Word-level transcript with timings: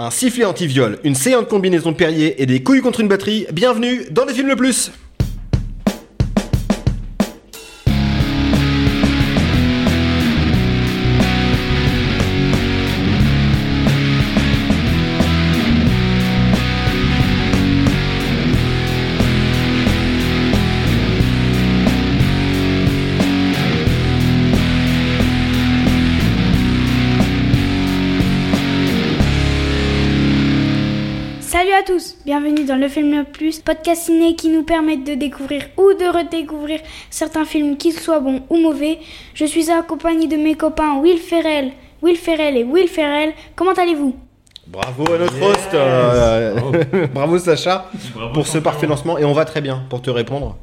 Un 0.00 0.12
sifflet 0.12 0.44
anti-viol, 0.44 1.00
une 1.02 1.16
combinaison 1.48 1.90
de 1.90 1.96
Perrier 1.96 2.40
et 2.40 2.46
des 2.46 2.62
couilles 2.62 2.82
contre 2.82 3.00
une 3.00 3.08
batterie. 3.08 3.48
Bienvenue 3.52 4.04
dans 4.12 4.24
les 4.24 4.32
films 4.32 4.46
le 4.46 4.54
plus 4.54 4.92
le 32.78 32.88
film 32.88 33.16
le 33.16 33.24
plus, 33.24 33.60
podcast 33.60 34.02
ciné 34.02 34.34
qui 34.36 34.48
nous 34.48 34.62
permet 34.62 34.96
de 34.96 35.14
découvrir 35.14 35.62
ou 35.76 35.92
de 35.94 36.16
redécouvrir 36.16 36.80
certains 37.10 37.44
films, 37.44 37.76
qu'ils 37.76 37.98
soient 37.98 38.20
bons 38.20 38.42
ou 38.48 38.56
mauvais. 38.56 38.98
Je 39.34 39.44
suis 39.44 39.70
accompagné 39.70 40.26
de 40.26 40.36
mes 40.36 40.54
copains 40.54 40.98
Will 40.98 41.18
Ferrell, 41.18 41.72
Will 42.02 42.16
Ferrell 42.16 42.56
et 42.56 42.64
Will 42.64 42.88
Ferrell. 42.88 43.32
Comment 43.56 43.72
allez-vous? 43.72 44.14
Bravo 44.66 45.12
à 45.12 45.18
notre 45.18 45.42
host 45.42 45.70
euh, 45.74 47.06
Bravo 47.14 47.38
Sacha 47.38 47.86
Bravo, 48.14 48.32
pour 48.34 48.46
ce 48.46 48.58
parfait 48.58 48.86
lancement 48.86 49.16
et 49.16 49.24
on 49.24 49.32
va 49.32 49.46
très 49.46 49.62
bien 49.62 49.84
pour 49.88 50.02
te 50.02 50.10
répondre. 50.10 50.56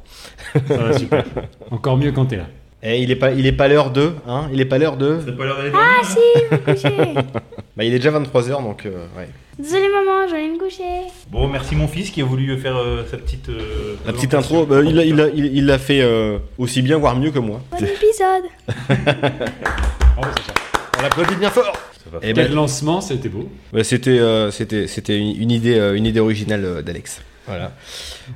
Ça 0.67 0.77
va, 0.77 0.97
super. 0.97 1.23
Encore 1.71 1.97
mieux 1.97 2.11
quand 2.11 2.25
t'es 2.25 2.37
là. 2.37 2.45
Et 2.88 2.99
il 3.02 3.09
est 3.09 3.16
pas, 3.16 3.31
il 3.31 3.48
est 3.48 3.52
pas 3.52 3.67
l'heure 3.67 3.89
de, 3.89 4.12
hein 4.27 4.48
Il 4.53 4.62
est 4.62 4.66
pas 4.66 4.77
l'heure 4.77 4.95
de. 4.95 5.17
T'as 5.26 5.31
pas 5.31 5.45
l'air 5.45 5.57
d'aller 5.57 5.71
Ah 5.73 6.02
si, 6.03 6.17
vous 6.52 6.57
couchez 6.71 7.13
Bah 7.76 7.84
il 7.84 7.93
est 7.93 7.98
déjà 7.99 8.12
23h 8.12 8.62
donc 8.63 8.85
euh, 8.85 9.07
ouais. 9.17 9.27
Désolé 9.57 9.88
maman, 9.88 10.27
je 10.30 10.35
vais 10.35 10.49
me 10.49 10.59
coucher. 10.59 10.84
Bon, 11.31 11.48
merci 11.48 11.76
mon 11.76 11.88
fils 11.88 12.12
qui 12.12 12.21
a 12.21 12.26
voulu 12.26 12.57
faire 12.59 12.76
euh, 12.77 13.03
sa 13.09 13.17
petite. 13.17 13.49
euh, 13.49 13.96
La 14.05 14.12
petite 14.13 14.29
présentation. 14.29 14.62
intro, 14.62 14.65
bah, 14.65 14.82
il 14.84 14.96
l'a 14.96 15.04
il 15.05 15.32
il- 15.46 15.57
il 15.57 15.65
l'a 15.65 15.79
fait 15.79 16.01
euh, 16.01 16.37
aussi 16.57 16.82
bien 16.82 16.98
voire 16.98 17.15
mieux 17.15 17.32
que 17.32 17.40
moi. 17.40 17.59
Bon 17.71 17.77
épisode 17.77 18.43
Sacha. 20.18 20.54
On 20.98 21.02
l'applaudit 21.02 21.35
bien 21.35 21.49
fort. 21.49 21.74
Ça 22.04 22.09
va. 22.12 22.18
Et 22.21 22.34
Quel 22.34 22.49
ben, 22.49 22.54
lancement, 22.55 23.02
c'était 23.02 23.29
beau. 23.29 23.49
Ouais, 23.74 23.84
c'était 23.84 24.20
euh, 24.20 24.52
c'était 24.52 24.87
c'était 24.87 25.18
une, 25.18 25.41
une 25.41 25.52
idée 25.52 25.79
euh, 25.79 25.96
une 25.96 26.05
idée 26.05 26.20
originale 26.20 26.63
euh, 26.65 26.81
d'Alex. 26.81 27.21
Voilà. 27.48 27.71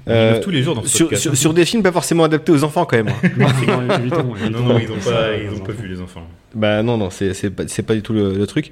Euh, 0.07 0.39
tous 0.41 0.49
les 0.51 0.61
jours 0.63 0.75
dans 0.75 0.83
ce 0.83 0.89
sur, 0.89 1.05
podcast. 1.07 1.21
sur, 1.23 1.35
sur 1.37 1.53
des 1.53 1.65
films 1.65 1.81
pas 1.83 1.91
forcément 1.91 2.23
adaptés 2.25 2.51
aux 2.51 2.63
enfants 2.63 2.85
quand 2.85 2.97
même. 2.97 3.09
hein. 3.09 3.29
Non. 4.09 4.61
Non, 4.63 4.79
ils 4.79 4.91
ont 4.91 4.99
Ça, 5.01 5.11
pas, 5.11 5.31
les 5.31 5.45
ils 5.45 5.49
ont 5.51 5.63
pas 5.63 5.71
vu 5.71 5.87
les 5.87 5.99
enfants. 6.01 6.27
bah 6.53 6.83
non 6.83 6.97
non 6.97 7.09
c'est 7.09 7.49
pas 7.49 7.63
c'est 7.67 7.83
pas 7.83 7.95
du 7.95 8.01
tout 8.01 8.13
le, 8.13 8.33
le 8.33 8.47
truc. 8.47 8.71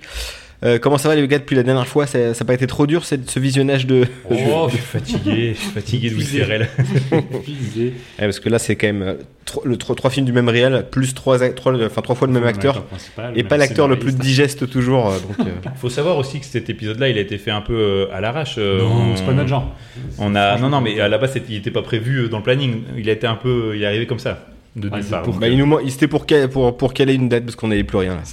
Euh, 0.65 0.79
comment 0.79 0.97
ça 0.97 1.07
va 1.07 1.13
les 1.15 1.27
gars 1.27 1.37
depuis 1.37 1.55
la 1.55 1.61
dernière 1.61 1.85
fois? 1.87 2.07
Ça 2.07 2.33
ça 2.33 2.41
a 2.43 2.45
pas 2.45 2.55
été 2.55 2.65
trop 2.65 2.87
dur 2.87 3.05
cette- 3.05 3.29
ce 3.29 3.39
visionnage 3.39 3.85
de 3.85 4.05
Oh, 4.31 4.67
je 4.69 4.75
suis 4.75 4.83
fatigué, 4.83 5.53
je 5.53 5.59
suis 5.59 5.69
fatigué 5.69 6.09
de 6.09 6.15
Will. 6.15 6.25
Ouais, 7.11 7.23
parce 8.17 8.39
que 8.39 8.49
là 8.49 8.57
c'est 8.57 8.75
quand 8.75 8.87
même 8.87 9.01
euh, 9.03 9.13
trois, 9.45 9.61
le, 9.65 9.77
trois, 9.77 9.95
trois 9.95 10.09
films 10.09 10.25
du 10.25 10.31
même 10.33 10.49
réel 10.49 10.85
plus 10.89 11.13
trois 11.13 11.37
trois 11.51 11.73
enfin 11.85 12.01
trois 12.01 12.15
fois 12.15 12.25
le 12.27 12.33
même 12.33 12.43
acteur 12.45 12.83
et 13.35 13.43
pas 13.43 13.57
l'acteur 13.57 13.87
le 13.87 13.99
plus 13.99 14.15
digeste 14.15 14.67
toujours 14.67 15.11
donc. 15.11 15.45
euh, 15.47 15.51
Faut 15.75 15.89
savoir 15.91 16.17
aussi 16.17 16.39
que 16.39 16.45
cet 16.47 16.71
épisode-là, 16.71 17.09
il 17.09 17.19
a 17.19 17.21
été 17.21 17.37
fait 17.37 17.51
un 17.51 17.61
peu 17.61 17.75
euh, 17.75 18.05
à 18.11 18.19
l'arrache. 18.19 18.55
euh, 18.57 18.79
Non, 18.79 19.11
on- 19.11 19.15
c'est 19.15 19.25
pas 19.25 19.33
notre 19.33 19.49
genre. 19.49 19.75
On 20.17 20.33
a, 20.35 20.57
non, 20.57 20.69
non, 20.69 20.81
mais 20.81 20.99
à 20.99 21.07
la 21.07 21.19
base, 21.19 21.33
c'était- 21.33 21.53
il 21.53 21.57
était 21.57 21.69
pas 21.71 21.83
prévu 21.83 22.29
dans 22.29 22.37
le 22.37 22.43
planning. 22.43 22.81
Il 22.97 23.07
a 23.09 23.13
été 23.13 23.27
un 23.27 23.35
peu, 23.35 23.73
il 23.75 23.83
est 23.83 23.85
arrivé 23.85 24.07
comme 24.07 24.17
ça, 24.17 24.47
de 24.75 24.89
Ah, 24.91 24.95
nulle 24.95 25.03
c'est 25.03 25.11
part. 25.11 25.21
pour- 25.21 25.35
bah, 25.35 25.49
il 25.49 25.57
nous 25.57 25.79
c'était 25.89 26.07
pour 26.07 26.25
pour 26.51 26.75
pour 26.77 26.93
caler 26.95 27.13
une 27.13 27.29
date 27.29 27.43
parce 27.43 27.55
qu'on 27.55 27.67
n'avait 27.67 27.83
plus 27.83 27.99
rien 27.99 28.15
là. 28.15 28.23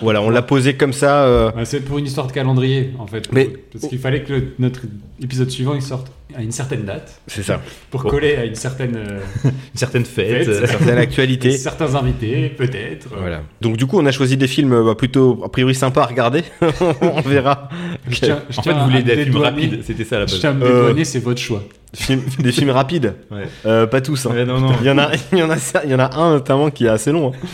Voilà 0.00 0.20
on 0.22 0.30
l'a 0.30 0.42
posé 0.42 0.74
comme 0.74 0.92
ça. 0.92 1.24
euh, 1.24 1.52
Ouais, 1.52 1.64
C'est 1.64 1.80
pour 1.80 1.98
une 1.98 2.06
histoire 2.06 2.26
de 2.26 2.32
calendrier, 2.32 2.92
en 2.98 3.06
fait. 3.06 3.30
Mais- 3.32 3.48
Parce 3.72 3.86
qu'il 3.88 3.98
fallait 3.98 4.22
que 4.22 4.32
le- 4.32 4.54
notre 4.58 4.80
épisode 5.22 5.50
suivant 5.50 5.74
il 5.74 5.82
sorte 5.82 6.10
à 6.36 6.42
une 6.42 6.50
certaine 6.50 6.84
date 6.84 7.20
c'est 7.28 7.44
ça. 7.44 7.60
pour 7.92 8.02
Bon. 8.02 8.10
coller 8.10 8.34
à 8.34 8.44
une 8.44 8.56
certaine. 8.56 8.96
euh, 8.96 9.20
une 9.44 9.52
certaine 9.74 10.04
fête. 10.04 10.44
Fête. 10.44 10.48
euh, 10.48 10.66
Certaines 10.66 10.98
actualités. 10.98 11.50
certains 11.58 11.94
invités, 11.94 12.48
peut-être. 12.48 13.06
Voilà. 13.16 13.42
Donc 13.60 13.76
du 13.76 13.86
coup, 13.86 13.98
on 14.00 14.06
a 14.06 14.10
choisi 14.10 14.36
des 14.36 14.48
films 14.48 14.72
euh, 14.72 14.82
bah, 14.84 14.94
plutôt 14.96 15.40
a 15.44 15.48
priori 15.48 15.76
sympas 15.76 16.02
à 16.02 16.06
regarder. 16.06 16.42
on 17.00 17.20
verra. 17.20 17.68
Je 18.08 18.18
tiens- 18.18 18.42
je 18.50 18.58
En 18.58 18.62
fait, 18.64 18.72
vous 18.72 18.84
voulez 18.84 19.02
des 19.04 19.22
films 19.24 19.36
rapides, 19.36 19.80
c'était 19.84 20.04
ça 20.04 20.18
la 20.18 20.26
Je 20.26 20.32
base. 20.32 20.40
tiens 20.40 20.50
à 20.50 20.54
me 20.54 20.64
Euh, 20.64 20.80
dédouaner, 20.80 21.04
c'est 21.04 21.20
votre 21.20 21.40
choix. 21.40 21.62
Film- 21.94 22.22
des 22.40 22.50
films 22.50 22.70
rapides. 22.70 23.14
Ouais. 23.30 23.44
Euh, 23.66 23.86
pas 23.86 24.00
tous. 24.00 24.26
hein. 24.26 24.30
Ouais, 24.32 24.44
non, 24.44 24.58
non. 24.58 24.72
Il 24.80 24.86
y 24.88 24.90
en 24.90 24.98
a, 24.98 25.10
il 25.32 25.38
y 25.38 25.42
en 25.44 25.50
a, 25.50 25.56
il 25.84 25.90
y 25.90 25.94
en 25.94 26.00
a 26.00 26.16
un 26.16 26.32
notamment 26.32 26.68
qui 26.70 26.86
est 26.86 26.88
assez 26.88 27.12
long. 27.12 27.32
hein. 27.32 27.46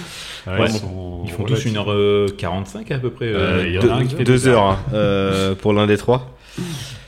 Ouais, 0.46 0.58
Ouais, 0.58 0.66
ils 0.68 0.72
sont- 0.78 1.22
Ils 1.26 1.30
font 1.32 1.44
tous 1.44 1.64
une 1.66 1.76
heure 1.76 1.92
euh, 1.92 2.26
45 2.38 2.90
à 2.92 2.98
peu 2.98 3.10
près. 3.10 3.26
euh, 3.26 3.58
Euh, 3.60 3.64
il 3.66 3.74
y 3.74 3.78
en 3.78 3.82
Deux, 3.82 3.90
a 3.90 3.94
un 3.96 4.04
qui 4.06 4.14
fait 4.14 4.24
deux 4.24 4.32
deux 4.32 4.48
heures 4.48 4.78
hein, 4.92 5.54
pour 5.60 5.72
l'un 5.72 5.86
des 5.86 5.96
trois. 5.98 6.30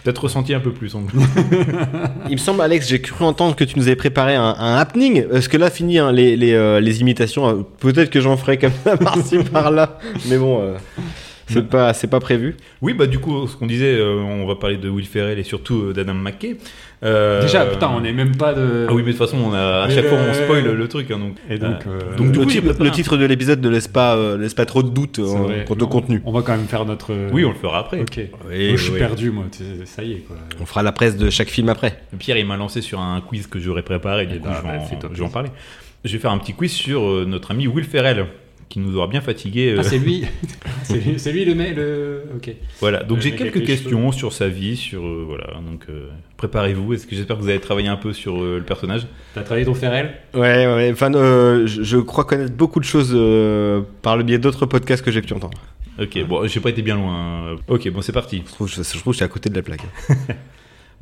Peut-être 0.04 0.24
ressenti 0.24 0.52
un 0.52 0.60
peu 0.60 0.72
plus. 0.72 0.94
en- 0.96 1.02
Il 2.28 2.32
me 2.32 2.36
semble, 2.36 2.60
Alex, 2.60 2.88
j'ai 2.88 3.00
cru 3.00 3.24
entendre 3.24 3.54
que 3.54 3.64
tu 3.64 3.78
nous 3.78 3.84
avais 3.86 3.96
préparé 3.96 4.34
un, 4.34 4.54
un 4.58 4.76
happening. 4.76 5.24
Parce 5.28 5.46
que 5.48 5.56
là, 5.56 5.70
fini 5.70 5.98
hein, 5.98 6.10
les, 6.12 6.36
les, 6.36 6.52
euh, 6.54 6.80
les 6.80 7.00
imitations. 7.00 7.64
Peut-être 7.78 8.10
que 8.10 8.20
j'en 8.20 8.36
ferai 8.36 8.58
comme 8.58 8.72
ça 8.84 8.96
par-ci 8.96 9.38
par-là. 9.38 9.98
Mais 10.28 10.38
bon, 10.38 10.60
euh, 10.60 10.74
c'est 11.46 11.68
pas, 11.68 11.92
c'est 11.94 12.06
pas 12.08 12.20
prévu. 12.20 12.56
Oui, 12.80 12.94
bah 12.94 13.06
du 13.06 13.18
coup, 13.18 13.46
ce 13.46 13.56
qu'on 13.56 13.66
disait, 13.66 13.94
euh, 13.98 14.16
on 14.20 14.46
va 14.46 14.54
parler 14.56 14.76
de 14.76 14.88
Will 14.88 15.06
Ferrell 15.06 15.38
et 15.38 15.42
surtout 15.42 15.82
euh, 15.82 15.92
d'Adam 15.92 16.14
McKay. 16.14 16.56
Euh, 17.04 17.42
Déjà, 17.42 17.66
putain, 17.66 17.88
on 17.88 18.00
n'est 18.00 18.12
même 18.12 18.36
pas 18.36 18.54
de. 18.54 18.86
Ah 18.88 18.92
oui, 18.94 19.02
mais 19.04 19.12
de 19.12 19.16
toute 19.18 19.26
façon, 19.26 19.38
on 19.44 19.52
a, 19.52 19.82
à 19.82 19.90
chaque 19.90 20.06
fois, 20.06 20.18
on 20.18 20.32
spoil 20.34 20.64
le 20.64 20.88
truc. 20.88 21.10
hein, 21.10 21.18
donc. 21.18 21.34
Et 21.50 21.58
donc, 21.58 21.84
Euh, 21.86 21.98
euh, 22.12 22.16
donc, 22.16 22.30
du 22.30 22.38
le, 22.38 22.44
coup, 22.44 22.50
titre, 22.90 23.16
le 23.16 23.22
de 23.22 23.26
l'épisode 23.26 23.60
ne 23.60 23.68
laisse 23.68 23.88
pas, 23.88 24.14
euh, 24.16 24.38
laisse 24.38 24.54
pas 24.54 24.66
trop 24.66 24.84
de 24.84 24.88
doute 24.90 25.18
euh, 25.18 25.64
quant 25.66 25.74
au 25.74 25.82
On- 25.84 25.86
contenu. 25.88 26.22
On 26.24 26.32
va 26.32 26.42
quand 26.42 26.56
même 26.56 26.66
faire 26.66 26.84
notre. 26.84 27.12
Oui, 27.32 27.44
on 27.44 27.48
le 27.50 27.56
fera 27.56 27.80
après. 27.80 28.00
Ok. 28.00 28.18
Oui, 28.18 28.68
Moi, 28.68 28.76
je 28.76 28.82
suis 28.82 28.92
oui. 28.92 28.98
perdu, 29.00 29.30
moi. 29.32 29.44
Ça 29.84 30.04
y 30.04 30.12
est, 30.12 30.18
quoi. 30.26 30.36
On 30.60 30.64
fera 30.66 30.82
la 30.84 30.92
presse 30.92 31.16
de 31.16 31.28
chaque 31.28 31.48
film 31.48 31.68
après. 31.68 31.98
Pierre, 32.18 32.36
il 32.38 32.46
m'a 32.46 32.56
lancé 32.56 32.80
sur 32.80 33.00
un 33.00 33.20
quiz 33.20 33.48
que 33.48 33.58
j'aurais 33.58 33.82
préparé, 33.82 34.26
du 34.26 34.36
Eh 34.36 34.38
coup, 34.38 34.44
bah, 34.44 34.62
je, 35.12 35.18
vais 35.18 35.24
en, 35.24 35.28
parler. 35.28 35.50
Je 36.04 36.12
vais 36.12 36.18
faire 36.20 36.30
un 36.30 36.38
petit 36.38 36.52
quiz 36.52 36.70
sur 36.72 37.00
notre 37.26 37.50
ami 37.50 37.66
Will 37.66 37.84
Ferrell, 37.84 38.26
qui 38.72 38.78
nous 38.78 38.96
aura 38.96 39.06
bien 39.06 39.20
fatigué. 39.20 39.76
Ah, 39.78 39.82
c'est 39.82 39.98
lui. 39.98 40.24
c'est 40.82 40.96
lui, 40.96 41.18
c'est 41.18 41.30
lui 41.30 41.44
le 41.44 41.54
mec. 41.54 41.76
Le... 41.76 42.22
Ok. 42.34 42.54
voilà, 42.80 43.02
donc 43.02 43.20
j'ai 43.20 43.32
quelques 43.32 43.64
questions 43.66 44.12
sur 44.12 44.32
sa 44.32 44.48
vie, 44.48 44.76
sur 44.78 45.06
euh, 45.06 45.24
voilà, 45.26 45.60
donc 45.70 45.84
euh, 45.90 46.08
préparez-vous. 46.38 46.94
Est-ce 46.94 47.06
que 47.06 47.14
j'espère 47.14 47.36
que 47.36 47.42
vous 47.42 47.50
avez 47.50 47.60
travaillé 47.60 47.88
un 47.88 47.96
peu 47.96 48.14
sur 48.14 48.42
euh, 48.42 48.56
le 48.56 48.64
personnage? 48.64 49.06
T'as 49.34 49.42
travaillé 49.42 49.66
ton 49.66 49.74
Ferrel 49.74 50.14
Ouais, 50.32 50.66
ouais. 50.66 50.90
Enfin, 50.90 51.12
euh, 51.14 51.66
je, 51.66 51.98
crois 51.98 52.24
connaître 52.24 52.54
beaucoup 52.54 52.80
de 52.80 52.86
choses 52.86 53.12
euh, 53.14 53.82
par 54.00 54.16
le 54.16 54.22
biais 54.22 54.38
d'autres 54.38 54.64
podcasts 54.64 55.04
que 55.04 55.10
j'ai 55.10 55.20
pu 55.20 55.34
entendre. 55.34 55.58
Ok, 56.00 56.18
bon, 56.26 56.46
j'ai 56.46 56.60
pas 56.60 56.70
été 56.70 56.80
bien 56.80 56.96
loin. 56.96 57.56
Ok, 57.68 57.90
bon, 57.90 58.00
c'est 58.00 58.12
parti. 58.12 58.42
Je 58.46 58.52
trouve, 58.54 58.68
je, 58.68 58.82
je 58.82 58.88
trouve 58.98 59.02
que 59.02 59.12
je 59.12 59.16
suis 59.16 59.24
à 59.24 59.28
côté 59.28 59.50
de 59.50 59.54
la 59.54 59.62
plaque. 59.62 59.82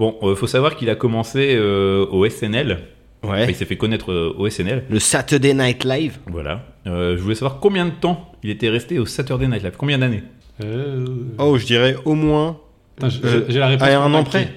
Bon, 0.00 0.16
euh, 0.22 0.34
faut 0.34 0.46
savoir 0.46 0.76
qu'il 0.76 0.88
a 0.88 0.94
commencé 0.94 1.54
euh, 1.56 2.06
au 2.06 2.26
SNL. 2.26 2.78
Enfin, 3.22 3.32
Ouais. 3.34 3.46
il 3.50 3.54
s'est 3.54 3.64
fait 3.66 3.76
connaître 3.76 4.12
euh, 4.12 4.34
au 4.38 4.48
SNL. 4.48 4.84
Le 4.88 4.98
Saturday 4.98 5.52
Night 5.54 5.84
Live. 5.84 6.18
Voilà. 6.26 6.64
Euh, 6.86 7.16
je 7.16 7.22
voulais 7.22 7.34
savoir 7.34 7.60
combien 7.60 7.84
de 7.84 7.90
temps 7.90 8.32
il 8.42 8.48
était 8.50 8.68
resté 8.70 8.98
au 8.98 9.04
Saturday 9.06 9.46
Night 9.46 9.62
Live. 9.62 9.74
Combien 9.76 9.98
d'années 9.98 10.22
euh... 10.64 11.04
Oh, 11.38 11.56
je 11.58 11.66
dirais 11.66 11.96
au 12.04 12.14
moins 12.14 12.58
euh, 13.02 13.44
j'ai 13.48 13.58
la 13.58 13.68
réponse. 13.68 13.88
à 13.88 13.92
pour 13.94 14.02
un 14.02 14.14
an 14.14 14.18
McKay. 14.18 14.28
près. 14.30 14.48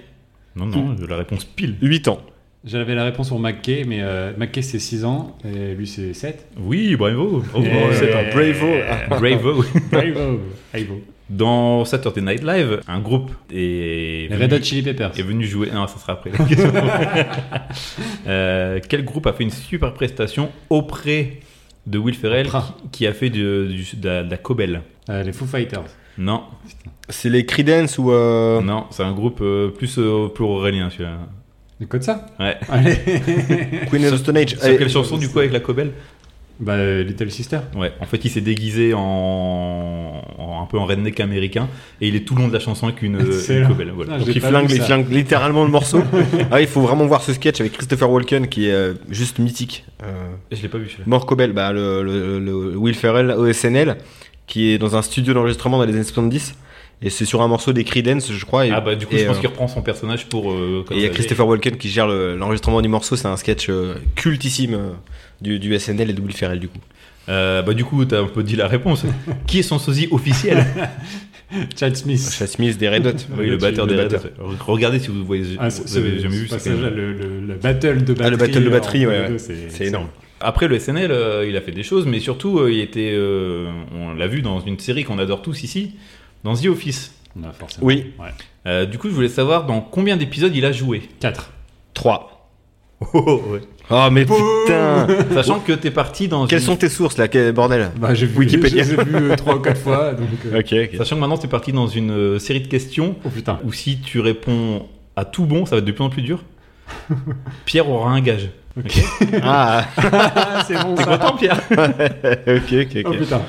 Non, 0.55 0.65
non, 0.65 0.95
la 1.09 1.15
réponse 1.17 1.45
pile. 1.45 1.75
8 1.81 2.07
ans. 2.09 2.19
J'avais 2.65 2.95
la 2.95 3.03
réponse 3.03 3.27
pour 3.29 3.39
McKay, 3.39 3.83
mais 3.85 3.99
euh, 4.01 4.31
McKay 4.37 4.61
c'est 4.61 4.79
6 4.79 5.03
ans 5.05 5.35
et 5.43 5.73
lui 5.75 5.87
c'est 5.87 6.13
7. 6.13 6.47
Oui, 6.59 6.95
bravo. 6.95 7.43
Oh, 7.53 7.59
Eh, 7.61 7.93
c'est 7.93 8.13
un 8.13 8.29
bravo. 8.31 8.67
bravo. 9.09 9.63
Bravo. 9.91 10.39
Bravo. 10.71 11.01
Dans 11.29 11.85
Saturday 11.85 12.21
Night 12.21 12.43
Live, 12.43 12.81
un 12.87 12.99
groupe 12.99 13.31
est, 13.51 13.55
Les 13.55 14.27
venu, 14.29 14.43
Red 14.43 14.53
Hot 14.53 14.61
Chili 14.63 14.81
Peppers. 14.83 15.11
est 15.17 15.23
venu 15.23 15.45
jouer. 15.45 15.69
Non, 15.73 15.87
ça 15.87 15.97
sera 15.97 16.13
après. 16.13 16.31
la 16.31 16.45
question. 16.45 16.71
Euh, 18.27 18.79
quel 18.87 19.03
groupe 19.05 19.25
a 19.27 19.33
fait 19.33 19.43
une 19.43 19.49
super 19.51 19.93
prestation 19.93 20.49
auprès 20.69 21.39
de 21.87 21.97
Will 21.97 22.15
Ferrell 22.15 22.47
qui, 22.47 22.89
qui 22.91 23.07
a 23.07 23.13
fait 23.13 23.29
de, 23.29 23.69
la, 24.03 24.23
de 24.23 24.29
la 24.31 24.37
Cobel? 24.37 24.81
Euh, 25.09 25.23
les 25.23 25.31
Foo 25.33 25.45
Fighters. 25.45 25.83
Non, 26.17 26.43
C'est 27.09 27.29
les 27.29 27.45
Creedence 27.45 27.97
ou. 27.97 28.11
euh, 28.11 28.61
non, 28.61 28.85
c'est 28.91 29.03
un 29.03 29.13
groupe 29.13 29.39
euh, 29.41 29.69
plus, 29.69 29.97
euh, 29.97 30.27
plus 30.27 30.43
aurélien 30.43 30.89
celui-là. 30.89 31.17
Codes 31.89 32.03
ça 32.03 32.27
Ouais. 32.39 32.55
Allez. 32.69 32.95
Queen 33.89 34.05
of 34.05 34.11
the 34.13 34.17
Stone 34.17 34.37
Age. 34.37 34.55
Sur 34.55 34.69
Eh, 34.69 34.77
quelle 34.77 34.89
chanson 34.89 35.17
du 35.17 35.27
coup 35.27 35.39
avec 35.39 35.51
la 35.51 35.59
Cobel? 35.59 35.91
Bah, 36.63 37.01
Little 37.03 37.29
Sister. 37.31 37.59
Ouais, 37.75 37.91
en 37.99 38.05
fait 38.05 38.23
il 38.25 38.29
s'est 38.31 38.41
déguisé 38.41 38.93
en, 38.93 38.99
en- 40.37 40.61
un 40.61 40.65
peu 40.65 40.77
en 40.77 40.85
redneck 40.85 41.19
américain 41.19 41.67
et 42.01 42.07
il 42.07 42.15
est 42.15 42.21
tout 42.21 42.35
le 42.35 42.41
long 42.43 42.47
de 42.47 42.53
la 42.53 42.59
chanson 42.59 42.87
avec 42.87 43.01
une, 43.01 43.31
C'est 43.31 43.55
une 43.57 43.61
là. 43.61 43.67
Cobel. 43.67 43.91
Voilà. 43.95 44.13
Ah, 44.15 44.19
Donc 44.19 44.27
il 44.33 44.41
flingue, 44.41 44.69
il 45.09 45.15
littéralement 45.15 45.63
le 45.63 45.69
morceau. 45.71 46.01
ah, 46.51 46.61
il 46.61 46.67
faut 46.67 46.81
vraiment 46.81 47.05
voir 47.05 47.21
ce 47.21 47.33
sketch 47.33 47.59
avec 47.59 47.73
Christopher 47.73 48.09
Walken 48.09 48.47
qui 48.47 48.67
est 48.67 48.73
euh, 48.73 48.93
juste 49.09 49.39
mythique. 49.39 49.85
Euh, 50.03 50.07
Je 50.51 50.61
l'ai 50.61 50.69
pas 50.69 50.77
vu. 50.77 50.89
Mort 51.05 51.25
Cobel, 51.25 51.51
bah, 51.53 51.71
le, 51.71 52.01
le- 52.03 52.39
le 52.39 52.53
Will 52.77 52.95
Ferrell 52.95 53.31
au 53.31 53.51
SNL, 53.51 53.97
qui 54.47 54.71
est 54.71 54.77
dans 54.77 54.95
un 54.95 55.01
studio 55.01 55.33
d'enregistrement 55.33 55.77
dans 55.77 55.85
les 55.85 55.93
années 55.93 56.03
70. 56.03 56.55
Et 57.05 57.09
c'est 57.09 57.25
sur 57.25 57.41
un 57.41 57.47
morceau 57.47 57.73
des 57.73 57.83
Creedence, 57.83 58.31
je 58.31 58.45
crois. 58.45 58.65
Et, 58.65 58.71
Ah 58.71 58.79
bah 58.81 58.95
du 58.95 59.05
coup 59.05 59.15
et, 59.15 59.19
je 59.19 59.25
pense 59.25 59.35
euh, 59.37 59.39
qu'il 59.41 59.49
reprend 59.49 59.67
son 59.67 59.81
personnage 59.81 60.27
pour... 60.29 60.51
euh, 60.51 60.85
et 60.91 60.95
il 60.95 61.01
y 61.01 61.05
a. 61.05 61.09
Christopher 61.09 61.45
Walken 61.47 61.75
qui 61.77 61.89
gère 61.89 62.07
le- 62.07 62.35
l'enregistrement 62.37 62.81
du 62.81 62.87
morceau. 62.87 63.15
C'est 63.15 63.27
un 63.27 63.35
sketch 63.37 63.67
euh, 63.69 63.95
cultissime 64.15 64.79
du, 65.41 65.59
du 65.59 65.77
SNL 65.77 66.09
et 66.09 66.13
de 66.13 66.21
Will 66.21 66.33
Ferrell, 66.33 66.59
du 66.59 66.69
coup. 66.69 66.79
Euh, 67.29 67.61
bah 67.61 67.73
du 67.73 67.85
coup 67.85 68.03
t'as 68.03 68.19
un 68.21 68.27
peu 68.27 68.43
dit 68.43 68.55
la 68.57 68.67
réponse. 68.67 69.05
Qui 69.47 69.59
est 69.59 69.63
son 69.63 69.79
sosie 69.79 70.07
officiel? 70.11 70.65
Chad 71.77 71.95
Smith. 71.95 72.31
Chad 72.37 72.47
Smith 72.47 72.77
des 72.77 72.89
Red 72.89 73.05
Hot. 73.05 73.11
Oui, 73.37 73.47
le 73.47 73.57
batteur 73.57 73.85
le 73.85 73.95
des 73.95 74.01
Red. 74.01 74.13
Hot. 74.39 74.55
Regardez 74.67 74.99
si 74.99 75.07
vous 75.09 75.23
voyez, 75.23 75.43
Ah, 75.59 75.67
vous 75.69 75.97
avez 75.97 76.19
jamais 76.19 76.35
vu 76.35 76.41
même- 76.41 76.49
passage-là, 76.49 76.89
le, 76.89 77.13
le, 77.13 77.39
le 77.41 77.55
battle 77.55 78.03
de 78.03 78.13
batterie. 78.13 78.25
Ah, 78.25 78.29
le 78.29 78.37
battle 78.37 78.63
de 78.63 78.69
batterie, 78.69 79.07
ouais, 79.07 79.37
C'est 79.69 79.85
énorme. 79.85 80.07
Après 80.45 80.67
le 80.67 80.77
SNL, 80.77 81.11
euh, 81.11 81.45
il 81.47 81.55
a 81.55 81.61
fait 81.61 81.71
des 81.71 81.83
choses, 81.83 82.05
mais 82.05 82.19
surtout, 82.19 82.59
euh, 82.59 82.69
il 82.71 82.79
était, 82.81 83.11
euh, 83.13 83.69
on 83.95 84.13
l'a 84.13 84.27
vu 84.27 84.41
dans 84.41 84.59
une 84.59 84.77
série 84.77 85.05
qu'on 85.05 85.17
adore 85.19 85.41
tous 85.41 85.63
ici, 85.63 85.93
dans 86.43 86.55
The 86.55 86.65
Office. 86.67 87.13
Non, 87.35 87.51
forcément. 87.57 87.85
Oui. 87.87 88.13
Ouais. 88.19 88.27
Euh, 88.67 88.85
du 88.85 88.97
coup, 88.97 89.09
je 89.09 89.13
voulais 89.13 89.29
savoir 89.29 89.65
dans 89.65 89.81
combien 89.81 90.17
d'épisodes 90.17 90.55
il 90.55 90.65
a 90.65 90.71
joué. 90.71 91.09
4. 91.19 91.51
3. 91.93 92.29
Oh, 93.13 93.41
ouais. 93.47 93.59
Oh, 93.89 94.07
mais 94.11 94.23
putain 94.23 95.07
Sachant 95.33 95.59
que 95.59 95.73
t'es 95.73 95.91
parti 95.91 96.29
dans. 96.29 96.47
Quelles 96.47 96.59
une- 96.59 96.65
sont 96.65 96.75
tes 96.77 96.87
sources 96.87 97.17
là 97.17 97.27
Quel 97.27 97.51
bordel? 97.51 97.91
Bah, 97.97 98.13
j'ai 98.13 98.25
vu, 98.27 98.37
Wikipédia. 98.39 98.83
Je 98.83 98.95
les 98.95 99.01
ai 99.01 99.03
vus 99.29 99.35
3 99.35 99.55
ou 99.55 99.59
4 99.59 99.81
fois. 99.81 100.13
Donc, 100.13 100.29
euh. 100.45 100.87
Sachant 100.97 101.15
que 101.15 101.19
maintenant 101.21 101.37
t'es 101.37 101.49
parti 101.49 101.73
dans 101.73 101.87
une 101.87 102.11
euh, 102.11 102.39
série 102.39 102.61
de 102.61 102.67
questions 102.67 103.15
Oh 103.25 103.29
putain. 103.29 103.59
où 103.65 103.73
si 103.73 103.99
tu 103.99 104.21
réponds 104.21 104.87
à 105.17 105.25
tout 105.25 105.45
bon, 105.45 105.65
ça 105.65 105.75
va 105.75 105.79
être 105.79 105.85
de 105.85 105.91
plus 105.91 106.03
en 106.03 106.09
plus 106.09 106.21
dur. 106.21 106.43
Pierre 107.65 107.89
aura 107.89 108.11
un 108.11 108.21
gage. 108.21 108.49
Ah, 109.41 109.85
Ah, 109.97 110.63
c'est 110.67 110.81
bon 110.81 110.95
T'es 110.95 111.03
content, 111.03 111.35
Pierre? 111.35 111.59
Ok, 111.71 112.73
ok, 112.73 112.97
Oh 113.05 113.09
ok. 113.09 113.17
putain. 113.19 113.41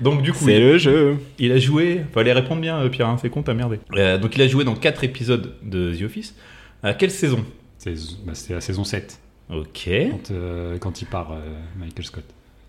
Donc 0.00 0.22
du 0.22 0.32
coup, 0.32 0.44
C'est 0.44 0.56
il, 0.56 0.62
le 0.62 0.78
jeu. 0.78 1.16
il 1.38 1.52
a 1.52 1.58
joué. 1.58 2.02
Fallait 2.12 2.32
répondre 2.32 2.60
bien, 2.60 2.78
euh, 2.78 2.88
Pierre. 2.88 3.08
hein, 3.08 3.16
c'est 3.20 3.30
con, 3.30 3.42
t'as 3.42 3.54
merdé. 3.54 3.78
Euh, 3.96 4.18
donc 4.18 4.36
il 4.36 4.42
a 4.42 4.48
joué 4.48 4.64
dans 4.64 4.74
4 4.74 5.04
épisodes 5.04 5.54
de 5.62 5.94
The 5.94 6.02
Office. 6.02 6.34
À 6.82 6.94
quelle 6.94 7.10
saison? 7.10 7.44
C'est 7.78 7.94
bah, 8.24 8.32
c'était 8.34 8.54
la 8.54 8.60
saison 8.60 8.84
7. 8.84 9.18
Ok. 9.50 9.88
Quand, 10.10 10.30
euh, 10.32 10.78
quand 10.78 11.00
il 11.02 11.06
part, 11.06 11.32
euh, 11.32 11.40
Michael 11.78 12.04
Scott. 12.04 12.24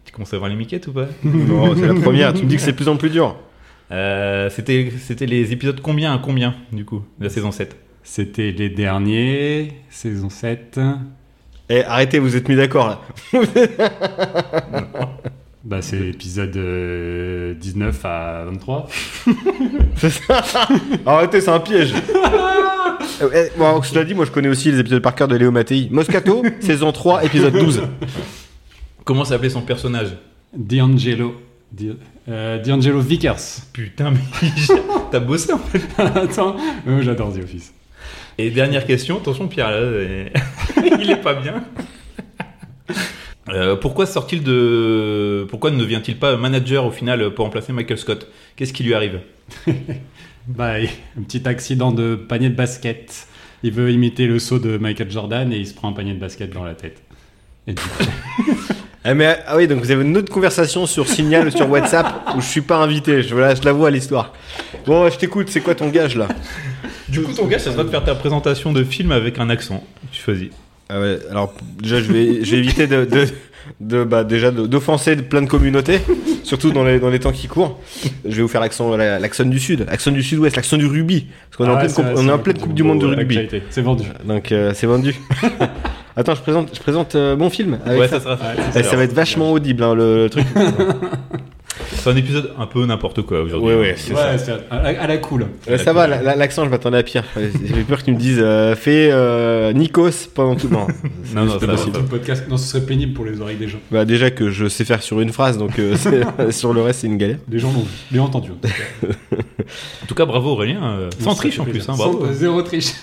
Tu 0.05 0.11
commences 0.13 0.33
à 0.33 0.37
voir 0.37 0.49
les 0.49 0.55
miquettes 0.55 0.87
ou 0.87 0.93
pas? 0.93 1.07
Non, 1.23 1.75
c'est 1.75 1.87
la 1.87 1.93
première. 1.93 2.33
Tu 2.33 2.43
me 2.43 2.49
dis 2.49 2.55
que 2.55 2.61
c'est 2.61 2.71
de 2.71 2.77
plus 2.77 2.87
en 2.87 2.97
plus 2.97 3.09
dur. 3.09 3.35
Euh, 3.91 4.49
C'était 4.49 4.91
c'était 4.99 5.25
les 5.25 5.51
épisodes 5.51 5.81
combien 5.81 6.13
à 6.13 6.19
combien 6.19 6.55
du 6.71 6.85
coup 6.85 7.03
de 7.19 7.23
la 7.23 7.29
saison 7.29 7.51
7 7.51 7.75
C'était 8.03 8.51
les 8.51 8.69
derniers, 8.69 9.73
saison 9.89 10.29
7. 10.29 10.79
Eh, 11.71 11.83
arrêtez, 11.83 12.17
vous 12.19 12.35
êtes 12.35 12.47
mis 12.49 12.55
d'accord 12.55 12.87
là. 12.87 13.01
Bah, 15.63 15.81
c'est 15.81 15.99
l'épisode 15.99 16.55
euh, 16.55 17.53
19 17.53 18.05
à 18.05 18.45
23. 18.45 18.87
C'est 19.97 20.09
ça 20.09 20.41
Arrêtez, 21.05 21.41
c'est 21.41 21.49
un 21.51 21.59
piège. 21.59 21.93
Euh, 23.21 23.29
eh, 23.33 23.57
bon, 23.57 23.81
cela 23.81 24.05
dit, 24.05 24.13
moi 24.13 24.23
je 24.25 24.31
connais 24.31 24.47
aussi 24.47 24.71
les 24.71 24.79
épisodes 24.79 25.01
par 25.01 25.13
cœur 25.15 25.27
de 25.27 25.35
Léo 25.35 25.51
Mattei. 25.51 25.89
Moscato, 25.91 26.41
saison 26.61 26.91
3, 26.91 27.25
épisode 27.25 27.53
12. 27.53 27.81
Comment 29.03 29.25
s'appelait 29.25 29.49
son 29.49 29.61
personnage? 29.61 30.15
D'Angelo. 30.55 31.35
Di- 31.71 31.97
euh, 32.29 32.61
D'Angelo 32.63 32.99
Vickers. 33.01 33.39
Putain, 33.73 34.11
mais 34.11 34.19
t'as 35.11 35.19
bossé 35.19 35.51
en 35.51 35.57
fait. 35.59 35.81
Attends, 35.97 36.55
euh, 36.87 37.01
j'adore 37.01 37.33
The 37.33 37.43
Office. 37.43 37.73
Et 38.37 38.51
dernière 38.51 38.85
question, 38.85 39.17
attention 39.17 39.47
Pierre, 39.47 39.71
là, 39.71 40.29
il 41.01 41.09
est 41.11 41.21
pas 41.21 41.33
bien. 41.33 41.63
Euh, 43.53 43.75
pourquoi 43.75 44.05
sort-il 44.05 44.43
de. 44.43 45.45
Pourquoi 45.49 45.71
ne 45.71 45.79
devient-il 45.79 46.17
pas 46.17 46.37
manager 46.37 46.85
au 46.85 46.91
final 46.91 47.33
pour 47.33 47.45
remplacer 47.45 47.73
Michael 47.73 47.97
Scott? 47.97 48.27
Qu'est-ce 48.55 48.73
qui 48.73 48.83
lui 48.83 48.93
arrive? 48.93 49.19
Bah, 50.47 50.77
un 50.79 51.21
petit 51.21 51.47
accident 51.47 51.91
de 51.91 52.15
panier 52.15 52.49
de 52.49 52.55
basket. 52.55 53.27
Il 53.61 53.71
veut 53.71 53.91
imiter 53.91 54.25
le 54.25 54.39
saut 54.39 54.57
de 54.57 54.79
Michael 54.79 55.11
Jordan 55.11 55.53
et 55.53 55.57
il 55.57 55.67
se 55.67 55.75
prend 55.75 55.89
un 55.89 55.93
panier 55.93 56.13
de 56.13 56.19
basket 56.19 56.51
dans 56.51 56.63
la 56.63 56.73
tête. 56.73 57.03
Et 57.67 57.73
du 57.73 57.81
coup, 57.83 58.03
Ah, 59.03 59.13
mais, 59.13 59.37
ah 59.45 59.57
oui, 59.57 59.67
donc 59.67 59.79
vous 59.79 59.91
avez 59.91 60.03
une 60.03 60.17
autre 60.17 60.31
conversation 60.33 60.87
sur 60.87 61.07
Signal 61.07 61.47
ou 61.47 61.51
sur 61.51 61.69
WhatsApp 61.69 62.07
où 62.35 62.41
je 62.41 62.47
suis 62.47 62.61
pas 62.61 62.77
invité. 62.77 63.21
Je, 63.21 63.31
voilà, 63.35 63.53
je 63.53 63.61
la 63.61 63.73
vois 63.73 63.89
à 63.89 63.91
l'histoire. 63.91 64.33
Bon, 64.87 65.07
je 65.07 65.17
t'écoute, 65.19 65.49
c'est 65.49 65.61
quoi 65.61 65.75
ton 65.75 65.89
gage 65.89 66.15
là? 66.15 66.27
Du 67.09 67.21
coup, 67.21 67.33
ton 67.33 67.45
gars, 67.45 67.59
ça 67.59 67.71
sera 67.71 67.83
de 67.83 67.89
faire 67.89 68.03
ta 68.03 68.15
présentation 68.15 68.73
de 68.73 68.83
film 68.83 69.11
avec 69.11 69.37
un 69.37 69.51
accent. 69.51 69.83
Tu 70.11 70.19
choisis. 70.19 70.49
Ah 70.91 70.99
ouais, 70.99 71.19
alors 71.29 71.53
déjà 71.81 71.99
je 72.01 72.11
vais, 72.11 72.43
je 72.43 72.51
vais 72.51 72.57
éviter 72.57 72.87
de, 72.87 73.05
de, 73.05 73.25
de- 73.79 74.03
bah, 74.03 74.23
déjà 74.23 74.49
d'offenser 74.49 75.15
plein 75.17 75.43
de 75.43 75.47
communautés, 75.47 75.99
surtout 76.43 76.71
dans 76.71 76.83
les, 76.83 76.99
dans 76.99 77.09
les 77.11 77.19
temps 77.19 77.31
qui 77.31 77.47
courent. 77.47 77.79
Je 78.25 78.35
vais 78.37 78.41
vous 78.41 78.47
faire 78.47 78.61
l'accent 78.61 78.97
la- 78.97 79.19
l'accent 79.19 79.45
du 79.45 79.59
sud, 79.59 79.85
l'accent 79.87 80.09
du 80.11 80.23
sud-ouest, 80.23 80.55
l'accent 80.55 80.77
du 80.77 80.87
rugby, 80.87 81.27
parce 81.51 81.57
qu'on 81.57 81.65
est 81.65 81.69
en 81.69 81.75
Ah, 81.75 81.79
pleine, 81.81 81.89
ça, 81.89 82.01
coupe- 82.01 82.15
ça, 82.15 82.21
on 82.21 82.25
est 82.27 82.31
en 82.31 82.37
la 82.37 82.37
pleine 82.39 82.57
coupe 82.57 82.73
du 82.73 82.81
monde 82.83 83.01
de 83.01 83.07
ouais, 83.07 83.15
rugby. 83.15 83.39
C'est 83.69 83.81
vendu. 83.81 84.03
Donc 84.25 84.51
euh, 84.51 84.71
c'est 84.73 84.87
vendu. 84.87 85.13
Attends, 86.15 86.33
je 86.35 86.41
présente, 86.41 86.69
je 86.75 86.79
présente 86.81 87.15
euh, 87.15 87.37
mon 87.37 87.49
film. 87.51 87.77
Avec 87.85 87.99
ouais, 88.01 88.07
ça. 88.07 88.19
ça 88.19 88.21
sera 88.23 88.33
Ouais, 88.35 88.55
Eh, 88.75 88.83
ça 88.83 88.95
va 88.97 89.03
être 89.03 89.13
vachement 89.13 89.51
audible 89.53 89.83
hein, 89.83 89.93
le, 89.93 90.23
le 90.23 90.29
truc. 90.29 90.45
C'est 91.99 92.09
un 92.09 92.15
épisode 92.15 92.51
un 92.57 92.65
peu 92.65 92.85
n'importe 92.85 93.21
quoi 93.23 93.41
aujourd'hui. 93.41 93.69
Ouais, 93.69 93.75
ouais, 93.79 93.95
c'est 93.97 94.13
ça. 94.13 94.59
À, 94.71 94.77
à 94.77 95.07
la 95.07 95.17
cool. 95.17 95.47
Euh, 95.69 95.77
ça 95.77 95.93
va, 95.93 96.07
la- 96.07 96.21
la- 96.21 96.35
l'accent, 96.35 96.63
je 96.65 96.69
m'attendais 96.69 96.97
à 96.97 97.03
pire. 97.03 97.23
J'avais 97.35 97.83
peur 97.83 97.99
que 97.99 98.05
tu 98.05 98.11
me 98.11 98.17
dises 98.17 98.39
euh, 98.41 98.75
fais 98.75 99.09
euh, 99.11 99.73
Nikos 99.73 100.29
pendant 100.33 100.55
tout. 100.55 100.69
Non, 100.69 100.87
Non, 101.35 101.45
non, 101.45 101.53
c'est 101.53 101.59
ça 101.59 101.59
pas 101.59 101.65
va, 101.67 101.77
possible. 101.77 101.97
Le 101.99 102.05
podcast, 102.05 102.43
non, 102.49 102.57
ce 102.57 102.67
serait 102.67 102.85
pénible 102.85 103.13
pour 103.13 103.25
les 103.25 103.39
oreilles 103.41 103.57
des 103.57 103.67
gens. 103.67 103.79
Bah 103.91 104.05
déjà 104.05 104.31
que 104.31 104.49
je 104.49 104.67
sais 104.67 104.85
faire 104.85 105.01
sur 105.03 105.19
une 105.21 105.31
phrase, 105.31 105.57
donc 105.57 105.77
euh, 105.79 105.95
c'est- 105.97 106.51
sur 106.51 106.73
le 106.73 106.81
reste 106.81 107.01
c'est 107.01 107.07
une 107.07 107.17
galère. 107.17 107.37
Les 107.49 107.59
gens 107.59 107.71
l'ont 107.73 107.85
l'ont 108.17 108.23
entendu. 108.25 108.51
En 109.03 110.05
tout 110.07 110.15
cas, 110.15 110.25
bravo 110.25 110.51
Aurélien. 110.51 110.83
euh, 110.83 111.09
sans 111.19 111.35
triche 111.35 111.59
en 111.59 111.65
plus. 111.65 111.87
Hein, 111.89 111.93
bravo. 111.97 112.25
Sans- 112.25 112.33
Zéro 112.33 112.61
triche. 112.61 112.93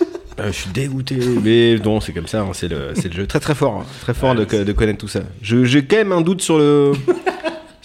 Euh, 0.41 0.49
je 0.49 0.53
suis 0.53 0.71
dégoûté, 0.71 1.17
mais 1.43 1.77
non, 1.83 2.01
c'est 2.01 2.13
comme 2.13 2.27
ça, 2.27 2.43
hein, 2.43 2.51
c'est 2.53 2.69
le, 2.69 2.91
c'est 2.95 3.09
le 3.09 3.15
jeu. 3.15 3.27
Très 3.27 3.41
très 3.41 3.55
fort, 3.55 3.81
hein, 3.81 3.87
très 4.03 4.13
fort 4.13 4.35
de, 4.35 4.45
de 4.45 4.73
connaître 4.73 4.99
tout 4.99 5.09
ça. 5.09 5.21
Je- 5.41 5.65
J'ai 5.65 5.85
quand 5.85 5.97
même 5.97 6.13
un 6.13 6.21
doute 6.21 6.43
sur 6.43 6.59
le 6.59 6.93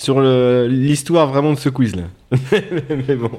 sur 0.01 0.19
l'histoire 0.67 1.27
vraiment 1.27 1.53
de 1.53 1.59
ce 1.59 1.69
quiz 1.69 1.95
là. 1.95 2.03
mais 3.07 3.15
bon. 3.15 3.29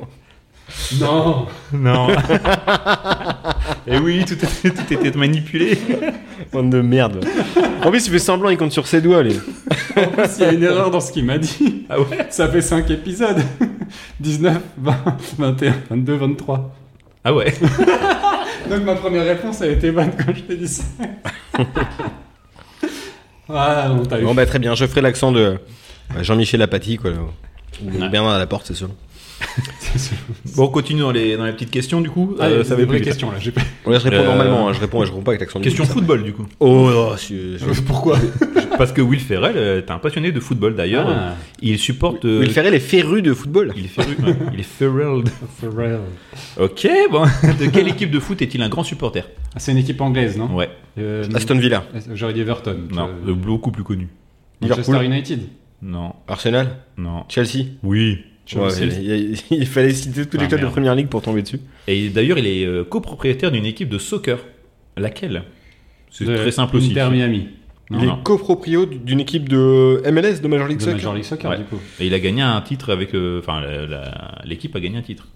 Non. 1.00 1.46
Non. 1.72 2.06
Et 3.86 3.98
oui, 3.98 4.24
tout, 4.24 4.34
était- 4.34 4.70
tout 4.70 4.92
était 5.06 5.18
manipulé. 5.18 5.76
Bande 6.52 6.70
de 6.70 6.80
merde. 6.80 7.24
En 7.84 7.90
plus, 7.90 8.06
il 8.06 8.12
fait 8.12 8.18
semblant, 8.20 8.48
il 8.48 8.56
compte 8.56 8.70
sur 8.70 8.86
ses 8.86 9.00
doigts, 9.00 9.22
les. 9.24 9.36
En 9.96 10.06
plus, 10.08 10.38
il 10.38 10.42
y 10.42 10.46
a 10.46 10.52
une 10.52 10.62
erreur 10.62 10.90
dans 10.92 11.00
ce 11.00 11.10
qu'il 11.10 11.24
m'a 11.24 11.38
dit. 11.38 11.84
Ah 11.90 12.00
ouais? 12.00 12.26
Ça 12.30 12.48
fait 12.48 12.62
5 12.62 12.88
épisodes. 12.90 13.42
19, 14.20 14.58
20, 14.78 14.94
21, 15.38 15.74
22, 15.90 16.14
23. 16.14 16.74
Ah 17.24 17.34
ouais. 17.34 17.52
Donc 18.70 18.84
ma 18.84 18.94
première 18.94 19.24
réponse 19.24 19.60
a 19.62 19.66
été 19.66 19.90
bonne 19.90 20.12
quand 20.16 20.32
je 20.34 20.42
t'ai 20.42 20.56
dit 20.56 20.68
ça. 20.68 20.84
ah, 23.48 23.90
on 23.92 24.04
t'a 24.06 24.20
eu. 24.20 24.24
Bon 24.24 24.34
bah 24.34 24.46
très 24.46 24.58
bien, 24.60 24.74
je 24.76 24.86
ferai 24.86 25.00
l'accent 25.00 25.32
de 25.32 25.58
Jean-Michel 26.20 26.62
Apathy, 26.62 26.96
quoi. 26.98 27.10
Ou 27.82 27.88
Bernard 28.10 28.32
à 28.34 28.38
la 28.38 28.46
porte, 28.46 28.66
c'est 28.66 28.74
sûr. 28.74 28.90
Bon, 30.56 30.64
on 30.64 30.68
continue 30.68 31.00
dans 31.00 31.10
les, 31.10 31.36
dans 31.36 31.44
les 31.44 31.52
petites 31.52 31.70
questions 31.70 32.00
du 32.00 32.08
coup. 32.10 32.36
Ah, 32.38 32.44
Euh, 32.46 32.64
ça 32.64 32.76
va 32.76 32.86
plus 32.86 32.98
là. 33.00 33.12
J'ai 33.40 33.50
Ouais, 33.84 33.98
je 33.98 34.04
réponds 34.04 34.16
Euh, 34.22 34.24
normalement, 34.24 34.68
hein, 34.68 34.72
je 34.72 34.80
réponds, 34.80 35.04
je 35.04 35.10
réponds 35.10 35.22
pas 35.22 35.32
avec 35.32 35.40
l'accent 35.40 35.60
Question 35.60 35.84
football 35.84 36.22
du 36.22 36.32
coup. 36.32 36.46
Oh, 36.60 36.88
oh, 36.94 37.14
je- 37.18 37.58
je- 37.58 37.80
Pourquoi 37.82 38.18
Parce 38.78 38.92
que 38.92 39.02
Will 39.02 39.20
Ferrell 39.20 39.56
euh, 39.56 39.78
est 39.78 39.90
un 39.90 39.98
passionné 39.98 40.30
de 40.32 40.40
football 40.40 40.74
d'ailleurs. 40.76 41.08
Ah, 41.08 41.34
Il 41.60 41.78
supporte. 41.78 42.24
euh, 42.24 42.40
Will 42.40 42.50
Ferrell 42.52 42.74
est 42.74 42.78
féru 42.80 43.20
de 43.20 43.34
football. 43.34 43.72
Il 43.76 43.84
est 43.84 43.88
féru. 43.88 44.16
ouais, 44.22 44.34
il 44.54 44.60
est 44.60 44.62
Ferrell. 44.62 45.24
for 45.60 45.74
real. 45.76 46.00
Ok, 46.58 46.88
bon. 47.10 47.24
De 47.24 47.66
quelle 47.66 47.88
équipe 47.88 48.10
de 48.10 48.20
foot 48.20 48.40
est-il 48.42 48.62
un 48.62 48.68
grand 48.68 48.84
supporter? 48.84 49.24
Ah, 49.54 49.58
c'est 49.58 49.72
une 49.72 49.78
équipe 49.78 50.00
anglaise, 50.00 50.38
non? 50.38 50.54
Ouais. 50.54 50.70
Euh, 50.98 51.24
Aston 51.34 51.56
Villa, 51.58 51.84
J'aurais 52.14 52.32
dit 52.32 52.40
Everton. 52.40 52.76
Non, 52.92 53.08
Euh, 53.26 53.30
euh, 53.30 53.34
beaucoup 53.34 53.72
plus 53.72 53.84
connu. 53.84 54.08
Manchester 54.60 54.92
Liverpool. 54.92 55.04
United. 55.12 55.40
Non. 55.82 56.14
Arsenal, 56.28 56.76
Non. 56.96 57.24
Chelsea. 57.28 57.64
Oui. 57.82 58.18
Ouais, 58.56 58.68
il, 58.80 58.92
il- 59.50 59.58
il 59.62 59.66
fallait 59.66 59.92
citer 59.92 60.26
tous 60.26 60.36
les 60.36 60.44
Ah, 60.44 60.48
clubs 60.48 60.60
de 60.60 60.64
merde. 60.64 60.72
première 60.74 60.94
ligue 60.94 61.08
pour 61.08 61.22
tomber 61.22 61.42
dessus. 61.42 61.60
Et 61.86 62.08
d'ailleurs, 62.08 62.38
il 62.38 62.46
est 62.46 62.64
euh, 62.66 62.84
copropriétaire 62.84 63.50
d'une 63.52 63.64
équipe 63.66 63.88
de 63.88 63.98
soccer. 63.98 64.38
Laquelle? 64.96 65.44
C'est 66.10 66.24
De 66.24 66.36
très 66.36 66.50
simple 66.50 66.76
aussi. 66.76 66.90
Inter 66.90 67.08
Miami. 67.10 67.48
Non, 67.90 67.98
il 68.00 68.06
non. 68.06 68.18
est 68.20 68.22
coproprio 68.22 68.86
d'une 68.86 69.20
équipe 69.20 69.48
de 69.48 70.02
MLS, 70.10 70.40
de 70.42 70.48
Major 70.48 70.66
League 70.68 70.78
De 70.78 70.82
Soccer. 70.82 70.96
Major 70.96 71.14
League 71.14 71.24
Soccer, 71.24 71.50
Ouais. 71.50 71.58
du 71.58 71.64
coup. 71.64 71.78
Et 72.00 72.06
il 72.06 72.14
a 72.14 72.20
gagné 72.20 72.42
un 72.42 72.60
titre 72.60 72.90
avec. 72.92 73.14
euh, 73.14 73.38
Enfin, 73.40 73.62
l'équipe 74.44 74.74
a 74.76 74.80
gagné 74.80 74.98
un 74.98 75.02
titre. 75.02 75.28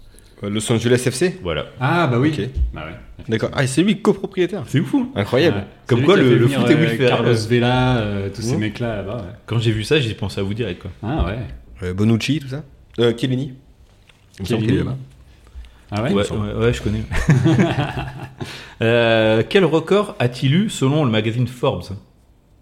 Euh, 0.43 0.49
Los 0.49 0.71
Angeles 0.71 1.01
FC. 1.05 1.39
Voilà. 1.41 1.65
Ah, 1.79 2.07
bah 2.07 2.19
oui. 2.19 2.31
Bah 2.73 2.85
ouais. 2.85 2.95
D'accord. 3.27 3.49
Ah, 3.53 3.65
c'est 3.65 3.81
lui 3.83 4.01
copropriétaire. 4.01 4.63
C'est 4.67 4.81
fou. 4.81 5.11
Incroyable. 5.15 5.57
Ouais. 5.57 5.63
Comme 5.87 5.99
C'est 5.99 6.05
quoi, 6.05 6.15
lui 6.17 6.23
qui 6.23 6.27
a 6.27 6.29
le- 6.29 6.33
fait 6.35 6.39
le 6.39 6.45
venir, 6.45 6.59
foot 6.59 6.69
Will 6.69 6.77
euh, 6.77 6.87
Ferrell. 6.89 7.07
Carlos 7.09 7.33
Vela, 7.49 7.97
euh, 7.97 8.29
tous 8.33 8.41
ces 8.41 8.51
Ouais. 8.51 8.57
mecs-là 8.57 8.95
là-bas. 8.97 9.15
ouais. 9.17 9.33
Quand 9.47 9.59
j'ai 9.59 9.71
vu 9.71 9.83
ça, 9.83 9.99
j'ai 9.99 10.13
pensé 10.13 10.39
à 10.39 10.43
vous 10.43 10.53
direct 10.53 10.81
quoi. 10.81 10.91
Ah 11.03 11.25
ouais. 11.25 11.37
Euh, 11.83 11.93
Bonucci, 11.93 12.39
tout 12.39 12.47
ça. 12.49 12.63
Euh, 12.99 13.13
Chiellini. 13.17 13.53
Il 14.39 14.43
me 14.43 14.45
semble 14.47 14.61
Chiellini. 14.61 14.67
qu'il 14.67 14.75
est 14.75 14.83
là-bas. 14.83 14.97
Ah 15.89 16.03
ouais, 16.03 16.13
Ouais, 16.13 16.31
ouais, 16.31 16.53
ouais, 16.65 16.73
je 16.73 16.81
connais. 16.81 17.03
Euh, 18.81 19.41
quel 19.49 19.65
record 19.65 20.15
a-t-il 20.19 20.53
eu 20.53 20.69
selon 20.69 21.03
le 21.03 21.09
magazine 21.11 21.47
Forbes? 21.47 21.95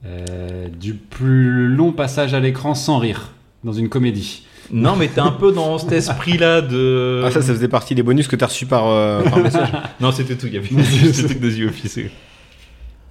Euh, 0.05 0.67
Du 0.69 0.93
plus 0.93 1.67
long 1.67 1.91
passage 1.91 2.33
à 2.33 2.39
l'écran 2.39 2.73
sans 2.75 2.99
rire, 2.99 3.31
dans 3.63 3.73
une 3.73 3.89
comédie. 3.89 4.45
Non, 4.71 4.95
mais 4.95 5.07
t'es 5.07 5.21
un 5.21 5.31
peu 5.31 5.51
dans 5.51 5.77
cet 5.77 5.91
esprit-là 5.91 6.61
de. 6.61 7.21
Ah, 7.25 7.31
ça, 7.31 7.41
ça 7.41 7.53
faisait 7.53 7.67
partie 7.67 7.93
des 7.95 8.03
bonus 8.03 8.27
que 8.27 8.35
t'as 8.35 8.47
reçus 8.47 8.65
par, 8.65 8.87
euh, 8.87 9.21
par 9.23 9.37
message. 9.43 9.69
Non, 9.99 10.11
c'était 10.11 10.35
tout. 10.35 10.47
Il 10.47 10.53
y 10.53 10.57
avait 10.57 10.67
juste 10.89 11.21
le 11.21 11.27
truc 11.29 11.39
de 11.39 11.49
The 11.49 11.69
Office. 11.69 11.99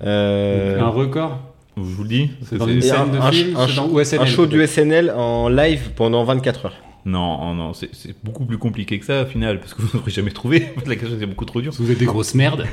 Euh, 0.03 0.81
Un 0.81 0.89
record 0.89 1.39
Je 1.77 1.83
vous 1.83 2.03
le 2.03 2.09
dis. 2.09 2.31
C'est 2.49 2.59
dans 2.59 2.67
une 2.67 2.83
scène 2.83 2.95
un- 2.97 3.07
de 3.07 3.19
un 3.19 3.33
film 3.33 3.57
un 3.57 3.67
dans- 3.75 3.89
ou 3.89 4.01
SNL, 4.03 4.23
un 4.23 4.27
show 4.27 4.47
du. 4.47 4.67
SNL 4.67 5.11
en 5.17 5.49
live 5.49 5.91
pendant 5.97 6.25
24 6.25 6.67
heures. 6.67 6.75
Non, 7.07 7.53
non, 7.55 7.73
c'est 7.75 7.91
beaucoup 8.25 8.47
plus 8.47 8.57
compliqué 8.57 8.99
que 8.99 9.05
ça 9.05 9.23
au 9.23 9.27
final, 9.27 9.61
parce 9.61 9.75
que 9.75 9.83
vous 9.83 9.99
n'aurez 9.99 10.11
jamais 10.11 10.31
trouvé. 10.31 10.73
La 10.87 10.97
question 10.97 11.17
c'est 11.21 11.27
beaucoup 11.27 11.45
trop 11.45 11.61
dur. 11.61 11.73
Vous 11.79 11.91
êtes 11.91 11.99
des 11.99 12.07
grosses 12.07 12.35
merdes. 12.35 12.65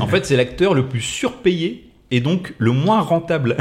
En 0.00 0.06
fait, 0.06 0.24
c'est 0.24 0.36
l'acteur 0.36 0.72
le 0.74 0.86
plus 0.86 1.02
surpayé 1.02 1.90
et 2.10 2.20
donc 2.20 2.54
le 2.58 2.70
moins 2.72 3.00
rentable. 3.02 3.56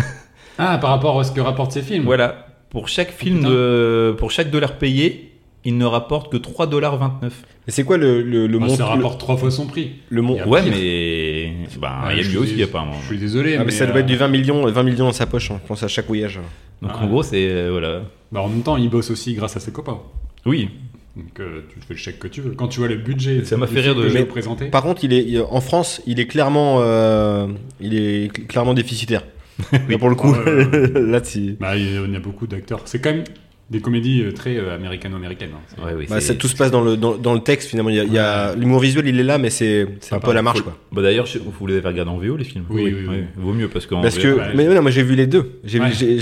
Ah, 0.58 0.78
par 0.78 0.92
rapport 0.92 1.20
à 1.20 1.24
ce 1.26 1.32
que 1.34 1.42
rapportent 1.42 1.74
ces 1.74 1.82
films. 1.82 2.06
Voilà. 2.06 2.48
Pour 2.74 2.88
chaque 2.90 3.12
film, 3.12 3.44
de, 3.44 4.14
pour 4.18 4.32
chaque 4.32 4.50
dollar 4.52 4.74
payé, 4.78 5.32
il 5.64 5.78
ne 5.78 5.86
rapporte 5.86 6.30
que 6.32 6.38
3,29$. 6.38 7.10
Mais 7.22 7.30
c'est 7.68 7.86
quoi 7.86 7.96
le, 7.98 8.22
le, 8.22 8.48
le 8.48 8.60
Moi, 8.60 8.68
mont- 8.68 8.76
ça 8.76 8.84
le- 8.84 8.90
rapporte 8.90 9.20
trois 9.20 9.38
fois 9.38 9.50
son 9.52 9.66
prix. 9.68 9.92
le 10.10 10.22
mont- 10.22 10.34
Il 10.36 10.40
y 10.40 10.42
a 10.42 10.48
Ouais, 10.48 10.62
pire. 10.64 10.74
mais. 10.74 11.54
Ben, 11.80 12.08
Ouais, 12.08 12.18
il 12.18 12.24
y 12.26 12.28
a 12.28 12.30
mieux 12.34 12.40
aussi, 12.40 12.62
apparemment. 12.62 12.98
Je 13.02 13.08
suis 13.08 13.18
désolé, 13.18 13.56
Ah, 13.56 13.60
mais 13.60 13.66
mais 13.66 13.72
ça 13.72 13.86
doit 13.86 13.96
euh, 13.96 14.00
être 14.00 14.06
du 14.06 14.18
20 14.18 14.28
millions, 14.28 14.66
20 14.70 14.84
millions 14.84 15.06
dans 15.06 15.14
sa 15.14 15.26
poche, 15.26 15.52
hein, 15.52 15.60
je 15.64 15.68
pense 15.68 15.82
à 15.84 15.88
chaque 15.88 16.08
voyage. 16.08 16.40
Donc 16.82 16.92
Ah. 16.96 17.04
en 17.04 17.08
gros, 17.08 17.24
c'est. 17.24 17.48
euh, 17.48 17.70
voilà. 17.72 18.02
bah, 18.34 18.42
en 18.42 18.50
même 18.50 18.64
temps, 18.64 18.76
il 18.76 18.90
bosse 18.90 19.12
aussi 19.12 19.34
grâce 19.36 19.56
à 19.56 19.60
ses 19.62 19.72
copains. 19.72 20.00
Oui, 20.46 20.68
Donc 21.16 21.40
euh, 21.40 21.62
tu 21.70 21.80
fais 21.88 21.94
le 21.94 22.00
chèque 22.00 22.18
que 22.20 22.28
tu 22.28 22.42
veux. 22.42 22.52
Quand 22.52 22.68
tu 22.68 22.80
vois 22.80 22.90
le 22.90 22.96
budget, 22.98 23.46
Ça 23.46 23.56
m'a 23.56 23.68
fait 23.68 23.80
rire 23.82 23.94
de- 23.96 24.08
vous 24.08 24.26
présenter. 24.26 24.66
Par 24.66 24.82
contre, 24.82 25.04
il 25.06 25.14
est 25.14 25.24
il- 25.24 25.40
en 25.48 25.62
France, 25.62 26.02
il 26.08 26.20
est 26.20 26.26
clairement, 26.26 26.78
euh, 26.82 27.48
il 27.80 27.94
est 27.94 28.28
cl- 28.36 28.48
clairement 28.48 28.74
déficitaire. 28.74 29.24
Là, 29.90 29.98
pour 29.98 30.10
le 30.10 30.16
coup, 30.16 30.34
là, 30.96 31.20
c'est- 31.24 31.60
Bah, 31.60 31.76
il 31.78 31.84
y 31.94 31.98
a- 31.98 32.02
il 32.06 32.14
y 32.14 32.16
a 32.16 32.20
beaucoup 32.20 32.48
d'acteurs. 32.48 32.82
C'est 32.86 33.00
quand 33.00 33.12
même 33.12 33.24
des 33.70 33.80
comédies 33.80 34.22
euh, 34.24 34.32
très 34.34 34.58
euh, 34.58 34.76
américano-américaines. 34.76 35.52
hein. 35.56 35.84
Ouais, 35.86 35.94
oui. 35.98 36.06
bah, 36.10 36.20
ça, 36.22 36.36
tout 36.36 36.48
se 36.48 36.56
passe 36.56 36.70
dans 36.70 36.82
le, 36.82 36.98
dans, 36.98 37.16
dans 37.18 37.34
le 37.34 37.40
texte 37.40 37.70
finalement. 37.70 37.90
Il 37.90 37.96
y 38.14 38.18
a, 38.20 38.56
l'humour 38.56 38.80
visuel, 38.82 39.08
il 39.08 39.20
est 39.20 39.24
là, 39.24 39.38
mais 39.38 39.50
c'est 39.50 39.88
c'est 40.02 40.14
un 40.14 40.20
peu 40.20 40.32
à 40.32 40.34
la 40.34 40.42
marche 40.42 40.62
quoi. 40.62 40.78
Bah 40.92 41.02
d'ailleurs, 41.02 41.26
vous 41.60 41.68
les 41.68 41.78
avez 41.78 41.88
regardés 41.88 42.12
en 42.12 42.18
VO 42.18 42.36
les 42.36 42.44
films 42.44 42.66
Oui, 42.70 42.84
oui, 42.86 43.06
oui. 43.10 43.18
Vaut 43.38 43.54
mieux 43.54 43.70
parce 43.70 43.86
qu'en 43.88 44.02
Parce 44.02 44.18
que, 44.20 44.38
mais 44.56 44.66
non, 44.68 44.82
moi 44.82 44.92
j'ai 44.92 45.02
vu 45.04 45.16
les 45.16 45.28
deux. 45.28 45.60
J'ai 45.64 45.80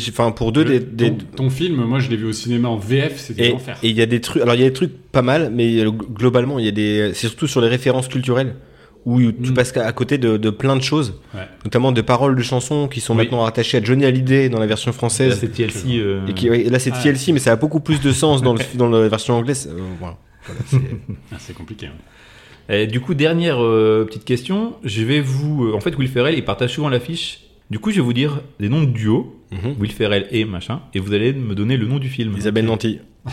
enfin 0.09 0.31
pour 0.31 0.51
deux 0.51 0.63
Le- 0.63 0.79
des, 0.79 1.09
des- 1.09 1.11
ton, 1.17 1.25
ton 1.45 1.49
film, 1.49 1.83
moi 1.83 1.99
je 1.99 2.09
l'ai 2.09 2.17
vu 2.17 2.25
au 2.25 2.31
cinéma 2.33 2.69
en 2.69 2.77
VF, 2.77 3.17
c'était 3.17 3.47
et 3.47 3.51
l'enfer. 3.51 3.77
et 3.81 3.89
il 3.89 3.97
y 3.97 4.01
a 4.01 4.05
des 4.05 4.21
trucs. 4.21 4.41
Alors 4.43 4.55
il 4.55 4.61
y 4.61 4.65
a 4.65 4.67
des 4.67 4.73
trucs 4.73 4.93
pas 5.11 5.23
mal, 5.23 5.51
mais 5.53 5.79
euh, 5.83 5.89
globalement 5.91 6.59
il 6.59 6.65
y 6.65 6.69
a 6.69 6.71
des. 6.71 7.11
C'est 7.15 7.27
surtout 7.27 7.47
sur 7.47 7.59
les 7.59 7.67
références 7.69 8.07
culturelles 8.07 8.53
où 9.05 9.19
tu 9.31 9.51
Mm. 9.51 9.53
passes 9.53 9.75
à 9.77 9.91
côté 9.93 10.17
de, 10.17 10.37
de 10.37 10.49
plein 10.49 10.75
de 10.75 10.81
choses, 10.81 11.19
Ouais. 11.33 11.41
notamment 11.65 11.91
de 11.91 12.01
paroles 12.01 12.35
de 12.35 12.41
chansons 12.43 12.87
qui 12.87 12.99
sont 12.99 13.13
Oui. 13.15 13.23
maintenant 13.23 13.41
rattachées 13.41 13.77
à 13.77 13.83
Johnny 13.83 14.05
Hallyday 14.05 14.49
dans 14.49 14.59
la 14.59 14.67
version 14.67 14.89
là, 14.91 14.93
française. 14.97 15.37
c'est 15.39 15.49
TLC. 15.51 15.97
euh, 15.99 16.25
Et 16.27 16.33
qui, 16.33 16.49
ouais, 16.49 16.63
là 16.65 16.77
c'est 16.79 16.91
Ah. 16.93 16.99
TLC, 17.01 17.33
mais 17.33 17.39
ça 17.39 17.51
a 17.51 17.55
beaucoup 17.55 17.79
plus 17.79 17.99
de 17.99 18.11
sens 18.11 18.41
dans, 18.41 18.53
le, 18.53 18.59
dans 18.75 18.89
la 18.89 19.07
version 19.09 19.35
anglaise. 19.35 19.69
Euh, 19.71 19.79
voilà. 19.99 20.17
Voilà, 20.45 20.61
c'est- 20.65 20.77
Ah, 21.31 21.35
c'est 21.39 21.53
compliqué. 21.53 21.87
hein. 21.87 21.93
Et 22.73 22.87
du 22.87 22.99
coup, 23.01 23.13
dernière 23.15 23.61
euh, 23.61 24.05
petite 24.05 24.23
question. 24.25 24.75
Je 24.83 25.03
vais 25.03 25.19
vous. 25.19 25.65
euh, 25.65 25.73
en 25.75 25.79
fait, 25.81 25.97
Will 25.97 26.07
Ferrell, 26.07 26.35
il 26.35 26.45
partage 26.45 26.73
souvent 26.73 26.89
l'affiche. 26.89 27.41
Du 27.69 27.79
coup, 27.79 27.89
je 27.91 27.97
vais 27.97 28.01
vous 28.01 28.13
dire 28.13 28.41
des 28.59 28.69
noms 28.69 28.81
de 28.81 28.91
duos. 28.91 29.35
Mhm. 29.51 29.75
Will 29.79 29.91
Ferrell 29.91 30.27
et 30.31 30.45
machin. 30.45 30.81
Et 30.93 30.99
vous 30.99 31.13
allez 31.13 31.33
me 31.33 31.53
donner 31.55 31.75
le 31.77 31.85
nom 31.87 31.99
du 31.99 32.07
film. 32.09 32.35
Isabelle 32.37 32.65
Nanty. 32.65 32.99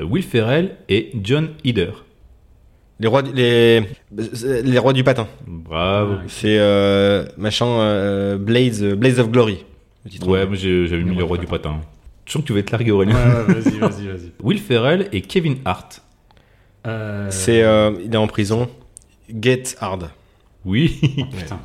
Will 0.00 0.22
Ferrell 0.22 0.76
et 0.88 1.12
John 1.22 1.50
Heder. 1.64 1.90
Les, 3.00 3.08
rois, 3.08 3.22
du- 3.22 3.32
les, 3.32 3.82
les 4.62 4.78
rois 4.78 4.92
du 4.92 5.04
patin. 5.04 5.26
Bravo. 5.46 6.12
Ouais. 6.14 6.18
C'est 6.28 6.58
euh, 6.58 7.26
machin 7.36 7.66
euh, 7.66 8.36
Blaze, 8.38 8.82
Blaze 8.84 9.18
of 9.20 9.30
Glory. 9.30 9.64
Ouais, 10.26 10.46
moi 10.46 10.54
j'ai- 10.56 10.86
j'avais 10.86 11.02
mis 11.02 11.16
Le 11.16 11.24
roi 11.24 11.38
du 11.38 11.46
patin. 11.46 11.80
Je 12.26 12.32
sens 12.32 12.42
que 12.42 12.46
tu 12.46 12.52
vas 12.54 12.60
être 12.60 12.70
largué, 12.70 12.90
Aurélien. 12.90 13.14
Ouais, 13.14 13.54
vas-y, 13.54 13.78
vas-y, 13.78 14.06
vas-y. 14.06 14.32
Will 14.42 14.58
Ferrell 14.58 15.08
et 15.12 15.20
Kevin 15.20 15.56
Hart. 15.64 16.02
Euh, 16.86 17.28
C'est 17.30 17.62
euh, 17.62 17.92
il 18.04 18.12
est 18.12 18.16
en 18.16 18.26
prison. 18.26 18.68
Get 19.28 19.62
Hard. 19.80 20.10
Oui. 20.64 20.98
Putain, 21.36 21.58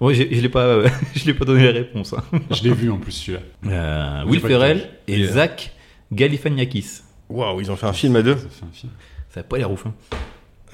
Ouais, 0.00 0.14
je 0.14 0.22
l'ai 0.22 0.48
pas, 0.48 0.64
euh, 0.64 0.88
je 1.14 1.26
l'ai 1.26 1.34
pas 1.34 1.44
donné 1.44 1.64
la 1.66 1.72
réponse. 1.72 2.14
hein. 2.14 2.22
je 2.50 2.62
l'ai 2.64 2.72
vu 2.72 2.90
en 2.90 2.96
plus 2.96 3.12
celui-là. 3.12 3.40
Euh, 3.66 4.24
Will 4.26 4.40
Ferrell 4.40 4.88
et 5.06 5.22
euh, 5.24 5.26
Zach 5.32 5.72
Galifianakis. 6.12 7.02
Waouh, 7.28 7.60
ils 7.60 7.70
ont 7.70 7.76
fait 7.76 7.86
un 7.86 7.92
film 7.92 8.16
à 8.16 8.22
deux. 8.22 8.34
Ça 8.36 8.46
fait 8.50 8.64
un 8.64 8.72
film. 8.72 8.92
Ça 9.28 9.40
a 9.40 9.42
pas 9.42 9.58
l'air 9.58 9.70
ouf. 9.70 9.86
hein. 9.86 9.94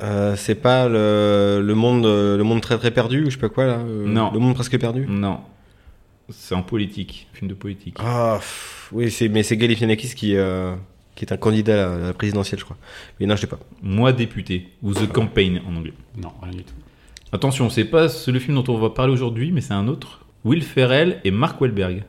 Euh, 0.02 0.36
c'est 0.36 0.54
pas 0.56 0.88
le, 0.88 1.62
le 1.64 1.74
monde 1.74 2.04
le 2.04 2.42
monde 2.42 2.60
très 2.60 2.76
très 2.78 2.90
perdu 2.90 3.22
ou 3.22 3.26
je 3.26 3.30
sais 3.36 3.40
pas 3.40 3.48
quoi 3.48 3.66
là. 3.66 3.78
euh, 3.78 4.04
Non. 4.06 4.30
Le 4.32 4.38
monde 4.38 4.54
presque 4.54 4.78
perdu? 4.78 5.06
Non. 5.08 5.40
C'est 6.28 6.54
en 6.54 6.62
politique, 6.62 7.28
film 7.32 7.48
de 7.48 7.54
politique. 7.54 7.94
Ah 8.00 8.34
pff, 8.38 8.88
oui, 8.92 9.10
c'est 9.10 9.28
mais 9.28 9.42
c'est 9.42 9.56
Galifianakis 9.56 10.14
qui 10.14 10.36
euh, 10.36 10.74
qui 11.14 11.24
est 11.24 11.32
un 11.32 11.36
candidat 11.38 11.94
à 11.94 11.98
la 11.98 12.12
présidentielle, 12.12 12.58
je 12.58 12.64
crois. 12.64 12.76
Mais 13.20 13.26
non, 13.26 13.36
je 13.36 13.42
sais 13.42 13.46
pas. 13.46 13.58
Moi 13.82 14.12
député 14.12 14.68
ou 14.82 14.92
The 14.92 15.10
Campaign 15.10 15.62
en 15.66 15.76
anglais. 15.76 15.94
Non, 16.20 16.32
rien 16.42 16.52
du 16.52 16.64
tout. 16.64 16.74
Attention, 17.32 17.70
c'est 17.70 17.84
pas 17.84 18.08
ce- 18.08 18.30
le 18.30 18.38
film 18.38 18.56
dont 18.60 18.72
on 18.72 18.78
va 18.78 18.90
parler 18.90 19.12
aujourd'hui, 19.12 19.50
mais 19.52 19.60
c'est 19.60 19.72
un 19.74 19.88
autre. 19.88 20.26
Will 20.44 20.62
Ferrell 20.62 21.20
et 21.24 21.30
Mark 21.30 21.60
Wahlberg. 21.60 22.04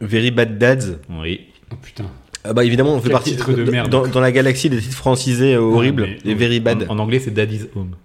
Very 0.00 0.30
Bad 0.30 0.58
Dads. 0.58 0.98
Oui. 1.08 1.46
Oh 1.72 1.76
putain. 1.80 2.04
Ah 2.44 2.52
bah 2.52 2.64
évidemment, 2.64 2.94
on 2.94 2.98
fait 2.98 3.04
Quel 3.04 3.12
partie 3.12 3.30
titre 3.32 3.52
de 3.52 3.64
dans- 3.64 3.72
merde. 3.72 3.90
Dans, 3.90 4.06
dans 4.06 4.20
la 4.20 4.30
galaxie 4.32 4.68
des 4.70 4.78
titres 4.78 4.96
francisés 4.96 5.54
euh, 5.54 5.60
horribles 5.60 6.08
mais- 6.24 6.30
et 6.30 6.34
Very 6.34 6.60
Bad. 6.60 6.86
En, 6.88 6.94
en 6.94 6.98
anglais, 6.98 7.18
c'est 7.18 7.30
Daddy's 7.32 7.68
Home. 7.74 7.96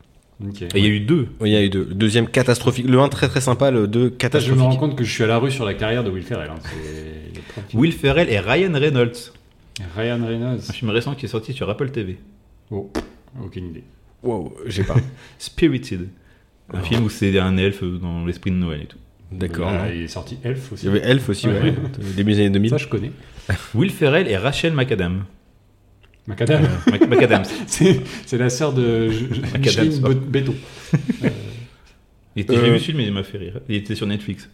Et 0.42 0.68
il 0.76 0.84
y 0.84 0.88
a 0.88 0.90
eu 0.90 1.02
deux. 1.02 1.28
Oui, 1.42 1.50
il 1.50 1.54
y 1.54 1.58
a 1.58 1.62
eu 1.62 1.70
deux. 1.70 1.86
Le 1.90 1.94
deuxième 1.96 2.26
catastrophique. 2.30 2.88
Le 2.88 2.98
1 3.00 3.10
très 3.10 3.28
très 3.28 3.42
sympa, 3.42 3.72
le 3.72 3.88
2 3.88 4.00
Je 4.00 4.04
me 4.06 4.10
rends 4.12 4.16
catastrophique. 4.18 4.80
compte 4.80 4.96
que 4.96 5.04
je 5.04 5.12
suis 5.12 5.24
à 5.26 5.28
la 5.28 5.38
rue 5.38 5.52
sur 5.52 5.66
la 5.66 5.74
carrière 5.74 6.04
de 6.06 6.10
Will 6.10 6.24
Ferrell. 6.24 6.50
hein. 6.50 6.60
Will 7.74 7.92
Ferrell 7.92 8.30
et 8.30 8.40
Ryan 8.40 8.72
Reynolds. 8.74 9.34
Ryan 9.98 10.26
Reynolds. 10.26 10.62
Un 10.70 10.74
film 10.74 10.92
récent 10.92 11.14
qui 11.16 11.26
est 11.26 11.30
sorti 11.30 11.52
sur 11.52 11.70
Apple 11.70 11.90
TV. 11.90 12.18
Oh, 12.72 12.90
aucune 13.44 13.68
idée. 13.68 13.84
Wow, 14.24 14.54
j'ai 14.66 14.84
pas. 14.84 14.96
Spirited. 15.40 16.08
Un 16.74 16.82
film 16.82 17.04
où 17.04 17.10
c'est 17.10 17.38
un 17.40 17.58
elfe 17.58 17.84
dans 17.84 18.26
l'esprit 18.26 18.52
de 18.52 18.56
Noël 18.56 18.82
et 18.84 18.86
tout. 18.86 18.98
D'accord. 19.32 19.72
Il 19.94 20.04
est 20.04 20.08
sorti 20.08 20.38
Elf 20.44 20.72
aussi. 20.72 20.86
Il 20.86 20.88
y 20.88 20.90
avait 20.90 21.08
Elf 21.08 21.30
aussi, 21.30 21.48
ouais. 21.48 21.60
Ouais. 21.62 21.74
Début 22.16 22.34
des 22.34 22.40
années 22.40 22.50
2000. 22.50 22.70
Ça, 22.72 22.78
je 22.78 22.88
connais. 22.88 23.12
Will 23.76 23.92
Ferrell 23.92 24.28
et 24.28 24.38
Rachel 24.38 24.74
McAdam. 24.74 25.24
Macadam. 26.28 26.62
Mac- 26.92 27.08
McAdams. 27.10 27.44
c'est 27.68 28.38
la 28.38 28.50
sœur 28.50 28.74
de 28.74 29.10
Micheline. 29.58 29.94
Il 32.36 32.42
était- 32.44 32.56
J'ai 32.56 32.60
Euh. 32.70 32.74
vu 32.74 32.80
ce 32.80 32.84
film, 32.86 33.00
il 33.00 33.12
m'a 33.12 33.24
fait 33.24 33.38
rire. 33.40 33.60
Il 33.68 33.76
était 33.76 33.96
sur 33.96 34.06
Netflix. 34.08 34.50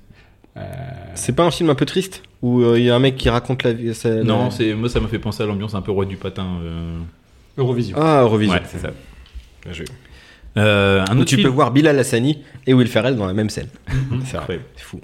Euh, 0.58 0.62
C'est 1.15 1.36
pas 1.36 1.44
un 1.44 1.51
film 1.51 1.70
un 1.70 1.75
peu 1.75 1.86
triste 1.86 2.24
Où 2.41 2.62
euh, 2.62 2.79
il 2.79 2.86
y 2.86 2.89
a 2.89 2.96
un 2.96 3.00
mec 3.00 3.17
qui 3.17 3.27
raconte 3.29 3.63
la 3.63 3.74
vie. 3.74 3.91
Non, 4.24 4.50
c'est 4.51 4.74
moi 4.74 4.88
ça 4.88 5.01
m'a 5.01 5.10
fait 5.10 5.20
penser 5.20 5.44
à 5.44 5.46
l'ambiance 5.46 5.75
un 5.75 5.82
peu 5.82 5.91
roi 5.91 6.05
du 6.05 6.15
patin. 6.15 6.48
euh. 6.63 6.98
Eurovision. 7.58 7.98
Ah, 8.00 8.22
Eurovision. 8.22 8.53
Ouais, 8.55 8.62
c'est 8.65 8.79
ça. 8.79 8.91
Bien 9.63 9.74
joué. 9.74 9.86
Euh, 10.57 11.03
un 11.09 11.17
Où 11.17 11.21
autre 11.21 11.29
tu 11.29 11.35
film. 11.35 11.47
peux 11.50 11.53
voir 11.53 11.71
Bilal 11.71 11.97
Hassani 12.00 12.39
et 12.65 12.74
Will 12.74 12.88
Ferrell 12.88 13.15
dans 13.15 13.25
la 13.27 13.33
même 13.33 13.50
scène. 13.50 13.67
c'est 14.25 14.38
vrai. 14.38 14.59
C'est 14.75 14.83
fou. 14.83 15.01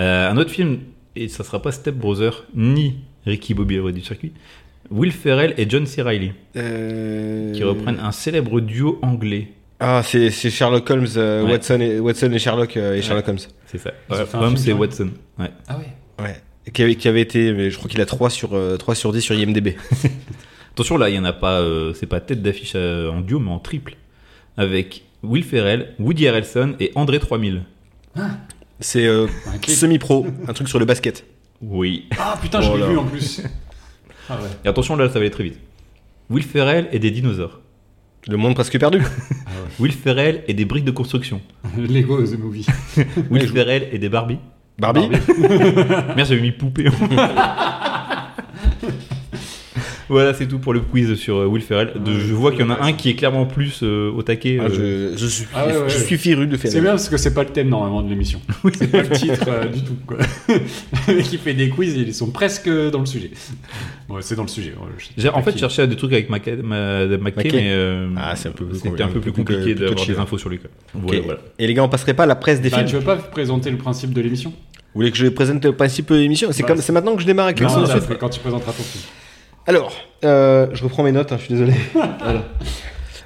Euh, 0.00 0.30
un 0.30 0.36
autre 0.36 0.50
film, 0.50 0.78
et 1.16 1.28
ça 1.28 1.44
sera 1.44 1.62
pas 1.62 1.72
Step 1.72 1.94
Brother, 1.94 2.44
ni 2.54 2.96
Ricky 3.26 3.54
Bobby, 3.54 3.76
le 3.76 3.82
roi 3.82 3.92
du 3.92 4.00
circuit. 4.02 4.32
Will 4.90 5.12
Ferrell 5.12 5.54
et 5.56 5.66
John 5.68 5.86
C. 5.86 6.02
Reilly, 6.02 6.32
Euh, 6.56 7.52
qui 7.52 7.62
reprennent 7.64 8.00
un 8.00 8.12
célèbre 8.12 8.60
duo 8.60 8.98
anglais. 9.02 9.48
Ah, 9.80 10.02
c'est 10.04 10.30
Sherlock 10.30 10.88
Holmes, 10.90 11.06
euh, 11.16 11.44
Ouais. 11.44 11.52
Watson, 11.52 11.80
et, 11.80 11.98
Watson 11.98 12.30
et 12.32 12.38
Sherlock 12.38 12.76
euh, 12.76 12.94
et 12.94 13.02
Sherlock 13.02 13.26
Holmes. 13.28 13.38
C'est 13.66 13.78
ça. 13.78 13.90
Ouais, 14.10 14.18
Holmes 14.34 14.56
film, 14.56 14.76
et 14.76 14.78
Watson. 14.78 15.08
Ouais. 15.38 15.50
Ah 15.66 15.78
ouais. 15.78 16.24
Ouais. 16.24 16.36
Qui 16.72 16.82
avait, 16.82 16.94
qui 16.96 17.08
avait 17.08 17.20
été, 17.22 17.52
mais 17.52 17.70
je 17.70 17.76
crois 17.76 17.90
qu'il 17.90 18.00
a 18.00 18.06
3 18.06 18.30
sur, 18.30 18.54
euh, 18.54 18.76
3 18.76 18.94
sur 18.94 19.12
10 19.12 19.20
sur 19.22 19.34
IMDB. 19.34 19.76
Attention 20.72 20.96
là, 20.96 21.08
il 21.08 21.14
y 21.16 21.18
en 21.18 21.24
a 21.24 21.32
pas. 21.32 21.60
euh, 21.60 21.92
c'est 21.94 22.06
pas 22.06 22.20
tête 22.20 22.42
d'affiche 22.42 22.74
en 22.74 23.20
duo, 23.20 23.38
mais 23.38 23.50
en 23.50 23.58
triple. 23.58 23.96
Avec 24.56 25.04
Will 25.22 25.44
Ferrell, 25.44 25.94
Woody 25.98 26.28
Harrelson 26.28 26.74
et 26.80 26.92
André 26.94 27.18
3000. 27.18 27.62
C'est 28.80 29.06
euh, 29.06 29.26
semi-pro, 29.66 30.26
un 30.46 30.52
truc 30.52 30.68
sur 30.68 30.78
le 30.78 30.84
basket. 30.84 31.24
Oui. 31.60 32.06
Ah 32.18 32.38
putain, 32.40 32.60
je 32.60 32.70
l'ai 32.72 32.86
vu 32.86 32.98
en 32.98 33.04
plus. 33.04 33.42
Ah 34.30 34.36
ouais. 34.36 34.48
Et 34.64 34.68
attention 34.68 34.96
là, 34.96 35.06
ça 35.08 35.14
va 35.14 35.20
aller 35.20 35.30
très 35.30 35.44
vite. 35.44 35.58
Will 36.30 36.42
Ferrell 36.42 36.88
et 36.92 36.98
des 36.98 37.10
dinosaures. 37.10 37.60
Le 38.26 38.38
monde 38.38 38.54
presque 38.54 38.78
perdu. 38.78 39.02
Will 39.78 39.92
Ferrell 39.92 40.44
et 40.48 40.54
des 40.54 40.64
briques 40.64 40.86
de 40.86 40.90
construction. 40.90 41.42
Lego 41.76 42.24
The 42.24 42.38
Movie. 42.38 42.64
Will 43.30 43.46
Ferrell 43.46 43.86
et 43.92 43.98
des 43.98 44.08
Barbie. 44.08 44.38
Barbie, 44.78 45.10
Merde, 45.38 46.26
j'avais 46.26 46.40
mis 46.40 46.52
poupée. 46.52 46.86
Voilà, 50.14 50.34
c'est 50.34 50.46
tout 50.46 50.58
pour 50.58 50.72
le 50.72 50.80
quiz 50.80 51.14
sur 51.14 51.36
euh, 51.36 51.46
Will 51.46 51.62
Ferrell. 51.62 51.92
De- 51.96 52.12
Ouais, 52.12 52.20
je 52.20 52.32
vois 52.34 52.50
qu'il 52.52 52.60
y 52.60 52.64
en 52.64 52.70
a 52.70 52.80
un 52.80 52.86
ça. 52.86 52.92
qui 52.92 53.10
est 53.10 53.14
clairement 53.14 53.46
plus 53.46 53.80
euh, 53.82 54.10
au 54.12 54.22
taquet. 54.22 54.58
Ah, 54.60 54.64
euh, 54.64 55.12
je, 55.16 55.18
je 55.18 55.26
suis, 55.26 55.44
Ah 55.54 55.66
ouais, 55.66 55.72
ouais, 55.72 55.78
je 55.88 55.94
ouais. 55.96 56.04
suis 56.04 56.16
firu 56.18 56.46
de 56.46 56.56
C'est 56.56 56.70
faire. 56.70 56.82
bien 56.82 56.90
parce 56.92 57.08
que 57.08 57.16
c'est 57.16 57.34
pas 57.34 57.42
le 57.42 57.50
thème 57.50 57.68
normalement 57.68 58.02
de 58.02 58.08
l'émission. 58.08 58.40
C'est 58.74 58.90
pas 58.90 59.02
le 59.02 59.10
titre 59.10 59.44
euh, 59.48 59.66
du 59.66 59.82
tout. 59.82 59.96
Quoi. 60.06 60.18
Le 61.08 61.14
mec 61.16 61.24
qui 61.26 61.38
fait 61.38 61.54
des 61.54 61.68
quiz, 61.68 61.94
ils 61.96 62.14
sont 62.14 62.30
presque 62.30 62.68
dans 62.68 63.00
le 63.00 63.06
sujet. 63.06 63.30
Bon, 64.08 64.16
c'est 64.20 64.34
dans 64.36 64.42
le 64.42 64.48
sujet. 64.48 64.72
J'ai 65.16 65.28
en 65.28 65.42
fait 65.42 65.52
qui. 65.52 65.58
cherché 65.58 65.86
des 65.86 65.96
trucs 65.96 66.12
avec 66.12 66.28
ma- 66.30 66.38
Mackay. 66.38 66.56
mais 66.64 67.70
euh, 67.70 68.08
Ah, 68.16 68.34
c'est 68.36 68.48
un 68.48 68.52
peu 68.52 68.64
plus 68.66 68.78
c'était 68.78 69.02
un 69.02 69.08
peu 69.08 69.20
plus 69.20 69.32
compliqué 69.32 69.74
d'avoir 69.74 70.06
des 70.06 70.18
infos 70.18 70.38
sur 70.38 70.48
lui. 70.48 70.58
quoi. 70.58 70.70
Voilà. 70.94 71.38
Et 71.58 71.66
les 71.66 71.74
gars, 71.74 71.82
on 71.84 71.88
passerait 71.88 72.14
pas 72.14 72.22
à 72.24 72.26
la 72.26 72.36
presse 72.36 72.60
des 72.60 72.70
Bah, 72.70 72.78
films 72.78 72.88
tu 72.88 72.96
veux 72.96 73.02
pas 73.02 73.16
présenter 73.16 73.70
le 73.70 73.76
principe 73.78 74.12
de 74.12 74.20
l'émission? 74.20 74.50
Vous 74.50 75.00
voulez 75.00 75.10
que 75.10 75.16
je 75.18 75.26
présente 75.26 75.64
le 75.64 75.72
principe 75.72 76.10
de 76.12 76.16
l'émission? 76.16 76.48
C'est 76.52 76.62
Bah, 76.62 76.68
comme 76.68 76.76
c'est- 76.76 76.84
c'est 76.84 76.92
maintenant 76.92 77.14
que 77.16 77.20
je 77.22 77.26
démarre 77.26 77.46
avec 77.46 77.60
Non, 77.60 77.66
l'action 77.66 77.82
là, 77.82 78.00
c'est 78.06 78.18
quand 78.18 78.28
tu 78.28 78.40
présenteras 78.40 78.72
ton 78.72 78.82
film. 78.84 79.02
Alors, 79.66 79.92
euh, 80.24 80.68
je 80.72 80.84
reprends 80.84 81.02
mes 81.02 81.12
notes, 81.12 81.32
hein, 81.32 81.36
je 81.38 81.44
suis 81.44 81.54
désolé. 81.54 81.72
Voilà. 81.94 82.44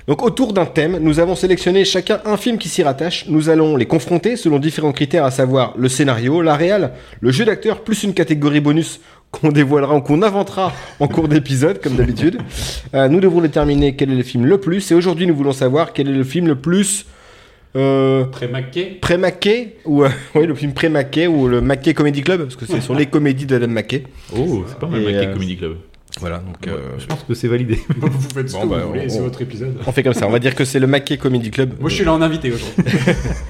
Donc 0.07 0.23
autour 0.23 0.55
d'un 0.55 0.65
thème, 0.65 0.97
nous 1.03 1.21
avons 1.21 1.35
sélectionné 1.35 1.85
chacun 1.85 2.21
un 2.25 2.39
film 2.39 2.57
qui 2.57 2.71
s'y 2.71 2.83
rattache. 2.83 3.27
Nous 3.29 3.51
allons 3.51 3.77
les 3.77 3.85
confronter 3.85 4.37
selon 4.37 4.59
différents 4.59 4.93
critères, 4.93 5.27
à 5.27 5.31
savoir 5.31 5.75
le 5.77 5.91
scénario, 5.91 6.41
la 6.41 6.57
réal, 6.57 6.93
le 7.21 7.31
jeu 7.31 7.45
d'acteur, 7.45 7.83
plus 7.83 8.05
une 8.05 8.15
catégorie 8.15 8.61
bonus 8.61 9.01
qu'on 9.31 9.51
dévoilera 9.51 9.97
ou 9.97 10.01
qu'on 10.01 10.23
inventera 10.23 10.73
en 10.99 11.09
cours 11.09 11.29
d'épisode, 11.29 11.81
comme 11.83 11.97
d'habitude. 11.97 12.39
Euh, 12.95 13.07
nous 13.09 13.21
devrons 13.21 13.43
déterminer 13.43 13.97
quel 13.97 14.11
est 14.11 14.17
le 14.17 14.23
film 14.23 14.47
le 14.47 14.59
plus. 14.59 14.91
Et 14.91 14.95
aujourd'hui, 14.95 15.27
nous 15.27 15.35
voulons 15.35 15.53
savoir 15.53 15.93
quel 15.93 16.09
est 16.09 16.13
le 16.13 16.25
film 16.25 16.47
le 16.47 16.55
plus. 16.55 17.05
Euh, 17.77 18.25
Pré-Maquet 18.25 18.97
pré-Mackay 19.03 19.77
ou 19.85 20.03
euh, 20.03 20.09
oui 20.35 20.47
le 20.47 20.55
film 20.55 20.73
pré-Mackay 20.73 21.27
ou 21.27 21.49
le 21.49 21.61
Mackay 21.61 21.93
Comedy 21.93 22.23
Club 22.23 22.45
parce 22.45 22.57
que 22.57 22.65
c'est 22.65 22.81
sur 22.81 22.95
les 22.95 23.05
comédies 23.05 23.45
d'Adam 23.45 23.69
Mackay 23.69 24.05
Oh, 24.35 24.65
c'est 24.67 24.79
pas 24.79 24.87
mal, 24.87 25.03
Et, 25.03 25.05
Mackay 25.05 25.27
euh, 25.27 25.33
Comedy 25.35 25.57
Club. 25.59 25.77
Voilà 26.21 26.39
donc 26.39 26.67
euh, 26.67 26.79
Je 26.99 27.07
pense 27.07 27.23
que 27.23 27.35
c'est 27.35 27.49
validé. 27.49 27.79
Vous 27.97 28.11
faites 28.35 28.49
ce 28.49 28.55
Bon, 28.57 28.63
que 28.63 28.69
bah, 28.69 28.79
vous 28.83 28.89
voulez, 28.89 29.03
on- 29.05 29.09
c'est 29.09 29.21
votre 29.21 29.41
épisode. 29.43 29.77
on 29.87 29.93
fait 29.93 30.03
comme 30.03 30.15
ça 30.15 30.27
on 30.27 30.31
va 30.31 30.39
dire 30.39 30.55
que 30.55 30.65
c'est 30.65 30.79
le 30.81 30.87
Mackay 30.87 31.17
Comedy 31.19 31.51
Club 31.51 31.75
Moi, 31.81 31.91
je 31.91 31.95
suis 31.97 32.05
là 32.05 32.13
en 32.13 32.23
invité 32.23 32.51
aujourd'hui. 32.53 32.83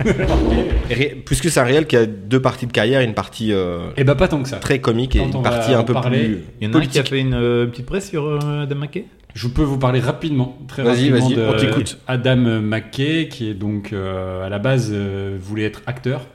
Ré- 0.91 1.23
plus 1.25 1.41
que 1.41 1.49
c'est 1.49 1.61
un 1.61 1.65
réel 1.65 1.87
qui 1.87 1.97
a 1.97 2.07
deux 2.07 2.41
parties 2.41 2.67
de 2.67 2.73
carrière 2.73 3.01
une 3.01 3.15
partie 3.15 3.53
euh, 3.53 3.91
Et 3.97 4.05
bah, 4.05 4.15
pas 4.15 4.29
tant 4.29 4.43
que 4.43 4.49
ça. 4.49 4.57
très 4.57 4.81
comique 4.81 5.17
et 5.17 5.21
une 5.21 5.43
partie 5.43 5.73
un 5.75 5.85
peu 5.85 5.93
parler, 5.93 6.19
plus 6.25 6.39
Il 6.61 6.69
y 6.69 6.71
en 6.71 6.75
a 6.75 6.83
un 6.83 6.87
qui 6.87 6.99
a 6.99 7.05
fait 7.05 7.21
une 7.21 7.35
euh, 7.35 7.67
petite 7.67 7.87
presse 7.87 8.09
sur 8.09 8.25
euh, 8.27 8.63
Adam 8.65 8.77
McKay 8.77 9.05
Je 9.35 9.49
peux 9.49 9.63
vous 9.63 9.79
parler 9.79 10.01
rapidement, 10.01 10.59
très 10.69 10.83
rapidement 10.83 11.19
vas-y, 11.29 11.35
de 11.35 11.43
on 11.43 11.57
t'écoute. 11.57 11.99
Adam 12.07 12.61
McKay, 12.61 13.29
qui 13.29 13.49
est 13.51 13.55
donc 13.55 13.93
euh, 13.93 14.45
à 14.45 14.49
la 14.49 14.59
base 14.59 14.91
euh, 14.93 15.37
voulait 15.41 15.65
être 15.65 15.83
acteur 15.87 16.27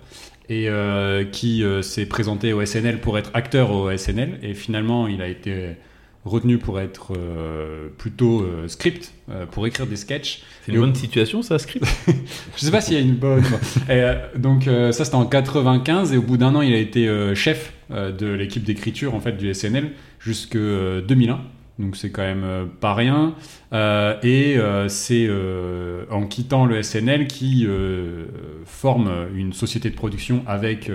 et 0.50 0.68
euh, 0.68 1.24
qui 1.24 1.64
euh, 1.64 1.82
s'est 1.82 2.06
présenté 2.06 2.54
au 2.54 2.64
SNL 2.66 3.00
pour 3.00 3.18
être 3.18 3.32
acteur 3.34 3.72
au 3.72 3.96
SNL 3.96 4.40
et 4.44 4.54
finalement 4.54 5.08
il 5.08 5.22
a 5.22 5.28
été 5.28 5.70
retenu 6.26 6.58
pour 6.58 6.80
être 6.80 7.14
euh, 7.18 7.90
plutôt 7.98 8.42
euh, 8.42 8.68
script 8.68 9.14
euh, 9.30 9.46
pour 9.46 9.68
écrire 9.68 9.86
des 9.88 9.98
sketchs. 9.98 10.42
C'est 10.62 10.72
une 10.72 10.76
Et 10.76 10.80
au- 10.80 10.82
bonne 10.82 10.96
situation, 10.96 11.42
ça, 11.42 11.60
script 11.60 11.86
Je 12.56 12.62
sais 12.62 12.72
pas 12.72 12.82
s'il 12.82 12.94
y 12.94 12.98
a 12.98 13.02
une 13.02 13.16
bonne. 13.16 13.44
Et, 13.90 14.04
donc 14.38 14.64
ça 14.92 15.04
c'était 15.06 15.16
en 15.16 15.26
95 15.26 16.14
et 16.14 16.18
au 16.18 16.22
bout 16.22 16.38
d'un 16.38 16.56
an 16.56 16.62
il 16.62 16.74
a 16.74 16.78
été 16.78 17.08
chef 17.36 17.74
de 17.90 18.28
l'équipe 18.28 18.64
d'écriture 18.64 19.14
en 19.16 19.20
fait 19.20 19.34
du 19.34 19.54
SNL 19.54 19.92
jusque 20.20 20.56
euh, 20.56 21.02
2001. 21.02 21.42
Donc 21.80 21.96
c'est 21.98 22.12
quand 22.12 22.22
même 22.22 22.70
pas 22.80 22.94
rien. 22.94 23.34
Et 24.24 24.58
c'est 24.88 25.30
en 26.12 26.28
quittant 26.28 26.66
le 26.68 26.84
SNL 26.84 27.26
qui 27.28 27.68
forme 28.66 29.12
une 29.36 29.54
société 29.54 29.90
de 29.90 29.96
production 29.96 30.44
avec 30.46 30.92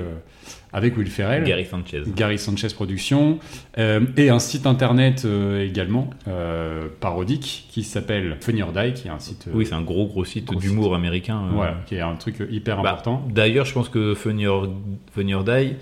avec 0.73 0.97
Will 0.97 1.09
Ferrell. 1.09 1.45
Gary 1.45 1.65
Sanchez. 1.65 2.03
Gary 2.15 2.39
Sanchez 2.39 2.69
Productions, 2.75 3.39
euh, 3.79 4.01
et 4.17 4.29
un 4.31 4.39
site 4.39 4.67
internet 4.67 5.23
euh, 5.25 5.65
également 5.67 6.11
euh, 6.29 6.89
parodique 7.01 7.67
qui 7.71 7.83
s'appelle 7.85 8.37
Funny 8.41 8.63
or 8.63 8.73
Die, 8.73 8.93
qui 8.95 9.09
est 9.09 9.11
un 9.11 9.19
site 9.19 9.47
Oui, 9.53 9.67
c'est 9.67 9.75
un 9.75 9.83
gros, 9.83 10.07
gros 10.07 10.25
site 10.25 10.53
d'humour 10.59 10.95
américain. 10.95 11.43
voilà, 11.53 11.77
qui 11.87 11.95
est 11.95 12.01
un 12.01 12.17
truc 12.17 12.37
hyper 12.51 12.83
Bah, 12.83 12.91
important. 12.91 13.27
D'ailleurs, 13.31 13.65
je 13.65 13.73
pense 13.73 13.89
que 13.89 14.15
Funny 14.15 14.47
or, 14.47 14.69
Funny 15.15 15.35
or 15.35 15.45
Die, 15.45 15.75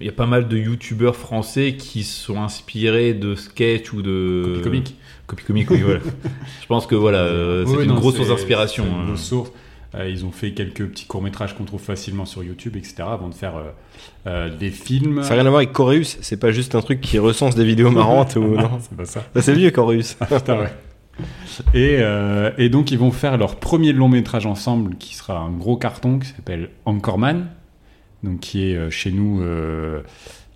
il 0.00 0.06
y 0.06 0.08
a 0.08 0.12
pas 0.12 0.26
mal 0.26 0.46
de 0.48 0.56
youtubeurs 0.56 1.16
français 1.16 1.74
qui 1.76 2.04
sont 2.04 2.40
inspirés 2.40 3.12
de 3.14 3.34
sketch 3.34 3.92
ou 3.92 4.02
de. 4.02 4.44
Copie 4.46 4.62
comique. 4.62 4.96
Copie 5.26 5.44
comique, 5.44 5.70
oui, 5.70 5.80
voilà. 5.82 6.00
je 6.62 6.66
pense 6.66 6.86
que 6.86 6.94
voilà, 6.94 7.26
c'est 7.66 7.76
Oui, 7.76 7.84
une 7.84 7.90
non, 7.90 7.96
grosse 7.96 8.16
source 8.16 8.28
d'inspiration. 8.28 8.84
une 8.84 9.06
grosse 9.08 9.24
source. 9.24 9.52
Euh, 9.96 10.08
ils 10.08 10.24
ont 10.24 10.30
fait 10.30 10.52
quelques 10.52 10.86
petits 10.86 11.06
courts-métrages 11.06 11.56
qu'on 11.56 11.64
trouve 11.64 11.80
facilement 11.80 12.24
sur 12.24 12.44
YouTube, 12.44 12.76
etc., 12.76 12.94
avant 13.08 13.28
de 13.28 13.34
faire 13.34 13.56
euh, 13.56 13.62
euh, 14.28 14.56
des 14.56 14.70
films. 14.70 15.22
ça 15.24 15.30
n'a 15.30 15.34
rien 15.36 15.46
à 15.46 15.50
voir 15.50 15.58
avec 15.58 15.72
Coreus 15.72 16.16
c'est 16.20 16.36
pas 16.38 16.52
juste 16.52 16.76
un 16.76 16.80
truc 16.80 17.00
qui 17.00 17.18
recense 17.18 17.56
des 17.56 17.64
vidéos 17.64 17.90
marrantes 17.90 18.36
ou 18.36 18.40
non 18.56 18.78
C'est 18.80 18.96
pas 18.96 19.04
ça. 19.04 19.24
Ça, 19.34 19.42
c'est 19.42 19.52
vieux 19.52 19.72
Coreus 19.72 20.14
Putain, 20.28 20.58
ouais. 20.60 20.72
Et, 21.74 21.96
euh, 22.00 22.50
et 22.56 22.68
donc, 22.68 22.92
ils 22.92 22.98
vont 22.98 23.10
faire 23.10 23.36
leur 23.36 23.56
premier 23.56 23.92
long 23.92 24.08
métrage 24.08 24.46
ensemble, 24.46 24.94
qui 24.96 25.14
sera 25.16 25.38
un 25.38 25.50
gros 25.50 25.76
carton, 25.76 26.18
qui 26.20 26.28
s'appelle 26.28 26.70
Anchorman, 26.86 27.48
donc 28.22 28.38
qui 28.40 28.62
est 28.70 28.90
chez 28.90 29.10
nous, 29.10 29.42
euh, 29.42 30.02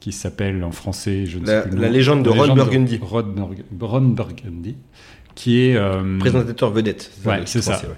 qui 0.01 0.13
s'appelle 0.13 0.63
en 0.65 0.71
français, 0.71 1.27
je 1.27 1.39
ne 1.39 1.47
La- 1.47 1.63
sais 1.65 1.69
plus 1.71 1.79
la 1.79 1.89
nom. 1.89 1.93
légende 1.93 2.23
de 2.23 2.31
La 2.31 2.37
Ron 2.45 2.55
Burgundy. 2.55 3.01
Ron, 3.03 3.23
Burg- 3.23 3.65
Ron 3.81 4.01
Burgundy, 4.03 4.77
qui 5.35 5.61
est 5.61 5.77
euh, 5.77 6.19
présentateur 6.19 6.71
vedette 6.71 7.11
Ouais, 7.27 7.41
c'est 7.47 7.61
ça. 7.61 7.73
français, 7.73 7.89
ouais. 7.89 7.97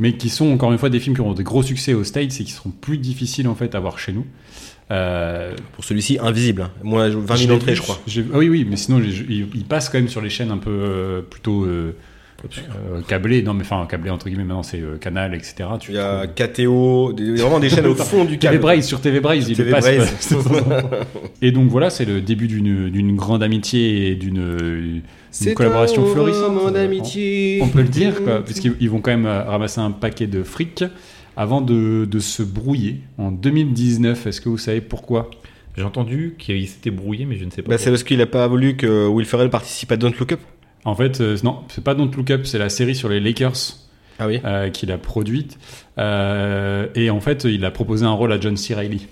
Mais 0.00 0.14
qui 0.14 0.28
sont 0.28 0.50
encore 0.52 0.72
une 0.72 0.78
fois 0.78 0.90
des 0.90 1.00
films 1.00 1.14
qui 1.14 1.20
ont 1.20 1.32
des 1.32 1.44
gros 1.44 1.62
succès 1.62 1.94
aux 1.94 2.04
States 2.04 2.40
et 2.40 2.44
qui 2.44 2.52
seront 2.52 2.70
plus 2.70 2.98
difficiles 2.98 3.48
en 3.48 3.54
fait 3.54 3.74
à 3.74 3.80
voir 3.80 3.98
chez 3.98 4.12
nous. 4.12 4.26
Euh, 4.90 5.54
pour 5.72 5.82
celui-ci 5.82 6.18
invisible 6.20 6.60
hein. 6.60 6.70
moi 6.82 7.08
20 7.08 7.36
je 7.36 7.40
000 7.44 7.48
l'ai 7.48 7.56
entrées 7.56 7.74
je 7.74 7.80
crois 7.80 7.98
ah 8.06 8.36
oui, 8.36 8.50
oui, 8.50 8.66
mais 8.68 8.76
sinon 8.76 9.00
ils 9.00 9.64
passent 9.64 9.88
quand 9.88 9.96
même 9.96 10.10
sur 10.10 10.20
les 10.20 10.28
chaînes 10.28 10.50
un 10.50 10.58
peu 10.58 10.70
euh, 10.70 11.22
plutôt 11.22 11.64
euh, 11.64 11.96
euh, 12.92 13.00
câblées. 13.06 13.42
Non, 13.42 13.54
mais 13.54 13.62
enfin 13.62 13.86
câblées 13.88 14.10
entre 14.10 14.28
guillemets. 14.28 14.44
Maintenant 14.44 14.62
c'est 14.62 14.80
euh, 14.80 14.96
Canal, 14.98 15.34
etc. 15.34 15.64
Tu 15.80 15.92
il 15.92 15.96
y 15.96 15.98
a 15.98 16.26
trouves- 16.26 16.34
KTO 16.34 17.12
des, 17.12 17.34
vraiment 17.36 17.60
des 17.60 17.68
chaînes 17.68 17.86
au 17.86 17.94
fond 17.96 18.24
du 18.24 18.38
TV 18.38 18.52
câble 18.54 18.58
Braille 18.60 18.82
sur 18.82 19.00
TV 19.00 19.20
Braille, 19.20 19.44
ils 19.46 19.56
TV 19.56 19.72
ouais. 19.72 19.98
et 21.42 21.52
donc 21.52 21.68
voilà, 21.68 21.90
c'est 21.90 22.04
le 22.04 22.20
début 22.20 22.48
d'une 22.48 22.88
d'une 22.90 23.16
grande 23.16 23.42
amitié 23.42 24.10
et 24.10 24.14
d'une 24.14 25.02
collaboration 25.54 26.06
un 26.06 26.12
florissante. 26.12 26.56
On 26.56 27.68
peut 27.68 27.82
le 27.82 27.88
dire, 27.88 28.22
quoi, 28.22 28.44
puisqu'ils 28.44 28.74
ils 28.80 28.90
vont 28.90 29.00
quand 29.00 29.10
même 29.10 29.26
euh, 29.26 29.42
ramasser 29.44 29.80
un 29.80 29.90
paquet 29.90 30.26
de 30.26 30.42
fric 30.42 30.84
avant 31.36 31.60
de, 31.60 32.04
de 32.04 32.18
se 32.20 32.42
brouiller 32.42 33.00
en 33.18 33.32
2019. 33.32 34.26
Est-ce 34.26 34.40
que 34.40 34.48
vous 34.48 34.58
savez 34.58 34.80
pourquoi? 34.80 35.30
J'ai 35.76 35.82
entendu 35.82 36.36
qu'il 36.38 36.66
s'était 36.68 36.90
brouillé, 36.90 37.26
mais 37.26 37.36
je 37.36 37.44
ne 37.44 37.50
sais 37.50 37.62
pas. 37.62 37.70
Bah, 37.70 37.78
c'est 37.78 37.90
parce 37.90 38.04
qu'il 38.04 38.20
a 38.20 38.26
pas 38.26 38.46
voulu 38.46 38.76
que 38.76 39.08
Will 39.08 39.26
Ferrell 39.26 39.50
participe 39.50 39.90
à 39.90 39.96
Don't 39.96 40.12
Look 40.18 40.32
Up. 40.32 40.40
En 40.84 40.94
fait, 40.94 41.20
euh, 41.20 41.36
non, 41.44 41.60
c'est 41.68 41.82
pas 41.82 41.94
Don't 41.94 42.10
Look 42.16 42.30
Up, 42.30 42.42
c'est 42.44 42.58
la 42.58 42.68
série 42.68 42.94
sur 42.94 43.08
les 43.08 43.20
Lakers 43.20 43.54
Ah 44.18 44.26
oui. 44.26 44.40
euh, 44.44 44.68
qu'il 44.70 44.90
a 44.92 44.98
produite. 44.98 45.58
Euh, 45.98 46.86
et 46.94 47.10
en 47.10 47.20
fait, 47.20 47.44
il 47.44 47.64
a 47.64 47.70
proposé 47.70 48.04
un 48.04 48.12
rôle 48.12 48.32
à 48.32 48.40
John 48.40 48.56
C. 48.56 48.74
Reilly 48.74 49.06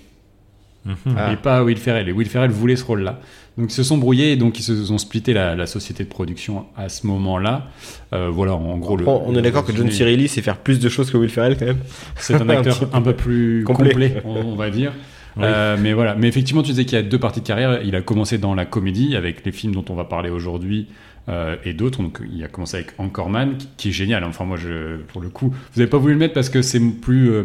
Mhm. 0.85 1.15
Ah. 1.17 1.31
et 1.31 1.37
pas 1.37 1.57
à 1.59 1.63
Will 1.63 1.77
Ferrell. 1.77 2.09
Et 2.09 2.11
Will 2.11 2.27
Ferrell 2.27 2.51
voulait 2.51 2.75
ce 2.75 2.83
rôle-là. 2.83 3.21
Donc 3.57 3.71
ils 3.71 3.73
se 3.73 3.83
sont 3.83 3.97
brouillés 3.97 4.33
et 4.33 4.35
donc 4.35 4.59
ils 4.59 4.63
se 4.63 4.83
sont 4.83 4.97
splitté 4.97 5.31
la, 5.31 5.55
la 5.55 5.65
société 5.65 6.03
de 6.03 6.09
production 6.09 6.65
à 6.75 6.89
ce 6.89 7.07
moment-là. 7.07 7.67
Euh, 8.11 8.29
voilà, 8.29 8.53
en 8.53 8.77
gros. 8.79 8.97
le- 8.97 9.07
on 9.07 9.33
est 9.37 9.41
d'accord 9.41 9.63
que 9.63 9.73
John. 9.73 9.89
C. 9.89 10.03
Reilly 10.03 10.27
sait 10.27 10.41
faire 10.41 10.57
plus 10.57 10.79
de 10.81 10.89
choses 10.89 11.09
que 11.09 11.15
Will 11.15 11.29
Ferrell 11.29 11.55
quand 11.57 11.67
même. 11.67 11.79
C'est 12.17 12.33
un 12.33 12.49
acteur 12.49 12.81
un 12.91 13.01
peu 13.01 13.13
plus 13.13 13.63
complet. 13.63 13.91
complet, 13.91 14.21
on, 14.25 14.35
on 14.35 14.55
va 14.55 14.69
dire. 14.69 14.91
Oui. 15.37 15.43
Euh, 15.45 15.77
mais 15.79 15.93
voilà. 15.93 16.15
Mais 16.15 16.27
effectivement, 16.27 16.61
tu 16.61 16.71
disais 16.71 16.85
qu'il 16.85 16.95
y 16.95 16.99
a 16.99 17.03
deux 17.03 17.19
parties 17.19 17.41
de 17.41 17.45
carrière. 17.47 17.81
Il 17.83 17.95
a 17.95 18.01
commencé 18.01 18.37
dans 18.37 18.53
la 18.55 18.65
comédie 18.65 19.15
avec 19.15 19.45
les 19.45 19.51
films 19.51 19.73
dont 19.73 19.85
on 19.89 19.95
va 19.95 20.03
parler 20.05 20.29
aujourd'hui 20.29 20.87
euh, 21.29 21.55
et 21.65 21.73
d'autres. 21.73 22.01
Donc, 22.03 22.19
il 22.31 22.43
a 22.43 22.47
commencé 22.47 22.77
avec 22.77 22.91
Anchorman, 22.99 23.57
qui, 23.57 23.67
qui 23.77 23.89
est 23.89 23.93
génial. 23.93 24.23
Enfin, 24.23 24.45
moi, 24.45 24.57
je, 24.57 24.97
pour 25.07 25.21
le 25.21 25.29
coup, 25.29 25.47
vous 25.49 25.79
n'avez 25.79 25.89
pas 25.89 25.97
voulu 25.97 26.13
le 26.13 26.19
mettre 26.19 26.33
parce 26.33 26.49
que 26.49 26.61
c'est 26.61 26.79
plus 26.79 27.31
euh, 27.31 27.43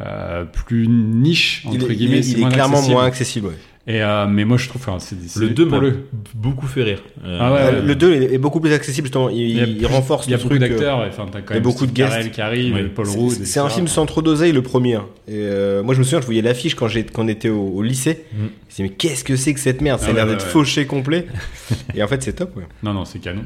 euh, 0.00 0.44
plus 0.44 0.86
niche 0.88 1.64
entre 1.66 1.74
Il 1.76 1.82
est, 1.82 1.86
il 1.86 1.96
guillemets. 1.96 2.18
est- 2.18 2.30
il 2.30 2.42
est 2.42 2.48
clairement 2.48 2.74
accessible. 2.76 2.94
moins 2.94 3.04
accessible. 3.06 3.46
ouais. 3.48 3.54
Et 3.86 4.02
euh, 4.02 4.26
mais 4.28 4.44
moi, 4.44 4.58
je 4.58 4.68
trouve, 4.68 4.82
enfin, 4.86 4.98
c'est 4.98 5.16
c'est- 5.26 5.40
Le 5.40 5.48
2 5.50 5.66
pour 5.66 5.78
m'a 5.78 5.82
le. 5.84 6.04
beaucoup 6.34 6.66
fait 6.66 6.82
rire. 6.82 7.02
Euh, 7.24 7.38
Ah 7.40 7.52
ouais, 7.52 7.60
Euh, 7.60 7.82
le 7.82 7.94
2 7.96 8.12
est, 8.12 8.34
est 8.34 8.38
beaucoup 8.38 8.60
plus 8.60 8.72
accessible 8.74 9.06
justement. 9.06 9.30
Il, 9.30 9.38
Il 9.38 9.56
y 9.56 9.60
a 9.60 9.64
il 9.64 9.76
plus- 9.78 9.86
renforce 9.86 10.26
Il 10.26 10.30
y 10.32 10.34
a 10.34 10.36
le 10.36 10.42
truc. 10.42 10.52
euh, 10.62 10.68
d'acteurs. 10.68 10.98
Enfin, 11.08 11.26
t'as 11.32 11.40
quand 11.40 11.46
il 11.46 11.48
y 11.48 11.52
a 11.52 11.54
même 11.54 11.62
beaucoup 11.62 11.86
de 11.86 11.92
guests. 11.92 12.10
Carell 12.10 12.30
qui 12.30 12.40
arrive, 12.42 12.74
Oui. 12.74 12.82
Paul 12.94 13.06
C'est- 13.06 13.18
Rudd. 13.18 13.44
C'est 13.44 13.58
un 13.60 13.68
film 13.70 13.88
sans 13.88 14.04
trop 14.04 14.20
d'oseille 14.20 14.52
le 14.52 14.62
premier. 14.62 14.96
hein. 14.96 15.06
Et 15.26 15.32
euh, 15.36 15.82
moi 15.82 15.94
je 15.94 16.00
me 16.00 16.04
souviens, 16.04 16.20
je 16.20 16.26
voyais 16.26 16.42
l'affiche 16.42 16.74
quand, 16.74 16.88
j'ai- 16.88 17.04
quand 17.04 17.24
on 17.24 17.28
était 17.28 17.48
au, 17.48 17.68
au 17.68 17.82
lycée. 17.82 18.24
Mm. 18.32 18.36
Je 18.36 18.42
me 18.42 18.48
disais, 18.68 18.82
mais 18.84 18.88
qu'est-ce 18.90 19.24
que 19.24 19.34
c'est 19.34 19.54
que 19.54 19.60
cette 19.60 19.80
merde? 19.80 19.98
Ça 19.98 20.06
Ah 20.08 20.10
a 20.10 20.12
l'air 20.12 20.24
ouais, 20.26 20.32
d'être 20.32 20.44
ouais, 20.44 20.50
fauché 20.52 20.84
complet. 20.86 21.26
Et 21.94 22.02
en 22.02 22.06
fait 22.08 22.22
c'est 22.22 22.34
top. 22.34 22.54
Ouais. 22.56 22.64
Non, 22.82 22.92
non, 22.92 23.06
c'est 23.06 23.18
canon. 23.18 23.42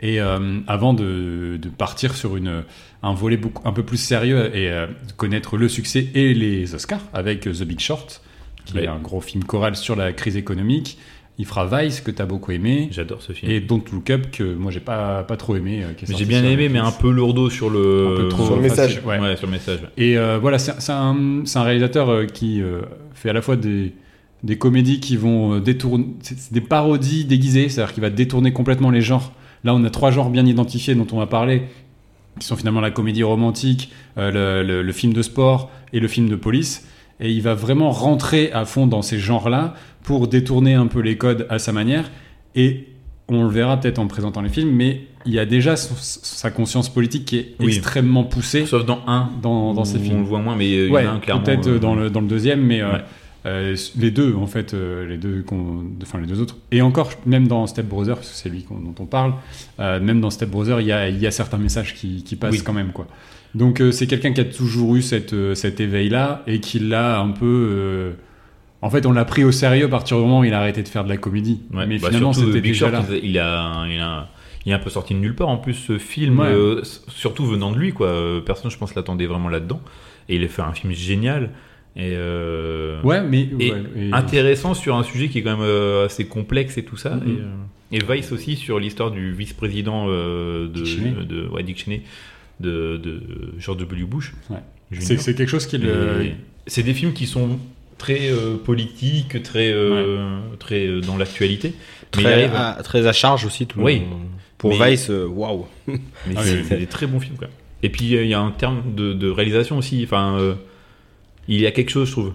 Et 0.00 0.20
euh, 0.20 0.58
avant 0.66 0.94
de, 0.94 1.58
de 1.60 1.68
partir 1.68 2.14
sur 2.16 2.36
une, 2.36 2.64
un 3.02 3.14
volet 3.14 3.36
beaucoup, 3.36 3.66
un 3.68 3.72
peu 3.72 3.82
plus 3.82 3.96
sérieux 3.98 4.50
et 4.56 4.70
euh, 4.70 4.86
de 4.86 5.12
connaître 5.16 5.56
le 5.58 5.68
succès 5.68 6.08
et 6.14 6.34
les 6.34 6.74
Oscars 6.74 7.00
avec 7.14 7.40
The 7.42 7.62
Big 7.62 7.80
Short, 7.80 8.20
qui 8.66 8.74
Ouais. 8.76 8.84
est 8.84 8.88
un 8.88 8.98
gros 8.98 9.20
film 9.22 9.44
choral 9.44 9.74
sur 9.76 9.96
la 9.96 10.12
crise 10.12 10.36
économique. 10.36 10.98
Il 11.38 11.44
fera 11.44 11.66
Vice, 11.66 12.00
que 12.00 12.10
tu 12.10 12.22
as 12.22 12.24
beaucoup 12.26 12.52
aimé, 12.52 12.88
J'adore 12.92 13.20
ce 13.20 13.32
film. 13.32 13.52
et 13.52 13.60
Don't 13.60 13.82
Look 13.92 14.08
Up, 14.10 14.30
que 14.32 14.54
moi 14.54 14.72
j'ai 14.72 14.80
pas, 14.80 15.22
pas 15.22 15.36
trop 15.36 15.54
aimé. 15.54 15.82
euh, 15.82 15.92
qui 15.92 16.04
est 16.04 16.08
Mais 16.08 16.14
sorti 16.14 16.18
J'ai 16.24 16.24
bien 16.28 16.42
aimé, 16.44 16.68
mais 16.70 16.78
un 16.78 16.90
peu 16.92 17.10
lourdeau 17.10 17.50
sur 17.50 17.68
le, 17.68 18.08
Un 18.14 18.16
peu 18.22 18.28
trop 18.28 18.46
Sur 18.46 18.56
le 18.56 18.62
message. 18.62 19.02
ouais. 19.04 19.18
Ouais, 19.18 19.36
sur 19.36 19.46
le 19.46 19.52
message. 19.52 19.80
Et 19.98 20.16
euh, 20.16 20.38
voilà, 20.40 20.58
c'est 20.58 20.72
un, 20.92 21.42
réalisateur 21.56 22.08
euh, 22.08 22.24
qui 22.24 22.62
euh, 22.62 22.80
fait 23.12 23.28
à 23.28 23.32
la 23.34 23.42
fois 23.42 23.56
des, 23.56 23.92
des 24.44 24.56
comédies 24.56 24.98
qui 25.00 25.18
vont 25.18 25.58
détourner. 25.58 26.06
C'est 26.22 26.54
des 26.54 26.62
parodies 26.62 27.26
déguisées, 27.26 27.68
c'est-à-dire 27.68 27.92
qu'il 27.92 28.00
va 28.02 28.08
détourner 28.10 28.54
complètement 28.54 28.90
les 28.90 29.02
genres. 29.02 29.32
Là, 29.62 29.74
on 29.74 29.84
a 29.84 29.90
trois 29.90 30.10
genres 30.10 30.30
bien 30.30 30.46
identifiés 30.46 30.94
dont 30.94 31.06
on 31.12 31.18
va 31.18 31.26
parler, 31.26 31.64
qui 32.40 32.46
sont 32.46 32.56
finalement 32.56 32.80
la 32.80 32.90
comédie 32.90 33.22
romantique, 33.24 33.90
le, 34.16 34.62
le- 34.62 34.82
le 34.82 34.92
film 34.92 35.12
de 35.12 35.20
sport 35.20 35.70
et 35.92 36.00
le 36.00 36.08
film 36.08 36.30
de 36.30 36.36
police. 36.36 36.86
Et 37.20 37.30
il 37.32 37.40
va 37.42 37.54
vraiment 37.54 37.90
rentrer 37.90 38.52
à 38.52 38.64
fond 38.64 38.86
dans 38.86 39.02
ces 39.02 39.18
genres-là 39.18 39.74
pour 40.02 40.28
détourner 40.28 40.74
un 40.74 40.86
peu 40.86 41.00
les 41.00 41.16
codes 41.16 41.46
à 41.50 41.58
sa 41.58 41.72
manière. 41.72 42.10
Et 42.54 42.88
on 43.28 43.42
le 43.44 43.48
verra 43.50 43.78
peut-être 43.80 43.98
en 43.98 44.06
présentant 44.06 44.42
les 44.42 44.48
films, 44.50 44.70
mais 44.70 45.02
il 45.24 45.32
y 45.32 45.38
a 45.38 45.46
déjà 45.46 45.76
son- 45.76 45.94
sa 45.98 46.50
conscience 46.50 46.88
politique 46.88 47.24
qui 47.24 47.38
est 47.38 47.54
Oui. 47.58 47.68
extrêmement 47.74 48.22
poussée 48.24 48.66
Sauf 48.66 48.84
dans 48.84 49.00
un, 49.06 49.30
dans, 49.42 49.74
dans 49.74 49.84
ces 49.84 49.98
films. 49.98 50.16
On 50.18 50.20
le 50.20 50.26
voit 50.26 50.40
moins, 50.40 50.54
mais 50.56 50.68
il 50.70 50.86
y 50.88 50.90
Ouais, 50.90 51.06
en 51.06 51.10
a 51.10 51.12
un 51.14 51.18
clairement. 51.18 51.42
peut-être 51.42 51.66
euh, 51.66 51.78
dans, 51.78 51.94
le, 51.94 52.10
dans 52.10 52.20
le 52.20 52.28
deuxième, 52.28 52.60
mais 52.60 52.82
euh, 52.82 52.92
Ouais. 52.92 53.00
euh, 53.46 53.76
les 53.98 54.10
deux, 54.12 54.34
en 54.36 54.46
fait, 54.46 54.74
euh, 54.74 55.06
les 55.08 55.16
deux, 55.16 55.44
enfin 56.02 56.20
les 56.20 56.26
deux 56.26 56.40
autres. 56.40 56.56
Et 56.70 56.82
encore, 56.82 57.10
même 57.24 57.48
dans 57.48 57.66
Step 57.66 57.86
Brother, 57.86 58.14
parce 58.16 58.28
que 58.30 58.36
c'est 58.36 58.48
lui 58.48 58.64
dont 58.70 58.94
on 59.00 59.06
parle, 59.06 59.32
euh, 59.80 59.98
même 60.00 60.20
dans 60.20 60.30
Step 60.30 60.50
Brother, 60.50 60.80
il 60.80 60.86
y 60.86 60.92
a, 60.92 61.08
il 61.08 61.18
y 61.18 61.26
a 61.26 61.30
certains 61.32 61.58
messages 61.58 61.94
qui, 61.94 62.22
qui 62.22 62.36
passent 62.36 62.52
Oui. 62.52 62.62
quand 62.62 62.72
même, 62.74 62.92
quoi. 62.92 63.06
Donc 63.56 63.80
euh, 63.80 63.90
c'est 63.90 64.06
quelqu'un 64.06 64.32
qui 64.32 64.40
a 64.40 64.44
toujours 64.44 64.96
eu 64.96 65.02
cette, 65.02 65.32
euh, 65.32 65.54
cet 65.54 65.80
éveil-là 65.80 66.42
et 66.46 66.60
qui 66.60 66.78
l'a 66.78 67.18
un 67.20 67.30
peu, 67.30 67.68
euh, 67.70 68.12
En 68.82 68.90
fait, 68.90 69.06
on 69.06 69.12
l'a 69.12 69.24
pris 69.24 69.42
au 69.44 69.52
sérieux 69.52 69.86
à 69.86 69.88
partir 69.88 70.16
du 70.18 70.22
moment 70.22 70.40
où 70.40 70.44
il 70.44 70.52
a 70.54 70.60
arrêté 70.60 70.82
de 70.82 70.88
faire 70.88 71.02
de 71.04 71.08
la 71.08 71.16
comédie. 71.16 71.60
Ouais, 71.72 71.86
mais 71.86 71.98
bah, 71.98 72.08
finalement, 72.08 72.32
surtout, 72.32 72.48
c'était 72.50 72.60
Big 72.60 72.72
déjà 72.72 72.90
Short, 72.90 73.08
là. 73.10 73.16
il 73.22 73.38
a, 73.38 73.86
il 73.88 73.98
a, 74.00 74.28
il 74.66 74.72
est 74.72 74.74
un 74.74 74.78
peu 74.78 74.90
sorti 74.90 75.14
de 75.14 75.18
nulle 75.20 75.34
part 75.34 75.48
en 75.48 75.56
plus 75.56 75.74
ce 75.74 75.96
film, 75.98 76.38
Ouais. 76.40 76.48
euh, 76.48 76.80
s- 76.82 77.02
surtout 77.08 77.46
venant 77.46 77.72
de 77.72 77.78
lui 77.78 77.92
quoi. 77.92 78.08
Euh, 78.08 78.40
Personne, 78.40 78.70
je 78.70 78.76
pense, 78.78 78.94
l'attendait 78.94 79.26
vraiment 79.26 79.48
là-dedans. 79.48 79.80
Et 80.28 80.36
il 80.36 80.44
a 80.44 80.48
fait 80.48 80.62
un 80.62 80.72
film 80.72 80.92
génial 80.92 81.50
et, 81.96 82.12
euh, 82.14 83.00
Ouais, 83.02 83.22
mais 83.22 83.48
et 83.58 83.72
ouais, 83.72 83.82
et- 83.96 84.12
intéressant 84.12 84.74
sur 84.74 84.96
un 84.96 85.02
sujet 85.02 85.28
qui 85.28 85.38
est 85.38 85.42
quand 85.42 85.56
même 85.56 85.66
euh, 85.66 86.06
assez 86.06 86.26
complexe 86.26 86.76
et 86.78 86.84
tout 86.84 86.96
ça. 86.98 87.14
Mhm. 87.14 87.22
et, 87.28 87.40
euh, 87.40 87.98
et 88.12 88.14
Vice 88.14 88.32
aussi 88.32 88.56
sur 88.56 88.78
l'histoire 88.80 89.10
du 89.12 89.32
vice-président 89.32 90.06
euh, 90.08 90.66
de, 90.68 90.82
Dick 90.82 90.86
Cheney. 90.86 91.14
de, 91.26 91.46
ouais, 91.48 91.62
Dick 91.62 91.78
Cheney, 91.78 92.02
de, 92.60 92.96
de 92.96 93.22
George 93.58 93.78
W. 93.78 94.04
Bush. 94.04 94.32
Ouais. 94.50 94.58
C'est 95.00 95.18
c'est 95.18 95.34
quelque 95.34 95.48
chose 95.48 95.66
qui 95.66 95.78
le. 95.78 96.30
C'est 96.66 96.82
des 96.82 96.94
films 96.94 97.12
qui 97.12 97.26
sont 97.26 97.58
très 97.98 98.30
euh, 98.30 98.56
politiques, 98.56 99.42
très, 99.42 99.72
euh, 99.72 100.38
très 100.58 100.86
euh, 100.86 101.00
dans 101.00 101.16
l'actualité. 101.16 101.74
Mais 102.16 102.22
Très, 102.22 102.32
arrive- 102.32 102.54
à, 102.54 102.72
très 102.82 103.06
à 103.06 103.12
charge 103.12 103.44
aussi. 103.46 103.66
Tout 103.66 103.78
le 103.78 103.84
Oui. 103.84 104.00
monde. 104.00 104.20
Pour 104.58 104.76
Mais- 104.78 104.90
Vice, 104.92 105.10
euh, 105.10 105.26
waouh. 105.26 105.66
Mais 105.86 105.98
Ah 106.36 106.42
c'est 106.42 106.78
des 106.78 106.86
très 106.86 107.06
bons 107.06 107.20
films, 107.20 107.36
quoi. 107.36 107.48
Et 107.82 107.88
puis, 107.90 108.16
euh, 108.16 108.24
il 108.24 108.28
y 108.30 108.34
a 108.34 108.40
un 108.40 108.50
terme 108.52 108.94
de, 108.94 109.12
de 109.12 109.28
réalisation 109.28 109.78
aussi. 109.78 110.02
Enfin, 110.04 110.36
euh, 110.38 110.54
il 111.48 111.60
y 111.60 111.66
a 111.66 111.70
quelque 111.70 111.90
chose, 111.90 112.08
je 112.08 112.12
trouve. 112.12 112.32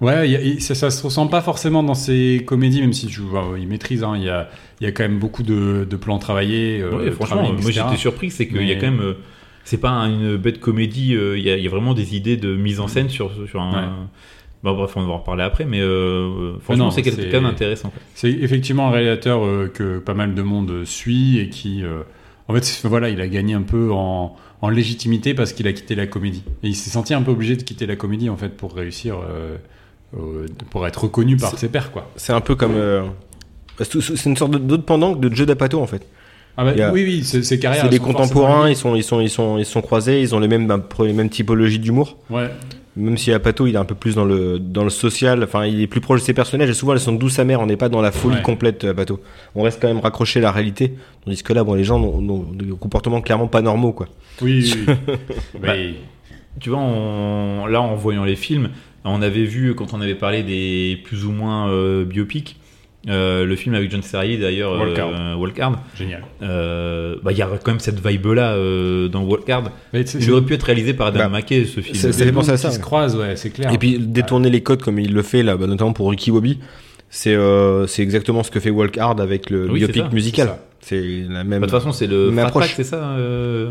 Ouais, 0.00 0.30
y 0.30 0.36
a- 0.36 0.60
ça, 0.60 0.74
ça 0.74 0.90
se 0.90 1.02
ressent 1.02 1.26
pas 1.26 1.42
forcément 1.42 1.82
dans 1.82 1.94
ses 1.94 2.42
comédies, 2.46 2.80
même 2.80 2.92
si 2.94 3.06
tu 3.06 3.20
vois, 3.20 3.54
il 3.58 3.68
maîtrise. 3.68 4.02
hein, 4.02 4.16
y 4.16 4.28
a, 4.30 4.48
y 4.80 4.86
a 4.86 4.92
quand 4.92 5.02
même 5.02 5.18
beaucoup 5.18 5.42
de, 5.42 5.86
de 5.88 5.96
plans 5.96 6.18
travaillés. 6.18 6.80
euh, 6.80 6.90
Ouais, 6.96 7.10
franchement, 7.10 7.36
travaillés, 7.42 7.62
moi 7.62 7.70
j'étais 7.70 7.96
surpris, 7.96 8.30
c'est 8.30 8.48
qu'il 8.48 8.62
y 8.66 8.72
a 8.72 8.76
quand 8.76 8.90
même. 8.90 9.00
euh, 9.00 9.14
c'est 9.64 9.78
pas 9.78 9.90
une 9.90 10.36
bête 10.36 10.58
comédie, 10.58 11.14
euh, 11.14 11.36
il 11.38 11.44
y, 11.44 11.66
a, 11.66 11.70
vraiment 11.70 11.92
des 11.94 12.16
idées 12.16 12.36
de 12.38 12.56
mise 12.56 12.80
en 12.80 12.88
scène 12.88 13.08
sur, 13.10 13.30
sur 13.48 13.60
un. 13.60 13.72
Ouais. 13.72 13.88
Bon, 14.62 14.74
bref, 14.74 14.92
on 14.96 15.02
va 15.06 15.12
en 15.12 15.18
reparler 15.18 15.42
après, 15.42 15.64
mais 15.64 15.80
euh, 15.80 16.58
franchement, 16.60 16.90
c'est 16.90 17.02
quelque- 17.02 17.22
c'est- 17.22 17.28
quand 17.30 17.40
même 17.40 17.50
intéressant. 17.50 17.88
quoi. 17.90 18.00
C'est 18.14 18.30
effectivement 18.30 18.88
un 18.88 18.90
réalisateur 18.90 19.44
euh, 19.44 19.70
que 19.72 19.98
pas 19.98 20.12
mal 20.14 20.34
de 20.34 20.42
monde 20.42 20.84
suit 20.84 21.38
et 21.38 21.48
qui, 21.50 21.82
euh, 21.82 22.00
en 22.48 22.54
fait, 22.54 22.80
voilà, 22.84 23.08
il 23.10 23.20
a 23.20 23.28
gagné 23.28 23.54
un 23.54 23.62
peu 23.62 23.90
en, 23.92 24.34
en 24.62 24.68
légitimité 24.70 25.32
parce 25.34 25.52
qu'il 25.54 25.66
a 25.66 25.72
quitté 25.72 25.94
la 25.94 26.06
comédie. 26.06 26.42
Et 26.62 26.68
il 26.68 26.74
s'est 26.74 26.90
senti 26.90 27.14
un 27.14 27.22
peu 27.22 27.30
obligé 27.30 27.56
de 27.56 27.62
quitter 27.62 27.86
la 27.86 27.96
comédie 27.96 28.28
en 28.28 28.36
fait 28.36 28.54
pour 28.56 28.74
réussir, 28.74 29.16
euh, 29.18 29.22
euh, 29.30 29.56
pour 30.70 30.86
être 30.86 31.04
reconnu 31.04 31.36
par 31.36 31.56
ses 31.58 31.68
pairs, 31.68 31.90
quoi. 31.92 32.10
C'est 32.16 32.32
un 32.32 32.40
peu 32.40 32.54
comme. 32.54 32.74
euh, 32.74 33.02
c'est 33.78 34.00
c'est 34.00 34.24
une 34.28 34.36
sorte 34.36 34.52
de- 34.52 34.58
d'autre 34.58 34.84
pendant 34.84 35.14
que 35.14 35.20
de 35.26 35.34
Joe 35.34 35.46
D'Apato 35.46 35.80
en 35.80 35.86
fait. 35.86 36.06
Ah 36.56 36.64
bah, 36.64 36.72
a- 36.88 36.92
Oui, 36.92 37.04
oui, 37.04 37.24
ses, 37.24 37.42
ses 37.42 37.58
carrières. 37.58 37.84
C'est 37.84 37.88
des 37.90 38.00
contemporains, 38.00 38.68
ils 38.68 38.76
sont, 38.76 38.96
ils 38.96 39.04
sont, 39.04 39.20
ils 39.20 39.30
sont, 39.30 39.56
ils 39.58 39.64
sont 39.64 39.80
croisés, 39.82 40.20
ils 40.20 40.34
ont 40.34 40.40
les 40.40 40.48
mêmes, 40.48 40.66
ben, 40.66 40.82
les 41.00 41.12
mêmes 41.12 41.30
typologies 41.30 41.78
d'humour. 41.78 42.16
Ouais. 42.28 42.50
Même 42.96 43.16
si 43.16 43.32
Apato, 43.32 43.68
il 43.68 43.76
est 43.76 43.78
un 43.78 43.84
peu 43.84 43.94
plus 43.94 44.16
dans 44.16 44.24
le, 44.24 44.58
dans 44.58 44.82
le 44.82 44.90
social, 44.90 45.44
enfin, 45.44 45.64
il 45.64 45.80
est 45.80 45.86
plus 45.86 46.00
proche 46.00 46.20
de 46.20 46.24
ses 46.26 46.34
personnages 46.34 46.68
et 46.68 46.74
souvent 46.74 46.92
elles 46.92 46.98
sont 47.00 47.12
douces 47.12 47.38
amères, 47.38 47.60
on 47.60 47.66
n'est 47.66 47.76
pas 47.76 47.88
dans 47.88 48.02
la 48.02 48.10
folie 48.10 48.36
Ouais. 48.36 48.42
complète, 48.42 48.82
Apato. 48.82 49.20
On 49.54 49.62
reste 49.62 49.80
quand 49.80 49.86
même 49.88 50.00
raccroché 50.00 50.40
à 50.40 50.42
la 50.42 50.50
réalité, 50.50 50.94
tandis 51.24 51.40
que 51.44 51.52
là, 51.52 51.62
bon, 51.62 51.74
les 51.74 51.84
gens 51.84 52.00
ont, 52.00 52.18
ont 52.28 52.46
des 52.52 52.66
comportements 52.78 53.20
clairement 53.22 53.46
pas 53.46 53.62
normaux, 53.62 53.92
quoi. 53.92 54.08
Oui, 54.42 54.74
oui. 54.88 54.94
Bah, 55.62 55.74
Tu 56.58 56.68
vois, 56.68 56.80
on- 56.80 57.66
là, 57.66 57.80
en 57.80 57.94
voyant 57.94 58.24
les 58.24 58.34
films, 58.36 58.70
on 59.04 59.22
avait 59.22 59.44
vu, 59.44 59.74
quand 59.74 59.92
on 59.94 60.00
avait 60.00 60.14
parlé 60.14 60.42
des 60.42 60.98
plus 61.04 61.24
ou 61.24 61.32
moins 61.32 61.68
euh, 61.70 62.04
biopics, 62.04 62.56
euh, 63.08 63.46
le 63.46 63.56
film 63.56 63.74
avec 63.74 63.90
John 63.90 64.02
Serrier 64.02 64.36
d'ailleurs, 64.36 64.72
Walk-Hard. 64.78 65.74
euh, 65.74 65.76
Génial. 65.96 66.22
euh, 66.42 67.16
bah, 67.22 67.32
il 67.32 67.38
y 67.38 67.42
a 67.42 67.46
quand 67.64 67.70
même 67.72 67.80
cette 67.80 68.06
vibe-là 68.06 68.52
euh, 68.52 69.08
dans 69.08 69.22
Walk-Hard. 69.22 69.70
Mais 69.94 70.02
Il 70.02 70.30
aurait 70.32 70.42
pu 70.42 70.52
être 70.54 70.64
réalisé 70.64 70.92
par 70.92 71.06
Adam 71.06 71.20
Bah, 71.20 71.28
McKay, 71.38 71.64
ce 71.64 71.80
film. 71.80 71.94
c'est- 71.96 72.12
ça, 72.12 72.68
qui 72.68 72.74
se 72.74 72.78
croisent, 72.80 73.16
ouais, 73.16 73.36
c'est 73.36 73.50
clair. 73.50 73.72
Et 73.72 73.78
puis 73.78 73.98
détourner 73.98 74.50
les 74.50 74.62
codes 74.62 74.82
comme 74.82 74.98
il 74.98 75.14
le 75.14 75.22
fait 75.22 75.42
là, 75.42 75.56
bah, 75.56 75.66
notamment 75.66 75.94
pour 75.94 76.10
Ricky 76.10 76.30
Bobby, 76.30 76.58
c'est 77.08 77.34
euh, 77.34 77.86
c'est 77.86 78.02
exactement 78.02 78.42
ce 78.42 78.50
que 78.50 78.60
fait 78.60 78.70
Walk 78.70 78.98
Hard 78.98 79.18
avec 79.20 79.48
le 79.50 79.70
Oui, 79.70 79.78
biopic 79.80 80.12
musical. 80.12 80.58
C'est 80.80 81.24
la 81.28 81.42
même. 81.42 81.60
Bah, 81.60 81.66
De 81.66 81.72
toute 81.72 81.80
façon, 81.80 81.92
c'est 81.92 82.06
le 82.06 82.30
Même 82.30 82.46
approche. 82.46 82.74
C'est 82.76 82.84
ça 82.84 83.02
euh, 83.16 83.70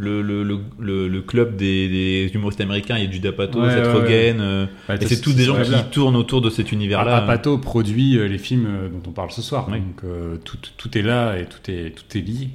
le, 0.00 0.22
le, 0.22 0.42
le, 0.42 0.58
le, 0.78 1.08
le 1.08 1.20
club 1.20 1.56
des, 1.56 1.88
des 1.88 2.30
humoristes 2.34 2.60
américains. 2.60 2.96
Il 2.96 3.04
y 3.04 3.06
a 3.06 3.10
Judah 3.10 3.32
Pato, 3.32 3.60
Ouais, 3.60 3.70
Seth 3.70 3.84
ouais, 3.86 3.92
Rogen. 3.92 4.40
euh, 4.40 4.66
et 5.00 5.06
c'est 5.06 5.20
tous 5.20 5.34
des 5.34 5.44
gens 5.44 5.60
qui 5.62 5.72
tournent 5.90 6.16
autour 6.16 6.40
de 6.40 6.48
cet 6.50 6.72
univers-là. 6.72 7.16
Apato 7.16 7.58
produit 7.58 8.16
euh, 8.16 8.26
les 8.26 8.38
films 8.38 8.66
euh, 8.66 8.88
dont 8.88 9.02
on 9.08 9.12
parle 9.12 9.30
ce 9.30 9.42
soir. 9.42 9.68
Oui. 9.70 9.78
Donc 9.78 10.04
euh, 10.04 10.36
tout, 10.44 10.56
tout 10.76 10.96
est 10.98 11.02
là 11.02 11.36
et 11.38 11.44
tout 11.44 11.70
est, 11.70 11.90
tout 11.94 12.16
est 12.16 12.22
lié. 12.22 12.48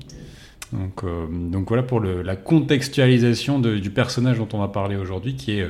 Donc, 0.73 1.03
euh, 1.03 1.27
donc 1.29 1.67
voilà 1.67 1.83
pour 1.83 1.99
le- 1.99 2.21
la 2.23 2.35
contextualisation 2.35 3.59
de- 3.59 3.77
du 3.77 3.91
personnage 3.91 4.37
dont 4.39 4.47
on 4.53 4.59
va 4.59 4.67
parler 4.67 4.95
aujourd'hui 4.95 5.35
qui 5.35 5.59
est, 5.59 5.69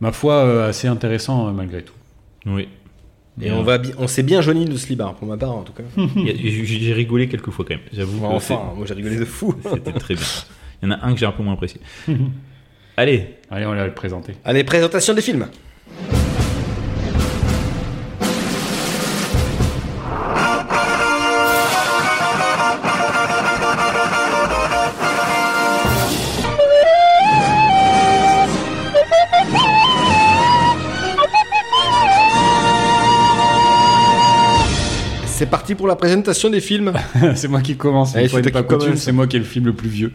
ma 0.00 0.12
foi, 0.12 0.34
euh, 0.44 0.68
assez 0.68 0.86
intéressant 0.86 1.48
euh, 1.48 1.52
malgré 1.52 1.82
tout. 1.82 1.94
Oui. 2.46 2.68
Et 3.42 3.50
on 3.50 3.62
va, 3.64 3.78
on 3.98 4.06
s'est 4.06 4.22
bien 4.22 4.42
joigné 4.42 4.64
de 4.64 4.76
ce 4.76 4.86
libar 4.88 5.14
pour 5.14 5.26
ma 5.26 5.36
part 5.36 5.56
en 5.56 5.62
tout 5.62 5.72
cas. 5.72 5.82
J'ai 6.24 6.92
rigolé 6.92 7.26
quelques 7.28 7.50
fois 7.50 7.64
quand 7.66 7.74
même. 7.74 7.82
J'avoue. 7.92 8.24
enfin, 8.26 8.60
moi 8.76 8.86
j'ai 8.86 8.94
rigolé 8.94 9.16
de 9.16 9.24
fou. 9.24 9.54
C'était 9.72 9.92
très 9.92 10.14
bien. 10.14 10.22
Il 10.84 10.90
y 10.90 10.92
en 10.92 10.96
a 10.98 11.06
un 11.06 11.14
que 11.14 11.18
j'ai 11.18 11.26
un 11.26 11.32
peu 11.32 11.42
moins 11.42 11.54
apprécié. 11.54 11.80
Allez, 12.96 13.36
Allez, 13.50 13.66
on 13.66 13.74
va 13.74 13.86
le 13.86 13.94
présenter. 13.94 14.34
Allez, 14.44 14.64
présentation 14.64 15.14
des 15.14 15.22
films. 15.22 15.46
C'est 35.34 35.46
parti 35.46 35.74
pour 35.74 35.88
la 35.88 35.96
présentation 35.96 36.48
des 36.48 36.60
films. 36.60 36.92
c'est 37.34 37.48
moi 37.48 37.60
qui 37.60 37.76
commence. 37.76 38.14
Allez, 38.14 38.28
fois 38.28 38.40
c'est 38.40 38.66
coutume, 38.66 38.94
moi 39.12 39.26
qui 39.26 39.34
ai 39.34 39.40
le 39.40 39.44
film 39.44 39.66
le 39.66 39.72
plus 39.72 39.88
vieux. 39.88 40.12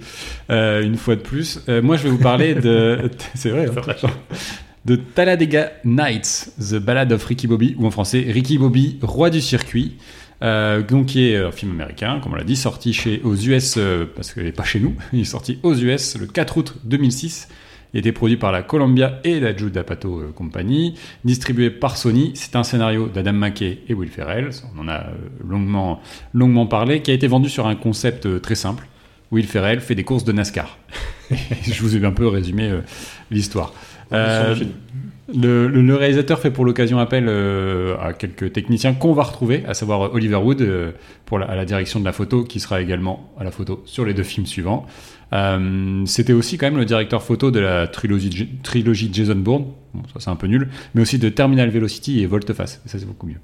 Euh, 0.49 0.81
une 0.81 0.95
fois 0.95 1.17
de 1.17 1.19
plus. 1.19 1.59
Euh, 1.67 1.81
moi, 1.81 1.97
je 1.97 2.03
vais 2.03 2.09
vous 2.09 2.19
parler 2.19 2.55
de. 2.55 3.11
c'est 3.35 3.49
vrai. 3.49 3.67
hein, 3.67 4.09
de 4.85 4.95
Talladega 4.95 5.73
Nights, 5.83 6.53
The 6.57 6.75
Ballad 6.75 7.11
of 7.11 7.25
Ricky 7.25 7.47
Bobby, 7.47 7.75
ou 7.77 7.85
en 7.85 7.91
français 7.91 8.25
Ricky 8.29 8.57
Bobby, 8.57 8.97
roi 9.01 9.29
du 9.29 9.41
circuit. 9.41 9.97
Euh, 10.41 10.81
donc 10.81 11.07
qui 11.07 11.27
est 11.27 11.35
un 11.35 11.51
film 11.51 11.71
américain, 11.71 12.21
comme 12.23 12.31
on 12.31 12.35
l'a 12.35 12.45
dit, 12.45 12.55
sorti 12.55 12.93
chez, 12.93 13.19
aux 13.25 13.35
US, 13.35 13.75
euh, 13.77 14.05
parce 14.15 14.31
qu'il 14.31 14.43
n'est 14.43 14.53
pas 14.53 14.63
chez 14.63 14.79
nous, 14.79 14.95
il 15.13 15.19
est 15.19 15.25
sorti 15.25 15.59
aux 15.63 15.75
US 15.75 16.17
le 16.17 16.27
4 16.27 16.57
août 16.57 16.75
2006. 16.85 17.49
Il 17.93 17.97
a 17.97 17.99
été 17.99 18.11
produit 18.11 18.37
par 18.37 18.51
la 18.51 18.61
Columbia 18.61 19.19
et 19.23 19.39
la 19.39 19.55
Judd 19.55 19.75
Apatow 19.77 20.19
euh, 20.19 20.31
Company, 20.31 20.93
distribué 21.23 21.69
par 21.71 21.97
Sony. 21.97 22.31
C'est 22.35 22.55
un 22.55 22.63
scénario 22.63 23.07
d'Adam 23.07 23.33
McKay 23.33 23.79
et 23.89 23.93
Will 23.93 24.09
Ferrell, 24.09 24.49
on 24.75 24.81
en 24.81 24.87
a 24.87 24.97
euh, 24.99 25.05
longuement, 25.47 25.99
longuement 26.33 26.67
parlé, 26.67 27.01
qui 27.01 27.11
a 27.11 27.13
été 27.13 27.27
vendu 27.27 27.49
sur 27.49 27.65
un 27.67 27.75
concept 27.75 28.25
euh, 28.27 28.39
très 28.39 28.55
simple. 28.55 28.85
Will 29.31 29.45
Ferrell 29.45 29.79
fait 29.79 29.95
des 29.95 30.03
courses 30.03 30.23
de 30.23 30.31
NASCAR. 30.31 30.77
Je 31.31 31.81
vous 31.81 31.95
ai 31.97 32.03
un 32.05 32.11
peu 32.11 32.27
résumé 32.27 32.69
euh, 32.69 32.81
l'histoire. 33.31 33.73
Euh, 34.11 34.55
le, 35.31 35.67
le- 35.67 35.81
le 35.83 35.95
réalisateur 35.95 36.39
fait 36.39 36.49
pour 36.49 36.65
l'occasion 36.65 36.97
appel 36.97 37.25
euh, 37.27 37.95
à 38.01 38.13
quelques 38.13 38.51
techniciens 38.53 38.93
qu'on 38.95 39.13
va 39.13 39.21
retrouver, 39.21 39.63
à 39.67 39.75
savoir 39.75 40.11
Oliver 40.15 40.37
Wood 40.37 40.93
pour 41.25 41.37
la, 41.37 41.45
à 41.45 41.55
la 41.55 41.65
direction 41.65 41.99
de 41.99 42.05
la 42.05 42.11
photo, 42.11 42.43
qui 42.43 42.59
sera 42.59 42.81
également 42.81 43.31
à 43.39 43.43
la 43.43 43.51
photo 43.51 43.83
sur 43.85 44.03
les 44.05 44.15
deux 44.15 44.23
films 44.23 44.47
suivants. 44.47 44.87
Euh, 45.33 46.05
C'était 46.05 46.33
aussi 46.33 46.57
quand 46.57 46.67
même 46.67 46.77
le 46.77 46.85
directeur 46.85 47.23
photo 47.23 47.51
de 47.51 47.59
la 47.59 47.87
trilogie, 47.87 48.49
trilogie 48.63 49.09
Jason 49.11 49.35
Bourne, 49.35 49.65
bon, 49.93 50.01
ça 50.13 50.19
c'est 50.19 50.29
un 50.29 50.35
peu 50.35 50.47
nul, 50.47 50.69
mais 50.95 51.01
aussi 51.01 51.19
de 51.19 51.29
Terminal 51.29 51.69
Velocity 51.69 52.21
et 52.21 52.25
Volteface, 52.25 52.81
ça 52.85 52.97
c'est 52.99 53.05
beaucoup 53.05 53.27
mieux. 53.27 53.39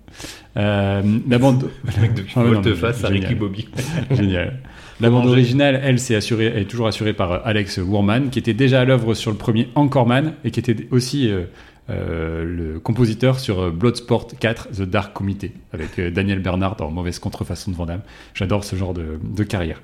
Euh, 0.58 1.02
la 1.30 1.38
bande... 1.38 1.70
mec 2.02 2.14
de 2.14 2.24
Ah 2.36 2.44
ouais, 2.44 2.52
non, 2.52 2.62
mais 2.64 2.74
face 2.74 3.04
à 3.04 3.08
génial. 3.08 3.24
Ricky 3.24 3.36
Bobby. 3.36 3.68
Génial. 4.12 4.60
La 5.02 5.10
bande 5.10 5.28
originale, 5.28 5.80
elle, 5.84 6.00
c'est 6.00 6.16
assurée, 6.16 6.46
est 6.46 6.66
toujours 6.66 6.88
assurée 6.88 7.14
par 7.14 7.32
euh, 7.32 7.40
Alex 7.44 7.78
Wourman, 7.78 8.30
qui 8.30 8.40
était 8.40 8.54
déjà 8.54 8.82
à 8.82 8.86
l'œuvre 8.86 9.14
sur 9.14 9.30
le 9.30 9.38
premier 9.38 9.68
Anchorman 9.76 10.34
et 10.46 10.52
qui 10.52 10.60
était 10.62 10.88
aussi 10.92 11.30
euh, 11.30 11.44
euh, 11.90 12.46
le 12.46 12.80
compositeur 12.80 13.40
sur 13.40 13.74
Bloodsport 13.74 14.28
4, 14.40 14.70
The 14.72 14.82
Dark 14.84 15.12
Committee, 15.14 15.52
avec 15.74 16.00
Daniel 16.00 16.40
Bernard 16.40 16.78
en 16.80 16.92
mauvaise 16.92 17.20
contrefaçon 17.20 17.72
de 17.72 17.76
Vandame. 17.76 18.02
J'adore 18.34 18.64
ce 18.64 18.78
genre 18.78 18.94
de, 18.94 19.20
de 19.22 19.44
carrière. 19.44 19.82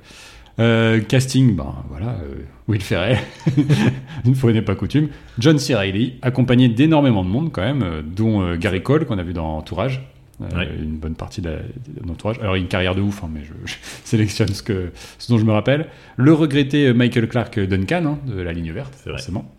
Euh, 0.60 1.00
casting, 1.00 1.56
ben 1.56 1.76
voilà, 1.90 2.10
euh, 2.10 2.44
Will 2.68 2.82
Ferrell, 2.82 3.20
une 4.26 4.36
fois 4.36 4.52
n'est 4.52 4.62
pas 4.62 4.76
coutume. 4.76 5.10
John 5.40 5.58
C. 5.58 5.76
Reilly, 5.76 6.16
accompagné 6.22 6.70
d'énormément 6.70 7.24
de 7.24 7.30
monde 7.30 7.52
quand 7.52 7.62
même, 7.62 7.84
euh, 7.84 8.02
dont 8.04 8.56
Gary 8.56 8.84
Cole 8.84 9.06
qu'on 9.06 9.18
a 9.18 9.24
vu 9.24 9.34
dans 9.34 9.58
Entourage. 9.58 10.02
Ouais. 10.40 10.68
Une 10.82 10.98
bonne 10.98 11.14
partie 11.14 11.40
de 11.40 11.60
l'entourage. 12.04 12.40
Alors, 12.40 12.56
une 12.56 12.68
carrière 12.68 12.96
de 12.96 13.02
ouf, 13.02 13.24
hein, 13.24 13.30
mais 13.32 13.42
je, 13.44 13.54
je 13.66 13.76
sélectionne 14.04 14.48
ce, 14.48 14.64
que, 14.64 14.92
ce 15.20 15.32
dont 15.32 15.38
je 15.38 15.46
me 15.46 15.52
rappelle. 15.52 15.88
Le 16.18 16.34
regretté 16.34 16.94
Michael 16.94 17.28
Clark 17.28 17.60
Duncan, 17.60 18.06
hein, 18.06 18.20
de 18.26 18.42
la 18.42 18.52
ligne 18.52 18.72
verte, 18.72 18.96
forcément. 18.96 19.50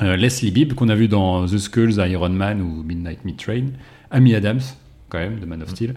Leslie 0.00 0.50
Bibb, 0.50 0.72
qu'on 0.72 0.88
a 0.88 0.94
vu 0.94 1.08
dans 1.08 1.44
The 1.46 1.58
Skulls, 1.58 1.96
Iron 2.08 2.30
Man 2.30 2.62
ou 2.62 2.82
Midnight 2.82 3.24
Meat 3.24 3.38
Train. 3.38 3.66
Amy 4.10 4.34
Adams, 4.34 4.60
quand 5.10 5.18
même, 5.18 5.40
de 5.40 5.46
Man 5.46 5.62
of 5.62 5.68
Steel. 5.70 5.94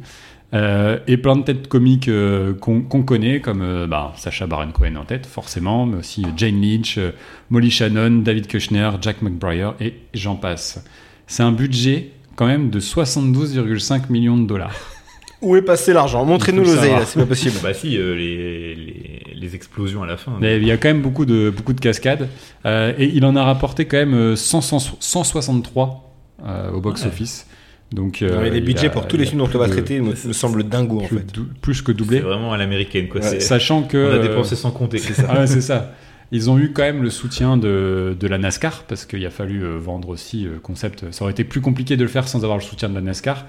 Euh, 0.54 1.00
et 1.08 1.18
plein 1.18 1.36
de 1.36 1.44
têtes 1.44 1.68
comiques 1.68 2.08
euh, 2.08 2.54
qu'on 2.54 3.04
connaît, 3.04 3.40
comme 3.42 3.62
euh, 3.62 3.88
bah, 3.88 4.14
Sacha 4.18 4.46
Baron 4.46 4.72
Cohen 4.72 4.96
en 4.96 5.06
tête, 5.06 5.26
forcément, 5.26 5.86
mais 5.86 5.98
aussi 5.98 6.24
Jane 6.38 6.62
Lynch, 6.62 6.98
euh, 6.98 7.12
Molly 7.50 7.72
Shannon, 7.72 8.22
David 8.22 8.48
Kushner, 8.48 8.92
Jack 9.02 9.22
McBrayer, 9.22 9.72
et 9.80 9.96
j'en 10.14 10.36
passe. 10.36 10.84
C'est 11.26 11.44
un 11.44 11.52
budget 11.52 12.12
quand 12.36 12.46
même 12.46 12.70
de 12.70 12.80
72,5 12.80 14.12
millions 14.12 14.38
de 14.38 14.46
dollars. 14.46 14.76
Où 15.42 15.56
est 15.58 15.62
passé 15.62 15.92
l'argent? 15.92 16.24
Montrez-nous 16.24 16.64
l'oseille, 16.64 16.96
c'est 17.06 17.20
pas 17.20 17.26
possible. 17.26 17.56
Bah 17.64 17.74
si, 17.74 17.98
euh, 17.98 18.16
les, 18.16 18.76
les, 18.76 19.24
les 19.36 19.56
explosions 19.56 20.02
à 20.04 20.08
la 20.08 20.18
fin. 20.18 20.34
Mais 20.40 20.58
il 20.58 20.66
y 20.66 20.72
a 20.72 20.78
quand 20.78 20.88
même 20.88 21.02
beaucoup 21.02 21.26
de, 21.26 21.52
beaucoup 21.56 21.74
de 21.74 21.82
cascades. 21.82 22.30
Euh, 22.66 22.94
et 22.98 23.06
il 23.14 23.26
en 23.26 23.36
a 23.36 23.44
rapporté 23.44 23.86
quand 23.86 23.98
même 23.98 24.14
euh, 24.14 24.36
100, 24.36 24.62
100, 24.62 24.80
163 25.00 26.14
euh, 26.46 26.72
au 26.72 26.80
box-office. 26.80 27.46
Donc, 27.94 28.22
euh, 28.22 28.36
Non, 28.36 28.42
mais 28.42 28.50
les 28.50 28.60
budgets 28.62 28.88
a- 28.88 28.90
pour 28.90 29.08
tous 29.08 29.18
les 29.18 29.26
films 29.26 29.40
dont 29.40 29.50
on 29.54 29.58
va 29.58 29.70
traiter 29.70 30.00
me, 30.02 30.10
me 30.10 30.34
semblent 30.34 30.64
dingos 30.64 31.02
en 31.02 31.06
plus, 31.06 31.18
fait. 31.18 31.26
plus 31.62 31.82
que 31.82 31.92
C'est 31.92 31.98
doublé. 31.98 32.20
vraiment 32.20 32.52
à 32.52 32.58
l'américaine, 32.58 33.08
quoi. 33.08 33.22
Ouais, 33.22 33.28
C'est- 33.28 33.40
Sachant 33.40 33.84
que. 33.84 33.98
on 33.98 34.12
a 34.12 34.16
euh, 34.16 34.22
dépensé 34.28 34.56
sans 34.56 34.72
compter. 34.72 34.98
C'est 34.98 35.14
ça. 35.14 35.28
Ah 35.30 35.38
ouais, 35.40 35.48
c'est 35.48 35.62
ça. 35.62 35.94
Ils 36.32 36.50
ont 36.50 36.58
eu 36.58 36.72
quand 36.74 36.82
même 36.82 37.04
le 37.04 37.12
soutien 37.12 37.56
de, 37.58 38.18
de 38.20 38.28
la 38.28 38.40
NASCAR 38.40 38.84
parce 38.88 39.06
qu'il 39.06 39.24
a 39.26 39.30
fallu 39.30 39.64
euh, 39.64 39.78
vendre 39.78 40.10
aussi 40.10 40.48
concept. 40.64 41.06
Ça 41.12 41.24
aurait 41.24 41.32
été 41.34 41.44
plus 41.44 41.62
compliqué 41.62 41.96
de 41.96 42.02
le 42.02 42.10
faire 42.10 42.28
sans 42.28 42.44
avoir 42.44 42.58
le 42.58 42.64
soutien 42.64 42.90
de 42.90 42.96
la 42.96 43.02
NASCAR. 43.02 43.46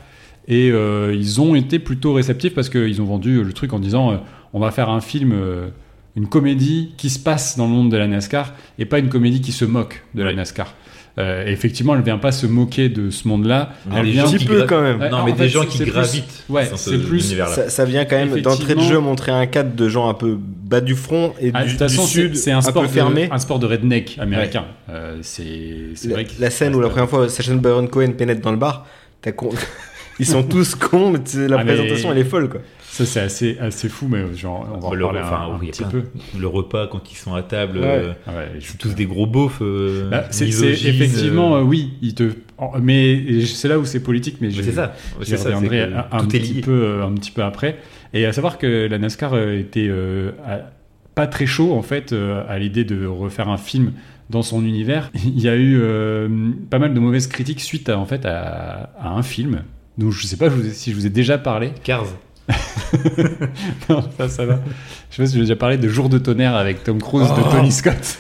Et 0.47 0.71
euh, 0.71 1.15
ils 1.19 1.41
ont 1.41 1.55
été 1.55 1.79
plutôt 1.79 2.13
réceptifs 2.13 2.55
parce 2.55 2.69
qu'ils 2.69 3.01
ont 3.01 3.07
vendu 3.07 3.43
le 3.43 3.53
truc 3.55 3.73
en 3.73 3.79
disant 3.79 4.13
euh, 4.13 4.17
on 4.53 4.61
va 4.61 4.71
faire 4.71 4.91
un 4.91 5.01
film, 5.01 5.33
euh, 5.33 5.69
une 6.17 6.27
comédie 6.29 6.93
qui 6.99 7.09
se 7.09 7.19
passe 7.19 7.57
dans 7.57 7.65
le 7.65 7.73
monde 7.73 7.91
de 7.91 7.97
la 7.97 8.07
NASCAR 8.07 8.53
et 8.79 8.85
pas 8.85 8.99
une 8.99 9.09
comédie 9.09 9.41
qui 9.41 9.53
se 9.53 9.65
moque 9.65 10.05
de 10.15 10.23
la. 10.23 10.35
NASCAR. 10.35 10.75
Euh, 11.17 11.47
et 11.47 11.53
effectivement, 11.53 11.95
elle 11.95 12.03
vient 12.03 12.19
pas 12.19 12.33
se 12.33 12.45
moquer 12.45 12.89
de 12.89 13.09
ce 13.11 13.29
monde-là. 13.29 13.71
Un 13.89 14.03
petit 14.03 14.45
peu 14.45 14.65
quand 14.65 14.83
même. 14.83 15.01
Ouais, 15.01 15.11
Non, 15.11 15.19
en 15.19 15.25
mais 15.27 15.33
fait, 15.35 15.45
des 15.45 15.49
gens 15.49 15.65
qui 15.65 15.85
gravitent 15.85 16.45
ouais, 16.49 16.67
ce 16.67 16.77
c'est 16.77 16.99
plus-. 16.99 17.21
Ça, 17.21 17.69
ça 17.71 17.85
vient 17.85 18.05
quand 18.05 18.17
même 18.17 18.41
d'entrée 18.41 18.75
de 18.75 18.81
jeu 18.81 18.99
montrer 18.99 19.31
un 19.31 19.47
cadre 19.47 19.75
de 19.77 19.89
gens 19.89 20.09
un 20.09 20.15
peu 20.15 20.37
bas 20.37 20.81
du 20.81 20.97
front 20.97 21.33
et 21.41 21.53
Ah, 21.55 21.61
de 21.63 21.67
du, 21.67 21.71
toute 21.73 21.79
façon, 21.89 22.03
du 22.03 22.09
sud 22.11 22.37
c'est 22.37 22.51
un 22.51 22.59
un 22.59 22.63
sport 22.63 22.83
peu 22.83 22.89
de- 22.89 22.93
fermé. 22.93 23.29
un 23.31 23.39
sport 23.39 23.61
de 23.61 23.67
redneck 23.67 24.17
américain. 24.19 24.65
Euh, 24.91 25.19
c'est 25.23 26.09
vrai 26.09 26.25
que 26.25 26.33
la 26.41 26.51
scène 26.51 26.75
où 26.75 26.81
la 26.81 26.89
première 26.89 27.09
fois 27.09 27.29
Sacha 27.29 27.55
Baron 27.55 27.87
Cohen 27.87 28.11
pénètre 28.19 28.41
dans 28.41 28.51
le 28.51 28.57
bar, 28.57 28.85
t'as 29.23 29.31
con- 29.31 29.51
ils 30.19 30.27
sont 30.27 30.43
tous 30.43 30.75
cons, 30.75 31.11
mais 31.13 31.19
la 31.47 31.59
Ah, 31.61 31.65
mais- 31.65 31.75
présentation 31.75 32.11
elle 32.11 32.19
est 32.19 32.25
folle 32.25 32.49
quoi. 32.49 32.61
Ça, 32.95 33.05
c'est 33.07 33.19
assez, 33.21 33.59
assez 33.59 33.89
fou, 33.89 34.07
mais 34.09 34.23
genre, 34.37 34.69
on 34.73 34.79
va 34.79 34.87
en 34.87 34.93
Le- 34.95 35.05
enfin, 35.05 35.49
un, 35.51 35.55
un 35.55 35.59
oui, 35.59 35.71
petit 35.73 35.83
plein. 35.83 35.91
peu. 35.91 36.03
Le 36.39 36.47
repas, 36.47 36.87
quand 36.87 37.11
ils 37.11 37.17
sont 37.17 37.35
à 37.35 37.43
table, 37.43 37.79
Ouais. 37.79 37.85
euh, 37.87 38.13
Ah 38.25 38.31
ouais, 38.37 38.49
je- 38.61 38.67
c'est 38.69 38.79
tous 38.79 38.95
des 38.95 39.07
gros 39.07 39.27
beaufs. 39.27 39.59
euh, 39.63 40.09
Bah, 40.11 40.27
c'est 40.31 40.47
effectivement, 40.49 41.57
euh, 41.57 41.59
euh, 41.59 41.63
oui, 41.65 41.95
il 42.03 42.15
te. 42.15 42.31
en- 42.57 42.79
Mais 42.81 43.41
c'est 43.47 43.67
là 43.67 43.81
où 43.81 43.85
c'est 43.85 43.99
politique, 43.99 44.37
mais 44.41 44.47
mais 44.47 44.53
je- 44.53 44.63
c'est 44.63 44.71
ça. 44.71 44.95
Ça, 45.23 45.37
c'est 45.37 45.37
reviendrai 45.55 45.89
que 45.89 46.15
un, 46.17 46.25
petit 46.27 46.61
peu, 46.61 47.03
un 47.03 47.13
petit 47.15 47.33
peu 47.33 47.43
après. 47.43 47.79
Et 48.13 48.27
à 48.27 48.33
savoir 48.33 48.59
que 48.59 48.87
la 48.89 48.99
NASCAR 48.99 49.37
était 49.51 49.91
à- 50.47 50.71
pas 51.17 51.27
très 51.27 51.47
chaud 51.47 51.73
en 51.75 51.83
fait 51.83 52.13
à 52.49 52.59
l'idée 52.61 52.85
de 52.85 53.07
refaire 53.07 53.49
un 53.49 53.57
film 53.59 53.91
dans 54.31 54.43
son 54.43 54.65
univers. 54.65 55.11
Il 55.25 55.41
y 55.41 55.49
a 55.49 55.57
eu 55.57 55.81
pas 56.71 56.79
mal 56.79 56.95
de 56.95 57.01
mauvaises 57.01 57.27
critiques 57.27 57.61
suite 57.61 57.89
à, 57.89 57.99
en 57.99 58.05
fait 58.07 58.25
à, 58.25 58.91
à 59.01 59.09
un 59.11 59.23
film. 59.25 59.63
Donc 59.99 60.13
je 60.13 60.27
sais 60.29 60.37
pas 60.37 60.49
je 60.49 60.71
si 60.71 60.93
je 60.93 60.97
vous 60.97 61.07
ai 61.07 61.11
déjà 61.11 61.39
parlé. 61.39 61.71
Cars. 61.83 62.07
non, 63.89 64.03
ça, 64.19 64.29
ça 64.29 64.45
va. 64.47 64.61
Je 65.11 65.17
sais 65.17 65.23
pas 65.23 65.27
si 65.27 65.35
j'ai 65.35 65.41
déjà 65.41 65.57
parlé 65.57 65.77
de 65.79 65.89
Jour 65.89 66.09
de 66.09 66.19
tonnerre 66.19 66.55
avec 66.55 66.85
Tom 66.85 67.01
Cruise 67.01 67.27
Oh. 67.31 67.37
de 67.39 67.57
Tony 67.57 67.73
Scott. 67.73 68.19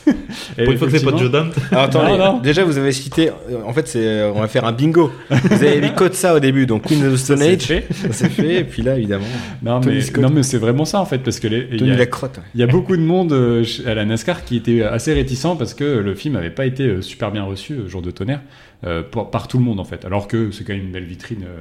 Et 0.56 0.64
Pour 0.64 0.72
une 0.72 0.78
fois 0.78 0.88
que 0.88 0.98
c'est 0.98 1.04
pas 1.04 1.16
Joe 1.16 1.30
Dante. 1.30 1.52
Alors 1.70 1.84
attendez, 1.84 2.12
Non, 2.12 2.18
non. 2.34 2.38
déjà 2.40 2.64
vous 2.64 2.78
avez 2.78 2.92
cité, 2.92 3.30
en 3.66 3.72
fait 3.72 3.86
c'est, 3.88 4.22
on 4.24 4.40
va 4.40 4.48
faire 4.48 4.64
un 4.64 4.72
bingo. 4.72 5.10
Vous 5.30 5.62
avez 5.62 5.80
mis 5.80 5.92
code 5.94 6.14
ça 6.14 6.34
au 6.34 6.40
début, 6.40 6.66
donc 6.66 6.82
Queen 6.86 7.04
of 7.06 7.12
the 7.14 7.16
Stone 7.16 7.38
c'est 7.38 7.52
Age, 7.52 7.62
fait. 7.62 7.86
ça 7.92 8.08
c'est 8.12 8.28
fait, 8.30 8.60
et 8.60 8.64
puis 8.64 8.82
là 8.82 8.96
évidemment 8.96 9.24
Non 9.62 9.80
Tony 9.80 9.96
mais, 9.96 10.00
Scott. 10.02 10.22
non 10.24 10.30
mais 10.30 10.42
c'est 10.42 10.58
vraiment 10.58 10.84
ça 10.84 11.00
en 11.00 11.06
fait 11.06 11.18
parce 11.18 11.40
que 11.40 11.48
les, 11.48 11.66
il 11.70 11.74
y 11.76 11.78
Tony 11.80 11.90
a- 11.92 11.96
la 11.96 12.06
crotte. 12.06 12.38
ouais. 12.38 12.44
Il 12.54 12.60
y 12.60 12.62
a 12.64 12.66
beaucoup 12.66 12.96
de 12.96 13.02
monde 13.02 13.32
euh, 13.32 13.64
à 13.86 13.94
la 13.94 14.04
NASCAR 14.04 14.44
qui 14.44 14.56
était 14.56 14.82
assez 14.82 15.12
réticent 15.12 15.46
parce 15.58 15.74
que 15.74 15.84
le 15.84 16.14
film 16.14 16.34
n'avait 16.34 16.50
pas 16.50 16.66
été 16.66 16.84
euh, 16.84 17.02
super 17.02 17.30
bien 17.30 17.42
reçu, 17.44 17.74
euh, 17.74 17.88
Jour 17.88 18.02
de 18.02 18.10
tonnerre, 18.10 18.40
euh, 18.86 19.02
par 19.02 19.48
tout 19.48 19.58
le 19.58 19.64
monde 19.64 19.80
en 19.80 19.84
fait. 19.84 20.04
Alors 20.04 20.28
que 20.28 20.50
c'est 20.50 20.64
quand 20.64 20.72
même 20.72 20.84
une 20.86 20.92
belle 20.92 21.04
vitrine 21.04 21.42
euh, 21.44 21.60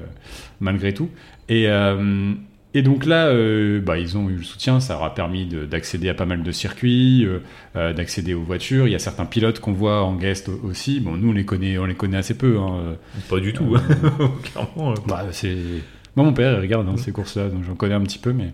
malgré 0.60 0.93
tout. 0.93 1.10
Et, 1.49 1.65
euh, 1.67 2.34
et 2.73 2.81
donc 2.81 3.05
là, 3.05 3.27
euh, 3.27 3.79
bah, 3.81 3.97
ils 3.99 4.17
ont 4.17 4.29
eu 4.29 4.36
le 4.36 4.43
soutien, 4.43 4.79
ça 4.79 4.93
leur 4.93 5.03
a 5.03 5.13
permis 5.15 5.45
de- 5.45 5.65
d'accéder 5.65 6.09
à 6.09 6.13
pas 6.13 6.25
mal 6.25 6.41
de 6.43 6.51
circuits, 6.51 7.25
euh, 7.25 7.39
euh, 7.75 7.93
d'accéder 7.93 8.33
aux 8.33 8.43
voitures. 8.43 8.88
Il 8.88 8.91
y 8.91 8.95
a 8.95 8.99
certains 8.99 9.25
pilotes 9.25 9.59
qu'on 9.59 9.73
voit 9.73 10.03
en 10.03 10.15
guest 10.15 10.49
au- 10.49 10.67
aussi. 10.67 10.99
Bon, 10.99 11.15
nous 11.17 11.29
on 11.29 11.33
les 11.33 11.45
connaît, 11.45 11.77
on 11.77 11.86
les 11.86 11.95
connaît 11.95 12.17
assez 12.17 12.36
peu. 12.38 12.57
hein. 12.59 12.95
Pas 13.29 13.39
du 13.39 13.53
tout. 13.53 13.75
Clairement. 14.43 14.91
euh, 14.91 14.95
Bah, 15.07 15.25
c'est... 15.31 15.55
Moi, 16.15 16.25
mon 16.25 16.33
père, 16.33 16.53
il 16.57 16.62
regarde 16.62 16.88
hein, 16.89 16.97
ces 16.97 17.12
courses-là, 17.12 17.49
donc 17.49 17.63
j'en 17.63 17.75
connais 17.75 17.95
un 17.95 18.01
petit 18.01 18.19
peu, 18.19 18.33
mais... 18.33 18.51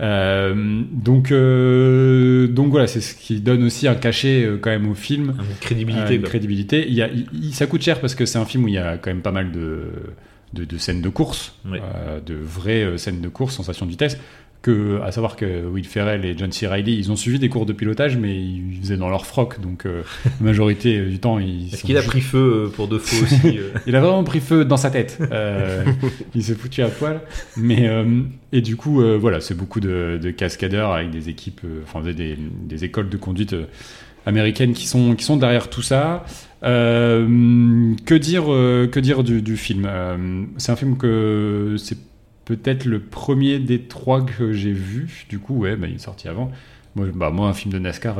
Euh, 0.00 0.82
donc, 0.90 1.30
euh, 1.30 2.48
donc 2.48 2.70
voilà, 2.70 2.86
c'est 2.88 3.00
ce 3.00 3.14
qui 3.14 3.40
donne 3.40 3.62
aussi 3.62 3.86
un 3.86 3.94
cachet 3.94 4.44
euh, 4.44 4.58
quand 4.60 4.70
même 4.70 4.90
au 4.90 4.94
film, 4.94 5.34
Une 5.38 5.56
crédibilité. 5.60 6.14
une 6.16 6.22
crédibilité. 6.22 6.84
Il 6.88 6.94
y 6.94 7.02
a, 7.02 7.08
il- 7.32 7.54
ça 7.54 7.66
coûte 7.66 7.82
cher 7.82 8.00
parce 8.00 8.14
que 8.16 8.26
c'est 8.26 8.38
un 8.38 8.44
film 8.44 8.64
où 8.64 8.68
il 8.68 8.74
y 8.74 8.78
a 8.78 8.96
quand 8.98 9.10
même 9.10 9.22
pas 9.22 9.30
mal 9.30 9.52
de, 9.52 9.82
de, 10.54 10.64
de 10.64 10.78
scènes 10.78 11.02
de 11.02 11.08
course, 11.08 11.54
euh, 11.66 12.20
de 12.24 12.34
vraies 12.34 12.82
euh, 12.84 12.96
scènes 12.96 13.20
de 13.20 13.28
course, 13.28 13.54
sensation 13.54 13.84
de 13.86 13.90
vitesse. 13.90 14.18
Que, 14.62 14.98
à 15.02 15.12
savoir 15.12 15.36
que 15.36 15.66
Will 15.66 15.84
Ferrell 15.84 16.24
et 16.24 16.34
John 16.38 16.50
C. 16.50 16.66
Reilly, 16.66 16.96
ils 16.96 17.12
ont 17.12 17.16
suivi 17.16 17.38
des 17.38 17.50
cours 17.50 17.66
de 17.66 17.74
pilotage, 17.74 18.16
mais 18.16 18.34
ils 18.34 18.78
faisaient 18.80 18.96
dans 18.96 19.10
leur 19.10 19.26
froc, 19.26 19.60
donc 19.60 19.84
euh, 19.84 20.02
la 20.24 20.30
majorité 20.40 21.04
du 21.04 21.18
temps, 21.18 21.38
ils 21.38 21.68
Est-ce 21.74 21.82
qu'il 21.84 21.98
a 21.98 22.02
pris 22.02 22.22
feu 22.22 22.72
pour 22.74 22.88
de 22.88 22.96
faux 22.96 23.24
aussi 23.24 23.58
euh 23.58 23.72
il 23.86 23.94
a 23.94 24.00
vraiment 24.00 24.24
pris 24.24 24.40
feu 24.40 24.64
dans 24.64 24.78
sa 24.78 24.90
tête. 24.90 25.18
Euh, 25.32 25.84
il 26.34 26.42
s'est 26.42 26.54
foutu 26.54 26.82
à 26.82 26.88
poil. 26.88 27.20
Mais, 27.58 27.90
et 28.52 28.62
du 28.62 28.76
coup, 28.76 29.02
voilà, 29.20 29.42
c'est 29.42 29.54
beaucoup 29.54 29.80
de, 29.80 30.18
de 30.22 30.30
cascadeurs 30.30 30.92
avec 30.94 31.10
des 31.10 31.28
équipes, 31.28 31.60
enfin 31.82 32.00
des, 32.00 32.14
des- 32.38 32.84
écoles 32.86 33.10
de 33.10 33.18
conduite 33.18 33.54
américaines 34.24 34.72
qui 34.72 34.86
sont, 34.86 35.14
qui 35.14 35.24
sont 35.24 35.36
derrière 35.36 35.68
tout 35.68 35.82
ça. 35.82 36.24
Euh, 36.64 37.94
que 38.06 38.14
dire, 38.14 38.44
euh, 38.52 38.86
que 38.86 39.00
dire 39.00 39.22
du, 39.22 39.42
du 39.42 39.56
film 39.56 39.86
Euh, 39.88 40.44
C'est 40.56 40.72
un 40.72 40.76
film 40.76 40.96
que 40.96 41.76
c'est 41.78 41.98
peut-être 42.44 42.84
le 42.84 43.00
premier 43.00 43.58
des 43.58 43.80
trois 43.80 44.24
que 44.24 44.52
j'ai 44.52 44.72
vu. 44.72 45.26
Du 45.28 45.38
coup, 45.38 45.58
ouais, 45.58 45.76
bah, 45.76 45.86
il 45.88 45.96
est 45.96 45.98
sorti 45.98 46.28
avant. 46.28 46.50
Moi, 46.96 47.06
bah, 47.14 47.30
moi, 47.30 47.48
un 47.48 47.52
film 47.54 47.72
de 47.72 47.78
NASCAR, 47.78 48.16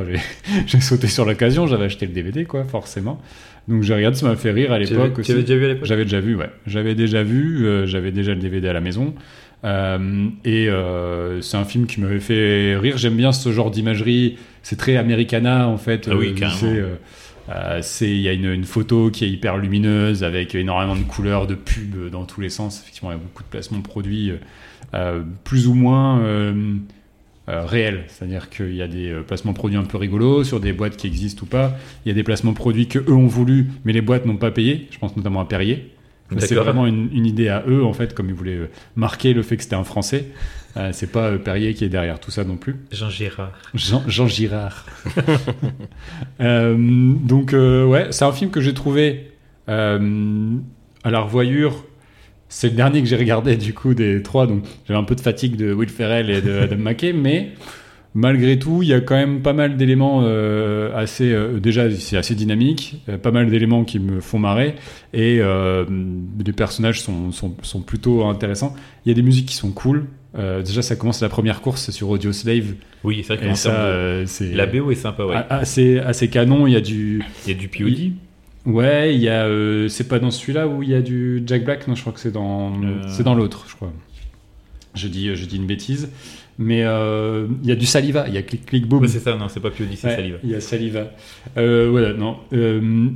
j'ai- 0.67 0.79
sauté 0.81 1.07
sur 1.07 1.25
l'occasion. 1.25 1.65
J'avais 1.67 1.85
acheté 1.85 2.05
le 2.05 2.11
DVD, 2.13 2.45
quoi, 2.45 2.63
forcément. 2.65 3.21
Donc 3.67 3.81
j'ai 3.81 3.95
regardé, 3.95 4.15
ça 4.17 4.27
m'a 4.27 4.35
fait 4.35 4.51
rire 4.51 4.71
à 4.71 4.77
l'époque 4.77 5.17
aussi. 5.19 5.31
déjà 5.41 5.55
vu 5.55 5.65
à 5.65 5.67
l'époque? 5.69 5.85
J'avais 5.87 6.03
déjà 6.03 6.19
vu, 6.19 6.35
ouais. 6.35 6.49
J'avais 6.67 6.93
déjà 6.93 7.23
vu, 7.23 7.65
euh, 7.65 7.87
j'avais 7.87 8.11
déjà 8.11 8.33
le 8.35 8.39
DVD 8.39 8.67
à 8.67 8.73
la 8.73 8.81
maison. 8.81 9.15
Euh, 9.63 10.27
et 10.43 10.69
euh, 10.69 11.41
c'est 11.41 11.57
un 11.57 11.63
film 11.65 11.87
qui 11.87 11.99
m'avait 11.99 12.19
fait 12.19 12.75
rire. 12.77 12.97
J'aime 12.99 13.15
bien 13.15 13.31
ce 13.31 13.51
genre 13.51 13.71
d'imagerie. 13.71 14.37
C'est 14.61 14.75
très 14.75 14.97
Americana, 14.97 15.67
en 15.67 15.77
fait. 15.77 16.07
Ah 16.11 16.15
oui, 16.15 16.35
carrément. 16.35 16.59
C'est, 17.81 18.05
euh, 18.05 18.09
Il 18.09 18.21
y 18.21 18.27
a 18.27 18.33
une, 18.33 18.51
une 18.51 18.63
photo 18.63 19.09
qui 19.11 19.25
est 19.25 19.29
hyper 19.29 19.57
lumineuse 19.57 20.23
avec 20.23 20.55
énormément 20.55 20.95
de 20.95 21.03
couleurs, 21.03 21.47
de 21.47 21.55
pubs 21.55 22.09
dans 22.09 22.25
tous 22.25 22.41
les 22.41 22.49
sens. 22.49 22.81
Effectivement, 22.81 23.11
il 23.11 23.15
y 23.15 23.17
a 23.17 23.21
beaucoup 23.21 23.43
de 23.43 23.49
placements 23.49 23.79
de 23.79 23.83
produits 23.83 24.31
euh, 24.93 25.23
plus 25.43 25.67
ou 25.67 25.73
moins 25.73 26.19
euh, 26.19 26.75
euh, 27.49 27.65
réels. 27.65 28.05
C'est-à-dire 28.07 28.49
qu'il 28.49 28.75
y 28.75 28.81
a 28.81 28.87
des 28.87 29.09
euh, 29.09 29.21
placements 29.21 29.51
de 29.51 29.57
produits 29.57 29.77
un 29.77 29.83
peu 29.83 29.97
rigolos 29.97 30.43
sur 30.43 30.59
des 30.59 30.73
boîtes 30.73 30.97
qui 30.97 31.07
existent 31.07 31.43
ou 31.43 31.47
pas. 31.47 31.77
Il 32.05 32.09
y 32.09 32.11
a 32.11 32.15
des 32.15 32.23
placements 32.23 32.51
de 32.51 32.57
produits 32.57 32.87
que 32.87 32.99
eux 32.99 33.13
ont 33.13 33.27
voulu, 33.27 33.67
mais 33.83 33.93
les 33.93 34.01
boîtes 34.01 34.25
n'ont 34.25 34.37
pas 34.37 34.51
payé. 34.51 34.87
Je 34.91 34.97
pense 34.97 35.15
notamment 35.15 35.41
à 35.41 35.45
Perrier. 35.45 35.91
C'est 36.39 36.55
vraiment 36.55 36.87
une, 36.87 37.09
une 37.13 37.27
idée 37.27 37.49
à 37.49 37.63
eux, 37.67 37.83
en 37.83 37.93
fait, 37.93 38.15
comme 38.15 38.29
ils 38.29 38.35
voulaient 38.35 38.69
marquer 38.95 39.33
le 39.33 39.43
fait 39.43 39.57
que 39.57 39.63
c'était 39.63 39.75
un 39.75 39.83
Français. 39.83 40.25
Euh, 40.77 40.89
c'est 40.91 41.11
pas 41.11 41.27
euh, 41.27 41.37
Perrier 41.37 41.73
qui 41.73 41.85
est 41.85 41.89
derrière 41.89 42.19
tout 42.19 42.31
ça 42.31 42.43
non 42.43 42.57
plus. 42.57 42.75
Jean 42.91 43.09
Gérard. 43.09 43.53
Jean, 43.73 44.03
Jean 44.07 44.27
Girard. 44.27 44.85
Euh, 46.41 46.75
donc, 46.77 47.53
ouais, 47.53 48.07
c'est 48.11 48.25
un 48.25 48.31
film 48.31 48.51
que 48.51 48.59
j'ai 48.59 48.73
trouvé 48.73 49.31
à 49.67 49.99
la 51.05 51.19
revoyure. 51.21 51.85
C'est 52.49 52.69
le 52.69 52.75
dernier 52.75 53.01
que 53.01 53.07
j'ai 53.07 53.15
regardé, 53.15 53.55
du 53.55 53.73
coup, 53.73 53.93
des 53.93 54.21
trois. 54.21 54.45
Donc, 54.45 54.63
j'avais 54.87 54.99
un 54.99 55.03
peu 55.03 55.15
de 55.15 55.21
fatigue 55.21 55.55
de 55.55 55.73
Will 55.73 55.89
Ferrell 55.89 56.29
et 56.29 56.41
de 56.41 56.51
Adam 56.63 56.77
McKay, 56.77 57.13
mais 57.13 57.53
malgré 58.15 58.57
tout, 58.57 58.81
il 58.81 58.89
y 58.89 58.93
a 58.93 59.01
quand 59.01 59.15
même 59.15 59.41
pas 59.41 59.53
mal 59.53 59.77
d'éléments 59.77 60.21
euh, 60.23 60.95
assez. 60.95 61.31
euh, 61.31 61.59
déjà, 61.59 61.91
c'est 61.91 62.17
assez 62.17 62.33
dynamique, 62.33 63.03
euh, 63.09 63.17
pas 63.17 63.31
mal 63.31 63.49
d'éléments 63.49 63.83
qui 63.83 63.99
me 63.99 64.21
font 64.21 64.39
marrer, 64.39 64.75
et 65.13 65.39
les 65.39 66.53
personnages 66.53 67.01
sont, 67.01 67.31
sont, 67.31 67.55
sont 67.61 67.81
plutôt 67.81 68.25
intéressants. 68.25 68.73
Il 69.05 69.09
y 69.09 69.11
a 69.11 69.15
des 69.15 69.21
musiques 69.21 69.47
qui 69.47 69.55
sont 69.55 69.71
cool. 69.71 70.05
Euh, 70.37 70.61
déjà, 70.61 70.81
ça 70.81 70.95
commence 70.95 71.21
la 71.21 71.29
première 71.29 71.61
course 71.61 71.91
sur 71.91 72.09
Audio 72.09 72.33
Slave, 72.33 72.73
Oui, 73.03 73.23
c'est 73.25 73.35
vrai 73.35 73.45
et 73.45 73.49
qu'en 73.49 73.55
ça, 73.55 73.71
euh, 73.73 74.23
c'est 74.25 74.51
La 74.51 74.65
BO 74.65 74.91
est 74.91 74.95
sympa, 74.95 75.23
ouais. 75.23 75.35
a- 75.35 75.47
assez, 75.49 75.99
assez 75.99 76.29
canon. 76.29 76.67
Il 76.67 76.73
y 76.73 76.75
a 76.75 76.81
du. 76.81 77.23
Il 77.45 77.53
y 77.53 77.55
a 77.55 77.57
du 77.57 77.67
POD. 77.69 78.11
Ouais, 78.65 79.15
il 79.15 79.21
y 79.21 79.29
a. 79.29 79.45
euh, 79.45 79.87
c'est 79.87 80.07
pas 80.07 80.19
dans 80.19 80.31
celui-là 80.31 80.67
où 80.67 80.83
il 80.83 80.89
y 80.89 80.95
a 80.95 81.01
du 81.01 81.43
Jack 81.45 81.63
Black? 81.63 81.87
Non, 81.87 81.95
je 81.95 82.01
crois 82.01 82.11
que 82.13 82.19
c'est 82.19 82.31
dans. 82.31 82.73
C'est 83.07 83.23
dans 83.23 83.35
l'autre, 83.35 83.65
je 83.69 83.75
crois. 83.75 83.93
Je 84.93 85.07
dis, 85.07 85.35
je 85.35 85.45
dis 85.45 85.57
une 85.57 85.67
bêtise. 85.67 86.09
Mais 86.57 86.79
il 86.79 87.67
y 87.67 87.71
a 87.71 87.75
du 87.75 87.85
Saliva. 87.85 88.25
Il 88.27 88.33
y 88.33 88.37
a 88.37 88.41
Click 88.41 88.65
Click 88.65 88.87
Boom. 88.87 89.01
Ouais, 89.03 89.07
c'est 89.07 89.19
ça, 89.19 89.35
non, 89.37 89.47
c'est 89.49 89.59
pas 89.59 89.69
POD, 89.71 89.87
c'est 89.95 90.07
Ouais, 90.07 90.15
Saliva. 90.15 90.37
Il 90.43 90.49
y 90.49 90.55
a 90.55 90.61
Saliva. 90.61 91.11
Voilà, 91.55 92.13
non. 92.13 92.37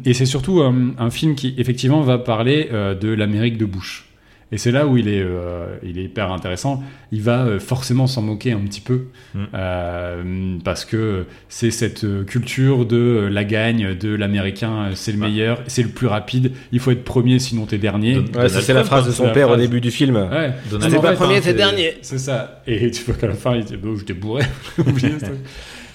Et 0.05 0.13
c'est 0.13 0.25
surtout 0.25 0.61
un, 0.61 1.09
film 1.09 1.35
qui, 1.35 1.53
effectivement, 1.57 2.01
va 2.01 2.17
parler 2.17 2.69
de 2.71 3.09
l'Amérique 3.09 3.57
de 3.57 3.65
Bush. 3.65 4.05
Et 4.51 4.57
c'est 4.57 4.71
là 4.71 4.87
où 4.87 4.97
il 4.97 5.07
est, 5.07 5.21
euh, 5.21 5.75
il 5.83 5.99
est 5.99 6.05
hyper 6.05 6.31
intéressant. 6.31 6.81
Il 7.11 7.21
va 7.21 7.43
euh, 7.45 7.59
forcément 7.59 8.07
s'en 8.07 8.23
moquer 8.23 8.51
un 8.51 8.59
petit 8.61 8.81
peu, 8.81 9.05
Mm. 9.35 9.39
euh, 9.53 10.57
parce 10.63 10.85
que 10.85 11.25
c'est 11.49 11.69
cette 11.71 12.05
culture 12.25 12.85
de 12.87 12.97
euh, 12.97 13.29
la 13.29 13.43
gagne, 13.43 13.93
de 13.95 14.09
l'américain, 14.15 14.89
c'est 14.95 15.11
le 15.11 15.19
Ouais. 15.19 15.27
meilleur, 15.27 15.61
c'est 15.67 15.83
le 15.83 15.89
plus 15.89 16.07
rapide, 16.07 16.51
il 16.71 16.79
faut 16.79 16.89
être 16.91 17.03
premier 17.03 17.37
sinon 17.39 17.65
t'es 17.67 17.77
dernier. 17.77 18.17
Ouais, 18.35 18.49
c'est 18.49 18.73
la 18.73 18.83
phrase 18.83 19.05
hein, 19.05 19.09
de 19.09 19.13
son 19.13 19.29
père 19.31 19.49
au 19.51 19.55
début 19.55 19.81
du 19.81 19.91
film. 19.91 20.15
Ouais. 20.15 20.51
Donald 20.71 20.95
en 20.95 21.01
pas 21.01 21.09
fait, 21.09 21.15
premier, 21.15 21.37
hein, 21.37 21.41
c'est- 21.43 21.53
dernier. 21.53 21.93
C'est 22.01 22.17
ça. 22.17 22.61
Et 22.65 22.89
tu 22.91 23.03
vois 23.03 23.15
qu'à 23.15 23.27
la 23.27 23.35
fin, 23.35 23.55
il 23.55 23.63
dit 23.65 23.77
Bon, 23.77 23.95
j'étais 23.95 24.13
bourré. 24.13 24.43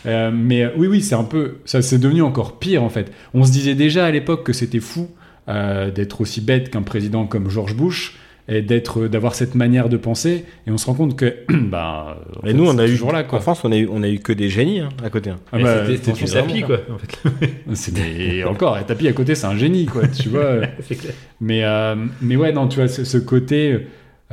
Euh, 0.07 0.31
mais 0.35 0.65
euh, 0.65 0.69
oui, 0.77 0.87
oui, 0.87 1.01
c'est 1.01 1.15
un 1.15 1.25
peu. 1.25 1.57
Ça, 1.65 1.81
c'est 1.81 1.99
devenu 1.99 2.21
encore 2.21 2.59
pire 2.59 2.83
en 2.83 2.91
fait. 2.91 3.11
On 3.33 3.43
se 3.45 3.51
disait 3.51 3.75
déjà 3.75 4.05
à 4.05 4.11
l'époque 4.11 4.45
que 4.45 4.53
c'était 4.53 4.81
fou 4.81 5.09
euh, 5.49 5.91
d'être 5.91 6.21
aussi 6.21 6.43
bête 6.43 6.69
qu'un 6.71 6.83
président 6.83 7.25
comme 7.27 7.49
George 7.49 7.75
Bush 7.75 8.19
et 8.49 8.61
d'être, 8.63 9.09
d'avoir 9.09 9.35
cette 9.35 9.55
manière 9.55 9.89
de 9.89 9.97
penser. 9.97 10.45
Et 10.67 10.71
on 10.71 10.77
se 10.79 10.87
rend 10.87 10.95
compte 10.95 11.17
que, 11.17 11.35
bah, 11.51 12.19
en 12.37 12.47
Et 12.47 12.51
fait, 12.51 12.55
nous, 12.55 12.67
on 12.69 12.77
a 12.79 12.87
eu, 12.87 12.91
toujours 12.91 13.13
là 13.13 13.25
quoi. 13.25 13.39
en 13.39 13.43
France, 13.43 13.63
on 13.65 13.73
a 13.73 13.77
eu, 13.77 13.89
on 13.91 14.03
a 14.03 14.09
eu 14.09 14.19
que 14.19 14.33
des 14.33 14.51
génies 14.51 14.81
hein, 14.81 14.91
à 15.03 15.11
côté. 15.11 15.31
hein. 15.31 15.39
Ah 15.53 15.59
bah, 15.59 15.87
c'était- 15.87 16.13
tapis, 16.27 16.63
quoi, 16.63 16.81
en 16.93 16.99
fait. 16.99 18.45
Encore, 18.47 18.79
et 18.79 18.85
tapis 18.85 19.09
à 19.09 19.13
côté, 19.13 19.35
c'est 19.35 19.47
un 19.47 19.57
génie 19.57 19.87
quoi. 19.87 20.07
Tu 20.09 20.29
vois. 20.29 20.59
Clair. 20.89 21.15
Mais, 21.41 21.65
euh, 21.65 21.97
mais 22.21 22.37
ouais, 22.37 22.53
non, 22.53 22.69
tu 22.69 22.77
vois, 22.77 22.89
ce, 22.89 23.05
ce 23.05 23.19
côté, 23.19 23.79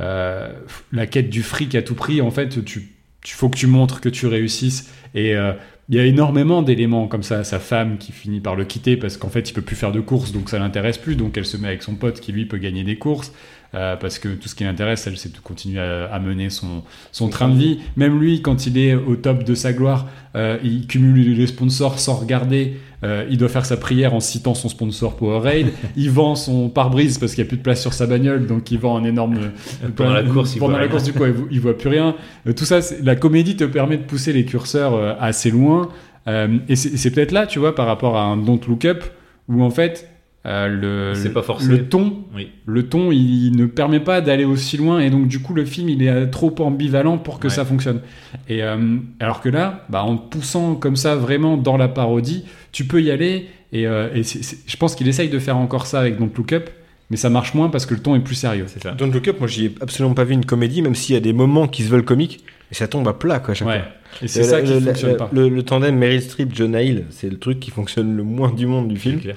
euh, 0.00 0.48
la 0.92 1.06
quête 1.06 1.30
du 1.30 1.42
fric 1.42 1.74
à 1.74 1.82
tout 1.82 1.94
prix, 1.94 2.20
en 2.20 2.30
fait, 2.30 2.64
tu, 2.64 2.88
tu 3.22 3.34
faut 3.34 3.48
que 3.48 3.56
tu 3.58 3.66
montres 3.66 4.00
que 4.00 4.08
tu 4.08 4.26
réussisses. 4.26 4.92
Et 5.14 5.34
euh, 5.36 5.52
il 5.88 5.96
y 5.96 5.98
a 6.00 6.04
énormément 6.04 6.62
d'éléments 6.62 7.06
comme 7.08 7.22
ça. 7.22 7.44
Sa 7.44 7.58
femme 7.58 7.98
qui 7.98 8.12
finit 8.12 8.40
par 8.40 8.56
le 8.56 8.64
quitter 8.64 8.96
parce 8.96 9.16
qu'en 9.16 9.28
fait, 9.28 9.50
il 9.50 9.52
peut 9.52 9.62
plus 9.62 9.76
faire 9.76 9.92
de 9.92 10.00
courses, 10.00 10.32
donc 10.32 10.48
ça 10.48 10.58
l'intéresse 10.58 10.96
plus. 10.98 11.16
Donc 11.16 11.36
elle 11.36 11.44
se 11.44 11.56
met 11.56 11.68
avec 11.68 11.82
son 11.82 11.94
pote 11.96 12.20
qui 12.20 12.32
lui 12.32 12.46
peut 12.46 12.58
gagner 12.58 12.84
des 12.84 12.96
courses. 12.96 13.32
Euh, 13.74 13.96
parce 13.96 14.18
que 14.18 14.28
tout 14.28 14.48
ce 14.48 14.54
qui 14.54 14.64
l'intéresse, 14.64 15.06
elle, 15.06 15.16
c'est 15.16 15.32
de 15.32 15.38
continuer 15.38 15.80
à, 15.80 16.12
à 16.12 16.18
mener 16.18 16.50
son, 16.50 16.82
son 17.10 17.28
train 17.28 17.48
de 17.48 17.56
vie. 17.56 17.78
Même 17.96 18.20
lui, 18.20 18.42
quand 18.42 18.66
il 18.66 18.78
est 18.78 18.94
au 18.94 19.16
top 19.16 19.44
de 19.44 19.54
sa 19.54 19.72
gloire, 19.72 20.06
euh, 20.34 20.58
il 20.62 20.86
cumule 20.86 21.34
les 21.34 21.46
sponsors 21.46 21.98
sans 21.98 22.14
regarder. 22.14 22.78
Euh, 23.04 23.26
il 23.28 23.36
doit 23.36 23.48
faire 23.48 23.66
sa 23.66 23.76
prière 23.76 24.14
en 24.14 24.20
citant 24.20 24.54
son 24.54 24.68
sponsor 24.68 25.16
Powerade. 25.16 25.68
il 25.96 26.10
vend 26.10 26.36
son 26.36 26.68
pare-brise 26.68 27.18
parce 27.18 27.34
qu'il 27.34 27.42
n'y 27.42 27.48
a 27.48 27.50
plus 27.50 27.56
de 27.56 27.62
place 27.62 27.80
sur 27.80 27.92
sa 27.92 28.06
bagnole, 28.06 28.46
donc 28.46 28.70
il 28.70 28.78
vend 28.78 28.96
un 28.96 29.04
énorme. 29.04 29.38
Pendant 29.96 30.12
la 30.12 30.22
course, 30.22 30.54
il 30.54 30.60
pendant 30.60 30.72
voit 30.74 30.80
la 30.80 30.88
course, 30.88 31.04
du 31.04 31.12
coup, 31.12 31.24
il, 31.24 31.34
il 31.50 31.60
voit 31.60 31.76
plus 31.76 31.88
rien. 31.88 32.14
Euh, 32.46 32.52
tout 32.52 32.64
ça, 32.64 32.78
la 33.02 33.16
comédie 33.16 33.56
te 33.56 33.64
permet 33.64 33.96
de 33.96 34.04
pousser 34.04 34.32
les 34.32 34.44
curseurs 34.44 34.94
euh, 34.94 35.14
assez 35.20 35.50
loin. 35.50 35.88
Euh, 36.28 36.58
et 36.68 36.76
c'est 36.76 36.96
c'est 36.96 37.10
peut-être 37.10 37.32
là, 37.32 37.46
tu 37.46 37.58
vois, 37.58 37.74
par 37.74 37.86
rapport 37.86 38.16
à 38.16 38.22
un 38.22 38.36
Don't 38.36 38.60
Look 38.68 38.84
Up, 38.84 39.02
où 39.48 39.62
en 39.62 39.70
fait, 39.70 40.08
euh, 40.44 40.66
le, 40.66 41.14
C'est 41.14 41.32
pas 41.32 41.42
forcé. 41.42 41.68
le 41.68 41.86
ton 41.88 42.24
Oui. 42.34 42.48
le 42.66 42.88
ton 42.88 43.12
il 43.12 43.52
ne 43.56 43.66
permet 43.66 44.00
pas 44.00 44.20
d'aller 44.20 44.44
aussi 44.44 44.76
loin 44.76 44.98
et 44.98 45.08
donc 45.08 45.28
du 45.28 45.38
coup 45.40 45.54
le 45.54 45.64
film 45.64 45.88
il 45.88 46.02
est 46.02 46.26
trop 46.30 46.52
ambivalent 46.60 47.16
pour 47.18 47.38
que 47.38 47.46
Ouais. 47.46 47.54
ça 47.54 47.64
fonctionne 47.64 48.00
et 48.48 48.62
euh, 48.64 48.96
alors 49.20 49.40
que 49.40 49.48
là 49.48 49.84
bah, 49.88 50.02
en 50.02 50.16
te 50.16 50.36
poussant 50.36 50.74
comme 50.74 50.96
ça 50.96 51.14
vraiment 51.14 51.56
dans 51.56 51.76
la 51.76 51.86
parodie 51.88 52.44
tu 52.72 52.84
peux 52.86 53.00
y 53.00 53.10
aller 53.12 53.46
et, 53.72 53.86
euh, 53.86 54.08
et 54.14 54.22
c'est- 54.24 54.42
c'est- 54.42 54.58
je 54.66 54.76
pense 54.76 54.96
qu'il 54.96 55.06
essaye 55.06 55.28
de 55.28 55.38
faire 55.38 55.56
encore 55.56 55.86
ça 55.86 56.00
avec 56.00 56.18
Don't 56.18 56.30
Look 56.36 56.52
Up 56.52 56.70
mais 57.10 57.16
ça 57.16 57.30
marche 57.30 57.54
moins 57.54 57.68
parce 57.68 57.86
que 57.86 57.94
le 57.94 58.00
ton 58.00 58.16
est 58.16 58.20
plus 58.20 58.34
sérieux 58.34 58.64
C'est 58.68 58.82
ça. 58.82 58.92
Don't 58.92 59.12
Look 59.12 59.28
Up, 59.28 59.36
moi, 59.38 59.46
j'y 59.46 59.66
ai 59.66 59.74
absolument 59.82 60.14
pas 60.14 60.24
vu 60.24 60.32
une 60.32 60.46
comédie, 60.46 60.80
même 60.80 60.94
s'il 60.94 61.14
y 61.14 61.18
a 61.18 61.20
des 61.20 61.34
moments 61.34 61.68
qui 61.68 61.82
se 61.82 61.90
veulent 61.90 62.06
comiques, 62.06 62.42
et 62.70 62.74
ça 62.74 62.88
tombe 62.88 63.06
à 63.06 63.12
plat, 63.12 63.38
quoi, 63.38 63.50
à 63.50 63.54
chaque 63.54 63.68
ouais 63.68 63.80
fois. 63.80 63.88
et 64.22 64.28
c'est 64.28 64.40
Le- 64.40 64.46
ça 64.46 64.62
qui 64.62 64.72
le, 64.72 64.80
fonctionne 64.80 65.10
le- 65.10 65.16
pas 65.18 65.28
Le, 65.30 65.50
le 65.50 65.62
tandem 65.62 65.94
Meryl 65.94 66.22
Streep, 66.22 66.54
John 66.54 66.74
Hill, 66.74 67.04
c'est 67.10 67.28
le 67.28 67.38
truc 67.38 67.60
qui 67.60 67.70
fonctionne 67.70 68.16
le 68.16 68.22
moins 68.22 68.50
du 68.50 68.64
monde 68.64 68.88
du 68.88 68.96
film. 68.96 69.16
C'est 69.16 69.24
clair. 69.24 69.36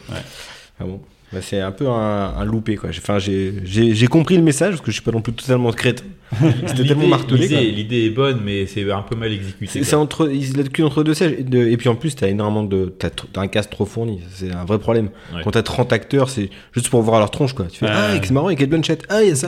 Ah 0.79 0.83
bon. 0.85 0.99
Bah, 1.33 1.39
c'est 1.41 1.59
un 1.59 1.71
peu 1.71 1.87
un, 1.89 2.33
un 2.37 2.45
loupé, 2.45 2.75
quoi. 2.75 2.91
J'ai- 2.91 3.01
Enfin, 3.01 3.17
j'ai- 3.19 4.07
compris 4.07 4.37
le 4.37 4.43
message, 4.43 4.71
parce 4.75 4.81
que 4.81 4.91
je 4.91 4.95
suis 4.95 5.03
pas 5.03 5.11
non 5.11 5.21
plus 5.21 5.33
totalement 5.33 5.71
crétin. 5.71 6.03
C'était 6.67 6.85
tellement 6.85 7.07
martelé, 7.07 7.47
l'idée- 7.71 8.05
est 8.05 8.09
bonne, 8.09 8.41
mais 8.43 8.65
c'est 8.67 8.89
un 8.91 9.01
peu 9.01 9.15
mal 9.15 9.31
exécuté. 9.31 9.83
C'est 9.83 9.95
entre, 9.95 10.29
il 10.31 10.59
a 10.59 10.85
entre 10.85 11.03
deux 11.03 11.13
sièges. 11.13 11.35
Et, 11.53 11.77
puis 11.77 11.89
en 11.89 11.95
plus, 11.95 12.15
t'as 12.15 12.27
énormément 12.27 12.63
de. 12.63 12.93
T'as 12.97 13.09
un 13.41 13.47
cast 13.47 13.69
trop 13.71 13.85
fourni. 13.85 14.21
C'est 14.33 14.51
un 14.51 14.65
vrai 14.65 14.79
problème. 14.79 15.09
Ouais. 15.33 15.41
Quand 15.43 15.51
t'as 15.51 15.61
30 15.63 15.93
acteurs, 15.93 16.29
c'est 16.29 16.49
juste 16.73 16.89
pour 16.89 17.01
voir 17.01 17.19
leur 17.19 17.31
tronche, 17.31 17.53
quoi. 17.53 17.65
Tu 17.65 17.79
fais. 17.79 17.87
Ah, 17.89 18.11
c'est 18.21 18.31
marrant, 18.31 18.47
avec 18.47 18.59
Kate 18.59 18.69
Blanchett. 18.69 19.03
Ah, 19.09 19.23
il 19.23 19.29
y 19.29 19.31
a 19.31 19.35
ça. 19.35 19.47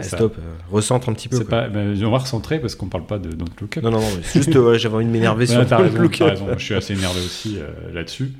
Stop. 0.00 0.36
euh, 0.38 0.42
recentre 0.70 1.08
un 1.08 1.12
petit 1.14 1.28
peu. 1.28 1.42
pas 1.44 1.68
ben, 1.68 1.96
on 2.04 2.10
va 2.10 2.18
recentrer 2.18 2.60
parce 2.60 2.76
qu'on 2.76 2.86
parle 2.86 3.06
pas 3.06 3.18
de 3.18 3.30
Don't 3.30 3.48
Look 3.60 3.78
Up 3.78 3.82
Non, 3.84 3.90
non, 3.90 4.00
non. 4.00 4.06
juste, 4.32 4.54
euh, 4.54 4.78
j'avais 4.78 4.94
envie 4.94 5.04
de 5.06 5.10
m'énerver 5.10 5.46
sur 5.48 5.58
le 5.60 5.66
raison, 5.66 6.00
look 6.00 6.20
up. 6.20 6.28
raison. 6.30 6.46
Je 6.56 6.64
suis 6.64 6.74
assez 6.74 6.92
énervé 6.92 7.18
aussi 7.18 7.56
euh, 7.58 7.92
là-dessus. 7.92 8.32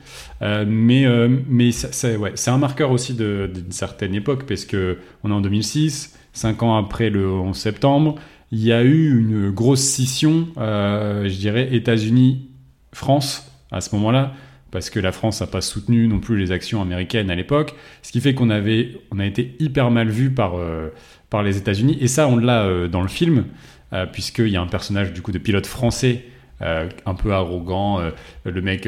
Euh, 0.42 0.64
mais 0.68 1.06
euh, 1.06 1.28
mais 1.48 1.70
ouais, 2.16 2.32
c'est 2.36 2.50
un 2.50 2.58
marqueur 2.58 2.92
aussi 2.92 3.14
d'une 3.14 3.72
certaine 3.72 4.14
époque, 4.14 4.44
parce 4.46 4.64
que 4.64 4.98
on 5.24 5.30
est 5.30 5.34
en 5.34 5.40
2006, 5.40 6.16
cinq 6.32 6.62
ans 6.62 6.76
après 6.76 7.10
le 7.10 7.28
11 7.28 7.56
septembre, 7.56 8.14
il 8.52 8.62
y 8.62 8.72
a 8.72 8.82
eu 8.84 9.18
une 9.18 9.50
grosse 9.50 9.80
scission, 9.82 10.48
je 10.56 11.36
dirais, 11.36 11.74
États-Unis-France 11.74 13.50
à 13.72 13.80
ce 13.80 13.94
moment-là. 13.96 14.32
Parce 14.70 14.88
que 14.88 15.00
la 15.00 15.10
France 15.10 15.40
n'a 15.40 15.48
pas 15.48 15.62
soutenu 15.62 16.06
non 16.06 16.20
plus 16.20 16.38
les 16.38 16.52
actions 16.52 16.80
américaines 16.80 17.28
à 17.28 17.34
l'époque, 17.34 17.74
ce 18.02 18.12
qui 18.12 18.20
fait 18.20 18.34
qu'on 18.34 18.50
avait, 18.50 19.00
on 19.10 19.18
a 19.18 19.26
été 19.26 19.56
hyper 19.58 19.90
mal 19.90 20.08
vu 20.08 20.30
par, 20.30 20.56
euh, 20.56 20.90
par 21.30 21.42
les 21.42 21.56
États-Unis. 21.56 21.96
Et 22.00 22.08
ça, 22.08 22.28
on 22.28 22.36
l'a 22.36 22.64
euh, 22.64 22.88
dans 22.88 23.02
le 23.02 23.08
film, 23.08 23.44
euh, 23.92 24.04
puisqu'il 24.06 24.48
y 24.48 24.56
a 24.56 24.60
un 24.60 24.66
personnage 24.66 25.12
du 25.12 25.22
coup 25.22 25.32
de 25.32 25.38
pilote 25.38 25.66
français 25.66 26.24
euh, 26.60 26.88
un 27.06 27.14
peu 27.14 27.32
arrogant, 27.32 28.00
le 28.44 28.60
mec 28.62 28.86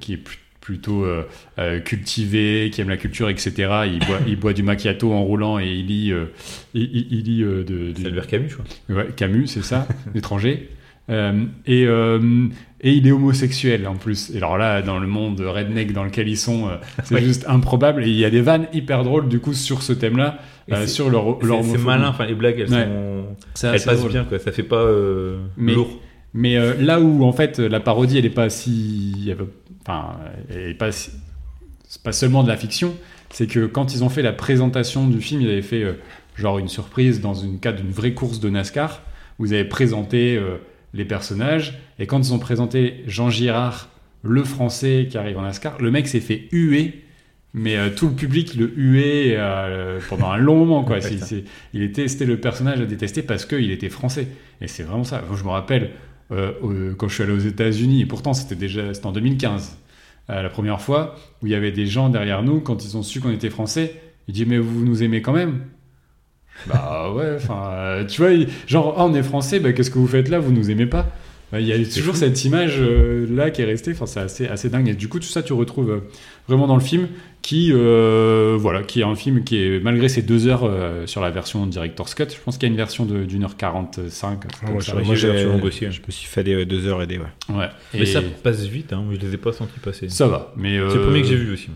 qui 0.00 0.12
est 0.12 0.16
plus- 0.18 0.38
plutôt 0.60 1.04
euh, 1.04 1.24
euh, 1.58 1.80
cultivé, 1.80 2.70
qui 2.72 2.80
aime 2.80 2.88
la 2.88 2.96
culture, 2.96 3.28
etc. 3.28 3.50
Il 3.92 3.98
boit, 4.06 4.18
il 4.28 4.36
boit 4.38 4.52
du 4.52 4.62
macchiato 4.62 5.12
en 5.12 5.20
roulant 5.24 5.58
et 5.58 5.66
il 5.66 5.86
lit, 5.88 6.12
euh, 6.12 6.26
il, 6.72 6.82
il- 6.84 7.06
il 7.10 7.24
lit 7.24 7.40
de, 7.42 7.92
Albert 8.06 8.28
Camus, 8.28 8.48
je 8.50 8.54
crois. 8.54 8.66
Ouais, 9.02 9.08
Camus, 9.16 9.48
c'est 9.48 9.64
ça, 9.64 9.88
l'étranger. 10.14 10.68
Et, 11.66 11.84
et 12.82 12.92
il 12.92 13.06
est 13.06 13.12
homosexuel 13.12 13.86
en 13.86 13.94
plus. 13.96 14.30
Et 14.34 14.38
alors 14.38 14.58
là, 14.58 14.82
dans 14.82 14.98
le 14.98 15.06
monde 15.06 15.40
redneck 15.40 15.92
dans 15.92 16.04
lequel 16.04 16.28
ils 16.28 16.36
sont, 16.36 16.68
euh, 16.68 16.76
c'est 17.04 17.14
Ouais. 17.16 17.22
juste 17.22 17.44
improbable. 17.48 18.04
Et 18.04 18.08
il 18.08 18.16
y 18.16 18.24
a 18.24 18.30
des 18.30 18.40
vannes 18.40 18.66
hyper 18.72 19.04
drôles 19.04 19.28
du 19.28 19.38
coup 19.40 19.54
sur 19.54 19.82
ce 19.82 19.92
thème-là, 19.92 20.38
euh, 20.72 20.76
c'est- 20.82 20.86
sur 20.88 21.08
leur, 21.10 21.42
leur 21.44 21.62
C'est 21.64 21.78
malin, 21.78 22.08
enfin 22.08 22.26
les 22.26 22.34
blagues, 22.34 22.58
elles 22.58 22.72
Ouais. 22.72 22.84
sont. 22.84 23.24
C'est 23.54 23.68
Elles 23.68 23.82
passent 23.82 23.98
drôle. 24.00 24.10
bien, 24.12 24.24
quoi. 24.24 24.38
Ça 24.38 24.50
fait 24.52 24.62
pas 24.62 24.76
euh, 24.76 25.38
Mais- 25.56 25.74
lourd. 25.74 26.00
Mais 26.34 26.56
euh, 26.56 26.74
là 26.80 26.98
où 27.00 27.24
en 27.24 27.32
fait 27.32 27.58
la 27.58 27.78
parodie 27.80 28.16
elle 28.18 28.24
est 28.24 28.30
pas 28.30 28.48
si, 28.48 29.28
elle 29.28 29.36
enfin, 29.86 30.16
elle 30.50 30.70
est 30.70 30.74
pas, 30.74 30.90
si- 30.90 31.10
c'est 31.86 32.02
pas 32.02 32.12
seulement 32.12 32.42
de 32.42 32.48
la 32.48 32.56
fiction, 32.56 32.94
c'est 33.30 33.46
que 33.46 33.66
quand 33.66 33.94
ils 33.94 34.02
ont 34.02 34.08
fait 34.08 34.22
la 34.22 34.32
présentation 34.32 35.06
du 35.08 35.20
film, 35.20 35.42
ils 35.42 35.50
avaient 35.50 35.60
fait 35.62 35.82
euh, 35.82 35.92
genre 36.36 36.58
une 36.58 36.68
surprise 36.68 37.20
dans 37.20 37.34
une 37.34 37.58
cadre 37.60 37.80
d'une 37.82 37.90
vraie 37.90 38.14
course 38.14 38.40
de 38.40 38.48
NASCAR 38.48 39.02
où 39.38 39.44
ils 39.44 39.52
avaient 39.54 39.64
présenté 39.68 40.36
euh, 40.36 40.56
les 40.94 41.04
personnages 41.04 41.78
et 41.98 42.06
quand 42.06 42.18
ils 42.18 42.34
ont 42.34 42.38
présenté 42.38 43.02
Jean 43.06 43.30
Girard, 43.30 43.88
le 44.22 44.44
Français 44.44 45.08
qui 45.10 45.18
arrive 45.18 45.38
en 45.38 45.42
NASCAR, 45.42 45.80
le 45.80 45.90
mec 45.90 46.06
s'est 46.06 46.20
fait 46.20 46.48
huer. 46.52 47.04
Mais 47.54 47.76
euh, 47.76 47.90
tout 47.94 48.08
le 48.08 48.14
public 48.14 48.54
le 48.54 48.72
huait 48.74 49.34
euh, 49.36 50.00
pendant 50.08 50.30
un 50.30 50.38
long 50.38 50.56
moment. 50.56 50.84
Quoi. 50.84 50.98
Il 51.74 51.82
était, 51.82 52.08
c'était 52.08 52.24
le 52.24 52.40
personnage 52.40 52.80
à 52.80 52.86
détester 52.86 53.22
parce 53.22 53.44
qu'il 53.44 53.70
était 53.70 53.90
français. 53.90 54.28
Et 54.62 54.68
c'est 54.68 54.84
vraiment 54.84 55.04
ça. 55.04 55.22
Moi, 55.28 55.36
je 55.36 55.44
me 55.44 55.50
rappelle 55.50 55.90
euh, 56.32 56.94
quand 56.96 57.08
je 57.08 57.14
suis 57.14 57.22
allé 57.22 57.32
aux 57.32 57.38
États-Unis, 57.38 58.02
et 58.02 58.06
pourtant 58.06 58.32
c'était 58.32 58.54
déjà 58.54 58.94
c'était 58.94 59.06
en 59.06 59.12
2015, 59.12 59.78
euh, 60.30 60.42
la 60.42 60.48
première 60.48 60.80
fois 60.80 61.16
où 61.42 61.46
il 61.46 61.52
y 61.52 61.54
avait 61.54 61.72
des 61.72 61.86
gens 61.86 62.08
derrière 62.08 62.42
nous 62.42 62.60
quand 62.60 62.84
ils 62.84 62.96
ont 62.96 63.02
su 63.02 63.20
qu'on 63.20 63.32
était 63.32 63.50
français. 63.50 64.00
Ils 64.28 64.34
disaient 64.34 64.46
mais 64.46 64.58
vous 64.58 64.84
nous 64.84 65.02
aimez 65.02 65.20
quand 65.20 65.32
même 65.32 65.60
Bah 66.68 67.12
ouais, 67.12 67.32
enfin 67.36 67.70
euh, 67.72 68.04
tu 68.06 68.20
vois, 68.22 68.30
genre 68.66 68.94
Ah, 68.96 69.04
on 69.06 69.14
est 69.14 69.22
français, 69.22 69.58
bah, 69.60 69.72
qu'est-ce 69.72 69.90
que 69.90 69.98
vous 69.98 70.06
faites 70.06 70.28
là? 70.28 70.38
Vous 70.38 70.52
nous 70.52 70.70
aimez 70.70 70.86
pas? 70.86 71.06
Bah, 71.50 71.60
Il 71.60 71.66
y 71.66 71.72
a 71.72 71.76
toujours 71.84 72.14
fou. 72.14 72.20
cette 72.20 72.44
image 72.46 72.76
euh, 72.78 73.26
là 73.28 73.50
qui 73.50 73.60
est 73.62 73.66
restée. 73.66 73.90
Enfin 73.92 74.06
c'est 74.06 74.20
assez 74.20 74.46
assez 74.46 74.70
dingue. 74.70 74.88
Et 74.88 74.94
du 74.94 75.08
coup 75.08 75.18
tout 75.18 75.26
ça 75.26 75.42
tu 75.42 75.52
retrouves 75.52 75.90
euh, 75.90 76.00
vraiment 76.48 76.66
dans 76.66 76.76
le 76.76 76.80
film 76.82 77.08
qui 77.42 77.70
euh, 77.74 78.56
voilà 78.58 78.82
qui 78.82 79.00
est 79.00 79.04
un 79.04 79.14
film 79.16 79.42
qui 79.44 79.56
est 79.62 79.80
malgré 79.82 80.08
ses 80.08 80.22
deux 80.22 80.46
heures 80.46 80.62
euh, 80.64 81.06
sur 81.06 81.20
la 81.20 81.30
version 81.30 81.66
director's 81.66 82.14
cut. 82.14 82.24
Je 82.30 82.36
pense 82.42 82.56
qu'il 82.56 82.68
y 82.68 82.70
a 82.70 82.72
une 82.72 82.76
version 82.78 83.04
de- 83.04 83.24
d'une 83.24 83.42
heure 83.44 83.56
45. 83.58 84.38
Ah, 84.46 84.66
ça, 84.80 84.96
ouais, 84.96 85.02
moi, 85.04 85.14
j'ai 85.14 85.28
aussi, 85.46 85.84
hein. 85.86 85.90
je 85.90 86.00
me 86.06 86.10
suis 86.10 86.26
fait 86.28 86.44
des, 86.44 86.64
deux 86.64 86.86
heures 86.86 87.02
et 87.02 87.06
des. 87.06 87.18
Ouais. 87.18 87.24
Ouais. 87.50 87.68
Mais 87.92 88.06
ça 88.06 88.20
passe 88.42 88.62
vite, 88.62 88.92
hein. 88.94 89.04
Je 89.12 89.18
les 89.18 89.34
ai 89.34 89.36
pas 89.36 89.52
sentis 89.52 89.78
passer. 89.80 90.08
ça 90.08 90.28
va. 90.28 90.54
Mais 90.56 90.78
C'est 90.88 90.94
le 90.96 91.02
premier 91.02 91.20
que 91.22 91.26
j'ai 91.28 91.36
vu 91.36 91.52
aussi. 91.52 91.68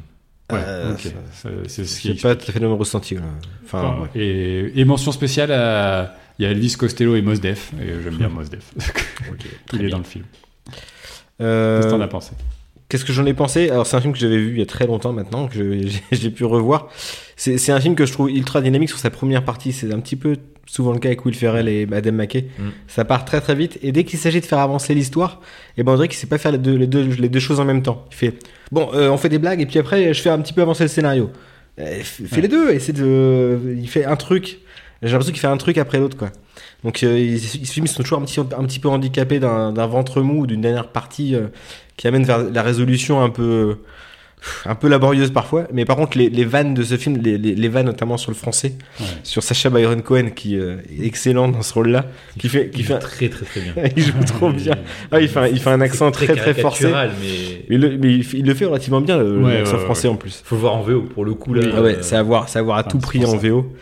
Ouais, 0.53 0.59
Euh, 0.63 0.93
ok. 0.93 1.01
ça- 1.01 1.11
Ça- 1.33 1.49
C'est 1.67 1.85
ce 1.85 2.01
qui 2.01 2.15
pas 2.15 2.37
tout 2.37 2.45
à 2.49 2.53
fait 2.53 2.61
le 2.61 2.69
même 2.69 2.77
ressenti. 2.79 3.15
là. 3.17 3.23
Enfin, 3.65 3.83
Enfin, 3.83 4.01
ouais. 4.03 4.09
et, 4.21 4.81
et 4.81 4.85
mention 4.85 5.11
spéciale 5.13 5.51
à. 5.53 6.15
Il 6.39 6.45
y 6.45 6.47
a 6.47 6.51
Elvis 6.51 6.75
Costello 6.77 7.17
et 7.17 7.23
Mos 7.23 7.37
Def. 7.41 7.73
Et 7.81 7.87
j'aime 8.05 8.17
bien 8.17 8.29
Mos 8.29 8.45
Def. 8.45 8.73
Il 9.73 9.85
est 9.85 9.89
dans 9.89 9.99
le 9.99 10.05
film. 10.05 10.25
Euh, 11.41 11.79
Qu'est-ce 11.79 11.87
que 11.89 11.97
t'en 11.97 12.01
as 12.01 12.09
pensé? 12.09 12.33
Qu'est-ce 12.89 13.05
que 13.05 13.13
j'en 13.13 13.27
ai 13.27 13.35
pensé? 13.35 13.69
Alors 13.71 13.87
c'est 13.87 13.97
un 13.97 14.01
film 14.01 14.13
que 14.13 14.19
j'avais 14.19 14.37
vu 14.39 14.53
il 14.53 14.59
y 14.59 14.63
a 14.63 14.67
très 14.67 14.87
longtemps 14.87 15.13
maintenant, 15.13 15.49
que 15.49 15.55
j'ai 16.13 16.31
pu 16.31 16.45
revoir. 16.45 16.89
C'est 17.37 17.73
un 17.73 17.81
film 17.81 17.95
que 17.97 18.07
je 18.07 18.13
trouve 18.13 18.31
ultra 18.31 18.61
dynamique 18.61 18.89
sur 18.89 18.99
sa 18.99 19.11
première 19.11 19.45
partie. 19.45 19.73
C'est 19.73 19.93
un 19.93 19.99
petit 20.01 20.15
peu 20.17 20.37
souvent 20.67 20.93
le 20.93 20.99
cas 20.99 21.09
avec 21.09 21.25
Will 21.25 21.35
Ferrell 21.35 21.69
et 21.69 21.87
Adam 21.93 22.13
McKay. 22.13 22.47
Mm. 22.59 22.69
Ça 22.89 23.05
part 23.05 23.25
très 23.25 23.41
très 23.41 23.55
vite 23.55 23.79
et 23.83 23.91
dès 23.93 24.05
qu'il 24.05 24.19
s'agit 24.19 24.41
de 24.41 24.47
faire 24.47 24.59
avancer 24.61 24.95
l'histoire, 24.95 25.41
et 25.77 25.83
ben 25.83 25.93
on 25.93 25.97
dirait 25.97 26.09
qu'il 26.09 26.17
sait 26.17 26.27
pas 26.29 26.39
faire 26.39 26.53
les 26.53 26.59
deux, 26.59 26.77
les 26.77 26.87
deux, 26.87 27.03
les 27.03 27.29
deux 27.29 27.41
choses 27.41 27.59
en 27.61 27.65
même 27.65 27.83
temps. 27.83 28.05
Il 28.13 28.15
fait 28.17 28.35
bon, 28.71 28.89
euh, 28.95 29.09
on 29.11 29.17
fait 29.17 29.29
des 29.29 29.39
blagues 29.39 29.61
et 29.61 29.67
puis 29.67 29.79
après 29.79 30.15
je 30.15 30.21
fais 30.23 30.31
un 30.31 30.39
petit 30.41 30.53
peu 30.53 30.63
avancer 30.63 30.85
le 30.85 30.89
scénario. 30.89 31.31
Euh, 31.79 32.01
fais 32.03 32.37
Ouais. 32.37 32.43
les 32.43 32.49
deux. 32.49 32.71
Essaie 32.71 32.93
de, 32.93 33.59
il 33.79 33.89
fait 33.89 34.05
un 34.05 34.17
truc 34.17 34.61
J'ai 35.03 35.11
l'impression 35.11 35.33
qu'il 35.33 35.41
fait 35.41 35.47
un 35.49 35.57
truc 35.59 35.77
après 35.77 35.99
l'autre, 35.99 36.17
quoi. 36.17 36.31
Donc, 36.85 37.03
euh, 37.03 37.19
ils, 37.19 37.35
ils, 37.37 37.63
ils 37.79 37.89
sont 37.89 38.03
toujours 38.03 38.19
un 38.21 38.25
petit, 38.25 38.39
un 38.41 38.65
petit 38.65 38.79
peu 38.79 38.89
handicapés 38.89 39.39
d'un 39.41 39.87
ventre 39.87 40.21
mou 40.21 40.43
ou 40.43 40.47
d'une 40.47 40.61
dernière 40.61 40.89
partie 40.89 41.35
euh, 41.35 41.49
qui 41.97 42.07
amène 42.07 42.25
vers 42.25 42.39
la 42.39 42.63
résolution 42.63 43.23
un 43.23 43.31
peu, 43.31 43.79
un 44.67 44.75
peu 44.77 44.87
laborieuse 44.87 45.33
parfois. 45.33 45.67
Mais 45.73 45.85
par 45.85 45.97
contre, 45.97 46.17
les, 46.19 46.29
les 46.29 46.45
vannes 46.45 46.75
de 46.75 46.83
ce 46.85 46.97
film, 46.97 47.17
les, 47.17 47.39
les, 47.39 47.55
les 47.57 47.69
vannes 47.69 47.87
notamment 47.87 48.17
sur 48.19 48.31
le 48.31 48.37
français, 48.37 48.75
Ouais. 49.01 49.07
sur 49.25 49.43
Sacha 49.43 49.69
Baron 49.71 49.99
Cohen, 50.01 50.29
qui 50.37 50.57
euh, 50.57 50.77
est 51.01 51.07
excellent 51.07 51.49
dans 51.49 51.63
ce 51.63 51.73
rôle-là, 51.75 52.05
qui 52.39 52.49
fait, 52.49 52.69
qui 52.71 52.81
Il 52.81 52.85
fait, 52.87 52.99
très 52.99 53.29
très 53.31 53.47
très 53.47 53.61
bien. 53.63 53.73
il 53.97 54.03
joue 54.05 54.13
trop 54.25 54.53
bien. 54.53 54.75
Ah, 55.11 55.21
il 55.21 55.29
fait, 55.29 55.41
un- 55.41 55.49
il 55.49 55.59
fait 55.59 55.71
un 55.71 55.81
accent 55.81 56.11
très 56.13 56.27
très 56.37 56.55
forcé. 56.55 56.87
mais 56.87 57.65
Mais, 57.71 57.79
le- 57.79 57.99
mais 57.99 58.13
il, 58.19 58.45
le 58.47 58.55
fait 58.55 58.67
relativement 58.67 59.01
bien, 59.01 59.19
Ouais, 59.21 59.59
l'accent 59.59 59.79
ouais, 59.79 59.85
français 59.85 60.09
en 60.09 60.17
plus. 60.17 60.43
faut 60.45 60.55
le 60.55 60.61
voir 60.61 60.77
en 60.77 60.83
VO 60.83 61.01
pour 61.01 61.25
le 61.25 61.35
coup 61.35 61.55
là. 61.55 61.63
Ah 61.75 61.83
ouais, 61.83 61.97
euh, 61.97 62.03
c'est 62.03 62.17
à 62.17 62.23
voir, 62.23 62.49
c'est 62.49 62.59
à 62.61 62.63
voir 62.63 62.77
à 62.77 62.85
Ah, 62.87 62.89
tout 62.91 62.99
prix 62.99 63.25
en. 63.25 63.37
VO. 63.37 63.73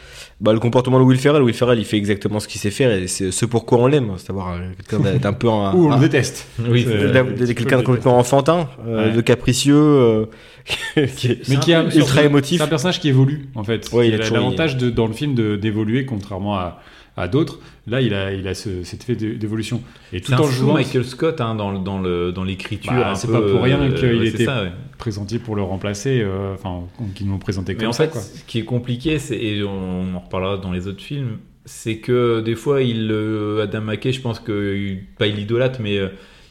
Bah, 0.45 0.53
le 0.53 0.61
comportement 0.61 0.99
de 0.99 1.05
Will 1.05 1.19
Ferrell, 1.19 1.43
Will 1.43 1.55
Ferrell, 1.55 1.79
il 1.79 1.87
fait 1.87 1.97
exactement 1.97 2.39
ce 2.39 2.47
qu'il 2.47 2.61
sait 2.61 2.71
faire 2.71 2.91
et 2.93 3.07
c'est 3.09 3.31
ce 3.31 3.47
pourquoi 3.47 3.79
on 3.79 3.87
l'aime, 3.87 4.11
c'est 4.19 4.29
avoir 4.31 4.53
euh, 4.53 4.59
quelqu'un 4.89 5.19
d'un- 5.19 5.33
peu 5.33 5.49
un, 5.49 5.73
Ou 5.75 5.87
on 5.89 5.93
un- 5.93 5.97
le 5.97 6.03
déteste. 6.03 6.47
Oui, 6.69 6.85
Euh, 6.87 7.35
quelqu'un 7.55 7.79
de 7.79 7.83
complètement 7.83 8.19
enfantin, 8.19 8.69
euh, 8.87 9.09
Ouais. 9.11 9.17
de 9.17 9.21
capricieux, 9.23 9.75
euh, 9.75 10.27
qui 11.17 11.29
est- 11.33 11.49
Mais 11.49 11.57
un 11.57 11.59
qui 11.61 11.73
une 11.73 11.91
ultra 11.97 12.23
émotif. 12.25 12.59
C'est 12.59 12.65
un 12.65 12.69
personnage 12.69 13.01
qui 13.01 13.09
évolue 13.09 13.49
en 13.55 13.65
fait. 13.65 13.89
Ouais, 13.93 14.09
il 14.09 14.13
a 14.13 14.17
a 14.17 14.19
toujours- 14.21 14.37
l'avantage 14.37 14.77
de- 14.77 14.91
dans 14.91 15.07
le 15.07 15.15
film 15.15 15.35
de- 15.35 15.57
d'évoluer 15.57 16.05
contrairement 16.05 16.57
à, 16.57 16.79
à 17.17 17.29
d'autres. 17.29 17.59
Là, 17.87 18.01
il 18.01 18.13
a, 18.15 18.33
il 18.33 18.47
a 18.49 18.55
ce, 18.55 18.83
cet 18.83 19.03
effet 19.03 19.15
d'é- 19.15 19.35
d'évolution. 19.37 19.83
Et 20.13 20.21
tout 20.21 20.33
en 20.33 20.45
jouant, 20.45 20.75
Michael 20.75 21.05
Scott 21.05 21.41
hein, 21.41 21.55
dans, 21.55 21.73
dans, 21.79 21.99
le, 22.01 22.33
dans 22.33 22.45
l'écriture. 22.45 22.93
Bah, 22.93 23.15
c'est 23.15 23.31
pas 23.31 23.41
pour 23.43 23.63
rien 23.63 23.81
euh, 23.81 23.93
qu'il 23.93 24.21
ouais, 24.21 24.29
était 24.29 24.45
ça, 24.47 24.63
ouais. 24.65 24.73
présenté 24.99 25.39
pour 25.39 25.55
le 25.57 25.63
remplacer. 25.63 26.21
euh, 26.23 26.55
Enfin, 26.55 26.85
qu'ils 27.15 27.27
nous 27.27 27.33
l'ont 27.33 27.39
présenté 27.39 27.75
comme 27.75 27.89
en 27.89 27.93
ça. 27.93 28.05
fait, 28.05 28.11
quoi. 28.11 28.21
ce 28.21 28.43
qui 28.45 28.59
est 28.59 28.65
compliqué, 28.65 29.19
c'est, 29.19 29.37
et 29.37 29.63
on 29.63 30.15
en 30.15 30.19
reparlera 30.21 30.57
dans 30.57 30.73
les 30.73 30.87
autres 30.89 31.03
films, 31.03 31.39
c'est 31.67 31.99
que 31.99 32.41
des 32.41 32.55
fois, 32.57 32.83
il, 32.83 33.09
euh, 33.11 33.63
Adam 33.63 33.81
McKay, 33.83 34.13
je 34.13 34.21
pense 34.21 34.41
que, 34.41 34.97
pas 35.19 35.27
il 35.27 35.39
idolâtre, 35.39 35.81
mais 35.83 35.99
euh, 35.99 36.09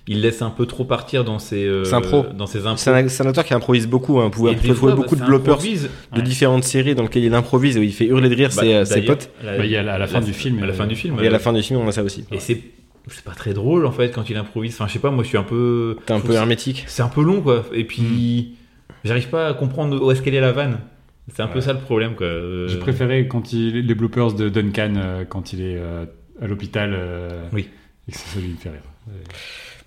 il 0.08 0.22
laisse 0.22 0.42
un 0.42 0.50
peu 0.50 0.66
trop 0.66 0.84
partir 0.84 1.24
dans 1.24 1.40
ses, 1.40 1.66
euh, 1.66 1.86
C'est 1.86 1.94
un 1.94 2.02
pro. 2.02 2.26
dans 2.38 2.46
ses 2.46 2.60
impros. 2.60 2.76
c'est 2.78 2.90
un, 2.92 3.08
c'est 3.08 3.24
un 3.26 3.30
auteur 3.30 3.46
qui 3.46 3.54
improvise 3.54 3.88
beaucoup. 3.88 4.20
Hein. 4.20 4.26
Vous 4.26 4.30
pouvez 4.32 4.50
retrouver 4.52 4.74
fois, 4.74 4.92
beaucoup 4.96 5.16
bah, 5.16 5.16
de 5.16 5.20
ça 5.22 5.26
bloopers 5.28 5.54
improvise. 5.54 5.90
de 6.12 6.18
Ouais. 6.18 6.24
différentes 6.24 6.64
séries 6.66 6.94
dans 6.96 7.04
lesquelles 7.04 7.24
il 7.24 7.34
improvise 7.34 7.78
et 7.78 7.80
où 7.80 7.84
il 7.84 7.94
fait 7.94 8.06
hurler 8.06 8.30
de 8.30 8.36
rire 8.36 8.50
Bah, 8.56 8.62
ses, 8.64 8.86
ses 8.86 8.96
d'ailleurs, 8.96 9.18
potes. 9.18 9.30
la- 9.44 9.58
Bah, 9.58 9.66
il 9.66 9.72
y 9.72 9.78
a 9.78 9.94
à 9.94 9.98
la 9.98 10.08
fin 10.08 10.20
du 10.22 10.34
film, 10.34 10.62
À 10.62 10.66
la 10.66 10.74
euh, 10.74 10.76
fin 10.76 10.88
du 10.88 10.96
film. 10.96 11.18
Et 11.22 11.28
à 11.28 11.30
la 11.30 11.38
euh, 11.38 11.40
fin 11.40 11.54
du 11.54 11.62
film, 11.64 11.80
on 11.80 11.88
a 11.88 11.92
ça 11.94 12.04
aussi. 12.04 12.26
Et 12.32 12.40
c'est, 12.40 12.62
c'est 13.08 13.24
pas 13.24 13.32
très 13.32 13.54
drôle 13.54 13.86
en 13.86 13.92
fait 13.94 14.12
quand 14.12 14.30
il 14.30 14.36
improvise. 14.36 14.74
Enfin, 14.74 14.88
je 14.88 14.94
sais 14.94 15.00
pas, 15.00 15.10
moi 15.12 15.24
je 15.24 15.30
suis 15.30 15.38
un 15.38 15.44
peu. 15.44 15.98
T'es 16.06 16.14
un 16.14 16.20
peu 16.20 16.34
hermétique. 16.34 16.84
C'est 16.88 17.02
un 17.04 17.08
peu 17.10 17.22
long 17.24 17.40
quoi. 17.42 17.64
Et 17.74 17.86
puis, 17.86 18.56
j'arrive 19.06 19.30
pas 19.30 19.48
à 19.48 19.54
comprendre 19.54 20.04
où 20.06 20.12
est-ce 20.12 20.22
qu'elle 20.22 20.36
est 20.36 20.42
la 20.42 20.52
vanne. 20.52 20.80
C'est 21.34 21.42
un 21.42 21.48
peu 21.48 21.62
ça 21.62 21.72
le 21.72 21.80
problème 21.80 22.16
quoi. 22.16 22.26
Euh, 22.28 22.68
J'ai 22.68 22.78
préféré 22.80 23.30
quand 23.30 23.54
il, 23.54 23.88
les 23.88 23.96
bloopers 23.96 24.34
de 24.34 24.50
Duncan 24.50 24.94
euh, 24.98 25.24
quand 25.24 25.54
il 25.54 25.62
est 25.62 25.78
euh, 25.78 26.04
à 26.42 26.48
l'hôpital. 26.48 26.92
euh, 26.94 27.30
Oui. 27.54 27.70
Et 28.10 28.12
que 28.12 28.18
ça 28.18 28.40
lui 28.42 28.50
me 28.50 28.58
fait 28.58 28.70
rire. 28.70 28.82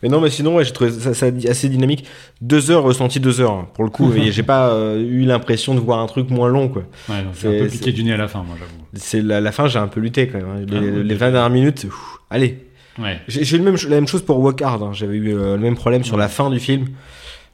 Mais 0.03 0.09
non, 0.09 0.21
mais 0.21 0.31
sinon, 0.31 0.57
ouais, 0.57 0.65
j'ai 0.65 0.73
trouvé 0.73 0.91
ça, 0.91 1.15
ça 1.15 1.27
assez 1.49 1.69
dynamique. 1.69 2.05
Deux 2.41 2.71
heures 2.71 2.83
ressenti 2.83 3.19
deux 3.21 3.41
heures, 3.41 3.53
hein, 3.53 3.69
pour 3.75 3.85
le 3.85 3.91
coup. 3.91 4.13
et 4.17 4.31
j'ai 4.33 4.43
pas 4.43 4.71
euh, 4.71 4.99
eu 5.01 5.23
l'impression 5.25 5.75
de 5.75 5.81
voir 5.81 6.01
un 6.01 6.07
truc 6.07 6.31
moins 6.31 6.49
long, 6.49 6.69
quoi. 6.69 6.83
Ouais, 7.09 7.25
c'est 7.35 7.49
un 7.49 7.63
peu 7.65 7.69
piqué 7.69 7.93
du 7.93 8.05
nez 8.05 8.13
à 8.13 8.17
la 8.19 8.29
fin, 8.29 8.43
moi, 8.43 8.57
j'avoue. 8.59 8.73
C'est 8.95 9.23
la, 9.23 9.41
la 9.41 9.53
fin, 9.53 9.67
j'ai 9.69 9.79
un 9.79 9.89
peu 9.89 10.01
lutté 10.01 10.29
quand 10.29 10.39
même. 10.39 10.49
hein. 10.49 10.67
Les, 10.69 10.77
Ah 10.77 11.03
les 11.03 11.15
20 11.15 11.31
dernières 11.33 11.51
minutes, 11.51 11.85
ouf, 11.89 12.19
allez. 12.31 12.67
Ouais. 12.99 13.21
J'ai 13.29 13.57
eu 13.57 13.59
le 13.59 13.65
même, 13.65 13.77
la 13.89 13.97
même 13.97 14.07
chose 14.09 14.23
pour 14.23 14.39
Walk 14.41 14.63
Hard. 14.63 14.83
hein. 14.83 14.91
J'avais 14.93 15.17
eu 15.17 15.35
euh, 15.35 15.57
le 15.57 15.63
même 15.63 15.75
problème 15.77 16.03
sur 16.05 16.17
la 16.17 16.29
fin 16.29 16.49
du 16.51 16.59
film. 16.61 16.87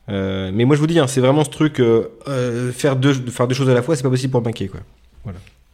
Euh, 0.08 0.50
mais 0.52 0.64
moi, 0.64 0.74
je 0.76 0.80
vous 0.80 0.86
dis, 0.88 0.98
hein, 0.98 1.06
c'est 1.06 1.20
vraiment 1.20 1.44
ce 1.44 1.50
truc 1.50 1.78
euh, 1.80 2.08
euh, 2.28 2.72
faire 2.72 2.96
deux, 2.96 3.12
faire 3.12 3.46
deux 3.48 3.54
choses 3.54 3.68
à 3.70 3.74
la 3.74 3.82
fois, 3.82 3.94
c'est 3.96 4.02
pas 4.02 4.10
possible 4.10 4.32
pour 4.32 4.42
Mackay, 4.42 4.68
quoi. 4.68 4.80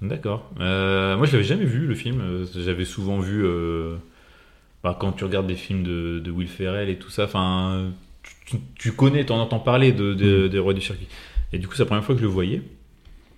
D'accord. 0.01 0.51
Euh, 0.61 1.17
moi, 1.17 1.27
je 1.27 1.33
l'avais 1.33 1.45
jamais 1.45 1.65
vu 1.65 1.87
le 1.87 1.95
film. 1.95 2.23
J'avais 2.57 2.85
souvent 2.85 3.19
vu 3.19 3.45
euh, 3.45 3.97
bah, 4.83 4.97
quand 4.99 5.13
tu 5.13 5.25
regardes 5.25 5.47
des 5.47 5.55
films 5.57 5.83
de, 5.83 6.21
de 6.21 6.31
Will 6.31 6.49
Ferrell 6.49 6.89
et 6.89 6.97
tout 6.97 7.11
ça. 7.11 7.25
Enfin, 7.25 7.91
tu, 8.47 8.57
tu 8.79 8.93
connais, 8.93 9.25
t'en 9.25 9.39
entends 9.41 9.59
parler 9.59 9.93
de, 9.93 10.15
de- 10.15 10.49
des 10.49 10.59
rois 10.59 10.75
du 10.75 10.81
circuit. 10.81 11.09
Et 11.53 11.59
du 11.59 11.67
coup, 11.67 11.75
c'est 11.75 11.83
la 11.83 11.87
première 11.87 12.05
fois 12.05 12.15
que 12.15 12.21
je 12.21 12.27
le 12.27 12.31
voyais. 12.33 12.63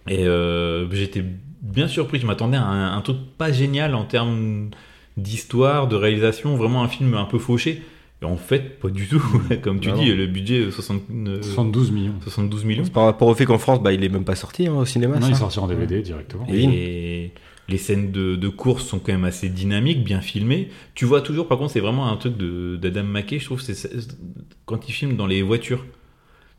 Et 0.09 0.27
euh, 0.27 0.91
j'étais 0.91 1.25
bien 1.63 1.89
surpris. 1.89 2.19
Je 2.19 2.27
m'attendais 2.27 2.57
à 2.57 2.63
un, 2.65 2.97
un 2.97 3.01
truc 3.03 3.17
pas 3.39 3.53
génial 3.53 3.95
en 3.95 4.05
termes 4.05 4.71
d'histoire, 5.17 5.89
de 5.89 5.97
réalisation, 5.97 6.57
vraiment 6.57 6.83
un 6.83 6.89
film 6.89 7.15
un 7.15 7.25
peu 7.25 7.39
fauché. 7.39 7.83
Et 8.23 8.25
en 8.27 8.37
fait, 8.37 8.79
pas 8.81 8.89
du 8.91 9.07
tout. 9.09 9.23
Comme 9.63 9.81
tu 9.81 9.89
Bah 9.91 9.97
dis, 9.97 10.11
non. 10.11 10.17
le 10.17 10.27
budget 10.27 10.59
euh, 10.61 10.71
60, 10.71 11.03
euh, 11.27 11.43
72 11.43 11.91
millions. 11.91 12.15
72 12.23 12.65
millions. 12.65 12.85
C'est 12.85 12.93
par 12.93 13.05
rapport 13.05 13.29
au 13.29 13.35
fait 13.35 13.47
qu'en 13.47 13.59
France, 13.59 13.83
bah, 13.83 13.93
il 13.93 14.05
est 14.05 14.09
même 14.11 14.25
pas 14.25 14.35
sorti 14.37 14.67
hein, 14.67 14.75
au 14.75 14.85
cinéma. 14.85 15.15
non, 15.17 15.23
ça. 15.23 15.29
il 15.29 15.37
sort 15.37 15.51
sur 15.53 15.63
en 15.65 15.69
DVD 15.69 16.03
directement. 16.03 16.47
Et- 16.51 16.65
Et 16.65 17.33
les 17.71 17.79
scènes 17.79 18.11
de, 18.13 18.37
de 18.37 18.49
course 18.49 18.85
sont 18.87 18.99
quand 18.99 19.13
même 19.13 19.25
assez 19.25 19.49
dynamiques, 19.49 20.03
bien 20.05 20.21
filmées. 20.21 20.69
Tu 20.95 21.05
vois 21.05 21.21
toujours, 21.21 21.47
par 21.49 21.59
contre, 21.59 21.73
c'est 21.73 21.81
vraiment 21.81 22.11
un 22.11 22.17
truc 22.17 22.37
de- 22.37 22.77
d'Adam 22.77 23.05
McKay, 23.05 23.39
je 23.39 23.45
trouve, 23.47 23.61
c'est 23.61 23.75
quand 24.67 24.89
il 24.89 24.93
filme 24.93 25.17
dans 25.17 25.27
les 25.27 25.43
voitures. 25.43 25.85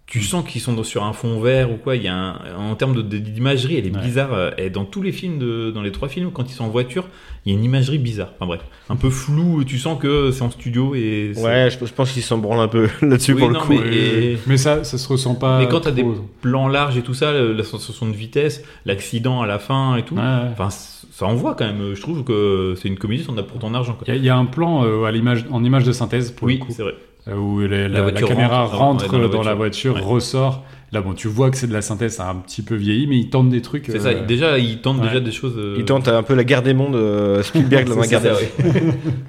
Tu 0.07 0.22
sens 0.24 0.43
qu'ils 0.45 0.59
sont 0.59 0.74
dans- 0.74 0.84
sur 0.84 1.05
un 1.05 1.14
fond 1.14 1.39
vert 1.39 1.72
ou 1.72 1.78
quoi. 1.78 1.95
Il 1.95 2.03
y 2.03 2.09
a 2.09 2.14
un- 2.14 2.55
en 2.57 2.76
termes 2.76 3.01
d'imagerie, 3.01 3.78
elle 3.78 3.88
est 3.88 3.95
Ouais. 3.95 4.01
bizarre. 4.03 4.34
euh, 4.34 4.51
Et 4.57 4.70
dans 4.70 4.84
tous 4.84 5.01
les 5.01 5.14
films, 5.14 5.39
de, 5.39 5.72
dans 5.72 5.82
les 5.82 5.93
trois 5.93 6.09
films, 6.09 6.32
quand 6.34 6.49
ils 6.51 6.53
sont 6.53 6.66
en 6.66 6.70
voiture, 6.70 7.07
il 7.45 7.53
y 7.53 7.55
a 7.55 7.57
une 7.57 7.64
imagerie 7.64 7.97
bizarre. 7.97 8.34
Enfin 8.36 8.45
bref, 8.45 8.59
un 8.89 8.97
peu 8.97 9.09
floue. 9.09 9.64
Tu 9.64 9.78
sens 9.80 9.97
que 10.01 10.32
c'est 10.32 10.41
en 10.41 10.51
studio 10.51 10.95
et. 10.95 11.32
Ouais, 11.38 11.70
je, 11.72 11.86
je 11.86 11.93
pense 11.93 12.12
qu'il 12.12 12.24
s'en 12.24 12.39
branle 12.39 12.59
un 12.59 12.68
peu 12.68 12.89
là-dessus 13.01 13.32
Oui, 13.36 13.39
pour 13.39 13.49
le 13.51 13.59
coup. 13.59 13.72
mais- 13.74 13.88
et- 14.34 14.38
Mais 14.47 14.57
ça, 14.57 14.84
ça 14.84 14.97
se 14.97 15.07
ressent 15.07 15.36
pas. 15.36 15.59
Mais 15.59 15.70
quand 15.70 15.80
t'as 15.82 15.91
des 15.91 16.03
plans 16.41 16.68
larges 16.68 16.97
et 16.97 17.03
tout 17.03 17.14
ça, 17.14 17.32
la 17.32 17.64
sensation 17.64 18.05
de 18.09 18.14
vitesse, 18.14 18.66
l'accident 18.86 19.41
à 19.41 19.47
la 19.47 19.59
fin 19.59 19.95
et 19.95 20.03
tout. 20.03 20.16
Ouais, 20.16 20.22
ouais. 20.22 20.49
Enfin, 20.51 20.68
ça 21.22 21.28
envoie 21.28 21.55
quand 21.55 21.65
même. 21.65 21.93
Je 21.95 22.01
trouve 22.01 22.24
que 22.24 22.74
c'est 22.82 22.88
une 22.89 22.97
comédie, 22.97 23.26
on 23.30 23.38
a 23.38 23.43
pour 23.43 23.59
ton 23.59 23.74
argent. 23.74 23.97
Il 24.07 24.09
y, 24.09 24.11
a- 24.11 24.19
il 24.19 24.26
y 24.26 24.30
a 24.30 24.36
un 24.36 24.45
plan 24.45 24.84
euh, 24.84 25.03
à 25.05 25.11
l'image, 25.11 25.45
en 25.51 25.63
image 25.63 25.84
de 25.84 25.91
synthèse 25.91 26.32
pour 26.32 26.47
Oui, 26.47 26.57
le 26.59 26.65
coup, 26.65 26.72
c'est 26.76 26.84
vrai. 26.84 26.95
euh, 27.28 27.36
où 27.36 27.59
la, 27.61 27.67
la- 27.67 27.78
La 27.88 27.89
la 27.89 28.01
voiture 28.01 28.28
caméra 28.28 28.65
rentre, 28.65 29.07
dans, 29.30 29.43
la 29.43 29.53
voiture, 29.53 29.95
Ouais. 29.95 30.01
ressort. 30.01 30.63
Là, 30.93 30.99
bon, 30.99 31.13
tu 31.13 31.30
vois 31.30 31.49
que 31.51 31.55
c'est 31.57 31.67
de 31.67 31.74
la 31.74 31.82
synthèse, 31.82 32.15
ça 32.15 32.28
a 32.28 32.32
un 32.32 32.36
petit 32.36 32.61
peu 32.63 32.76
vieilli, 32.76 33.07
mais 33.07 33.17
ils 33.17 33.30
tentent 33.30 33.47
des 33.49 33.61
trucs. 33.61 33.86
C'est 33.88 33.95
euh, 33.95 33.99
ça. 33.99 34.13
Déjà, 34.13 34.57
ils 34.57 34.80
tentent 34.82 34.99
ouais. 34.99 35.07
déjà 35.07 35.22
des 35.22 35.32
choses. 35.32 35.53
euh, 35.57 35.76
Il 35.78 35.86
tente 35.86 36.09
un 36.09 36.22
peu 36.24 36.34
la 36.36 36.43
guerre 36.43 36.63
des 36.63 36.74
mondes, 36.74 36.95
euh, 36.95 37.41
Spielberg 37.43 37.88
dans 37.88 37.97
la 37.99 38.07
guerre 38.11 38.22
des 38.22 38.30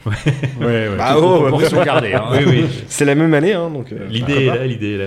ouais. 0.06 0.14
Ouais, 0.60 0.66
ouais. 0.88 0.96
Bah, 0.98 1.14
oh, 1.18 1.46
hein. 1.46 1.58
oui, 2.32 2.44
oui. 2.48 2.64
C'est 2.88 3.04
la 3.04 3.14
même 3.14 3.32
année, 3.34 3.52
hein, 3.52 3.70
donc. 3.70 3.92
euh, 3.92 4.08
L'idée 4.08 4.32
est 4.32 4.46
là, 4.46 4.66
l'idée 4.66 4.92
est 4.94 4.98
là. 4.98 5.04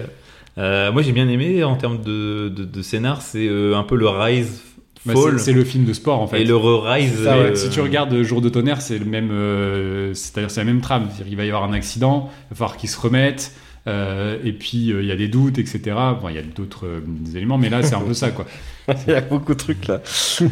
Euh, 0.58 0.92
moi, 0.94 1.02
j'ai 1.02 1.12
bien 1.12 1.28
aimé 1.28 1.64
en 1.66 1.76
termes 1.76 2.02
de, 2.02 2.48
de, 2.48 2.64
de 2.64 2.82
scénar, 2.82 3.22
c'est 3.22 3.48
euh, 3.50 3.76
un 3.76 3.84
peu 3.84 3.96
le 3.98 4.08
rise 4.08 4.64
Bah, 5.06 5.14
fall 5.14 5.40
c'est- 5.40 5.54
le 5.54 5.64
film 5.64 5.86
de 5.86 5.94
sport 5.94 6.22
en 6.22 6.28
fait. 6.28 6.42
et 6.42 6.46
le 6.46 6.56
ça, 7.24 7.38
ouais. 7.38 7.44
euh, 7.52 7.56
Si 7.56 7.70
tu 7.70 7.80
regardes 7.82 8.22
Jour 8.24 8.42
de 8.42 8.50
tonnerre, 8.50 8.82
c'est 8.82 8.98
le 8.98 9.06
même, 9.06 9.30
euh, 9.32 10.14
c'est-à-dire 10.14 10.50
c'est 10.52 10.62
la 10.62 10.66
même 10.66 10.82
trame. 10.82 11.10
Qu'il 11.26 11.36
va 11.38 11.44
y 11.46 11.48
avoir 11.48 11.64
un 11.64 11.74
accident, 11.74 12.30
il 12.30 12.50
va 12.52 12.56
falloir 12.58 12.78
qu'ils 12.78 12.90
se 12.90 13.00
remettent, 13.00 13.52
euh, 13.88 14.38
et 14.44 14.52
puis 14.54 14.92
euh, 14.92 15.02
il 15.02 15.08
y 15.08 15.12
a 15.12 15.16
des 15.16 15.28
doutes, 15.28 15.58
etc. 15.60 15.80
Bon, 16.22 16.30
il 16.30 16.36
y 16.36 16.40
a 16.40 16.42
d'autres 16.42 16.86
euh, 16.88 17.02
éléments, 17.36 17.58
mais 17.58 17.70
là 17.70 17.84
c'est 17.84 17.96
un 17.96 18.02
peu 18.02 18.14
ça 18.14 18.30
quoi. 18.32 18.46
Il 19.08 19.14
y 19.14 19.16
a 19.16 19.22
beaucoup 19.22 19.54
de 19.56 19.58
trucs 19.58 19.88
là. 19.88 20.00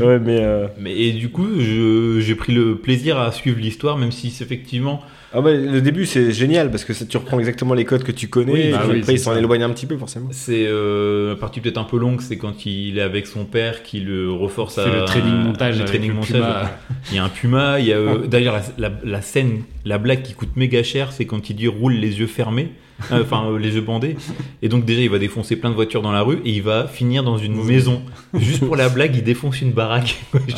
Ouais, 0.02 0.18
mais. 0.18 0.40
euh, 0.42 0.66
Mais 0.80 0.98
et 1.00 1.12
du 1.12 1.30
coup, 1.30 1.46
j'ai 1.60 2.34
pris 2.34 2.52
le 2.52 2.76
plaisir 2.78 3.20
à 3.20 3.32
suivre 3.32 3.60
l'histoire, 3.60 3.96
même 3.96 4.12
si 4.12 4.32
c'est 4.32 4.44
effectivement. 4.44 5.02
Ah 5.36 5.40
ouais, 5.42 5.56
le 5.56 5.82
début 5.82 6.08
c'est 6.08 6.32
génial 6.32 6.72
parce 6.72 6.84
que 6.84 6.94
ça, 6.94 7.06
tu 7.06 7.16
reprends 7.18 7.38
exactement 7.38 7.76
les 7.76 7.86
codes 7.86 8.04
que 8.04 8.12
tu 8.12 8.30
connais. 8.30 8.52
Oui, 8.52 8.60
et 8.62 8.72
bah 8.72 8.80
puis 8.84 8.92
oui, 8.94 9.00
après, 9.02 9.14
ils 9.14 9.18
c'est 9.20 9.24
s'en 9.26 9.34
ça. 9.34 9.40
éloignent 9.40 9.62
un 9.66 9.70
petit 9.70 9.86
peu 9.86 9.98
forcément. 9.98 10.30
C'est 10.32 10.66
euh, 10.68 11.30
la 11.30 11.36
partie 11.36 11.60
peut-être 11.60 11.78
un 11.78 11.84
peu 11.84 11.98
longue, 12.00 12.22
c'est 12.22 12.38
quand 12.38 12.66
il 12.66 12.98
est 12.98 13.02
avec 13.02 13.28
son 13.28 13.46
père 13.46 13.84
qui 13.84 14.00
le 14.00 14.32
reforce 14.32 14.80
Il 14.84 14.92
à 14.92 15.00
le 15.02 15.06
training 15.06 15.34
montage. 15.36 15.78
le 15.80 15.86
training 15.86 16.10
le 16.10 16.16
montage. 16.16 16.32
Puma. 16.32 16.72
Il 17.12 17.16
y 17.16 17.20
a 17.20 17.24
un 17.24 17.30
puma. 17.30 17.80
Il 17.80 17.86
y 17.86 17.94
a 17.94 17.98
euh, 17.98 18.18
d'ailleurs 18.28 18.62
la, 18.80 18.90
la- 18.90 18.96
la 19.04 19.22
scène, 19.22 19.62
la 19.86 20.00
blague 20.00 20.24
qui 20.24 20.34
coûte 20.34 20.56
méga 20.56 20.82
cher, 20.82 21.12
c'est 21.12 21.26
quand 21.26 21.52
il 21.52 21.56
dit 21.56 21.68
roule 21.68 21.94
les 21.94 22.20
yeux 22.20 22.28
fermés, 22.28 22.70
enfin 23.12 23.46
euh, 23.50 23.58
les 23.58 23.76
yeux 23.76 23.82
bandés. 23.82 24.16
Et 24.62 24.70
donc 24.70 24.86
déjà 24.86 25.02
il 25.02 25.10
va 25.10 25.20
défoncer 25.20 25.56
plein 25.56 25.70
de 25.70 25.76
voitures 25.76 26.02
dans 26.02 26.12
la 26.12 26.22
rue 26.22 26.40
et 26.46 26.52
il 26.52 26.62
va 26.64 26.88
finir 26.88 27.24
dans 27.24 27.38
une 27.38 27.62
maison. 27.64 28.02
Juste 28.34 28.66
pour 28.66 28.76
la 28.76 28.90
blague, 28.90 29.16
il 29.16 29.24
défonce 29.24 29.62
une 29.62 29.72
baraque. 29.72 30.22
Ouais. 30.34 30.42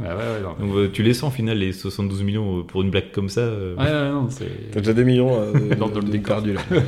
Ouais, 0.00 0.06
ouais, 0.06 0.14
ouais, 0.14 0.40
non. 0.40 0.54
Donc 0.64 0.76
euh, 0.76 0.88
tu 0.92 1.02
les 1.02 1.12
sens 1.12 1.32
au 1.32 1.34
final 1.34 1.58
les 1.58 1.72
72 1.72 2.22
millions 2.22 2.60
euh, 2.60 2.62
pour 2.62 2.82
une 2.82 2.90
blague 2.90 3.10
comme 3.10 3.28
ça. 3.28 3.40
euh. 3.40 3.74
Ouais, 3.74 3.82
ouais, 3.82 4.10
non, 4.12 4.28
c'est. 4.30 4.70
T'as 4.70 4.78
déjà 4.78 4.92
2 4.94 5.02
millions 5.02 5.40
euh, 5.42 5.74
Dans 5.74 5.88
le 5.88 6.02
décor. 6.02 6.36
perdus 6.36 6.52
là. 6.52 6.60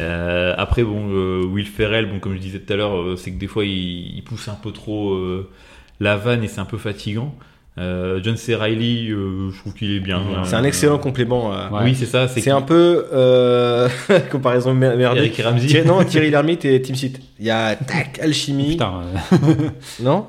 Euh, 0.00 0.54
après, 0.56 0.84
bon, 0.84 1.08
euh, 1.10 1.44
Will 1.44 1.66
Ferrell, 1.66 2.06
bon, 2.06 2.20
comme 2.20 2.34
je 2.34 2.38
disais 2.38 2.60
tout 2.60 2.72
à 2.72 2.76
l'heure, 2.76 2.96
euh, 3.00 3.16
c'est 3.16 3.32
que 3.32 3.38
des 3.38 3.48
fois 3.48 3.64
il, 3.64 4.16
il 4.16 4.22
pousse 4.22 4.46
un 4.46 4.54
peu 4.54 4.70
trop 4.70 5.12
euh, 5.12 5.50
la 5.98 6.16
vanne 6.16 6.44
et 6.44 6.48
c'est 6.48 6.60
un 6.60 6.64
peu 6.64 6.78
fatigant. 6.78 7.34
Euh, 7.78 8.20
John 8.22 8.36
C. 8.36 8.54
Reilly, 8.54 9.10
euh, 9.10 9.50
je 9.50 9.58
trouve 9.58 9.72
qu'il 9.72 9.92
est 9.92 10.00
bien. 10.00 10.22
C'est 10.44 10.56
un 10.56 10.64
excellent 10.64 10.98
complément. 10.98 11.52
à- 11.52 11.70
Ouais. 11.72 11.80
Oui, 11.84 11.94
c'est 11.94 12.04
ça. 12.06 12.28
C'est 12.28 12.50
un 12.50 12.60
peu 12.60 13.06
euh, 13.14 13.88
comparaison 14.30 14.74
mer- 14.74 14.96
merdique. 14.98 15.32
Thierry- 15.66 15.86
non, 15.86 16.04
Thierry 16.04 16.30
Lhermitte 16.30 16.66
et 16.66 16.82
Team 16.82 16.94
Seat. 16.94 17.18
Il 17.40 17.46
y 17.46 17.50
a 17.50 17.74
tac, 17.74 18.18
alchimie. 18.22 18.72
Putain. 18.72 19.00
euh, 19.32 19.38
Non? 20.02 20.26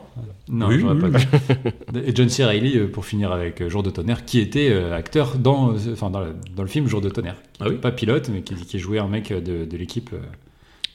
Non, 0.49 0.67
Oui, 0.67 0.83
oui, 0.83 0.99
pas. 1.11 1.99
Et 2.05 2.15
John 2.15 2.29
C. 2.29 2.45
Reilly, 2.45 2.77
euh, 2.77 2.87
pour 2.87 3.05
finir 3.05 3.31
avec 3.33 3.59
euh, 3.61 3.69
Jour 3.69 3.83
de 3.83 3.89
tonnerre, 3.89 4.23
qui 4.25 4.39
était 4.39 4.69
euh, 4.71 4.95
acteur 4.95 5.35
dans, 5.37 5.71
euh, 5.73 5.77
enfin, 5.93 6.09
dans, 6.09 6.19
le, 6.21 6.35
dans 6.55 6.63
le 6.63 6.69
film 6.69 6.87
Jour 6.87 7.01
de 7.01 7.09
tonnerre. 7.09 7.35
Qui 7.53 7.63
Ah 7.65 7.69
Pas 7.81 7.91
pilote, 7.91 8.29
mais 8.33 8.41
qui, 8.41 8.55
qui 8.55 8.79
jouait 8.79 8.99
un 8.99 9.07
mec 9.07 9.31
euh, 9.31 9.41
de, 9.41 9.65
de 9.65 9.77
l'équipe 9.77 10.11
euh, 10.13 10.17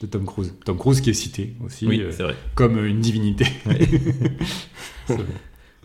de 0.01 0.07
Tom 0.07 0.25
Cruise. 0.25 0.53
Tom 0.65 0.77
Cruise 0.77 1.01
qui 1.01 1.09
est 1.11 1.13
cité 1.13 1.53
aussi 1.63 1.85
Oui, 1.87 1.99
euh, 2.01 2.09
c'est 2.11 2.23
vrai. 2.23 2.35
comme 2.55 2.83
une 2.83 2.99
divinité. 3.01 3.45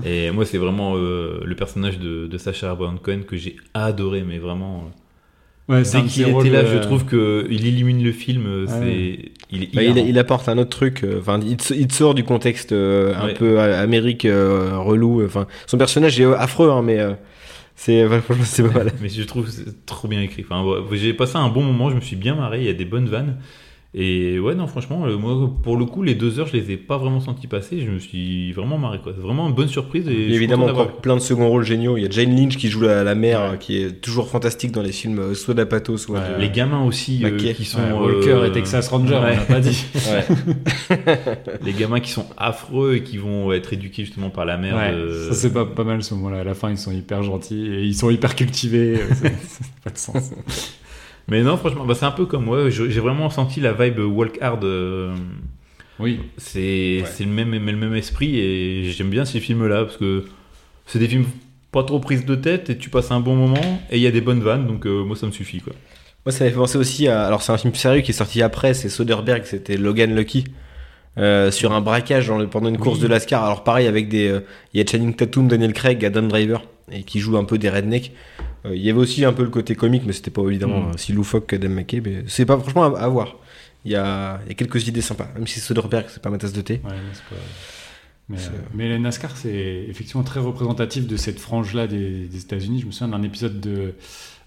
Et 0.04 0.30
moi, 0.32 0.44
c'est 0.44 0.58
vraiment 0.58 0.94
euh, 0.96 1.40
le 1.44 1.54
personnage 1.54 1.98
de, 1.98 2.26
de 2.26 2.38
Sacha 2.38 2.74
Baron 2.74 2.96
Cohen 2.96 3.20
que 3.26 3.36
j'ai 3.36 3.56
adoré, 3.74 4.22
mais 4.22 4.38
vraiment. 4.38 4.90
Ouais, 5.68 5.82
c'est 5.84 6.02
Dès 6.02 6.08
qu'il 6.08 6.28
était 6.28 6.50
là, 6.50 6.58
euh, 6.58 6.74
je 6.74 6.78
trouve 6.86 7.04
que 7.06 7.46
il 7.50 7.64
élimine 7.66 8.02
le 8.02 8.12
film. 8.12 8.44
euh, 8.46 8.66
Ouais. 8.66 8.68
C'est, 8.68 9.32
il 9.50 9.62
est 9.62 9.74
Bah, 9.74 9.82
il, 9.82 10.18
apporte 10.18 10.48
un 10.48 10.58
autre 10.58 10.70
truc. 10.70 11.04
euh, 11.04 11.20
Enfin, 11.20 11.40
il, 11.46 11.56
te- 11.56 11.72
il 11.72 11.86
te 11.86 11.94
sort 11.94 12.14
du 12.14 12.22
contexte 12.24 12.72
euh, 12.72 13.14
un 13.16 13.26
Ouais. 13.28 13.34
peu 13.34 13.58
euh, 13.60 13.82
Amérique 13.82 14.24
euh, 14.26 14.76
relou. 14.78 15.24
Enfin, 15.24 15.46
son 15.66 15.78
personnage 15.78 16.20
est 16.20 16.24
euh, 16.24 16.36
affreux, 16.36 16.70
hein, 16.70 16.82
mais 16.82 16.98
euh, 16.98 17.14
c'est 17.76 18.06
ouais, 18.06 18.20
franchement 18.22 18.44
c'est 18.44 18.62
pas 18.64 18.74
mal. 18.84 18.92
Mais 19.00 19.08
je 19.08 19.22
trouve 19.22 19.46
que 19.46 19.50
c'est 19.52 19.86
trop 19.86 20.06
bien 20.08 20.20
écrit. 20.20 20.44
Enfin, 20.48 20.62
ouais, 20.64 20.80
j'ai 20.98 21.14
passé 21.14 21.36
un 21.38 21.48
bon 21.48 21.62
moment, 21.62 21.88
je 21.88 21.94
me 21.96 22.00
suis 22.02 22.16
bien 22.16 22.34
marré, 22.34 22.58
il 22.60 22.66
y 22.66 22.70
a 22.70 22.74
des 22.74 22.84
bonnes 22.84 23.08
vannes. 23.08 23.38
Et 23.96 24.40
ouais, 24.40 24.56
non, 24.56 24.66
franchement, 24.66 25.06
euh, 25.06 25.16
moi, 25.16 25.48
pour 25.62 25.76
le 25.76 25.84
coup, 25.84 26.02
les 26.02 26.16
deux 26.16 26.40
heures, 26.40 26.48
je 26.48 26.56
les 26.56 26.72
ai 26.72 26.76
pas 26.76 26.98
vraiment 26.98 27.20
sentis 27.20 27.46
passer. 27.46 27.80
Je 27.80 27.88
me 27.92 28.00
suis 28.00 28.50
vraiment 28.52 28.76
marré, 28.76 28.98
quoi. 29.00 29.12
C'est 29.14 29.22
vraiment 29.22 29.46
une 29.48 29.54
bonne 29.54 29.68
surprise. 29.68 30.08
Et 30.08 30.12
Il 30.12 30.30
y 30.30 30.32
a 30.32 30.34
évidemment 30.36 30.66
encore 30.66 30.96
plein 31.00 31.14
de 31.14 31.20
second 31.20 31.48
rôles 31.48 31.62
géniaux. 31.64 31.96
Il 31.96 32.02
y 32.02 32.06
a 32.06 32.10
Jane 32.10 32.34
Lynch 32.34 32.56
qui 32.56 32.68
joue 32.70 32.80
la, 32.80 33.04
la 33.04 33.14
mère, 33.14 33.40
Ouais. 33.40 33.48
euh, 33.52 33.56
qui 33.56 33.76
est 33.80 34.00
toujours 34.00 34.28
fantastique 34.28 34.72
dans 34.72 34.82
les 34.82 34.90
films, 34.90 35.20
euh, 35.20 35.34
soit 35.34 35.54
d'Apato, 35.54 35.96
soit 35.96 36.18
Ouais. 36.18 36.34
de- 36.38 36.40
Les 36.40 36.50
gamins 36.50 36.82
aussi 36.84 37.24
euh, 37.24 37.38
qui 37.52 37.64
sont. 37.64 37.78
ouais, 37.78 37.92
Walker 37.92 38.30
euh, 38.32 38.48
et 38.48 38.52
Texas 38.52 38.88
Ranger, 38.88 39.14
ouais. 39.14 39.20
on 39.20 39.36
l'a 39.36 39.36
pas 39.42 39.60
dit. 39.60 39.84
Les 41.64 41.72
gamins 41.72 42.00
qui 42.00 42.10
sont 42.10 42.26
affreux 42.36 42.96
et 42.96 43.02
qui 43.04 43.16
vont 43.16 43.52
être 43.52 43.72
éduqués 43.72 44.04
justement 44.04 44.30
par 44.30 44.44
la 44.44 44.56
mère. 44.56 44.74
Ouais, 44.76 44.92
de- 44.92 45.28
ça 45.28 45.34
c'est 45.34 45.52
pas, 45.52 45.64
pas 45.66 45.84
mal 45.84 46.02
ce 46.02 46.14
moment-là. 46.14 46.40
À 46.40 46.44
la 46.44 46.54
fin, 46.54 46.68
ils 46.70 46.78
sont 46.78 46.90
hyper 46.92 47.22
gentils 47.22 47.64
et 47.68 47.82
ils 47.84 47.94
sont 47.94 48.10
hyper 48.10 48.34
cultivés. 48.34 48.96
euh, 49.00 49.08
ça- 49.10 49.14
ça 49.14 49.28
n'a 49.28 49.80
pas 49.84 49.90
de 49.90 49.98
sens. 49.98 50.32
Mais 51.28 51.42
non, 51.42 51.56
franchement, 51.56 51.84
bah, 51.86 51.94
c'est 51.94 52.04
un 52.04 52.10
peu 52.10 52.26
comme 52.26 52.44
moi. 52.44 52.68
J'ai 52.70 53.00
vraiment 53.00 53.30
senti 53.30 53.60
la 53.60 53.72
vibe 53.72 53.98
Walk 54.00 54.38
Hard. 54.40 54.64
euh, 54.64 55.14
Oui, 55.98 56.20
C'est 56.36 57.02
Ouais. 57.02 57.04
le, 57.20 57.26
même, 57.26 57.52
le 57.52 57.76
même 57.76 57.94
esprit 57.94 58.38
et 58.38 58.90
j'aime 58.90 59.10
bien 59.10 59.24
ces 59.24 59.40
films-là 59.40 59.84
parce 59.84 59.96
que 59.96 60.24
c'est 60.86 60.98
des 60.98 61.08
films 61.08 61.26
pas 61.72 61.82
trop 61.84 61.98
prises 62.00 62.24
de 62.26 62.34
tête 62.34 62.68
et 62.70 62.76
tu 62.78 62.90
passes 62.90 63.10
un 63.10 63.20
bon 63.20 63.36
moment 63.36 63.80
et 63.90 63.96
il 63.96 64.02
y 64.02 64.06
a 64.06 64.10
des 64.10 64.20
bonnes 64.20 64.40
vannes 64.42 64.66
donc 64.66 64.86
euh, 64.86 65.02
moi 65.04 65.16
ça 65.16 65.26
me 65.26 65.32
suffit 65.32 65.60
quoi. 65.60 65.72
Moi, 66.26 66.32
ça 66.32 66.44
m'a 66.44 66.50
fait 66.50 66.56
penser 66.56 66.78
aussi 66.78 67.06
à. 67.06 67.26
Alors, 67.26 67.42
c'est 67.42 67.52
un 67.52 67.58
film 67.58 67.74
sérieux 67.74 68.00
qui 68.00 68.12
est 68.12 68.14
sorti 68.14 68.40
après, 68.40 68.72
c'est 68.72 68.88
Soderbergh, 68.88 69.42
c'était 69.44 69.76
Logan 69.76 70.14
Lucky. 70.16 70.44
euh, 71.16 71.50
sur 71.52 71.72
un 71.72 71.80
braquage 71.80 72.26
dans 72.26 72.38
le- 72.38 72.48
pendant 72.48 72.68
une 72.68 72.78
course 72.78 72.96
Oui. 72.96 73.04
de 73.04 73.08
l'Ascar. 73.08 73.44
Alors 73.44 73.62
pareil 73.62 73.86
avec 73.86 74.08
des, 74.08 74.26
euh, 74.28 74.40
il 74.72 74.80
y 74.80 74.82
a 74.82 74.86
Channing 74.90 75.14
Tatum, 75.14 75.46
Daniel 75.46 75.72
Craig, 75.72 76.04
Adam 76.04 76.22
Driver 76.22 76.62
et 76.92 77.02
qui 77.02 77.20
jouent 77.20 77.36
un 77.36 77.44
peu 77.44 77.58
des 77.58 77.70
rednecks. 77.70 78.12
Euh, 78.66 78.74
il 78.76 78.82
y 78.82 78.90
avait 78.90 78.98
aussi 78.98 79.24
un 79.24 79.32
peu 79.32 79.42
le 79.42 79.50
côté 79.50 79.74
comique, 79.74 80.02
mais 80.06 80.12
c'était 80.12 80.30
pas 80.30 80.42
évidemment 80.42 80.80
Mm. 80.80 80.90
euh, 80.90 80.96
si 80.96 81.12
loufoque 81.12 81.46
qu'Adam 81.46 81.68
McKay. 81.70 82.00
Mais 82.00 82.24
c'est 82.26 82.46
pas 82.46 82.58
franchement 82.58 82.94
à, 82.94 83.00
à 83.00 83.08
voir. 83.08 83.36
Il 83.84 83.92
y 83.92 83.96
a, 83.96 84.40
il 84.44 84.48
y 84.48 84.52
a 84.52 84.54
quelques 84.54 84.86
idées 84.88 85.02
sympas, 85.02 85.28
même 85.34 85.46
si 85.46 85.60
Soderbergh 85.60 86.06
c'est 86.08 86.22
pas 86.22 86.30
ma 86.30 86.38
tasse 86.38 86.52
de 86.54 86.60
thé. 86.62 86.80
Ouais, 86.84 86.90
mais 86.92 86.98
c'est 87.12 87.22
pas- 87.24 87.42
Mais, 88.30 88.38
C'est- 88.38 88.48
euh, 88.48 88.68
mais 88.74 88.88
les 88.88 88.98
NASCAR, 88.98 89.36
c'est 89.36 89.84
effectivement 89.88 90.22
très 90.22 90.40
représentatif 90.40 91.06
de 91.06 91.16
cette 91.18 91.38
frange-là 91.38 91.86
des, 91.86 92.26
des 92.26 92.38
États-Unis. 92.40 92.80
Je 92.80 92.86
me 92.86 92.90
souviens 92.92 93.08
d'un 93.16 93.22
épisode 93.22 93.60
de. 93.60 93.94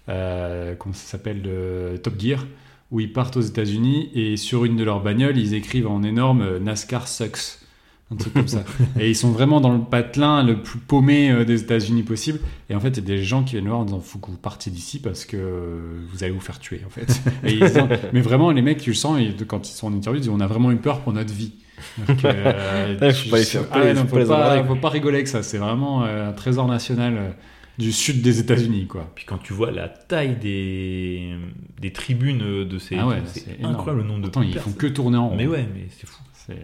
euh, 0.08 0.74
comment 0.76 0.94
ça 0.94 1.06
s'appelle 1.12 1.42
Top 2.02 2.18
Gear, 2.18 2.44
où 2.90 2.98
ils 2.98 3.12
partent 3.12 3.36
aux 3.36 3.40
États-Unis 3.42 4.10
et 4.14 4.36
sur 4.36 4.64
une 4.64 4.76
de 4.76 4.82
leurs 4.82 5.00
bagnoles, 5.02 5.38
ils 5.38 5.54
écrivent 5.54 5.86
en 5.86 6.02
énorme 6.02 6.58
NASCAR 6.58 7.06
sucks. 7.06 7.58
Un 8.10 8.16
truc 8.16 8.32
comme 8.32 8.48
ça. 8.48 8.64
Et 8.98 9.10
ils 9.10 9.14
sont 9.16 9.30
vraiment 9.32 9.60
dans 9.60 9.72
le 9.72 9.80
patelin 9.80 10.42
le 10.42 10.62
plus 10.62 10.78
paumé 10.78 11.30
euh, 11.30 11.44
des 11.44 11.60
États-Unis 11.60 12.02
possible. 12.04 12.40
Et 12.70 12.74
en 12.74 12.80
fait, 12.80 12.88
il 12.88 12.96
y 12.96 13.00
a 13.00 13.02
des 13.16 13.22
gens 13.22 13.44
qui 13.44 13.52
viennent 13.56 13.68
voir 13.68 13.80
en 13.80 13.84
disant 13.84 14.00
Faut 14.00 14.18
que 14.18 14.30
vous 14.30 14.38
partiez 14.38 14.72
d'ici 14.72 14.98
parce 14.98 15.26
que 15.26 15.36
vous 16.10 16.24
allez 16.24 16.32
vous 16.32 16.40
faire 16.40 16.58
tuer, 16.58 16.80
en 16.86 16.90
fait. 16.90 17.20
Et 17.44 17.52
ils 17.52 17.60
disent- 17.60 17.78
mais 18.14 18.20
vraiment, 18.22 18.50
les 18.50 18.62
mecs, 18.62 18.78
tu 18.80 18.90
le 18.90 18.96
sens, 18.96 19.20
et 19.20 19.34
quand 19.46 19.68
ils 19.68 19.72
sont 19.74 19.88
en 19.88 19.92
interview, 19.92 20.18
ils 20.20 20.22
disent 20.22 20.30
On 20.32 20.40
a 20.40 20.46
vraiment 20.46 20.70
eu 20.72 20.76
peur 20.76 21.00
pour 21.00 21.12
notre 21.12 21.34
vie. 21.34 21.52
Donc, 22.08 22.24
euh, 22.24 22.98
Ouais, 23.00 23.12
faut 23.12 23.30
pas 23.30 23.42
faire- 23.42 23.62
ah 23.72 23.78
ouais, 23.80 23.92
non, 23.94 24.06
faut 24.06 24.16
faut, 24.16 24.24
pas 24.26 24.64
pas 24.80 24.88
rigoler 24.88 25.16
avec 25.16 25.28
ça. 25.28 25.42
C'est 25.42 25.58
vraiment 25.58 26.04
euh, 26.04 26.30
un 26.30 26.32
trésor 26.32 26.66
national 26.66 27.14
euh, 27.18 27.28
du 27.78 27.92
sud 27.92 28.22
des 28.22 28.40
États-Unis, 28.40 28.86
quoi. 28.86 29.12
Puis 29.14 29.26
quand 29.26 29.38
tu 29.38 29.52
vois 29.52 29.70
la 29.70 29.86
taille 29.88 30.36
des, 30.36 31.34
des 31.80 31.92
tribunes 31.92 32.64
de 32.66 32.78
ces 32.78 32.96
Ah 32.96 33.06
ouais, 33.06 33.22
c'est 33.26 33.62
incroyable 33.62 34.00
le 34.00 34.08
nombre 34.08 34.22
de 34.22 34.28
Attends, 34.28 34.42
ils 34.42 34.58
font 34.58 34.72
que 34.72 34.86
tourner 34.86 35.18
en 35.18 35.28
rond. 35.28 35.36
Mais 35.36 35.46
ouais, 35.46 35.68
mais 35.74 35.86
c'est 35.90 36.06
fou. 36.08 36.18
C'est- 36.48 36.56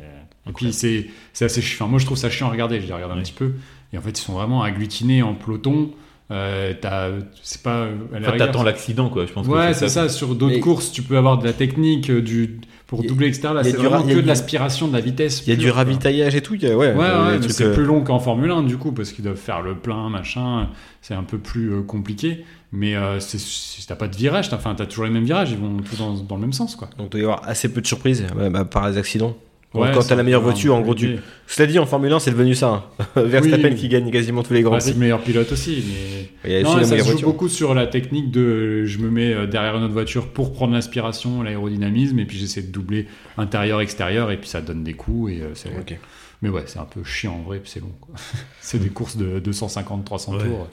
Et 0.49 0.53
puis 0.53 0.73
c'est 0.73 1.07
c'est 1.33 1.45
assez 1.47 1.63
chiant. 1.63 1.85
Enfin, 1.85 1.91
moi 1.91 1.99
je 2.01 2.07
trouve 2.07 2.19
ça 2.19 2.31
chiant 2.31 2.49
à 2.49 2.51
regarder. 2.51 2.81
Je 2.81 2.87
les 2.87 2.93
regarde 2.93 3.13
un 3.13 3.17
Ouais. 3.17 3.23
petit 3.23 3.33
peu. 3.33 3.53
Et 3.93 3.99
en 3.99 4.01
fait 4.03 4.11
ils 4.19 4.23
sont 4.23 4.33
vraiment 4.35 4.63
agglutinés 4.63 5.23
en 5.23 5.35
peloton. 5.35 5.91
Euh, 6.31 6.73
t'as- 6.81 7.11
c'est 7.43 7.63
pas. 7.63 7.87
Enfin, 8.11 8.17
rigueur, 8.31 8.37
t'attends 8.39 8.63
l'accident 8.63 9.09
quoi. 9.11 9.27
Je 9.27 9.33
pense 9.33 9.47
Ouais, 9.47 9.75
c'est 9.75 9.89
ça. 9.89 10.09
Sur 10.09 10.35
d'autres 10.35 10.55
Mais- 10.55 10.61
courses, 10.61 10.91
tu 10.91 11.03
peux 11.03 11.17
avoir 11.19 11.37
de 11.39 11.45
la 11.45 11.53
technique 11.53 12.11
euh, 12.11 12.23
du 12.23 12.61
pour 12.87 13.01
a- 13.01 13.07
doubler, 13.07 13.29
etc. 13.29 13.43
Là, 13.45 13.51
il 13.53 13.57
y 13.57 13.59
a 13.59 13.63
c'est 13.73 13.77
vraiment 13.77 14.03
que 14.03 14.09
du- 14.15 14.23
de 14.23 14.27
l'aspiration, 14.27 14.89
de 14.89 14.95
la 14.95 15.01
vitesse. 15.01 15.43
Il 15.47 15.51
y 15.51 15.53
a 15.53 15.57
du 15.57 15.67
quoi. 15.67 15.77
ravitaillage 15.77 16.35
et 16.35 16.41
tout. 16.41 16.55
il 16.55 16.63
y 16.63 16.67
a- 16.67 16.77
ouais, 16.77 16.87
euh, 16.97 17.41
c'est 17.49 17.65
euh, 17.65 17.75
plus 17.75 17.85
long 17.85 18.03
qu'en 18.03 18.19
Formule 18.21 18.51
1 18.51 18.63
du 18.63 18.79
coup 18.79 18.93
parce 18.93 19.13
qu'ils 19.13 19.25
doivent 19.25 19.37
faire 19.37 19.61
le 19.61 19.75
plein, 19.77 20.09
machin. 20.09 20.69
C'est 21.03 21.15
un 21.15 21.25
peu 21.25 21.39
plus 21.39 21.73
euh, 21.73 21.83
compliqué. 21.83 22.45
Mais 22.73 22.97
euh, 22.97 23.21
si 23.21 23.85
t'as 23.87 23.95
pas 23.97 24.09
de 24.09 24.17
virage, 24.17 24.49
t'as 24.49 24.57
enfin, 24.57 24.75
t'as 24.75 24.87
toujours 24.87 25.05
les 25.05 25.11
mêmes 25.11 25.25
virages. 25.25 25.53
Ils 25.53 25.59
vont 25.59 25.77
tous 25.79 25.97
dans, 25.99 26.15
dans 26.15 26.35
le 26.37 26.41
même 26.41 26.53
sens, 26.55 26.75
quoi. 26.75 26.89
Donc 26.99 27.09
il 27.09 27.11
doit 27.11 27.21
y 27.21 27.23
avoir 27.25 27.47
assez 27.49 27.71
peu 27.73 27.81
de 27.83 27.87
surprises 27.87 28.25
ouais, 28.37 28.51
bah, 28.51 28.65
par 28.65 28.89
les 28.91 28.97
accidents. 28.99 29.37
Ouais, 29.75 29.91
quand 29.93 30.03
t'as 30.07 30.15
la 30.15 30.23
meilleure 30.23 30.41
voiture, 30.43 30.75
en 30.75 30.81
gros, 30.81 30.95
tu. 30.95 31.17
Cela 31.47 31.67
dit, 31.67 31.79
en 31.79 31.87
Formule 31.87 32.13
1, 32.13 32.21
c'est 32.21 32.31
devenu 32.31 32.55
ça. 32.55 32.69
hein. 32.69 32.85
Verstappen 33.23 33.71
Oui. 33.71 33.75
qui 33.75 33.89
gagne 33.89 34.11
quasiment 34.11 34.43
tous 34.43 34.55
les 34.55 34.63
grands 34.63 34.75
Ouais, 34.75 34.81
c'est 34.81 34.93
le 34.93 34.99
meilleur 34.99 35.21
pilote 35.21 35.51
aussi, 35.53 35.85
mais 35.87 36.29
Il 36.45 36.53
y 36.53 36.57
a 36.57 36.63
Non, 36.63 36.71
aussi 36.71 36.79
la 36.81 36.85
ça 36.85 36.91
se 36.91 36.99
joue 36.99 37.05
voiture. 37.07 37.29
beaucoup 37.29 37.49
sur 37.49 37.75
la 37.75 37.87
technique 37.87 38.31
de 38.31 38.85
je 38.85 38.99
me 38.99 39.11
mets 39.11 39.33
euh, 39.35 39.47
derrière 39.47 39.77
une 39.77 39.83
autre 39.85 39.93
voiture 39.93 40.29
pour 40.29 40.53
prendre 40.53 40.73
l'aspiration, 40.75 41.43
l'aérodynamisme, 41.43 42.19
et 42.21 42.25
puis 42.25 42.39
j'essaie 42.39 42.63
de 42.63 42.71
doubler 42.71 43.07
intérieur-extérieur, 43.37 44.31
et 44.31 44.37
puis 44.39 44.49
ça 44.49 44.61
donne 44.61 44.85
des 44.85 44.95
coups. 44.95 45.33
Et, 45.33 45.41
euh, 45.43 45.55
c'est- 45.55 45.69
Ok. 45.71 45.99
Mais 46.43 46.49
ouais, 46.51 46.63
c'est 46.67 46.79
un 46.79 46.85
peu 46.85 47.03
chiant 47.05 47.35
en 47.35 47.43
vrai, 47.43 47.59
puis 47.59 47.71
c'est 47.71 47.81
long. 47.81 47.93
c'est 48.61 48.79
des 48.79 48.91
courses 48.91 49.17
de 49.17 49.39
250-300 49.41 50.33
Ouais. 50.37 50.45
tours. 50.45 50.69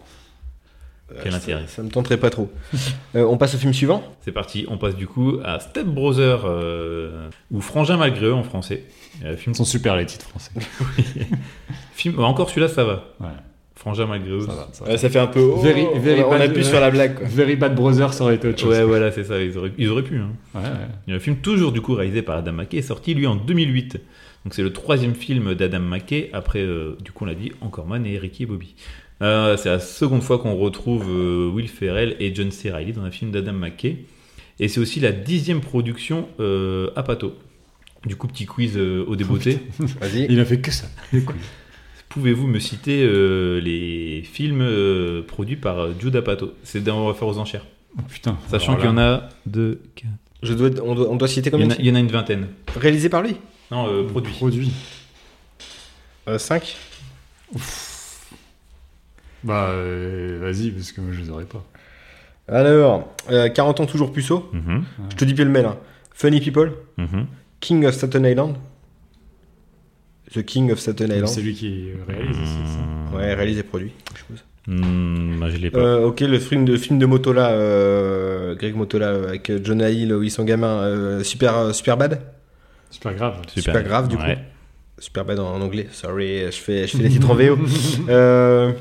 Quel 1.24 1.34
Euh, 1.34 1.38
intérêt. 1.38 1.62
Ça, 1.68 1.78
ça 1.78 1.84
me 1.84 1.90
tenterait 1.90 2.18
pas 2.18 2.30
trop. 2.30 2.50
Euh, 3.16 3.26
on 3.26 3.36
passe 3.38 3.56
au 3.56 3.58
film 3.58 3.74
suivant. 3.74 4.04
C'est 4.22 4.32
parti, 4.32 4.66
on 4.70 4.78
passe 4.78 4.96
du 4.96 5.06
coup 5.06 5.40
à 5.44 5.60
Step 5.60 5.86
Brother 5.86 6.44
euh, 6.46 7.28
ou 7.52 7.60
Frangin 7.60 7.98
malgré 7.98 8.28
eux 8.28 8.34
en 8.34 8.44
français. 8.44 8.84
Euh, 9.26 9.36
film, 9.36 9.54
Ils 9.54 9.58
sont 9.58 9.66
super 9.66 9.98
les 9.98 10.06
titres 10.06 10.30
français. 10.30 10.52
film 11.94 12.20
encore 12.20 12.50
celui-là 12.50 12.68
ça 12.70 12.84
va. 12.84 13.04
Ouais, 13.20 13.28
Frangin 13.76 14.06
malgré 14.06 14.32
eux. 14.32 14.42
ça 14.42 14.54
va. 14.54 14.70
Ça 14.72 14.86
va. 14.86 14.92
Ouais, 14.92 14.98
ça 14.98 15.10
fait 15.10 15.20
un 15.20 15.28
peu. 15.28 15.40
oh, 15.42 15.58
Very- 15.58 15.86
on- 15.94 16.00
very 16.00 16.24
on, 16.24 16.30
bad- 16.30 16.42
appuie 16.42 16.64
sur 16.64 16.80
la 16.80 16.92
blague. 16.92 17.16
Quoi. 17.18 17.28
Very 17.28 17.56
Bad 17.56 17.76
Brothers, 17.76 18.14
ça 18.14 18.24
aurait 18.24 18.36
été 18.36 18.48
autre 18.48 18.60
chose. 18.60 18.70
Ouais, 18.70 18.84
voilà, 18.84 19.12
c'est 19.12 19.24
ça. 19.24 19.42
Ils 19.42 19.58
auraient, 19.58 19.74
ils 19.78 19.90
auraient 19.90 20.04
pu. 20.04 20.18
Hein. 20.18 20.30
Ouais, 20.56 20.62
ouais. 20.62 20.68
Il 21.08 21.12
y 21.12 21.14
a 21.14 21.18
un 21.18 21.20
film 21.20 21.38
toujours 21.38 21.72
du 21.72 21.82
coup 21.82 21.94
réalisé 21.96 22.22
par 22.22 22.38
Adam 22.38 22.54
McKay, 22.54 22.82
sorti 22.82 23.14
lui 23.14 23.28
en 23.28 23.36
2008. 23.36 23.98
Donc 24.46 24.54
c'est 24.56 24.64
le 24.64 24.74
troisième 24.74 25.14
film 25.14 25.54
d'Adam 25.54 25.80
McKay 25.82 26.30
après, 26.34 26.62
euh, 26.62 26.98
du 27.04 27.12
coup 27.12 27.26
on 27.26 27.28
l'a 27.28 27.36
dit, 27.36 27.52
encore 27.62 27.86
Man 27.86 28.06
et 28.08 28.18
Ricky 28.18 28.44
et 28.44 28.46
Bobby. 28.48 28.76
Euh, 29.22 29.56
c'est 29.58 29.70
la 29.70 29.80
seconde 29.80 30.24
fois 30.24 30.40
qu'on 30.40 30.56
retrouve 30.56 31.06
euh, 31.10 31.50
Will 31.50 31.68
Ferrell 31.68 32.16
et 32.20 32.34
John 32.34 32.52
C. 32.52 32.72
Reilly 32.72 32.94
dans 32.94 33.04
un 33.04 33.12
film 33.12 33.32
d'Adam 33.32 33.54
McKay. 33.54 34.06
Et 34.60 34.68
c'est 34.68 34.80
aussi 34.80 35.00
la 35.00 35.12
dixième 35.12 35.62
production 35.62 36.28
euh, 36.40 36.90
à 36.96 37.04
Pato. 37.04 37.36
Du 38.06 38.16
coup, 38.16 38.28
petit 38.28 38.46
quiz 38.46 38.78
euh, 38.78 39.06
au 39.08 39.16
débeauté. 39.16 39.60
Vas-y. 39.80 40.26
Il 40.30 40.40
a 40.40 40.46
fait 40.46 40.60
que 40.60 40.72
ça. 40.72 40.88
Pouvez-vous 42.10 42.48
me 42.48 42.60
citer 42.60 43.04
euh, 43.04 43.62
les 43.62 44.24
films 44.24 44.62
euh, 44.62 45.22
produits 45.22 45.56
par 45.56 45.98
Jude 46.00 46.16
Apatow? 46.16 46.52
C'est 46.64 46.84
dans 46.84 47.06
On 47.06 47.08
va 47.08 47.14
faire 47.14 47.28
aux 47.28 47.38
enchères. 47.38 47.66
Oh, 47.98 48.02
putain. 48.10 48.38
Sachant 48.48 48.76
qu'il 48.76 48.86
y 48.86 48.90
en 48.90 48.98
a 48.98 49.30
deux, 49.46 49.82
quatre. 49.96 50.12
Je 50.44 50.54
dois, 50.54 50.70
on, 50.84 50.96
doit, 50.96 51.10
on 51.10 51.16
doit 51.16 51.28
citer 51.28 51.50
Il 51.50 51.50
y, 51.50 51.52
combien 51.52 51.68
en 51.68 51.72
a, 51.72 51.76
il 51.78 51.86
y 51.86 51.92
en 51.92 51.96
a 51.96 52.00
une 52.00 52.12
vingtaine. 52.12 52.48
Réalisé 52.76 53.10
par 53.10 53.22
lui? 53.22 53.36
Non, 53.70 53.88
euh, 53.88 54.04
produits. 54.08 54.34
Produit. 54.34 54.72
5 56.38 56.78
Bah, 59.44 59.70
euh, 59.70 60.40
vas-y, 60.42 60.72
parce 60.72 60.92
que 60.92 61.02
moi 61.02 61.12
je 61.14 61.22
les 61.22 61.30
aurais 61.30 61.46
pas. 61.46 61.64
Alors, 62.48 63.14
euh, 63.30 63.50
40 63.50 63.80
ans 63.80 63.86
toujours 63.86 64.12
puceau. 64.12 64.50
Mhm, 64.54 64.84
Je 65.12 65.16
te 65.16 65.26
dis 65.26 65.34
plus 65.34 65.46
le 65.46 65.52
mail. 65.52 65.66
hein. 65.66 65.78
Funny 66.14 66.42
People. 66.42 66.74
mhm. 66.98 67.26
King 67.60 67.86
of 67.86 67.94
Staten 67.94 68.26
Island. 68.26 68.56
The 70.34 70.44
King 70.44 70.72
of 70.72 70.80
Staten 70.80 71.10
Island. 71.12 71.28
C'est 71.28 71.42
lui 71.42 71.54
qui 71.54 71.90
réalise 72.08 72.38
aussi 72.38 72.54
ça. 73.12 73.18
Ouais, 73.18 73.34
réalisé 73.34 73.60
et 73.60 73.64
produit. 73.64 73.92
je 74.14 74.20
suppose. 74.20 74.44
Hmm, 74.68 75.40
bah, 75.40 75.50
je 75.50 75.58
l'ai 75.58 75.70
pas. 75.72 75.80
Euh, 75.80 76.06
ok, 76.08 76.20
le 76.22 76.40
film 76.40 76.66
de, 76.66 76.78
film 76.78 77.00
de 77.00 77.06
Motola, 77.06 77.50
euh, 77.52 78.56
Greg 78.56 78.76
Motola, 78.76 79.08
euh, 79.08 79.28
avec 79.30 79.52
Jonah 79.66 79.90
Hill 79.90 80.14
où 80.14 80.24
ils 80.24 80.30
sont 80.32 80.44
gamins. 80.44 80.82
euh, 80.84 81.24
super, 81.24 81.58
euh, 81.58 81.74
super 81.74 81.98
bad 81.98 82.22
Super 82.92 83.14
grave. 83.16 83.42
super 83.48 83.84
grave, 83.84 84.08
du 84.08 84.18
coup. 84.18 84.24
Ouais. 84.24 84.38
Super 85.00 85.26
bad 85.26 85.40
en, 85.40 85.54
en 85.56 85.62
anglais. 85.62 85.88
Sorry, 85.92 86.42
je 86.46 86.52
fais, 86.52 86.88
je 86.88 86.96
fais 86.98 87.04
les 87.04 87.10
titres 87.10 87.30
en 87.30 87.36
VO. 87.36 87.58
euh, 88.10 88.72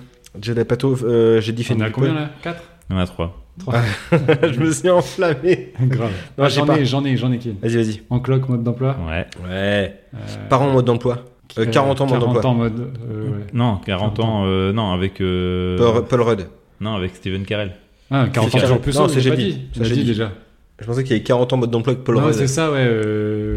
Judd 0.40 0.58
Apatow, 0.58 0.96
euh, 1.04 1.40
j'ai 1.40 1.52
dit 1.52 1.66
On 1.74 1.80
à 1.80 1.90
combien 1.90 2.14
là 2.14 2.30
4 2.42 2.62
Il 2.90 2.92
y 2.94 2.96
en 2.96 3.00
a 3.02 3.06
trois. 3.06 3.36
je 4.12 4.58
me 4.60 4.70
suis 4.72 4.88
enflammé. 4.88 5.72
Grave. 5.82 6.12
Non, 6.38 6.44
Ah, 6.44 6.48
j'en 6.48 6.74
ai, 6.74 6.84
j'en 6.84 7.04
ai, 7.04 7.16
j'en 7.16 7.30
ai 7.32 7.38
qui 7.38 7.50
Vas-y, 7.60 7.76
vas-y. 7.76 8.02
En 8.10 8.20
cloque, 8.20 8.48
mode 8.48 8.62
d'emploi 8.62 8.96
Ouais. 9.08 9.26
Ouais. 9.42 9.96
Euh, 10.14 10.18
Parents 10.48 10.68
en 10.68 10.72
mode 10.72 10.84
d'emploi. 10.86 11.24
Euh, 11.58 11.66
40 11.66 12.00
ans 12.00 12.06
mode 12.06 12.20
40 12.20 12.34
d'emploi. 12.34 12.50
ans 12.50 12.54
mode. 12.54 12.92
euh, 13.10 13.30
ouais. 13.30 13.36
Non, 13.52 13.78
40 13.84 14.20
ans. 14.20 14.44
euh, 14.46 14.72
non, 14.72 14.92
avec. 14.92 15.20
euh, 15.20 15.76
Paul, 15.76 16.04
Paul 16.06 16.20
Rudd. 16.22 16.46
Non, 16.80 16.94
avec 16.94 17.16
Steven 17.16 17.44
Carell. 17.44 17.72
Ah, 18.10 18.28
40 18.32 18.54
ans 18.54 18.58
toujours 18.58 18.80
plus 18.80 18.96
non, 18.96 19.08
c'est 19.08 19.20
j'ai 19.20 19.34
dit. 19.36 19.68
J'ai 19.78 19.94
dit 19.94 20.04
déjà. 20.04 20.32
Je 20.78 20.86
pensais 20.86 21.02
qu'il 21.02 21.12
y 21.12 21.14
avait 21.16 21.24
40 21.24 21.52
ans 21.52 21.56
mode 21.58 21.70
d'emploi 21.70 21.92
avec 21.92 22.04
Paul 22.04 22.16
Non, 22.16 22.22
Rudd 22.24 22.34
c'est 22.34 22.46
ça, 22.46 22.70
ouais. 22.70 22.86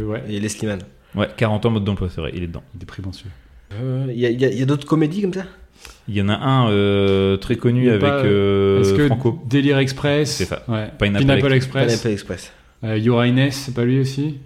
ouais. 0.05 0.23
et 0.27 0.39
Leslie 0.39 0.67
Mann. 0.67 0.79
Ouais, 1.15 1.27
40 1.37 1.65
ans 1.65 1.69
mode 1.69 1.83
d'emploi, 1.85 2.09
c'est 2.09 2.19
vrai, 2.19 2.31
il 2.35 2.43
est 2.43 2.47
dedans. 2.47 2.63
Il 2.75 2.81
est. 2.81 2.87
Euh, 3.75 4.05
Il 4.09 4.19
y 4.19 4.25
a, 4.25 4.29
y 4.31 4.45
a- 4.45 4.49
il 4.51 4.59
y 4.59 4.61
a 4.61 4.65
d'autres 4.65 4.85
comédies 4.87 5.21
comme 5.21 5.33
ça? 5.33 5.43
Il 6.09 6.15
y 6.15 6.21
en 6.21 6.27
a 6.29 6.35
un 6.35 6.69
euh, 6.69 7.37
très 7.37 7.55
connu 7.55 7.89
avec 7.89 8.01
pas- 8.01 8.23
euh, 8.25 8.81
Est-ce 8.81 8.93
que 8.93 9.07
Franco. 9.07 9.41
Délire 9.49 9.77
Express 9.77 10.31
C'est 10.35 10.45
ça. 10.45 10.63
Ouais. 10.67 10.89
Pineapple 10.99 11.25
Pineapple, 11.25 11.53
Express. 11.53 11.85
Pineapple 11.87 12.07
Express. 12.09 12.51
Euh, 12.83 12.97
Your 12.97 13.23
Highness, 13.23 13.55
c'est 13.65 13.73
pas 13.73 13.85
lui 13.85 13.99
aussi 13.99 14.37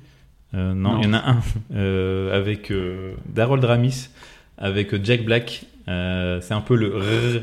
Euh, 0.54 0.74
non, 0.74 0.94
Non. 0.94 1.00
il 1.02 1.06
y 1.06 1.10
en 1.10 1.14
a 1.14 1.30
un 1.32 1.40
euh, 1.76 2.38
avec 2.38 2.72
euh, 2.72 3.14
Daryl 3.28 3.60
Dramis, 3.60 4.10
avec 4.58 5.04
Jack 5.04 5.26
Black. 5.26 5.64
Euh, 5.90 6.40
c'est 6.42 6.54
un 6.54 6.62
peu 6.62 6.76
le 6.76 6.88
rrr. 6.96 7.42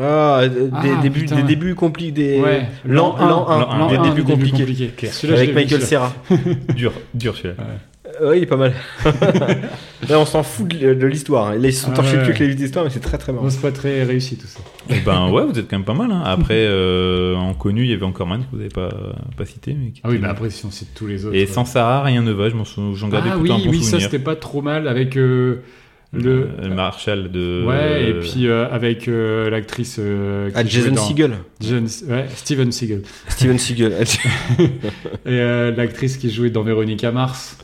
Ah, 0.00 0.42
des, 0.48 0.70
Ah, 0.72 1.02
débuts, 1.02 1.20
putain, 1.22 1.34
des 1.36 1.42
ouais. 1.42 1.48
débuts 1.48 1.74
compliqués, 1.74 2.12
des 2.12 2.40
Ouais. 2.40 2.66
l'an 2.86 3.14
L'an 3.18 3.46
1, 3.48 3.58
l'an 3.60 3.88
un, 3.88 4.02
des 4.02 4.08
débuts 4.08 4.22
compliqués. 4.24 4.62
Avec 5.28 5.54
Michael. 5.54 5.82
Serra. 5.82 6.14
dur, 6.76 6.92
dur 7.12 7.36
celui-là. 7.36 7.54
Oui, 8.22 8.46
pas 8.46 8.56
mal. 8.56 8.74
Là, 10.08 10.18
on 10.18 10.26
s'en 10.26 10.42
fout 10.42 10.66
de, 10.68 10.94
de 10.94 11.06
l'histoire. 11.06 11.48
hein. 11.48 11.54
Là, 11.58 11.68
ils 11.68 11.72
se 11.72 11.84
sont 11.84 11.90
Ah 11.92 11.96
torchés 11.96 12.16
ouais. 12.16 12.22
cul 12.22 12.28
avec 12.30 12.38
les 12.40 12.48
vies 12.48 12.56
d'histoire, 12.56 12.84
mais 12.84 12.90
c'est 12.90 13.00
très 13.00 13.18
très 13.18 13.32
marrant. 13.32 13.44
Bon, 13.44 13.50
c'est 13.50 13.60
pas 13.62 13.70
très 13.72 14.02
réussi 14.02 14.36
tout 14.36 14.46
ça. 14.48 14.60
Eh 14.90 14.98
ben 15.00 15.30
ouais, 15.30 15.44
vous 15.46 15.56
êtes 15.58 15.68
quand 15.70 15.76
même 15.76 15.84
pas 15.84 15.94
mal. 15.94 16.10
hein. 16.10 16.22
Après, 16.24 16.66
euh, 16.66 17.34
en 17.36 17.54
connu, 17.54 17.84
il 17.84 17.90
y 17.90 17.94
avait 17.94 18.04
encore 18.04 18.26
Man 18.26 18.40
que 18.40 18.46
vous 18.50 18.56
n'avez 18.58 18.68
pas, 18.68 18.90
pas 19.36 19.44
cité. 19.46 19.74
Mais 19.78 19.90
qui 19.92 20.00
Ah 20.04 20.08
oui, 20.10 20.18
mais 20.20 20.28
après, 20.28 20.50
si 20.50 20.66
on 20.66 20.70
cite 20.70 20.88
tous 20.94 21.06
les 21.06 21.24
autres. 21.24 21.36
Et 21.36 21.40
ouais. 21.40 21.46
sans 21.46 21.64
Sarah, 21.64 22.02
rien 22.02 22.22
ne 22.22 22.32
va. 22.32 22.48
Je 22.48 22.54
m'en 22.56 22.64
sou- 22.64 22.94
j'en 22.96 23.08
gardais 23.08 23.30
Ah 23.32 23.38
plutôt 23.38 23.54
oui, 23.54 23.62
un 23.62 23.64
bon 23.64 23.70
oui, 23.70 23.82
ça 23.82 24.00
c'était 24.00 24.18
pas 24.18 24.34
trop 24.36 24.60
mal 24.60 24.88
avec 24.88 25.16
euh, 25.16 25.62
le. 26.12 26.30
Euh, 26.30 26.46
le 26.68 26.74
Marshall 26.74 27.30
de. 27.30 27.64
Ouais, 27.64 28.10
et 28.10 28.14
puis 28.14 28.48
euh, 28.48 28.66
avec 28.72 29.06
euh, 29.06 29.48
l'actrice. 29.50 29.96
euh, 30.00 30.50
Ah, 30.56 30.64
Jason 30.66 30.90
dans- 30.92 31.02
Segel. 31.08 31.32
Jason- 31.60 32.06
ouais, 32.10 32.26
Steven 32.34 32.72
Seagal. 32.72 33.02
Steven 33.28 33.58
Seagal. 33.58 33.92
Et 34.58 34.68
euh, 35.28 35.70
l'actrice 35.76 36.16
qui 36.16 36.28
jouait 36.30 36.50
dans 36.50 36.62
Véronica 36.64 37.12
Mars. 37.12 37.56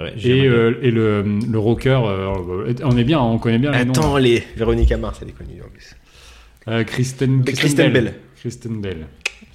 Ouais, 0.00 0.14
Et, 0.24 0.46
euh, 0.46 0.74
et 0.82 0.90
le, 0.90 1.22
le 1.22 1.58
rocker. 1.58 2.00
euh, 2.04 2.72
on 2.84 2.96
est 2.96 3.04
bien, 3.04 3.20
on 3.20 3.38
connaît 3.38 3.58
bien 3.58 3.70
les 3.72 3.84
noms. 3.84 3.92
Attends, 3.92 4.16
les 4.16 4.42
Véronica 4.56 4.96
Mars, 4.96 5.18
elle 5.22 5.28
est 5.28 5.32
connue 5.32 5.60
en 5.62 5.68
plus. 5.68 5.94
Euh, 6.68 6.84
Kristen, 6.84 7.44
Kristen 7.44 7.92
Bell. 7.92 8.14
Kristen 8.38 8.80
Bell. 8.80 9.06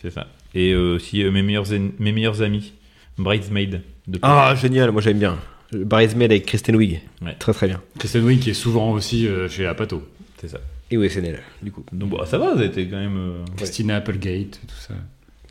C'est 0.02 0.12
ça. 0.12 0.28
Et 0.54 0.72
euh, 0.74 0.96
aussi 0.96 1.24
euh, 1.24 1.32
mes, 1.32 1.42
meilleurs 1.42 1.66
mes 2.00 2.12
meilleurs 2.12 2.42
amis, 2.42 2.74
Bridesmaid. 3.18 3.82
De 4.08 4.20
Ah, 4.22 4.54
génial, 4.60 4.92
moi 4.92 5.02
j'aime 5.02 5.20
bien. 5.20 5.38
Bridesmaid 5.74 6.32
avec 6.32 6.46
Kristen 6.46 6.76
Wiig. 6.76 7.02
Ouais. 7.22 7.36
Très 7.40 7.54
très 7.54 7.68
bien. 7.68 7.82
Kristen 7.98 8.24
Wiig 8.24 8.40
qui 8.40 8.52
est 8.52 8.54
souvent 8.54 8.92
aussi 8.92 9.28
euh, 9.28 9.50
chez 9.50 9.66
Apato. 9.66 10.04
C'est 10.40 10.50
ça. 10.50 10.60
Et 10.92 10.98
oui, 10.98 11.10
SNL, 11.10 11.40
du 11.64 11.72
coup. 11.72 11.84
Donc 11.92 12.10
bon, 12.12 12.24
ça 12.26 12.38
va, 12.38 12.54
vous 12.54 12.62
été 12.62 12.88
quand 12.88 12.98
même. 12.98 13.18
euh, 13.18 13.44
Christina 13.58 13.96
Applegate, 13.96 14.60
tout 14.68 14.76
ça. 14.88 14.94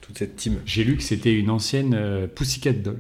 Toute 0.01 0.17
cette 0.19 0.37
team. 0.37 0.59
J'ai 0.67 0.85
lu 0.85 0.97
que 0.97 1.03
c'était 1.03 1.33
une 1.35 1.51
ancienne 1.51 1.95
euh, 1.99 2.27
Pussycat 2.29 2.73
Doll. 2.75 2.99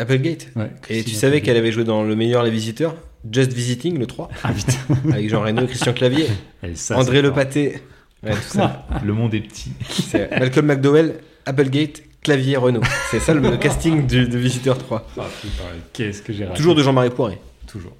Applegate. 0.00 0.48
Ouais, 0.56 0.70
Et 0.88 1.04
tu 1.04 1.14
savais 1.14 1.40
qu'elle 1.42 1.56
avait 1.56 1.72
joué 1.72 1.84
dans 1.84 2.02
Le 2.02 2.16
meilleur 2.16 2.42
Les 2.42 2.50
Visiteurs 2.50 2.94
Just 3.30 3.52
Visiting, 3.52 3.98
le 3.98 4.06
3, 4.06 4.30
Ah 4.42 4.52
putain. 4.52 4.72
avec 5.12 5.28
Jean 5.28 5.42
Reno, 5.42 5.66
Christian 5.66 5.92
Clavier, 5.92 6.26
Et 6.62 6.74
ça, 6.74 6.96
André 6.98 7.20
Le. 7.22 7.30
Ouais, 7.30 8.32
tout 8.34 8.40
ça. 8.42 8.86
Le 9.04 9.12
monde 9.12 9.34
est 9.34 9.40
petit. 9.40 9.72
C'est 9.90 10.30
Malcolm 10.38 10.66
McDowell, 10.66 11.14
Applegate, 11.46 12.02
Clavier, 12.22 12.56
Renault. 12.56 12.82
C'est 13.10 13.20
ça 13.20 13.34
le, 13.34 13.56
casting 13.58 14.06
du, 14.06 14.26
de 14.26 14.38
Visiteur 14.38 14.78
3. 14.78 15.06
Ah, 15.18 15.22
putain, 15.40 15.64
qu'est-ce 15.92 16.22
que 16.22 16.32
j'ai. 16.32 16.46
Toujours 16.54 16.74
de 16.74 16.82
Jean-Marie 16.82 17.10
Poiré. 17.10 17.38
Toujours. 17.66 17.92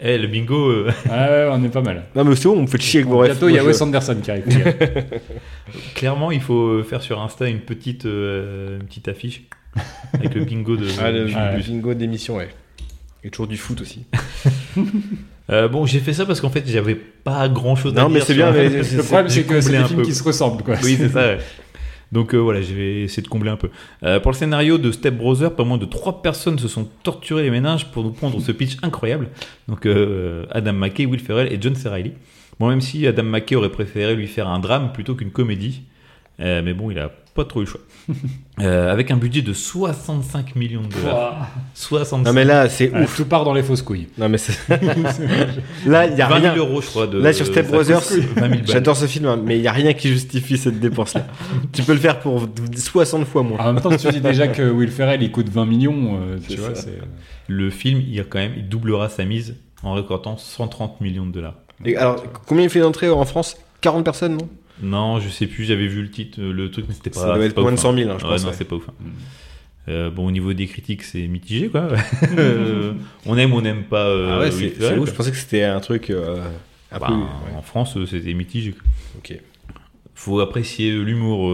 Eh, 0.00 0.18
le 0.18 0.26
bingo. 0.26 0.70
euh, 0.70 0.90
Ah 1.10 1.28
ouais, 1.30 1.48
on 1.52 1.62
est 1.64 1.68
pas 1.68 1.80
mal. 1.80 2.04
Non, 2.16 2.24
mais 2.24 2.34
c'est 2.36 2.48
bon, 2.48 2.58
on 2.58 2.62
me 2.62 2.66
fait 2.66 2.80
chier 2.80 3.00
avec 3.00 3.10
vos 3.10 3.18
refs. 3.18 3.28
Bientôt, 3.30 3.48
il 3.48 3.54
y 3.54 3.58
a 3.58 3.64
Wes 3.64 3.80
Anderson 3.80 4.16
qui 4.22 4.30
arrive. 4.30 4.44
clairement, 5.94 6.30
il 6.30 6.40
faut 6.40 6.82
faire 6.82 7.02
sur 7.02 7.20
Insta 7.20 7.48
une 7.48 7.60
petite, 7.60 8.06
euh, 8.06 8.78
une 8.80 8.86
petite 8.86 9.08
affiche 9.08 9.42
avec 10.12 10.34
le 10.34 10.44
bingo 10.44 10.76
de. 10.76 10.86
Ah, 11.00 11.10
le, 11.10 11.26
Ouais. 11.26 11.60
bingo 11.66 11.94
d'émission, 11.94 12.36
ouais. 12.36 12.48
Et 13.22 13.30
toujours 13.30 13.46
du 13.48 13.56
foot 13.56 13.80
aussi. 13.80 14.04
Euh, 15.50 15.68
bon, 15.68 15.84
j'ai 15.84 15.98
fait 16.00 16.14
ça 16.14 16.24
parce 16.24 16.40
qu'en 16.40 16.48
fait, 16.48 16.64
j'avais 16.66 16.94
pas 16.94 17.50
grand 17.50 17.76
chose 17.76 17.92
à 17.98 18.00
Non, 18.00 18.08
dire. 18.08 18.14
mais 18.18 18.20
c'est 18.24 18.32
bien, 18.34 18.50
mais 18.50 18.66
Le 18.70 19.02
problème, 19.02 19.28
c'est 19.28 19.42
que 19.42 19.60
c'est 19.60 19.72
des 19.72 19.76
un 19.76 19.84
films 19.84 20.00
peu. 20.00 20.06
qui 20.06 20.14
se 20.14 20.22
ressemblent, 20.22 20.62
quoi. 20.62 20.76
Oui, 20.82 20.96
c'est 20.98 21.10
ça. 21.10 21.20
ouais. 21.20 21.38
Donc 22.12 22.32
euh, 22.34 22.38
voilà, 22.38 22.62
je 22.62 22.72
vais 22.72 23.02
essayer 23.02 23.22
de 23.22 23.28
combler 23.28 23.50
un 23.50 23.56
peu. 23.56 23.68
Euh, 24.04 24.20
pour 24.20 24.30
le 24.32 24.36
scénario 24.38 24.78
de 24.78 24.90
Step 24.90 25.14
Brother, 25.14 25.54
pas 25.54 25.64
moins 25.64 25.76
de 25.76 25.84
trois 25.84 26.22
personnes 26.22 26.58
se 26.58 26.66
sont 26.66 26.88
torturées 27.02 27.42
les 27.42 27.50
ménages 27.50 27.90
pour 27.90 28.04
nous 28.04 28.12
pondre 28.12 28.40
ce 28.40 28.52
pitch 28.52 28.78
incroyable. 28.82 29.28
Donc 29.68 29.84
euh, 29.84 30.46
Adam 30.50 30.72
McKay, 30.72 31.04
Will 31.04 31.20
Ferrell 31.20 31.52
et 31.52 31.58
John 31.60 31.74
C. 31.74 31.88
Reilly. 31.90 32.12
Bon, 32.58 32.68
même 32.70 32.80
si 32.80 33.06
Adam 33.06 33.24
McKay 33.24 33.56
aurait 33.56 33.68
préféré 33.70 34.14
lui 34.14 34.28
faire 34.28 34.48
un 34.48 34.60
drame 34.60 34.92
plutôt 34.94 35.14
qu'une 35.14 35.30
comédie, 35.30 35.82
euh, 36.40 36.62
mais 36.64 36.72
bon, 36.72 36.90
il 36.90 36.98
a 37.00 37.10
pas 37.34 37.44
trop 37.44 37.60
eu 37.60 37.64
le 37.64 37.70
choix. 37.70 37.80
Euh, 38.60 38.92
avec 38.92 39.10
un 39.10 39.16
budget 39.16 39.42
de 39.42 39.52
65 39.52 40.54
millions 40.54 40.82
de 40.82 40.86
dollars. 40.86 41.32
Ouah. 41.32 41.48
65 41.74 42.24
Non, 42.24 42.32
mais 42.32 42.44
là, 42.44 42.68
c'est 42.68 42.88
Ouais, 42.92 43.02
ouf. 43.02 43.16
Tout 43.16 43.24
part 43.24 43.44
dans 43.44 43.52
les 43.52 43.64
fausses 43.64 43.82
couilles. 43.82 44.06
Non, 44.16 44.28
mais 44.28 44.38
c'est. 44.38 44.56
là, 45.86 46.06
il 46.06 46.16
y 46.16 46.22
a 46.22 46.28
20 46.28 46.40
000 46.40 46.52
rien. 46.52 46.54
euros, 46.54 46.80
je 46.80 46.86
crois. 46.86 47.08
De, 47.08 47.18
Là, 47.18 47.32
sur 47.32 47.46
Step 47.46 47.66
Brothers, 47.66 48.06
coûte 48.06 48.20
20 48.36 48.40
000 48.40 48.48
balles. 48.50 48.60
J'adore 48.64 48.96
ce 48.96 49.06
film, 49.06 49.26
hein, 49.26 49.40
mais 49.44 49.58
il 49.58 49.62
n'y 49.62 49.66
a 49.66 49.72
rien 49.72 49.92
qui 49.92 50.08
justifie 50.08 50.56
cette 50.56 50.78
dépense-là. 50.78 51.26
tu 51.72 51.82
peux 51.82 51.94
le 51.94 51.98
faire 51.98 52.20
pour 52.20 52.46
60 52.76 53.26
fois 53.26 53.42
moins. 53.42 53.58
En 53.58 53.72
même 53.72 53.82
temps, 53.82 53.96
tu 53.96 54.08
dis 54.08 54.20
déjà 54.20 54.46
que 54.46 54.70
Will 54.70 54.92
Ferrell 54.92 55.20
il 55.20 55.32
coûte 55.32 55.48
20 55.48 55.66
millions, 55.66 56.20
euh, 56.22 56.38
tu 56.48 56.56
vois, 56.58 56.76
c'est. 56.76 57.00
Le 57.48 57.70
film, 57.70 58.00
il, 58.00 58.14
y 58.14 58.24
quand 58.24 58.38
même, 58.38 58.52
il 58.56 58.68
doublera 58.68 59.08
sa 59.08 59.24
mise 59.24 59.56
en 59.82 59.94
récoltant 59.94 60.36
130 60.36 61.00
millions 61.00 61.26
de 61.26 61.32
dollars. 61.32 61.56
Et 61.84 61.96
alors, 61.96 62.22
combien 62.46 62.62
il 62.62 62.70
fait 62.70 62.80
d'entrée 62.80 63.10
en 63.10 63.24
France? 63.24 63.56
40 63.80 64.04
personnes, 64.04 64.36
non? 64.36 64.48
Non, 64.82 65.20
je 65.20 65.28
sais 65.28 65.46
plus, 65.46 65.64
j'avais 65.64 65.86
vu 65.86 66.02
le 66.02 66.10
titre, 66.10 66.40
euh, 66.40 66.52
le 66.52 66.70
truc, 66.70 66.86
mais 66.88 66.94
c'était 66.94 67.10
pas. 67.10 67.20
Ça 67.20 67.34
doit 67.34 67.44
être 67.44 67.60
moins 67.60 67.70
de 67.70 67.76
ouf, 67.76 67.82
100 67.82 67.94
000, 67.96 68.10
hein, 68.10 68.16
je 68.18 68.24
Ouais, 68.24 68.30
pense. 68.32 68.42
non, 68.42 68.48
ouais. 68.50 68.54
c'est 68.56 68.64
pas 68.64 68.76
ouf. 68.76 68.88
hein. 68.88 68.92
Euh, 69.88 70.10
bon, 70.10 70.26
au 70.26 70.30
niveau 70.30 70.52
des 70.52 70.66
critiques, 70.66 71.02
c'est 71.02 71.26
mitigé, 71.26 71.68
quoi. 71.68 71.88
On 73.26 73.36
aime, 73.36 73.52
on 73.52 73.60
n'aime 73.60 73.84
pas. 73.84 74.06
euh, 74.06 74.30
Ah 74.32 74.38
ouais, 74.40 74.50
c'est 74.50 74.98
ouf. 74.98 75.08
Je 75.08 75.14
pensais 75.14 75.30
que 75.30 75.36
c'était 75.36 75.62
un 75.64 75.80
truc 75.80 76.10
euh, 76.10 76.42
un 76.90 76.98
Bah, 76.98 77.06
peu. 77.08 77.14
En 77.56 77.62
France, 77.62 77.96
c'était 78.06 78.34
mitigé. 78.34 78.74
Ok. 79.18 79.38
Faut 80.14 80.40
apprécier 80.40 80.92
l'humour 80.92 81.52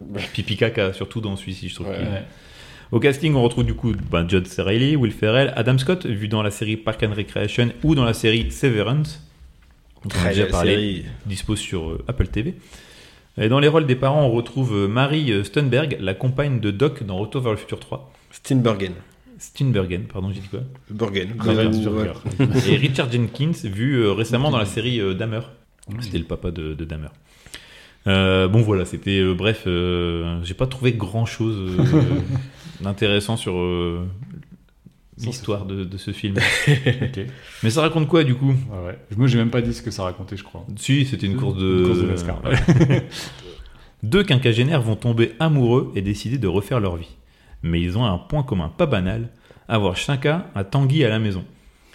pipi 0.32 0.56
caca, 0.56 0.92
surtout 0.92 1.20
dans 1.20 1.34
celui-ci, 1.36 1.68
je 1.68 1.74
trouve. 1.74 1.88
Ouais. 1.88 1.98
Ouais. 1.98 2.22
Au 2.92 3.00
casting, 3.00 3.34
on 3.34 3.42
retrouve 3.42 3.64
du 3.64 3.74
coup 3.74 3.92
ben, 4.12 4.24
John 4.28 4.44
C. 4.44 4.62
Reilly, 4.62 4.94
Will 4.94 5.10
Ferrell, 5.12 5.52
Adam 5.56 5.76
Scott, 5.76 6.06
vu 6.06 6.28
dans 6.28 6.42
la 6.42 6.52
série 6.52 6.76
Park 6.76 7.02
and 7.02 7.14
Recreation 7.16 7.70
ou 7.82 7.94
dans 7.96 8.04
la 8.04 8.14
série 8.14 8.50
Severance. 8.52 9.20
Dont 10.08 10.16
on 10.20 10.26
a 10.26 10.28
déjà 10.28 10.46
parlé. 10.46 10.72
série. 10.72 11.04
dispo 11.26 11.56
sur 11.56 11.90
euh, 11.90 12.04
Apple 12.08 12.28
TV. 12.28 12.54
Et 13.38 13.48
dans 13.48 13.60
les 13.60 13.68
rôles 13.68 13.86
des 13.86 13.96
parents, 13.96 14.22
on 14.22 14.30
retrouve 14.30 14.74
euh, 14.74 14.88
Marie 14.88 15.32
euh, 15.32 15.44
Stunberg, 15.44 15.98
la 16.00 16.14
compagne 16.14 16.60
de 16.60 16.70
Doc 16.70 17.02
dans 17.02 17.16
Retour 17.18 17.42
vers 17.42 17.52
le 17.52 17.58
futur 17.58 17.80
3. 17.80 18.12
Steinbergen. 18.30 18.94
Steinbergen, 19.38 20.04
pardon, 20.04 20.30
j'ai 20.32 20.40
dit 20.40 20.48
quoi? 20.48 20.60
Bergen. 20.88 21.34
Burger. 21.34 22.12
Et 22.68 22.76
Richard 22.76 23.12
Jenkins, 23.12 23.52
vu 23.64 24.08
récemment 24.08 24.50
dans 24.50 24.58
la 24.58 24.64
série 24.64 24.98
Dahmer. 25.14 25.40
C'était 26.00 26.18
le 26.18 26.24
papa 26.24 26.50
de, 26.50 26.72
de 26.72 26.84
Dahmer. 26.86 27.08
Euh, 28.06 28.46
bon 28.46 28.62
voilà, 28.62 28.84
c'était 28.84 29.18
euh, 29.18 29.34
bref, 29.34 29.64
euh, 29.66 30.38
j'ai 30.44 30.54
pas 30.54 30.66
trouvé 30.66 30.92
grand 30.92 31.26
chose 31.26 31.76
d'intéressant 32.80 33.36
sur 33.36 33.54
l'histoire 35.18 35.64
de, 35.64 35.84
de 35.84 35.96
ce 35.96 36.10
film. 36.12 36.36
Mais 37.62 37.70
ça 37.70 37.80
raconte 37.80 38.08
quoi 38.08 38.24
du 38.24 38.34
coup? 38.34 38.50
Ouais, 38.50 38.86
ouais. 38.86 38.98
Moi, 39.16 39.26
j'ai 39.26 39.38
même 39.38 39.50
pas 39.50 39.62
dit 39.62 39.72
ce 39.72 39.82
que 39.82 39.90
ça 39.90 40.02
racontait, 40.02 40.36
je 40.36 40.44
crois. 40.44 40.66
Si, 40.76 41.06
c'était 41.06 41.26
une 41.26 41.36
course 41.36 41.56
de, 41.56 41.78
Une 41.78 41.86
course 41.86 41.98
de 41.98 42.06
NASCAR, 42.06 42.44
ouais. 42.44 42.86
Ouais. 42.88 43.08
Deux 44.02 44.24
quinquagénaires 44.24 44.82
vont 44.82 44.96
tomber 44.96 45.32
amoureux 45.40 45.90
et 45.94 46.02
décider 46.02 46.38
de 46.38 46.46
refaire 46.46 46.80
leur 46.80 46.96
vie. 46.96 47.16
Mais 47.62 47.80
ils 47.80 47.96
ont 47.96 48.04
un 48.04 48.18
point 48.18 48.42
commun 48.42 48.68
pas 48.68 48.86
banal, 48.86 49.30
avoir 49.68 49.96
chacun 49.96 50.44
un 50.54 50.64
Tanguy 50.64 51.04
à 51.04 51.08
la 51.08 51.18
maison. 51.18 51.44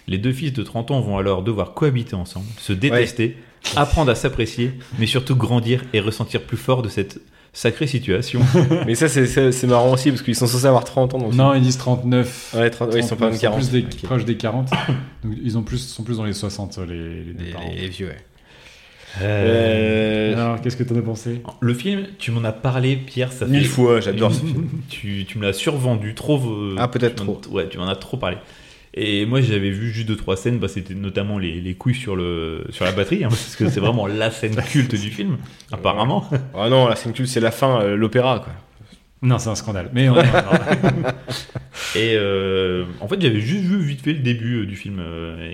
Les 0.08 0.18
deux 0.18 0.32
fils 0.32 0.52
de 0.52 0.62
30 0.62 0.90
ans 0.90 1.00
vont 1.00 1.16
alors 1.16 1.42
devoir 1.42 1.74
cohabiter 1.74 2.14
ensemble, 2.14 2.46
se 2.58 2.72
détester, 2.72 3.36
apprendre 3.76 4.10
à 4.10 4.14
s'apprécier, 4.16 4.72
mais 4.98 5.06
surtout 5.06 5.36
grandir 5.36 5.84
et 5.92 6.00
ressentir 6.00 6.42
plus 6.42 6.56
fort 6.56 6.82
de 6.82 6.88
cette 6.88 7.20
sacrée 7.52 7.86
situation. 7.86 8.40
Mais 8.86 8.94
ça, 8.94 9.08
c'est- 9.08 9.26
marrant 9.66 9.92
aussi 9.92 10.10
parce 10.10 10.22
qu'ils 10.22 10.34
sont 10.36 10.46
censés 10.46 10.66
avoir 10.66 10.84
30 10.84 11.14
ans 11.14 11.18
le 11.28 11.34
Non, 11.36 11.54
ils 11.54 11.62
disent 11.62 11.76
39. 11.78 12.26
film. 12.50 12.62
Ouais, 12.62 12.70
30 12.70 12.92
ouais, 12.94 13.00
ils 13.00 13.04
sont 13.04 13.16
pas 13.16 13.28
même 13.30 13.38
40. 13.38 13.58
Plus 13.60 13.70
des, 13.70 13.80
Ok. 13.84 14.02
proches 14.02 14.24
des 14.24 14.36
40. 14.36 14.70
Donc, 15.24 15.34
ils 15.42 15.58
ont 15.58 15.62
plus, 15.62 15.78
sont 15.78 16.02
plus 16.02 16.16
dans 16.16 16.24
les 16.24 16.32
60, 16.32 16.78
les, 16.78 16.94
les 17.24 17.32
Les, 17.34 17.80
les 17.82 17.88
vieux, 17.88 18.06
ouais. 18.08 18.16
Euh, 19.20 20.32
Alors, 20.34 20.60
qu'est-ce 20.60 20.76
que 20.76 20.84
t'en 20.84 20.96
as 20.96 21.02
pensé? 21.02 21.42
Le 21.60 21.74
film, 21.74 22.06
tu 22.18 22.30
m'en 22.30 22.44
as 22.44 22.52
parlé, 22.52 22.96
Pierre, 22.96 23.30
ça 23.32 23.44
fait 23.46 23.52
Mille 23.52 23.66
fois, 23.66 24.00
j'adore 24.00 24.32
ce 24.32 24.40
film. 24.40 24.68
tu, 24.88 25.24
tu 25.26 25.38
me 25.38 25.44
l'as 25.44 25.52
survendu 25.52 26.14
trop. 26.14 26.38
euh, 26.38 26.76
Ah, 26.78 26.88
peut-être 26.88 27.16
trop. 27.16 27.38
Ouais, 27.50 27.68
tu 27.68 27.76
m'en 27.78 27.88
as 27.88 27.96
trop 27.96 28.16
parlé. 28.16 28.38
Et 28.94 29.24
moi, 29.24 29.40
j'avais 29.40 29.70
vu 29.70 29.90
juste 29.90 30.06
deux 30.06 30.16
trois 30.16 30.36
scènes. 30.36 30.58
Bah, 30.58 30.68
c'était 30.68 30.94
notamment 30.94 31.38
les, 31.38 31.60
les 31.60 31.74
couilles 31.74 31.94
sur 31.94 32.14
le 32.14 32.64
sur 32.70 32.84
la 32.84 32.92
batterie, 32.92 33.24
hein, 33.24 33.28
parce 33.28 33.56
que 33.56 33.68
c'est 33.68 33.80
vraiment 33.80 34.06
la 34.06 34.30
scène 34.30 34.54
culte 34.70 34.94
du 34.94 35.10
film, 35.10 35.38
apparemment. 35.70 36.28
Ah 36.54 36.68
non, 36.68 36.86
la 36.88 36.96
scène 36.96 37.12
culte, 37.12 37.28
c'est 37.28 37.40
la 37.40 37.50
fin, 37.52 37.80
euh, 37.80 37.96
l'opéra, 37.96 38.40
quoi. 38.40 38.52
Non, 39.22 39.38
c'est 39.38 39.50
un 39.50 39.54
scandale. 39.54 39.88
Mais 39.92 40.08
on 40.08 40.16
Et 41.94 42.14
euh, 42.16 42.84
en 43.00 43.06
fait, 43.08 43.20
j'avais 43.20 43.40
juste 43.40 43.64
vu 43.64 43.80
vite 43.80 44.02
fait 44.02 44.12
le 44.14 44.18
début 44.18 44.62
euh, 44.62 44.66
du 44.66 44.76
film. 44.76 44.98
euh, 44.98 45.48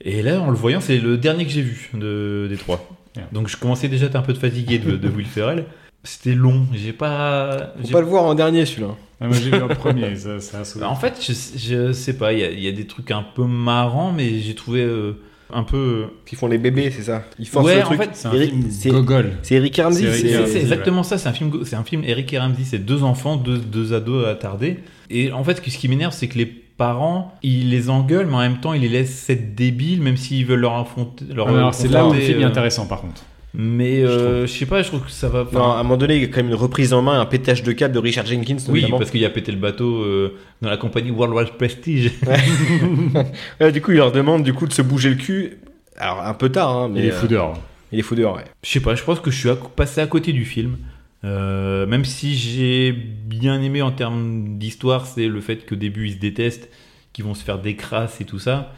et, 0.00 0.16
et 0.18 0.22
là, 0.22 0.40
en 0.40 0.50
le 0.50 0.56
voyant, 0.56 0.80
c'est 0.80 0.98
le 0.98 1.18
dernier 1.18 1.44
que 1.44 1.52
j'ai 1.52 1.62
vu 1.62 1.90
de, 1.94 2.46
des 2.48 2.56
trois. 2.56 2.88
Donc, 3.30 3.48
je 3.48 3.58
commençais 3.58 3.88
déjà 3.88 4.06
à 4.06 4.08
être 4.08 4.16
un 4.16 4.22
peu 4.22 4.32
fatigué 4.32 4.78
de, 4.78 4.96
de 4.96 5.08
Will 5.08 5.26
Ferrell. 5.26 5.66
C'était 6.04 6.34
long. 6.34 6.66
J'ai 6.74 6.92
pas. 6.92 7.72
Faut 7.78 7.86
j'ai 7.86 7.92
pas 7.92 8.00
le 8.00 8.06
voir 8.06 8.24
en 8.24 8.34
dernier, 8.34 8.66
celui-là. 8.66 8.96
Ah, 9.20 9.28
moi, 9.28 9.36
j'ai 9.36 9.50
vu 9.50 9.58
le 9.58 9.68
premier, 9.68 10.16
ça, 10.16 10.40
ça 10.40 10.60
a 10.60 10.64
sauvé. 10.64 10.84
En 10.84 10.96
fait, 10.96 11.14
je, 11.24 11.32
je 11.56 11.92
sais 11.92 12.14
pas, 12.14 12.32
il 12.32 12.40
y, 12.40 12.42
a- 12.44 12.50
il 12.50 12.58
y 12.60 12.66
a 12.66 12.72
des 12.72 12.86
trucs 12.88 13.10
un 13.12 13.22
peu 13.22 13.44
marrants, 13.44 14.12
mais 14.12 14.40
j'ai 14.40 14.54
trouvé. 14.54 14.80
euh, 14.82 15.12
un 15.54 15.64
peu. 15.64 16.06
Qui 16.24 16.34
font 16.34 16.46
les 16.46 16.56
bébés, 16.58 16.90
c'est 16.90 17.02
ça 17.02 17.24
Ils 17.38 17.46
forcent 17.46 17.66
Ouais, 17.66 17.76
le 17.76 17.82
en 17.82 17.84
truc. 17.84 17.98
fait, 18.00 18.10
C'est 18.14 18.26
un 18.28 18.32
Eric- 18.32 18.50
film 18.50 18.70
c'est- 18.70 18.88
gogol. 18.90 19.32
C'est 19.42 19.54
Eric 19.56 19.76
Ramsey, 19.76 20.10
C'est 20.12 20.38
ouais. 20.38 20.56
exactement 20.60 21.02
ça, 21.02 21.18
c'est 21.18 21.28
un 21.28 21.32
film, 21.34 21.52
c'est 21.66 21.76
un 21.76 21.84
film 21.84 22.02
Eric 22.06 22.32
et 22.32 22.38
Ramsey, 22.38 22.64
c'est 22.64 22.78
deux 22.78 23.02
enfants, 23.04 23.36
deux, 23.36 23.58
deux 23.58 23.92
ados 23.92 24.26
attardés. 24.26 24.78
Et 25.10 25.30
en 25.30 25.44
fait, 25.44 25.56
ce 25.64 25.76
qui 25.78 25.88
m'énerve, 25.88 26.14
c'est 26.14 26.26
que 26.28 26.38
les 26.38 26.46
parents, 26.46 27.34
ils 27.42 27.68
les 27.68 27.90
engueulent, 27.90 28.26
mais 28.28 28.34
en 28.36 28.38
même 28.40 28.60
temps, 28.60 28.72
ils 28.72 28.80
les 28.80 28.88
laissent 28.88 29.28
être 29.28 29.54
débiles, 29.54 30.00
même 30.00 30.16
s'ils 30.16 30.46
veulent 30.46 30.60
leur 30.60 30.74
affronter. 30.78 31.26
Leur 31.32 31.48
Ah, 31.48 31.52
alors 31.58 31.74
c'est 31.74 31.88
là 31.88 32.06
où 32.06 32.14
le 32.14 32.18
film 32.20 32.40
est 32.40 32.44
euh, 32.44 32.48
intéressant 32.48 32.86
par 32.86 33.02
contre. 33.02 33.22
Mais 33.54 34.02
euh, 34.02 34.46
je 34.46 34.52
sais 34.52 34.64
pas, 34.66 34.82
je 34.82 34.88
trouve 34.88 35.02
que 35.02 35.10
ça 35.10 35.28
va. 35.28 35.42
enfin, 35.42 35.58
Non, 35.58 35.64
à 35.72 35.74
un 35.78 35.82
moment 35.82 35.98
donné, 35.98 36.16
il 36.16 36.22
y 36.22 36.24
a 36.24 36.28
quand 36.28 36.38
même 36.38 36.48
une 36.48 36.54
reprise 36.54 36.92
en 36.94 37.02
main, 37.02 37.20
un 37.20 37.26
pétage 37.26 37.62
de 37.62 37.72
câble 37.72 37.92
de 37.94 37.98
Richard 37.98 38.24
Jenkins, 38.24 38.56
oui, 38.68 38.80
notamment. 38.80 38.98
parce 38.98 39.10
qu'il 39.10 39.22
a 39.24 39.30
pété 39.30 39.52
le 39.52 39.58
bateau 39.58 40.02
euh, 40.02 40.34
dans 40.62 40.70
la 40.70 40.76
compagnie 40.78 41.10
Worldwide 41.10 41.52
Prestige. 41.58 42.12
Ouais, 43.60 43.72
du 43.72 43.80
coup, 43.82 43.90
il 43.92 43.98
leur 43.98 44.12
demande 44.12 44.42
du 44.42 44.54
coup 44.54 44.66
de 44.66 44.72
se 44.72 44.82
bouger 44.82 45.10
le 45.10 45.16
cul. 45.16 45.58
Alors, 45.98 46.22
un 46.22 46.34
peu 46.34 46.48
tard, 46.48 46.70
hein, 46.76 46.88
mais. 46.92 47.00
Il 47.00 47.06
est 47.06 47.12
euh, 47.12 47.20
fou 47.20 47.26
dehors. 47.28 47.60
Il 47.92 47.98
est 47.98 48.02
fou 48.02 48.14
dehors, 48.14 48.36
ouais. 48.36 48.44
Je 48.64 48.70
sais 48.70 48.80
pas, 48.80 48.94
je 48.94 49.02
pense 49.02 49.20
que 49.20 49.30
je 49.30 49.36
suis 49.38 49.50
à- 49.50 49.56
passé 49.56 50.00
à 50.00 50.06
côté 50.06 50.32
du 50.32 50.44
film. 50.46 50.78
Euh, 51.24 51.86
même 51.86 52.04
si 52.04 52.34
j'ai 52.36 52.90
bien 52.90 53.60
aimé 53.62 53.80
en 53.82 53.92
termes 53.92 54.58
d'histoire, 54.58 55.06
c'est 55.06 55.28
le 55.28 55.40
fait 55.40 55.64
qu'au 55.68 55.76
début 55.76 56.08
ils 56.08 56.14
se 56.14 56.18
détestent, 56.18 56.68
qu'ils 57.12 57.24
vont 57.24 57.34
se 57.34 57.44
faire 57.44 57.58
des 57.60 57.76
crasses 57.76 58.20
et 58.20 58.24
tout 58.24 58.40
ça. 58.40 58.72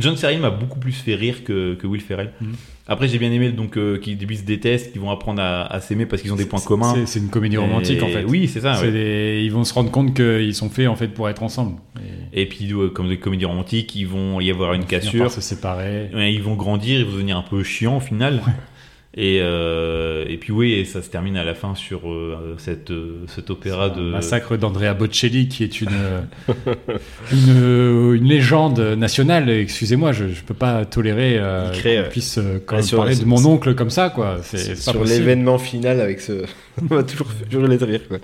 John 0.00 0.16
Serry 0.16 0.38
m'a 0.38 0.50
beaucoup 0.50 0.78
plus 0.78 0.92
fait 0.92 1.14
rire 1.14 1.44
que, 1.44 1.74
que 1.74 1.86
Will 1.86 2.00
Ferrell. 2.00 2.32
Mhm. 2.40 2.52
Après, 2.88 3.08
j'ai 3.08 3.18
bien 3.18 3.32
aimé 3.32 3.50
donc 3.50 3.76
euh, 3.76 3.98
qu'ils 3.98 4.16
se 4.38 4.44
détestent, 4.44 4.92
qu'ils 4.92 5.00
vont 5.00 5.10
apprendre 5.10 5.42
à, 5.42 5.66
à 5.66 5.80
s'aimer 5.80 6.06
parce 6.06 6.22
qu'ils 6.22 6.32
ont 6.32 6.36
des 6.36 6.44
points 6.46 6.60
communs. 6.60 6.94
C'est- 7.04 7.18
une 7.18 7.30
comédie 7.30 7.56
romantique 7.56 7.98
Et- 7.98 8.02
en 8.02 8.08
fait. 8.08 8.24
Oui, 8.24 8.46
c'est 8.46 8.60
ça. 8.60 8.74
C'est 8.76 8.86
ouais. 8.86 8.92
des- 8.92 9.40
Ils 9.44 9.50
vont 9.50 9.64
se 9.64 9.74
rendre 9.74 9.90
compte 9.90 10.14
qu'ils 10.14 10.54
sont 10.54 10.70
faits 10.70 10.86
en 10.86 10.94
fait 10.94 11.08
pour 11.08 11.28
être 11.28 11.42
ensemble. 11.42 11.80
Et 12.32 12.42
Et 12.42 12.46
puis, 12.46 12.70
euh, 12.72 12.88
comme 12.88 13.08
des 13.08 13.18
comédies 13.18 13.44
romantiques, 13.46 13.96
ils 13.96 14.06
vont 14.06 14.40
y 14.40 14.50
avoir 14.50 14.74
une 14.74 14.84
cassure. 14.84 15.24
par 15.24 15.32
se 15.32 15.40
séparer. 15.40 16.10
Ouais, 16.14 16.32
ils 16.32 16.42
vont 16.42 16.54
grandir, 16.54 17.00
ils 17.00 17.04
vont 17.06 17.12
devenir 17.12 17.36
un 17.38 17.42
peu 17.42 17.62
chiants 17.64 17.96
au 17.96 18.00
final. 18.00 18.40
Et, 19.18 19.38
euh, 19.40 20.26
et 20.28 20.36
puis 20.36 20.52
oui, 20.52 20.72
et 20.74 20.84
ça 20.84 21.00
se 21.00 21.08
termine 21.08 21.38
à 21.38 21.44
la 21.44 21.54
fin 21.54 21.74
sur 21.74 22.10
euh, 22.10 22.54
cette, 22.58 22.90
euh, 22.90 23.24
cet 23.28 23.48
opéra 23.48 23.88
de... 23.88 24.02
Massacre 24.02 24.58
d'Andrea 24.58 24.92
Bocelli, 24.92 25.48
qui 25.48 25.64
est 25.64 25.80
une, 25.80 25.88
une, 27.32 28.14
une 28.14 28.24
légende 28.24 28.78
nationale. 28.78 29.48
Excusez-moi, 29.48 30.12
je 30.12 30.24
ne 30.24 30.30
peux 30.46 30.52
pas 30.54 30.84
tolérer 30.84 31.38
euh, 31.38 31.70
qu'on 31.72 32.10
puisse 32.10 32.36
euh, 32.38 32.58
quand 32.64 32.76
même 32.76 32.86
parler 32.90 33.16
de 33.16 33.24
mon 33.24 33.42
oncle 33.46 33.74
comme 33.74 33.88
ça. 33.90 34.10
quoi. 34.10 34.36
C'est 34.42 34.76
Sur- 34.76 35.02
l'événement 35.04 35.58
final 35.58 36.00
avec 36.00 36.20
ce. 36.20 36.44
On 36.90 36.94
va 36.94 37.02
toujours, 37.04 37.28
toujours 37.50 37.66
les 37.68 37.76
rire, 37.78 38.02
quoi. 38.06 38.18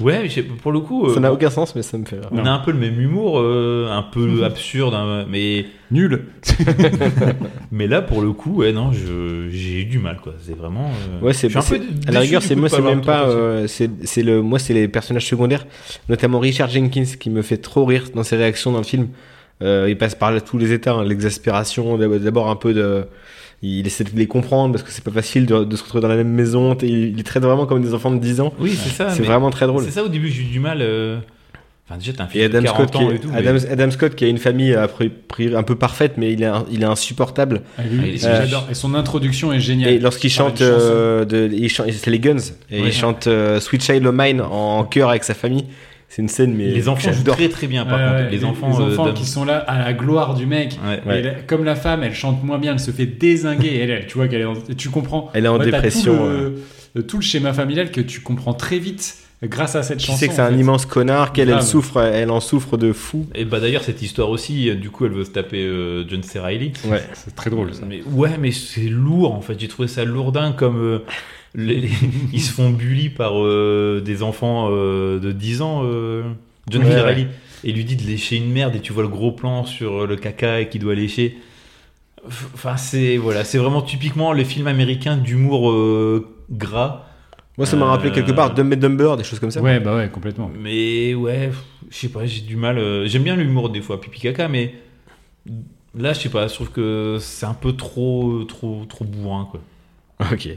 Ouais, 0.00 0.26
pour 0.62 0.72
le 0.72 0.80
coup, 0.80 1.06
euh, 1.06 1.12
Ça 1.14 1.20
n'a 1.20 1.30
aucun 1.34 1.50
sens, 1.50 1.74
mais 1.76 1.82
ça 1.82 1.98
me 1.98 2.06
fait 2.06 2.16
rire. 2.16 2.28
on 2.32 2.46
a 2.46 2.50
un 2.50 2.60
peu 2.60 2.70
le 2.72 2.78
même 2.78 2.98
humour, 2.98 3.38
euh, 3.38 3.90
un 3.90 4.00
peu 4.02 4.42
absurde, 4.42 4.94
hein, 4.94 5.26
mais, 5.28 5.66
Nul. 5.90 6.24
mais 7.72 7.86
là, 7.86 8.00
pour 8.00 8.22
le 8.22 8.32
coup, 8.32 8.56
ouais, 8.56 8.72
non, 8.72 8.90
je- 8.92 9.48
j'ai 9.50 9.80
eu 9.80 9.84
du 9.84 9.98
mal, 9.98 10.16
quoi. 10.22 10.29
C'est 10.42 10.56
vraiment... 10.56 10.90
euh, 11.22 11.24
Ouais, 11.26 11.32
c'est 11.32 11.48
à 12.06 12.10
la 12.12 12.20
rigueur, 12.20 12.42
c'est 12.42 12.54
moi, 12.56 12.68
c'est 12.68 12.82
même 12.82 13.00
pas, 13.02 13.28
euh, 13.28 13.66
c'est 13.66 14.22
le, 14.22 14.42
moi, 14.42 14.58
c'est 14.58 14.74
les 14.74 14.88
personnages 14.88 15.26
secondaires, 15.26 15.66
notamment 16.08 16.38
Richard 16.38 16.68
Jenkins 16.68 17.04
qui 17.18 17.30
me 17.30 17.42
fait 17.42 17.56
trop 17.58 17.84
rire 17.84 18.04
dans 18.14 18.22
ses 18.22 18.36
réactions 18.36 18.72
dans 18.72 18.78
le 18.78 18.84
film. 18.84 19.08
Euh, 19.62 19.86
il 19.88 19.98
passe 19.98 20.14
par 20.14 20.32
là 20.32 20.40
tous 20.40 20.56
les 20.58 20.72
états, 20.72 20.92
hein, 20.94 21.04
l'exaspération, 21.04 21.98
d'ab- 21.98 22.16
d'abord 22.22 22.48
un 22.48 22.56
peu 22.56 22.72
de, 22.72 23.04
il 23.62 23.86
essaie 23.86 24.04
de 24.04 24.10
les 24.14 24.26
comprendre 24.26 24.72
parce 24.72 24.82
que 24.82 24.90
c'est 24.90 25.04
pas 25.04 25.10
facile 25.10 25.44
de, 25.44 25.64
de 25.64 25.76
se 25.76 25.82
retrouver 25.82 26.00
dans 26.00 26.08
la 26.08 26.16
même 26.16 26.30
maison. 26.32 26.74
Il, 26.82 26.88
il 26.88 27.16
les 27.16 27.22
traite 27.22 27.42
vraiment 27.42 27.66
comme 27.66 27.82
des 27.82 27.92
enfants 27.92 28.10
de 28.10 28.18
10 28.18 28.40
ans. 28.40 28.54
Oui, 28.58 28.70
c'est 28.82 28.88
ça. 28.94 29.10
c'est 29.10 29.22
vraiment 29.22 29.50
très 29.50 29.66
drôle. 29.66 29.84
C'est 29.84 29.90
ça, 29.90 30.02
au 30.04 30.08
début, 30.08 30.28
j'ai 30.28 30.42
eu 30.42 30.46
du 30.46 30.60
mal... 30.60 30.80
euh, 31.90 31.94
Enfin, 31.94 31.98
déjà, 31.98 32.12
t'as 32.12 32.24
un 32.24 32.26
Et 32.28 32.30
film 32.30 32.44
Adam 32.46 32.58
de 32.60 32.64
40 32.64 32.76
Scott, 32.88 32.90
qui 32.90 33.04
ans 33.04 33.10
est, 33.10 33.14
et 33.14 33.18
tout. 33.18 33.28
mais- 33.32 33.38
Adam, 33.38 33.58
Adam 33.70 33.90
Scott 33.90 34.14
qui 34.14 34.24
a 34.24 34.28
une 34.28 34.38
famille 34.38 34.74
a 34.74 34.88
priori 34.88 35.56
un 35.56 35.62
peu 35.62 35.74
parfaite, 35.74 36.12
mais 36.16 36.32
il 36.32 36.42
est, 36.42 36.46
un- 36.46 36.64
il 36.70 36.82
est 36.82 36.86
insupportable. 36.86 37.62
Ah, 37.78 37.82
lui, 37.82 38.00
Ah, 38.02 38.06
il 38.06 38.14
est- 38.14 38.18
J'adore. 38.18 38.66
Et 38.70 38.74
son 38.74 38.94
introduction 38.94 39.52
est 39.52 39.60
géniale. 39.60 39.92
Et 39.92 39.98
lorsqu'il 39.98 40.30
chante, 40.30 40.60
euh, 40.60 41.24
de, 41.24 41.50
il 41.52 41.68
chante- 41.68 41.90
c'est 41.90 42.10
les 42.10 42.18
Guns, 42.20 42.36
et 42.70 42.80
Ouais. 42.80 42.88
il 42.88 42.92
chante 42.92 43.26
euh, 43.26 43.58
Sweet 43.60 43.82
Child 43.82 44.06
O' 44.06 44.12
Mine 44.12 44.40
en 44.40 44.84
chœur 44.84 45.08
avec 45.10 45.24
sa 45.24 45.34
famille. 45.34 45.64
C'est 46.08 46.22
une 46.22 46.28
scène, 46.28 46.54
mais 46.56 46.66
Les 46.66 46.88
enfants 46.88 47.12
jouent 47.12 47.22
très 47.22 47.48
très 47.48 47.68
bien, 47.68 47.84
par 47.86 47.98
contre. 48.00 48.24
ouais, 48.24 48.30
les, 48.32 48.44
enfants, 48.44 48.80
euh, 48.80 48.90
d'Adam- 48.96 49.12
qui 49.12 49.24
sont 49.24 49.44
là 49.44 49.58
à 49.58 49.78
la 49.78 49.92
gloire 49.92 50.34
du 50.34 50.44
mec. 50.44 50.76
Ouais. 50.84 51.00
Ouais. 51.06 51.20
Et 51.20 51.46
comme 51.46 51.62
la 51.64 51.76
femme, 51.76 52.02
elle 52.02 52.14
chante 52.14 52.42
moins 52.42 52.58
bien, 52.58 52.72
elle 52.72 52.80
se 52.80 52.90
fait 52.90 53.06
désinguer. 53.06 53.78
Elle, 53.80 53.90
elle, 53.90 54.06
tu 54.06 54.14
vois 54.18 54.26
qu'elle 54.26 54.40
est 54.40 54.44
en- 54.44 54.54
et 54.68 54.74
tu 54.76 54.88
comprends. 54.90 55.30
Elle 55.34 55.44
est 55.44 55.48
en 55.48 55.58
t'as 55.58 55.66
dépression. 55.66 56.16
Tout 56.16 56.22
ouais. 56.24 56.52
le, 56.94 57.02
tout 57.06 57.16
le 57.18 57.22
schéma 57.22 57.52
familial 57.52 57.92
que 57.92 58.00
tu 58.00 58.20
comprends 58.22 58.54
très 58.54 58.78
vite 58.80 59.14
grâce 59.48 59.74
à 59.76 59.82
cette 59.82 59.98
Tu 59.98 60.06
chanson. 60.06 60.18
sais 60.18 60.28
que 60.28 60.34
c'est 60.34 60.40
un 60.42 60.50
fait. 60.52 60.58
immense 60.58 60.84
connard, 60.86 61.32
qu'elle 61.32 61.48
elle 61.48 61.54
Grave. 61.56 61.66
souffre, 61.66 61.98
elle 62.00 62.30
en 62.30 62.40
souffre 62.40 62.76
de 62.76 62.92
fou. 62.92 63.26
Et 63.34 63.44
bah 63.44 63.60
d'ailleurs, 63.60 63.82
cette 63.84 64.02
histoire 64.02 64.28
aussi, 64.30 64.74
du 64.76 64.90
coup, 64.90 65.06
elle 65.06 65.12
veut 65.12 65.24
se 65.24 65.30
taper 65.30 65.62
euh, 65.64 66.04
John 66.08 66.22
C. 66.22 66.38
Reilly. 66.38 66.72
Ouais. 66.86 67.02
C'est 67.14 67.34
très 67.34 67.48
drôle 67.50 67.72
ça. 67.74 67.82
Mais 67.88 68.02
ouais, 68.12 68.36
mais 68.38 68.50
c'est 68.52 68.82
lourd 68.88 69.34
en 69.34 69.40
fait. 69.40 69.58
J'ai 69.58 69.68
trouvé 69.68 69.88
ça 69.88 70.04
lourdin 70.04 70.52
comme 70.52 70.78
euh, 70.78 70.98
les- 71.54 71.80
les- 71.80 71.90
ils 72.32 72.40
se 72.42 72.52
font 72.52 72.70
bully 72.70 73.08
par 73.08 73.32
euh, 73.42 74.02
des 74.04 74.22
enfants 74.22 74.68
euh, 74.70 75.18
de 75.18 75.32
10 75.32 75.62
ans. 75.62 75.82
euh, 75.84 76.22
John 76.70 76.82
Ouais, 76.84 76.90
C. 76.90 76.94
ouais. 76.96 77.02
Reilly 77.02 77.26
et 77.64 77.72
lui 77.72 77.84
dit 77.84 77.96
de 77.96 78.02
lécher 78.04 78.36
une 78.36 78.50
merde 78.52 78.74
et 78.76 78.80
tu 78.80 78.92
vois 78.92 79.02
le 79.02 79.08
gros 79.08 79.32
plan 79.32 79.64
sur 79.64 80.06
le 80.06 80.16
caca 80.16 80.60
et 80.60 80.68
qu'il 80.68 80.80
doit 80.82 80.94
lécher. 80.94 81.36
Enfin, 82.54 82.76
c'est 82.76 83.16
voilà, 83.16 83.44
c'est 83.44 83.58
vraiment 83.58 83.80
typiquement 83.82 84.32
le 84.32 84.44
film 84.44 84.66
américain 84.66 85.16
d'humour 85.16 85.70
euh, 85.70 86.28
gras. 86.50 87.06
Moi, 87.58 87.66
ça 87.66 87.76
m'a 87.76 87.86
rappelé 87.86 88.10
Euh, 88.10 88.14
quelque 88.14 88.32
part 88.32 88.54
Dumb 88.54 88.72
and 88.72 88.76
Dumber, 88.76 89.16
des 89.18 89.24
choses 89.24 89.38
comme 89.38 89.50
ça. 89.50 89.60
Ouais, 89.60 89.80
bah 89.80 89.94
ouais, 89.96 90.08
complètement. 90.08 90.50
Mais 90.58 91.14
ouais, 91.14 91.50
je 91.90 91.96
sais 91.96 92.08
pas, 92.08 92.24
j'ai 92.24 92.40
du 92.40 92.56
mal. 92.56 92.78
euh, 92.78 93.06
J'aime 93.06 93.22
bien 93.24 93.36
l'humour 93.36 93.68
des 93.70 93.80
fois, 93.82 94.00
pipi 94.00 94.20
caca, 94.20 94.48
mais 94.48 94.74
là, 95.98 96.12
je 96.12 96.20
sais 96.20 96.28
pas, 96.28 96.46
je 96.48 96.54
trouve 96.54 96.70
que 96.70 97.18
c'est 97.20 97.46
un 97.46 97.54
peu 97.54 97.72
trop, 97.74 98.44
trop, 98.44 98.84
trop 98.88 99.04
bourrin, 99.04 99.48
quoi. 99.50 99.60
Ok, 100.32 100.48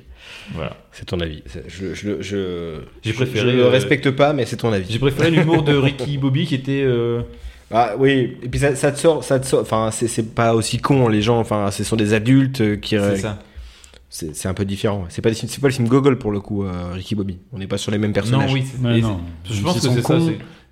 Voilà. 0.54 0.76
c'est 0.92 1.06
ton 1.06 1.20
avis. 1.22 1.42
Je, 1.68 1.94
je, 1.94 2.22
je, 2.22 2.80
J'ai 3.02 3.12
je- 3.12 3.16
préféré, 3.16 3.52
Je 3.52 3.56
le 3.58 3.64
euh, 3.64 3.70
respecte 3.70 4.12
pas, 4.12 4.34
mais 4.34 4.46
c'est 4.46 4.58
ton 4.58 4.74
avis. 4.74 4.86
J'ai 4.92 5.00
préféré 5.00 5.32
l'humour 5.32 5.64
de 5.64 5.74
Ricky 5.78 6.18
Bobby 6.18 6.46
qui 6.46 6.56
était. 6.56 6.84
euh, 6.86 7.22
Ah 7.72 7.94
oui, 7.98 8.38
et 8.44 8.50
puis 8.50 8.60
ça, 8.60 8.76
ça 8.76 8.92
te 8.92 9.00
sort, 9.00 9.24
ça 9.24 9.40
te 9.40 9.46
sort. 9.48 9.62
Enfin, 9.62 9.90
c'est- 9.92 10.08
c'est 10.10 10.36
pas 10.36 10.54
aussi 10.54 10.80
con 10.80 11.08
les 11.08 11.22
gens. 11.22 11.40
Enfin, 11.40 11.72
ce 11.72 11.84
sont 11.86 11.96
des 11.96 12.14
adultes 12.14 12.80
qui. 12.82 12.98
c'est 12.98 13.16
ça. 13.18 13.40
C'est 14.16 14.36
c'est 14.36 14.48
un 14.48 14.54
peu 14.54 14.64
différent. 14.64 15.06
C'est 15.10 15.24
pas, 15.24 15.34
c'est 15.34 15.60
pas 15.60 15.68
le 15.70 15.74
film 15.74 15.88
Gogol 15.88 16.20
pour 16.20 16.32
le 16.32 16.40
coup, 16.40 16.64
euh, 16.64 16.92
Ricky 16.94 17.16
Bobby. 17.16 17.40
On 17.52 17.58
n'est 17.58 17.66
pas 17.66 17.80
sur 17.80 17.92
les 17.92 17.98
mêmes 17.98 18.14
personnages. 18.14 18.48
Non, 18.48 18.54
oui, 18.54 18.64
et 18.96 19.02
non. 19.02 19.20
c'est- 19.44 19.54
Je 19.56 19.64
pense 19.64 19.74
que 19.82 19.90
c'est 19.90 20.02
ça. 20.04 20.20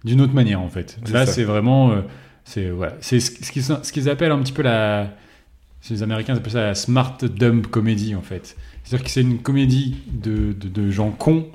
D'une 0.05 0.21
autre 0.21 0.33
manière 0.33 0.61
en 0.61 0.69
fait. 0.69 0.99
C'est 1.03 1.11
Là, 1.11 1.25
ça. 1.25 1.31
c'est 1.33 1.43
vraiment. 1.43 1.91
euh, 1.91 2.01
c'est 2.45 2.69
voilà. 2.69 2.93
c'est 3.01 3.19
ce 3.19 3.31
ce 3.43 3.51
qu'ils 3.51 3.63
ce 3.63 3.91
qu'ils 3.91 4.09
appellent 4.09 4.31
un 4.31 4.39
petit 4.43 4.53
peu 4.53 4.61
la. 4.61 5.09
Les 5.89 6.03
Américains 6.03 6.35
appellent 6.35 6.51
ça 6.53 6.61
la 6.61 6.75
smart 6.75 7.17
dumb 7.23 7.65
comedy 7.65 8.13
en 8.13 8.21
fait. 8.21 8.55
C'est-à-dire 8.83 9.03
que 9.05 9.09
c'est 9.11 9.21
une 9.21 9.39
comédie 9.39 9.95
de, 10.11 10.53
de, 10.53 10.67
de 10.67 10.91
gens 10.91 11.09
cons, 11.09 11.47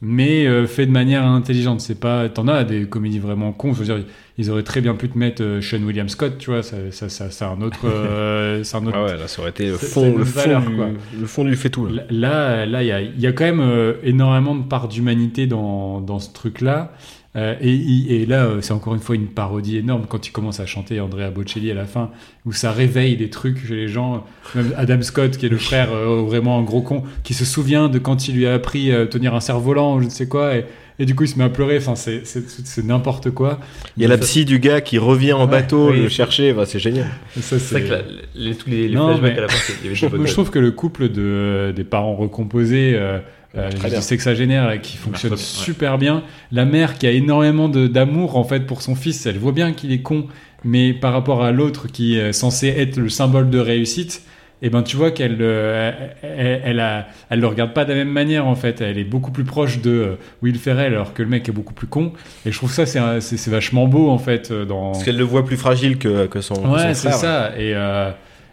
mais 0.00 0.46
euh, 0.46 0.66
fait 0.66 0.86
de 0.86 0.92
manière 0.92 1.24
intelligente. 1.26 1.80
C'est 1.80 1.98
pas. 1.98 2.28
T'en 2.28 2.46
as 2.48 2.64
des 2.64 2.84
comédies 2.86 3.18
vraiment 3.18 3.52
cons. 3.52 3.72
Je 3.74 3.78
veux 3.80 3.84
dire, 3.84 4.04
ils 4.36 4.50
auraient 4.50 4.62
très 4.62 4.80
bien 4.80 4.94
pu 4.94 5.08
te 5.08 5.18
mettre 5.18 5.42
euh, 5.42 5.60
Sean 5.60 5.82
William 5.82 6.08
Scott, 6.08 6.38
tu 6.38 6.50
vois. 6.50 6.62
Ça, 6.62 6.76
ça, 6.92 7.08
ça- 7.08 7.30
c'est 7.30 7.44
un 7.44 7.60
autre. 7.60 7.80
euh, 7.84 8.62
c'est 8.64 8.76
un 8.76 8.86
autre 8.86 8.96
Ah 8.96 9.04
ouais, 9.04 9.16
là, 9.16 9.26
ça 9.28 9.40
aurait 9.40 9.50
été 9.50 9.66
le 9.66 9.76
fond, 9.76 10.16
le 10.16 10.24
fond, 10.24 10.40
valeur, 10.40 10.60
du, 10.62 10.76
quoi. 10.76 10.86
le 11.20 11.26
fond 11.26 11.44
du 11.44 11.56
fait 11.56 11.70
tout. 11.70 11.86
Là. 11.86 12.02
Là, 12.10 12.66
là, 12.66 12.82
il 12.82 12.86
y 12.86 12.92
a, 12.92 13.00
il 13.00 13.20
y 13.20 13.26
a 13.26 13.32
quand 13.32 13.44
même 13.44 13.60
euh, 13.60 13.94
énormément 14.04 14.54
de 14.54 14.62
part 14.62 14.88
d'humanité 14.88 15.46
dans, 15.46 16.00
dans 16.00 16.18
ce 16.20 16.32
truc-là. 16.32 16.92
Euh, 17.36 17.54
et, 17.60 18.22
et 18.22 18.26
là, 18.26 18.44
euh, 18.46 18.60
c'est 18.62 18.72
encore 18.72 18.94
une 18.94 19.00
fois 19.00 19.14
une 19.14 19.26
parodie 19.26 19.76
énorme 19.76 20.06
quand 20.08 20.26
il 20.26 20.30
commence 20.32 20.60
à 20.60 20.66
chanter 20.66 20.98
Andrea 20.98 21.30
Bocelli 21.30 21.70
à 21.70 21.74
la 21.74 21.84
fin, 21.84 22.10
où 22.46 22.52
ça 22.52 22.72
réveille 22.72 23.16
des 23.16 23.28
trucs 23.28 23.64
chez 23.66 23.76
les 23.76 23.88
gens. 23.88 24.24
Même 24.54 24.72
Adam 24.76 25.02
Scott, 25.02 25.36
qui 25.36 25.46
est 25.46 25.50
le 25.50 25.58
frère 25.58 25.92
euh, 25.92 26.22
vraiment 26.22 26.58
un 26.58 26.62
gros 26.62 26.80
con, 26.80 27.02
qui 27.24 27.34
se 27.34 27.44
souvient 27.44 27.88
de 27.88 27.98
quand 27.98 28.28
il 28.28 28.34
lui 28.34 28.46
a 28.46 28.54
appris 28.54 28.92
à 28.92 29.06
tenir 29.06 29.34
un 29.34 29.40
cerf-volant 29.40 29.96
ou 29.96 30.00
je 30.00 30.06
ne 30.06 30.10
sais 30.10 30.26
quoi, 30.26 30.56
et, 30.56 30.64
et 30.98 31.04
du 31.04 31.14
coup 31.14 31.24
il 31.24 31.28
se 31.28 31.38
met 31.38 31.44
à 31.44 31.50
pleurer. 31.50 31.76
Enfin, 31.76 31.94
c'est- 31.96 32.22
c'est 32.24 32.48
c'est 32.48 32.84
n'importe 32.84 33.30
quoi. 33.30 33.60
Il 33.98 34.02
y 34.02 34.06
a 34.06 34.08
la 34.08 34.16
psy 34.18 34.46
du 34.46 34.58
gars 34.58 34.80
qui 34.80 34.96
revient 34.96 35.34
en 35.34 35.44
Ouais, 35.44 35.50
bateau 35.50 35.90
oui. 35.90 36.00
le 36.04 36.08
chercher. 36.08 36.52
Enfin, 36.52 36.64
c'est 36.64 36.78
génial. 36.80 37.08
C'est 37.38 37.56
vrai 37.70 37.82
que 37.82 37.90
la- 37.90 38.02
les- 38.34 38.54
tous 38.54 38.70
les, 38.70 38.88
les 38.88 38.94
Non, 38.96 39.18
mais- 39.20 39.36
à 39.36 39.42
la 39.42 39.48
fin, 39.48 39.58
c'est- 39.66 39.74
il 39.82 39.84
y 39.84 39.86
avait 39.88 40.18
des 40.18 40.26
je 40.26 40.32
trouve 40.32 40.50
que 40.50 40.58
le 40.58 40.70
couple 40.70 41.10
de, 41.10 41.74
des 41.76 41.84
parents 41.84 42.16
recomposés, 42.16 42.92
euh, 42.96 43.18
euh, 43.58 43.70
bien. 43.88 43.98
du 43.98 44.02
sexagénaire, 44.02 44.66
là, 44.66 44.78
qui 44.78 44.96
fonctionne 44.96 45.32
ouais. 45.32 45.36
super 45.38 45.98
bien. 45.98 46.22
La 46.52 46.64
mère 46.64 46.98
qui 46.98 47.06
a 47.06 47.10
énormément 47.10 47.68
d'amour 47.68 48.36
en 48.36 48.44
fait 48.44 48.60
pour 48.66 48.82
son 48.82 48.94
fils, 48.94 49.26
elle 49.26 49.38
voit 49.38 49.52
bien 49.52 49.72
qu'il 49.72 49.92
est 49.92 50.02
con, 50.02 50.26
mais 50.64 50.92
par 50.92 51.12
rapport 51.12 51.42
à 51.44 51.52
l'autre 51.52 51.86
qui 51.88 52.16
est 52.18 52.32
censé 52.32 52.68
être 52.68 52.96
le 52.96 53.08
symbole 53.08 53.50
de 53.50 53.58
réussite, 53.58 54.22
et 54.60 54.70
ben 54.70 54.82
tu 54.82 54.96
vois 54.96 55.12
qu'elle 55.12 55.36
euh, 55.40 55.92
elle, 56.20 56.60
elle, 56.64 56.80
a- 56.80 57.06
elle 57.30 57.38
le 57.38 57.46
regarde 57.46 57.72
pas 57.74 57.84
de 57.84 57.90
la 57.90 57.94
même 57.98 58.08
manière 58.10 58.44
en 58.48 58.56
fait. 58.56 58.80
Elle 58.80 58.98
est 58.98 59.04
beaucoup 59.04 59.30
plus 59.30 59.44
proche 59.44 59.80
de 59.80 59.90
euh, 59.90 60.14
Will 60.42 60.58
Ferrell 60.58 60.94
alors 60.94 61.14
que 61.14 61.22
le 61.22 61.28
mec 61.28 61.48
est 61.48 61.52
beaucoup 61.52 61.74
plus 61.74 61.86
con. 61.86 62.12
Et 62.44 62.50
je 62.50 62.56
trouve 62.58 62.72
ça 62.72 62.84
c'est 62.84 62.98
c'est 63.20 63.36
c'est 63.36 63.52
vachement 63.52 63.86
beau 63.86 64.10
en 64.10 64.18
fait 64.18 64.50
euh, 64.50 64.64
dans. 64.64 64.90
Parce 64.90 65.04
qu'elle 65.04 65.16
le 65.16 65.22
voit 65.22 65.44
plus 65.44 65.56
fragile 65.56 65.96
que, 65.96 66.26
que 66.26 66.40
son, 66.40 66.54
que 66.56 66.66
Ouais, 66.66 66.94
c'est 66.94 67.12
ça. 67.12 67.52
Et, 67.56 67.72
euh, 67.76 68.10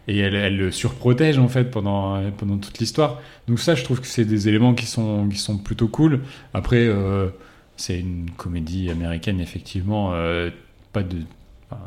et 0.08 0.18
elle, 0.20 0.36
elle 0.36 0.58
le 0.58 0.72
surprotège 0.72 1.38
en 1.40 1.48
fait 1.48 1.66
pendant, 1.72 2.22
pendant 2.38 2.58
toute 2.58 2.78
l'histoire. 2.80 3.22
Donc 3.48 3.60
ça, 3.60 3.76
je 3.76 3.84
trouve 3.84 4.02
que 4.02 4.08
c'est 4.08 4.26
des 4.26 4.48
éléments 4.50 4.74
qui 4.74 4.86
sont, 4.86 5.28
qui 5.30 5.38
sont 5.38 5.58
plutôt 5.58 5.88
cool. 5.88 6.22
Après, 6.54 6.86
euh, 6.88 7.28
c'est 7.78 8.00
une 8.00 8.30
comédie 8.38 8.90
américaine, 8.90 9.40
effectivement. 9.40 10.12
euh, 10.14 10.50
pas 10.94 11.04
de, 11.04 11.18
enfin, 11.70 11.82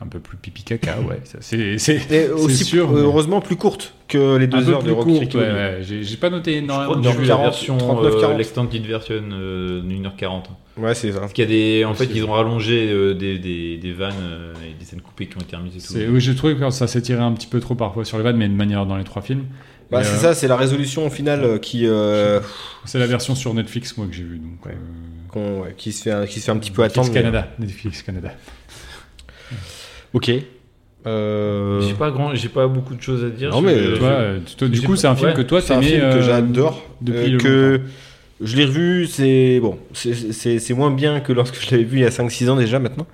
un 0.00 0.06
peu 0.06 0.18
plus 0.20 0.36
pipi 0.36 0.62
caca, 0.64 1.00
ouais. 1.08 1.20
ça, 1.24 1.38
C'est 1.40 1.78
c'est- 1.78 1.94
Et 1.96 2.08
c'est 2.08 2.30
aussi, 2.30 2.64
sûr. 2.64 2.90
euh, 2.90 2.94
mais 2.94 3.00
heureusement, 3.00 3.40
plus 3.40 3.56
courte 3.56 3.94
que 4.08 4.36
les 4.36 4.44
un 4.46 4.48
deux 4.48 4.64
peu 4.64 4.72
heures 4.72 4.82
de 4.82 4.90
Rocky 4.92 5.18
courte, 5.20 5.34
ouais, 5.34 5.40
ouais. 5.52 5.78
J'ai 5.82 6.02
j'ai 6.02 6.16
pas 6.16 6.30
noté 6.30 6.52
Je 6.54 6.58
énormément. 6.58 7.00
crois 7.00 7.02
que 7.02 7.18
choses. 7.18 7.20
la 7.22 7.26
40, 7.36 7.44
version 7.44 7.76
39, 7.78 8.14
euh, 8.14 8.20
40. 8.20 8.38
l'extended 8.38 8.86
version 8.86 9.14
euh, 9.32 9.80
d'une 9.82 10.06
heure 10.06 10.16
40. 10.16 10.50
Ouais, 10.76 10.94
c'est 10.94 11.12
ça. 11.12 11.20
Parce 11.20 11.32
qu'il 11.32 11.44
y 11.44 11.46
a 11.46 11.50
des, 11.50 11.84
en 11.84 11.94
fait, 11.94 12.08
ils 12.12 12.24
ont 12.24 12.32
rallongé 12.32 12.88
euh, 12.90 13.14
des, 13.14 13.38
des, 13.38 13.76
des 13.76 13.92
vannes 13.92 14.12
euh, 14.20 14.52
et 14.68 14.74
des 14.78 14.84
scènes 14.84 15.00
coupées 15.00 15.26
qui 15.26 15.36
ont 15.36 15.40
été 15.40 15.54
remises 15.54 15.76
et 15.76 15.86
tout. 16.06 16.12
Oui, 16.12 16.20
j'ai 16.20 16.34
trouvé 16.34 16.56
que 16.56 16.70
ça 16.70 16.86
s'est 16.88 17.00
tiré 17.02 17.20
un 17.22 17.32
petit 17.32 17.46
peu 17.46 17.60
trop 17.60 17.74
parfois 17.76 18.04
sur 18.04 18.18
les 18.18 18.24
vannes, 18.24 18.36
mais 18.36 18.48
de 18.48 18.54
manière 18.54 18.84
dans 18.84 18.96
les 18.96 19.04
trois 19.04 19.22
films. 19.22 19.44
Bah, 19.90 20.02
c'est 20.02 20.14
euh, 20.16 20.18
ça, 20.18 20.34
c'est 20.34 20.48
la 20.48 20.56
résolution 20.56 21.06
au 21.06 21.10
final 21.10 21.44
euh, 21.44 21.58
qui, 21.58 21.86
euh, 21.86 22.40
C'est 22.86 22.98
la 22.98 23.06
version 23.06 23.34
sur 23.36 23.54
Netflix, 23.54 23.96
moi, 23.96 24.06
que 24.08 24.14
j'ai 24.14 24.24
vue. 24.24 24.38
Donc, 24.38 24.66
Ouais. 24.66 24.72
euh, 24.72 25.28
qu'on- 25.28 25.60
ouais, 25.62 25.74
qui, 25.76 25.92
se 25.92 26.02
fait, 26.02 26.28
qui 26.28 26.40
se 26.40 26.46
fait 26.46 26.50
un 26.52 26.56
petit 26.56 26.70
peu 26.72 26.82
Netflix 26.82 27.06
attendre. 27.08 27.14
mais- 27.14 27.30
Canada. 27.30 27.48
Netflix 27.60 28.02
Canada. 28.02 28.30
Ok. 30.12 30.30
Euh, 31.06 31.80
J'ai 31.82 31.94
pas 31.94 32.10
grand, 32.10 32.34
j'ai 32.34 32.48
pas 32.48 32.66
beaucoup 32.66 32.94
de 32.94 33.02
choses 33.02 33.24
à 33.24 33.28
dire. 33.30 33.50
Non, 33.50 33.60
mais, 33.60 33.76
je- 33.82 33.96
Toi, 33.96 34.18
toi, 34.56 34.68
du 34.68 34.80
coup, 34.80 34.96
c'est 34.96 35.06
un 35.06 35.14
film 35.16 35.30
ouais, 35.30 35.34
que 35.36 35.42
toi, 35.42 35.60
C'est 35.60 35.74
un 35.74 35.80
t'aimais, 35.80 35.98
film 35.98 36.10
que 36.12 36.20
j'adore. 36.22 36.82
depuis 37.00 37.18
euh, 37.18 37.30
le 37.32 37.38
que 37.38 37.72
longtemps. 37.78 37.84
Je 38.42 38.56
l'ai 38.56 38.64
revu, 38.64 39.06
c'est 39.06 39.60
bon, 39.60 39.78
c'est- 39.92 40.74
moins 40.74 40.90
bien 40.90 41.20
que 41.20 41.32
lorsque 41.32 41.60
je 41.64 41.70
l'avais 41.70 41.84
vu 41.84 41.98
il 41.98 42.02
y 42.02 42.06
a 42.06 42.10
5-6 42.10 42.48
ans 42.50 42.56
déjà 42.56 42.78
maintenant. 42.78 43.06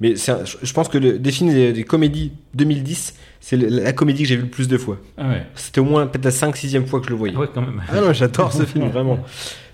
Mais 0.00 0.14
un- 0.30 0.44
je 0.62 0.72
pense 0.74 0.88
que 0.88 0.98
le, 0.98 1.18
des 1.18 1.32
films 1.32 1.52
des, 1.52 1.72
des 1.72 1.84
comédies 1.84 2.32
2010, 2.54 3.14
c'est 3.40 3.56
la 3.56 3.92
comédie 3.94 4.22
que 4.24 4.28
j'ai 4.28 4.36
vu 4.36 4.42
le 4.42 4.48
plus 4.48 4.68
de 4.68 4.76
fois. 4.76 4.98
Ah 5.16 5.28
ouais. 5.28 5.42
C'était 5.54 5.80
au 5.80 5.84
moins 5.84 6.06
peut-être 6.06 6.24
la 6.26 6.30
5-6e 6.30 6.86
fois 6.86 7.00
que 7.00 7.06
je 7.06 7.10
le 7.10 7.16
voyais. 7.16 7.34
Ah 7.36 7.40
ouais, 7.40 7.48
quand 7.54 7.62
même. 7.62 7.82
Ah 7.88 8.00
non, 8.02 8.12
j'adore 8.12 8.52
ce 8.52 8.64
film, 8.66 8.88
vraiment. 8.90 9.18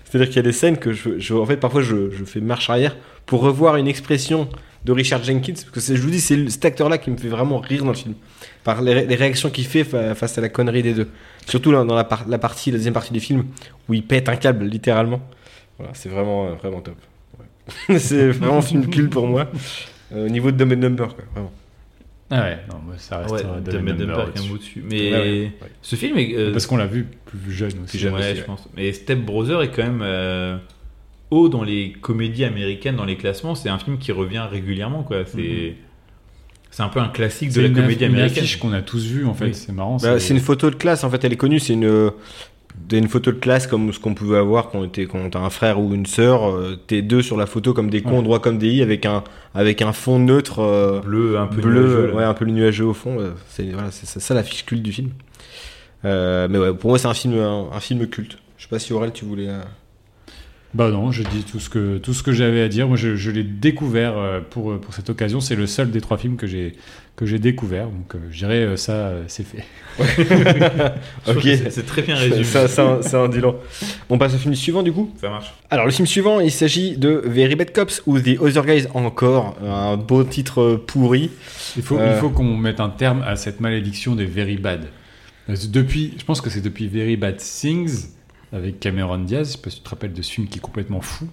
C'est-à-dire 0.05 0.27
qu'il 0.27 0.37
y 0.37 0.39
a 0.39 0.43
des 0.43 0.51
scènes 0.53 0.77
que 0.77 0.93
je, 0.93 1.19
je- 1.19 1.33
en 1.33 1.45
fait, 1.45 1.57
parfois 1.57 1.81
je, 1.81 2.09
je 2.11 2.23
fais 2.23 2.39
marche 2.39 2.69
arrière 2.69 2.95
pour 3.25 3.41
revoir 3.41 3.75
une 3.75 3.87
expression 3.87 4.47
de 4.85 4.91
Richard 4.91 5.23
Jenkins, 5.23 5.53
parce 5.73 5.87
que 5.87 5.95
je 5.95 6.01
vous 6.01 6.09
dis, 6.09 6.21
c'est 6.21 6.49
cet 6.49 6.63
acteur-là 6.65 6.97
qui 6.97 7.09
me 7.11 7.17
fait 7.17 7.29
vraiment 7.29 7.57
rire 7.59 7.83
dans 7.83 7.91
le 7.91 7.97
film, 7.97 8.13
par 8.63 8.81
les, 8.81 8.93
ré- 8.93 9.05
les 9.05 9.15
réactions 9.15 9.49
qu'il 9.49 9.65
fait 9.65 9.83
fa- 9.83 10.15
face 10.15 10.37
à 10.37 10.41
la 10.41 10.49
connerie 10.49 10.83
des 10.83 10.93
deux. 10.93 11.09
Surtout 11.47 11.71
dans 11.71 11.85
dans 11.85 11.95
la, 11.95 12.03
par- 12.03 12.27
la 12.27 12.37
partie, 12.37 12.71
la 12.71 12.77
deuxième 12.77 12.93
partie 12.93 13.13
du 13.13 13.19
film, 13.19 13.45
où 13.89 13.93
il 13.93 14.03
pète 14.03 14.29
un 14.29 14.35
câble, 14.35 14.65
littéralement. 14.65 15.21
Voilà, 15.77 15.93
c'est 15.95 16.09
vraiment, 16.09 16.47
euh, 16.47 16.53
vraiment 16.53 16.81
top. 16.81 16.95
Ouais. 17.89 17.97
c'est 17.99 18.29
vraiment 18.29 18.57
un 18.57 18.61
film 18.61 18.89
culte 18.89 19.09
pour 19.11 19.27
moi, 19.27 19.49
euh, 20.13 20.27
au 20.27 20.29
niveau 20.29 20.51
de 20.51 20.57
Dumb 20.57 20.71
and 20.73 20.77
Number, 20.77 21.15
quoi, 21.15 21.23
vraiment. 21.33 21.51
Ah 22.29 22.41
ouais, 22.43 22.57
non, 22.71 22.79
moi, 22.83 22.95
ça 22.97 23.19
reste 23.19 23.31
Ouais, 23.31 23.41
euh, 23.45 23.59
de 23.59 23.71
Dumb 23.71 23.89
and 23.89 23.93
Dumber 23.93 24.19
un 24.35 24.53
dessus. 24.55 24.83
Mais 24.89 25.11
Ouais, 25.11 25.19
ouais, 25.19 25.29
ouais. 25.61 25.67
ce 25.81 25.95
film 25.95 26.17
est. 26.17 26.33
euh, 26.35 26.51
Parce 26.51 26.65
qu'on 26.65 26.77
l'a 26.77 26.87
vu 26.87 27.05
plus 27.25 27.51
jeune 27.51 27.73
aussi. 27.83 27.89
Plus 27.89 27.99
jeune 27.99 28.13
ouais, 28.15 28.19
aussi, 28.21 28.29
je 28.35 28.35
ouais. 28.41 28.45
pense. 28.45 28.67
Mais 28.75 28.91
Step 28.93 29.19
Brother 29.19 29.61
est 29.61 29.69
quand 29.69 29.83
même 29.83 30.01
euh, 30.01 30.57
haut 31.29 31.47
dans 31.49 31.63
les 31.63 31.91
comédies 31.91 32.45
américaines, 32.45 32.95
dans 32.95 33.05
les 33.05 33.17
classements. 33.17 33.53
C'est 33.55 33.69
un 33.69 33.77
film 33.77 33.97
qui 33.99 34.11
revient 34.11 34.45
régulièrement, 34.49 35.03
quoi. 35.03 35.25
C'est. 35.25 35.37
Mhm. 35.37 35.75
C'est 36.75 36.81
un 36.81 36.89
peu 36.89 36.99
un 36.99 37.07
classique 37.09 37.53
de 37.53 37.61
la 37.61 37.67
une, 37.67 37.73
comédie 37.75 38.03
une 38.03 38.13
américaine. 38.15 38.39
affiche 38.43 38.57
qu'on 38.57 38.73
a 38.73 38.81
tous 38.81 39.05
vu 39.05 39.25
en 39.27 39.33
fait, 39.35 39.45
Oui. 39.45 39.53
c'est 39.53 39.71
marrant. 39.71 39.97
Bah, 39.97 40.19
c'est 40.19 40.33
une 40.33 40.39
photo 40.39 40.71
de 40.71 40.75
classe, 40.75 41.03
en 41.03 41.09
fait, 41.11 41.23
elle 41.23 41.31
est 41.31 41.37
connue, 41.37 41.59
c'est 41.59 41.73
une, 41.73 42.11
une 42.91 43.07
photo 43.07 43.31
de 43.31 43.37
classe 43.37 43.67
comme 43.67 43.93
ce 43.93 43.99
qu'on 43.99 44.15
pouvait 44.15 44.37
avoir 44.39 44.69
quand 44.71 44.79
on 44.79 44.85
était 44.85 45.05
quand 45.05 45.29
t'as 45.29 45.39
un 45.39 45.51
frère 45.51 45.79
ou 45.79 45.93
une 45.93 46.07
sœur, 46.07 46.49
euh, 46.49 46.75
t'es 46.87 47.03
deux 47.03 47.21
sur 47.21 47.37
la 47.37 47.45
photo 47.45 47.73
comme 47.75 47.91
des 47.91 48.01
cons, 48.01 48.17
Ouais. 48.17 48.23
droits 48.23 48.39
comme 48.39 48.57
des 48.57 48.69
i, 48.71 48.81
avec 48.81 49.05
un, 49.05 49.23
avec 49.53 49.83
un 49.83 49.93
fond 49.93 50.17
neutre 50.17 50.59
euh, 50.63 50.99
Bleu, 51.01 51.37
un 51.37 51.45
peu 51.45 51.61
bleu, 51.61 51.81
nuageux, 51.81 52.13
ouais, 52.15 52.23
un 52.23 52.33
peu 52.33 52.45
nuageux 52.45 52.85
au 52.85 52.93
fond. 52.95 53.19
euh, 53.19 53.33
C'est 53.49 53.65
voilà, 53.71 53.91
c'est 53.91 54.07
ça, 54.07 54.19
ça 54.19 54.33
la 54.33 54.41
fiche 54.43 54.65
culte 54.65 54.81
du 54.81 54.91
film. 54.91 55.11
Euh, 56.05 56.47
mais 56.49 56.57
ouais, 56.57 56.73
pour 56.73 56.89
moi, 56.89 56.97
c'est 56.97 57.07
un 57.07 57.13
film, 57.13 57.37
un, 57.39 57.67
un 57.71 57.79
film 57.79 58.07
culte. 58.07 58.37
Je 58.57 58.63
sais 58.63 58.69
pas 58.69 58.79
si 58.79 58.93
Aurel, 58.93 59.11
tu 59.13 59.25
voulais. 59.25 59.47
Euh, 60.73 60.77
Bah 60.77 60.89
non, 60.89 61.11
je 61.11 61.23
dis 61.23 61.43
tout 61.43 61.59
ce 61.59 61.69
que 61.69 61.97
tout 61.97 62.13
ce 62.13 62.23
que 62.23 62.31
j'avais 62.31 62.61
à 62.61 62.67
dire. 62.67 62.87
Moi, 62.87 62.97
je, 62.97 63.15
je 63.15 63.31
l'ai 63.31 63.43
découvert 63.43 64.17
euh, 64.17 64.39
pour 64.41 64.79
pour 64.79 64.93
cette 64.93 65.09
occasion. 65.09 65.39
C'est 65.41 65.55
le 65.55 65.67
seul 65.67 65.91
des 65.91 66.01
trois 66.01 66.17
films 66.17 66.35
que 66.37 66.47
j'ai 66.47 66.73
que 67.15 67.25
j'ai 67.27 67.37
découvert. 67.37 67.85
Donc, 67.87 68.15
euh, 68.15 68.17
je 68.31 68.37
dirais 68.39 68.61
euh, 68.63 68.75
ça, 68.75 68.93
euh, 68.93 69.23
c'est 69.27 69.45
fait. 69.45 69.63
Ok. 71.27 71.41
c'est- 71.69 71.85
très 71.85 72.01
bien 72.01 72.15
résumé. 72.15 72.43
ça, 72.43 72.67
ça, 72.67 73.01
ça 73.01 73.21
en 73.21 73.27
dit 73.27 73.39
long. 73.39 73.55
On 74.09 74.17
passe 74.17 74.33
au 74.33 74.37
film 74.37 74.55
suivant, 74.55 74.81
du 74.83 74.91
coup? 74.91 75.11
Ça 75.21 75.29
marche. 75.29 75.53
Alors, 75.69 75.85
le 75.85 75.91
film 75.91 76.07
suivant, 76.07 76.39
il 76.39 76.51
s'agit 76.51 76.97
de 76.97 77.21
Very 77.25 77.55
Bad 77.55 77.71
Cops 77.71 78.01
ou 78.07 78.19
The 78.19 78.39
Other 78.39 78.65
Guys 78.65 78.87
encore. 78.93 79.55
Un 79.63 79.97
beau 79.97 80.23
titre 80.23 80.61
euh, 80.61 80.83
pourri. 80.85 81.29
Il 81.77 81.83
faut 81.83 81.97
Euh. 81.97 82.13
il 82.15 82.19
faut 82.19 82.29
qu'on 82.29 82.57
mette 82.57 82.79
un 82.79 82.89
terme 82.89 83.21
à 83.27 83.35
cette 83.35 83.59
malédiction 83.59 84.15
des 84.15 84.25
very 84.25 84.57
bad. 84.57 84.85
Depuis, 85.47 86.13
je 86.17 86.23
pense 86.23 86.39
que 86.41 86.49
c'est 86.49 86.61
depuis 86.61 86.87
Very 86.87 87.17
Bad 87.17 87.35
Things 87.37 88.07
avec 88.53 88.79
Cameron 88.79 89.17
Diaz. 89.19 89.47
Je 89.47 89.51
sais 89.53 89.61
pas 89.61 89.69
si 89.69 89.77
tu 89.77 89.83
te 89.83 89.89
rappelles 89.89 90.13
de 90.13 90.21
ce 90.21 90.31
film 90.31 90.47
qui 90.47 90.59
est 90.59 90.61
complètement 90.61 91.01
fou, 91.01 91.27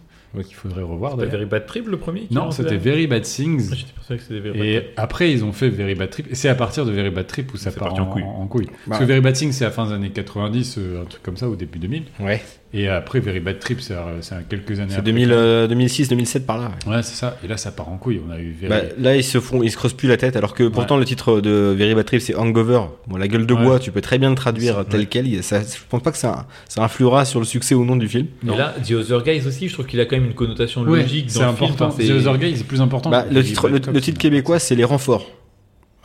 qu'il 0.45 0.55
faudrait 0.55 0.83
revoir. 0.83 1.13
C'était. 1.13 1.27
Very 1.27 1.47
Bad 1.47 1.67
Trip 1.67 1.87
le 1.87 1.97
premier 1.99 2.27
Non, 2.31 2.49
est 2.49 2.53
c'était 2.53 2.77
Very 2.77 3.07
Bad 3.07 3.23
Things. 3.23 3.69
Ah, 3.71 3.75
J'étais 3.75 3.93
persuadé 3.93 4.19
que 4.21 4.27
c'était 4.27 4.41
Very 4.41 4.59
Bad 4.59 4.67
Et 4.67 4.81
Trip. 4.81 4.93
après, 4.97 5.33
ils 5.33 5.45
ont 5.45 5.53
fait 5.53 5.69
Very 5.69 5.95
Bad 5.95 6.11
Trip. 6.11 6.27
Et 6.31 6.35
c'est 6.35 6.49
à 6.49 6.55
partir 6.55 6.85
de 6.87 6.93
Very 6.93 7.11
Bad 7.11 7.27
Trip 7.27 7.53
où 7.53 7.57
ça 7.57 7.71
part 7.71 7.95
en, 7.95 7.99
en 8.01 8.07
couille. 8.07 8.23
en 8.25 8.47
couille. 8.47 8.67
Bah. 8.67 8.73
Parce 8.89 9.01
que 9.01 9.05
Very 9.05 9.21
Bad 9.21 9.35
Thing, 9.35 9.53
c'est 9.53 9.65
à 9.65 9.69
la 9.69 9.73
fin 9.75 9.87
des 9.87 9.93
années 9.93 10.11
90, 10.11 10.77
euh, 10.79 11.03
un 11.03 11.05
truc 11.05 11.23
comme 11.23 11.37
ça, 11.37 11.49
au 11.49 11.57
début 11.57 11.79
2000. 11.79 12.05
Ouais. 12.21 12.41
Et 12.73 12.89
après, 12.89 13.19
Very 13.19 13.41
Bad 13.41 13.59
Trip, 13.59 13.81
c'est 13.81 13.95
euh, 13.95 14.21
quelques 14.49 14.79
années 14.79 14.91
C'est 14.91 14.99
après. 14.99 15.11
2000, 15.11 15.33
euh, 15.33 15.67
2006, 15.67 16.09
2007 16.09 16.47
par 16.47 16.59
là. 16.59 16.71
ouais. 16.87 16.95
Ouais, 16.97 17.03
c'est 17.03 17.17
ça. 17.17 17.37
Et 17.45 17.49
là, 17.49 17.57
ça 17.57 17.73
part 17.73 17.89
en 17.89 17.97
couille. 17.97 18.21
On 18.27 18.31
a 18.31 18.39
eu 18.39 18.53
Very... 18.61 18.69
Bah, 18.71 18.81
là, 18.99 19.17
ils 19.17 19.25
se 19.25 19.41
font, 19.41 19.63
ils 19.63 19.71
se 19.73 19.77
creusent 19.77 19.95
plus 19.95 20.09
la 20.09 20.17
tête, 20.17 20.37
alors 20.37 20.55
que 20.55 20.69
pourtant 20.69 20.97
le 20.97 21.05
titre 21.05 21.41
de 21.41 21.75
Very 21.77 21.95
Bad 21.97 22.05
Trip 22.05 22.21
c'est 22.21 22.37
Hangover. 22.37 22.83
Bon, 23.09 23.17
la 23.17 23.27
gueule 23.27 23.47
de 23.47 23.55
Ouais. 23.55 23.65
bois, 23.65 23.79
tu 23.81 23.91
peux 23.91 24.01
très 24.01 24.19
bien 24.19 24.31
le 24.31 24.37
traduire 24.37 24.85
tel 24.89 25.01
ouais. 25.01 25.07
quel. 25.07 25.43
Ça, 25.43 25.61
je 25.61 25.67
pense 25.89 26.03
pas 26.03 26.13
que 26.13 26.19
ça, 26.19 26.47
ça 26.69 26.83
influera 26.85 27.25
sur 27.25 27.41
le 27.41 27.45
succès 27.47 27.75
ou 27.75 27.85
non 27.85 27.97
du 27.97 28.09
film. 28.09 28.27
Et 28.47 28.57
là, 28.57 28.75
The 28.87 28.93
Other 28.93 29.23
Guys 29.25 29.47
aussi, 29.47 29.69
je 29.69 29.75
trouve 29.75 29.87
qu'il 29.87 29.99
a 30.01 30.05
quand 30.07 30.17
même 30.17 30.27
une 30.27 30.35
connotation 30.35 30.83
Ouais, 30.83 31.03
logique 31.03 31.27
c'est 31.29 31.41
dans 31.41 31.47
le 31.47 31.51
important. 31.53 31.91
film. 31.91 32.09
The 32.09 32.27
Other 32.27 32.39
Guys, 32.39 32.55
c'est 32.59 32.67
plus 32.67 32.81
important. 32.81 33.11
Bah, 33.11 33.23
que 33.29 33.35
le 33.35 33.43
titre, 33.43 33.69
le, 33.69 34.01
titre 34.01 34.19
québécois 34.19 34.59
c'est 34.61 34.75
les 34.77 34.85
renforts. 34.85 35.27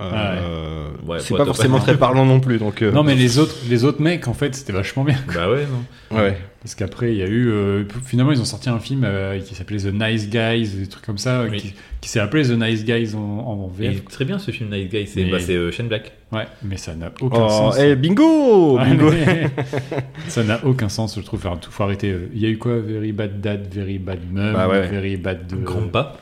Euh, 0.02 0.90
Ouais, 1.06 1.20
c'est 1.20 1.36
pas 1.38 1.46
forcément 1.46 1.80
très 1.80 1.98
parlant 1.98 2.26
non 2.26 2.40
plus, 2.40 2.58
donc. 2.58 2.82
euh, 2.82 2.92
Non, 2.92 3.04
mais 3.04 3.16
les 3.16 3.38
autres, 3.38 3.56
les 3.70 3.84
autres 3.84 4.02
mecs, 4.02 4.28
en 4.28 4.34
fait, 4.34 4.56
c'était 4.56 4.74
vachement 4.74 5.04
bien. 5.04 5.18
Bah 5.34 5.50
ouais, 5.50 5.66
non. 6.12 6.18
ouais. 6.18 6.38
Parce 6.62 6.74
qu'après, 6.74 7.12
il 7.14 7.18
y 7.20 7.22
a 7.22 7.28
eu. 7.28 7.48
euh, 7.50 7.84
finalement, 8.04 8.32
ils 8.32 8.42
ont 8.42 8.46
sorti 8.46 8.70
un 8.70 8.80
film 8.80 9.04
euh, 9.06 9.40
qui 9.40 9.54
s'appelait 9.54 9.78
The 9.78 9.94
Nice 9.94 10.30
Guys, 10.30 10.70
des 10.80 10.88
trucs 10.88 11.06
comme 11.06 11.20
ça, 11.20 11.44
Oui. 11.50 11.58
qui, 11.58 11.74
qui 12.02 12.10
s'est 12.10 12.20
appelé 12.20 12.44
The 12.44 12.60
Nice 12.60 12.84
Guys 12.86 13.14
en, 13.16 13.20
en 13.20 13.68
VF. 13.68 14.04
très 14.06 14.26
bien 14.26 14.40
ce 14.40 14.50
film 14.50 14.70
Night 14.72 14.90
Guy, 14.92 15.06
c'est 15.06 15.24
Mais- 15.26 15.32
bah, 15.32 15.38
euh, 15.50 15.72
Shane 15.72 15.88
Black. 15.88 16.14
Ouais, 16.32 16.48
mais 16.64 16.78
ça 16.78 16.96
n'a 16.96 17.12
aucun 17.22 17.44
Oh, 17.46 17.50
sens. 17.50 17.78
eh, 17.80 17.96
bingo, 17.96 18.78
bingo. 18.80 19.12
ça 20.28 20.44
n'a 20.44 20.60
aucun 20.66 20.90
sens, 20.90 21.16
je 21.18 21.22
trouve. 21.24 21.46
Enfin, 21.46 21.58
tout, 21.58 21.70
faut 21.72 21.84
arrêter. 21.84 22.14
Il 22.34 22.40
y 22.42 22.46
a 22.48 22.50
eu 22.50 22.58
quoi? 22.58 22.80
Very 22.80 23.12
Bad 23.12 23.40
Dad, 23.42 23.68
Very 23.72 24.00
Bad 24.00 24.20
Mum, 24.32 24.54
Bah 24.54 24.68
ouais. 24.68 24.88
Very 24.88 25.18
Bad. 25.18 25.46
de- 25.48 25.56
Grand 25.58 25.88
pas. 25.88 26.18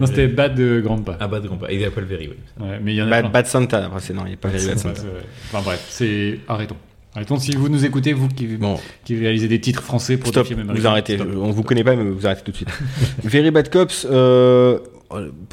Non, 0.00 0.06
c'était 0.06 0.26
Bad 0.26 0.54
de 0.54 0.80
Grandpa. 0.80 1.16
Ah 1.20 1.28
bah 1.28 1.38
de 1.40 1.46
grand 1.48 1.56
pas. 1.56 1.70
Il 1.70 1.84
appelle 1.84 2.04
Very, 2.04 2.28
oui. 2.28 2.36
Ouais, 2.66 2.80
mais 2.82 2.92
il 2.94 2.96
y 2.96 3.02
en 3.02 3.06
a 3.06 3.22
Bad. 3.22 3.32
Bad 3.32 3.46
Santa, 3.46 3.84
après 3.86 4.00
c'est 4.00 4.14
non, 4.14 4.22
il 4.24 4.28
n'y 4.30 4.34
a 4.34 4.36
pas 4.36 4.48
Very 4.48 4.66
Bad 4.66 4.78
Santa. 4.78 5.00
Enfin 5.52 5.62
bref, 5.62 5.86
c'est 5.88 6.40
arrêtons. 6.48 6.76
Arrêtons. 7.14 7.36
Si 7.38 7.52
vous 7.54 7.68
nous 7.68 7.84
écoutez, 7.84 8.14
vous 8.14 8.26
qui, 8.28 8.46
Bon, 8.56 8.80
qui 9.04 9.16
réalisez 9.18 9.46
des 9.46 9.60
titres 9.60 9.82
français 9.82 10.16
pour 10.16 10.28
stop, 10.30 10.48
des 10.48 10.54
films 10.54 10.62
vous 10.62 10.70
américains, 10.70 10.88
arrêtez. 10.90 11.16
stop. 11.18 11.28
On 11.36 11.50
vous 11.50 11.62
connaît 11.62 11.84
pas, 11.84 11.94
mais 11.94 12.04
vous 12.10 12.26
arrêtez 12.26 12.40
tout 12.42 12.52
de 12.52 12.56
suite. 12.56 12.70
Very 13.22 13.50
Bad 13.50 13.68
Cops, 13.68 14.06
euh, 14.10 14.78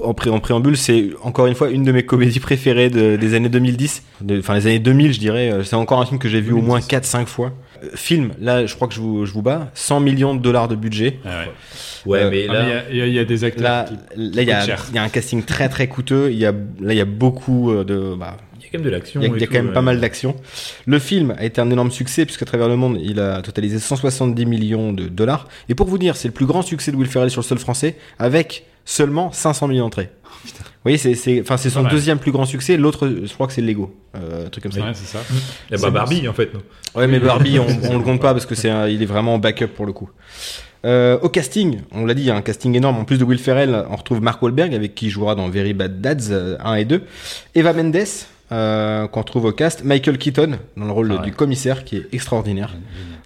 en, 0.02 0.14
pré- 0.14 0.30
en 0.30 0.40
préambule, 0.40 0.78
c'est 0.78 1.10
encore 1.22 1.48
une 1.48 1.56
fois 1.56 1.70
une 1.70 1.84
de 1.84 1.92
mes 1.92 2.04
comédies 2.04 2.40
préférées 2.40 2.90
de- 2.90 3.16
des 3.16 3.34
années 3.34 3.50
2010. 3.50 4.04
De- 4.22 4.40
Enfin, 4.40 4.56
les 4.56 4.68
années 4.68 4.80
2000, 4.80 5.14
je 5.14 5.20
dirais. 5.20 5.52
Euh, 5.52 5.64
C'est 5.64 5.76
encore 5.76 6.00
un 6.02 6.06
film 6.06 6.20
que 6.20 6.30
j'ai 6.30 6.42
vu 6.42 6.54
au 6.54 6.62
moins 6.62 6.80
4-5 6.80 7.26
fois. 7.28 7.52
Euh, 7.84 7.88
film, 7.96 8.32
là, 8.40 8.66
je 8.66 8.76
crois 8.76 8.88
que 8.88 8.94
je 8.94 9.00
vous, 9.02 9.26
je 9.26 9.34
vous 9.34 9.42
bats. 9.42 9.70
100 9.74 10.00
millions 10.00 10.36
de 10.36 10.42
dollars 10.42 10.68
de 10.68 10.76
budget. 10.76 11.20
Ah 11.26 11.30
ouais. 11.42 11.52
Ouais, 12.06 12.20
Euh, 12.24 12.30
mais 12.32 12.48
Ah, 12.50 12.54
là, 12.54 12.84
il 12.92 12.98
y 12.98 13.10
y, 13.10 13.14
y 13.14 13.20
a 13.20 13.26
des 13.26 13.44
acteurs 13.44 13.64
Là, 13.64 13.86
qui. 13.86 13.94
là, 14.16 14.42
il 14.42 14.48
y, 14.48 14.96
y 14.96 14.98
a 14.98 15.04
un 15.04 15.10
casting 15.10 15.44
très 15.44 15.68
très 15.70 15.88
coûteux. 15.88 16.30
Il 16.32 16.38
y 16.38 16.46
a, 16.46 16.52
là, 16.52 16.94
il 16.94 16.98
y 16.98 17.02
a 17.02 17.06
beaucoup 17.06 17.72
euh, 17.72 17.84
de. 17.84 18.16
bah, 18.18 18.38
quand 18.72 18.80
même 18.80 18.86
de 18.86 18.90
l'action. 18.90 19.22
il 19.22 19.28
y 19.28 19.32
a, 19.32 19.36
il 19.36 19.40
y 19.40 19.44
a 19.44 19.48
tout, 19.48 19.54
quand 19.54 19.60
même 19.60 19.68
ouais. 19.68 19.74
pas 19.74 19.82
mal 19.82 20.00
d'action. 20.00 20.36
Le 20.86 21.00
film 21.00 21.36
a 21.38 21.46
été 21.46 21.62
un 21.62 21.70
énorme 21.70 21.92
succès 21.92 22.26
puisqu'à 22.26 22.46
travers 22.46 22.68
le 22.68 22.76
monde, 22.76 23.00
il 23.02 23.20
a 23.20 23.42
totalisé 23.42 23.80
170 23.80 24.46
millions 24.46 24.94
de 24.94 25.08
dollars. 25.08 25.48
Et 25.70 25.76
pour 25.76 25.88
vous 25.88 25.98
dire, 25.98 26.16
c'est 26.16 26.28
le 26.28 26.34
plus 26.34 26.46
grand 26.46 26.62
succès 26.62 26.92
de 26.92 26.98
Will 26.98 27.08
Ferrell 27.08 27.30
sur 27.30 27.42
le 27.42 27.46
sol 27.46 27.60
français 27.60 27.96
avec 28.18 28.66
seulement 28.86 29.32
500 29.32 29.68
000 29.68 29.80
entrées. 29.86 30.10
Vous 30.46 30.84
voyez, 30.84 30.98
c'est, 30.98 31.42
enfin, 31.42 31.58
c'est 31.58 31.70
son 31.70 31.84
deuxième 31.84 32.18
plus 32.18 32.32
grand 32.32 32.46
succès. 32.46 32.78
L'autre, 32.78 33.10
je 33.26 33.34
crois 33.34 33.48
que 33.48 33.54
c'est 33.54 33.62
Lego, 33.62 33.94
euh, 34.16 34.46
un 34.46 34.50
truc 34.50 34.64
comme 34.64 34.72
ça. 34.72 34.82
Ouais, 34.82 34.94
c'est 34.94 35.06
ça. 35.06 35.20
Eh 35.72 35.76
bah 35.78 35.90
Barbie 35.90 36.28
en 36.28 36.34
fait. 36.34 36.54
non. 36.54 36.62
Ouais, 36.96 37.08
mais 37.08 37.20
Barbie, 37.20 37.60
on, 37.60 37.68
on 37.92 37.98
le 37.98 38.04
compte 38.04 38.22
pas 38.22 38.34
parce 38.34 38.46
que 38.46 38.56
c'est, 38.56 38.70
il 38.92 39.02
est 39.04 39.06
vraiment 39.06 39.34
en 39.34 39.40
backup 39.40 39.68
pour 39.68 39.86
le 39.86 39.92
coup. 39.92 40.10
Euh, 40.86 41.20
au 41.22 41.30
casting, 41.30 41.82
on 41.92 42.06
l'a 42.06 42.14
dit, 42.14 42.24
il 42.24 42.28
y 42.28 42.32
a 42.32 42.36
un 42.36 42.42
casting 42.42 42.76
énorme. 42.76 42.98
En 42.98 43.06
plus 43.06 43.18
de 43.18 43.24
Will 43.24 43.40
Ferrell, 43.40 43.86
on 43.90 43.96
retrouve 43.96 44.22
Mark 44.22 44.42
Wahlberg 44.42 44.74
avec 44.74 44.96
qui 44.96 45.08
il 45.08 45.10
jouera 45.10 45.36
dans 45.36 45.50
Very 45.50 45.74
Bad 45.74 46.00
Dads 46.02 46.32
euh, 46.32 46.58
1 46.64 46.76
et 46.76 46.86
2. 46.86 47.04
Eva 47.56 47.74
Mendes, 47.74 47.98
euh, 48.52 49.08
qu'on 49.08 49.22
retrouve 49.22 49.46
au 49.46 49.52
cast. 49.52 49.84
Michael 49.84 50.18
Keaton 50.18 50.58
dans 50.78 50.86
le 50.86 50.92
rôle 50.92 51.12
Ah 51.12 51.20
ouais. 51.20 51.26
du 51.26 51.32
commissaire 51.32 51.84
qui 51.84 51.98
est 51.98 52.08
extraordinaire. 52.12 52.76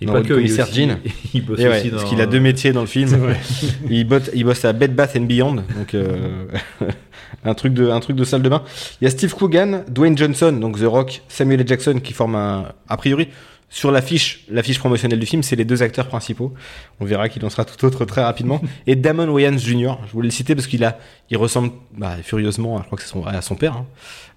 Et 0.01 0.05
Dans 0.05 0.13
pas 0.13 0.19
le 0.19 0.25
que, 0.25 0.33
il, 0.33 0.35
commissaire 0.37 0.67
aussi- 0.69 0.87
Jean. 0.87 0.97
il 1.33 1.45
bosse 1.45 1.59
Et 1.59 1.67
ouais, 1.67 1.79
aussi 1.79 1.89
dans... 1.89 1.97
parce 1.97 2.09
qu'il 2.09 2.19
a 2.21 2.25
deux 2.25 2.39
métiers 2.39 2.73
dans 2.73 2.81
le 2.81 2.87
film. 2.87 3.09
Il, 3.89 4.05
botte, 4.05 4.29
il 4.33 4.43
bosse 4.43 4.65
à 4.65 4.73
Bed 4.73 4.95
Bath 4.95 5.15
and 5.15 5.21
Beyond, 5.21 5.55
donc 5.55 5.93
euh, 5.93 6.45
un 7.45 7.53
truc 7.53 7.73
de 7.73 7.89
un 7.89 7.99
truc 7.99 8.15
de 8.15 8.23
salle 8.23 8.41
de 8.41 8.49
bain. 8.49 8.63
Il 9.01 9.05
y 9.05 9.07
a 9.07 9.09
Steve 9.11 9.33
Coogan, 9.33 9.83
Dwayne 9.89 10.17
Johnson, 10.17 10.51
donc 10.53 10.79
The 10.79 10.83
Rock, 10.85 11.21
Samuel 11.27 11.61
L. 11.61 11.67
Jackson 11.67 11.99
qui 12.03 12.13
forment 12.13 12.35
un, 12.35 12.65
a 12.89 12.97
priori. 12.97 13.29
Sur 13.75 13.89
l'affiche, 13.91 14.45
l'affiche 14.51 14.77
promotionnelle 14.77 15.17
du 15.19 15.25
film, 15.25 15.41
c'est 15.41 15.55
les 15.55 15.65
deux 15.65 15.81
acteurs 15.81 16.07
principaux. 16.07 16.53
On 16.99 17.05
verra 17.05 17.27
qu'il 17.27 17.43
en 17.43 17.49
sera 17.49 17.65
tout 17.65 17.83
autre 17.85 18.05
très 18.05 18.21
rapidement. 18.23 18.61
Et 18.87 18.95
Damon 18.95 19.27
Wayans 19.29 19.57
Jr. 19.57 19.95
Je 20.05 20.11
voulais 20.13 20.27
le 20.27 20.31
citer 20.31 20.53
parce 20.53 20.67
qu'il 20.67 20.83
a, 20.83 20.99
il 21.31 21.37
ressemble 21.37 21.71
bah, 21.97 22.15
furieusement, 22.21 22.77
je 22.79 22.85
crois 22.85 22.97
que 22.97 23.03
c'est 23.03 23.09
son, 23.09 23.25
à 23.25 23.41
son 23.41 23.55
père. 23.55 23.73
hein. 23.77 23.85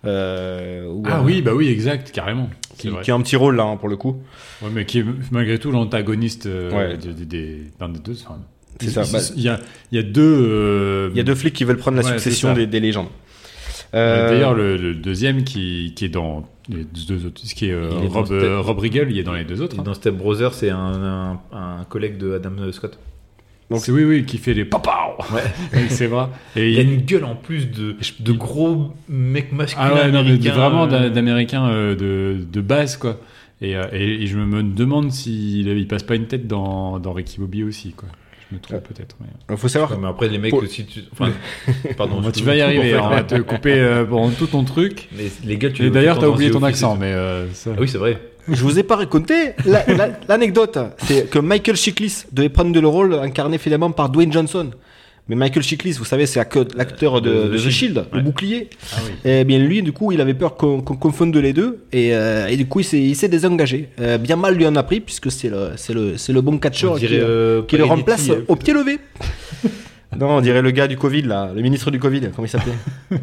Euh, 0.07 0.87
ou, 0.89 1.03
Ah 1.07 1.19
euh, 1.19 1.23
oui, 1.23 1.43
bah 1.43 1.53
oui, 1.55 1.69
exact, 1.69 2.13
carrément. 2.13 2.49
Qui, 2.79 2.89
qui 3.03 3.11
a 3.11 3.15
un 3.15 3.21
petit 3.21 3.37
rôle 3.37 3.57
là 3.57 3.65
hein, 3.65 3.77
pour 3.77 3.89
le 3.91 3.97
coup. 3.99 4.23
Ouais, 4.63 4.71
mais 4.73 4.87
qui 4.87 5.01
est 5.01 5.05
malgré 5.31 5.59
tout 5.59 5.71
l'antagoniste 5.71 6.47
euh, 6.47 6.71
Ouais. 6.93 6.97
des- 6.97 7.63
d'un 7.79 7.91
des 7.91 7.99
deux. 7.99 8.13
enfin, 8.25 8.39
C'est 8.81 8.87
il- 8.87 8.93
ça, 8.93 9.03
il- 9.05 9.13
bah- 9.13 9.19
Il 9.37 9.43
y 9.43 9.49
a, 9.51 9.61
il 9.93 9.97
y 9.97 9.99
a 9.99 10.03
deux. 10.03 10.23
euh, 10.49 11.09
Il 11.13 11.17
y 11.19 11.21
a 11.21 11.25
deux 11.25 11.35
flics 11.35 11.55
qui 11.55 11.65
veulent 11.65 11.77
prendre 11.77 11.99
la 11.99 12.05
Ouais, 12.05 12.13
succession 12.13 12.55
des 12.55 12.81
légendes. 12.81 13.09
Euh, 13.95 14.27
Euh, 14.27 14.31
D'ailleurs, 14.31 14.55
le, 14.55 14.77
le 14.77 14.95
deuxième 14.95 15.45
qui, 15.45 15.93
qui 15.97 16.05
est 16.05 16.09
dans 16.11 16.49
les 16.69 16.85
deux 17.07 17.27
autres, 17.27 17.41
ce 17.45 17.55
qui 17.55 17.67
est 17.67 17.73
euh, 17.73 17.91
Il 17.99 18.05
est 18.05 18.09
dans 18.09 18.15
Rob, 18.15 18.27
Step- 18.27 18.59
Rob 18.61 18.79
Riggle, 18.79 19.09
il 19.11 19.19
est 19.19 19.23
dans 19.23 19.35
les 19.35 19.45
deux 19.45 19.63
autres. 19.63 19.77
Hein. 19.79 19.83
dans 19.85 19.95
Step 19.95 20.15
Brothers, 20.17 20.55
c'est 20.55 20.71
un, 20.71 20.79
un, 20.79 21.41
un 21.53 21.85
collègue 21.89 22.19
de 22.19 22.35
Adam 22.35 22.51
Scott. 22.73 22.99
donc- 23.71 23.81
C'est 23.81 23.93
oui, 23.93 24.05
oui, 24.05 24.25
qui 24.25 24.39
fait 24.39 24.55
les 24.55 24.65
papa 24.65 25.17
ses 25.89 26.09
bras. 26.09 26.31
Et 26.57 26.73
Il 26.73 26.79
a 26.79 26.83
il- 26.83 26.93
une 26.93 27.01
gueule 27.03 27.25
en 27.25 27.37
plus 27.37 27.71
de, 27.71 27.97
de 28.21 28.33
gros 28.33 28.93
mecs 29.09 29.53
masculins. 29.53 29.89
Ah 29.93 29.95
ouais, 29.95 30.11
non, 30.13 30.25
mais 30.25 30.37
vraiment 30.37 30.87
d'a- 30.87 31.09
d'américain 31.11 31.69
euh, 31.69 31.95
de, 31.95 32.45
de 32.45 32.61
base, 32.61 32.97
quoi. 32.97 33.21
Et, 33.63 33.71
et, 33.93 34.23
et 34.23 34.27
je 34.27 34.37
me 34.37 34.63
demande 34.63 35.11
s'il 35.13 35.67
il 35.69 35.89
passe 35.89 36.03
pas 36.03 36.15
une 36.17 36.27
tête 36.27 36.47
dans, 36.47 36.99
dans 36.99 37.13
Ricky 37.15 37.39
Bobby 37.41 37.63
aussi, 37.63 37.93
quoi. 37.93 38.09
Je 38.51 38.57
me 38.57 38.61
trompe 38.61 38.85
peut-être. 38.85 39.17
mais- 39.21 39.27
Il 39.51 39.57
faut 39.57 39.69
savoir 39.69 39.91
Ouais, 39.93 39.97
mais 40.01 40.09
après, 40.09 40.29
les 40.29 40.39
mecs 40.39 40.51
Pour- 40.51 40.63
aussi. 40.63 40.85
Tu... 40.87 41.01
Enfin, 41.13 41.33
pardon. 41.97 42.23
Tu 42.31 42.45
vas 42.45 42.55
y 42.55 42.61
arriver, 42.61 42.91
fait, 42.93 42.99
on 42.99 43.09
va 43.09 43.23
te 43.25 43.35
couper 43.41 43.75
euh, 43.75 44.05
pendant 44.05 44.31
tout 44.31 44.47
ton 44.47 44.63
truc. 44.65 45.09
Mais 45.17 45.25
les 45.45 45.57
gars, 45.59 45.71
tu 45.71 45.85
Et 45.87 45.91
d'ailleurs, 45.91 46.19
t'as 46.19 46.29
oublié 46.29 46.51
ton 46.51 46.63
accent, 46.63 46.97
mais 46.97 47.13
euh, 47.13 47.53
ça... 47.53 47.71
Ah 47.77 47.81
oui, 47.81 47.89
c'est 47.89 47.99
vrai. 47.99 48.19
Je 48.49 48.63
vous 48.63 48.79
ai 48.79 48.85
pas 48.85 48.95
raconté 48.97 49.35
la- 49.65 49.85
la- 49.87 50.11
l'anecdote. 50.29 50.79
c'est 50.99 51.29
que 51.29 51.41
Michael 51.41 51.75
Chiklis 51.77 52.25
devait 52.33 52.49
prendre 52.49 52.79
le 52.81 52.87
rôle 52.87 53.15
incarné 53.15 53.59
finalement 53.59 53.91
par 53.91 54.09
Dwayne 54.09 54.33
Johnson. 54.33 54.71
Mais 55.29 55.35
Michael 55.35 55.63
Chiklis, 55.65 55.93
vous 55.99 56.05
savez, 56.05 56.25
c'est 56.27 56.39
l'acteur- 56.39 56.67
l'acteur 56.77 57.21
de, 57.21 57.31
Euh, 57.31 57.49
de 57.49 57.59
The 57.59 57.69
Shield, 57.69 58.05
le 58.13 58.21
bouclier. 58.21 58.71
Ah 58.93 58.99
oui. 59.05 59.31
Et 59.31 59.45
bien 59.45 59.59
lui, 59.59 59.83
du 59.83 59.91
coup, 59.93 60.13
il 60.13 60.21
avait 60.21 60.35
peur 60.35 60.57
qu'on 60.57 60.81
confonde 60.83 61.35
les 61.37 61.53
deux. 61.53 61.79
Et, 61.93 62.15
euh, 62.15 62.47
et 62.47 62.57
du 62.57 62.67
coup, 62.67 62.79
il 62.81 63.17
s'est 63.17 63.29
désengagé. 63.29 63.89
Euh, 64.01 64.19
bien 64.19 64.37
mal 64.37 64.55
lui 64.55 64.67
en 64.69 64.77
a 64.77 64.83
pris, 64.85 65.01
puisque 65.01 65.33
c'est 65.33 65.49
le, 65.49 65.71
le, 65.93 66.15
le 66.33 66.41
bon 66.41 66.59
catcheur 66.59 66.95
qui, 66.95 67.09
dirait, 67.09 67.21
euh, 67.21 67.63
qui 67.63 67.77
le 67.77 67.85
remplace 67.85 68.29
euh, 68.31 68.45
au 68.47 68.55
pied 68.55 68.73
levé. 68.73 68.99
non, 70.19 70.29
on 70.37 70.41
dirait 70.41 70.63
le 70.63 70.71
gars 70.71 70.87
du 70.89 70.97
Covid, 70.97 71.23
là, 71.23 71.51
le 71.55 71.61
ministre 71.63 71.91
du 71.91 71.99
Covid, 71.99 72.21
comment 72.35 72.47
il 72.47 72.49
s'appelait 72.49 72.73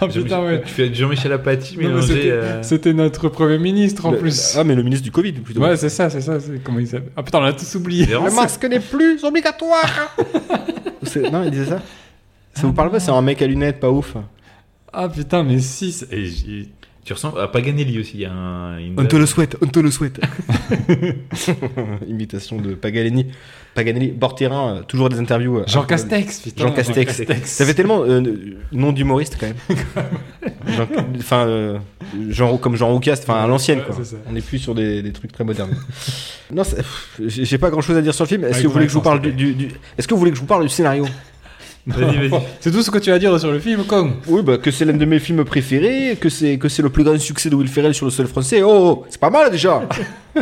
Ah 0.00 0.08
putain, 0.08 0.42
ouais. 0.44 0.62
Tu 0.62 0.68
fais 0.72 0.94
Jean-Michel 0.94 1.32
Apathy 1.32 1.76
mais. 1.76 1.86
C'était 2.02 2.30
euh, 2.30 2.62
c'était 2.62 2.92
notre 2.94 3.28
Premier 3.28 3.58
ministre 3.58 4.06
en 4.06 4.12
Le- 4.12 4.18
plus. 4.18 4.56
Ah, 4.56 4.64
mais 4.64 4.74
le 4.74 4.82
ministre 4.82 5.04
du 5.04 5.10
Covid, 5.12 5.32
plutôt. 5.32 5.60
Ouais, 5.60 5.76
c'est 5.76 5.88
ça, 5.90 6.08
c'est 6.10 6.20
ça. 6.22 6.40
c'est- 6.40 6.62
Comment 6.64 6.78
il 6.78 6.86
s'appelle 6.86 7.12
Ah 7.16 7.22
putain, 7.22 7.38
on 7.38 7.42
l'a 7.42 7.52
tous 7.52 7.74
oublié. 7.74 8.06
Le 8.06 8.34
masque 8.34 8.64
n'est 8.64 8.80
plus 8.80 9.22
obligatoire. 9.24 10.16
C'est- 11.02 11.30
non, 11.30 11.42
il 11.44 11.50
disait 11.50 11.66
ça. 11.66 11.82
Ça 12.54 12.66
vous 12.66 12.72
parle 12.72 12.90
pas 12.90 13.00
C'est 13.00 13.10
un 13.10 13.22
mec 13.22 13.42
à 13.42 13.46
lunettes, 13.46 13.80
pas 13.80 13.90
ouf. 13.90 14.14
Ah 14.92 15.08
putain, 15.08 15.42
mais 15.42 15.58
si. 15.58 15.94
et 16.10 16.68
Tu 17.04 17.12
ressembles 17.14 17.40
à 17.40 17.48
Paganelli 17.48 17.98
aussi. 17.98 18.12
Il 18.14 18.20
y 18.20 18.24
a 18.26 18.32
un, 18.32 18.78
une 18.78 18.94
On 18.98 19.04
te 19.04 19.16
le 19.16 19.26
souhaite, 19.26 19.56
on 19.60 19.66
te 19.66 19.80
le 19.80 19.90
souhaite. 19.90 20.20
Imitation 22.08 22.58
de 22.60 22.74
Paganelli. 22.74 23.26
Paganelli, 23.74 24.08
bord 24.12 24.34
terrain, 24.34 24.76
euh, 24.76 24.82
toujours 24.82 25.08
des 25.08 25.18
interviews. 25.18 25.58
euh, 25.58 25.64
Jean 25.66 25.82
Castex, 25.84 26.40
putain. 26.40 26.64
Jean 26.66 26.72
Castex. 26.72 27.22
Ça 27.44 27.64
fait 27.64 27.74
tellement 27.74 28.02
euh, 28.04 28.20
nom 28.70 28.92
d'humoriste 28.92 29.36
quand 29.40 29.46
même. 29.46 29.78
Jean- 30.76 30.86
Enfin, 31.18 31.46
euh, 31.48 31.78
Jean, 32.28 32.56
comme 32.58 32.76
Jean 32.76 32.88
Roucas, 32.92 33.18
enfin 33.22 33.42
à 33.42 33.46
l'ancienne 33.46 33.78
Ouais, 33.78 33.84
quoi. 33.86 33.96
On 34.28 34.32
n'est 34.32 34.40
plus 34.42 34.58
sur 34.58 34.74
des, 34.74 35.02
des 35.02 35.12
trucs 35.12 35.32
très 35.32 35.44
modernes. 35.44 35.74
non, 36.52 36.62
j'ai 37.18 37.58
pas 37.58 37.70
grand 37.70 37.80
chose 37.80 37.96
à 37.96 38.02
dire 38.02 38.14
sur 38.14 38.24
le 38.24 38.28
film. 38.28 38.44
Est-ce 38.44 38.52
Avec 38.54 38.62
que 38.62 38.66
vous 38.68 38.72
voulez 38.74 38.84
que 38.86 38.92
je 38.92 38.96
vous 38.96 39.02
parle 39.02 39.18
accent, 39.18 39.30
du, 39.30 39.54
du- 39.54 39.66
du- 39.68 39.74
Est-ce 39.98 40.06
que 40.06 40.14
vous 40.14 40.20
voulez 40.20 40.30
que 40.32 40.36
je 40.36 40.42
vous 40.42 40.46
parle 40.46 40.62
du 40.64 40.68
scénario? 40.68 41.06
Vas-y, 41.86 42.28
vas-y. 42.28 42.42
C'est 42.60 42.70
tout 42.70 42.82
ce 42.82 42.90
que 42.90 42.98
tu 42.98 43.10
as 43.10 43.14
à 43.14 43.18
dire 43.18 43.38
sur 43.40 43.50
le 43.50 43.58
film, 43.58 43.84
Kong. 43.84 44.12
Oui, 44.28 44.42
bah, 44.42 44.58
que 44.58 44.70
c'est 44.70 44.84
l'un 44.84 44.92
de 44.92 45.04
mes 45.04 45.18
films 45.18 45.44
préférés, 45.44 46.16
que 46.20 46.28
c'est 46.28 46.56
que 46.58 46.68
c'est 46.68 46.82
le 46.82 46.90
plus 46.90 47.02
grand 47.02 47.18
succès 47.18 47.50
de 47.50 47.56
Will 47.56 47.68
Ferrell 47.68 47.94
sur 47.94 48.06
le 48.06 48.12
sol 48.12 48.26
français. 48.26 48.62
Oh, 48.62 48.68
oh, 48.70 49.06
c'est 49.08 49.20
pas 49.20 49.30
mal 49.30 49.50
déjà. 49.50 49.82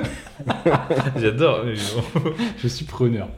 J'adore. 1.17 1.65
mais 1.65 1.75
bon. 1.75 2.33
Je 2.63 2.69
suis 2.69 2.85
preneur. 2.85 3.29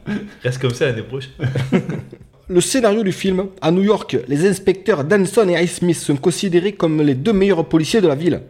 Reste 0.43 0.61
comme 0.61 0.73
ça 0.73 0.85
l'année 0.87 1.03
prochaine. 1.03 1.31
Le 2.49 2.59
scénario 2.59 3.03
du 3.03 3.13
film, 3.13 3.45
à 3.61 3.71
New 3.71 3.83
York, 3.83 4.17
les 4.27 4.45
inspecteurs 4.45 5.05
Danson 5.05 5.47
et 5.47 5.63
Ice 5.63 5.75
Smith 5.75 5.95
sont 5.95 6.17
considérés 6.17 6.73
comme 6.73 7.01
les 7.01 7.15
deux 7.15 7.31
meilleurs 7.31 7.63
policiers 7.69 8.01
de 8.01 8.07
la 8.09 8.15
ville. 8.15 8.41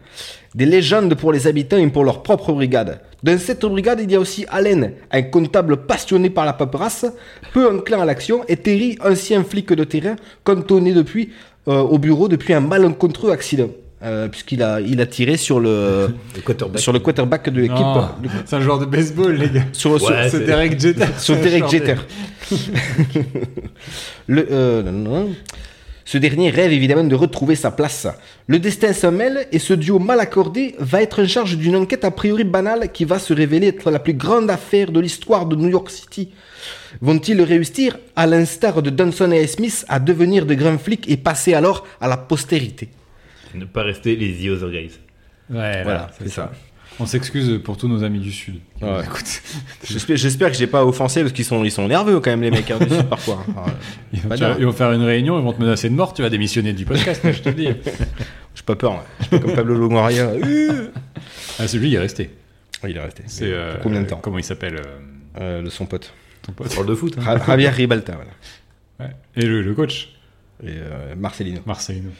Des 0.55 0.65
légendes 0.65 1.13
pour 1.13 1.31
les 1.31 1.45
habitants 1.45 1.77
et 1.77 1.87
pour 1.89 2.03
leur 2.03 2.23
propre 2.23 2.53
brigade. 2.53 3.01
Dans 3.21 3.37
cette 3.37 3.63
brigade, 3.63 3.99
il 4.01 4.11
y 4.11 4.15
a 4.15 4.19
aussi 4.19 4.47
Allen, 4.49 4.93
un 5.11 5.21
comptable 5.21 5.85
passionné 5.85 6.31
par 6.31 6.43
la 6.43 6.53
paperasse, 6.53 7.05
peu 7.53 7.71
enclin 7.71 8.01
à 8.01 8.05
l'action, 8.05 8.43
et 8.47 8.57
Terry, 8.57 8.97
ancien 9.05 9.43
flic 9.43 9.71
de 9.71 9.83
terrain, 9.83 10.15
cantonné 10.43 10.91
depuis 10.91 11.29
euh, 11.67 11.79
au 11.79 11.99
bureau 11.99 12.27
depuis 12.27 12.55
un 12.55 12.61
malencontreux 12.61 13.29
accident. 13.29 13.69
Euh, 14.03 14.27
puisqu'il 14.27 14.61
a, 14.61 14.81
il 14.81 14.99
a 14.99 15.05
tiré 15.05 15.37
sur 15.37 15.61
le, 15.61 16.09
Le 16.35 16.41
quarterback. 16.41 16.81
sur 16.81 16.91
le 16.91 16.99
quarterback 16.99 17.49
de 17.49 17.61
l'équipe. 17.61 17.85
C'est 18.45 18.57
un 18.57 18.59
joueur 18.59 18.77
de 18.79 18.85
baseball, 18.85 19.33
les 19.33 19.49
gars. 19.49 19.63
Sur, 19.71 19.91
Ouais, 19.93 20.29
c'est- 20.29 20.41
Derek 20.41 20.77
Jeter. 20.79 21.05
sur 21.19 21.37
Derek 21.37 21.69
Jeter. 21.69 21.95
Le, 24.27 24.47
euh, 24.51 24.83
non, 24.83 24.91
non. 24.91 25.29
Ce 26.05 26.17
dernier 26.17 26.49
rêve 26.49 26.71
évidemment 26.73 27.05
de 27.05 27.15
retrouver 27.15 27.55
sa 27.55 27.71
place. 27.71 28.07
Le 28.47 28.59
destin 28.59 28.91
s'en 28.91 29.11
mêle 29.11 29.47
et 29.53 29.59
ce 29.59 29.73
duo 29.73 29.99
mal 29.99 30.19
accordé 30.19 30.75
va 30.77 31.01
être 31.01 31.23
en 31.23 31.27
charge 31.27 31.57
d'une 31.57 31.77
enquête 31.77 32.03
a 32.03 32.11
priori 32.11 32.43
banale 32.43 32.91
qui 32.91 33.05
va 33.05 33.19
se 33.19 33.33
révéler 33.33 33.67
être 33.67 33.89
la 33.89 33.99
plus 33.99 34.13
grande 34.13 34.49
affaire 34.49 34.91
de 34.91 34.99
l'histoire 34.99 35.45
de 35.45 35.55
New 35.55 35.69
York 35.69 35.89
City. 35.89 36.29
Vont-ils 37.01 37.41
réussir, 37.41 37.97
à 38.17 38.27
l'instar 38.27 38.81
de 38.81 38.89
Dunson 38.89 39.31
et 39.31 39.47
Smith, 39.47 39.85
à 39.87 39.99
devenir 39.99 40.45
de 40.45 40.53
grands 40.55 40.77
flics 40.77 41.09
et 41.09 41.15
passer 41.17 41.53
alors 41.53 41.87
à 42.01 42.07
la 42.09 42.17
postérité? 42.17 42.89
Ne 43.53 43.65
pas 43.65 43.83
rester 43.83 44.15
les 44.15 44.33
The 44.33 44.49
Other 44.51 44.69
Guys. 44.71 44.91
Ouais, 45.49 45.83
Voilà, 45.83 46.09
c'est 46.17 46.29
ça. 46.29 46.51
On 46.99 47.07
s'excuse 47.07 47.59
pour 47.63 47.75
tous 47.75 47.87
nos 47.87 48.03
amis 48.03 48.19
du 48.19 48.31
Sud. 48.31 48.59
Ouais. 48.81 49.01
J'espère, 50.15 50.51
que 50.51 50.57
j'ai 50.57 50.67
pas 50.67 50.85
offensé 50.85 51.21
parce 51.21 51.33
qu'ils 51.33 51.43
sont, 51.45 51.63
ils 51.63 51.71
sont 51.71 51.87
nerveux 51.87 52.19
quand 52.19 52.29
même 52.29 52.43
les 52.43 52.51
mecs 52.51 52.69
hein, 52.69 52.77
du 52.79 52.87
Sud, 52.87 53.03
parfois. 53.09 53.43
euh, 53.57 53.69
Ils 54.13 54.19
vont, 54.21 54.29
vas- 54.29 54.55
ils 54.59 54.71
faire 54.73 54.91
une 54.91 55.01
réunion, 55.01 55.39
ils 55.39 55.43
vont 55.43 55.53
te 55.53 55.59
menacer 55.61 55.89
de 55.89 55.95
mort, 55.95 56.13
tu 56.13 56.21
vas 56.21 56.29
démissionner 56.29 56.71
du 56.73 56.85
podcast, 56.85 57.21
je 57.31 57.39
te 57.41 57.49
le 57.49 57.55
dis. 57.55 57.65
j'ai 58.55 58.63
pas 58.63 58.75
peur. 58.75 59.03
Je 59.19 59.23
suis 59.25 59.29
pas 59.31 59.39
comme 59.39 59.55
Pablo 59.55 59.75
Longoria. 59.75 60.25
Euh, 60.29 60.89
Ah, 61.59 61.67
celui, 61.67 61.89
il 61.89 61.95
est 61.95 61.99
resté. 61.99 62.29
oui, 62.83 62.91
il 62.91 62.97
est 62.97 63.01
resté. 63.01 63.23
C'est 63.25 63.51
euh, 63.51 63.73
combien 63.81 64.01
de 64.01 64.07
temps 64.07 64.19
Comment 64.21 64.37
il 64.37 64.43
s'appelle 64.43 64.75
euh, 64.75 64.99
Euh, 65.39 65.61
De 65.63 65.69
son 65.71 65.87
pote. 65.87 66.13
ton 66.43 66.51
On 66.51 66.53
pote 66.53 66.75
parle 66.75 66.87
de 66.87 66.95
foot. 66.95 67.15
hein. 67.19 67.39
Javier 67.47 67.69
Ribalta, 67.69 68.13
voilà. 68.13 68.31
Ouais. 68.99 69.15
Et 69.35 69.45
le, 69.47 69.63
le 69.63 69.73
coach, 69.73 70.09
Et 70.63 70.67
euh, 70.69 71.15
Marcelino. 71.17 71.59
Marcelino. 71.65 72.11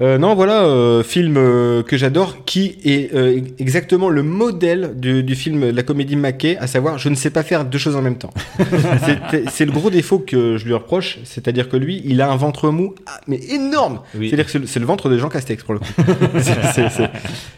Euh, 0.00 0.16
non, 0.16 0.36
voilà, 0.36 0.62
euh, 0.64 1.02
film 1.02 1.36
euh, 1.36 1.82
que 1.82 1.96
j'adore, 1.96 2.44
qui 2.44 2.78
est 2.84 3.10
exactement 3.58 4.08
le 4.08 4.22
modèle 4.22 4.92
du, 4.94 5.24
du 5.24 5.34
film 5.34 5.60
de 5.72 5.76
la 5.76 5.82
comédie 5.82 6.14
Mackay, 6.14 6.56
à 6.56 6.68
savoir, 6.68 6.98
je 6.98 7.08
ne 7.08 7.16
sais 7.16 7.30
pas 7.30 7.42
faire 7.42 7.64
deux 7.64 7.78
choses 7.78 7.96
en 7.96 8.02
même 8.02 8.16
temps. 8.16 8.32
C'est- 9.50 9.64
le 9.66 9.72
gros 9.72 9.90
défaut 9.90 10.20
que 10.20 10.56
je 10.56 10.64
lui 10.64 10.72
reproche, 10.74 11.18
c'est-à-dire 11.24 11.68
que 11.68 11.76
lui, 11.76 12.00
il 12.04 12.20
a 12.22 12.30
un 12.30 12.36
ventre 12.36 12.70
mou, 12.70 12.94
ah, 13.06 13.20
mais 13.26 13.40
énorme. 13.50 14.00
Oui. 14.16 14.28
C'est-à-dire 14.28 14.46
que 14.52 14.66
c'est 14.66 14.78
le- 14.78 14.86
ventre 14.86 15.08
de 15.08 15.18
Jean 15.18 15.28
Castex 15.28 15.64
pour 15.64 15.74
le 15.74 15.80
coup. 15.80 15.92
C'est- 16.38 16.72
c'est- 16.74 16.88
c'est- 16.90 17.10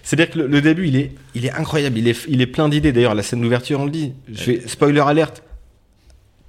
C'est-à-dire 0.02 0.30
que 0.32 0.38
le, 0.38 0.46
le 0.46 0.60
début, 0.62 0.88
il 0.88 0.96
est, 0.96 1.12
il 1.34 1.44
est 1.46 1.52
incroyable, 1.52 1.98
il 1.98 2.08
est, 2.08 2.24
il 2.28 2.40
est 2.40 2.46
plein 2.46 2.68
d'idées. 2.70 2.90
D'ailleurs, 2.92 3.14
la 3.14 3.22
scène 3.22 3.40
d'ouverture, 3.42 3.80
on 3.80 3.84
le 3.84 3.90
dit. 3.90 4.12
Je 4.32 4.42
fais 4.42 4.62
spoiler 4.66 5.00
alerte. 5.00 5.42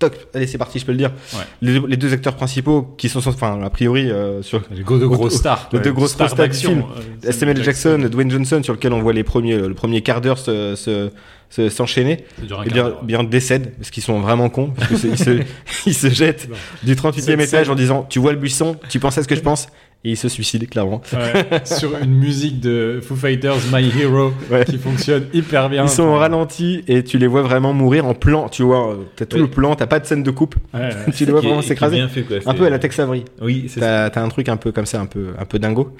Toc, 0.02 0.14
allez, 0.34 0.48
c'est 0.48 0.58
parti, 0.58 0.80
je 0.80 0.86
peux 0.86 0.92
le 0.92 0.98
dire. 0.98 1.12
Ouais. 1.34 1.40
Les, 1.62 1.80
les 1.88 1.96
deux 1.98 2.12
acteurs 2.12 2.36
principaux, 2.36 2.94
qui 2.98 3.08
sont, 3.08 3.26
enfin, 3.28 3.62
a 3.64 3.70
priori, 3.70 4.10
euh, 4.12 4.42
sur 4.42 4.62
Les 4.72 4.82
gros- 4.84 4.98
de 4.98 5.06
grosses 5.06 5.36
stars. 5.36 5.70
les 5.72 5.80
deux 5.80 5.94
grosses 5.94 6.12
stars 6.12 6.34
du 6.36 6.54
film. 6.54 6.84
Euh, 7.26 7.32
Samuel 7.32 7.64
Jackson, 7.64 8.10
Dwayne 8.12 8.30
Johnson, 8.32 8.62
sur 8.64 8.74
lequel 8.74 8.92
on 8.94 9.02
voit 9.02 9.14
les 9.14 9.24
premiers, 9.24 9.56
le 9.58 9.74
premier 9.74 10.02
quart 10.02 10.20
d'heure 10.22 10.38
se- 10.38 10.76
se- 10.76 11.10
se- 11.50 11.70
s'enchaîner, 11.70 12.26
et 12.66 12.70
bien, 12.70 12.94
bien 13.04 13.24
décèdent, 13.24 13.74
parce 13.78 13.92
qu'ils 13.92 14.04
sont 14.04 14.20
vraiment 14.22 14.50
cons, 14.50 14.72
parce 14.78 15.02
qu'ils 15.02 15.18
se, 15.18 15.40
ils 15.86 15.94
se 15.94 16.10
jettent 16.10 16.48
Non. 16.50 16.56
du 16.84 16.96
38e 16.96 17.22
Cette 17.22 17.40
étage 17.54 17.70
en 17.70 17.76
disant 17.76 18.04
Tu 18.10 18.20
vois 18.20 18.32
le 18.32 18.38
buisson, 18.40 18.78
tu 18.90 19.00
penses 19.00 19.18
à 19.18 19.24
ce 19.24 19.28
que 19.28 19.36
je 19.36 19.42
pense? 19.42 19.68
Et 20.04 20.10
ils 20.12 20.18
se 20.18 20.28
suicident, 20.30 20.66
clairement. 20.66 21.00
Ouais, 21.14 21.62
sur 21.66 21.96
une 22.02 22.16
musique 22.16 22.60
de 22.60 23.00
Foo 23.04 23.16
Fighters, 23.16 23.58
My 23.72 23.88
Hero, 24.02 24.34
Ouais. 24.50 24.66
qui 24.66 24.80
fonctionne 24.80 25.28
hyper 25.32 25.70
bien. 25.70 25.84
Ils 25.84 25.90
sont 25.90 26.02
au 26.04 26.16
ralenti 26.16 26.84
et 26.88 27.04
tu 27.04 27.20
les 27.20 27.28
vois 27.28 27.44
vraiment 27.44 27.72
mourir 27.72 28.08
en 28.08 28.16
plan, 28.16 28.50
tu 28.50 28.64
vois. 28.64 28.98
T'as 29.16 29.26
tout 29.28 29.36
Ouais. 29.36 29.44
le 29.44 29.48
plan, 29.48 29.76
t'as 29.76 29.86
pas 29.86 30.00
de 30.00 30.08
scène 30.08 30.24
de 30.24 30.32
coupe, 30.32 30.56
Ouais, 30.74 30.80
ouais. 30.80 31.12
tu 31.16 31.26
les 31.26 31.32
vois 31.32 31.42
vraiment 31.42 31.62
s'écraser. 31.62 31.98
bien 31.98 32.08
fait, 32.08 32.24
quoi. 32.24 32.38
Un 32.48 32.54
peu 32.56 32.66
à 32.66 32.72
la 32.72 32.80
Tex 32.80 32.98
Avery. 32.98 33.26
Oui, 33.42 33.66
c'est 33.68 33.80
ça. 33.80 33.86
T'as 33.86 34.10
t'as 34.10 34.24
un 34.24 34.30
truc 34.30 34.50
un 34.50 34.58
peu 34.58 34.72
comme 34.72 34.88
ça, 34.88 35.00
un 35.00 35.06
peu, 35.06 35.28
un 35.38 35.46
peu 35.46 35.60
dingo. 35.60 35.96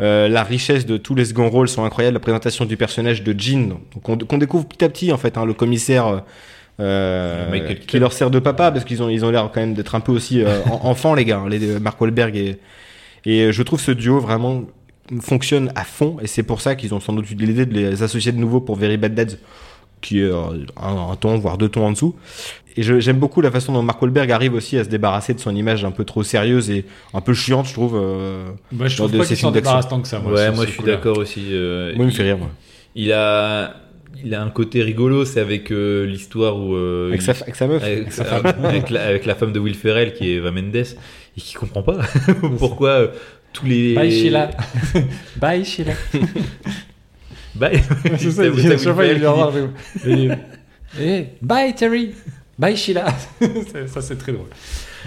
Euh, 0.00 0.26
la 0.28 0.42
richesse 0.42 0.84
de 0.84 0.96
tous 0.96 1.14
les 1.14 1.26
second 1.26 1.48
rôles 1.48 1.68
sont 1.68 1.84
incroyables. 1.84 2.14
La 2.14 2.20
présentation 2.20 2.64
du 2.64 2.76
personnage 2.76 3.22
de 3.22 3.38
Jean, 3.38 3.68
donc 3.94 4.02
qu'on 4.02 4.18
qu'on 4.18 4.38
découvre 4.38 4.64
petit 4.66 4.84
à 4.84 4.88
petit 4.88 5.12
en 5.12 5.16
fait, 5.16 5.38
hein, 5.38 5.44
le 5.44 5.54
commissaire 5.54 6.22
euh, 6.80 7.76
qui 7.86 7.98
leur 8.00 8.12
sert 8.12 8.30
de 8.30 8.38
papa 8.38 8.70
parce 8.70 8.84
qu'ils 8.84 9.02
ont 9.02 9.08
ils 9.08 9.24
ont 9.24 9.30
l'air 9.30 9.50
quand 9.52 9.60
même 9.60 9.74
d'être 9.74 9.94
un 9.94 10.00
peu 10.00 10.12
aussi 10.12 10.42
euh, 10.42 10.60
en- 10.70 10.80
enfants 10.88 11.14
les 11.14 11.24
gars, 11.24 11.38
hein, 11.44 11.48
les 11.48 11.78
Mark 11.80 12.00
Wahlberg 12.00 12.36
et 12.36 12.58
et 13.30 13.52
je 13.52 13.62
trouve 13.62 13.80
ce 13.80 13.92
duo 13.92 14.18
vraiment 14.20 14.64
fonctionnent 15.20 15.72
à 15.74 15.84
fond 15.84 16.16
et 16.22 16.26
c'est 16.26 16.42
pour 16.42 16.60
ça 16.60 16.74
qu'ils 16.74 16.92
ont 16.94 17.00
sans 17.00 17.12
doute 17.14 17.30
eu 17.30 17.34
l'idée 17.34 17.66
de 17.66 17.74
les 17.74 18.02
associer 18.02 18.32
de 18.32 18.38
nouveau 18.38 18.60
pour 18.60 18.76
Very 18.76 18.96
Bad 18.98 19.14
Dads 19.14 19.36
qui 20.00 20.20
est 20.20 20.24
euh, 20.24 20.64
un, 20.76 21.10
un 21.12 21.16
ton 21.16 21.38
voire 21.38 21.56
deux 21.58 21.68
tons 21.68 21.86
en 21.86 21.92
dessous 21.92 22.14
et 22.76 22.82
j'aime 22.82 23.18
beaucoup 23.18 23.40
la 23.40 23.50
façon 23.50 23.72
dont 23.72 23.82
Mark 23.82 24.00
Wahlberg 24.00 24.30
arrive 24.30 24.54
aussi 24.54 24.78
à 24.78 24.84
se 24.84 24.88
débarrasser 24.88 25.34
de 25.34 25.40
son 25.40 25.54
image 25.56 25.84
un 25.84 25.90
peu 25.90 26.04
trop 26.04 26.22
sérieuse 26.22 26.70
et 26.70 26.84
un 27.14 27.20
peu 27.20 27.32
chiante 27.34 27.66
je 27.66 27.72
trouve 27.72 27.96
euh, 27.96 28.44
Bah, 28.70 28.86
je 28.86 28.96
trouve 28.96 29.10
de 29.10 29.18
pas 29.18 29.24
qu'il 29.26 29.36
s'en 29.36 29.50
débarrasse 29.50 29.88
tant 29.88 30.00
que 30.00 30.08
ça. 30.08 30.20
ouais, 30.20 30.44
sur 30.44 30.54
moi 30.54 30.66
je 30.66 30.70
suis 30.72 30.82
d'accord 30.84 31.18
aussi. 31.18 31.46
euh, 31.52 31.92
moi 31.96 32.04
il 32.04 32.08
me 32.08 32.12
fait 32.12 32.22
rire 32.24 32.38
moi. 32.38 32.50
Il 32.94 33.12
a, 33.12 33.74
il 34.24 34.34
a 34.34 34.42
un 34.42 34.50
côté 34.50 34.82
rigolo, 34.82 35.24
c'est 35.24 35.40
avec 35.40 35.70
euh, 35.70 36.04
l'histoire 36.06 36.56
où. 36.58 36.74
euh, 36.74 37.08
avec, 37.08 37.20
il- 37.20 37.24
sa, 37.24 37.32
avec 37.42 37.54
sa 37.56 37.66
meuf 37.66 37.82
avec, 37.82 38.12
avec 38.64 38.90
la, 38.90 39.04
avec 39.06 39.26
la 39.26 39.34
femme 39.34 39.52
de 39.52 39.58
Will 39.58 39.74
Ferrell 39.74 40.12
qui 40.14 40.30
est 40.30 40.34
Eva 40.34 40.50
Mendes 40.52 40.84
et 41.36 41.40
qui 41.40 41.54
comprend 41.54 41.82
pas 41.82 41.98
pourquoi 42.58 42.90
euh, 42.90 43.08
tous 43.52 43.66
les. 43.66 43.94
Bye 43.94 44.10
Sheila. 44.10 44.50
Bye 45.36 45.64
Sheila. 45.64 45.92
Bye. 47.54 47.80
C'est 48.18 48.30
ça, 48.30 48.46
il 48.46 48.78
chaque 48.78 48.94
fois, 48.94 49.06
il 49.06 49.18
dit, 50.04 50.28
Eh, 51.00 51.24
Bye 51.42 51.74
Terry. 51.74 52.14
Bye 52.58 52.76
Sheila. 52.76 53.06
Ça, 53.86 54.00
c'est 54.00 54.16
très 54.16 54.32
drôle. 54.32 54.48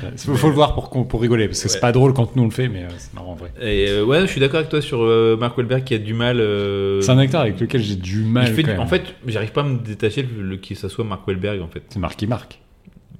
Il 0.03 0.17
faut 0.37 0.47
le 0.47 0.53
voir 0.53 0.73
pour, 0.73 1.07
pour 1.07 1.21
rigoler, 1.21 1.47
parce 1.47 1.61
que 1.61 1.69
c'est 1.69 1.79
pas 1.79 1.91
drôle 1.91 2.13
quand 2.13 2.35
nous 2.35 2.43
on 2.43 2.45
le 2.45 2.51
fait, 2.51 2.69
mais 2.69 2.83
euh, 2.83 2.87
c'est 2.97 3.13
marrant 3.13 3.33
en 3.33 3.35
vrai. 3.35 3.51
Et 3.61 3.87
euh, 3.89 4.03
ouais, 4.05 4.21
je 4.21 4.27
suis 4.27 4.39
d'accord 4.39 4.59
avec 4.59 4.69
toi 4.69 4.81
sur 4.81 5.01
euh, 5.03 5.35
Mark 5.37 5.55
Wahlberg 5.57 5.83
qui 5.83 5.93
a 5.93 5.97
du 5.97 6.13
mal. 6.13 6.39
euh, 6.39 7.01
C'est 7.01 7.11
un 7.11 7.17
acteur 7.19 7.41
avec 7.41 7.59
lequel 7.59 7.81
j'ai 7.83 7.95
du 7.97 8.23
mal. 8.23 8.47
fait 8.47 8.63
quand 8.63 8.69
du- 8.69 8.73
même. 8.77 8.79
en 8.79 8.87
fait, 8.87 9.03
j'arrive 9.27 9.51
pas 9.51 9.61
à 9.61 9.65
me 9.65 9.77
détacher 9.79 10.23
le, 10.23 10.41
le- 10.43 10.57
que 10.57 10.73
ça 10.75 10.87
soit 10.89 11.03
Mark 11.03 11.27
Wahlberg 11.27 11.61
en 11.61 11.67
fait. 11.67 11.83
c'est 11.89 11.99
Marky 11.99 12.25
Mark. 12.25 12.59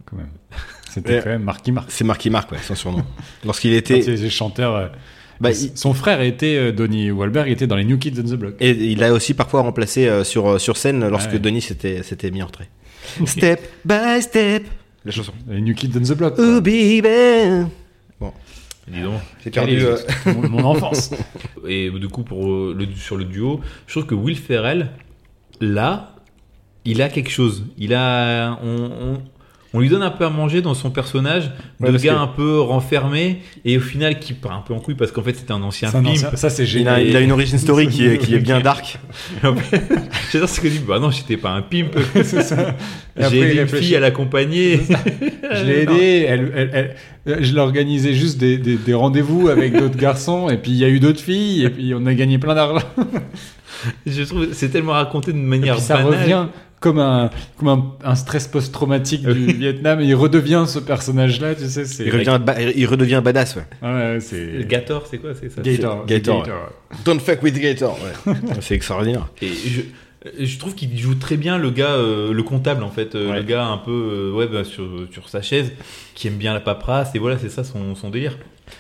Quand 0.06 0.16
même. 0.16 0.30
C'était 0.94 1.20
quand 1.20 1.30
même 1.30 1.44
Marky 1.44 1.72
Mark. 1.72 1.90
c'est 1.92 2.04
Marky 2.04 2.30
Mark 2.30 2.52
ouais 2.52 2.58
son 2.64 2.76
surnom 2.76 3.04
lorsqu'il 3.46 3.72
Quand 3.72 3.78
était 3.78 4.00
il 4.00 4.10
était 4.10 4.30
chanteur. 4.30 4.76
euh, 4.76 4.88
bah, 5.40 5.52
il- 5.52 5.72
Son 5.76 5.94
frère 5.94 6.22
était 6.22 6.56
euh, 6.58 6.72
Donnie 6.72 7.10
Wahlberg, 7.12 7.50
était 7.50 7.66
dans 7.68 7.76
les 7.78 7.86
New 7.86 7.98
Kids 7.98 8.14
on 8.20 8.24
the 8.24 8.36
Block. 8.36 8.56
Et 8.60 8.72
il 8.72 9.04
a 9.04 9.12
aussi 9.14 9.34
parfois 9.34 9.62
remplacé 9.62 10.08
euh, 10.08 10.24
sur, 10.24 10.48
euh, 10.48 10.58
sur 10.60 10.78
scène 10.78 11.08
lorsque 11.08 11.32
Ouais. 11.32 11.40
Denis 11.40 11.62
s'était 11.62 12.04
s'était 12.04 12.30
mis 12.30 12.44
en 12.44 12.48
retrait. 12.48 12.70
step 13.26 13.60
by 13.86 14.22
step. 14.22 14.64
La 15.06 15.12
chanson. 15.12 15.34
Les 15.50 15.62
New 15.62 15.74
Kids 15.74 15.92
on 15.96 16.02
the 16.02 16.16
Block. 16.16 16.36
quoi. 16.36 16.46
Oh 16.46 16.62
baby. 16.62 17.02
Dis 18.88 19.02
donc. 19.02 19.22
J'ai 19.44 19.52
perdu. 19.52 19.78
Euh, 19.86 19.96
mon, 20.26 20.50
mon 20.50 20.64
enfance. 20.66 21.12
Et 21.68 21.90
du 21.92 22.08
coup, 22.10 22.24
pour 22.24 22.52
euh, 22.52 22.76
le, 22.78 22.88
sur 22.96 23.16
le 23.16 23.24
duo, 23.26 23.62
je 23.88 23.94
trouve 23.94 24.06
que 24.06 24.16
Will 24.16 24.36
Ferrell, 24.36 24.90
là, 25.62 26.16
il 26.84 27.02
a 27.02 27.10
quelque 27.10 27.30
chose. 27.30 27.66
Il 27.78 27.94
a, 27.94 28.60
on, 28.64 28.92
on, 28.92 29.22
on 29.74 29.80
lui 29.80 29.88
donne 29.90 30.04
un 30.04 30.10
peu 30.12 30.26
à 30.26 30.30
manger 30.30 30.62
dans 30.62 30.74
son 30.74 30.90
personnage 30.90 31.46
de 31.80 31.86
Ouais, 31.86 31.92
parce 31.92 32.04
gars 32.04 32.14
que- 32.14 32.20
un 32.20 32.28
peu 32.28 32.60
renfermé 32.60 33.42
et 33.64 33.78
au 33.78 33.80
final 33.82 34.20
qui 34.20 34.34
part 34.34 34.52
un 34.54 34.62
peu 34.62 34.74
en 34.74 34.80
couille 34.80 34.96
parce 34.96 35.12
qu'en 35.12 35.22
fait 35.24 35.34
c'était 35.34 35.54
un 35.54 35.62
ancien 35.62 35.90
film. 35.90 36.16
ça, 36.16 36.36
ça, 36.36 36.50
c'est 36.50 36.64
il, 36.64 36.68
génial. 36.68 36.96
a, 36.96 37.02
il 37.02 37.16
a 37.16 37.22
une 37.22 37.32
origin 37.32 37.58
story 37.58 37.88
qui 37.88 38.06
est, 38.06 38.18
qui 38.18 38.36
est 38.36 38.40
bien 38.40 38.60
dark. 38.62 39.00
J'adore 40.32 40.50
ce 40.50 40.60
que 40.62 40.68
dit. 40.68 40.80
Bah 40.86 41.00
non, 41.00 41.10
j'étais 41.12 41.38
pas 41.38 41.52
un 41.52 41.62
pimp. 41.62 41.98
J'ai 43.18 43.40
aidé 43.40 43.62
une 43.62 43.68
fille 43.68 43.96
à 43.96 44.00
l'accompagner. 44.00 44.80
Je 45.54 45.64
l'ai 45.66 45.82
aidé, 45.84 46.26
elle, 46.28 46.52
elle- 46.56 46.70
elle- 46.74 46.96
euh, 47.28 47.38
je 47.42 47.54
l'ai 47.54 47.60
organisé 47.60 48.14
juste 48.14 48.40
des, 48.40 48.58
des- 48.58 48.78
des 48.78 48.94
rendez-vous 48.94 49.48
avec 49.50 49.78
d'autres 49.78 49.98
garçons, 49.98 50.50
et 50.50 50.58
puis 50.58 50.72
il 50.72 50.78
y 50.78 50.86
a 50.86 50.90
eu 50.90 51.00
d'autres 51.00 51.20
filles, 51.22 51.64
et 51.66 51.70
puis 51.70 51.94
on 51.96 52.06
a 52.08 52.14
gagné 52.14 52.38
plein 52.40 52.56
d'argent. 52.56 52.86
Je 54.06 54.24
trouve 54.24 54.48
que 54.48 54.54
c'est 54.54 54.70
tellement 54.70 54.94
raconté 54.94 55.32
de 55.34 55.38
Et 55.38 55.42
manière 55.42 55.76
puis 55.76 55.84
ça 55.84 55.98
banale. 55.98 56.20
revient 56.22 56.46
comme 56.82 57.00
un, 57.00 57.30
comme 57.58 57.68
un, 57.70 57.94
un 58.04 58.16
stress 58.16 58.48
post-traumatique 58.48 59.24
du 59.26 59.54
Vietnam, 59.54 60.02
et 60.02 60.06
il 60.08 60.16
redevient 60.16 60.66
ce 60.68 60.80
personnage-là, 60.80 61.56
tu 61.56 61.68
sais, 61.70 61.86
c'est... 61.86 62.04
Il, 62.06 62.12
revient 62.12 62.40
ba- 62.44 62.60
il 62.62 62.86
redevient 62.88 63.22
badass. 63.24 63.56
Ouais. 63.56 63.64
Ah 63.82 63.94
ouais, 63.96 64.20
c'est... 64.20 64.68
Gator, 64.68 65.08
c'est 65.10 65.20
quoi 65.20 65.30
C'est 65.40 65.50
ça? 65.50 65.62
Gator. 65.62 66.06
Gator, 66.06 66.40
Gator. 66.44 66.70
Don't 67.06 67.20
fuck 67.20 67.42
with 67.44 67.58
Gator. 67.58 67.98
Ouais. 68.26 68.34
c'est 68.62 68.76
extraordinaire. 68.76 69.28
Et 69.42 69.48
je, 69.48 69.82
je 70.44 70.58
trouve 70.60 70.76
qu'il 70.76 70.98
joue 70.98 71.16
très 71.16 71.38
bien 71.38 71.58
le 71.58 71.70
gars, 71.70 71.92
euh, 71.94 72.34
le 72.34 72.44
comptable 72.44 72.84
en 72.84 72.90
fait, 72.92 73.16
euh, 73.16 73.30
Ouais. 73.30 73.38
le 73.38 73.44
gars 73.44 73.66
un 73.66 73.78
peu 73.78 73.92
euh, 73.92 74.32
ouais, 74.34 74.48
bah, 74.48 74.64
sur, 74.64 74.88
sur 75.14 75.30
sa 75.30 75.42
chaise, 75.42 75.72
qui 76.16 76.28
aime 76.28 76.38
bien 76.38 76.54
la 76.54 76.60
paperasse, 76.60 77.14
et 77.16 77.20
voilà, 77.20 77.38
c'est 77.38 77.50
ça 77.50 77.64
son, 77.64 77.96
son 77.96 78.10
délire. 78.10 78.38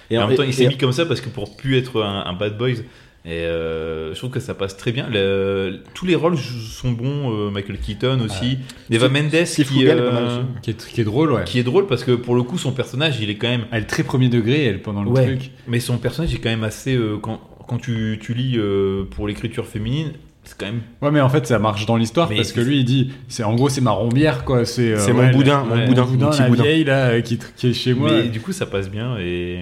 Et, 0.09 0.17
en 0.17 0.27
même 0.27 0.37
temps, 0.37 0.43
il 0.43 0.53
s'est 0.53 0.63
et- 0.63 0.67
mis 0.69 0.77
comme 0.77 0.91
ça 0.93 1.05
parce 1.05 1.21
que 1.21 1.29
pour 1.29 1.55
plus 1.55 1.77
être 1.77 2.01
un, 2.01 2.23
un 2.25 2.33
bad 2.33 2.57
boys, 2.57 2.81
et 3.23 3.31
euh, 3.45 4.13
je 4.13 4.17
trouve 4.17 4.31
que 4.31 4.39
ça 4.39 4.53
passe 4.55 4.75
très 4.77 4.91
bien. 4.91 5.07
Le- 5.11 5.81
tous 5.93 6.05
les 6.05 6.15
rôles 6.15 6.37
sont 6.37 6.91
bons, 6.91 7.31
euh, 7.31 7.51
Michael 7.51 7.77
Keaton 7.77 8.19
aussi, 8.21 8.57
Eva 8.89 9.07
Steve- 9.07 9.11
Mendes 9.23 9.43
qui, 9.45 9.87
euh. 9.87 10.41
Qui 10.63 10.71
est, 10.71 10.87
qui 10.87 11.01
est 11.01 11.03
drôle, 11.03 11.31
ouais. 11.31 11.43
qui 11.45 11.59
est 11.59 11.63
drôle 11.63 11.85
parce 11.87 12.03
que 12.03 12.11
pour 12.13 12.35
le 12.35 12.43
coup, 12.43 12.57
son 12.57 12.71
personnage, 12.71 13.19
il 13.21 13.29
est 13.29 13.35
quand 13.35 13.47
même 13.49 13.65
Elle 13.71 13.83
est 13.83 13.85
très 13.85 14.03
premier 14.03 14.29
degré, 14.29 14.65
elle, 14.65 14.81
pendant 14.81 15.03
le 15.03 15.09
Ouais. 15.11 15.25
truc. 15.25 15.51
Mais 15.67 15.79
son 15.79 15.97
personnage 15.97 16.33
est 16.33 16.39
quand 16.39 16.49
même 16.49 16.63
assez. 16.63 16.95
euh, 16.95 17.17
quand, 17.21 17.39
quand 17.67 17.77
tu, 17.77 18.17
tu 18.21 18.33
lis 18.33 18.55
euh, 18.57 19.03
pour 19.15 19.27
l'écriture 19.27 19.67
féminine, 19.67 20.13
c'est 20.43 20.57
quand 20.57 20.65
même. 20.65 20.81
Ouais, 21.03 21.11
mais 21.11 21.21
en 21.21 21.29
fait, 21.29 21.45
ça 21.45 21.59
marche 21.59 21.85
dans 21.85 21.97
l'histoire, 21.97 22.27
parce 22.27 22.51
que 22.51 22.59
lui, 22.61 22.79
il 22.79 22.85
dit, 22.85 23.11
c'est 23.27 23.43
en 23.43 23.53
gros, 23.53 23.69
c'est 23.69 23.79
ma 23.81 23.91
rombière, 23.91 24.43
quoi. 24.43 24.65
C'est 24.65 24.93
euh, 24.93 25.05
ouais, 25.05 25.13
mon 25.13 25.29
boudin, 25.31 25.59
la- 25.69 25.75
mon 25.75 25.75
ouais, 25.81 25.85
boudin, 25.87 26.05
mon 26.05 26.29
petit 26.31 26.41
la 26.41 26.49
boudin. 26.49 26.63
vieille, 26.63 26.83
là, 26.83 27.21
qui, 27.21 27.37
qui 27.55 27.67
est 27.69 27.73
chez 27.73 27.93
moi. 27.93 28.11
Mais 28.11 28.29
du 28.29 28.41
coup, 28.41 28.51
ça 28.51 28.65
passe 28.65 28.89
bien. 28.89 29.17
Et 29.19 29.59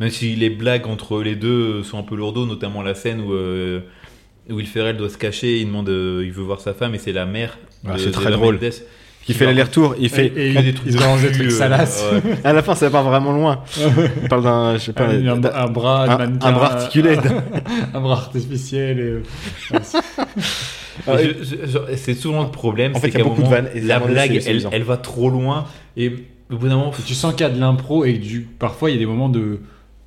même 0.00 0.10
si 0.10 0.36
les 0.36 0.50
blagues 0.50 0.86
entre 0.86 1.22
les 1.22 1.36
deux 1.36 1.82
sont 1.82 1.98
un 1.98 2.02
peu 2.02 2.16
lourdeaux, 2.16 2.46
notamment 2.46 2.82
la 2.82 2.94
scène 2.94 3.20
où 3.20 3.32
euh, 3.32 3.80
Will 4.50 4.66
Ferrell 4.66 4.96
doit 4.96 5.08
se 5.08 5.18
cacher, 5.18 5.58
il 5.60 5.66
demande, 5.66 5.88
euh, 5.88 6.22
il 6.24 6.32
veut 6.32 6.42
voir 6.42 6.60
sa 6.60 6.74
femme 6.74 6.94
et 6.94 6.98
c'est 6.98 7.12
la 7.12 7.26
mère. 7.26 7.58
Ah, 7.86 7.94
c'est 7.98 8.10
très 8.10 8.30
drôle. 8.30 8.56
Mendes 8.56 8.72
Il 9.28 9.34
fait 9.34 9.46
l'aller-retour. 9.46 9.94
Il 9.98 10.08
fait. 10.08 10.32
Et, 10.36 10.56
a 10.56 10.62
des 10.62 10.68
il, 10.68 10.74
trucs 10.74 10.86
il 10.88 10.94
de 10.96 11.32
trucs 11.32 11.46
euh, 11.46 11.50
salaces. 11.50 12.04
ouais. 12.12 12.36
À 12.44 12.52
la 12.52 12.62
fin, 12.62 12.74
ça 12.74 12.90
part 12.90 13.04
vraiment 13.04 13.32
loin. 13.32 13.62
Il 14.22 14.28
parle 14.28 14.42
d'un, 14.44 14.74
je 14.74 14.84
sais 14.84 14.92
pas, 14.92 15.06
un, 15.06 15.26
un- 15.26 15.36
d'un- 15.36 15.54
un 15.54 15.66
bras 15.68 16.04
un- 16.04 16.18
mannequin, 16.18 16.46
un 16.46 16.52
bras 16.52 16.72
articulé. 16.74 17.16
un 17.94 18.00
bras 18.00 18.16
artificiel. 18.18 19.22
Et... 19.72 19.76
Ah, 21.06 21.16
Et 21.90 21.96
c'est 21.96 22.14
souvent 22.14 22.42
le 22.44 22.50
problème, 22.50 22.94
En 22.94 23.00
fait, 23.00 23.08
il 23.08 23.18
y 23.18 23.20
a 23.20 23.24
beaucoup 23.24 23.42
de 23.42 23.48
vannes, 23.48 23.68
et 23.74 23.80
la 23.80 23.98
blague, 23.98 24.42
elle, 24.46 24.82
va 24.82 24.96
trop 24.96 25.28
loin 25.30 25.64
et 25.96 26.12
au 26.50 26.56
bout 26.56 26.68
d'un 26.68 26.76
moment, 26.76 26.92
tu 27.04 27.14
sens 27.14 27.34
qu'il 27.34 27.44
y 27.44 27.50
a 27.50 27.52
de 27.52 27.58
l'impro 27.58 28.04
et 28.04 28.12
du... 28.14 28.42
parfois, 28.42 28.90
il 28.90 28.94
y 28.94 28.96
a 28.96 29.00
des 29.00 29.06
moments 29.06 29.28
de, 29.28 29.60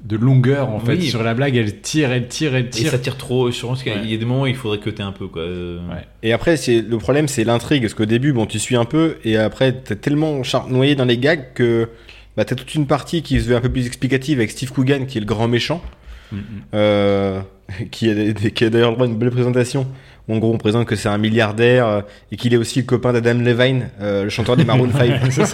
de 0.04 0.16
longueur, 0.16 0.70
en 0.70 0.80
fait, 0.80 0.94
Oui. 0.96 1.08
sur 1.10 1.24
la 1.24 1.34
blague. 1.34 1.56
Elle 1.58 1.82
tire, 1.82 2.12
elle 2.12 2.28
tire, 2.28 2.56
elle 2.56 2.66
et 2.68 2.70
tire. 2.70 2.92
ça 2.92 3.00
tire 3.00 3.18
trop. 3.18 3.52
Je 3.52 3.62
pense 3.62 3.84
qu'il 3.84 3.92
y 3.92 3.96
a- 3.96 3.98
Ouais. 4.00 4.06
il 4.06 4.12
y 4.12 4.16
a 4.16 4.18
des 4.18 4.26
moments 4.26 4.44
où 4.44 4.48
il 4.48 4.56
faudrait 4.56 4.80
que 4.80 4.90
tu 4.90 5.02
un 5.02 5.12
peu 5.12 5.28
quoi. 5.28 5.42
Euh, 5.42 5.80
Ouais. 5.90 6.06
Et 6.24 6.32
après, 6.34 6.56
c'est 6.58 6.82
le 6.82 6.98
problème, 6.98 7.28
c'est 7.28 7.44
l'intrigue. 7.44 7.82
Parce 7.84 7.94
qu'au 7.94 8.06
début, 8.06 8.32
bon, 8.32 8.46
tu 8.46 8.60
suis 8.60 8.76
un 8.78 8.86
peu, 8.86 9.18
et 9.26 9.36
après, 9.38 9.74
t'es 9.74 9.96
tellement 9.98 10.42
noyé 10.70 10.96
dans 10.96 11.06
les 11.06 11.18
gags 11.18 11.54
que 11.54 11.90
bah, 12.38 12.46
t'as 12.46 12.56
toute 12.56 12.74
une 12.76 12.88
partie 12.88 13.22
qui 13.22 13.40
se 13.42 13.48
veut 13.50 13.56
un 13.58 13.62
peu 13.62 13.70
plus 13.70 13.86
explicative 13.86 14.38
avec 14.40 14.52
Steve 14.52 14.72
Coogan, 14.72 15.06
qui 15.06 15.18
est 15.18 15.22
le 15.22 15.28
grand 15.28 15.48
méchant, 15.50 15.82
Mm, 16.32 16.38
mm. 16.38 16.42
euh, 16.76 17.42
qui 17.92 18.10
a, 18.10 18.34
qui 18.34 18.64
a 18.66 18.70
d'ailleurs 18.70 18.92
le 18.92 18.96
droit 18.96 19.06
à 19.08 19.10
une 19.10 19.18
belle 19.18 19.32
présentation. 19.32 19.86
En 20.30 20.38
gros, 20.38 20.54
on 20.54 20.58
présente 20.58 20.86
que 20.88 20.96
c'est 20.96 21.10
un 21.10 21.18
milliardaire 21.18 21.88
euh, 21.88 22.02
et 22.32 22.38
qu'il 22.38 22.54
est 22.54 22.58
aussi 22.58 22.80
le 22.80 22.86
copain 22.86 23.12
d'Adam 23.14 23.34
Levine, 23.44 23.90
euh, 24.00 24.26
le 24.26 24.30
chanteur 24.30 24.56
des 24.56 24.64
Maroon 24.64 24.92
5. 24.98 25.32
ça, 25.32 25.46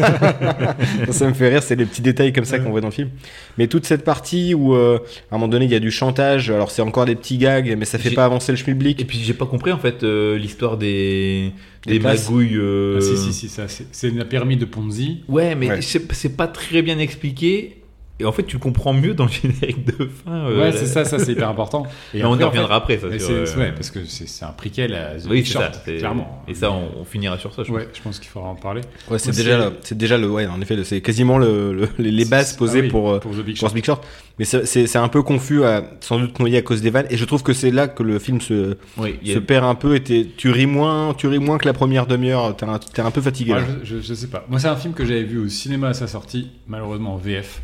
ça 1.11 1.27
me 1.27 1.33
fait 1.33 1.49
rire, 1.49 1.63
c'est 1.63 1.75
les 1.75 1.85
petits 1.85 2.01
détails 2.01 2.33
comme 2.33 2.45
ça 2.45 2.59
qu'on 2.59 2.71
voit 2.71 2.81
dans 2.81 2.87
le 2.89 2.93
film. 2.93 3.09
Mais 3.57 3.67
toute 3.67 3.85
cette 3.85 4.03
partie 4.03 4.53
où, 4.53 4.75
euh, 4.75 4.99
à 5.31 5.35
un 5.35 5.37
moment 5.37 5.47
donné, 5.47 5.65
il 5.65 5.71
y 5.71 5.75
a 5.75 5.79
du 5.79 5.91
chantage, 5.91 6.49
alors 6.51 6.71
c'est 6.71 6.81
encore 6.81 7.05
des 7.05 7.15
petits 7.15 7.37
gags, 7.37 7.73
mais 7.77 7.85
ça 7.85 7.97
fait 7.97 8.11
pas 8.11 8.25
avancer 8.25 8.51
le 8.51 8.57
schmilblick. 8.57 9.01
Et 9.01 9.05
puis 9.05 9.19
j'ai 9.23 9.33
pas 9.33 9.45
compris 9.45 9.71
en 9.71 9.79
fait 9.79 10.03
euh, 10.03 10.37
l'histoire 10.37 10.77
des, 10.77 11.51
Des 11.87 11.99
magouilles. 11.99 12.55
euh, 12.57 12.97
Ah, 12.97 13.01
si, 13.01 13.17
si, 13.17 13.33
si, 13.33 13.49
ça, 13.49 13.63
c'est 13.91 14.19
un 14.19 14.25
permis 14.25 14.57
de 14.57 14.65
Ponzi. 14.65 15.23
Ouais, 15.27 15.55
mais 15.55 15.69
Ouais. 15.69 15.79
c'est 15.81 16.35
pas 16.35 16.47
très 16.47 16.81
bien 16.81 16.99
expliqué. 16.99 17.77
Et 18.19 18.23
en 18.23 18.31
fait, 18.31 18.43
tu 18.43 18.55
le 18.55 18.61
comprends 18.61 18.93
mieux 18.93 19.13
dans 19.13 19.25
le 19.25 19.29
générique 19.31 19.85
de 19.85 20.05
fin. 20.07 20.47
euh, 20.47 20.61
ouais, 20.61 20.71
c'est 20.71 20.85
ça, 20.85 21.03
ça 21.03 21.19
c'est 21.19 21.33
hyper 21.33 21.49
important. 21.49 21.85
Et 22.13 22.23
on 22.23 22.39
y 22.39 22.43
en 22.45 22.47
reviendra 22.47 22.75
après, 22.75 22.97
ça. 22.97 23.07
sur, 23.19 23.29
euh, 23.31 23.45
ouais, 23.57 23.73
parce 23.73 23.89
que 23.91 24.05
c'est 24.05 24.45
un 24.45 24.53
prequel 24.53 24.93
à 24.95 25.15
The 25.19 25.25
Oui, 25.29 25.43
Short, 25.43 25.75
ça. 25.85 25.91
clairement. 25.91 26.41
Et 26.47 26.53
ça, 26.53 26.71
on, 26.71 27.01
on 27.01 27.03
finira 27.03 27.37
sur 27.37 27.53
ça, 27.53 27.63
je 27.63 27.67
pense. 27.67 27.75
Ouais, 27.77 27.89
je 27.93 28.01
pense 28.01 28.19
qu'il 28.19 28.29
faudra 28.29 28.47
en 28.47 28.55
parler. 28.55 28.79
Ouais, 29.11 29.19
c'est 29.19 29.35
déjà, 29.35 29.69
c'est- 29.81 29.95
déjà 29.97 30.17
le, 30.17 30.29
ouais, 30.29 30.47
en 30.47 30.61
effet, 30.61 30.81
c'est 30.85 31.01
quasiment 31.01 31.37
le, 31.37 31.73
le- 31.73 31.89
les, 31.97 32.23
bases 32.23 32.53
Ah 32.55 32.57
posées 32.57 32.81
oui, 32.83 32.87
pour, 32.87 33.11
euh, 33.11 33.19
pour 33.19 33.31
The 33.33 33.39
Big 33.43 33.55
pour 33.55 33.59
Short. 33.59 33.71
ce 33.71 33.75
Big 33.75 33.83
Short. 33.85 34.03
Mais 34.39 34.45
c'est- 34.45 34.95
un 34.95 35.07
peu 35.09 35.21
confus, 35.21 35.65
à, 35.65 35.83
sans 35.99 36.17
doute 36.17 36.39
noyé 36.39 36.59
à 36.59 36.61
cause 36.61 36.81
des 36.81 36.91
vannes. 36.91 37.07
Et 37.09 37.17
je 37.17 37.25
trouve 37.25 37.43
que 37.43 37.51
c'est 37.51 37.71
là 37.71 37.89
que 37.89 38.01
le 38.01 38.17
film 38.19 38.39
se, 38.39 38.77
Oui, 38.97 39.19
a- 39.35 39.41
perd 39.41 39.65
un 39.65 39.75
peu. 39.75 39.95
Et 39.97 40.01
tu 40.37 40.51
ris 40.51 40.67
moins, 40.67 41.13
tu 41.15 41.27
ris 41.27 41.39
moins 41.39 41.57
que 41.57 41.65
la 41.65 41.73
première 41.73 42.07
demi-heure. 42.07 42.55
T'es 42.55 42.63
un, 42.65 42.79
un 43.05 43.11
peu 43.11 43.21
fatigué. 43.21 43.51
Ouais, 43.53 43.59
là. 43.59 43.65
je, 43.83 43.97
je- 43.97 44.01
je 44.01 44.13
sais 44.13 44.27
pas. 44.27 44.45
Moi, 44.49 44.59
c'est 44.61 44.69
un 44.69 44.77
film 44.77 44.93
que 44.93 45.03
j'avais 45.05 45.23
vu 45.23 45.37
au 45.39 45.49
cinéma 45.49 45.89
à 45.89 45.93
sa 45.93 46.07
sortie, 46.07 46.47
malheureusement 46.67 47.15
en 47.15 47.17
VF. 47.17 47.61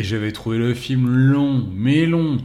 Et 0.00 0.02
j'avais 0.02 0.32
trouvé 0.32 0.56
le 0.56 0.72
film 0.72 1.08
long, 1.08 1.66
mais 1.74 2.06
long. 2.06 2.38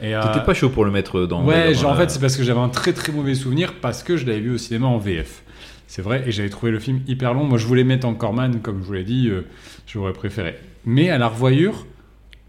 Euh, 0.00 0.22
T'étais 0.22 0.44
pas 0.44 0.54
chaud 0.54 0.68
pour 0.70 0.84
le 0.84 0.92
mettre 0.92 1.26
dans. 1.26 1.44
Ouais, 1.44 1.72
dans 1.74 1.80
genre, 1.80 1.90
en 1.90 1.96
fait, 1.96 2.08
c'est 2.08 2.20
parce 2.20 2.36
que 2.36 2.44
j'avais 2.44 2.60
un 2.60 2.68
très 2.68 2.92
très 2.92 3.10
mauvais 3.10 3.34
souvenir 3.34 3.74
parce 3.80 4.04
que 4.04 4.16
je 4.16 4.24
l'avais 4.26 4.38
vu 4.38 4.52
au 4.52 4.58
cinéma 4.58 4.86
en 4.86 4.98
VF. 4.98 5.42
C'est 5.88 6.02
vrai, 6.02 6.22
et 6.24 6.30
j'avais 6.30 6.50
trouvé 6.50 6.70
le 6.70 6.78
film 6.78 7.00
hyper 7.08 7.34
long. 7.34 7.42
Moi, 7.42 7.58
je 7.58 7.66
voulais 7.66 7.82
mettre 7.82 8.06
en 8.06 8.14
Corman, 8.14 8.60
comme 8.62 8.80
je 8.80 8.86
vous 8.86 8.92
l'ai 8.92 9.02
dit, 9.02 9.28
euh, 9.28 9.40
j'aurais 9.88 10.12
préféré. 10.12 10.54
Mais 10.86 11.10
à 11.10 11.18
la 11.18 11.26
revoyure, 11.26 11.84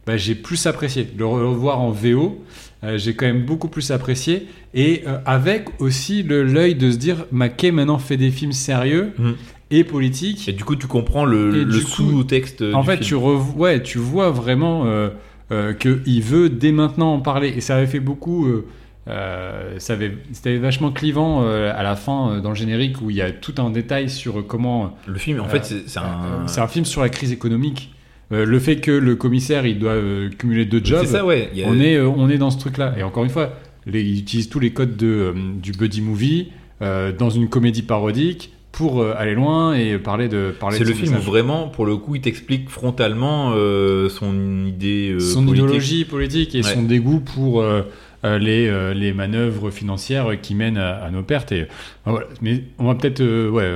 bah, 0.06 0.16
j'ai 0.16 0.36
plus 0.36 0.68
apprécié. 0.68 1.08
Le 1.18 1.26
revoir 1.26 1.80
en 1.80 1.90
VO, 1.90 2.46
euh, 2.84 3.00
j'ai 3.00 3.16
quand 3.16 3.26
même 3.26 3.44
beaucoup 3.44 3.68
plus 3.68 3.90
apprécié. 3.90 4.48
Et 4.76 5.02
euh, 5.08 5.18
avec 5.26 5.70
aussi 5.82 6.22
l'œil 6.22 6.76
de 6.76 6.92
se 6.92 6.98
dire, 6.98 7.26
Mackay 7.32 7.72
maintenant 7.72 7.98
fait 7.98 8.18
des 8.18 8.30
films 8.30 8.52
sérieux 8.52 9.14
Mhm. 9.18 9.36
Et 9.72 9.84
politiques. 9.84 10.48
Et 10.50 10.54
du 10.54 10.64
coup, 10.64 10.76
tu 10.76 10.88
comprends 10.88 11.26
le, 11.26 11.72
sous-texte. 11.82 12.64
En 12.74 12.82
du 12.82 12.86
fait, 12.88 12.98
film. 12.98 13.06
tu, 13.08 13.16
revo- 13.16 13.56
ouais, 13.56 13.82
tu 13.82 13.98
vois 13.98 14.30
vraiment 14.30 14.86
euh, 14.86 15.10
euh, 15.52 15.74
qu'il 15.74 16.22
veut 16.22 16.50
dès 16.50 16.72
maintenant 16.72 17.14
en 17.16 17.20
parler. 17.20 17.54
Et 17.56 17.62
ça 17.62 17.78
avait 17.78 17.88
fait 17.88 18.00
beaucoup. 18.00 18.46
euh, 18.48 18.66
euh, 19.08 19.80
ça 19.80 19.94
avait, 19.94 20.16
c'était 20.32 20.58
vachement 20.58 20.92
clivant 20.92 21.42
euh, 21.44 21.74
à 21.76 21.82
la 21.82 21.96
fin 21.96 22.40
dans 22.40 22.50
le 22.50 22.56
générique 22.56 23.02
où 23.02 23.10
il 23.10 23.16
y 23.16 23.22
a 23.22 23.32
tout 23.32 23.56
un 23.58 23.72
détail 23.72 24.10
sur 24.10 24.46
comment 24.46 24.96
Le 25.08 25.18
film, 25.18 25.40
en 25.40 25.46
fait, 25.46 25.66
c'est 25.66 25.88
c'est 25.90 26.00
un. 26.00 26.46
c'est 26.48 26.62
un 26.62 26.68
film 26.68 26.86
sur 26.86 27.02
la 27.02 27.10
crise 27.10 27.32
économique. 27.32 27.94
Euh, 28.32 28.46
le 28.46 28.60
fait 28.60 28.78
que 28.78 28.92
le 28.92 29.16
commissaire 29.16 29.66
il 29.66 29.78
doit 29.80 29.92
euh, 29.92 30.30
cumuler 30.30 30.66
deux 30.66 30.80
jobs, 30.84 31.02
C'est 31.02 31.14
ça, 31.18 31.26
ouais. 31.26 31.50
a- 31.66 31.68
on 31.68 31.80
est, 31.82 31.96
euh, 31.96 32.08
on 32.08 32.30
est 32.30 32.38
dans 32.38 32.52
ce 32.52 32.60
truc-là. 32.60 32.94
Et 32.98 33.04
encore 33.04 33.24
une 33.26 33.30
fois, 33.32 33.54
les, 33.88 34.04
ils 34.04 34.20
utilisent 34.20 34.48
tous 34.50 34.60
les 34.60 34.72
codes 34.72 34.96
de, 34.96 35.34
du 35.62 35.72
buddy 35.72 36.02
movie 36.02 36.50
dans 36.80 37.30
une 37.30 37.48
comédie 37.50 37.84
parodique 37.84 38.54
pour 38.72 39.02
euh, 39.02 39.14
aller 39.18 39.34
loin 39.36 39.74
et 39.74 39.98
parler 39.98 40.30
de 40.30 40.54
parler 40.58 40.78
C'est 40.78 40.84
le 40.86 40.94
film 40.94 41.16
où 41.18 41.20
vraiment, 41.20 41.68
pour 41.68 41.86
le 41.86 41.98
coup, 41.98 42.16
il 42.16 42.22
t'explique 42.22 42.70
frontalement 42.70 43.52
euh, 43.56 44.08
son 44.08 44.66
idée 44.66 45.12
euh, 45.12 45.20
son 45.20 45.44
politique. 45.46 45.66
idéologie 45.66 46.06
politique 46.06 46.56
et 46.56 46.60
Ouais. 46.64 46.74
son 46.74 46.84
dégoût 46.84 47.20
pour 47.20 47.62
euh, 47.62 47.82
les, 48.24 48.94
les 48.94 49.14
manœuvres 49.14 49.72
financières 49.72 50.40
qui 50.42 50.56
mènent 50.56 50.78
à, 50.78 51.04
à 51.04 51.10
nos 51.12 51.24
pertes. 51.24 51.52
Et, 51.52 51.68
voilà. 52.06 52.28
Mais 52.42 52.64
on 52.80 52.86
va 52.86 52.96
peut-être, 52.96 53.22
ouais, 53.50 53.68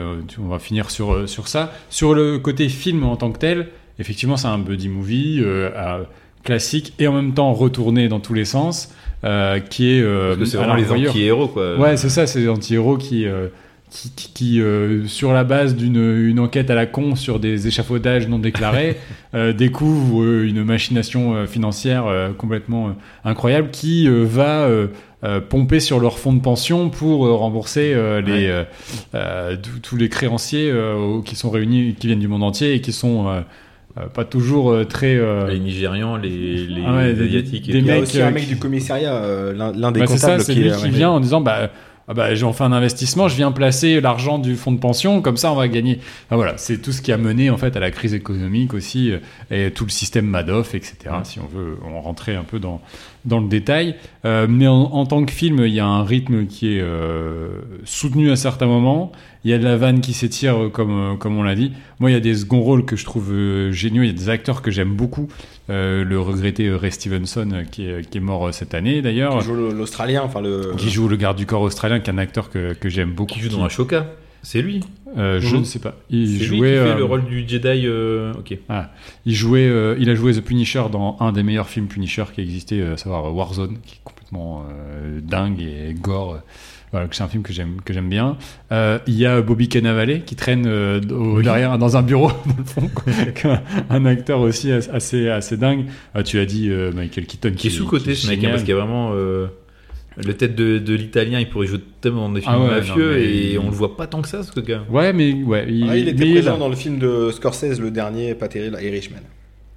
on 0.41 0.47
va 0.47 0.59
finir 0.59 0.91
sur, 0.91 1.27
sur 1.27 1.47
ça. 1.47 1.73
Sur 1.89 2.13
le 2.13 2.37
côté 2.39 2.69
film 2.69 3.03
en 3.03 3.15
tant 3.17 3.31
que 3.31 3.39
tel, 3.39 3.67
effectivement, 3.99 4.37
c'est 4.37 4.47
un 4.47 4.59
buddy 4.59 4.87
movie 4.87 5.43
à- 5.75 6.01
classique 6.43 6.93
et 6.99 7.07
en 7.07 7.13
même 7.13 7.33
temps 7.33 7.53
retourné 7.53 8.07
dans 8.07 8.19
tous 8.19 8.35
les 8.35 8.45
sens, 8.45 8.93
qui 9.71 9.89
est 9.89 10.05
c'est 10.45 10.57
vraiment 10.57 10.75
les 10.75 10.91
anti-héros, 10.91 11.47
quoi. 11.47 11.75
Ouais, 11.79 11.97
c'est 11.97 12.09
ça, 12.09 12.27
c'est 12.27 12.39
des 12.41 12.49
anti-héros 12.49 12.97
qui, 12.97 13.25
qui, 13.95 14.11
qui- 14.11 14.31
qui, 14.33 14.61
euh, 14.61 15.07
sur 15.07 15.31
la 15.31 15.43
base 15.45 15.75
d'une 15.75 15.95
une 16.27 16.39
enquête 16.39 16.69
à 16.69 16.75
la 16.75 16.85
con 16.85 17.15
sur 17.15 17.39
des 17.39 17.67
échafaudages 17.67 18.27
non 18.27 18.39
déclarés, 18.39 18.97
euh, 19.35 19.53
découvrent 19.53 20.21
euh, 20.23 20.45
une 20.47 20.63
machination 20.65 21.33
euh, 21.35 21.45
financière 21.45 22.05
euh, 22.07 22.31
complètement 22.33 22.87
euh, 22.89 22.91
incroyable 23.23 23.69
qui 23.71 24.07
euh, 24.09 24.23
va 24.27 24.63
euh, 24.63 24.87
euh, 25.23 25.39
pomper 25.39 25.79
sur 25.79 25.99
leur 26.01 26.19
fonds 26.19 26.33
de 26.33 26.41
pension 26.41 26.89
pour 26.89 27.25
euh, 27.25 27.33
rembourser 27.33 27.93
euh, 27.93 28.19
les, 28.21 28.31
Ouais. 28.33 28.47
euh, 28.49 28.63
euh, 29.15 29.55
tous- 29.81 29.95
les 29.95 30.09
créanciers 30.09 30.69
euh, 30.69 31.21
qui 31.23 31.35
sont 31.35 31.49
réunis, 31.49 31.95
qui 31.97 32.07
viennent 32.07 32.19
du 32.19 32.27
monde 32.27 32.43
entier 32.43 32.73
et 32.73 32.81
qui 32.81 32.91
sont 32.91 33.27
euh, 33.29 33.41
euh, 33.97 34.07
pas 34.07 34.25
toujours 34.25 34.71
euh, 34.71 34.83
très... 34.83 35.15
euh, 35.15 35.47
Les 35.49 35.59
Nigérians, 35.59 36.17
les, 36.17 36.67
les 36.67 36.83
Ah 36.85 36.95
ouais, 36.97 37.13
des- 37.13 37.23
Asiatiques. 37.23 37.69
et 37.69 37.71
des 37.71 37.79
Il 37.79 37.85
y 37.85 37.91
a 37.91 37.93
mecs, 37.93 38.03
aussi 38.03 38.21
un 38.21 38.31
mec 38.31 38.43
qui- 38.43 38.49
du 38.49 38.57
commissariat, 38.57 39.15
euh, 39.15 39.53
l'un 39.53 39.91
des 39.93 40.01
Bah, 40.01 40.05
c'est 40.07 40.17
ça, 40.17 40.27
comptables 40.27 40.43
c'est 40.43 40.53
qui 40.53 40.59
lui 40.59 40.71
qui 40.71 40.83
ouais. 40.83 40.89
vient 40.89 41.11
en 41.11 41.19
disant 41.21 41.39
bah, 41.39 41.71
ah 42.07 42.13
bah 42.13 42.35
j'en 42.35 42.53
fais 42.53 42.63
un 42.63 42.71
investissement, 42.71 43.27
je 43.27 43.35
viens 43.35 43.51
placer 43.51 43.99
l'argent 43.99 44.37
du 44.37 44.55
fonds 44.55 44.71
de 44.71 44.79
pension, 44.79 45.21
comme 45.21 45.37
ça 45.37 45.51
on 45.51 45.55
va 45.55 45.67
gagner. 45.67 45.99
Voilà, 46.29 46.57
c'est 46.57 46.77
tout 46.77 46.91
ce 46.91 47.01
qui 47.01 47.11
a 47.11 47.17
mené 47.17 47.49
en 47.49 47.57
fait 47.57 47.75
à 47.75 47.79
la 47.79 47.89
crise 47.89 48.13
économique 48.13 48.73
aussi 48.73 49.11
euh, 49.11 49.19
et 49.49 49.71
tout 49.71 49.85
le 49.85 49.89
système 49.89 50.27
Madoff, 50.27 50.75
etc. 50.75 50.95
Si 51.23 51.39
on 51.39 51.47
veut 51.47 51.77
en 51.83 52.01
rentrer 52.01 52.35
un 52.35 52.43
peu 52.43 52.59
dans 52.59 52.79
dans 53.25 53.39
le 53.39 53.47
détail, 53.47 53.95
Euh, 54.25 54.47
mais 54.49 54.67
en, 54.67 54.73
en 54.93 55.05
tant 55.05 55.23
que 55.25 55.31
film, 55.31 55.59
il 55.65 55.73
y 55.73 55.79
a 55.79 55.85
un 55.85 56.03
rythme 56.03 56.47
qui 56.47 56.75
est 56.75 56.81
euh, 56.81 57.59
soutenu 57.83 58.31
à 58.31 58.35
certains 58.35 58.65
moments. 58.65 59.11
Il 59.43 59.51
y 59.51 59.53
a 59.53 59.59
de 59.59 59.63
la 59.63 59.77
vanne 59.77 60.01
qui 60.01 60.13
s'étire, 60.13 60.55
euh, 60.63 60.69
comme 60.69 61.17
comme 61.19 61.37
on 61.37 61.43
l'a 61.43 61.53
dit. 61.55 61.71
Moi, 61.99 62.09
il 62.09 62.13
y 62.13 62.17
a 62.17 62.19
des 62.19 62.33
second 62.35 62.61
rôles 62.61 62.85
que 62.85 62.95
je 62.95 63.05
trouve 63.05 63.31
euh, 63.31 63.71
géniaux. 63.71 64.01
Il 64.03 64.07
y 64.07 64.09
a 64.09 64.13
des 64.13 64.29
acteurs 64.29 64.61
que 64.63 64.71
j'aime 64.71 64.95
beaucoup. 64.95 65.27
Euh, 65.69 66.03
le 66.03 66.19
regretté 66.19 66.71
Ray 66.71 66.91
Stevenson, 66.91 67.63
qui 67.71 67.87
est, 67.87 68.09
qui 68.09 68.17
est 68.17 68.21
mort 68.21 68.51
cette 68.53 68.73
année 68.73 69.01
d'ailleurs 69.01 69.39
Qui 69.39 69.45
joue 69.45 69.55
le- 69.55 69.73
l'Australien, 69.73 70.21
enfin 70.25 70.41
le. 70.41 70.73
qui 70.77 70.89
joue 70.89 71.07
le 71.07 71.15
garde 71.15 71.37
du 71.37 71.45
corps 71.45 71.61
australien, 71.61 71.99
qui 71.99 72.09
est 72.09 72.13
un 72.13 72.17
acteur 72.17 72.49
que, 72.49 72.73
que 72.73 72.89
j'aime 72.89 73.11
beaucoup. 73.11 73.33
Qui 73.35 73.39
joue 73.41 73.49
dans 73.49 73.63
Ashoka. 73.65 74.07
C'est 74.45 74.61
lui. 74.61 74.81
Euh, 75.17 75.39
Je 75.41 75.47
Mhm. 75.53 75.59
ne 75.61 75.63
sais 75.65 75.79
pas. 75.79 75.95
Il 76.11 76.31
lui 76.33 76.37
qui 76.39 76.45
jouait. 76.45 76.73
fait 76.73 76.77
euh, 76.77 76.95
le 76.97 77.03
rôle 77.03 77.25
du 77.25 77.47
Jedi. 77.47 77.87
euh, 77.87 78.31
Ok. 78.37 78.55
il 79.25 79.33
jouait. 79.33 79.95
il 79.99 80.09
a 80.09 80.13
joué 80.15 80.33
The 80.33 80.41
Punisher 80.41 80.83
dans 80.91 81.17
un 81.19 81.31
des 81.31 81.41
meilleurs 81.41 81.67
films 81.67 81.87
Punisher 81.87 82.25
qui 82.33 82.41
existait, 82.41 82.81
à 82.83 82.95
savoir 82.97 83.33
Warzone, 83.35 83.77
qui 83.83 83.95
est 83.95 84.01
complètement 84.03 84.63
dingue 85.23 85.61
et 85.61 85.93
gore. 85.93 86.39
Voilà, 86.91 87.07
c'est 87.11 87.23
un 87.23 87.27
film 87.27 87.41
que 87.43 87.51
j'aime 87.51 87.77
que 87.83 87.91
j'aime 87.91 88.07
bien. 88.09 88.37
Il 88.71 89.13
y 89.15 89.25
a 89.25 89.41
Bobby 89.41 89.67
Cannavale 89.67 90.23
qui 90.25 90.35
traîne 90.35 90.63
derrière 91.41 91.77
dans 91.79 91.97
un 91.97 92.03
bureau 92.03 92.29
dans 92.45 92.55
le 92.57 92.63
fond, 92.63 92.89
quoi. 92.93 93.61
un, 93.89 93.95
un 93.95 94.05
acteur 94.05 94.41
aussi 94.41 94.71
as- 94.71 94.89
assez 94.93 95.27
assez 95.29 95.57
dingue. 95.57 95.85
Ah, 96.13 96.21
tu 96.23 96.37
as 96.39 96.45
dit 96.45 96.69
Michael 96.93 97.25
Keaton 97.25 97.53
Qui 97.55 97.67
est 97.67 97.69
sous-côté 97.71 98.13
ce 98.13 98.27
mec, 98.27 98.43
hein, 98.43 98.49
parce 98.51 98.61
qu'il 98.63 98.75
y 98.75 98.77
a 98.77 98.79
vraiment. 98.79 99.11
Euh, 100.17 100.21
le 100.25 100.33
tête 100.33 100.55
de, 100.55 100.79
de 100.79 100.93
l'italien, 100.93 101.39
il 101.39 101.49
pourrait 101.49 101.67
jouer 101.67 101.79
tellement 102.01 102.27
dans 102.27 102.33
des 102.35 102.41
films 102.41 102.53
Ah 102.55 102.59
ouais, 102.61 102.67
mafieux 102.69 103.11
non, 103.11 103.17
mais 103.17 103.23
et 103.51 103.57
on 103.59 103.65
le 103.65 103.75
voit 103.75 103.95
pas 103.97 104.07
tant 104.07 104.21
que 104.21 104.27
ça, 104.27 104.43
ce 104.43 104.59
gars. 104.59 104.83
Ouais, 104.89 105.11
mais 105.13 105.33
ouais, 105.33 105.65
il, 105.69 105.87
Ah, 105.89 105.97
il 105.97 106.07
était 106.09 106.25
mais 106.25 106.33
présent 106.33 106.53
là. 106.53 106.57
dans 106.57 106.69
le 106.69 106.75
film 106.75 106.99
de 106.99 107.31
Scorsese, 107.31 107.79
le 107.79 107.91
dernier, 107.91 108.33
pas 108.35 108.47
terrible, 108.47 108.77
Irishman. 108.81 109.19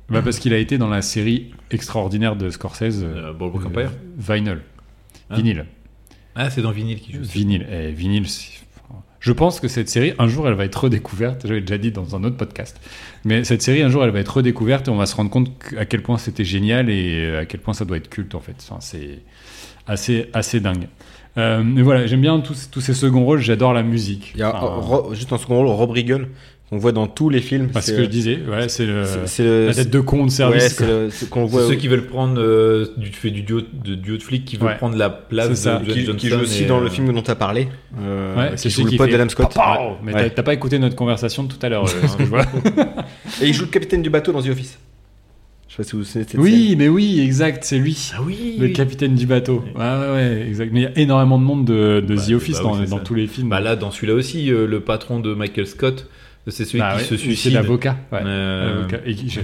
Bah, 0.08 0.22
parce 0.22 0.38
qu'il 0.38 0.54
a 0.54 0.58
été 0.58 0.78
dans 0.78 0.88
la 0.88 1.02
série 1.02 1.50
extraordinaire 1.70 2.34
de 2.36 2.48
Scorsese, 2.50 3.02
euh, 3.02 3.28
Euh, 3.28 3.32
Boardwalk 3.32 3.66
Empire. 3.66 3.90
Vinyl. 4.16 4.58
Hein 5.30 5.36
Vinyle. 5.36 5.66
Ah, 6.34 6.48
c'est 6.50 6.62
dans 6.62 6.70
Vinyl 6.70 6.98
qui 7.00 7.12
joue. 7.12 7.24
ça. 7.24 7.30
Vinyle. 7.32 7.66
Eh, 7.70 7.90
vinyle, 7.92 8.26
c'est- 8.28 8.52
Je 9.20 9.32
pense 9.32 9.58
que 9.58 9.66
cette 9.66 9.88
série, 9.88 10.12
un 10.20 10.28
jour, 10.28 10.46
elle 10.48 10.54
va 10.54 10.64
être 10.64 10.84
redécouverte. 10.84 11.44
J'avais 11.46 11.60
déjà 11.60 11.76
dit 11.76 11.90
dans 11.90 12.14
un 12.14 12.22
autre 12.22 12.36
podcast. 12.36 12.80
Mais 13.24 13.42
cette 13.42 13.60
série, 13.62 13.82
un 13.82 13.88
jour, 13.90 14.04
elle 14.04 14.10
va 14.12 14.20
être 14.20 14.36
redécouverte 14.36 14.86
et 14.86 14.90
on 14.92 14.96
va 14.96 15.06
se 15.06 15.16
rendre 15.16 15.28
compte 15.28 15.50
à 15.76 15.84
quel 15.86 16.02
point 16.02 16.18
c'était 16.18 16.44
génial 16.44 16.88
et 16.88 17.16
euh, 17.26 17.40
à 17.40 17.44
quel 17.44 17.58
point 17.60 17.74
ça 17.74 17.84
doit 17.84 17.96
être 17.96 18.08
culte, 18.08 18.36
en 18.36 18.40
fait. 18.40 18.54
Enfin, 18.60 18.76
c'est 18.80 19.18
assez, 19.88 20.28
assez 20.32 20.60
dingue. 20.60 20.86
Euh, 21.36 21.62
mais 21.64 21.82
voilà, 21.82 22.06
j'aime 22.06 22.20
bien 22.20 22.38
tous, 22.40 22.68
tous 22.70 22.80
ces 22.80 22.94
seconds 22.94 23.24
rôles. 23.24 23.40
J'adore 23.40 23.72
la 23.72 23.82
musique. 23.82 24.32
Il 24.34 24.40
y 24.40 24.42
a 24.42 24.48
Enfin, 24.54 24.66
Ro- 24.80 25.14
juste 25.14 25.32
en 25.32 25.38
second 25.38 25.56
rôle 25.58 25.68
Rob 25.68 25.90
Riggle, 25.90 26.28
qu'on 26.68 26.78
voit 26.78 26.90
dans 26.92 27.06
tous 27.06 27.28
les 27.30 27.40
films. 27.40 27.68
parce 27.72 27.90
que 27.92 28.02
je 28.02 28.08
disais, 28.08 28.40
ouais, 28.50 28.68
c'est 28.68 28.86
le- 28.86 29.04
c'est- 29.04 29.26
c'est 29.26 29.44
le- 29.44 29.66
la 29.68 29.74
tête 29.74 29.90
de 29.90 30.00
con 30.00 30.18
de 30.18 30.22
Ouais, 30.24 30.28
service. 30.30 30.80
le- 30.80 31.08
c'est 31.10 31.30
qu'on 31.30 31.46
C'est 31.46 31.52
voit. 31.52 31.66
ceux 31.68 31.76
qui 31.76 31.86
veulent 31.86 32.06
prendre 32.06 32.40
euh, 32.40 32.86
du 32.96 33.08
fait 33.12 33.30
du 33.30 33.42
duo 33.42 33.60
de, 33.60 33.94
duo 33.94 34.16
de 34.16 34.22
flics 34.22 34.44
qui 34.44 34.56
veulent 34.56 34.68
Ouais. 34.70 34.76
prendre 34.76 34.96
la 34.96 35.10
place 35.10 35.48
C'est 35.50 35.54
ça. 35.54 35.78
de 35.78 35.92
qui, 35.92 36.00
Johnson. 36.04 36.18
qui 36.18 36.28
joue 36.28 36.40
aussi 36.40 36.64
et, 36.64 36.66
dans 36.66 36.80
le 36.80 36.86
euh, 36.86 36.90
film 36.90 37.12
dont 37.12 37.22
tu 37.22 37.30
as 37.30 37.36
parlé. 37.36 37.68
Euh, 38.00 38.36
Ouais, 38.36 38.50
qui 38.52 38.58
c'est 38.58 38.70
joue 38.70 38.74
celui 38.76 38.84
le 38.86 38.90
qui 38.90 38.96
pote 38.98 39.06
fait 39.10 39.16
d'Adam 39.16 39.28
Scott. 39.30 39.54
Ouais. 39.56 39.62
Mais 40.02 40.12
Ouais. 40.14 40.22
t'as- 40.24 40.30
t'as 40.30 40.42
pas 40.42 40.54
écouté 40.54 40.78
notre 40.80 40.96
conversation 40.96 41.44
de 41.44 41.48
tout 41.52 41.58
à 41.64 41.68
l'heure, 41.68 41.84
euh. 41.86 42.42
Et 43.42 43.46
il 43.46 43.54
joue 43.54 43.64
le 43.64 43.70
capitaine 43.70 44.02
du 44.02 44.10
bateau 44.10 44.32
dans 44.32 44.42
The 44.42 44.48
Office. 44.48 44.78
Je 45.68 45.74
sais 45.74 45.76
pas 45.78 45.84
si 45.84 45.96
vous 45.96 46.04
savez 46.04 46.24
cette 46.24 46.32
scène. 46.32 46.40
Oui, 46.40 46.74
mais 46.78 46.88
oui, 46.88 47.20
exact, 47.20 47.62
c'est 47.62 47.78
lui. 47.78 48.10
Ah 48.16 48.22
oui 48.24 48.56
Le 48.58 48.68
capitaine 48.68 49.14
du 49.14 49.26
bateau. 49.26 49.62
Ouais, 49.74 49.80
ouais, 49.80 50.10
ouais, 50.12 50.44
exact. 50.48 50.70
Mais 50.72 50.80
il 50.80 50.82
y 50.84 50.86
a 50.86 50.98
énormément 50.98 51.38
de 51.38 51.44
monde 51.44 51.64
de, 51.66 52.00
de 52.00 52.14
Bah, 52.14 52.22
The 52.26 52.32
Office 52.32 52.56
bah 52.56 52.62
dans, 52.62 52.96
oui, 52.96 53.02
tous 53.04 53.14
les 53.14 53.26
films. 53.26 53.50
Bah 53.50 53.60
là, 53.60 53.76
dans 53.76 53.90
celui-là 53.90 54.14
aussi, 54.14 54.50
euh, 54.50 54.66
le 54.66 54.80
patron 54.80 55.20
de 55.20 55.34
Michael 55.34 55.66
Scott, 55.66 56.08
c'est 56.46 56.64
celui 56.64 56.78
Bah 56.78 56.92
qui 56.92 56.98
ouais, 56.98 57.04
se 57.04 57.16
c'est 57.16 57.22
suicide. 57.22 57.52
l'avocat. 57.52 57.96
Ouais, 58.12 58.20
Euh, 58.24 58.76
l'avocat. 58.76 59.00
Je- 59.06 59.40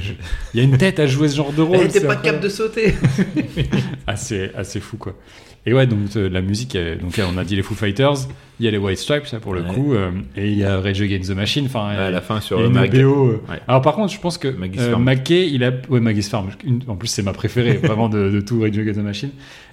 Il 0.55 0.59
y 0.59 0.61
a 0.61 0.63
une 0.63 0.79
tête 0.79 0.99
à 1.01 1.07
jouer 1.07 1.29
ce 1.29 1.37
genre 1.37 1.53
de 1.53 1.61
rôle. 1.63 1.79
T'es 1.89 2.01
c'est 2.01 2.07
pas 2.07 2.17
capable 2.17 2.43
de 2.45 2.49
sauter 2.49 2.95
assez, 4.07 4.51
assez 4.57 4.81
fou, 4.81 4.97
quoi. 4.97 5.15
Et 5.67 5.73
ouais, 5.73 5.87
donc 5.87 5.99
euh, 6.17 6.29
la 6.29 6.43
musique, 6.43 6.77
euh, 6.77 6.95
donc 6.97 7.19
euh, 7.19 7.25
on 7.35 7.39
a 7.39 7.45
dit 7.45 7.57
les 7.57 7.63
Foo 7.63 7.75
Fighters, 7.75 8.29
il 8.61 8.67
y 8.67 8.69
a 8.69 8.71
les 8.71 8.77
White 8.77 8.99
Stripes, 8.99 9.27
ça 9.27 9.41
pour 9.41 9.55
le 9.55 9.63
Ouais. 9.63 9.69
coup, 9.75 9.95
euh, 9.95 10.11
et 10.37 10.51
il 10.51 10.59
y 10.59 10.65
a 10.65 10.79
Rage 10.79 11.01
Against 11.01 11.31
the 11.31 11.35
Machine. 11.35 11.65
Enfin, 11.65 11.87
À 11.89 12.11
la 12.11 12.21
fin, 12.21 12.43
sur 12.43 12.63
une 12.63 12.73
Mag. 12.75 12.91
BO. 12.95 13.29
euh. 13.29 13.43
Ouais. 13.51 13.61
Alors 13.67 13.81
par 13.81 13.95
contre, 13.95 14.13
je 14.13 14.21
pense 14.21 14.37
que 14.37 14.49
euh. 14.49 14.97
McKay, 14.99 15.49
il 15.51 15.65
a, 15.65 15.73
ouais, 15.89 16.01
Maggie's 16.01 16.29
Farm. 16.29 16.51
Une- 16.67 16.83
En 16.87 16.97
plus, 16.97 17.09
c'est 17.09 17.23
ma 17.23 17.33
préférée, 17.33 17.79
vraiment 17.83 18.11
de, 18.11 18.29
de 18.31 18.41
tout 18.43 18.61
Rage 18.61 18.77
Against 18.79 18.99
the 19.01 19.03
Machine. 19.03 19.31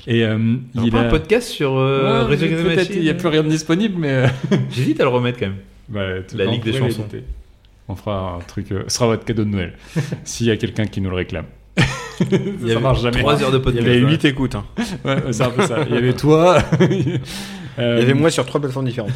Et 0.08 0.24
euh, 0.24 0.38
il 0.82 0.92
pas 0.92 1.02
a 1.02 1.08
un 1.08 1.10
podcast 1.10 1.50
sur 1.50 1.78
euh, 1.78 2.24
Ouais, 2.26 2.36
Rage 2.36 2.44
Against 2.44 2.64
the 2.64 2.76
Machine 2.76 2.94
il 2.96 3.02
n'y 3.02 3.10
a 3.10 3.14
plus 3.14 3.28
rien 3.28 3.44
de 3.44 3.50
disponible, 3.50 3.96
mais 4.00 4.10
euh, 4.12 4.28
J'hésite 4.74 5.02
à 5.02 5.04
le 5.04 5.10
remettre 5.10 5.40
quand 5.40 5.48
même. 5.48 5.56
Bah, 5.92 6.02
La 6.36 6.46
Ligue 6.46 6.64
des 6.64 6.74
chansons. 6.74 7.06
On 7.88 7.96
fera 7.96 8.36
un 8.36 8.40
truc. 8.40 8.72
euh, 8.72 8.84
ce 8.88 8.96
sera 8.96 9.08
votre 9.08 9.26
cadeau 9.26 9.44
de 9.44 9.50
Noël, 9.50 9.74
s'il 10.24 10.48
y 10.48 10.52
a 10.52 10.58
quelqu'un 10.58 10.86
qui 10.86 11.02
nous 11.02 11.10
le 11.10 11.16
réclame. 11.18 11.46
Il 12.20 12.26
y 12.64 12.68
ça 12.70 12.74
avait 12.74 12.80
marche 12.82 13.02
jamais. 13.02 13.20
3 13.20 13.44
heures 13.44 13.52
de 13.52 13.58
Il 13.58 13.60
y 13.60 13.64
podcast. 13.64 13.88
avait 13.88 14.04
ouais. 14.04 14.12
8 14.12 14.26
écoutes. 14.26 14.56
hein. 14.56 14.66
Ouais, 15.06 15.18
c'est 15.32 15.44
un 15.44 15.50
peu 15.50 15.66
ça. 15.66 15.78
Il 15.90 15.96
y 15.96 15.98
avait 15.98 16.14
toi. 16.16 16.58
Il 16.80 17.20
y 17.78 17.84
avait 17.84 18.14
moi 18.14 18.30
sur 18.30 18.46
trois 18.46 18.60
plateformes 18.62 18.86
différentes. 18.86 19.12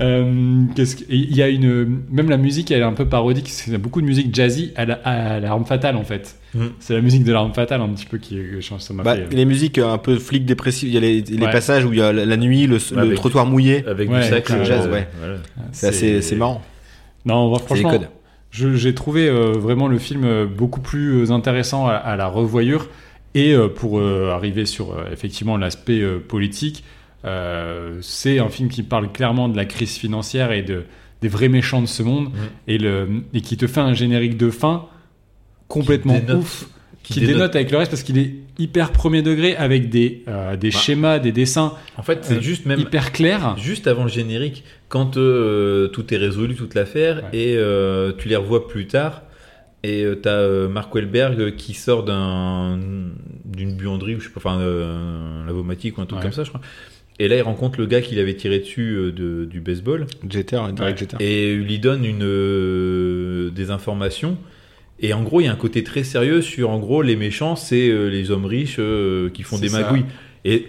Euh, 0.00 0.64
il 1.10 1.36
y 1.36 1.42
a 1.42 1.48
une 1.48 2.00
même 2.10 2.30
la 2.30 2.38
musique 2.38 2.70
elle 2.70 2.80
est 2.80 2.84
un 2.84 2.94
peu 2.94 3.04
parodique 3.06 3.44
parce 3.44 3.62
qu'il 3.62 3.72
y 3.72 3.76
a 3.76 3.78
beaucoup 3.78 4.00
de 4.00 4.06
musique 4.06 4.34
jazzy 4.34 4.72
à 4.74 4.86
la- 4.86 4.94
à 5.04 5.38
l'arme 5.38 5.66
fatale 5.66 5.96
en 5.96 6.02
fait 6.04 6.36
Mhm. 6.54 6.70
c'est 6.80 6.94
la 6.94 7.02
musique 7.02 7.24
de 7.24 7.32
l'arme 7.32 7.52
fatale 7.52 7.80
un 7.82 7.88
petit 7.90 8.06
peu 8.06 8.16
qui 8.18 8.38
est 8.38 8.60
ça 8.78 8.94
m'a 8.94 9.02
Bah, 9.02 9.16
fait 9.16 9.34
les 9.34 9.44
musiques 9.44 9.76
euh, 9.78 9.92
un 9.92 9.98
peu 9.98 10.16
flic 10.18 10.46
dépressif, 10.46 10.88
il 10.88 10.94
y 10.94 10.96
a 10.96 11.00
les, 11.00 11.20
les 11.20 11.44
Ouais. 11.44 11.50
passages 11.52 11.84
où 11.84 11.92
il 11.92 11.98
y 11.98 12.02
a 12.02 12.12
la, 12.12 12.24
la 12.24 12.36
nuit, 12.38 12.66
le, 12.66 12.78
le 12.94 12.98
avec- 13.00 13.14
trottoir 13.16 13.44
mouillé. 13.46 13.84
Avec 13.86 14.10
Ouais, 14.10 14.22
du 14.22 14.28
sax, 14.28 14.50
le 14.50 14.60
euh, 14.60 14.64
jazz, 14.64 14.86
ouais. 14.88 15.08
voilà. 15.18 15.34
C'est 15.72 15.88
assez 15.88 16.22
c'est 16.22 16.36
marrant. 16.36 16.62
non 17.26 17.50
bah, 17.50 17.58
C'est 17.66 17.74
les 17.74 17.80
franchement 17.82 17.98
codes. 17.98 18.08
je- 18.50 18.74
j'ai 18.74 18.94
trouvé 18.94 19.28
euh, 19.28 19.52
vraiment 19.52 19.88
le 19.88 19.98
film 19.98 20.24
euh, 20.24 20.46
beaucoup 20.46 20.80
plus 20.80 21.22
euh, 21.22 21.30
intéressant 21.32 21.86
à, 21.86 21.92
à 21.92 22.16
la 22.16 22.26
revoyure 22.28 22.88
et 23.34 23.52
euh, 23.54 23.68
pour 23.68 23.98
euh, 23.98 24.30
arriver 24.32 24.64
sur 24.66 24.92
euh, 24.92 25.04
effectivement 25.12 25.56
l'aspect 25.58 26.00
euh, 26.00 26.18
politique 26.18 26.82
euh, 26.84 26.88
c'est 28.00 28.38
un 28.38 28.48
film 28.48 28.68
qui 28.68 28.82
parle 28.82 29.10
clairement 29.12 29.48
de 29.48 29.56
la 29.56 29.64
crise 29.64 29.96
financière 29.96 30.52
et 30.52 30.62
de 30.62 30.84
des 31.20 31.28
vrais 31.28 31.48
méchants 31.48 31.80
de 31.80 31.86
ce 31.86 32.02
monde 32.02 32.30
Mhm. 32.30 32.34
et 32.66 32.78
le 32.78 33.08
et 33.32 33.40
qui 33.42 33.56
te 33.56 33.66
fait 33.68 33.80
un 33.80 33.94
générique 33.94 34.36
de 34.36 34.50
fin 34.50 34.86
complètement 35.68 36.18
dénote- 36.18 36.36
ouf 36.38 36.66
qui, 37.04 37.20
dénote, 37.20 37.54
avec 37.56 37.70
le 37.72 37.78
reste 37.78 37.90
parce 37.90 38.02
qu'il 38.04 38.16
est 38.18 38.32
hyper 38.58 38.92
premier 38.92 39.22
degré 39.22 39.56
avec 39.56 39.88
des, 39.90 40.22
euh, 40.28 40.56
des 40.56 40.70
Bah. 40.70 40.78
schémas, 40.78 41.18
des 41.18 41.32
dessins 41.32 41.74
En 41.96 42.02
fait, 42.04 42.20
c'est 42.24 42.36
Euh, 42.36 42.40
juste 42.40 42.64
même 42.66 42.78
hyper 42.80 43.10
clairs. 43.12 43.56
juste 43.58 43.86
avant 43.88 44.04
le 44.04 44.08
générique, 44.08 44.62
quand 44.88 45.16
euh, 45.16 45.88
tout 45.88 46.12
est 46.14 46.16
résolu, 46.16 46.54
toute 46.54 46.74
l'affaire, 46.74 47.16
Ouais. 47.32 47.38
et 47.38 47.56
euh, 47.56 48.12
tu 48.16 48.28
les 48.28 48.36
revois 48.36 48.66
plus 48.68 48.86
tard, 48.86 49.22
Et 49.84 50.04
euh, 50.04 50.14
t'as 50.14 50.30
euh, 50.30 50.68
Mark 50.68 50.94
Wahlberg 50.94 51.40
euh, 51.40 51.50
qui 51.50 51.74
sort 51.74 52.04
d'un 52.04 52.78
d'une 53.44 53.74
buanderie 53.76 54.14
ou 54.14 54.20
je 54.20 54.26
sais 54.28 54.30
pas, 54.32 54.38
enfin 54.38 54.60
euh, 54.60 55.42
un 55.42 55.46
lavomatique 55.46 55.98
ou 55.98 56.02
un 56.02 56.06
truc 56.06 56.18
Ouais. 56.18 56.22
comme 56.22 56.32
ça, 56.32 56.44
je 56.44 56.50
crois. 56.50 56.60
Et 57.22 57.28
là, 57.28 57.36
il 57.36 57.42
rencontre 57.42 57.78
le 57.78 57.86
gars 57.86 58.00
qui 58.00 58.14
l'avait 58.16 58.34
tiré 58.34 58.58
dessus 58.58 58.94
euh, 58.96 59.12
de, 59.12 59.44
du 59.44 59.60
baseball 59.60 60.06
Jeter, 60.28 60.60
direct 60.74 60.98
Jeter. 60.98 61.16
et 61.20 61.54
lui 61.54 61.78
donne 61.78 62.04
une 62.04 62.24
euh, 62.24 63.50
des 63.50 63.70
informations. 63.70 64.36
Et 65.00 65.12
en 65.12 65.22
gros, 65.22 65.40
il 65.40 65.44
y 65.44 65.46
a 65.48 65.52
un 65.52 65.56
côté 65.56 65.84
très 65.84 66.04
sérieux 66.04 66.42
sur 66.42 66.70
en 66.70 66.78
gros 66.80 67.00
les 67.02 67.14
méchants, 67.16 67.54
c'est 67.56 67.88
euh, 67.88 68.08
les 68.08 68.30
hommes 68.30 68.44
riches 68.46 68.76
euh, 68.78 69.30
qui 69.30 69.42
font 69.44 69.58
des 69.58 69.68
ça. 69.68 69.80
magouilles. 69.80 70.04
Et 70.44 70.66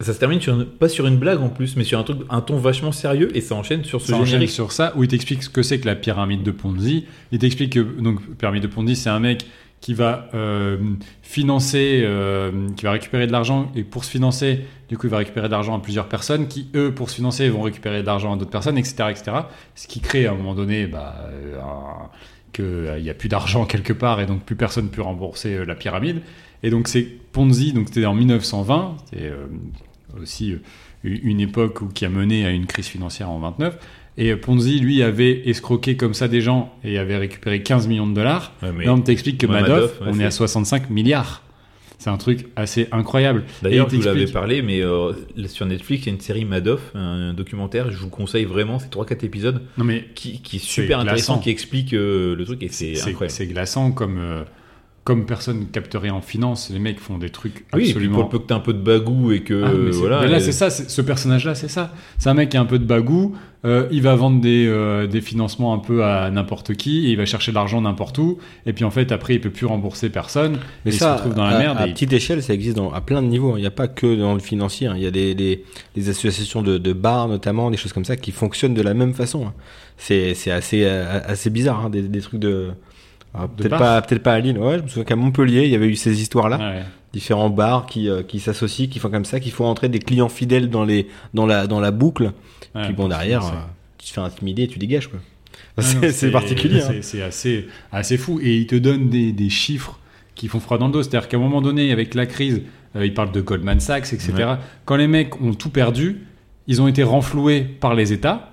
ça 0.00 0.12
se 0.12 0.18
termine 0.20 0.40
sur 0.40 0.54
une- 0.54 0.66
pas 0.66 0.88
sur 0.88 1.06
une 1.08 1.16
blague 1.16 1.40
en 1.40 1.48
plus, 1.48 1.74
mais 1.76 1.82
sur 1.84 1.98
un 1.98 2.04
truc, 2.04 2.18
un 2.30 2.40
ton 2.40 2.56
vachement 2.58 2.92
sérieux 2.92 3.36
et 3.36 3.40
ça 3.40 3.56
enchaîne 3.56 3.82
sur 3.84 4.00
ce 4.00 4.08
Ça 4.08 4.14
enchaîne 4.14 4.26
générique. 4.26 4.50
sur 4.50 4.70
ça, 4.72 4.92
où 4.96 5.02
il 5.02 5.08
t'explique 5.08 5.42
ce 5.42 5.50
que 5.50 5.62
c'est 5.62 5.80
que 5.80 5.86
la 5.86 5.96
pyramide 5.96 6.42
de 6.44 6.52
Ponzi. 6.52 7.06
Il 7.32 7.38
t'explique 7.40 7.72
que, 7.72 7.80
donc, 7.80 8.20
pyramide 8.36 8.62
de 8.62 8.68
Ponzi, 8.68 8.94
c'est 8.94 9.10
un 9.10 9.18
mec 9.20 9.44
qui 9.80 9.94
va 9.94 10.28
euh, 10.34 10.76
financer, 11.22 12.02
euh, 12.04 12.68
qui 12.76 12.84
va 12.84 12.92
récupérer 12.92 13.26
de 13.26 13.32
l'argent, 13.32 13.70
et 13.74 13.84
pour 13.84 14.04
se 14.04 14.10
financer, 14.10 14.64
du 14.88 14.98
coup, 14.98 15.06
il 15.06 15.10
va 15.10 15.18
récupérer 15.18 15.46
de 15.46 15.52
l'argent 15.52 15.76
à 15.76 15.80
plusieurs 15.80 16.08
personnes, 16.08 16.48
qui, 16.48 16.68
eux, 16.74 16.92
pour 16.92 17.10
se 17.10 17.16
financer, 17.16 17.48
vont 17.48 17.62
récupérer 17.62 18.00
de 18.00 18.06
l'argent 18.06 18.32
à 18.32 18.36
d'autres 18.36 18.50
personnes, 18.50 18.78
etc., 18.78 19.04
etc. 19.10 19.32
Ce 19.74 19.86
qui 19.86 20.00
crée, 20.00 20.26
à 20.26 20.32
un 20.32 20.34
moment 20.34 20.54
donné, 20.54 20.86
bah, 20.86 21.14
euh, 21.30 21.58
qu'il 22.52 23.02
n'y 23.02 23.10
a 23.10 23.14
plus 23.14 23.28
d'argent 23.28 23.64
quelque 23.66 23.92
part, 23.92 24.20
et 24.20 24.26
donc 24.26 24.42
plus 24.42 24.56
personne 24.56 24.86
ne 24.86 24.90
peut 24.90 25.02
rembourser 25.02 25.64
la 25.64 25.74
pyramide. 25.74 26.22
Et 26.62 26.70
donc, 26.70 26.88
c'est 26.88 27.02
Ponzi, 27.02 27.72
donc 27.72 27.88
c'était 27.88 28.06
en 28.06 28.14
1920, 28.14 28.96
c'était 29.04 29.26
euh, 29.26 29.46
aussi 30.20 30.56
une 31.04 31.40
époque 31.40 31.82
où, 31.82 31.86
qui 31.86 32.04
a 32.04 32.08
mené 32.08 32.44
à 32.44 32.50
une 32.50 32.66
crise 32.66 32.88
financière 32.88 33.30
en 33.30 33.38
29. 33.38 33.78
Et 34.20 34.34
Ponzi, 34.34 34.80
lui, 34.80 35.02
avait 35.02 35.48
escroqué 35.48 35.96
comme 35.96 36.12
ça 36.12 36.26
des 36.28 36.40
gens 36.40 36.74
et 36.82 36.98
avait 36.98 37.16
récupéré 37.16 37.62
15 37.62 37.86
millions 37.86 38.06
de 38.08 38.14
dollars. 38.14 38.52
Ouais, 38.62 38.70
mais- 38.76 38.84
Là, 38.84 38.92
on 38.94 39.00
t'explique 39.00 39.38
que 39.38 39.46
Ouais, 39.46 39.60
Madoff, 39.60 39.92
on 40.04 40.18
est 40.18 40.24
à 40.24 40.30
65 40.32 40.90
milliards. 40.90 41.42
C'est 42.00 42.10
un 42.10 42.16
truc 42.16 42.46
assez 42.54 42.86
incroyable. 42.92 43.44
D'ailleurs, 43.62 43.88
je 43.90 43.96
vous 43.96 44.02
l'avais 44.02 44.26
parlé, 44.26 44.62
mais 44.62 44.82
euh, 44.82 45.12
sur 45.46 45.66
Netflix, 45.66 46.04
il 46.04 46.06
y 46.08 46.10
a 46.10 46.14
une 46.14 46.20
série 46.20 46.44
Madoff, 46.44 46.80
un 46.94 47.32
documentaire, 47.32 47.90
je 47.90 47.96
vous 47.98 48.04
le 48.06 48.10
conseille 48.10 48.44
vraiment, 48.44 48.78
c'est 48.78 48.90
3-4 48.90 49.24
épisodes, 49.24 49.62
Non, 49.76 49.84
mais 49.84 50.04
qui, 50.14 50.40
qui 50.40 50.56
est 50.56 50.60
super 50.60 51.00
intéressant, 51.00 51.34
glaçant. 51.34 51.42
qui 51.42 51.50
explique 51.50 51.94
euh, 51.94 52.36
le 52.36 52.44
truc, 52.44 52.62
et 52.62 52.68
c'est 52.68 52.94
c'est 52.94 53.10
incroyable. 53.10 53.32
c'est 53.32 53.46
glaçant 53.46 53.90
comme, 53.90 54.18
euh, 54.18 54.42
comme 55.08 55.24
personne 55.24 55.68
capterait 55.72 56.10
en 56.10 56.20
finance. 56.20 56.68
Les 56.70 56.78
mecs 56.78 57.00
font 57.00 57.16
des 57.16 57.30
trucs 57.30 57.64
Oui, 57.72 57.86
absolument. 57.86 58.16
pour 58.16 58.24
le 58.24 58.28
peu 58.28 58.38
que 58.40 58.44
t'as 58.46 58.56
un 58.56 58.60
peu 58.60 58.74
de 58.74 58.78
bagou 58.82 59.32
et 59.32 59.40
que 59.40 59.62
Ah, 59.64 59.70
mais 59.74 59.90
voilà. 59.92 60.20
mais 60.20 60.28
là, 60.28 60.36
et- 60.36 60.40
c'est 60.40 60.52
ça, 60.52 60.68
ce 60.68 61.00
personnage-là, 61.00 61.54
c'est 61.54 61.68
ça. 61.68 61.94
C'est 62.18 62.28
un 62.28 62.34
mec 62.34 62.50
qui 62.50 62.58
a 62.58 62.60
un 62.60 62.66
peu 62.66 62.78
de 62.78 62.84
bagou, 62.84 63.34
euh, 63.64 63.88
il 63.90 64.02
va 64.02 64.14
vendre 64.16 64.38
des, 64.42 64.66
euh, 64.68 65.06
des 65.06 65.22
financements 65.22 65.72
un 65.72 65.78
peu 65.78 66.04
à 66.04 66.30
n'importe 66.30 66.74
qui, 66.74 67.06
et 67.06 67.12
il 67.12 67.16
va 67.16 67.24
chercher 67.24 67.52
de 67.52 67.54
l'argent 67.54 67.80
n'importe 67.80 68.18
où, 68.18 68.36
et 68.66 68.74
puis 68.74 68.84
en 68.84 68.90
fait, 68.90 69.10
après, 69.10 69.34
il 69.36 69.40
peut 69.40 69.48
plus 69.48 69.64
rembourser 69.64 70.10
personne, 70.10 70.58
Mais 70.84 70.90
et 70.90 70.94
il 70.94 70.98
ça, 70.98 71.12
se 71.14 71.22
retrouve 71.22 71.34
dans 71.36 71.44
la 71.44 71.56
à, 71.56 71.58
merde. 71.58 71.78
à 71.78 71.86
et- 71.88 71.92
petite 71.94 72.12
échelle, 72.12 72.42
ça 72.42 72.52
existe 72.52 72.76
dans, 72.76 72.92
à 72.92 73.00
plein 73.00 73.22
de 73.22 73.28
niveaux. 73.28 73.52
hein. 73.52 73.56
Il 73.56 73.62
n'y 73.62 73.66
a 73.66 73.70
pas 73.70 73.88
que 73.88 74.14
dans 74.14 74.34
le 74.34 74.40
financier. 74.40 74.88
hein. 74.88 74.92
Il 74.94 75.02
y 75.02 75.06
a 75.06 75.10
des, 75.10 75.34
des, 75.34 75.64
des 75.96 76.08
associations 76.10 76.60
de, 76.60 76.76
de 76.76 76.92
bars, 76.92 77.28
notamment, 77.28 77.70
des 77.70 77.78
choses 77.78 77.94
comme 77.94 78.04
ça, 78.04 78.18
qui 78.18 78.30
fonctionnent 78.30 78.74
de 78.74 78.82
la 78.82 78.92
même 78.92 79.14
façon. 79.14 79.46
hein. 79.46 79.54
C'est 79.96 80.50
assez, 80.50 80.82
euh, 80.84 81.18
assez 81.26 81.48
bizarre, 81.48 81.86
hein, 81.86 81.90
des, 81.90 82.02
des 82.02 82.20
trucs 82.20 82.40
de. 82.40 82.68
De 83.34 83.62
Peut-être 83.62 83.78
pas, 83.78 84.02
peut-être 84.02 84.22
pas 84.22 84.32
à 84.34 84.40
Lille. 84.40 84.58
Ouais, 84.58 84.78
je 84.78 84.82
me 84.82 84.88
souviens 84.88 85.04
qu'à 85.04 85.16
Montpellier, 85.16 85.64
il 85.64 85.70
y 85.70 85.74
avait 85.74 85.86
eu 85.88 85.94
ces 85.96 86.20
histoires-là. 86.20 86.58
Ouais. 86.58 86.82
Différents 87.12 87.50
bars 87.50 87.86
qui, 87.86 88.08
euh, 88.08 88.22
qui 88.22 88.40
s'associent, 88.40 88.86
qui 88.88 88.98
font 88.98 89.10
comme 89.10 89.24
ça, 89.24 89.40
qui 89.40 89.50
font 89.50 89.64
entrer 89.66 89.88
des 89.88 89.98
clients 89.98 90.28
fidèles 90.28 90.68
dans, 90.70 90.84
les, 90.84 91.08
dans, 91.34 91.46
la, 91.46 91.66
dans 91.66 91.80
la 91.80 91.90
boucle. 91.90 92.32
Ouais, 92.74 92.82
Puis 92.84 92.92
bon, 92.94 93.08
derrière, 93.08 93.44
euh, 93.46 93.50
tu 93.98 94.08
te 94.08 94.12
fais 94.12 94.20
intimider 94.20 94.64
et 94.64 94.68
tu 94.68 94.78
dégages. 94.78 95.08
quoi. 95.08 95.20
Ah 95.76 95.82
C'est 96.10 96.30
particulier. 96.30 96.80
hein. 96.82 96.94
C'est 97.02 97.22
assez, 97.22 97.66
assez 97.92 98.18
fou. 98.18 98.40
Et 98.42 98.56
il 98.56 98.66
te 98.66 98.76
donne 98.76 99.08
des, 99.08 99.32
des 99.32 99.48
chiffres 99.50 99.98
qui 100.34 100.48
font 100.48 100.60
froid 100.60 100.78
dans 100.78 100.86
le 100.86 100.92
dos. 100.92 101.02
C'est-à-dire 101.02 101.28
qu'à 101.28 101.36
un 101.36 101.40
moment 101.40 101.60
donné, 101.62 101.92
avec 101.92 102.14
la 102.14 102.26
crise, 102.26 102.62
euh, 102.96 103.04
il 103.06 103.14
parle 103.14 103.32
de 103.32 103.40
Goldman 103.40 103.80
Sachs, 103.80 104.12
etc. 104.12 104.32
Quand 104.84 104.96
les 104.96 105.08
mecs 105.08 105.40
ont 105.40 105.54
tout 105.54 105.70
perdu, 105.70 106.26
ils 106.66 106.82
ont 106.82 106.88
été 106.88 107.02
renfloués 107.02 107.60
par 107.62 107.94
les 107.94 108.12
États. 108.12 108.47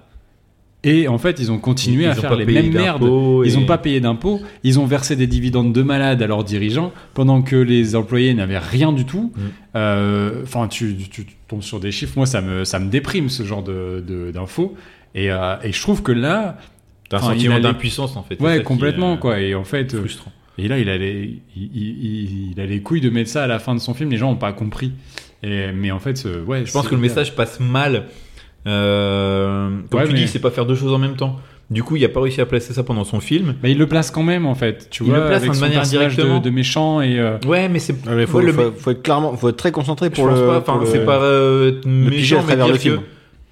Et 0.87 1.07
en 1.07 1.17
fait, 1.17 1.39
ils 1.39 1.51
ont 1.51 1.57
continué 1.57 2.03
Ils 2.03 2.07
à 2.07 2.11
ont 2.11 2.15
faire 2.21 2.35
les 2.35 2.45
mêmes 2.45 2.71
merdes. 2.71 3.03
Ils 3.45 3.55
n'ont 3.59 3.65
pas 3.65 3.77
payé 3.79 3.99
d'impôts. 3.99 4.39
Ils 4.63 4.79
ont 4.79 4.85
versé 4.85 5.15
des 5.15 5.27
dividendes 5.27 5.73
de 5.73 5.81
malades 5.81 6.21
à 6.21 6.27
leurs 6.27 6.43
dirigeants 6.43 6.93
pendant 7.15 7.41
que 7.41 7.55
les 7.55 7.95
employés 7.95 8.33
n'avaient 8.35 8.59
rien 8.59 8.93
du 8.93 9.03
tout. 9.05 9.33
Mm. 9.35 9.41
Euh, 9.75 10.41
Enfin, 10.43 10.67
tu, 10.67 10.95
tu- 10.95 11.25
tu 11.25 11.25
tombes 11.47 11.63
sur 11.63 11.79
des 11.79 11.91
chiffres. 11.91 12.13
Moi, 12.15 12.25
ça 12.27 12.41
me, 12.41 12.63
ça 12.63 12.79
me 12.79 12.89
déprime 12.89 13.29
ce 13.29 13.43
genre 13.43 13.63
de- 13.63 14.03
de- 14.07 14.31
d'infos. 14.31 14.75
Et, 15.15 15.31
euh, 15.31 15.55
et 15.63 15.71
je 15.71 15.81
trouve 15.81 16.03
que 16.03 16.11
là, 16.11 16.57
T'as 17.09 17.17
un 17.17 17.21
sentiment 17.21 17.59
d'impuissance 17.59 18.15
en 18.17 18.23
fait. 18.23 18.39
Ouais, 18.41 18.63
complètement, 18.63 19.13
euh, 19.13 19.17
quoi. 19.17 19.39
Et 19.39 19.53
en 19.55 19.63
fait, 19.63 19.95
Frustrant. 19.95 20.31
et 20.57 20.67
là, 20.67 20.79
il 20.79 20.89
a, 20.89 20.97
les, 20.97 21.39
il, 21.55 21.69
il- 21.75 22.51
il 22.51 22.59
a 22.59 22.65
les 22.65 22.81
couilles 22.81 23.01
de 23.01 23.09
mettre 23.09 23.29
ça 23.29 23.43
à 23.43 23.47
la 23.47 23.59
fin 23.59 23.73
de 23.75 23.79
son 23.79 23.93
film. 23.93 24.09
Les 24.11 24.17
gens 24.17 24.29
n'ont 24.31 24.37
pas 24.37 24.53
compris. 24.53 24.91
Et, 25.43 25.71
mais 25.73 25.91
en 25.91 25.99
fait, 25.99 26.27
ouais. 26.47 26.65
Je 26.65 26.71
pense 26.71 26.87
que 26.87 26.95
le 26.95 27.01
message 27.01 27.35
passe 27.35 27.59
mal. 27.59 28.05
Euh, 28.67 29.69
comme 29.89 29.99
Ouais, 30.01 30.07
tu 30.07 30.13
mais- 30.13 30.19
dis, 30.19 30.27
c'est 30.27 30.39
pas 30.39 30.51
faire 30.51 30.65
deux 30.65 30.75
choses 30.75 30.93
en 30.93 30.97
même 30.99 31.15
temps. 31.15 31.39
Du 31.71 31.81
coup, 31.81 31.95
il 31.95 32.05
a 32.05 32.09
pas 32.09 32.21
réussi 32.21 32.41
à 32.41 32.45
placer 32.45 32.73
ça 32.73 32.83
pendant 32.83 33.03
son 33.03 33.19
film. 33.19 33.55
Mais 33.63 33.71
il 33.71 33.77
le 33.79 33.87
place 33.87 34.11
quand 34.11 34.21
même, 34.21 34.45
en 34.45 34.53
fait. 34.53 34.87
Tu 34.91 35.03
Il 35.03 35.09
vois, 35.09 35.17
le 35.19 35.25
place 35.25 35.37
avec 35.37 35.49
de 35.49 35.55
son 35.55 35.61
manière 35.61 35.79
personnage 35.79 36.11
de, 36.15 36.21
directement. 36.21 36.39
de 36.39 36.49
méchant 36.51 37.01
et. 37.01 37.19
euh, 37.19 37.37
Ouais, 37.47 37.69
mais 37.69 37.79
c'est. 37.79 37.93
Ouais, 38.07 38.15
mais 38.15 38.25
faut, 38.27 38.37
ouais, 38.37 38.45
le 38.45 38.53
faut, 38.53 38.71
faut 38.77 38.91
être 38.91 39.01
clairement, 39.01 39.35
faut 39.35 39.49
être 39.49 39.57
très 39.57 39.71
concentré 39.71 40.09
je 40.11 40.15
pour 40.15 40.27
pense 40.29 40.39
le. 40.39 40.45
pas. 40.45 40.61
pour 40.61 40.73
Enfin, 40.75 40.85
le- 40.85 40.91
c'est 40.91 41.03
pas 41.05 41.19
euh, 41.21 41.81
méchant, 41.87 42.37
mais 42.47 42.55
travers 42.55 42.65
dire 42.65 42.73
le 42.73 42.79
film. 42.79 42.97
que 42.97 43.01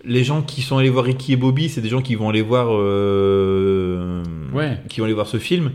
les 0.06 0.24
gens 0.24 0.44
qui 0.44 0.62
sont 0.62 0.78
allés 0.78 0.90
voir 0.90 1.06
Ricky 1.06 1.34
et 1.34 1.38
Bobby, 1.38 1.70
c'est 1.70 1.82
des 1.82 1.90
gens 1.90 2.02
qui 2.02 2.14
vont 2.14 2.30
aller 2.30 2.42
voir. 2.44 2.68
euh, 2.72 4.22
Ouais. 4.54 4.78
Qui 4.90 5.00
vont 5.00 5.06
aller 5.06 5.14
voir 5.16 5.28
ce 5.28 5.38
film. 5.38 5.72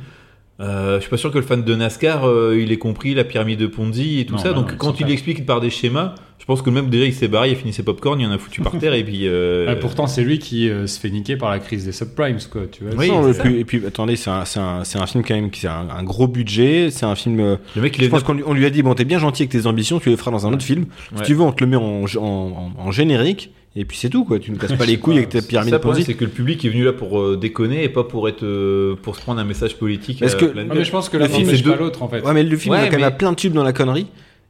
Euh, 0.61 0.97
je 0.97 1.03
suis 1.03 1.11
pas 1.11 1.17
sûr 1.17 1.31
que 1.31 1.39
le 1.39 1.45
fan 1.45 1.63
de 1.63 1.75
NASCAR, 1.75 2.25
euh, 2.27 2.59
il 2.61 2.73
ait 2.73 2.79
compris 2.79 3.15
la 3.15 3.23
pyramide 3.25 3.61
de 3.61 3.69
Ponzi 3.69 4.19
et 4.21 4.27
tout 4.27 4.35
Non, 4.35 4.39
ça. 4.41 4.49
bah 4.49 4.55
Donc 4.55 4.73
non, 4.73 4.77
quand 4.79 4.99
il 5.01 5.07
pas. 5.07 5.13
explique 5.13 5.47
par 5.47 5.61
des 5.61 5.71
schémas, 5.71 6.17
je 6.41 6.45
pense 6.47 6.63
que 6.63 6.71
même 6.71 6.89
déjà 6.91 7.05
il 7.05 7.15
s'est 7.15 7.29
barré, 7.29 7.51
il 7.51 7.53
a 7.53 7.55
fini 7.55 7.73
ses 7.73 7.85
popcorn, 7.85 8.19
il 8.21 8.27
en 8.27 8.33
a 8.33 8.39
foutu 8.39 8.61
par 8.61 8.77
terre 8.77 8.93
et 8.95 9.05
puis. 9.05 9.29
euh, 9.29 9.77
pourtant, 9.81 10.09
c'est 10.09 10.23
lui 10.25 10.41
qui 10.41 10.69
euh, 10.69 10.89
se 10.89 10.99
fait 10.99 11.11
niquer 11.11 11.37
par 11.37 11.51
la 11.51 11.61
crise 11.61 11.85
des 11.85 11.93
subprimes, 11.93 12.39
quoi. 12.51 12.63
Tu 12.73 12.83
vois. 12.83 12.93
Oui, 12.97 13.09
Non, 13.09 13.31
et, 13.31 13.35
puis, 13.39 13.61
et 13.61 13.65
puis, 13.65 13.83
attendez, 13.87 14.17
c'est 14.17 14.31
un, 14.31 14.45
c'est 14.45 14.59
un, 14.59 14.83
c'est 14.83 14.99
un 14.99 15.07
film 15.07 15.23
quand 15.25 15.35
même 15.37 15.51
qui 15.51 15.65
a 15.69 15.77
un, 15.79 15.91
un 15.91 16.03
gros 16.03 16.27
budget. 16.27 16.91
C'est 16.91 17.07
un 17.07 17.15
film. 17.15 17.39
euh, 17.39 17.57
le 17.77 17.83
mec 17.83 17.97
il 17.97 18.05
je 18.05 18.11
pense 18.11 18.25
qu'on 18.25 18.33
lui, 18.35 18.43
on 18.45 18.53
lui 18.53 18.67
a 18.67 18.71
dit 18.71 18.83
bon, 18.83 18.95
t'es 18.95 19.05
bien 19.05 19.21
gentil 19.21 19.43
avec 19.43 19.53
tes 19.53 19.67
ambitions, 19.67 20.01
tu 20.01 20.09
les 20.11 20.17
feras 20.17 20.33
dans 20.33 20.45
un 20.45 20.53
autre 20.53 20.65
film. 20.65 20.87
Ouais. 21.13 21.19
Si 21.19 21.23
tu 21.25 21.35
veux, 21.35 21.43
on 21.43 21.53
te 21.53 21.63
le 21.63 21.71
met 21.71 21.77
en, 21.77 22.03
en, 22.05 22.19
en- 22.21 22.73
en 22.77 22.91
générique. 22.91 23.53
Et 23.77 23.85
puis 23.85 23.97
c'est 23.97 24.09
tout, 24.09 24.25
quoi. 24.25 24.39
Tu 24.39 24.51
nous 24.51 24.57
casses 24.59 24.73
pas 24.73 24.87
les 24.87 24.99
couilles 24.99 25.19
avec 25.19 25.29
ta 25.29 25.43
pyramide 25.43 25.71
Ça, 25.73 25.79
Ponzi. 25.79 26.03
c'est 26.03 26.15
que 26.15 26.25
le 26.25 26.31
public 26.31 26.65
est 26.65 26.69
venu 26.69 26.85
là 26.85 26.93
pour 26.93 27.21
euh, 27.21 27.37
déconner 27.37 27.85
et 27.85 27.89
pas 27.89 28.03
pour 28.03 28.29
être 28.29 28.43
euh, 28.43 28.97
pour 29.03 29.15
se 29.15 29.21
prendre 29.21 29.41
un 29.41 29.45
message 29.45 29.77
politique. 29.77 30.21
Est-ce 30.23 30.37
à 30.37 30.39
que- 30.41 30.53
mais 30.75 30.85
je 30.85 30.91
pense 30.91 31.09
que 31.09 31.17
Le 31.17 31.29
film, 31.29 31.49
c'est 31.49 31.63
pas 31.63 31.71
deux- 31.71 31.77
l'autre, 31.79 32.03
en 32.03 32.09
fait. 32.09 32.21
Ouais, 32.23 32.33
mais 32.33 32.43
le 32.43 32.57
film, 32.57 32.75
Ouais, 32.75 32.81
il 32.83 32.87
a 32.87 32.91
quand 32.91 32.99
même 32.99 33.17
plein 33.17 33.31
de 33.31 33.37
tubes 33.37 33.53
dans 33.53 33.63
la 33.63 33.73
connerie. 33.73 34.07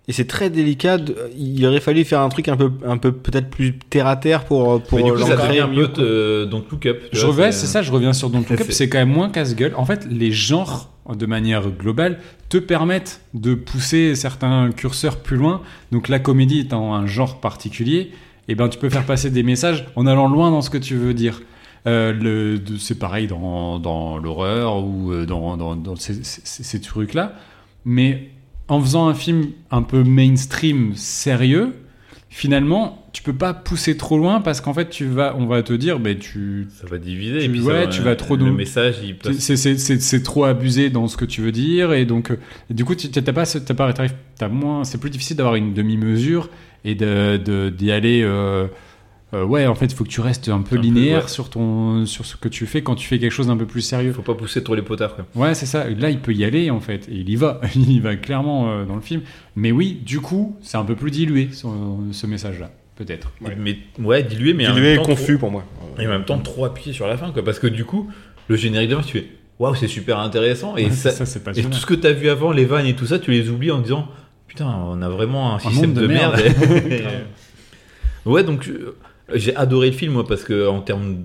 Et 0.06 0.12
c'est 0.12 0.24
très 0.24 0.48
délicat. 0.48 0.96
il 1.36 1.66
aurait 1.66 1.80
fallu 1.80 2.02
faire 2.04 2.20
un 2.22 2.30
truc 2.30 2.48
un 2.48 2.56
peu, 2.56 2.70
un 2.86 2.96
peu 2.96 3.12
peut-être 3.12 3.50
plus 3.50 3.78
terre 3.90 4.06
à 4.06 4.16
terre 4.16 4.44
pour, 4.46 4.82
pour 4.82 4.98
Mais 4.98 5.04
du 5.04 5.12
coup, 5.12 5.18
ça 5.18 5.36
l'ancrer 5.36 5.60
mieux. 5.66 5.90
euh, 5.98 6.46
Don't 6.46 6.64
Look 6.70 6.86
Up. 6.86 7.02
Je 7.12 7.20
vois, 7.20 7.28
reviens, 7.34 7.52
c'est 7.52 7.66
ça, 7.66 7.82
je 7.82 7.92
reviens 7.92 8.14
sur 8.14 8.30
Don't 8.30 8.38
Look 8.48 8.52
Up, 8.52 8.66
C'est- 8.68 8.72
c'est 8.72 8.88
quand 8.88 8.96
même 8.98 9.10
moins 9.12 9.28
casse-gueule. 9.28 9.74
En 9.76 9.84
fait, 9.84 10.06
les 10.10 10.32
genres, 10.32 10.88
de 11.14 11.26
manière 11.26 11.68
globale, 11.70 12.20
te 12.48 12.56
permettent 12.56 13.20
de 13.34 13.52
pousser 13.54 14.14
certains 14.14 14.70
curseurs 14.74 15.16
plus 15.18 15.36
loin. 15.36 15.60
Donc 15.92 16.08
la 16.08 16.18
comédie 16.20 16.60
étant 16.60 16.94
un 16.94 17.06
genre 17.06 17.38
particulier, 17.40 18.10
eh 18.48 18.54
ben, 18.54 18.68
tu 18.68 18.78
peux 18.78 18.88
faire 18.90 19.04
passer 19.06 19.30
des 19.30 19.42
messages 19.42 19.86
en 19.96 20.06
allant 20.06 20.28
loin 20.28 20.50
dans 20.50 20.62
ce 20.62 20.70
que 20.70 20.78
tu 20.78 20.94
veux 20.96 21.14
dire. 21.14 21.42
Euh, 21.86 22.58
c'est 22.78 22.98
pareil 22.98 23.26
dans, 23.28 23.78
dans 23.78 24.18
l'horreur 24.18 24.82
ou 24.84 25.12
euh, 25.12 25.26
dans, 25.26 25.56
dans- 25.56 25.76
dans 25.76 25.96
ces, 25.96 26.14
ces- 26.24 26.42
ces 26.64 26.80
trucs-là. 26.80 27.34
Mais 27.84 28.30
en 28.66 28.80
faisant 28.80 29.06
un 29.08 29.14
film 29.14 29.46
un 29.70 29.82
peu 29.82 30.02
mainstream, 30.02 30.92
sérieux, 30.94 31.74
finalement, 32.28 33.06
tu 33.12 33.22
peux 33.22 33.32
pas 33.32 33.54
pousser 33.54 33.96
trop 33.96 34.18
loin 34.18 34.40
parce 34.40 34.60
qu'en 34.60 34.74
fait, 34.74 34.90
tu 34.90 35.06
vas, 35.06 35.34
on 35.38 35.46
va 35.46 35.62
te 35.62 35.72
dire, 35.72 35.98
ben, 35.98 36.18
tu, 36.18 36.68
Ça 36.80 36.86
va 36.86 36.98
diviser. 36.98 37.38
Tu- 37.38 37.44
et 37.44 37.48
puis 37.48 37.60
ouais, 37.60 37.72
ça 37.74 37.80
va- 37.80 37.86
tu 37.86 38.02
vas 38.02 38.16
trop 38.16 38.36
Le 38.36 38.52
message, 38.52 38.96
c'est- 39.98 40.22
trop 40.22 40.44
abusé 40.44 40.90
dans 40.90 41.08
ce 41.08 41.16
que 41.16 41.24
tu 41.24 41.40
veux 41.40 41.52
dire 41.52 41.92
et 41.92 42.04
donc 42.04 42.30
euh, 42.30 42.36
du 42.70 42.84
coup 42.84 42.94
tu 42.94 43.08
t'as 43.10 43.32
pas 43.32 43.46
t'as 43.46 43.74
pas 43.74 43.92
t'as 43.92 44.48
moins 44.48 44.84
c'est 44.84 44.98
plus 44.98 45.10
difficile 45.10 45.36
d'avoir 45.36 45.54
une 45.54 45.72
demi-mesure 45.74 46.50
et 46.84 46.94
de 46.94 47.36
de- 47.36 47.68
d'y 47.70 47.90
aller 47.92 48.22
euh, 48.22 48.66
euh, 49.34 49.44
ouais 49.44 49.66
en 49.66 49.74
fait 49.74 49.86
il 49.86 49.94
faut 49.94 50.04
que 50.04 50.08
tu 50.08 50.20
restes 50.20 50.48
un 50.48 50.62
peu 50.62 50.76
Un 50.76 50.78
peu, 50.80 50.82
linéaire 50.86 51.22
ouais. 51.24 51.28
sur 51.28 51.50
ton 51.50 52.06
sur 52.06 52.24
ce 52.24 52.36
que 52.36 52.48
tu 52.48 52.64
fais 52.66 52.82
quand 52.82 52.94
tu 52.94 53.06
fais 53.06 53.18
quelque 53.18 53.32
chose 53.32 53.48
d'un 53.48 53.56
peu 53.56 53.66
plus 53.66 53.82
sérieux 53.82 54.12
Faut 54.12 54.22
pas 54.22 54.34
pousser 54.34 54.62
trop 54.64 54.74
les 54.74 54.82
potards. 54.82 55.14
Quoi. 55.16 55.26
ouais 55.34 55.54
c'est 55.54 55.66
ça 55.66 55.88
là 55.90 56.08
il 56.10 56.20
peut 56.20 56.32
y 56.32 56.44
aller 56.44 56.70
en 56.70 56.80
fait 56.80 57.08
et 57.08 57.14
il 57.16 57.28
y 57.28 57.36
va 57.36 57.60
il 57.74 57.90
y 57.92 58.00
va 58.00 58.16
clairement 58.16 58.70
euh, 58.70 58.84
dans 58.86 58.94
le 58.94 59.00
film 59.02 59.20
mais 59.56 59.70
oui 59.72 60.00
du 60.04 60.20
coup 60.20 60.56
c'est 60.62 60.78
un 60.78 60.84
peu 60.84 60.94
plus 60.96 61.10
dilué 61.10 61.48
ce, 61.52 61.66
ce 62.12 62.26
message 62.26 62.58
là 62.60 62.70
peut-être 62.96 63.30
Mais 63.60 63.78
ouais, 64.00 64.24
dilué, 64.24 64.54
mais 64.54 64.66
en 64.66 64.72
Dilué 64.74 64.88
même 64.90 64.94
et 64.94 65.02
temps, 65.02 65.10
confus 65.10 65.38
pour 65.38 65.52
moi. 65.52 65.62
et 66.00 66.06
en 66.06 66.10
même 66.10 66.24
temps 66.24 66.38
trop 66.38 66.64
appuyé 66.64 66.92
sur 66.92 67.06
la 67.06 67.16
fin, 67.16 67.30
quoi. 67.30 67.44
Parce 67.44 67.60
que 67.60 67.68
du 67.68 67.84
coup, 67.84 68.10
le 68.48 68.56
générique 68.56 68.90
de 68.90 68.96
fin, 68.96 69.02
tu 69.02 69.18
fais 69.20 69.26
waouh, 69.60 69.76
c'est 69.76 69.86
super 69.86 70.18
intéressant 70.18 70.76
et 70.76 70.86
Ouais, 70.86 70.90
ça, 70.90 71.12
ça 71.12 71.24
c'est 71.24 71.44
pas 71.44 71.52
Et 71.56 71.62
tout 71.62 71.72
ce 71.74 71.86
que 71.86 71.94
tu 71.94 72.08
as 72.08 72.12
vu 72.12 72.28
avant, 72.28 72.50
les 72.50 72.64
vannes 72.64 72.86
et 72.86 72.96
tout 72.96 73.06
ça, 73.06 73.20
tu 73.20 73.30
les 73.30 73.50
oublies 73.50 73.70
en 73.70 73.78
disant 73.78 74.08
Putain, 74.48 74.66
on 74.66 75.00
a 75.02 75.08
vraiment 75.08 75.54
un 75.54 75.58
système 75.60 75.92
de 75.94 76.00
de, 76.02 76.06
merde. 76.08 76.36
merde. 76.40 77.24
ouais, 78.26 78.42
donc 78.44 78.68
euh, 78.68 78.96
j'ai 79.34 79.54
adoré 79.54 79.90
le 79.90 79.96
film, 79.96 80.12
moi, 80.14 80.26
parce 80.26 80.42
que 80.42 80.66
en 80.68 80.80
termes 80.80 81.16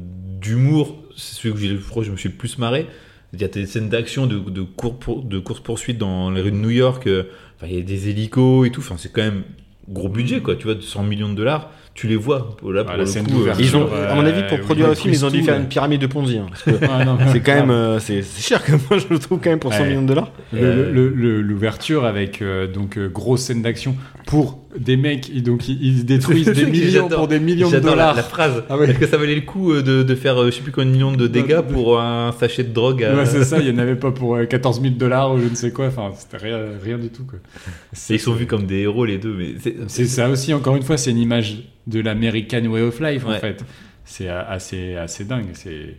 d'humour, 0.41 0.97
c'est 1.15 1.35
celui 1.35 1.53
que 1.53 1.59
j'ai, 1.59 1.69
je 1.69 1.75
crois 1.89 2.01
que 2.03 2.07
je 2.07 2.11
me 2.11 2.17
suis 2.17 2.29
le 2.29 2.35
plus 2.35 2.57
marré. 2.57 2.87
Il 3.33 3.41
y 3.41 3.45
a 3.45 3.47
des 3.47 3.65
scènes 3.65 3.89
d'action, 3.89 4.27
de, 4.27 4.37
de, 4.37 4.61
cour- 4.61 4.99
pour- 4.99 5.23
de 5.23 5.39
course-poursuite 5.39 5.97
dans 5.97 6.29
les 6.29 6.41
rues 6.41 6.51
de 6.51 6.57
New 6.57 6.69
York. 6.69 7.07
euh, 7.07 7.23
Enfin, 7.57 7.67
il 7.71 7.75
y 7.77 7.79
a 7.79 7.83
des 7.83 8.09
hélicos 8.09 8.67
et 8.67 8.71
tout. 8.71 8.81
Enfin, 8.81 8.95
c'est 8.97 9.11
quand 9.11 9.23
même 9.23 9.43
gros 9.89 10.09
budget, 10.09 10.41
quoi. 10.41 10.55
Tu 10.55 10.65
vois, 10.65 10.75
de 10.75 10.81
100 10.81 11.03
millions 11.03 11.29
de 11.29 11.35
dollars, 11.35 11.71
tu 11.95 12.07
les 12.07 12.15
vois. 12.15 12.55
Là, 12.67 12.83
pour 12.83 12.93
Ah, 12.93 12.97
la 12.97 13.03
le 13.03 13.05
scène 13.05 13.27
coup, 13.27 13.43
euh. 13.45 13.53
Ils 13.59 13.75
ont, 13.77 13.87
euh, 13.93 14.11
à 14.11 14.15
mon 14.15 14.25
avis, 14.25 14.41
pour 14.47 14.57
oui, 14.57 14.63
produire 14.65 14.87
le 14.87 14.95
film, 14.95 15.13
ils 15.13 15.23
ont 15.25 15.29
dû 15.29 15.43
faire 15.43 15.57
une 15.59 15.67
pyramide 15.67 16.01
de 16.01 16.07
Ponzi. 16.07 16.39
hein, 16.39 16.47
Ah, 16.89 17.17
c'est 17.31 17.41
quand 17.41 17.53
même, 17.53 17.69
euh, 17.69 17.99
c'est 17.99 18.23
cher 18.23 18.61
même, 18.67 18.79
moi, 18.89 18.99
je 18.99 19.05
le 19.11 19.19
trouve 19.19 19.39
quand 19.39 19.51
même 19.51 19.59
pour 19.59 19.71
100 19.73 19.81
Ouais. 19.81 19.89
millions 19.89 20.01
de 20.01 20.07
dollars. 20.07 20.31
Le- 20.51 20.91
le- 20.91 21.09
le- 21.09 21.41
L'ouverture 21.41 22.05
avec 22.05 22.41
euh, 22.41 22.65
donc 22.67 22.97
euh, 22.97 23.09
grosse 23.09 23.41
scène 23.41 23.61
d'action 23.61 23.95
pour 24.25 24.62
des 24.77 24.97
mecs, 24.97 25.29
ils, 25.29 25.43
donc 25.43 25.67
ils, 25.69 25.81
ils 25.83 26.05
détruisent 26.05 26.47
des 26.51 26.65
millions 26.65 27.07
pour 27.07 27.27
des 27.27 27.39
millions 27.39 27.69
de 27.69 27.75
la, 27.75 27.79
dollars. 27.81 28.15
la 28.15 28.23
phrase. 28.23 28.63
Ah 28.69 28.77
ouais. 28.77 28.89
Est-ce 28.89 28.99
que 28.99 29.07
ça 29.07 29.17
valait 29.17 29.35
le 29.35 29.41
coup 29.41 29.71
euh, 29.73 29.81
de, 29.81 30.03
de 30.03 30.15
faire, 30.15 30.37
euh, 30.41 30.47
je 30.47 30.51
sais 30.57 30.61
plus 30.61 30.71
combien 30.71 30.87
de 30.89 30.93
millions 30.95 31.11
de 31.11 31.27
dégâts 31.27 31.61
pour 31.61 31.99
un 31.99 32.31
sachet 32.39 32.63
de 32.63 32.73
drogue 32.73 33.03
à- 33.03 33.15
Ouais, 33.15 33.25
c'est 33.25 33.43
ça, 33.43 33.59
il 33.59 33.65
n'y 33.65 33.71
en 33.71 33.77
avait 33.81 33.95
pas 33.95 34.11
pour 34.11 34.35
euh, 34.35 34.45
14 34.45 34.81
000 34.81 34.95
dollars 34.95 35.33
ou 35.33 35.39
je 35.39 35.47
ne 35.47 35.55
sais 35.55 35.71
quoi, 35.71 35.87
enfin 35.87 36.11
c'était 36.17 36.37
rien, 36.37 36.59
rien 36.83 36.97
du 36.97 37.09
tout. 37.09 37.23
Quoi. 37.25 37.39
Et 38.09 38.13
Ils 38.15 38.19
sont 38.19 38.33
vus 38.33 38.47
comme 38.47 38.65
des 38.65 38.79
héros 38.79 39.05
les 39.05 39.17
deux, 39.17 39.33
mais 39.33 39.55
c'est 39.87 40.05
ça 40.05 40.29
aussi, 40.29 40.53
encore 40.53 40.75
une 40.75 40.83
fois, 40.83 40.97
c'est 40.97 41.11
une 41.11 41.17
image 41.19 41.57
de 41.87 41.99
l'American 41.99 42.65
Way 42.65 42.81
of 42.81 42.99
Life 42.99 43.25
en 43.25 43.33
fait. 43.33 43.63
C'est 44.05 44.27
euh, 44.29 44.41
assez, 44.47 44.95
assez 44.95 45.23
dingue, 45.23 45.47
c'est 45.53 45.95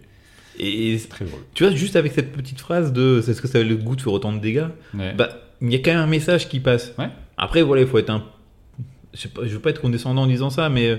Et 0.59 0.99
très 1.09 1.25
drôle. 1.25 1.41
tu 1.55 1.65
vois, 1.65 1.73
juste 1.75 1.97
avec 1.97 2.13
cette 2.13 2.33
petite 2.33 2.61
phrase 2.61 2.93
de 2.93 3.19
est-ce 3.27 3.41
que 3.41 3.49
ça 3.49 3.59
valait 3.59 3.71
le 3.71 3.77
goût 3.77 3.97
de 3.97 4.01
faire 4.03 4.13
autant 4.13 4.33
de 4.33 4.39
dégâts. 4.41 4.67
Bah, 4.93 5.29
il 5.63 5.73
y 5.73 5.77
a 5.77 5.79
quand 5.79 5.93
même 5.93 6.01
un 6.01 6.07
message 6.07 6.49
qui 6.49 6.61
passe. 6.61 6.93
Après, 7.37 7.63
voilà, 7.63 7.83
il 7.83 7.89
faut 7.89 7.99
être 7.99 8.11
un. 8.11 8.23
Je, 9.15 9.29
je 9.45 9.49
veux 9.55 9.61
pas 9.61 9.71
être 9.71 9.81
condescendant 9.81 10.23
en 10.23 10.27
disant 10.27 10.51
ça, 10.51 10.69
mais 10.69 10.89
euh, 10.89 10.97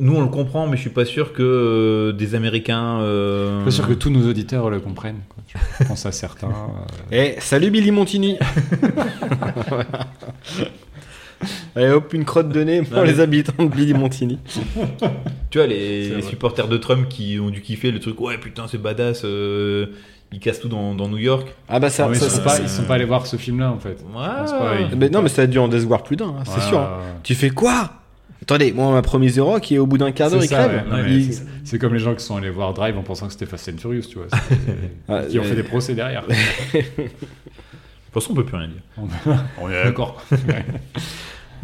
nous 0.00 0.16
on 0.16 0.22
le 0.22 0.28
comprend, 0.28 0.66
mais 0.66 0.76
je 0.76 0.82
suis 0.82 0.90
pas 0.90 1.04
sûr 1.04 1.32
que 1.32 1.42
euh, 1.42 2.12
des 2.12 2.34
Américains. 2.34 2.98
euh, 3.00 3.50
Je 3.64 3.70
suis 3.70 3.80
pas 3.82 3.84
sûr 3.86 3.88
que 3.88 3.92
tous 3.98 4.10
nos 4.10 4.28
auditeurs 4.28 4.70
le 4.70 4.80
comprennent. 4.80 5.20
Quoi. 5.28 5.42
Je 5.80 5.84
pense 5.84 6.04
à 6.06 6.12
certains. 6.12 6.48
euh, 7.12 7.34
Eh, 7.36 7.40
salut 7.40 7.70
Billy 7.70 7.90
Montini 7.90 8.38
Allez 11.76 11.90
hop, 11.90 12.12
une 12.14 12.24
crotte 12.24 12.48
de 12.48 12.62
nez 12.62 12.82
pour 12.82 13.02
les 13.02 13.20
habitants 13.20 13.64
de 13.64 13.68
Billy 13.68 13.92
Montini. 13.92 14.38
Tu 15.50 15.58
vois, 15.58 15.66
les, 15.66 16.22
supporters 16.22 16.68
de 16.68 16.76
Trump 16.76 17.08
qui 17.08 17.38
ont 17.40 17.50
dû 17.50 17.60
kiffer 17.60 17.90
le 17.90 18.00
truc, 18.00 18.20
ouais 18.20 18.38
putain, 18.38 18.66
c'est 18.68 18.78
badass, 18.78 19.22
euh, 19.24 19.86
ils 20.34 20.40
cassent 20.40 20.60
tout 20.60 20.68
dans, 20.68 20.94
dans 20.94 21.08
New 21.08 21.16
York. 21.18 21.46
Ah 21.68 21.78
bah 21.80 21.88
ça, 21.90 22.08
ils, 22.12 22.16
sont 22.16 22.28
ça- 22.28 22.42
pas, 22.42 22.58
ils 22.60 22.68
sont 22.68 22.82
pas 22.84 22.94
allés 22.94 23.04
voir 23.04 23.26
ce 23.26 23.36
film-là 23.36 23.70
en 23.70 23.78
fait. 23.78 23.98
Ouais. 24.14 24.24
pas, 24.58 24.74
ils- 24.90 24.96
Mais 24.96 25.08
non, 25.08 25.22
mais 25.22 25.28
ça 25.28 25.42
a 25.42 25.46
dû 25.46 25.58
en 25.58 25.68
décevoir 25.68 26.02
plus 26.02 26.16
d'un, 26.16 26.28
hein, 26.28 26.42
c'est 26.44 26.56
Ouais, 26.60 26.68
sûr. 26.68 26.78
hein. 26.80 26.98
Tu 27.22 27.34
fais 27.34 27.50
quoi? 27.50 27.90
Attendez, 28.42 28.72
moi, 28.72 28.92
ma 28.92 29.00
promis 29.00 29.30
zéro 29.30 29.58
qui 29.58 29.76
est 29.76 29.78
au 29.78 29.86
bout 29.86 29.96
d'un 29.96 30.12
quart 30.12 30.30
d'heure, 30.30 30.40
C'est 30.42 30.48
il 30.48 30.50
crève. 30.50 30.84
ouais. 30.92 31.10
Il- 31.10 31.34
c'est- 31.64 31.78
comme 31.78 31.94
les 31.94 32.00
gens 32.00 32.14
qui 32.14 32.22
sont 32.24 32.36
allés 32.36 32.50
voir 32.50 32.74
Drive 32.74 32.98
en 32.98 33.02
pensant 33.02 33.26
que 33.26 33.32
c'était 33.32 33.46
Fast 33.46 33.70
and 33.70 33.78
Furious, 33.78 34.02
tu 34.02 34.18
vois. 34.18 34.26
Ah, 35.08 35.22
qui 35.22 35.38
ont 35.38 35.44
fait 35.44 35.54
des 35.56 35.62
procès 35.62 35.94
derrière. 35.94 36.24
De 36.28 36.34
toute 38.20 38.22
façon, 38.22 38.32
on 38.32 38.34
peut 38.36 38.44
plus 38.44 38.56
rien 38.56 38.68
dire. 38.68 38.82
On 39.60 39.68
est 39.70 39.82
d'accord. 39.84 40.22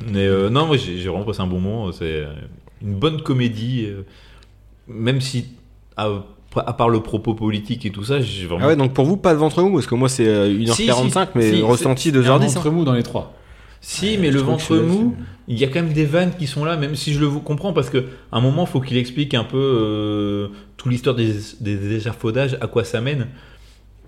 Mais 0.06 0.26
euh, 0.26 0.48
non, 0.48 0.66
moi 0.66 0.76
j'ai 0.78 0.97
vraiment 1.09 1.24
passé 1.24 1.40
un 1.42 1.47
bon 1.47 1.60
moment. 1.60 1.92
C'est 1.92 2.24
une 2.82 2.94
bonne 2.94 3.20
comédie, 3.22 3.84
euh, 3.86 4.02
même 4.88 5.20
si, 5.20 5.48
à, 5.97 6.09
à 6.56 6.72
part 6.72 6.89
le 6.89 7.01
propos 7.01 7.35
politique 7.35 7.86
et 7.86 7.90
tout 7.90 8.05
ça, 8.05 8.20
j'ai 8.20 8.47
vraiment. 8.47 8.64
Ah 8.64 8.68
ouais, 8.68 8.77
donc 8.77 8.93
pour 8.93 9.05
vous, 9.05 9.16
pas 9.16 9.32
de 9.35 9.39
ventre 9.39 9.62
mou, 9.62 9.74
parce 9.74 9.86
que 9.86 9.94
moi, 9.94 10.09
c'est 10.09 10.27
euh, 10.27 10.48
1h45, 10.48 10.74
Si, 10.74 10.86
si, 10.86 11.28
mais 11.35 11.52
si, 11.52 11.62
ressenti 11.62 12.09
Il 12.09 12.14
y 12.14 12.18
a 12.18 12.35
un 12.35 12.39
2h10. 12.39 12.43
hein. 12.43 12.47
ventre 12.47 12.70
mou 12.70 12.85
dans 12.85 12.93
les 12.94 13.02
trois. 13.02 13.35
Si, 13.81 14.18
mais 14.18 14.31
le 14.31 14.40
ventre 14.40 14.77
mou, 14.77 15.14
il 15.48 15.59
y 15.59 15.64
a 15.64 15.68
quand 15.68 15.81
même 15.82 15.93
des 15.93 16.05
vannes 16.05 16.32
qui 16.39 16.47
sont 16.47 16.64
là, 16.64 16.77
même 16.77 16.94
si 16.97 17.14
je 17.14 17.20
le 17.20 17.28
comprends, 17.31 17.72
parce 17.72 17.89
que 17.89 17.98
à 18.31 18.36
un 18.39 18.40
moment, 18.40 18.64
il 18.64 18.70
faut 18.70 18.81
qu'il 18.81 18.97
explique 18.98 19.32
un 19.35 19.44
peu 19.44 19.56
euh, 19.59 20.48
toute 20.77 20.93
l'histoire 20.93 21.16
des, 21.16 21.32
des, 21.60 21.77
des 21.77 21.97
échafaudages, 21.97 22.59
à 22.60 22.66
quoi 22.66 22.85
ça 22.85 23.01
mène. 23.01 23.28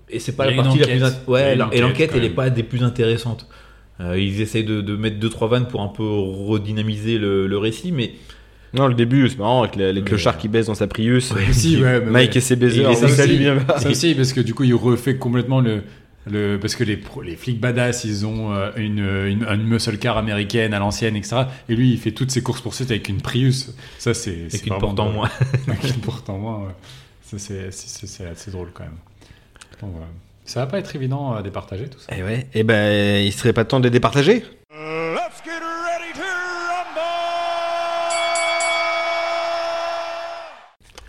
Et 0.09 0.19
c'est 0.19 0.33
pas 0.35 0.45
la 0.45 0.61
partie 0.61 0.77
la 0.77 0.85
plus. 0.85 1.01
Ouais, 1.27 1.57
et 1.57 1.61
enquête, 1.63 1.81
l'enquête, 1.81 2.11
elle 2.15 2.23
est 2.25 2.29
pas 2.29 2.49
des 2.51 2.61
plus 2.63 2.83
intéressantes. 2.83 3.47
Euh, 3.99 4.19
ils 4.19 4.41
essayent 4.41 4.63
de, 4.63 4.81
de 4.81 4.95
mettre 4.95 5.19
deux 5.19 5.29
trois 5.29 5.47
vannes 5.47 5.67
pour 5.67 5.81
un 5.81 5.87
peu 5.87 6.03
redynamiser 6.07 7.17
le, 7.17 7.47
le 7.47 7.57
récit, 7.57 7.91
mais 7.91 8.11
Non, 8.73 8.87
le 8.87 8.93
début, 8.95 9.29
c'est 9.29 9.37
marrant, 9.37 9.61
avec 9.63 9.75
les, 9.75 9.93
les 9.93 10.01
clochards 10.01 10.37
qui 10.37 10.47
baissent 10.47 10.65
dans 10.67 10.75
sa 10.75 10.87
Prius. 10.87 11.33
Si, 11.51 11.81
ouais, 11.81 11.99
mais 12.01 12.05
Mike 12.11 12.31
ouais. 12.31 12.37
et 12.37 12.41
ses 12.41 12.55
baisers, 12.55 12.89
Et 12.89 12.95
salue 12.95 13.29
aussi- 13.31 13.37
bien 13.37 13.55
bas. 13.55 13.79
Ça 13.79 13.89
aussi, 13.89 14.15
parce 14.15 14.33
que 14.33 14.41
du 14.41 14.53
coup, 14.53 14.63
il 14.63 14.73
refait 14.73 15.15
complètement 15.17 15.61
le. 15.61 15.83
le 16.29 16.57
parce 16.59 16.75
que 16.75 16.83
les, 16.83 16.97
pro- 16.97 17.21
les 17.21 17.35
flics 17.35 17.59
badass, 17.59 18.03
ils 18.03 18.25
ont 18.25 18.51
euh, 18.53 18.71
une, 18.77 18.99
une, 18.99 19.45
une 19.47 19.63
muscle 19.63 19.97
car 19.97 20.17
américaine 20.17 20.73
à 20.73 20.79
l'ancienne, 20.79 21.15
etc. 21.15 21.43
Et 21.69 21.75
lui, 21.75 21.91
il 21.91 21.99
fait 21.99 22.11
toutes 22.11 22.31
ses 22.31 22.41
courses-poursuites 22.41 22.89
avec 22.89 23.07
une 23.09 23.21
Prius. 23.21 23.73
Ça, 23.99 24.13
c'est. 24.13 24.47
avec 24.51 24.65
une 24.65 24.77
porte 24.79 24.99
en 24.99 25.09
moins. 25.11 25.29
Avec 25.67 25.83
une 25.95 26.01
porte 26.01 26.29
en 26.29 26.37
moins, 26.39 26.57
ouais. 26.65 26.73
Ça, 27.21 27.37
c'est- 27.37 28.25
assez 28.25 28.51
drôle 28.51 28.69
quand 28.73 28.83
même. 28.83 28.93
Donc, 29.81 29.91
voilà. 29.93 30.07
Ça 30.45 30.59
va 30.61 30.65
pas 30.67 30.77
être 30.79 30.93
évident 30.95 31.33
à 31.33 31.41
départager 31.41 31.87
tout 31.87 31.99
ça. 31.99 32.13
Et 32.17 32.21
ouais, 32.21 32.47
et 32.53 32.63
ben, 32.63 33.23
il 33.23 33.31
serait 33.31 33.53
pas 33.53 33.63
temps 33.65 33.79
de 33.79 33.85
les 33.85 33.89
départager? 33.91 34.43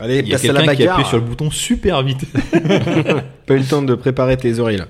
Allez, 0.01 0.19
Il 0.21 0.29
y 0.29 0.35
a 0.35 0.39
place 0.39 0.45
à 0.51 0.53
la 0.53 0.61
quelqu'un 0.61 0.75
qui 0.75 0.83
a 0.83 0.87
bagarre. 0.87 0.95
appuyé 0.97 1.09
sur 1.09 1.19
le 1.19 1.25
bouton 1.25 1.51
super 1.51 2.03
vite. 2.03 2.25
Pas 3.47 3.55
eu 3.55 3.59
le 3.59 3.65
temps 3.65 3.83
de 3.83 3.95
préparer 3.95 4.37
tes 4.37 4.59
oreilles 4.59 4.79
là. 4.79 4.87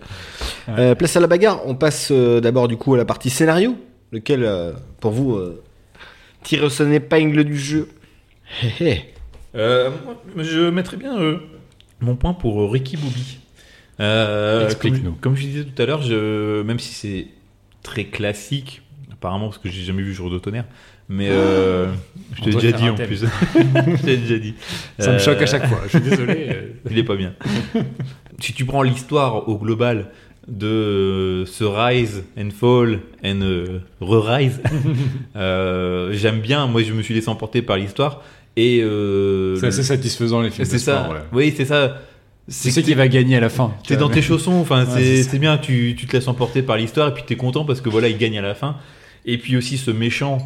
Ouais. 0.69 0.75
Euh, 0.79 0.95
place 0.95 1.17
à 1.17 1.21
la 1.21 1.27
bagarre, 1.27 1.61
on 1.67 1.75
passe 1.75 2.09
euh, 2.11 2.41
d'abord 2.41 2.69
du 2.69 2.77
coup 2.77 2.95
à 2.95 2.97
la 2.97 3.05
partie 3.05 3.31
scénario, 3.31 3.77
lequel 4.13 4.45
euh, 4.45 4.73
pour 5.01 5.11
vous 5.13 5.35
euh, 5.35 5.63
tire 6.43 6.71
son 6.71 6.91
épingle 6.91 7.45
du 7.45 7.59
jeu. 7.59 7.89
Hé 8.63 8.85
hé. 8.85 9.05
Euh, 9.55 9.91
moi, 10.35 10.45
je 10.45 10.71
mettrais 10.71 10.97
bien 10.97 11.19
euh, 11.19 11.39
mon 12.01 12.17
point 12.17 12.33
pour 12.35 12.63
euh, 12.63 12.69
Ricky 12.69 12.97
Bobby. 12.97 13.39
Euh, 14.01 14.65
Explique-nous. 14.67 15.13
Comme, 15.13 15.21
comme 15.21 15.37
je 15.37 15.43
disais 15.43 15.65
tout 15.65 15.81
à 15.83 15.87
l'heure, 15.87 16.03
je- 16.03 16.63
même 16.63 16.79
si 16.81 16.93
c'est 16.95 17.27
très 17.83 18.05
classique, 18.05 18.83
apparemment, 19.13 19.47
parce 19.47 19.59
que 19.59 19.69
j'ai 19.69 19.83
jamais 19.85 20.03
vu 20.03 20.13
Jour 20.15 20.31
de 20.31 20.39
tonnerre, 20.39 20.65
mais 21.09 21.29
euh, 21.31 21.87
je 22.37 22.43
t'ai 22.45 22.51
déjà 22.53 22.73
dit 22.73 22.89
en 22.89 22.95
thème. 22.95 23.07
plus. 23.07 23.25
je 23.55 24.03
t'ai 24.05 24.17
déjà 24.17 24.39
dit. 24.39 24.55
Ça 24.99 25.11
me 25.13 25.17
Euh, 25.17 25.19
choque 25.19 25.43
à 25.43 25.47
chaque 25.47 25.67
fois. 25.67 25.81
Je 25.85 25.99
suis 25.99 26.01
désolé. 26.01 26.47
euh. 26.51 26.63
Il 26.91 26.99
est 26.99 27.05
pas 27.05 27.17
bien. 27.17 27.35
si 28.41 28.53
tu 28.53 28.65
prends 28.65 28.83
l'histoire 28.83 29.49
au 29.49 29.59
global 29.59 30.07
de 30.49 30.67
euh, 30.67 31.47
ce 31.47 31.65
rise 31.65 32.25
and 32.39 32.51
fall 32.51 33.01
and 33.25 33.41
euh, 33.43 33.79
re-rise, 34.01 34.61
euh, 35.37 36.11
j'aime 36.13 36.41
bien. 36.41 36.67
Moi, 36.67 36.83
je 36.83 36.93
me 36.93 37.03
suis 37.03 37.15
laissé 37.15 37.29
emporter 37.29 37.63
par 37.63 37.77
l'histoire. 37.77 38.23
Et 38.57 38.81
euh, 38.83 39.57
C'est 39.57 39.67
assez 39.67 39.83
satisfaisant 39.83 40.41
les 40.43 40.51
films. 40.51 40.65
c'est 40.67 40.79
sport, 40.79 41.07
ça. 41.07 41.11
ouais. 41.11 41.19
Oui, 41.33 41.55
c'est 41.57 41.65
ça. 41.65 41.99
Tu 42.47 42.53
C'est 42.55 42.71
sais 42.71 42.83
que 42.83 42.87
qui 42.87 42.95
va 42.95 43.09
gagner 43.09 43.37
à 43.37 43.41
la 43.41 43.49
fin. 43.49 43.73
T'es 43.87 43.97
dans 43.97 44.11
tes 44.11 44.21
chaussons, 44.23 44.53
enfin 44.61 44.85
Ouais, 44.85 45.23
c'est 45.23 45.39
bien, 45.39 45.57
tu, 45.57 45.95
tu 45.99 46.07
te 46.07 46.13
laisses 46.13 46.29
emporter 46.29 46.61
par 46.63 46.77
l'histoire 46.77 47.09
et 47.09 47.15
puis 47.15 47.23
t'es 47.27 47.37
content 47.37 47.65
parce 47.65 47.81
que 47.81 47.89
voilà, 47.89 48.09
il 48.09 48.19
gagne 48.19 48.39
à 48.39 48.43
la 48.43 48.55
fin. 48.55 48.77
Et 49.25 49.39
puis 49.39 49.57
aussi 49.57 49.79
ce 49.79 49.91
méchant 49.91 50.39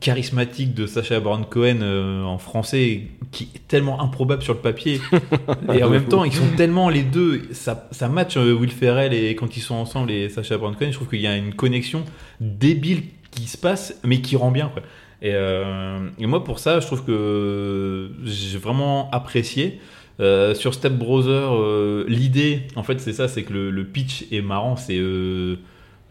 charismatique 0.00 0.74
de 0.74 0.86
Sacha 0.86 1.20
Baron 1.20 1.44
Cohen 1.44 1.78
euh, 1.80 2.22
en 2.22 2.38
français 2.38 3.02
qui 3.30 3.50
est 3.54 3.68
tellement 3.68 4.00
improbable 4.00 4.42
sur 4.42 4.54
le 4.54 4.60
papier 4.60 5.00
et 5.74 5.82
en 5.82 5.90
même 5.90 6.06
temps 6.06 6.24
ils 6.24 6.32
sont 6.32 6.48
tellement 6.56 6.88
les 6.88 7.02
deux 7.02 7.42
ça, 7.52 7.88
ça 7.92 8.08
match 8.08 8.36
euh, 8.36 8.52
Will 8.52 8.70
Ferrell 8.70 9.14
et 9.14 9.34
quand 9.36 9.56
ils 9.56 9.60
sont 9.60 9.74
ensemble 9.74 10.10
et 10.10 10.28
Sacha 10.28 10.58
Baron 10.58 10.74
Cohen 10.74 10.88
je 10.90 10.96
trouve 10.96 11.08
qu'il 11.08 11.20
y 11.20 11.26
a 11.26 11.36
une 11.36 11.54
connexion 11.54 12.04
débile 12.40 13.04
qui 13.30 13.46
se 13.46 13.56
passe 13.56 13.98
mais 14.04 14.20
qui 14.20 14.36
rend 14.36 14.50
bien 14.50 14.68
quoi. 14.68 14.82
Et, 15.22 15.32
euh, 15.32 16.08
et 16.18 16.26
moi 16.26 16.44
pour 16.44 16.58
ça 16.58 16.80
je 16.80 16.86
trouve 16.86 17.04
que 17.04 18.10
j'ai 18.24 18.58
vraiment 18.58 19.10
apprécié 19.12 19.80
euh, 20.18 20.54
sur 20.54 20.72
Step 20.72 20.94
Brother, 20.94 21.54
euh, 21.54 22.04
l'idée, 22.08 22.62
en 22.74 22.82
fait, 22.82 23.00
c'est 23.00 23.12
ça, 23.12 23.28
c'est 23.28 23.42
que 23.42 23.52
le, 23.52 23.70
le 23.70 23.84
pitch 23.84 24.26
est 24.32 24.40
marrant, 24.40 24.76
c'est 24.76 24.96
euh, 24.98 25.56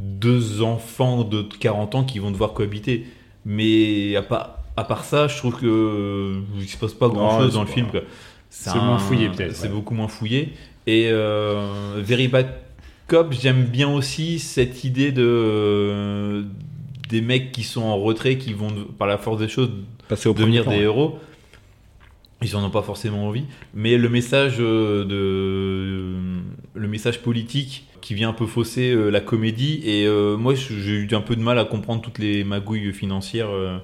deux 0.01 0.61
enfants 0.61 1.23
de 1.23 1.41
40 1.41 1.95
ans 1.95 2.03
qui 2.03 2.19
vont 2.19 2.31
devoir 2.31 2.53
cohabiter. 2.53 3.05
Mais 3.45 4.15
à 4.15 4.21
part, 4.21 4.59
à 4.75 4.83
part 4.83 5.05
ça, 5.05 5.27
je 5.27 5.37
trouve 5.37 5.59
que 5.59 6.41
il 6.59 6.67
se 6.67 6.77
passe 6.77 6.93
pas 6.93 7.07
grand 7.07 7.39
chose 7.39 7.53
dans 7.53 7.61
le 7.61 7.67
film. 7.67 7.87
c'est 8.49 8.75
moins 8.75 8.99
fouillé, 8.99 9.29
peut-être, 9.29 9.55
C'est 9.55 9.67
ouais. 9.67 9.73
beaucoup 9.73 9.93
moins 9.93 10.07
fouillé. 10.07 10.53
Et 10.87 11.07
euh, 11.09 11.95
Very 11.97 12.27
Bad 12.27 12.47
Cop, 13.07 13.33
j'aime 13.33 13.65
bien 13.65 13.89
aussi 13.91 14.39
cette 14.39 14.83
idée 14.83 15.11
de 15.11 16.45
des 17.09 17.21
mecs 17.21 17.51
qui 17.51 17.63
sont 17.63 17.83
en 17.83 17.97
retrait, 17.97 18.37
qui 18.37 18.53
vont 18.53 18.73
par 18.97 19.07
la 19.07 19.19
force 19.19 19.39
des 19.39 19.47
choses 19.47 19.69
Passer 20.07 20.27
au 20.27 20.33
devenir 20.33 20.63
premier 20.63 20.77
des 20.77 20.83
plan, 20.83 20.91
héros. 20.91 21.19
Ils 22.41 22.55
en 22.55 22.63
ont 22.63 22.69
pas 22.69 22.81
forcément 22.81 23.27
envie, 23.27 23.45
mais 23.73 23.97
le 23.97 24.09
message 24.09 24.55
euh, 24.59 25.05
de 25.05 26.79
le 26.79 26.87
message 26.87 27.21
politique 27.21 27.85
qui 28.05 28.13
vient 28.13 28.29
un 28.29 28.33
peu 28.33 28.45
fausser 28.45 28.91
euh, 28.91 29.09
la 29.09 29.19
comédie 29.19 29.81
et 29.83 30.05
euh, 30.05 30.37
moi 30.37 30.53
j'ai 30.53 30.91
eu 30.93 31.07
un 31.13 31.21
peu 31.21 31.35
de 31.35 31.41
mal 31.41 31.57
à 31.57 31.65
comprendre 31.65 32.01
toutes 32.03 32.19
les 32.19 32.43
magouilles 32.43 32.93
financières. 32.93 33.49
euh. 33.49 33.79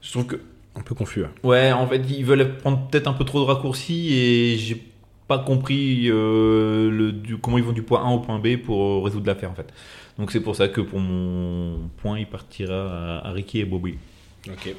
Je 0.00 0.10
trouve 0.12 0.24
que 0.26 0.36
Un 0.74 0.80
peu 0.80 0.94
confus. 0.94 1.24
hein. 1.26 1.30
ouais, 1.42 1.70
en 1.72 1.86
fait 1.86 2.00
ils 2.08 2.24
veulent 2.24 2.56
prendre 2.56 2.88
peut-être 2.88 3.06
un 3.06 3.12
peu 3.12 3.24
trop 3.24 3.40
de 3.40 3.44
raccourcis 3.44 4.14
et 4.14 4.56
j'ai 4.56 4.82
pas 5.28 5.38
compris 5.38 6.06
euh, 6.08 6.90
le, 6.90 7.12
du- 7.12 7.36
comment 7.36 7.58
ils 7.58 7.64
vont 7.64 7.72
du 7.72 7.82
point 7.82 8.00
A 8.02 8.10
au 8.10 8.20
point 8.20 8.38
B 8.38 8.56
pour 8.56 8.82
euh, 8.82 9.02
résoudre 9.02 9.26
l'affaire 9.26 9.50
en 9.50 9.54
fait. 9.54 9.68
Donc 10.18 10.32
c'est 10.32 10.40
pour 10.40 10.56
ça 10.56 10.68
que 10.68 10.80
pour 10.80 10.98
mon 10.98 11.90
point 11.98 12.18
il 12.18 12.26
partira 12.26 13.18
à, 13.18 13.28
à 13.28 13.32
Ricky 13.32 13.60
et 13.60 13.64
Bobby. 13.66 13.94
Ok. 14.48 14.74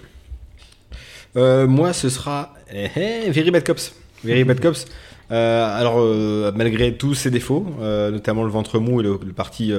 Moi, 1.35 1.93
ce 1.93 2.09
sera 2.09 2.53
eh, 2.73 2.87
eh, 2.95 3.29
Very 3.31 3.51
Bad 3.51 3.63
Cops. 3.63 3.95
Very 4.23 4.43
Bad 4.43 4.59
Cops. 4.59 4.85
Euh, 5.31 5.79
alors, 5.79 5.99
euh, 5.99 6.51
malgré 6.55 6.93
tous 6.95 7.13
ses 7.13 7.31
défauts, 7.31 7.65
euh, 7.81 8.11
notamment 8.11 8.43
le 8.43 8.49
ventre 8.49 8.79
mou 8.79 8.99
et 8.99 9.03
le, 9.03 9.17
le 9.25 9.33
parti 9.33 9.71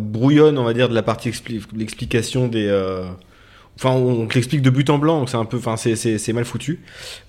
brouillonne, 0.00 0.58
on 0.58 0.64
va 0.64 0.72
dire, 0.74 0.88
de 0.88 0.94
la 0.94 1.02
partie 1.02 1.28
expli- 1.30 1.62
l'explication 1.76 2.48
des. 2.48 2.68
Enfin, 3.76 3.90
on 3.92 4.28
l'explique 4.34 4.60
de 4.62 4.68
but 4.70 4.90
en 4.90 4.98
blanc, 4.98 5.20
donc 5.20 5.30
c'est 5.30 5.36
un 5.38 5.44
peu, 5.46 5.56
enfin, 5.56 5.76
c'est- 5.76 6.32
mal 6.32 6.44
foutu. 6.44 6.80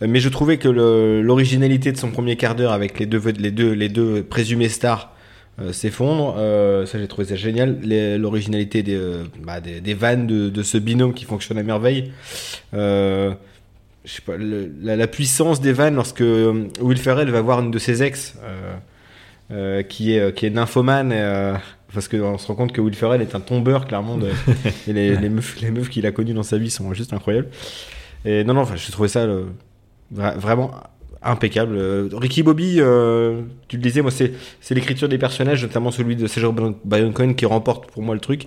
Mais 0.01 0.19
je 0.19 0.29
trouvais 0.29 0.57
que 0.57 0.67
l'originalité 0.69 1.91
de 1.91 1.97
son 1.97 2.11
premier 2.11 2.35
quart 2.35 2.55
d'heure 2.55 2.73
avec 2.73 2.99
les 2.99 3.05
deux, 3.05 3.21
les 3.39 3.51
deux, 3.51 3.71
les 3.71 3.89
deux 3.89 4.23
présumés 4.23 4.69
stars 4.69 5.11
euh, 5.61 5.71
s'effondre. 5.71 6.35
Ça, 6.87 6.99
j'ai 6.99 7.07
trouvé 7.07 7.27
ça 7.27 7.35
génial. 7.35 7.79
L'originalité 8.19 8.81
des, 8.83 8.99
bah, 9.41 9.59
vannes 9.95 10.27
de 10.27 10.63
ce 10.63 10.77
binôme 10.77 11.13
qui 11.13 11.25
fonctionne 11.25 11.57
à 11.59 11.63
merveille. 11.63 12.11
Je 14.05 14.11
sais 14.11 14.21
pas, 14.21 14.35
le- 14.37 14.71
la, 14.81 14.95
la 14.95 15.07
puissance 15.07 15.61
des 15.61 15.71
vannes 15.73 15.95
lorsque 15.95 16.21
euh, 16.21 16.65
Will 16.81 16.97
Ferrell 16.97 17.29
va 17.29 17.41
voir 17.41 17.61
une 17.61 17.71
de 17.71 17.79
ses 17.79 18.03
ex 18.03 18.35
euh, 18.43 18.73
euh, 19.51 19.83
qui, 19.83 20.13
est, 20.15 20.35
qui 20.35 20.45
est 20.45 20.49
nymphomane. 20.49 21.13
parce 21.93 22.07
qu'on 22.09 22.37
se 22.37 22.47
rend 22.47 22.55
compte 22.55 22.71
que 22.73 22.81
Will 22.81 22.95
Ferrell 22.95 23.21
est 23.21 23.33
un 23.35 23.39
tombeur, 23.39 23.85
clairement. 23.87 24.17
De, 24.17 24.27
et 24.87 24.93
les, 24.93 25.15
les 25.15 25.29
meufs, 25.29 25.59
les 25.61 25.71
meufs 25.71 25.89
qu'il 25.89 26.05
a 26.05 26.11
connues 26.11 26.33
dans 26.33 26.43
sa 26.43 26.57
vie 26.57 26.69
sont 26.69 26.93
juste 26.93 27.13
incroyables. 27.13 27.47
Et 28.25 28.43
non, 28.43 28.53
non, 28.55 28.61
enfin, 28.61 28.75
j'ai 28.75 28.91
trouvé 28.91 29.07
ça 29.07 29.25
le- 29.25 29.45
vraiment 30.11 30.71
impeccable. 31.21 31.77
Ricky 32.13 32.43
Bobby, 32.43 32.75
euh, 32.79 33.41
tu 33.69 33.77
le 33.77 33.81
disais, 33.81 34.01
moi, 34.01 34.11
c'est 34.11 34.33
c'est 34.59 34.75
l'écriture 34.75 35.07
des 35.07 35.17
personnages, 35.17 35.61
notamment 35.63 35.91
celui 35.91 36.15
de 36.17 36.27
Sergio 36.27 36.53
Bayon 36.83 37.13
Cohen 37.13 37.33
qui 37.33 37.45
remporte 37.45 37.89
pour 37.91 38.03
moi 38.03 38.13
le 38.15 38.21
truc. 38.21 38.43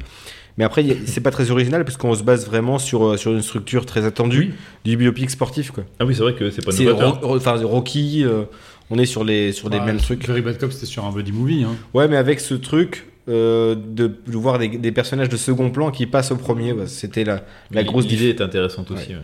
Mais 0.59 0.65
après, 0.65 0.85
c'est 1.07 1.21
pas 1.21 1.31
très 1.31 1.51
original 1.51 1.85
parce 1.85 1.97
qu'on 1.99 2.15
se 2.15 2.23
base 2.23 2.47
vraiment 2.47 2.79
sur, 2.79 3.05
euh, 3.05 3.17
sur 3.19 3.33
une 3.33 3.43
structure 3.43 3.85
très 3.85 4.05
attendue 4.07 4.55
du 4.85 4.97
biopic 4.97 5.31
sportif. 5.31 5.71
Quoi. 5.71 5.85
Ah 5.99 6.07
oui, 6.07 6.15
c'est 6.15 6.23
vrai 6.23 6.35
que 6.35 6.51
c'est 6.51 6.65
pas 6.65 6.73
novateur. 6.73 7.21
Enfin, 7.31 7.57
Rocky, 7.63 8.25
euh, 8.25 8.45
on 8.91 8.99
est 8.99 9.05
sur 9.07 9.23
les, 9.25 9.53
sur 9.53 9.69
des 9.69 9.79
Ouais, 9.79 9.85
mêmes 9.85 9.99
trucs. 9.99 10.27
Very 10.27 10.41
Bad 10.41 10.59
Cop, 10.59 10.73
c'était 10.73 10.87
sur 10.87 11.05
un 11.05 11.13
buddy 11.13 11.33
movie. 11.33 11.65
Hein. 11.65 11.77
Ouais, 11.93 12.09
mais 12.09 12.17
avec 12.17 12.41
ce 12.41 12.55
truc 12.55 13.07
euh, 13.29 13.75
de, 13.75 14.07
de 14.27 14.37
voir 14.37 14.59
des, 14.59 14.69
des 14.69 14.93
personnages 14.93 15.29
de 15.29 15.37
second 15.37 15.71
plan 15.71 15.91
qui 15.91 16.07
passent 16.07 16.31
au 16.31 16.37
premier, 16.37 16.75
c'était 16.87 17.25
la, 17.25 17.45
la 17.71 17.85
grosse 17.85 18.05
L'idée 18.05 18.17
idée. 18.17 18.29
est 18.31 18.41
intéressante 18.41 18.91
aussi. 18.93 19.11
ouais. 19.11 19.21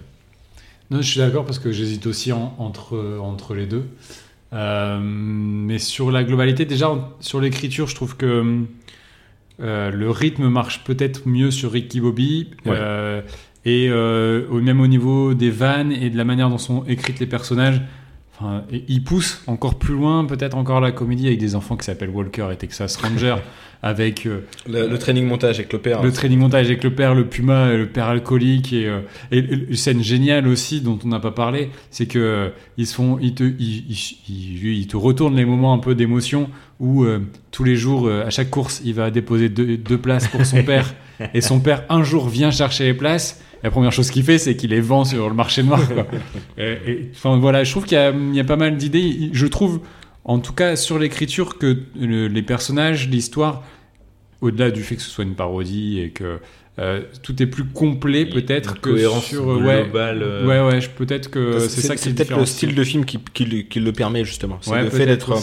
Non, 0.91 1.01
je 1.01 1.09
suis 1.11 1.21
d'accord 1.21 1.47
parce 1.47 1.59
que 1.59 1.73
j'hésite 1.73 2.07
aussi 2.07 2.33
en- 2.33 2.55
entre, 2.59 3.19
entre 3.23 3.55
les 3.55 3.65
deux. 3.65 3.85
Euh, 4.53 4.99
mais 5.03 5.79
sur 5.79 6.11
la 6.11 6.25
globalité, 6.25 6.67
déjà 6.67 6.93
sur 7.21 7.41
l'écriture, 7.41 7.87
je 7.89 7.95
trouve 7.95 8.17
que 8.19 8.65
euh, 9.63 9.91
le 9.91 10.11
rythme 10.11 10.49
marche 10.49 10.83
peut-être 10.85 11.29
mieux 11.29 11.51
sur 11.51 11.73
Ricky 11.73 12.01
Bobby. 12.01 12.51
Ouais. 12.67 12.73
Euh, 12.77 13.21
et 13.65 13.87
euh, 13.89 14.47
au- 14.51 14.61
même 14.61 14.81
au 14.81 14.87
niveau 14.89 15.35
des 15.35 15.51
vannes 15.51 15.93
et 15.93 16.11
de 16.11 16.17
la 16.17 16.25
manière 16.25 16.51
dont 16.51 16.59
sont 16.59 16.85
écrites 16.89 17.21
les 17.21 17.27
personnages, 17.27 17.81
enfin, 18.41 18.65
et 18.73 18.83
il 18.89 19.05
pousse 19.05 19.43
encore 19.47 19.79
plus 19.79 19.95
loin, 19.95 20.25
peut-être 20.25 20.57
encore 20.57 20.81
la 20.81 20.91
comédie 20.91 21.29
avec 21.29 21.39
des 21.39 21.55
enfants 21.55 21.77
qui 21.77 21.85
s'appellent 21.85 22.11
Walker 22.11 22.49
et 22.53 22.57
Texas 22.57 22.97
Ranger, 22.97 23.37
avec 23.85 24.27
euh, 24.27 24.41
Le, 24.69 24.89
le 24.89 24.99
training 24.99 25.27
montage 25.27 25.59
avec 25.61 25.73
le 25.73 25.79
père. 25.79 26.03
le 26.03 26.13
training 26.13 26.41
montage 26.41 26.67
avec 26.67 26.83
le 26.83 26.93
père, 26.95 27.15
le 27.15 27.27
puma, 27.29 27.73
et 27.73 27.77
le 27.77 27.87
père 27.89 28.07
alcoolique 28.07 28.73
et, 28.73 28.89
euh, 28.89 29.01
et 29.31 29.39
une 29.39 29.77
scène 29.77 30.03
géniale 30.03 30.49
aussi 30.49 30.81
dont 30.81 30.99
on 31.05 31.09
n'a 31.09 31.21
pas 31.21 31.31
parlé, 31.33 31.71
c'est 31.91 32.07
que 32.07 32.51
ils 32.79 32.87
se 32.89 32.95
font, 32.95 33.19
ils 33.21 33.35
te, 33.35 33.45
ils, 33.45 33.85
ils- 33.89 34.19
ils- 34.29 34.79
ils 34.81 34.87
te 34.89 34.97
retournent 34.97 35.37
les 35.37 35.45
moments 35.45 35.73
un 35.73 35.79
peu 35.79 35.95
d'émotion 35.95 36.49
où 36.83 37.05
euh, 37.05 37.21
tous 37.51 37.65
les 37.65 37.77
jours, 37.77 38.07
euh, 38.07 38.27
à 38.27 38.31
chaque 38.31 38.51
course, 38.51 38.83
il 38.85 38.93
va 38.93 39.11
déposer 39.11 39.49
deux, 39.49 39.79
deux 39.79 39.97
places 39.99 40.29
pour 40.29 40.45
son 40.45 40.63
père 40.63 40.95
et 41.35 41.41
son 41.41 41.61
père 41.61 41.85
un 41.89 42.03
jour 42.03 42.29
vient 42.29 42.51
chercher 42.51 42.85
les 42.85 42.95
places. 42.95 43.41
La 43.63 43.71
première 43.71 43.93
chose 43.93 44.11
qu'il 44.11 44.25
fait, 44.25 44.39
c'est 44.39 44.57
qu'il 44.57 44.71
les 44.71 44.81
vend 44.81 45.05
sur 45.05 45.29
le 45.29 45.35
marché 45.35 45.63
noir. 45.63 45.81
quoi. 45.89 46.07
et, 46.59 46.73
et, 46.87 47.11
enfin 47.15 47.39
voilà, 47.39 47.63
je 47.65 47.71
trouve 47.71 47.85
qu'il 47.85 47.97
y, 47.97 48.01
a- 48.01 48.11
il 48.11 48.35
y 48.35 48.41
a 48.41 48.45
pas 48.45 48.57
mal 48.57 48.77
d'idées. 48.77 49.31
Je 49.33 49.47
trouve, 49.47 49.81
en 50.25 50.41
tout 50.41 50.53
cas 50.53 50.75
sur 50.77 50.99
l'écriture, 50.99 51.57
que 51.59 51.79
le- 51.99 52.27
les 52.27 52.43
personnages, 52.43 53.09
l'histoire 53.09 53.63
au-delà 54.41 54.73
du 54.73 54.83
fait 54.83 54.97
que 54.97 55.03
ce 55.03 55.09
soit 55.09 55.23
une 55.23 55.37
parodie 55.37 56.01
et 56.01 56.11
que 56.11 56.41
euh, 56.79 57.03
tout 57.23 57.43
est 57.43 57.47
plus 57.47 57.65
complet 57.65 58.25
peut-être 58.25 58.81
que 58.81 58.91
cohérence 58.91 59.27
sur 59.27 59.51
euh, 59.51 59.57
ouais 59.61 59.83
globale. 59.85 60.23
euh, 60.23 60.47
ouais 60.47 60.73
ouais 60.73 60.81
je- 60.81 60.89
peut-être 60.89 61.31
que 61.31 61.59
c'est 61.69 61.83
ça 61.83 61.95
qui 61.97 62.03
c'est 62.03 62.11
est 62.11 62.15
peut-être 62.15 62.39
le 62.39 62.47
style 62.47 62.75
de 62.75 62.83
film 62.83 63.05
qui, 63.05 63.19
qui, 63.35 63.45
le- 63.45 63.61
qui 63.63 63.79
le 63.79 63.93
permet 63.93 64.25
justement. 64.25 64.57
C'est 64.63 64.71
ouais, 64.71 64.83
le 64.85 64.89
fait 64.91 65.05
d'être 65.05 65.35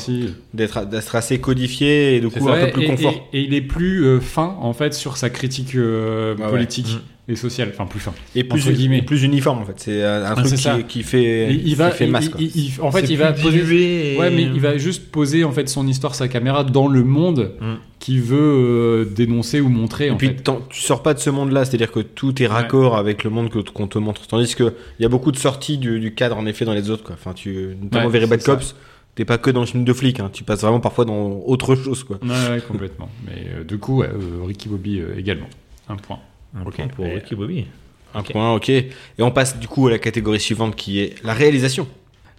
d'être 0.56 0.86
d'être 0.90 1.16
assez 1.16 1.40
codifié 1.40 2.16
et 2.16 2.20
du 2.20 2.30
C'est 2.34 2.40
coup 2.40 2.48
ça. 2.48 2.56
un 2.56 2.66
peu 2.66 2.72
plus 2.72 2.84
et, 2.84 2.88
confort. 2.88 3.14
et- 3.32 3.40
et 3.40 3.44
il 3.44 3.54
est 3.54 3.62
plus 3.62 4.06
euh, 4.06 4.20
fin 4.20 4.56
en 4.60 4.74
fait 4.74 4.94
sur 4.96 5.18
sa 5.18 5.30
critique 5.30 5.76
euh, 5.76 6.36
ouais. 6.36 6.50
politique 6.50 6.88
Mm. 6.88 7.00
Et 7.30 7.36
sociale 7.36 7.70
enfin 7.72 7.86
plus 7.86 8.00
fin 8.00 8.12
Et 8.36 8.44
plus, 8.44 8.60
entre 8.68 8.72
guillemets. 8.72 9.02
plus 9.04 9.24
uniforme 9.24 9.60
en 9.60 9.66
fait. 9.66 9.76
C'est 9.78 10.04
un, 10.04 10.24
Ah, 10.26 10.36
truc 10.36 10.56
qui, 10.56 10.84
qui 10.88 11.04
fait, 11.04 11.54
il 11.54 11.64
qui 11.64 11.76
va 11.76 11.92
fait 11.92 12.06
il- 12.06 12.12
masse. 12.12 12.30
il- 12.40 12.48
il- 12.56 12.82
en 12.82 12.92
fait 12.92 13.08
il 13.10 13.18
va 13.18 13.32
poser 13.34 14.16
et- 14.16 14.18
Ouais, 14.18 14.30
mais 14.32 14.42
il 14.44 14.60
va 14.60 14.78
juste 14.78 15.12
poser 15.12 15.44
en 15.44 15.52
fait 15.52 15.70
son 15.70 15.88
histoire, 15.88 16.16
sa 16.16 16.28
caméra 16.28 16.64
dans 16.64 16.88
le 16.88 17.04
monde 17.04 17.52
Mm. 17.62 17.74
qui 18.00 18.18
veut 18.20 18.38
euh, 18.40 19.06
dénoncer 19.06 19.62
ou 19.62 19.70
montrer. 19.70 20.08
Et 20.08 20.12
en 20.12 20.16
puis 20.18 20.30
fait. 20.30 20.44
tu 20.70 20.82
sors 20.82 21.04
pas 21.04 21.14
de 21.14 21.20
ce 21.20 21.30
monde-là, 21.30 21.66
c'est-à-dire 21.66 21.92
que 21.92 22.00
tout 22.00 22.42
est 22.42 22.48
raccord 22.48 22.98
avec 22.98 23.24
le 23.24 23.30
monde 23.30 23.50
que- 23.50 23.60
qu'on 23.60 23.88
te 23.88 23.98
montre. 24.00 24.26
Tandis 24.28 24.56
que 24.56 24.74
il 25.00 25.04
y 25.04 25.06
a 25.06 25.10
beaucoup 25.10 25.32
de 25.32 25.38
sorties 25.38 25.78
du, 25.78 26.00
du 26.00 26.14
cadre 26.16 26.38
en 26.38 26.46
effet 26.46 26.66
dans 26.66 26.74
les 26.74 26.90
autres. 26.90 27.04
Quoi. 27.04 27.16
Enfin, 27.20 27.34
tu, 27.34 27.78
notamment 27.82 28.06
Ouais, 28.08 28.12
Very 28.12 28.26
Bad 28.28 28.40
c'est 28.40 28.46
ça. 28.48 28.54
Cops, 28.56 28.76
t'es 29.16 29.26
pas 29.26 29.38
que 29.38 29.52
dans 29.52 29.60
le 29.60 29.66
film 29.68 29.84
de 29.84 29.94
flic, 29.94 30.20
hein. 30.20 30.30
tu 30.34 30.44
passes 30.44 30.62
vraiment 30.62 30.80
parfois 30.80 31.06
dans 31.06 31.42
autre 31.46 31.76
chose. 31.76 32.04
Quoi. 32.04 32.18
Ouais, 32.24 32.30
ouais, 32.56 32.62
complètement. 32.68 33.10
Mais 33.28 33.46
euh, 33.60 33.64
du 33.64 33.78
coup, 33.78 34.00
ouais, 34.00 34.08
euh, 34.08 34.46
Ricky 34.48 34.68
Bobby 34.70 35.00
euh, 35.00 35.14
également. 35.18 35.48
Un 35.90 35.96
point. 35.96 36.20
Un 36.56 36.62
Ok. 36.66 36.76
point 36.76 36.88
pour 36.88 37.06
Ricky 37.06 37.36
Bobby. 37.36 37.66
Un 38.14 38.24
point, 38.24 38.54
ok. 38.56 38.70
Et 38.70 38.90
on 39.20 39.32
passe 39.32 39.58
du 39.60 39.68
coup 39.68 39.88
à 39.88 39.92
la 39.92 40.00
catégorie 40.00 40.40
suivante 40.40 40.76
qui 40.76 41.00
est 41.00 41.16
la 41.24 41.34
réalisation. 41.34 41.88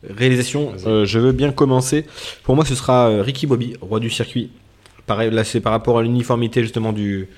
Réalisation, 0.09 0.73
euh, 0.87 1.05
je 1.05 1.19
veux 1.19 1.32
bien 1.32 1.53
commencer. 1.53 2.07
Pour 2.43 2.57
moi, 2.57 2.65
ce 2.65 2.74
sera 2.74 3.09
euh, 3.11 3.23
Ricky 3.23 3.47
Bobby, 3.47 3.74
roi 3.82 4.01
du 4.01 4.09
circuit. 4.11 4.51
Pareil, 5.07 5.31
là, 5.31 5.45
c'est 5.45 5.61
par 5.61 5.73
rapport 5.73 5.99
à 5.99 6.03
l'uniformité 6.03 6.62
justement 6.62 6.93
du, 6.93 7.28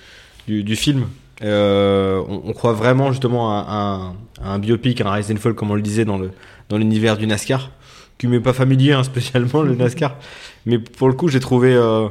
du, 0.47 0.63
du 0.63 0.77
film. 0.77 1.07
Euh, 1.43 2.23
on, 2.29 2.43
on 2.47 2.53
croit 2.53 2.73
vraiment 2.73 3.11
justement 3.11 3.51
à, 3.53 3.67
un- 3.73 4.11
à 4.43 4.53
un 4.55 4.59
biopic, 4.61 5.01
un 5.01 5.11
Rise 5.11 5.31
and 5.33 5.37
Fall, 5.37 5.55
comme 5.55 5.71
on 5.73 5.75
le 5.75 5.83
disait 5.83 6.05
dans 6.05 6.19
le 6.19 6.31
dans 6.69 6.79
l'univers 6.79 7.19
du 7.19 7.27
NASCAR, 7.27 7.71
qui 8.17 8.29
m'est 8.29 8.41
pas 8.41 8.53
familier 8.53 8.93
hein, 8.93 9.03
spécialement 9.13 9.63
le 9.63 9.75
NASCAR, 9.75 10.17
mais 10.65 10.79
pour 10.79 11.09
le 11.09 11.15
coup, 11.15 11.29
j'ai 11.29 11.41
trouvé. 11.41 11.75
Euh, 11.75 12.09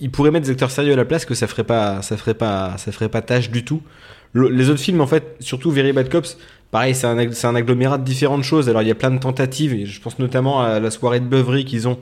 il 0.00 0.10
pourrait 0.10 0.30
mettre 0.30 0.46
des 0.46 0.52
acteurs 0.52 0.70
sérieux 0.70 0.92
à 0.92 0.96
la 0.96 1.04
place 1.04 1.24
que 1.24 1.34
ça 1.34 1.46
ferait 1.46 1.64
pas, 1.64 2.02
ça 2.02 2.16
ferait 2.16 2.34
pas, 2.34 2.76
ça 2.76 2.92
ferait 2.92 3.08
pas 3.08 3.22
tâche 3.22 3.50
du 3.50 3.64
tout. 3.64 3.82
Le- 4.32 4.48
les 4.48 4.68
autres 4.68 4.80
films, 4.80 5.00
en 5.00 5.06
fait, 5.06 5.36
surtout 5.40 5.70
Very 5.70 5.92
Bad 5.92 6.08
Cops, 6.08 6.36
pareil, 6.70 6.94
c'est 6.94 7.06
un, 7.06 7.54
agglomérat 7.54 7.98
de 7.98 8.04
différentes 8.04 8.42
choses. 8.42 8.68
Alors, 8.68 8.82
il 8.82 8.88
y 8.88 8.90
a 8.90 8.94
plein 8.96 9.10
de 9.10 9.18
tentatives, 9.18 9.72
et 9.72 9.86
je 9.86 10.00
pense 10.00 10.18
notamment 10.18 10.60
à 10.62 10.80
la 10.80 10.90
soirée 10.90 11.20
de 11.20 11.26
beuverie 11.26 11.64
qu'ils 11.64 11.86
ont 11.88 11.98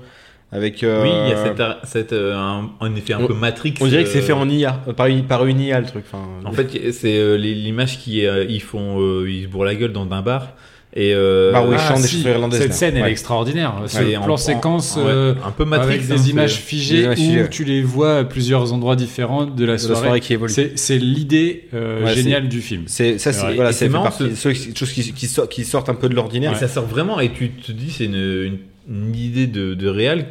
avec. 0.51 0.83
euh, 0.83 1.03
Oui, 1.03 1.11
il 1.11 1.29
y 1.31 1.33
a 1.33 1.77
cette, 1.85 2.13
euh, 2.13 2.35
un, 2.37 2.71
un 2.81 2.95
effet 2.95 3.13
un 3.15 3.21
on- 3.23 3.27
peu 3.27 3.35
Matrix. 3.35 3.75
On 3.81 3.87
dirait 3.87 4.03
que 4.05 4.09
c'est 4.11 4.19
euh, 4.19 4.23
fait 4.23 4.33
en 4.33 4.49
IA, 4.49 4.81
euh, 4.89 4.93
par, 4.93 5.07
une- 5.07 5.25
par 5.27 5.45
une 5.47 5.61
IA 5.61 5.81
le 5.81 5.87
truc. 5.87 6.05
Enfin, 6.11 6.25
En 6.45 6.53
fait, 6.53 6.93
c'est 6.93 7.17
euh, 7.19 7.37
l'image 7.37 7.99
qui 7.99 8.27
euh, 8.27 8.45
ils 8.49 8.63
font, 8.63 9.01
euh, 9.01 9.31
ils 9.31 9.45
se 9.45 9.49
bourrent 9.49 9.65
la 9.67 9.75
gueule 9.75 9.93
dans 9.93 10.11
un 10.11 10.23
bar 10.23 10.55
et 10.95 11.13
euh, 11.15 11.53
Bah 11.53 11.65
oui, 11.67 11.77
Ah, 11.79 11.97
si, 11.97 12.23
Cette 12.53 12.75
scène, 12.75 12.97
elle 12.97 13.03
Ouais. 13.03 13.09
est 13.09 13.13
extraordinaire. 13.13 13.75
Ce 13.87 13.99
Ouais, 13.99 14.17
en- 14.17 14.23
plan 14.25 14.35
en- 14.35 14.37
séquence 14.37 14.97
ouais, 14.97 15.03
euh, 15.07 15.35
un 15.45 15.51
peu 15.51 15.65
Matrix 15.65 15.95
avec 15.95 16.11
hein, 16.11 16.15
des 16.17 16.31
images 16.31 16.55
c'est- 16.55 16.61
figées 16.61 16.97
Des 16.97 17.03
images 17.05 17.19
où 17.19 17.23
figées. 17.23 17.49
tu 17.51 17.65
les 17.65 17.83
vois 17.83 18.19
à 18.19 18.25
plusieurs 18.25 18.73
endroits 18.73 18.97
différents 18.97 19.47
de 19.47 19.65
la 19.65 19.77
de 19.77 19.89
la 19.89 19.95
soirée. 19.95 20.21
qui 20.21 20.33
évolue. 20.35 20.53
C'est 20.53 20.79
c'est 20.79 20.99
l'idée 20.99 21.69
euh, 21.75 22.05
Ouais, 22.05 22.15
géniale 22.15 22.49
du 22.49 22.61
film. 22.61 22.83
C'est 22.87 23.19
ça, 23.19 23.33
c'est 23.33 23.55
voilà, 23.55 23.73
c'est 23.73 23.89
marrant, 23.89 24.05
partie 24.05 24.25
ce- 24.25 24.29
des 24.29 24.37
choses 24.37 24.59
qui- 24.59 24.77
choses 24.77 24.93
qui, 25.13 25.27
sortent, 25.27 25.51
qui 25.51 25.65
sortent 25.65 25.89
un 25.89 25.95
peu 25.95 26.09
de 26.09 26.15
l'ordinaire. 26.15 26.57
Ça 26.57 26.69
sort 26.69 26.85
vraiment, 26.87 27.21
et 27.21 27.31
tu 27.33 27.51
te 27.51 27.73
dis, 27.73 27.91
c'est 27.91 28.05
une, 28.05 28.15
une, 28.17 28.59
une 28.91 29.15
idée 29.17 29.47
de, 29.47 29.75
de 29.75 29.89
réal 29.89 30.27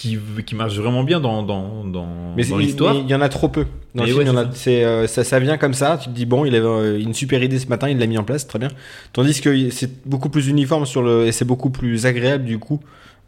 qui, 0.00 0.18
qui 0.44 0.54
marche 0.54 0.76
vraiment 0.76 1.04
bien 1.04 1.20
dans, 1.20 1.42
dans, 1.42 1.84
dans, 1.84 2.34
Mais 2.36 2.44
dans 2.44 2.58
l'histoire. 2.58 2.94
mais 2.94 3.00
il 3.02 3.08
y 3.08 3.14
en 3.14 3.20
a 3.20 3.28
trop 3.28 3.48
peu. 3.48 3.64
Dans 3.94 4.02
le 4.02 4.06
Mais 4.06 4.06
film, 4.06 4.18
ouais, 4.18 4.24
il 4.24 4.28
y 4.28 4.30
en 4.30 4.36
a- 4.36 4.50
c'est 4.52 4.84
euh, 4.84 5.06
ça, 5.06 5.22
ça 5.24 5.38
vient 5.38 5.56
comme 5.56 5.72
ça. 5.74 5.98
Tu 6.02 6.08
te 6.08 6.14
dis 6.14 6.26
bon, 6.26 6.44
il 6.44 6.54
avait 6.54 6.66
euh, 6.66 6.98
une 6.98 7.14
super 7.14 7.42
idée 7.42 7.58
ce 7.58 7.68
matin, 7.68 7.88
il 7.88 7.98
l'a 7.98 8.06
mis 8.06 8.18
en 8.18 8.24
place, 8.24 8.46
très 8.46 8.58
bien. 8.58 8.68
Tandis 9.12 9.40
que 9.40 9.70
c'est 9.70 10.06
beaucoup 10.06 10.28
plus 10.30 10.48
uniforme 10.48 10.84
sur 10.84 11.02
le 11.02 11.26
et 11.26 11.32
c'est 11.32 11.44
beaucoup 11.44 11.70
plus 11.70 12.06
agréable 12.06 12.44
du 12.44 12.58
coup 12.58 12.80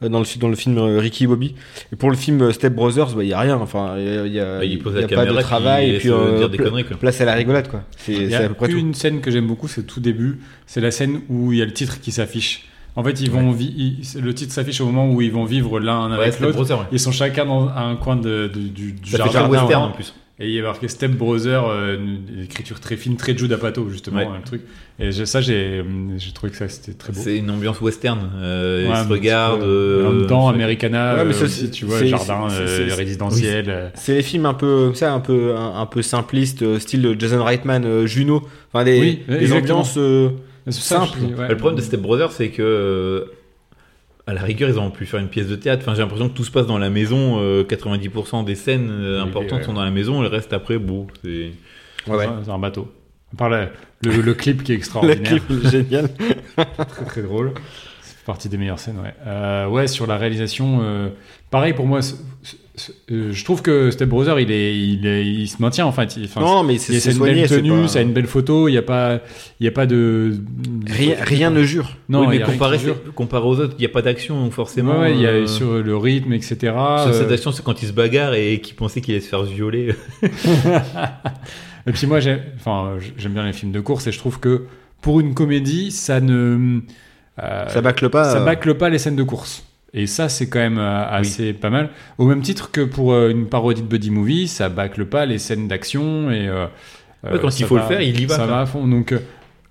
euh, 0.03 0.09
dans 0.09 0.19
le 0.19 0.27
dans 0.41 0.49
le 0.49 0.57
film 0.57 0.77
euh, 0.79 0.99
Ricky 0.99 1.25
et 1.25 1.27
Bobby. 1.29 1.55
Et 1.93 1.97
pour 1.97 2.11
le 2.11 2.17
film 2.17 2.53
Step 2.53 2.75
Brothers, 2.75 3.15
bah, 3.15 3.23
il 3.23 3.29
y 3.29 3.33
a 3.33 3.39
rien. 3.41 3.57
Enfin, 3.57 3.95
il 3.99 4.05
y 4.05 4.19
a, 4.19 4.27
il 4.27 4.33
y 4.33 4.41
a- 4.41 4.59
Bah, 4.59 4.65
il 4.65 4.79
pose 4.81 4.93
il 4.95 4.99
y 4.99 5.01
la 5.15 5.23
a 5.23 5.25
pas 5.25 5.33
de 5.33 5.41
travail 5.41 5.89
il 5.91 5.95
et 5.95 5.99
puis 5.99 6.11
euh, 6.11 6.37
dire 6.39 6.51
des 6.51 6.57
pla- 6.57 6.67
conneries, 6.67 6.85
quoi. 6.85 6.97
place 6.97 7.21
à 7.21 7.25
la 7.27 7.35
rigolade 7.35 7.69
quoi. 7.69 7.83
C'est 7.97 8.13
Il 8.13 8.31
y 8.31 8.35
a 8.35 8.41
à 8.45 8.49
peu 8.49 8.55
près 8.55 8.69
tout. 8.69 8.77
une 8.77 8.93
scène 8.95 9.21
que 9.21 9.31
j'aime 9.31 9.47
beaucoup, 9.47 9.69
c'est 9.69 9.85
tout 9.87 10.01
début. 10.01 10.41
C'est 10.67 10.81
la 10.81 10.91
scène 10.91 11.21
où 11.29 11.53
il 11.53 11.59
y 11.61 11.63
a 11.63 11.65
le 11.65 11.73
titre 11.73 12.01
qui 12.01 12.11
s'affiche. 12.11 12.67
En 12.97 13.05
fait, 13.05 13.20
ils 13.20 13.31
vont 13.31 13.55
ils- 13.59 13.98
le 14.20 14.35
titre 14.35 14.52
s'affiche 14.52 14.81
au 14.81 14.86
moment 14.86 15.10
où 15.12 15.20
ils 15.20 15.31
vont 15.32 15.44
vivre 15.44 15.78
l'un 15.78 16.09
Ouais, 16.10 16.24
avec 16.24 16.40
l'autre. 16.40 16.59
Ouais. 16.68 16.86
Ils 16.93 17.01
sont 17.01 17.12
chacun 17.12 17.44
dans 17.44 17.68
un 17.68 17.94
coin 17.97 18.16
de, 18.16 18.51
de- 18.52 18.60
du, 18.60 18.93
du 18.93 19.10
Ça 19.10 19.18
fait 19.18 19.24
jardin. 19.24 19.32
jardin, 19.32 19.51
western 19.62 19.82
ouais. 19.85 19.89
en 19.90 19.93
plus. 19.93 20.14
Et 20.39 20.48
il 20.48 20.52
y 20.55 20.60
a 20.60 20.62
marqué 20.64 20.86
Step 20.89 21.12
Brother, 21.12 21.64
euh, 21.66 21.97
une 21.97 22.43
écriture 22.44 22.78
très 22.78 22.97
fine, 22.97 23.16
très 23.16 23.35
Judd 23.35 23.51
Apatow, 23.52 23.89
justement, 23.89 24.18
Ouais. 24.18 24.24
hein, 24.27 24.35
le 24.39 24.44
truc. 24.44 24.60
Et 24.98 25.10
je- 25.10 25.24
ça, 25.24 25.40
j'ai 25.40 25.82
j'ai 26.18 26.32
trouvé 26.32 26.51
que 26.52 26.59
ça 26.59 26.68
c'était 26.68 26.93
très 26.93 27.10
beau. 27.12 27.20
C'est 27.23 27.39
une 27.39 27.51
ambiance 27.51 27.81
western. 27.81 28.18
Euh, 28.36 28.82
Ouais, 28.85 28.90
ils 28.90 28.93
un 28.97 29.05
se 29.05 29.09
regardent. 29.09 29.60
peu, 29.60 29.64
euh, 29.66 30.06
En 30.09 30.12
même 30.12 30.27
temps, 30.27 30.48
c'est- 30.51 30.55
Americana, 30.55 31.14
Ouais, 31.16 31.24
mais 31.24 31.35
euh, 31.35 31.44
aussi, 31.44 31.60
c'est- 31.66 31.70
tu 31.70 31.86
vois, 31.86 32.05
jardin 32.05 32.48
euh, 32.51 32.89
résidentiel. 32.94 33.64
euh. 33.68 33.89
C'est 33.94 34.14
les 34.14 34.23
films 34.23 34.44
un 34.44 34.52
peu 34.55 34.86
comme 34.86 34.94
ça, 34.94 35.12
un 35.12 35.20
peu 35.20 35.55
un, 35.56 35.81
un 35.81 35.86
peu 35.86 36.02
simplistes, 36.02 36.60
euh, 36.62 36.78
style 36.78 37.16
Jason 37.18 37.43
Reitman, 37.43 37.85
euh, 37.86 38.06
Juno, 38.06 38.43
enfin 38.73 38.85
des, 38.85 39.01
Oui, 39.01 39.18
des 39.28 39.35
exactement. 39.44 39.81
ambiances. 39.81 39.98
Euh, 40.69 40.73
simple. 40.73 41.19
je 41.21 41.27
dis, 41.27 41.35
ouais. 41.35 41.49
Le 41.49 41.57
problème 41.57 41.77
de 41.79 41.83
Step 41.85 42.01
Brothers, 42.01 42.33
c'est 42.33 42.49
que 42.51 42.63
euh, 42.63 43.25
à 44.27 44.35
la 44.35 44.43
rigueur, 44.43 44.69
ils 44.69 44.79
ont 44.79 44.91
pu 44.91 45.07
faire 45.07 45.21
une 45.21 45.29
pièce 45.29 45.47
de 45.47 45.57
théâtre. 45.57 45.83
Enfin, 45.83 45.95
j'ai 45.95 46.03
l'impression 46.03 46.29
que 46.29 46.35
tout 46.35 46.45
se 46.45 46.51
passe 46.51 46.67
dans 46.67 46.79
la 46.79 46.91
maison. 46.91 47.39
euh, 47.41 47.63
90% 47.65 48.45
des 48.45 48.55
scènes 48.57 48.89
euh, 48.91 49.23
Oui, 49.23 49.29
importantes 49.29 49.61
ouais. 49.61 49.65
sont 49.65 49.73
dans 49.75 49.85
la 49.85 49.91
maison. 49.91 50.21
Le 50.23 50.29
reste 50.29 50.53
après, 50.53 50.79
bon, 50.79 51.07
c'est. 51.23 51.53
Ouais, 52.09 52.17
ouais. 52.17 52.27
C'est 52.45 52.51
un 52.51 52.59
bateau. 52.59 52.89
À 53.33 53.37
part 53.37 53.49
la- 53.51 53.71
le, 54.03 54.21
le 54.21 54.35
clip 54.35 54.63
qui 54.63 54.73
est 54.73 54.75
Le 54.77 54.79
extraordinaire. 54.79 55.23
clip 55.23 55.43
est 55.51 55.71
génial. 55.71 56.09
très 56.89 57.05
très 57.05 57.23
drôle. 57.23 57.53
Partie 58.27 58.48
des 58.48 58.57
meilleures 58.59 58.81
scènes, 58.81 58.98
ouais. 58.98 59.15
Euh, 59.27 59.69
ouais, 59.69 59.86
sur 59.86 60.07
la 60.07 60.16
réalisation, 60.19 60.81
euh, 60.82 61.09
pareil 61.51 61.73
pour 61.74 61.86
moi. 61.86 62.01
euh, 63.11 63.32
je 63.32 63.44
trouve 63.44 63.62
que 63.62 63.90
Step 63.93 64.09
Brother, 64.09 64.40
il 64.40 64.51
est, 64.51 64.77
il 64.77 65.07
est- 65.07 65.24
il 65.24 65.47
se 65.48 65.62
maintient 65.62 65.86
en 65.86 65.93
fait. 65.93 66.19
Enfin, 66.24 66.40
Non, 66.40 66.62
mais 66.65 66.77
c'est 66.78 66.94
une 66.94 67.16
soigné. 67.16 67.35
belle 67.43 67.48
tenue, 67.48 67.70
pas- 67.82 67.89
ça 67.89 68.01
a 68.01 68.03
une 68.03 68.12
belle 68.12 68.27
photo. 68.27 68.66
Il 68.69 68.73
n'y 68.73 68.78
a 68.78 68.82
pas, 68.82 69.20
il 69.61 69.65
y 69.65 69.69
a 69.69 69.70
pas 69.70 69.86
de 69.86 70.36
Rien, 70.89 71.15
rien 71.20 71.51
ne 71.51 71.62
jure. 71.62 71.97
Non, 72.09 72.23
oui, 72.27 72.27
mais 72.39 72.40
comparé, 72.40 72.78
qui 72.78 72.85
jure. 72.85 72.97
comparé 73.15 73.47
aux 73.47 73.61
autres, 73.61 73.74
il 73.78 73.81
n'y 73.82 73.86
a 73.86 73.90
pas 73.90 74.03
d'action, 74.03 74.43
donc 74.43 74.53
forcément. 74.53 74.94
Ouais, 74.98 75.11
ouais, 75.11 75.15
il 75.15 75.20
y 75.20 75.27
a 75.28 75.47
sur 75.47 75.74
le 75.82 75.97
rythme, 75.97 76.32
etc. 76.32 76.57
Euh, 76.77 77.12
cette 77.12 77.31
action, 77.31 77.53
c'est 77.53 77.62
quand 77.65 77.81
il 77.81 77.86
se 77.86 77.93
bagarre 77.93 78.35
et 78.35 78.61
qu'il 78.61 78.74
pensait 78.74 79.01
qu'il 79.01 79.15
allait 79.15 79.23
se 79.23 79.28
faire 79.28 79.44
violer. 79.44 79.94
Et 81.86 81.93
puis 81.93 82.07
moi, 82.07 82.19
j'aime, 82.20 82.40
enfin, 82.57 82.94
j'aime 83.16 83.32
bien 83.32 83.47
les 83.47 83.53
films 83.53 83.70
de 83.73 83.81
course 83.81 84.07
et 84.09 84.12
je 84.12 84.19
trouve 84.19 84.40
que 84.40 84.65
pour 85.01 85.20
une 85.20 85.35
comédie, 85.35 85.93
ça 85.93 86.20
ne, 86.20 86.32
euh, 86.35 86.81
Ça 87.39 87.81
bâcle 87.83 88.09
pas. 88.11 88.25
ça 88.25 88.39
euh, 88.41 88.45
bâcle 88.45 88.75
pas 88.75 88.89
les 88.89 88.99
scènes 88.99 89.17
de 89.17 89.23
course. 89.23 89.65
Et 89.95 90.07
ça, 90.07 90.29
c'est 90.29 90.49
quand 90.49 90.59
même 90.59 90.79
euh, 90.79 91.09
assez 91.09 91.53
pas 91.53 91.71
mal. 91.71 91.91
Au 92.19 92.27
même 92.27 92.43
titre 92.43 92.71
que 92.71 92.83
pour 92.83 93.13
euh, 93.13 93.31
une 93.31 93.47
parodie 93.47 93.83
de 93.83 93.87
buddy 93.87 94.11
movie, 94.11 94.49
ça 94.49 94.69
bâcle 94.69 95.07
pas 95.07 95.25
les 95.27 95.39
scènes 95.39 95.69
d'action 95.69 96.31
et 96.31 96.49
euh, 96.49 96.67
Ouais, 97.25 97.39
quand 97.41 97.59
il 97.59 97.67
faut 97.67 97.77
va- 97.77 97.81
le 97.83 97.87
faire, 97.89 98.01
il 98.03 98.21
y 98.21 98.27
va, 98.27 98.37
Ça 98.37 98.47
va 98.47 98.61
à 98.61 98.67
fond. 98.67 98.87
Donc, 98.87 99.13
euh, 99.13 99.19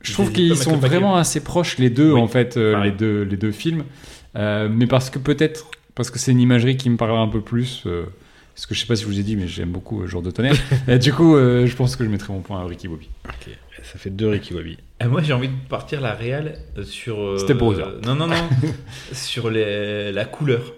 je 0.01 0.13
trouve 0.13 0.31
qu'ils 0.31 0.55
sont 0.57 0.77
vraiment 0.77 1.15
assez 1.15 1.41
proches 1.43 1.77
les 1.77 1.89
deux 1.89 2.11
Oui. 2.13 2.19
en 2.21 2.27
fait, 2.27 2.57
euh, 2.57 2.81
les 2.83 2.91
deux 2.91 3.23
les 3.23 3.37
deux 3.37 3.51
films. 3.51 3.83
Euh, 4.35 4.67
mais 4.71 4.87
parce 4.87 5.09
que 5.09 5.19
peut-être 5.19 5.67
parce 5.95 6.09
que 6.11 6.19
c'est 6.19 6.31
une 6.31 6.41
imagerie 6.41 6.75
qui 6.77 6.89
me 6.89 6.97
parle 6.97 7.17
un 7.17 7.27
peu 7.27 7.41
plus. 7.41 7.83
euh, 7.85 8.05
parce 8.53 8.65
que 8.65 8.73
je 8.75 8.79
sais 8.81 8.85
pas 8.87 8.95
si 8.95 9.03
je 9.03 9.07
vous 9.07 9.19
ai 9.19 9.23
dit, 9.23 9.35
mais 9.35 9.47
j'aime 9.47 9.69
beaucoup 9.69 10.01
euh, 10.01 10.07
Jour 10.07 10.21
de 10.21 10.31
tonnerre. 10.31 10.55
et 10.87 10.97
du 10.97 11.13
coup, 11.13 11.35
euh, 11.35 11.65
je 11.65 11.75
pense 11.75 11.95
que 11.95 12.03
je 12.03 12.09
mettrai 12.09 12.33
mon 12.33 12.39
point 12.41 12.59
à 12.61 12.65
Ricky 12.65 12.87
Bobby. 12.87 13.09
Ça 13.91 13.99
fait 13.99 14.09
deux 14.09 14.27
Ricky 14.29 14.53
Bobby. 14.53 14.77
Et 15.01 15.05
moi, 15.07 15.21
j'ai 15.21 15.33
envie 15.33 15.47
de 15.49 15.67
partir 15.69 16.01
la 16.01 16.13
réal 16.13 16.57
sur. 16.83 17.19
euh, 17.21 17.37
Step 17.37 17.57
Brother. 17.57 17.93
non, 18.05 18.15
non, 18.15 18.27
non. 18.27 18.49
sur 19.13 19.49
les, 19.49 20.11
la 20.11 20.25
couleur. 20.25 20.73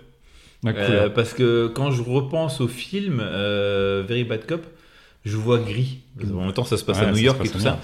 La 0.63 0.71
Euh, 0.71 0.85
couleur. 0.85 1.13
parce 1.13 1.33
que 1.33 1.67
quand 1.67 1.91
je 1.91 2.01
repense 2.01 2.59
au 2.61 2.67
film 2.67 3.19
euh, 3.21 4.03
Very 4.07 4.23
Bad 4.23 4.45
Cop, 4.45 4.65
je 5.25 5.37
vois 5.37 5.59
gris. 5.59 5.99
En 6.33 6.45
même 6.45 6.53
temps, 6.53 6.63
ça 6.65 6.77
se 6.77 6.83
passe 6.83 6.99
Ouais, 6.99 7.05
à 7.05 7.11
New 7.11 7.17
York 7.19 7.39
et 7.45 7.49
tout 7.49 7.59
ça. 7.59 7.79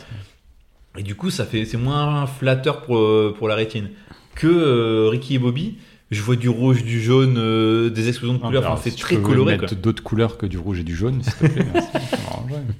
Et 0.98 1.04
du 1.04 1.16
coup, 1.16 1.30
ça 1.30 1.46
fait, 1.46 1.66
c'est 1.66 1.78
moins 1.78 2.26
flatteur 2.28 2.82
pour, 2.82 2.98
euh, 2.98 3.34
pour 3.38 3.48
la 3.48 3.56
rétine. 3.56 3.90
Que 4.36 4.48
euh, 4.48 5.10
Ricky 5.10 5.36
et 5.36 5.40
Bobby, 5.40 5.78
je 6.12 6.22
vois 6.22 6.36
du 6.36 6.50
rouge, 6.50 6.84
du 6.84 7.02
jaune, 7.02 7.36
euh, 7.38 7.90
des 7.90 8.10
explosions 8.10 8.36
de 8.36 8.40
Ah, 8.44 8.48
couleurs. 8.48 8.64
alors, 8.64 8.74
Enfin, 8.74 8.82
c'est 8.84 8.90
si 8.92 8.96
tu 8.98 9.02
très 9.04 9.16
peux 9.16 9.22
coloré. 9.22 9.58
mettre 9.58 9.76
d'autres 9.76 10.04
couleurs 10.04 10.38
que 10.38 10.46
du 10.48 10.58
rouge 10.58 10.80
et 10.80 10.84
du 10.84 10.96
jaune, 10.96 11.22
s'il 11.24 11.34
te 11.34 11.46
plaît. 11.48 11.66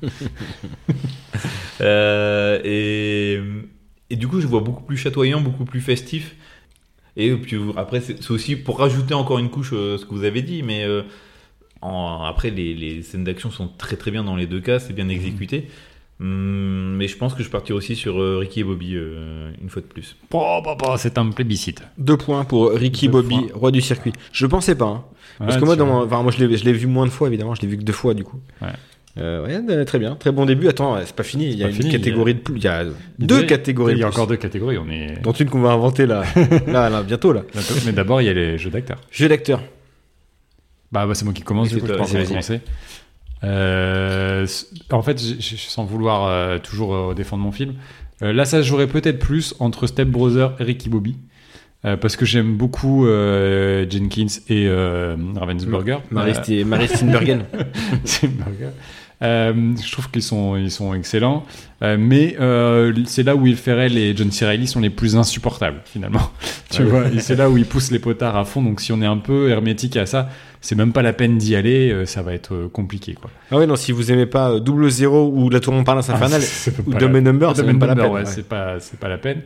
Euh, 1.82 2.60
et, 2.64 3.40
et 4.10 4.16
du 4.16 4.28
coup, 4.28 4.40
je 4.42 4.48
vois 4.48 4.62
beaucoup 4.62 4.84
plus 4.84 4.98
chatoyant, 4.98 5.42
beaucoup 5.42 5.66
plus 5.66 5.82
festif. 5.82 6.36
Et 7.16 7.32
puis 7.36 7.58
après, 7.78 8.02
c'est 8.02 8.30
aussi 8.32 8.56
pour 8.56 8.80
rajouter 8.80 9.14
encore 9.14 9.40
une 9.40 9.50
couche 9.50 9.72
euh, 9.74 9.98
ce 9.98 10.06
que 10.06 10.14
vous 10.14 10.24
avez 10.24 10.42
dit, 10.42 10.64
mais 10.64 10.84
euh, 10.84 11.04
en- 11.82 12.24
après, 12.24 12.50
les, 12.50 12.74
les 12.74 13.04
scènes 13.04 13.24
d'action 13.24 13.52
sont 13.52 13.68
très 13.68 13.96
très 13.98 14.10
bien 14.12 14.24
dans 14.24 14.36
les 14.36 14.48
deux 14.48 14.62
cas, 14.62 14.80
c'est 14.80 14.94
bien 14.94 15.10
exécuté. 15.10 15.68
Hum, 16.20 16.96
mais 16.96 17.08
je 17.08 17.18
pense 17.18 17.34
que 17.34 17.44
je 17.44 17.50
partirai 17.50 17.76
aussi 17.78 17.96
sur 17.96 18.20
euh, 18.22 18.38
Ricky 18.38 18.62
et 18.62 18.64
Bobby 18.64 18.94
euh, 18.96 19.52
une 19.62 19.70
fois 19.70 19.82
de 19.82 19.88
plus. 19.88 20.16
Oh, 20.32 20.62
bah, 20.64 20.76
bah, 20.80 20.96
c'est 20.98 21.18
un 21.18 21.30
plébiscite. 21.32 21.82
Deux 21.98 22.18
points 22.18 22.46
pour 22.46 22.72
Ricky 22.72 23.08
Deux 23.08 23.12
Bobby, 23.14 23.36
points. 23.36 23.48
roi 23.60 23.72
du 23.72 23.82
circuit. 23.82 24.14
Je 24.32 24.46
pensais 24.46 24.76
pas. 24.76 24.86
hein. 24.86 25.04
Parce 25.40 25.58
que 25.58 25.66
moi, 25.66 25.76
dans 25.76 26.04
enfin, 26.04 26.22
moi 26.22 26.32
je 26.32 26.44
l'ai 26.46 26.56
je 26.58 26.64
l'ai 26.64 26.74
vu 26.74 26.86
moins 26.88 27.06
de 27.08 27.12
fois, 27.12 27.28
évidemment. 27.28 27.56
Je 27.56 27.62
l'ai 27.62 27.68
vu 27.68 27.78
que 27.78 27.84
deux 27.84 27.92
fois, 27.94 28.14
du 28.14 28.24
coup. 28.24 28.40
Ouais. 28.62 28.70
Euh, 29.20 29.46
ouais, 29.46 29.62
euh, 29.70 29.86
très 29.86 30.00
bien. 30.00 30.16
Très 30.16 30.32
bon 30.32 30.46
début. 30.46 30.68
Attends, 30.68 30.98
c'est 31.06 31.16
pas 31.16 31.22
fini. 31.24 31.46
Il 31.52 31.58
y 31.58 31.64
a 31.64 31.68
une 31.68 31.74
fini, 31.74 31.92
catégorie 31.92 32.34
de 32.34 32.40
plus. 32.40 32.56
Il 32.58 32.64
y 32.64 32.68
a 32.68 32.84
Il 33.20 33.28
deux 33.28 33.42
y 33.42 33.44
a- 33.44 33.48
catégories 33.48 33.94
Il 33.94 34.00
y 34.00 34.04
a 34.04 34.08
encore 34.08 34.26
deux 34.26 34.38
catégories. 34.38 34.78
On 34.80 34.90
est... 34.90 35.22
Dont 35.22 35.34
une 35.34 35.50
qu'on 35.50 35.62
va 35.62 35.72
inventer 35.72 36.06
là. 36.08 36.24
là, 36.68 36.90
là, 36.90 37.04
bientôt, 37.04 37.32
là. 37.32 37.44
Mais 37.86 37.92
d'abord, 37.92 38.22
il 38.22 38.26
y 38.26 38.30
a 38.30 38.34
les 38.34 38.58
jeux 38.58 38.72
d'acteurs. 38.72 39.00
Jeu 39.12 39.28
d'acteur. 39.30 39.62
Bah, 40.92 41.06
bah, 41.06 41.14
c'est 41.14 41.26
moi 41.26 41.34
qui 41.34 41.44
commence, 41.44 41.70
du 41.70 41.80
coup, 41.80 41.86
je 41.88 41.94
toi, 41.94 42.06
vas-y, 42.06 42.26
commencer. 42.28 42.62
Euh, 43.44 44.48
en 44.92 45.02
fait, 45.02 45.20
j- 45.20 45.36
j- 45.40 45.58
sans 45.58 45.84
vouloir 45.86 46.28
euh, 46.28 46.58
toujours 46.60 46.96
euh, 46.96 47.14
défendre 47.14 47.44
mon 47.44 47.52
film, 47.52 47.74
euh, 48.22 48.32
là, 48.34 48.46
ça 48.46 48.62
se 48.64 48.68
jouerait 48.68 48.88
peut-être 48.88 49.20
plus 49.20 49.54
entre 49.60 49.86
Step 49.88 50.08
Brother 50.08 50.56
et 50.60 50.64
Ricky 50.64 50.90
Bobby. 50.90 51.18
euh, 51.86 51.98
parce 51.98 52.16
que 52.16 52.26
j'aime 52.26 52.56
beaucoup 52.56 53.06
euh, 53.06 53.86
Jenkins 53.90 54.28
et 54.48 54.66
euh, 54.68 55.18
Ravensburger. 55.36 55.98
Marie, 56.10 56.32
Euh, 56.50 56.66
Marie. 56.66 56.88
Euh, 59.24 59.54
je 59.82 59.92
trouve 59.92 60.10
qu'ils 60.12 60.22
sont, 60.24 60.58
ils 60.58 60.72
sont 60.72 60.94
excellents, 60.94 61.46
Euh, 61.82 61.98
mais 62.00 62.36
euh, 62.40 62.94
c'est 63.06 63.24
là 63.24 63.36
où 63.36 63.42
Will 63.42 63.58
Ferrell 63.58 63.98
et 63.98 64.16
John 64.16 64.32
C. 64.32 64.46
Reilly 64.46 64.68
sont 64.68 64.80
les 64.80 64.90
plus 64.90 65.16
insupportables 65.18 65.82
finalement. 65.86 66.32
tu 66.70 66.84
vois, 66.84 67.04
c'est 67.20 67.36
là 67.36 67.50
où 67.50 67.58
ils 67.58 67.66
poussent 67.66 67.92
les 67.92 68.00
potards 68.00 68.38
à 68.38 68.46
fond. 68.46 68.62
Donc 68.62 68.80
si 68.80 68.92
on 68.94 69.02
est 69.02 69.06
un 69.06 69.18
peu 69.18 69.50
hermétique 69.50 69.98
à 69.98 70.06
ça, 70.06 70.30
c'est 70.62 70.76
même 70.76 70.94
pas 70.94 71.02
la 71.02 71.12
peine 71.14 71.38
d'y 71.38 71.56
aller. 71.58 72.06
ça 72.06 72.22
va 72.22 72.34
être 72.34 72.70
compliqué 72.72 73.16
quoi. 73.16 73.30
ah 73.52 73.58
ouais, 73.58 73.66
non, 73.68 73.76
si 73.76 73.92
vous 73.92 74.12
aimez 74.14 74.26
pas 74.28 74.60
Double 74.62 74.90
Zéro 74.90 75.30
ou 75.34 75.50
La 75.50 75.60
Tour 75.60 75.74
Montparnasse 75.74 76.10
Infernale 76.10 76.42
Ah, 76.44 76.70
ou 76.88 76.94
Dumb 76.94 77.18
Number, 77.18 77.54
c'est 77.56 77.64
même 77.64 77.76
and 77.76 77.80
pas 77.80 77.88
la 77.88 77.96
Dumber, 77.96 78.04
peine. 78.08 78.14
ouais, 78.16 78.20
ouais. 78.22 78.32
C'est 78.34 78.48
pas, 78.48 78.80
c'est 78.80 78.98
pas 79.00 79.10
la 79.10 79.18
peine. 79.18 79.42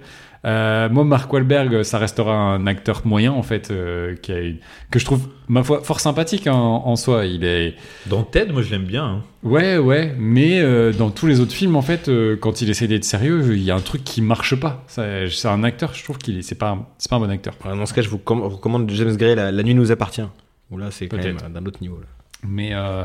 Euh, 0.48 0.88
moi, 0.90 1.03
Mark 1.03 1.32
Wahlberg, 1.34 1.84
ça 1.84 1.98
restera 1.98 2.34
un 2.34 2.65
acteur 2.68 3.02
moyen 3.06 3.34
en 3.34 3.44
fait, 3.44 3.69
euh, 3.69 4.15
qui 4.15 4.32
a 4.32 4.40
une- 4.40 4.57
que 4.90 4.98
je 4.98 5.03
trouve 5.06 5.28
ma 5.49 5.61
foi 5.61 5.82
fort 5.84 5.99
sympathique 5.99 6.48
hein, 6.48 6.53
en 6.53 6.95
soi. 6.95 7.26
Il 7.26 7.44
est 7.44 7.76
Dans 8.06 8.24
Ted, 8.24 8.53
moi 8.53 8.61
je 8.61 8.72
l'aime 8.72 8.86
bien. 8.86 9.03
hein. 9.06 9.24
Ouais, 9.44 9.78
ouais, 9.78 10.15
mais 10.18 10.60
euh, 10.61 10.94
dans 10.94 11.10
tous 11.10 11.28
les 11.28 11.41
autres 11.41 11.52
films, 11.53 11.76
en 11.76 11.82
fait, 11.82 12.07
euh, 12.07 12.38
quand 12.40 12.61
il 12.61 12.69
essaie 12.69 12.88
d'être 12.88 13.03
sérieux, 13.03 13.44
il 13.56 13.61
y 13.61 13.72
a 13.72 13.76
un 13.76 13.82
truc 13.82 14.03
qui 14.06 14.22
marche 14.22 14.56
pas. 14.56 14.84
C'est 14.88 15.28
un 15.45 15.64
acteur, 15.65 15.94
je 15.94 16.03
trouve 16.03 16.18
qu'il 16.18 16.38
est, 16.38 16.41
c'est 16.44 16.56
pas, 16.56 16.69
un- 16.72 16.86
c'est 16.98 17.10
pas 17.10 17.18
un 17.18 17.19
bon 17.19 17.30
acteur. 17.30 17.53
Ouais, 17.65 17.76
Dans 17.76 17.86
ce 17.86 17.94
cas, 17.94 18.02
je 18.02 18.10
vous 18.10 18.18
com- 18.18 18.41
recommande 18.44 18.90
James 18.91 19.15
Gray, 19.18 19.36
La, 19.36 19.52
La 19.52 19.64
nuit 19.64 19.76
nous 19.76 19.91
appartient. 19.91 20.24
Où 20.72 20.78
là, 20.78 20.88
c'est 20.91 21.07
quand 21.07 21.18
même 21.18 21.26
Peut-être. 21.26 21.45
euh, 21.45 21.49
d'un 21.49 21.65
autre 21.65 21.80
niveau. 21.82 21.98
Là. 21.99 22.07
Mais 22.48 22.69
euh, 22.74 23.03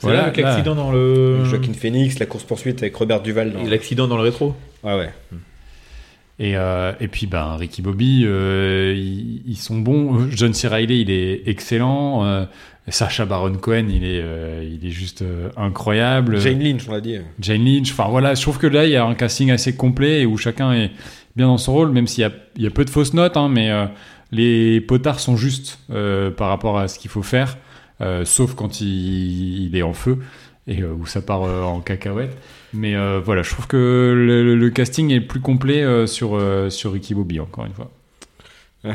voilà, 0.00 0.24
avec 0.24 0.36
l'accident 0.38 0.74
dans 0.74 0.90
le. 0.92 1.44
Joaquin 1.44 1.72
Phoenix, 1.74 2.18
la 2.18 2.26
course 2.26 2.44
poursuite 2.44 2.82
avec 2.82 2.94
Robert 2.96 3.20
Duval. 3.22 3.52
Dans... 3.52 3.62
L'accident 3.64 4.06
dans 4.08 4.16
le 4.16 4.22
rétro. 4.22 4.54
Ouais, 4.84 4.94
ouais. 4.96 5.10
Et, 6.38 6.56
euh, 6.56 6.92
et 7.00 7.08
puis, 7.08 7.26
ben, 7.26 7.56
Ricky 7.56 7.82
Bobby, 7.82 8.22
euh, 8.24 8.94
ils, 8.96 9.42
ils 9.46 9.56
sont 9.56 9.78
bons. 9.78 10.28
John 10.30 10.54
C. 10.54 10.68
Reilly, 10.68 11.00
il 11.00 11.10
est 11.10 11.48
excellent. 11.48 12.24
Euh, 12.24 12.44
Sacha 12.86 13.26
Baron 13.26 13.54
Cohen, 13.54 13.88
il 13.90 14.04
est, 14.04 14.20
euh, 14.22 14.64
il 14.64 14.86
est 14.86 14.92
juste 14.92 15.22
euh, 15.22 15.50
incroyable. 15.56 16.40
Jane 16.40 16.60
Lynch, 16.62 16.88
on 16.88 16.92
l'a 16.92 17.00
dit. 17.00 17.16
Jane 17.40 17.64
Lynch. 17.64 17.90
Enfin 17.90 18.08
voilà, 18.08 18.34
je 18.34 18.40
trouve 18.42 18.58
que 18.58 18.66
là, 18.66 18.86
il 18.86 18.92
y 18.92 18.96
a 18.96 19.04
un 19.04 19.14
casting 19.14 19.50
assez 19.50 19.74
complet 19.76 20.22
et 20.22 20.26
où 20.26 20.38
chacun 20.38 20.72
est 20.72 20.90
bien 21.36 21.48
dans 21.48 21.58
son 21.58 21.72
rôle, 21.72 21.90
même 21.90 22.06
s'il 22.06 22.22
y 22.22 22.24
a, 22.24 22.32
il 22.56 22.62
y 22.62 22.66
a 22.66 22.70
peu 22.70 22.84
de 22.84 22.90
fausses 22.90 23.14
notes, 23.14 23.36
hein, 23.36 23.48
mais 23.48 23.70
euh, 23.70 23.86
les 24.32 24.80
potards 24.80 25.20
sont 25.20 25.36
justes 25.36 25.78
euh, 25.90 26.30
par 26.30 26.48
rapport 26.48 26.78
à 26.78 26.88
ce 26.88 26.98
qu'il 26.98 27.10
faut 27.10 27.22
faire, 27.22 27.58
euh, 28.00 28.24
sauf 28.24 28.54
quand 28.54 28.80
il, 28.80 29.66
il 29.66 29.76
est 29.76 29.82
en 29.82 29.92
feu 29.92 30.18
et 30.66 30.80
euh, 30.82 30.92
où 30.98 31.04
ça 31.04 31.20
part 31.20 31.42
euh, 31.42 31.62
en 31.62 31.80
cacahuète. 31.80 32.36
Mais 32.74 32.94
euh, 32.96 33.20
voilà, 33.24 33.42
je 33.42 33.50
trouve 33.50 33.66
que 33.66 33.76
le, 33.76 34.44
le- 34.44 34.56
le 34.56 34.70
casting 34.70 35.10
est 35.10 35.20
plus 35.20 35.40
complet 35.40 35.82
euh, 35.82 36.06
sur, 36.06 36.36
euh, 36.36 36.68
sur 36.70 36.92
Ricky 36.92 37.14
Bobby, 37.14 37.40
encore 37.40 37.64
une 37.66 37.72
fois. 37.72 37.90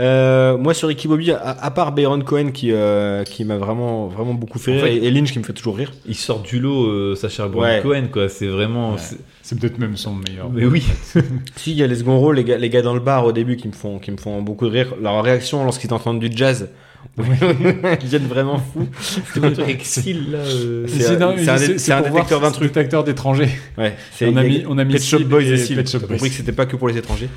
Euh, 0.00 0.58
moi 0.58 0.74
sur 0.74 0.88
Ricky 0.88 1.06
Bobby, 1.06 1.30
à, 1.30 1.38
à 1.50 1.70
part 1.70 1.92
Bayron 1.92 2.20
Cohen 2.22 2.50
qui, 2.52 2.72
euh, 2.72 3.22
qui 3.22 3.44
m'a 3.44 3.56
vraiment, 3.56 4.08
vraiment 4.08 4.34
beaucoup 4.34 4.58
fait 4.58 4.72
En 4.72 4.74
rire, 4.74 4.84
fait- 4.84 4.96
et, 4.96 5.04
et 5.04 5.10
Lynch 5.12 5.32
qui 5.32 5.38
me 5.38 5.44
fait 5.44 5.52
toujours 5.52 5.76
rire. 5.76 5.92
Il 6.06 6.16
sort 6.16 6.40
du 6.40 6.58
lot, 6.58 6.86
euh, 6.88 7.14
Sacha 7.14 7.46
Baron 7.46 7.62
Ouais. 7.62 7.80
Cohen, 7.82 8.08
quoi. 8.12 8.28
C'est 8.28 8.48
vraiment. 8.48 8.92
Ouais. 8.94 8.98
c'est- 8.98 9.18
C'est 9.42 9.58
peut-être 9.60 9.78
même 9.78 9.96
son 9.96 10.14
meilleur. 10.14 10.50
Mais 10.50 10.64
oui. 10.66 10.84
Si, 11.56 11.70
il 11.72 11.76
y 11.76 11.82
a 11.82 11.86
les 11.86 11.94
seconds 11.96 12.18
rôles, 12.18 12.36
les 12.36 12.44
gars, 12.44 12.58
les 12.58 12.70
gars 12.70 12.82
dans 12.82 12.94
le 12.94 13.00
bar 13.00 13.24
au 13.24 13.32
début 13.32 13.56
qui 13.56 13.68
me 13.68 13.72
font, 13.72 13.98
qui 13.98 14.10
me 14.10 14.16
font 14.16 14.42
beaucoup 14.42 14.66
de 14.66 14.72
rire. 14.72 14.94
Leur 15.00 15.22
réaction 15.22 15.62
lorsqu'ils 15.64 15.92
entendent 15.94 16.18
du 16.20 16.30
jazz, 16.34 16.68
ils 17.18 18.04
deviennent 18.04 18.26
vraiment 18.26 18.58
fous. 18.58 18.88
C'est 19.00 19.52
truc 19.52 19.80
Seal, 19.84 20.30
là. 20.30 20.38
euh, 20.38 20.84
C'est 20.88 21.00
C'est 21.00 21.22
un- 21.22 21.36
c'est 21.36 21.44
c'est- 21.58 21.78
c'est 21.78 21.96
détecteur 22.02 22.38
c'est 22.38 22.40
d'intrus. 22.40 22.68
détecteur 22.68 23.04
d'étrangers. 23.04 23.48
Ouais, 23.78 23.94
c'est 24.12 24.26
On 24.28 24.36
a 24.36 24.42
mis- 24.42 24.64
on 24.68 24.78
a 24.78 24.84
mis 24.84 24.94
Pet 24.94 25.02
Shop 25.02 25.20
Boys 25.20 25.42
et. 25.42 25.74
Pet 25.74 25.88
Shop 25.90 26.00
Boys. 26.00 26.08
compris 26.08 26.30
que 26.30 26.36
c'était 26.36 26.52
pas 26.52 26.66
que 26.66 26.76
pour 26.76 26.88
les 26.88 26.96
étrangers. 26.98 27.28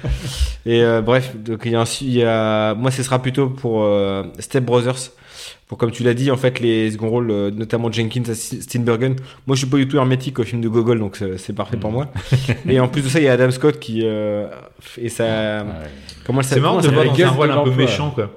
et 0.65 0.81
euh, 0.81 1.01
bref, 1.01 1.35
donc 1.37 1.61
il 1.65 1.71
y 1.71 1.75
a, 1.75 1.81
un, 1.81 1.85
il 2.01 2.13
y 2.13 2.23
a, 2.23 2.73
moi 2.75 2.91
ce 2.91 3.03
sera 3.03 3.21
plutôt 3.21 3.49
pour 3.49 3.83
euh, 3.83 4.23
Step 4.39 4.63
Brothers. 4.65 5.11
Pour 5.67 5.77
comme 5.77 5.91
tu 5.91 6.01
l'as 6.03 6.13
dit, 6.13 6.31
en 6.31 6.37
fait, 6.37 6.61
les 6.61 6.91
second 6.91 7.09
rôles, 7.09 7.27
notamment 7.53 7.91
Jenkins 7.91 8.23
et 8.23 8.35
Steenburgen. 8.35 9.17
Moi, 9.45 9.55
je 9.55 9.59
suis 9.59 9.67
pas 9.67 9.75
du 9.75 9.85
tout 9.85 9.97
hermétique 9.97 10.39
au 10.39 10.43
film 10.43 10.61
de 10.61 10.69
Gogol, 10.69 10.97
donc 10.97 11.17
c'est 11.17 11.37
c'est 11.37 11.51
parfait 11.51 11.75
Mm. 11.75 11.79
pour 11.81 11.91
moi. 11.91 12.07
et 12.69 12.79
en 12.79 12.87
plus 12.87 13.01
de 13.01 13.09
ça, 13.09 13.19
il 13.19 13.25
y 13.25 13.27
a 13.27 13.33
Adam 13.33 13.51
Scott 13.51 13.77
qui 13.77 13.99
euh, 14.05 14.47
et 14.97 15.09
ça, 15.09 15.65
comment 16.25 16.39
elle 16.39 16.45
C'est 16.45 16.49
s'appelle 16.51 16.63
marrant 16.63 16.77
comment 16.81 16.87
de 16.89 16.93
voir 16.95 17.05
dans 17.17 17.23
un 17.25 17.29
rôle 17.35 17.51
un 17.51 17.63
peu 17.65 17.71
méchant, 17.71 18.11
quoi. 18.11 18.31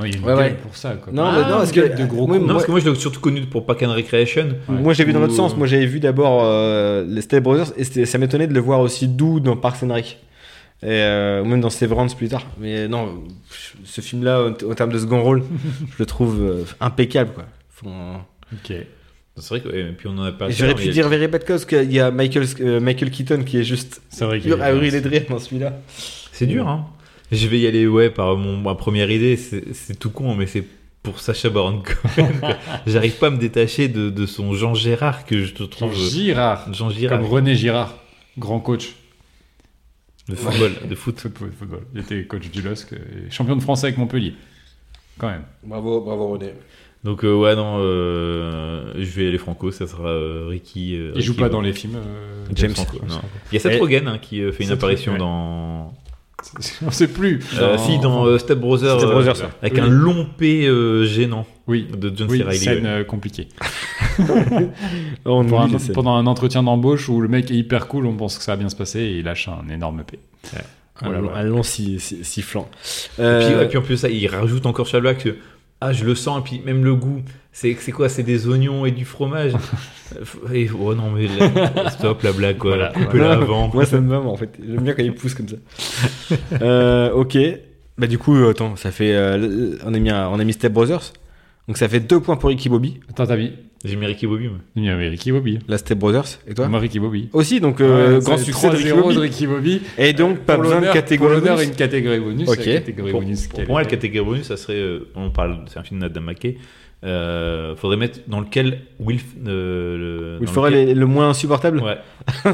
Ouais, 0.00 0.08
il 0.08 0.12
y 0.14 0.16
a 0.16 0.18
une 0.18 0.24
Ouais, 0.24 0.34
gueule 0.34 0.42
ouais. 0.52 0.58
pour 0.62 0.76
ça. 0.76 0.92
Quoi. 0.94 1.12
Non, 1.12 1.24
Ah, 1.24 1.32
mais 1.36 1.50
non, 1.50 1.56
parce 1.58 1.72
que 1.72 1.80
de 1.80 2.06
gros 2.06 2.22
oui, 2.26 2.38
cons. 2.38 2.40
Non, 2.40 2.40
moi- 2.46 2.52
parce 2.54 2.66
que 2.66 2.70
moi 2.70 2.80
je 2.80 2.88
l'ai 2.88 2.94
surtout 2.96 3.20
connu 3.20 3.42
pour 3.42 3.66
Park 3.66 3.82
and 3.82 3.92
Recreation. 3.92 4.48
Ouais. 4.68 4.78
Moi, 4.80 4.92
j'ai 4.94 5.04
vu 5.04 5.12
dans 5.12 5.20
l'autre 5.20 5.34
sens. 5.34 5.56
Moi, 5.56 5.66
j'avais 5.66 5.86
vu 5.86 6.00
d'abord 6.00 6.40
euh, 6.44 7.04
les 7.06 7.20
Step 7.20 7.42
Brothers 7.42 7.72
et 7.76 7.84
ça 7.84 8.18
m'étonnait 8.18 8.46
de 8.46 8.54
le 8.54 8.60
voir 8.60 8.80
aussi 8.80 9.08
doux 9.08 9.40
dans 9.40 9.56
Parks 9.56 9.82
and 9.82 9.92
Rec. 9.92 10.18
Et, 10.82 10.86
euh, 10.88 11.42
ou 11.42 11.44
même 11.44 11.60
dans 11.60 11.68
Severance 11.68 12.14
plus 12.14 12.28
tard. 12.28 12.46
Mais 12.58 12.88
non, 12.88 13.22
ce 13.84 14.00
film-là, 14.00 14.46
en 14.68 14.74
termes 14.74 14.92
de 14.92 14.98
second 14.98 15.22
rôle, 15.22 15.42
je 15.92 15.96
le 15.98 16.06
trouve 16.06 16.40
euh, 16.40 16.64
impeccable. 16.80 17.32
Quoi. 17.34 17.44
Faut- 17.68 17.88
Ok. 18.52 18.74
C'est 19.36 19.48
vrai 19.48 19.60
que, 19.60 19.68
et 19.74 19.84
puis 19.92 20.08
on 20.08 20.18
en 20.18 20.24
a 20.24 20.32
parlé. 20.32 20.52
J'aurais 20.54 20.74
pu 20.74 20.88
dire 20.88 21.08
Very 21.08 21.28
Bad 21.28 21.46
Cause 21.46 21.64
qu'il 21.64 21.90
y 21.92 22.00
a 22.00 22.10
Michael, 22.10 22.44
euh, 22.60 22.80
Michael 22.80 23.10
Keaton 23.10 23.42
qui 23.42 23.58
est 23.58 23.62
juste 23.64 24.02
C'est 24.10 24.24
vrai 24.24 24.38
qu'il 24.40 24.48
dur 24.50 24.58
y 24.58 24.62
à 24.62 24.66
a- 24.66 24.72
hurler 24.72 25.00
de 25.00 25.08
rire 25.08 25.22
dans 25.30 25.38
celui-là. 25.38 25.78
C'est 26.32 26.46
dur, 26.46 26.66
hein. 26.68 26.86
Je 27.32 27.46
vais 27.46 27.60
y 27.60 27.66
aller, 27.66 27.86
ouais, 27.86 28.10
par 28.10 28.36
mon, 28.36 28.56
ma 28.56 28.74
première 28.74 29.10
idée. 29.10 29.36
C'est 29.36 29.72
c'est 29.74 29.98
tout 29.98 30.10
con, 30.10 30.34
mais 30.34 30.46
c'est 30.46 30.64
pour 31.02 31.20
Sacha 31.20 31.48
Baron 31.48 31.82
Cohen. 31.82 32.28
J'arrive 32.86 33.16
pas 33.18 33.28
à 33.28 33.30
me 33.30 33.38
détacher 33.38 33.88
de, 33.88 34.10
de 34.10 34.26
son 34.26 34.52
Jean 34.54 34.74
Gérard 34.74 35.24
que 35.24 35.42
je 35.44 35.52
te 35.54 35.62
trouve. 35.62 35.94
Girard. 35.94 36.72
Jean 36.74 36.90
Girard. 36.90 37.20
Comme 37.20 37.28
René 37.28 37.54
Girard, 37.54 37.94
grand 38.36 38.60
coach 38.60 38.94
De 40.28 40.34
football, 40.34 40.72
de 40.88 40.94
foot. 40.94 41.14
de 41.16 41.20
football. 41.20 41.52
football. 41.58 41.80
Il 41.94 42.00
était 42.00 42.24
coach 42.24 42.50
du 42.50 42.62
LOSC 42.62 42.92
et 42.92 43.30
champion 43.30 43.56
de 43.56 43.62
France 43.62 43.84
avec 43.84 43.96
Montpellier. 43.96 44.34
Quand 45.18 45.28
même. 45.28 45.44
Bravo, 45.64 46.00
bravo 46.00 46.28
René. 46.28 46.52
Donc, 47.02 47.24
euh, 47.24 47.34
ouais, 47.34 47.56
non, 47.56 47.78
euh, 47.78 48.92
je 48.98 49.04
vais 49.18 49.28
aller 49.28 49.38
franco, 49.38 49.70
ça 49.70 49.86
sera 49.86 50.08
euh, 50.10 50.46
Ricky. 50.48 50.96
euh, 50.96 51.12
Il 51.14 51.22
joue 51.22 51.32
Ricky 51.32 51.40
pas 51.40 51.48
Bobby. 51.48 51.52
dans 51.52 51.60
les 51.62 51.72
films. 51.72 51.96
euh, 51.96 52.44
James 52.54 52.74
Franco, 52.74 52.98
James 52.98 53.08
non. 53.08 53.14
Franco. 53.14 53.28
Il 53.50 53.54
y 53.54 53.56
a 53.56 53.60
Seth 53.60 53.72
Et- 53.72 53.78
Rogen 53.78 54.06
hein, 54.08 54.18
qui 54.20 54.42
euh, 54.42 54.52
fait 54.52 54.64
une 54.64 54.70
apparition 54.72 55.12
ouais. 55.12 55.18
dans. 55.18 55.94
On 56.86 56.90
sait 56.90 57.08
plus. 57.08 57.40
Euh, 57.58 57.76
si, 57.78 57.98
dans 57.98 58.24
euh, 58.26 58.38
Step 58.38 58.58
Brothers. 58.58 58.98
Step 58.98 59.08
euh, 59.10 59.12
Brothers, 59.12 59.50
avec 59.62 59.74
Oui. 59.74 59.80
un 59.80 59.86
long 59.88 60.26
P 60.38 60.66
euh, 60.66 61.04
gênant 61.04 61.46
Oui. 61.66 61.86
de 61.96 62.12
John 62.16 62.28
Oui, 62.30 62.38
C. 62.38 62.44
Reilly. 62.44 62.58
scène 62.58 62.84
ouais. 62.84 62.88
euh, 62.90 63.04
compliquée. 63.04 63.48
On 65.24 65.40
un- 65.58 65.68
pendant 65.94 66.14
un 66.16 66.26
entretien 66.26 66.62
d'embauche 66.62 67.08
où 67.08 67.20
le 67.20 67.28
mec 67.28 67.50
est 67.50 67.54
hyper 67.54 67.86
cool, 67.88 68.06
on 68.06 68.14
pense 68.16 68.38
que 68.38 68.44
ça 68.44 68.52
va 68.52 68.56
bien 68.56 68.68
se 68.68 68.76
passer 68.76 69.00
et 69.00 69.18
il 69.18 69.24
lâche 69.24 69.48
un 69.48 69.68
énorme 69.72 70.02
P. 70.04 70.18
Un 70.54 70.58
Voilà, 71.06 71.18
long- 71.20 71.24
voilà. 71.28 71.40
un 71.40 71.44
long 71.44 71.62
si- 71.62 71.98
si- 72.00 72.24
sifflant. 72.24 72.68
Et 73.18 73.22
puis, 73.22 73.62
et 73.64 73.66
puis 73.68 73.78
en 73.78 73.82
plus, 73.82 73.96
ça, 73.96 74.08
il 74.08 74.26
rajoute 74.26 74.66
encore 74.66 74.86
Sherlock 74.86 75.18
que 75.18 75.36
ah, 75.80 75.92
je 75.94 76.04
le 76.04 76.14
sens, 76.14 76.40
et 76.40 76.42
puis 76.42 76.60
même 76.64 76.84
le 76.84 76.94
goût. 76.94 77.22
C'est 77.52 77.74
c'est 77.80 77.92
quoi 77.92 78.08
C'est 78.08 78.22
des 78.22 78.46
oignons 78.48 78.86
et 78.86 78.92
du 78.92 79.04
fromage 79.04 79.52
et, 80.54 80.68
Oh 80.78 80.94
non, 80.94 81.10
mais 81.10 81.26
là, 81.26 81.90
stop 81.90 82.22
la 82.22 82.32
blague, 82.32 82.58
quoi. 82.58 82.70
Voilà, 82.76 82.88
Coupez-la 82.92 83.08
voilà. 83.10 83.32
avant. 83.32 83.70
Moi, 83.74 83.84
ça 83.86 84.00
me 84.00 84.08
va, 84.08 84.20
moi, 84.20 84.32
en 84.32 84.36
fait. 84.36 84.50
J'aime 84.64 84.82
bien 84.84 84.92
quand 84.94 85.02
il 85.02 85.14
pousse 85.14 85.34
comme 85.34 85.48
ça. 85.48 85.56
Euh, 86.62 87.10
ok. 87.12 87.36
Bah, 87.98 88.06
du 88.06 88.18
coup, 88.18 88.34
euh, 88.36 88.50
attends, 88.50 88.76
ça 88.76 88.90
fait. 88.90 89.14
euh, 89.14 89.76
on, 89.84 89.92
a 89.94 89.98
mis 89.98 90.10
un- 90.10 90.28
on 90.28 90.38
a 90.38 90.44
mis 90.44 90.52
Step 90.52 90.72
Brothers. 90.72 91.12
Donc, 91.68 91.76
ça 91.76 91.88
fait 91.88 92.00
deux 92.00 92.20
points 92.20 92.36
pour 92.36 92.48
Ricky 92.50 92.68
Bobby. 92.68 93.00
Attends, 93.10 93.26
t'as 93.26 93.36
mis 93.36 93.52
J'ai 93.84 93.96
mis 93.96 94.06
Ricky 94.06 94.26
Bobby, 94.26 94.48
moi. 94.48 94.58
Y 94.76 94.88
avait 94.88 95.08
Ricky 95.08 95.30
Bobby. 95.32 95.58
La 95.68 95.76
Step 95.78 95.98
Brothers. 95.98 96.24
Et 96.46 96.54
toi 96.54 96.68
Moi, 96.68 96.78
Ricky 96.80 96.98
Bobby. 96.98 97.28
Aussi, 97.32 97.60
donc, 97.60 97.80
euh, 97.80 98.14
Ouais, 98.18 98.24
grand 98.24 98.38
succès 98.38 98.70
de 98.70 98.76
Ricky 98.76 98.88
3-0 98.90 99.02
Bobby. 99.02 99.14
de 99.16 99.20
Ricky 99.20 99.46
Bobby. 99.46 99.82
Et 99.98 100.12
donc, 100.12 100.38
pas 100.40 100.54
Pour 100.54 100.64
besoin 100.64 100.80
de 100.80 100.86
catégorie. 100.92 101.40
Pour 101.40 101.48
bonus. 101.50 101.64
une 101.64 101.74
catégorie 101.74 102.20
bonus. 102.20 102.48
Ok. 102.48 102.64
Catégorie 102.64 103.10
Pour, 103.12 103.20
bonus. 103.22 103.46
pour 103.48 103.58
quelle 103.58 103.68
moi, 103.68 103.80
la 103.82 103.88
catégorie 103.88 104.24
bonus, 104.30 104.46
ça 104.46 104.56
serait. 104.56 104.74
euh, 104.78 105.08
on 105.14 105.30
parle, 105.30 105.58
c'est 105.66 105.78
un 105.78 105.82
film 105.84 106.00
d'Adam 106.00 106.20
McKay. 106.22 106.56
Euh, 107.02 107.74
faudrait 107.76 107.96
mettre 107.96 108.18
dans 108.28 108.40
lequel 108.40 108.82
Will. 108.98 109.20
euh, 109.46 109.96
le- 109.96 110.38
Will 110.38 110.46
dans 110.46 110.52
Ferrell 110.52 110.74
lequel- 110.74 110.88
est 110.90 110.94
le 110.94 111.06
moins 111.06 111.30
insupportable 111.30 111.80
Ouais. 111.80 111.96
Euh, 112.46 112.52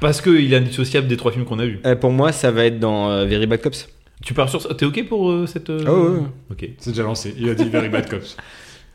Parce 0.00 0.22
qu'il 0.22 0.50
est 0.52 0.56
indissociable 0.56 1.06
des 1.06 1.16
trois 1.18 1.32
films 1.32 1.44
qu'on 1.44 1.58
a 1.58 1.66
vus. 1.66 1.80
Euh, 1.84 1.94
Pour 1.96 2.10
moi, 2.10 2.32
ça 2.32 2.50
va 2.50 2.64
être 2.64 2.78
dans 2.78 3.10
euh, 3.10 3.26
Very 3.26 3.46
Bad 3.46 3.60
Cops. 3.60 3.88
Tu 4.24 4.32
pars 4.34 4.48
sur 4.48 4.62
ça? 4.62 4.72
T'es 4.74 4.86
ok 4.86 5.06
pour 5.08 5.30
euh, 5.30 5.46
cette. 5.46 5.68
euh, 5.70 5.84
Ah 5.86 5.92
ouais, 5.92 6.08
ouais. 6.08 6.26
Ok. 6.50 6.68
C'est 6.78 6.90
déjà 6.90 7.02
lancé. 7.02 7.34
Il 7.38 7.48
a 7.50 7.54
dit 7.54 7.68
Very 7.68 7.88
Bad 7.90 8.08
Cops. 8.08 8.36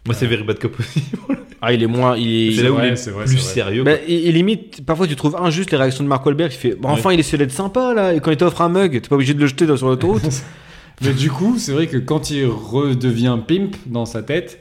Moi, 0.07 0.15
c'est 0.15 0.25
Very 0.27 0.43
Bad 0.43 0.59
Cop 0.59 0.79
aussi. 0.79 1.03
Ah, 1.61 1.73
il 1.73 1.81
est 1.81 1.87
moins. 1.87 2.15
Il 2.15 2.49
est, 2.51 2.55
c'est 2.57 2.63
là 2.63 2.71
où 2.71 2.75
vrai, 2.75 2.89
il 2.89 2.93
est 2.93 2.95
c'est 2.95 3.09
vrai, 3.09 3.25
plus 3.25 3.39
sérieux. 3.39 3.83
Bah, 3.83 3.93
limite, 4.07 4.85
parfois 4.85 5.07
tu 5.07 5.15
trouves 5.15 5.35
injuste 5.35 5.71
les 5.71 5.77
réactions 5.77 6.03
de 6.03 6.09
Mark 6.09 6.23
Wahlberg. 6.23 6.51
Il 6.53 6.55
fait, 6.57 6.75
bon, 6.75 6.89
enfin, 6.89 7.11
il 7.11 7.19
essaie 7.19 7.37
d'être 7.39 7.51
sympa 7.53 7.93
là. 7.95 8.13
Et 8.13 8.19
quand 8.19 8.29
il 8.29 8.37
t'offre 8.37 8.61
un 8.61 8.69
mug, 8.69 8.91
t'es 9.01 9.07
pas 9.09 9.15
obligé 9.15 9.33
de 9.33 9.39
le 9.39 9.47
jeter 9.47 9.65
dans- 9.65 9.77
sur 9.77 9.87
l'autoroute. 9.87 10.21
Mais 11.03 11.13
du 11.13 11.29
coup, 11.29 11.57
c'est 11.57 11.71
vrai 11.73 11.87
que 11.87 11.97
quand 11.97 12.31
il 12.31 12.45
redevient 12.47 13.37
pimp 13.47 13.75
dans 13.85 14.05
sa 14.05 14.23
tête, 14.23 14.59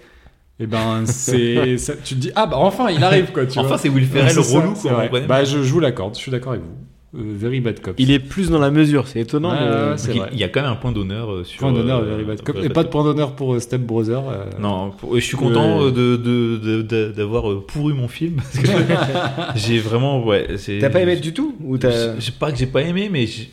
et 0.61 0.67
ben 0.67 1.03
c'est 1.07 1.79
ça- 1.79 1.95
tu 2.03 2.15
te 2.15 2.21
dis 2.21 2.31
ah 2.37 2.47
bah 2.47 2.57
enfin 2.59 2.89
il 2.91 3.03
arrive 3.03 3.33
quoi 3.33 3.45
tu 3.47 3.59
Enfin, 3.59 3.77
c'est 3.79 3.89
Will 3.89 4.05
Ouais, 4.05 4.09
Ferrell 4.09 4.45
ça, 4.45 4.59
relou, 4.61 4.73
c'est 4.77 4.89
quoi. 4.89 5.21
Bah 5.27 5.45
je, 5.45 5.63
je 5.63 5.73
vous 5.73 5.81
l'accorde, 5.81 6.15
je 6.15 6.21
suis 6.21 6.31
d'accord 6.31 6.53
avec 6.53 6.65
vous. 6.65 6.71
Euh, 7.17 7.33
very 7.37 7.61
bad 7.61 7.81
cop. 7.81 7.95
il 7.99 8.11
est 8.11 8.19
plus 8.19 8.51
dans 8.51 8.59
la 8.59 8.73
mesure, 8.73 9.07
c'est 9.07 9.21
étonnant. 9.21 9.51
Ouais, 9.53 9.59
mais- 10.09 10.21
ouais, 10.21 10.29
il- 10.33 10.39
y 10.41 10.43
a 10.43 10.49
quand 10.49 10.63
même 10.63 10.73
un 10.73 10.75
point 10.75 10.91
d'honneur 10.91 11.31
euh, 11.33 11.45
sur. 11.45 11.61
Point 11.61 11.73
d'honneur 11.73 12.01
euh, 12.01 12.11
Very 12.11 12.25
bad 12.25 12.43
cop. 12.43 12.57
Et 12.61 12.69
pas 12.69 12.83
de 12.83 12.89
point 12.89 13.05
d'honneur 13.05 13.37
pour 13.37 13.55
euh, 13.55 13.61
Step 13.61 13.83
Brother. 13.83 14.21
euh, 14.29 14.45
Non, 14.59 14.91
pour- 14.91 15.15
je 15.15 15.21
suis 15.21 15.37
content 15.37 15.79
Ouais. 15.79 15.85
euh, 15.87 15.91
de- 15.93 16.17
de- 16.17 16.57
de- 16.57 16.83
de- 16.83 17.13
d'avoir 17.13 17.45
pourru 17.67 17.93
mon 17.95 18.09
film. 18.09 18.35
parce 18.37 18.59
que 18.59 18.69
j'ai 19.55 19.79
vraiment. 19.79 20.25
Ouais, 20.25 20.49
c'est- 20.57 20.79
T'as 20.81 20.91
pas 20.91 21.01
aimé 21.03 21.15
du 21.17 21.33
tout 21.33 21.55
ou 21.63 21.79
t'as... 21.79 22.17
Je 22.17 22.21
sais 22.21 22.33
pas 22.33 22.51
que 22.51 22.59
j'ai 22.59 22.67
pas 22.67 22.83
aimé, 22.83 23.09
mais 23.13 23.27
j'ai- 23.29 23.49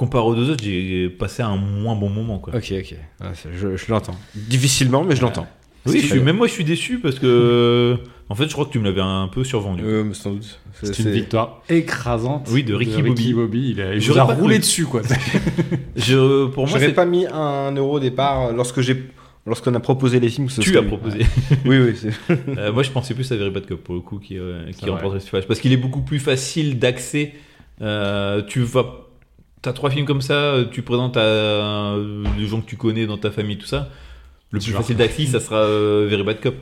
comparé 0.00 0.24
aux 0.24 0.34
deux 0.34 0.50
autres, 0.50 0.64
j'ai 0.64 1.10
passé 1.10 1.42
un 1.42 1.56
moins 1.56 1.94
bon 1.94 2.08
moment. 2.08 2.38
Quoi. 2.38 2.54
Ok, 2.56 2.72
ok. 2.72 2.94
Ah, 3.20 3.32
je 3.34 3.76
je 3.76 3.90
l'entends. 3.92 4.16
Difficilement, 4.34 5.04
mais 5.04 5.14
je 5.14 5.20
l'entends. 5.20 5.46
Oui, 5.86 6.00
je 6.00 6.06
suis, 6.06 6.20
même 6.20 6.36
moi 6.36 6.46
je 6.46 6.52
suis 6.52 6.64
déçu 6.64 6.98
parce 6.98 7.18
que. 7.18 7.96
En 8.30 8.34
fait, 8.36 8.46
je 8.46 8.52
crois 8.52 8.64
que 8.64 8.70
tu 8.70 8.78
me 8.78 8.84
l'avais 8.84 9.00
un 9.00 9.28
peu 9.28 9.42
survendu. 9.44 9.82
Euh, 9.84 10.12
sans 10.14 10.30
doute. 10.32 10.60
C'est 10.82 10.98
une 11.00 11.10
victoire 11.10 11.62
écrasante. 11.68 12.48
Oui, 12.52 12.62
de 12.62 12.74
Ricky 12.74 13.02
Bobby. 13.02 13.70
Il 13.70 13.80
a, 13.80 13.94
il 13.94 14.00
J'aurais 14.00 14.20
vous 14.24 14.30
a 14.30 14.34
pas 14.34 14.40
roulé 14.40 14.58
dessus 14.58 14.84
quoi. 14.86 15.02
Je, 15.96 16.46
pour 16.46 16.64
moi, 16.64 16.72
J'aurais 16.72 16.86
c'est- 16.88 16.92
pas 16.94 17.06
mis 17.06 17.26
un 17.26 17.72
euro 17.74 17.96
au 17.96 18.00
départ 18.00 18.52
lorsque 18.52 18.80
j'ai. 18.80 18.96
Lorsqu'on 19.46 19.74
a 19.74 19.80
proposé 19.80 20.20
les 20.20 20.28
films, 20.28 20.48
ce 20.50 20.60
tu 20.60 20.76
as 20.78 20.82
proposé. 20.82 21.20
Oui, 21.64 21.78
oui. 21.78 22.10
Euh, 22.58 22.72
moi, 22.72 22.82
je 22.82 22.90
pensais 22.90 23.14
plus 23.14 23.30
à 23.32 23.36
Very 23.36 23.50
Bad 23.50 23.66
Cop 23.66 23.80
pour 23.82 23.94
le 23.94 24.00
coup 24.02 24.18
qui, 24.18 24.38
euh, 24.38 24.70
qui 24.70 24.82
vrai. 24.82 24.90
remporte 24.90 25.14
le 25.14 25.18
festival. 25.18 25.44
Parce 25.48 25.60
qu'il 25.60 25.72
est 25.72 25.78
beaucoup 25.78 26.02
plus 26.02 26.20
facile 26.20 26.78
d'accès. 26.78 27.32
Euh, 27.80 28.42
tu 28.46 28.60
vas. 28.60 29.09
T'as 29.62 29.72
trois 29.72 29.90
films 29.90 30.06
comme 30.06 30.22
ça, 30.22 30.34
euh, 30.34 30.64
tu 30.70 30.82
présentes 30.82 31.16
à 31.16 31.20
euh, 31.20 32.24
des 32.38 32.46
gens 32.46 32.60
que 32.60 32.66
tu 32.66 32.76
connais 32.76 33.06
dans 33.06 33.18
ta 33.18 33.30
famille, 33.30 33.58
tout 33.58 33.66
ça. 33.66 33.88
Le 34.50 34.58
plus 34.58 34.72
facile 34.72 34.96
d'accès, 34.96 35.26
ça 35.26 35.38
sera 35.38 35.56
euh, 35.56 36.06
Very 36.08 36.22
Bad 36.22 36.40
Cop. 36.40 36.54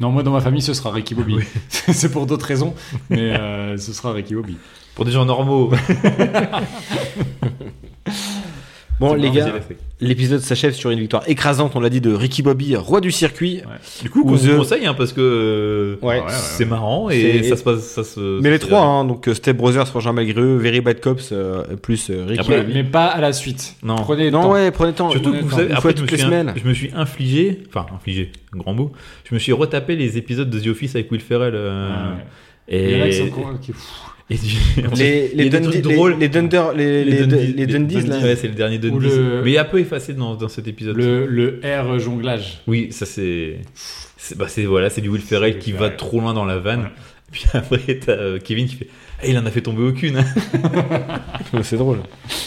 Non, 0.00 0.10
moi 0.10 0.22
dans 0.22 0.32
ma 0.32 0.40
famille 0.40 0.62
ce 0.62 0.72
sera 0.72 0.90
Ricky 0.90 1.14
Bobby. 1.14 1.34
Oui. 1.34 1.44
c'est 1.68 2.10
pour 2.10 2.24
d'autres 2.26 2.46
raisons, 2.46 2.74
mais 3.10 3.36
euh, 3.36 3.76
ce 3.76 3.92
sera 3.92 4.12
Ricky 4.12 4.34
Bobby. 4.34 4.56
Pour 4.94 5.04
des 5.04 5.12
gens 5.12 5.26
normaux. 5.26 5.70
Bon, 9.00 9.14
les 9.14 9.30
gars, 9.30 9.50
l'épisode 10.00 10.40
s'achève 10.40 10.74
sur 10.74 10.90
une 10.90 11.00
victoire 11.00 11.22
écrasante, 11.26 11.72
on 11.74 11.80
l'a 11.80 11.88
dit, 11.88 12.00
de 12.02 12.12
Ricky 12.12 12.42
Bobby, 12.42 12.76
roi 12.76 13.00
du 13.00 13.10
circuit. 13.10 13.62
Du 14.02 14.10
coup, 14.10 14.20
Ou 14.20 14.28
on 14.32 14.34
vous 14.34 14.46
The- 14.48 14.56
conseille 14.58 14.86
hein, 14.86 14.94
parce 14.94 15.12
que 15.14 15.20
euh, 15.20 15.96
Ouais. 16.06 16.18
Ouais, 16.20 16.24
ouais, 16.26 16.30
c'est 16.30 16.66
marrant 16.66 17.08
et 17.10 17.42
ça 17.44 17.56
se 17.56 17.62
passe. 17.62 17.80
Ça 17.80 18.04
se, 18.04 18.40
Mais 18.40 18.50
les 18.50 18.58
trois, 18.58 18.82
hein, 18.82 19.04
donc 19.06 19.26
euh, 19.26 19.34
Step 19.34 19.56
Brothers, 19.56 19.88
Frangin 19.88 20.12
malgré 20.12 20.40
eux, 20.40 20.56
Very 20.56 20.80
Bad 20.82 21.00
Cops, 21.00 21.30
euh, 21.32 21.64
plus 21.76 22.10
euh, 22.10 22.24
Ricky 22.26 22.40
Après, 22.40 22.58
Bobby. 22.58 22.74
mais 22.74 22.84
pas 22.84 23.06
à 23.06 23.20
la 23.22 23.32
suite. 23.32 23.76
Non. 23.82 23.96
Prenez 23.96 24.24
le 24.26 24.30
Non, 24.30 24.42
temps. 24.42 24.52
ouais, 24.52 24.70
prenez 24.70 24.90
le 24.90 24.96
temps. 24.96 25.10
Surtout 25.10 25.30
Prenez 25.30 25.38
que 25.40 25.44
vous 25.44 25.50
temps. 25.50 25.56
savez, 25.56 25.72
après, 25.72 25.90
je 25.90 25.94
me, 25.94 26.00
toutes 26.00 26.10
les 26.10 26.16
suis, 26.18 26.26
semaines. 26.26 26.52
je 26.62 26.68
me 26.68 26.74
suis 26.74 26.90
infligé, 26.94 27.62
enfin 27.68 27.86
infligé, 27.94 28.32
grand 28.54 28.74
mot, 28.74 28.92
je 29.28 29.34
me 29.34 29.38
suis 29.40 29.52
retapé 29.52 29.96
les 29.96 30.18
épisodes 30.18 30.50
de 30.50 30.60
The 30.60 30.66
Office 30.68 30.94
avec 30.94 31.10
Will 31.10 31.20
Ferrell. 31.22 31.54
euh, 31.54 31.90
Ah 31.90 32.10
ouais. 32.16 32.24
Il 32.92 32.96
y 32.98 33.00
en 33.00 33.04
a 33.04 33.08
qui 33.08 33.16
et, 33.16 33.18
sont 33.18 33.28
con- 33.30 33.58
qui- 33.60 33.72
pff, 33.72 33.80
et 34.30 34.36
du- 34.36 34.56
Les, 34.96 35.50
Dundee- 35.50 35.80
drôles. 35.82 36.12
les, 36.12 36.18
les 36.20 36.28
Dunder, 36.28 36.62
les, 36.76 37.04
les, 37.04 37.26
Dundee- 37.26 37.54
les 37.56 37.66
Dundies, 37.66 38.02
là. 38.06 38.18
Ouais, 38.20 38.36
c'est 38.36 38.48
le 38.48 38.54
dernier 38.54 38.78
Dundies. 38.78 39.08
le- 39.08 39.42
Mais 39.44 39.50
il 39.50 39.54
est 39.54 39.58
un 39.58 39.64
peu 39.64 39.78
effacé 39.80 40.14
dans, 40.14 40.34
dans 40.36 40.48
cet 40.48 40.68
épisode. 40.68 40.96
Le, 40.96 41.26
le 41.26 41.60
R 41.64 41.98
jonglage. 41.98 42.60
Oui, 42.66 42.88
ça 42.92 43.06
c'est. 43.06 43.58
c'est- 44.16 44.38
Bah, 44.38 44.46
c'est 44.48 44.64
voilà, 44.64 44.88
c'est 44.90 45.00
du 45.00 45.08
Will 45.08 45.20
Ferrell 45.22 45.54
C'est 45.54 45.58
qui 45.58 45.72
va 45.72 45.90
trop 45.90 46.20
loin 46.20 46.32
dans 46.34 46.44
la 46.44 46.58
vanne. 46.58 46.80
Ouais. 46.82 46.86
Puis 47.32 47.44
après, 47.52 47.78
t'as 48.04 48.12
euh, 48.12 48.38
Kevin 48.42 48.66
qui 48.66 48.76
fait 48.76 48.88
Ah, 49.20 49.26
il 49.28 49.36
en 49.38 49.46
a 49.46 49.50
fait 49.50 49.60
tomber 49.60 49.82
aucune. 49.82 50.16
hein. 50.16 50.24
C'est 51.62 51.76
drôle. 51.76 51.98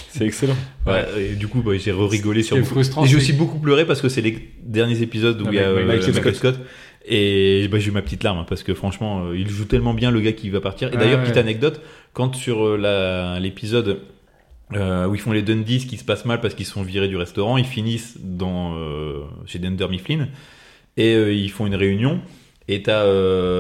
C'est 0.10 0.26
excellent. 0.26 0.56
Ouais, 0.86 1.06
et 1.32 1.36
du 1.36 1.48
coup, 1.48 1.62
bah, 1.62 1.72
j'ai 1.78 1.92
rigolé 1.92 2.42
Ce 2.42 2.48
sur 2.50 2.56
qui 2.56 2.60
est 2.60 2.62
beaucoup. 2.64 2.74
frustrant, 2.76 3.04
Et 3.04 3.08
j'ai 3.08 3.14
c'est 3.14 3.18
aussi 3.18 3.34
beaucoup 3.34 3.60
pleuré 3.60 3.86
parce 3.86 4.02
que 4.02 4.10
c'est 4.10 4.22
les 4.22 4.38
derniers 4.64 5.02
épisodes 5.02 5.42
où 5.42 5.46
il 5.50 5.56
y 5.56 5.60
a 5.60 5.64
euh, 5.64 5.86
Michael 5.86 6.14
Michael, 6.14 6.36
Scott. 6.36 6.60
Et 7.06 7.68
bah, 7.70 7.80
j'ai 7.80 7.90
eu 7.90 7.92
ma 7.92 8.02
petite 8.02 8.24
larme 8.24 8.40
hein, 8.40 8.46
parce 8.48 8.64
que 8.64 8.74
franchement, 8.74 9.26
euh, 9.26 9.38
il 9.38 9.50
joue 9.50 9.66
tellement 9.66 9.94
bien 9.94 10.10
le 10.12 10.22
gars 10.22 10.32
qui 10.32 10.50
va 10.50 10.62
partir. 10.62 10.94
Et 10.94 10.98
d'ailleurs, 10.98 11.20
ouais. 11.20 11.26
petite 11.26 11.38
anecdote, 11.38 11.82
quand 12.14 12.34
sur 12.36 12.64
euh, 12.64 13.40
l'épisode 13.40 14.00
euh, 14.74 15.08
où 15.08 15.16
ils 15.16 15.20
font 15.22 15.34
les 15.34 15.42
Dundies 15.42 15.86
qui 15.86 15.98
se 15.98 16.06
passe 16.06 16.24
mal 16.26 16.40
parce 16.40 16.54
qu'ils 16.54 16.66
sont 16.66 16.82
virés 16.82 17.10
du 17.10 17.18
restaurant, 17.18 17.58
ils 17.58 17.66
finissent 17.66 18.18
dans, 18.22 18.76
chez 19.46 19.60
Dunder 19.60 19.88
Mifflin 19.90 20.28
et 20.98 21.14
ils 21.34 21.50
font 21.52 21.66
une 21.66 21.76
réunion. 21.76 22.22
Et 22.70 22.82
t'as 22.82 23.04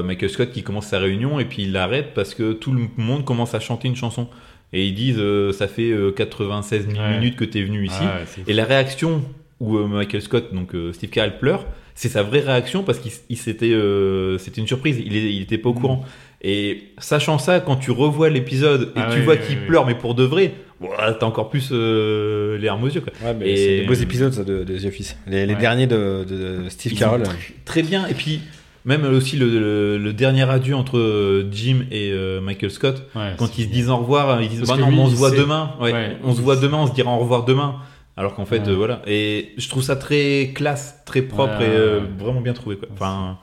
Michael 0.04 0.30
Scott 0.30 0.52
qui 0.52 0.64
commence 0.64 0.88
sa 0.88 1.00
réunion 1.00 1.40
et 1.40 1.46
puis 1.46 1.64
il 1.64 1.74
l'arrête 1.74 2.14
parce 2.14 2.34
que 2.34 2.54
tout 2.54 2.72
le 2.72 2.88
monde 2.98 3.26
commence 3.26 3.54
à 3.54 3.60
chanter 3.60 3.90
une 3.90 3.98
chanson. 3.98 4.30
Et 4.72 4.88
ils 4.88 4.96
disent 4.96 5.22
ça 5.52 5.68
fait 5.68 5.92
euh, 5.92 6.12
96 6.12 6.88
000 6.88 6.98
Ouais. 7.00 7.18
minutes 7.20 7.36
que 7.36 7.46
t'es 7.46 7.62
venu 7.62 7.86
ici. 7.86 8.02
Ah 8.02 8.20
Et 8.48 8.54
la 8.54 8.64
réaction 8.66 9.22
où 9.60 9.78
Michael 9.80 10.22
Scott, 10.22 10.54
donc 10.54 10.72
Steve 10.94 11.10
Carell 11.10 11.38
pleure, 11.38 11.66
c'est 11.96 12.10
sa 12.10 12.24
vraie 12.24 12.40
réaction 12.42 12.84
parce 12.84 13.00
qu'il 13.00 13.12
il 13.30 13.38
s'était, 13.38 13.72
euh, 13.72 14.38
c'était 14.38 14.62
une 14.62 14.68
surprise. 14.68 14.98
Il, 15.06 15.16
il 15.16 15.42
était 15.44 15.58
pas 15.58 15.70
au 15.70 15.74
Mhm. 15.74 15.80
courant. 15.82 16.06
Et 16.46 16.90
sachant 16.98 17.38
ça, 17.38 17.60
quand 17.62 17.78
tu 17.78 17.92
revois 17.92 18.30
l'épisode 18.30 18.92
et 18.96 19.00
Ah 19.00 19.10
tu 19.12 19.20
oui, 19.20 19.24
vois 19.26 19.36
oui, 19.36 19.40
qu'il 19.48 19.58
oui. 19.60 19.66
pleure, 19.68 19.86
mais 19.86 19.96
pour 19.96 20.14
de 20.14 20.24
vrai, 20.24 20.54
ouah, 20.82 21.14
t'as 21.14 21.26
encore 21.26 21.50
plus 21.50 21.70
euh, 21.72 22.58
les 22.58 22.66
larmes 22.66 22.84
aux 22.84 22.90
yeux. 22.90 23.00
Quoi. 23.02 23.14
Ouais, 23.26 23.34
mais 23.40 23.50
Et- 23.50 23.56
c'est 23.56 23.78
des 23.78 23.86
beaux 23.86 23.94
épisodes 23.94 24.34
ça, 24.34 24.44
de, 24.44 24.64
de 24.66 24.78
The 24.78 24.86
Office. 24.86 25.16
Les, 25.28 25.46
les 25.46 25.54
Ouais. 25.54 25.60
derniers 25.62 25.88
de, 25.88 26.26
Steve 26.68 26.96
Carroll. 26.98 27.24
Très 27.66 27.82
bien. 27.82 28.08
Et 28.08 28.14
puis 28.14 28.42
Même 28.86 29.06
aussi 29.06 29.38
le, 29.38 29.48
le- 29.48 29.98
le 29.98 30.12
dernier 30.12 30.44
adieu 30.50 30.76
entre 30.76 30.98
euh, 30.98 31.48
Jim 31.50 31.86
et 31.90 32.12
euh, 32.12 32.42
Michael 32.42 32.70
Scott. 32.70 33.08
Ouais, 33.16 33.32
Quand 33.38 33.58
ils 33.58 33.64
se 33.64 33.68
bien. 33.70 33.78
disent 33.78 33.90
au 33.90 33.96
revoir, 33.96 34.42
ils 34.42 34.50
disent 34.50 34.64
bah 34.68 34.76
non, 34.78 34.90
lui, 34.90 35.00
on 35.00 35.08
se 35.10 35.16
voit 35.16 35.30
sait- 35.30 35.38
demain. 35.38 35.72
Ouais, 35.80 35.94
Ouais. 35.94 36.18
on 36.22 36.34
se 36.34 36.42
voit 36.42 36.58
demain, 36.58 36.80
on 36.80 36.88
se 36.88 36.94
dira 36.94 37.10
au 37.10 37.20
revoir 37.20 37.46
demain. 37.46 37.76
Alors 38.16 38.36
qu'en 38.36 38.46
fait, 38.46 38.60
Ouais. 38.60 38.70
euh, 38.70 38.76
voilà. 38.76 39.02
Et 39.08 39.54
je 39.58 39.68
trouve 39.70 39.82
ça 39.84 39.96
très 39.96 40.52
classe, 40.54 41.00
très 41.06 41.22
propre 41.24 41.58
Ouais, 41.60 41.66
et 41.66 41.70
euh, 41.70 42.00
ouais. 42.02 42.08
vraiment 42.20 42.42
bien 42.42 42.54
trouvé. 42.54 42.78
Quoi. 42.78 42.88
Enfin, 42.94 43.40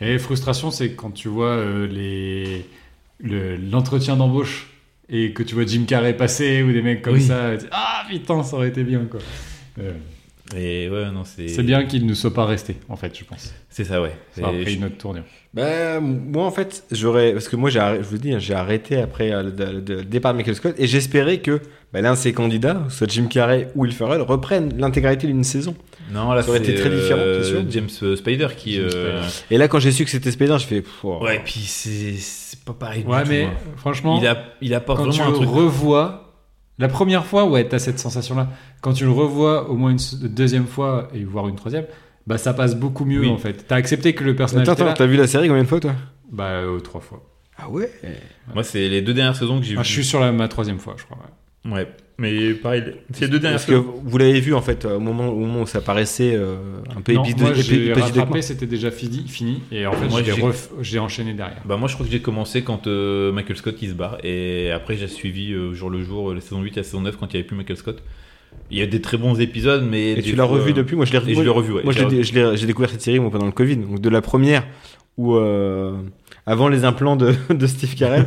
Et 0.00 0.18
frustration, 0.18 0.70
c'est 0.70 0.92
quand 0.94 1.10
tu 1.10 1.28
vois 1.28 1.48
euh, 1.56 1.86
les 1.86 2.66
le- 3.18 3.56
l'entretien 3.56 4.14
d'embauche 4.16 4.68
et 5.08 5.32
que 5.32 5.42
tu 5.42 5.54
vois 5.54 5.64
Jim 5.66 5.84
Carrey 5.88 6.14
passer 6.14 6.62
ou 6.62 6.70
des 6.72 6.82
mecs 6.82 7.00
comme 7.02 7.14
Oui. 7.14 7.22
ça. 7.22 7.52
Ah 7.72 8.04
putain, 8.08 8.42
ça 8.42 8.56
aurait 8.56 8.68
été 8.68 8.84
bien 8.84 9.06
quoi. 9.10 9.20
Euh, 10.54 10.58
et 10.58 10.88
ouais, 10.88 11.10
non, 11.10 11.24
c'est. 11.24 11.48
c'est 11.48 11.62
bien 11.62 11.84
qu'il 11.86 12.06
ne 12.06 12.14
soit 12.14 12.32
pas 12.32 12.44
resté, 12.46 12.76
en 12.88 12.96
fait, 12.96 13.16
je 13.18 13.24
pense. 13.24 13.52
C'est 13.68 13.84
ça, 13.84 14.00
ouais. 14.00 14.12
Ça 14.32 14.46
a 14.48 14.52
Et 14.52 14.62
pris 14.62 14.72
je- 14.72 14.76
une 14.78 14.84
autre 14.84 14.96
tournure. 14.98 15.24
Bah, 15.54 16.00
moi 16.00 16.44
en 16.44 16.50
fait, 16.50 16.84
j'aurais. 16.92 17.32
Parce 17.32 17.48
que 17.48 17.56
moi, 17.56 17.70
je 17.70 17.78
vous 18.02 18.18
dis, 18.18 18.32
hein, 18.34 18.38
j'ai 18.38 18.52
arrêté 18.54 18.96
après 19.00 19.32
euh, 19.32 19.42
le, 19.42 19.50
le- 19.50 19.80
le 19.96 20.04
départ 20.04 20.32
de 20.32 20.36
Michael 20.38 20.54
Scott 20.54 20.74
et 20.78 20.86
j'espérais 20.86 21.38
que 21.38 21.60
bah, 21.92 22.00
l'un 22.02 22.12
de 22.12 22.18
ses 22.18 22.32
candidats, 22.34 22.82
soit 22.90 23.10
Jim 23.10 23.26
Carrey 23.26 23.68
ou 23.74 23.82
Will 23.82 23.92
Ferrell, 23.92 24.20
reprennent 24.20 24.76
l'intégralité 24.78 25.26
d'une 25.26 25.44
saison. 25.44 25.74
Non, 26.12 26.32
là, 26.32 26.42
Ça 26.42 26.50
aurait 26.50 26.58
été 26.58 26.74
très 26.74 26.90
différent, 26.90 27.18
euh, 27.20 27.42
sûr. 27.42 27.64
James 27.70 27.88
euh, 28.02 28.16
Spider 28.16 28.48
qui. 28.56 28.74
James 28.74 28.90
euh, 28.94 29.22
Spider. 29.28 29.54
Et 29.54 29.58
là, 29.58 29.66
quand 29.68 29.78
j'ai 29.78 29.92
su 29.92 30.04
que 30.04 30.10
c'était 30.10 30.30
Spider, 30.30 30.58
fait. 30.60 30.82
pff, 30.82 31.04
oh. 31.04 31.18
Ouais, 31.24 31.40
puis 31.44 31.60
c'est, 31.60 32.58
pas 32.64 32.74
pareil. 32.74 33.02
du 33.02 33.08
Ouais, 33.10 33.24
mais 33.26 33.44
hein. 33.44 33.50
franchement, 33.76 34.18
il, 34.20 34.26
a, 34.26 34.44
il 34.60 34.74
apporte 34.74 34.98
quand 35.04 35.10
tu 35.10 35.18
vraiment 35.20 35.30
le 35.30 35.36
un 35.36 35.46
truc. 35.46 35.48
revois, 35.56 36.25
la 36.78 36.88
première 36.88 37.24
fois, 37.26 37.44
ouais, 37.46 37.66
t'as 37.68 37.78
cette 37.78 37.98
sensation-là. 37.98 38.48
Quand 38.80 38.92
tu 38.92 39.04
le 39.04 39.10
revois 39.10 39.70
au 39.70 39.76
moins 39.76 39.90
une 39.90 39.98
deuxième 40.28 40.66
fois 40.66 41.08
et 41.14 41.24
voire 41.24 41.48
une 41.48 41.56
troisième, 41.56 41.86
bah 42.26 42.38
ça 42.38 42.52
passe 42.54 42.74
beaucoup 42.76 43.04
mieux 43.04 43.20
Oui. 43.20 43.30
en 43.30 43.38
fait. 43.38 43.66
T'as 43.68 43.76
accepté 43.76 44.14
que 44.14 44.24
le 44.24 44.34
personnage 44.36 44.64
Attends, 44.68 44.72
était 44.74 44.82
attends, 44.82 44.90
là. 44.90 44.96
t'as 44.96 45.06
vu 45.06 45.16
la 45.16 45.26
série 45.26 45.48
combien 45.48 45.62
de 45.62 45.68
fois 45.68 45.80
toi? 45.80 45.92
Bah 46.30 46.44
euh, 46.48 46.80
trois 46.80 47.00
fois. 47.00 47.22
Ah 47.58 47.70
ouais? 47.70 47.90
Moi, 48.54 48.62
c'est 48.64 48.88
les 48.88 49.00
deux 49.00 49.14
dernières 49.14 49.36
saisons 49.36 49.58
que 49.60 49.64
j'ai 49.64 49.74
Ah, 49.76 49.80
vues. 49.82 49.86
je 49.86 49.92
suis 49.92 50.04
sur 50.04 50.20
la, 50.20 50.32
ma 50.32 50.48
troisième 50.48 50.78
fois, 50.78 50.94
je 50.98 51.04
crois. 51.04 51.16
ouais. 51.18 51.32
Ouais, 51.70 51.86
mais 52.18 52.52
pareil, 52.54 52.84
c'est 53.12 53.22
les 53.26 53.30
deux 53.30 53.38
dernières 53.40 53.58
Parce 53.58 53.68
que 53.70 53.74
vous 53.74 54.18
l'avez 54.18 54.40
vu 54.40 54.54
en 54.54 54.62
fait 54.62 54.84
au 54.84 55.00
moment, 55.00 55.28
au 55.28 55.38
moment 55.38 55.62
où 55.62 55.66
ça 55.66 55.80
paraissait 55.80 56.32
euh, 56.34 56.56
un 56.96 57.00
peu 57.00 57.12
épisode- 57.14 57.40
moi 57.40 57.52
j'ai 57.54 57.92
rattrapé, 57.92 58.40
c'était 58.42 58.66
déjà 58.66 58.90
fini, 58.90 59.24
fini 59.26 59.62
et 59.72 59.84
en 59.86 59.92
fait 59.92 60.08
Moi, 60.08 60.22
j'ai 60.22 60.32
ref- 60.32 60.98
enchaîné 61.00 61.34
derrière. 61.34 61.60
Bah 61.64 61.76
moi 61.76 61.88
je 61.88 61.94
crois 61.94 62.06
que 62.06 62.12
j'ai 62.12 62.20
commencé 62.20 62.62
quand 62.62 62.86
euh, 62.86 63.32
Michael 63.32 63.56
Scott 63.56 63.76
il 63.82 63.88
se 63.88 63.94
barre 63.94 64.18
et 64.22 64.70
après 64.70 64.96
j'ai 64.96 65.08
suivi 65.08 65.52
euh, 65.52 65.74
jour 65.74 65.90
le 65.90 66.02
jour 66.02 66.30
euh, 66.30 66.34
la 66.34 66.40
saison 66.40 66.62
8 66.62 66.72
et 66.72 66.76
la 66.76 66.82
saison 66.84 67.00
9 67.00 67.16
quand 67.16 67.26
il 67.32 67.36
n'y 67.36 67.40
avait 67.40 67.46
plus 67.48 67.56
Michael 67.56 67.76
Scott. 67.76 68.02
Il 68.70 68.78
y 68.78 68.82
a 68.82 68.86
des 68.86 69.00
très 69.00 69.16
bons 69.18 69.38
épisodes 69.40 69.84
mais... 69.90 70.12
Et 70.12 70.22
tu 70.22 70.36
l'as 70.36 70.44
revu 70.44 70.70
euh, 70.70 70.74
depuis? 70.74 70.94
Moi 70.96 71.04
je 71.04 71.12
l'ai 71.12 71.32
Et 71.32 71.34
je 71.34 71.40
l'ai 71.42 71.48
revu, 71.48 71.72
ouais. 71.72 71.82
Moi 71.84 71.92
je 71.92 72.04
l'ai- 72.04 72.22
je 72.22 72.32
l'ai- 72.34 72.56
j'ai 72.56 72.66
découvert 72.66 72.90
cette 72.90 73.02
série 73.02 73.18
moi, 73.18 73.30
pendant 73.30 73.46
le 73.46 73.52
Covid, 73.52 73.76
donc 73.76 74.00
de 74.00 74.08
la 74.08 74.22
première 74.22 74.66
où 75.18 75.34
euh, 75.34 75.92
avant 76.48 76.68
les 76.68 76.84
implants 76.84 77.16
de, 77.16 77.34
de 77.50 77.66
Steve 77.66 77.94
Carell 77.96 78.26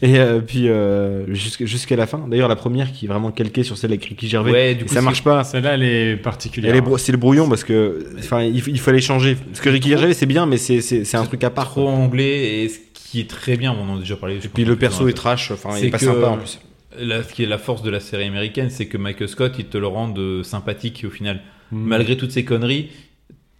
et 0.00 0.18
euh, 0.18 0.40
puis 0.40 0.68
euh, 0.68 1.24
jusqu'à 1.34 1.96
la 1.96 2.06
fin. 2.06 2.26
D'ailleurs 2.28 2.48
la 2.48 2.56
première 2.56 2.92
qui 2.92 3.06
est 3.06 3.08
vraiment 3.08 3.32
calquée 3.32 3.64
sur 3.64 3.76
celle 3.76 3.90
avec 3.90 4.04
Ricky 4.04 4.28
Gervais. 4.28 4.52
Ouais, 4.52 4.74
du 4.74 4.84
Et 4.84 4.86
coup, 4.86 4.94
ça 4.94 5.02
marche 5.02 5.24
pas. 5.24 5.42
Celle-là 5.44 5.74
elle 5.74 5.82
est 5.82 6.16
particulière. 6.16 6.70
Elle 6.70 6.78
est 6.78 6.80
bro- 6.80 6.98
c'est 6.98 7.12
le 7.12 7.18
brouillon 7.18 7.48
parce 7.48 7.64
que 7.64 8.06
enfin 8.18 8.42
il, 8.42 8.56
il 8.68 8.80
fallait 8.80 9.00
changer. 9.00 9.34
Parce 9.34 9.60
que 9.60 9.68
Ricky 9.68 9.88
Gervais 9.90 10.14
c'est 10.14 10.26
bien 10.26 10.46
mais 10.46 10.56
c'est 10.58 10.80
c'est 10.80 11.04
c'est 11.04 11.16
un 11.16 11.24
truc 11.24 11.42
à 11.44 11.50
part. 11.50 11.66
trop 11.70 11.84
quoi. 11.84 11.92
anglais 11.92 12.62
et 12.62 12.68
ce 12.68 12.78
qui 12.94 13.20
est 13.20 13.28
très 13.28 13.56
bien, 13.56 13.72
on 13.72 13.92
en 13.92 13.96
a 13.96 13.98
déjà 13.98 14.16
parlé. 14.16 14.36
Et 14.36 14.48
puis 14.48 14.64
le 14.64 14.76
perso 14.76 15.08
est 15.08 15.12
trash. 15.12 15.50
Enfin 15.50 15.70
il 15.76 15.80
C'est 15.80 15.86
est 15.86 15.90
pas 15.90 15.98
que- 15.98 16.04
sympa 16.06 16.26
en 16.28 16.36
plus. 16.38 16.60
Ce 16.98 17.32
qui 17.34 17.42
est 17.42 17.46
la 17.46 17.58
force 17.58 17.82
de 17.82 17.90
la 17.90 18.00
série 18.00 18.24
américaine, 18.24 18.70
c'est 18.70 18.86
que 18.86 18.96
Michael 18.96 19.28
Scott, 19.28 19.52
il 19.58 19.66
te 19.66 19.76
le 19.76 19.86
rend 19.86 20.14
euh, 20.16 20.42
sympathique 20.42 21.04
au 21.06 21.10
final. 21.10 21.40
Mm. 21.72 21.86
Malgré 21.88 22.16
toutes 22.16 22.30
ces 22.30 22.44
conneries, 22.44 22.88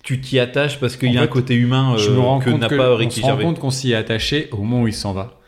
tu 0.06 0.20
t'y 0.20 0.38
attaches 0.38 0.78
parce 0.80 0.96
qu'il 0.96 1.12
y 1.12 1.18
a 1.18 1.22
un 1.22 1.26
côté 1.26 1.54
humain 1.54 1.96
je 1.98 2.08
euh, 2.10 2.14
me 2.14 2.20
rends 2.20 2.38
que 2.38 2.48
compte 2.50 2.60
n'a 2.60 2.68
pas 2.68 2.92
on 2.92 2.96
Ricky 2.96 3.16
se 3.16 3.22
rend 3.22 3.28
Gervais. 3.30 3.44
compte 3.44 3.58
qu'on 3.58 3.70
s'y 3.70 3.90
est 3.92 3.96
attaché 3.96 4.48
au 4.52 4.58
moment 4.58 4.82
où 4.82 4.88
il 4.88 4.94
s'en 4.94 5.12
va. 5.12 5.38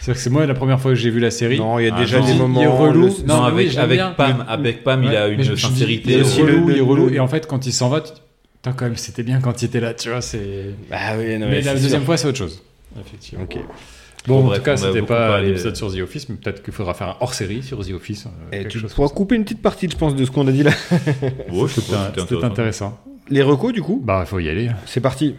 C'est-à-dire 0.00 0.14
que 0.18 0.20
c'est 0.22 0.30
moi 0.30 0.46
la 0.46 0.54
première 0.54 0.78
fois 0.80 0.90
que 0.92 0.96
j'ai 0.96 1.10
vu 1.10 1.18
la 1.18 1.30
série. 1.32 1.58
Non 1.58 1.78
il 1.80 1.86
y 1.86 1.88
a 1.88 1.94
Ah, 1.96 2.00
déjà 2.00 2.20
des 2.20 2.30
Il 2.30 2.36
est 2.36 2.38
moments 2.38 2.76
relou. 2.76 3.06
le- 3.06 3.26
Non, 3.26 3.38
Non, 3.42 3.46
mais 3.50 3.64
oui, 3.68 3.76
avec, 3.78 3.98
avec. 3.98 4.16
Pam, 4.16 4.44
avec 4.46 4.84
Pam, 4.84 5.02
il 5.02 5.16
a 5.16 5.26
une 5.28 5.42
je 5.42 5.50
me 5.52 5.56
sincérité. 5.56 6.12
Il 6.12 6.18
est 6.20 6.38
euh, 6.40 6.42
relou, 6.44 6.70
il 6.70 6.76
est 6.76 6.80
relou. 6.80 7.08
Et 7.10 7.18
en 7.20 7.26
fait, 7.26 7.46
quand 7.48 7.66
il 7.66 7.72
s'en 7.72 7.88
va, 7.88 8.02
tu... 8.02 8.12
Putain, 8.56 8.72
quand 8.72 8.84
même, 8.84 8.96
c'était 8.96 9.22
bien 9.24 9.40
quand 9.40 9.62
il 9.62 9.64
était 9.64 9.80
là, 9.80 9.94
tu 9.94 10.10
vois. 10.10 10.20
C'est. 10.20 10.74
Bah 10.90 10.96
oui 11.18 11.38
non, 11.38 11.46
mais 11.48 11.56
la 11.62 11.72
sûr. 11.72 11.80
deuxième 11.80 12.04
fois, 12.04 12.16
c'est 12.18 12.28
autre 12.28 12.38
chose. 12.38 12.62
Effectivement. 13.00 13.44
Ok. 13.44 13.56
Bon, 14.26 14.40
Bon, 14.40 14.40
en 14.40 14.46
bref, 14.48 14.58
tout 14.58 14.64
cas, 14.64 14.76
c'était 14.76 15.02
pas 15.02 15.40
l'épisode 15.40 15.76
sur 15.76 15.92
The 15.92 16.00
Office, 16.00 16.28
mais 16.28 16.34
peut-être 16.36 16.62
qu'il 16.62 16.72
faudra 16.72 16.94
faire 16.94 17.08
un 17.08 17.16
hors-série 17.20 17.62
sur 17.62 17.84
The 17.86 17.92
Office. 17.92 18.26
euh, 18.26 18.30
Et 18.52 18.58
quelque 18.58 18.68
tu 18.72 18.78
chose 18.80 18.92
pourras 18.92 19.08
couper 19.08 19.36
une 19.36 19.44
petite 19.44 19.62
partie, 19.62 19.88
je 19.90 19.96
pense, 19.96 20.14
de 20.16 20.24
ce 20.24 20.30
qu'on 20.30 20.46
a 20.48 20.52
dit 20.52 20.62
là. 20.64 20.72
Ouais, 21.52 21.68
je 21.68 21.80
c'était 21.80 22.44
intéressant. 22.44 22.98
Les 23.28 23.42
recos, 23.42 23.72
du 23.72 23.82
coup, 23.82 24.00
Bah, 24.02 24.24
faut 24.26 24.38
y 24.38 24.48
aller. 24.48 24.70
c'est 24.86 25.00
parti. 25.00 25.34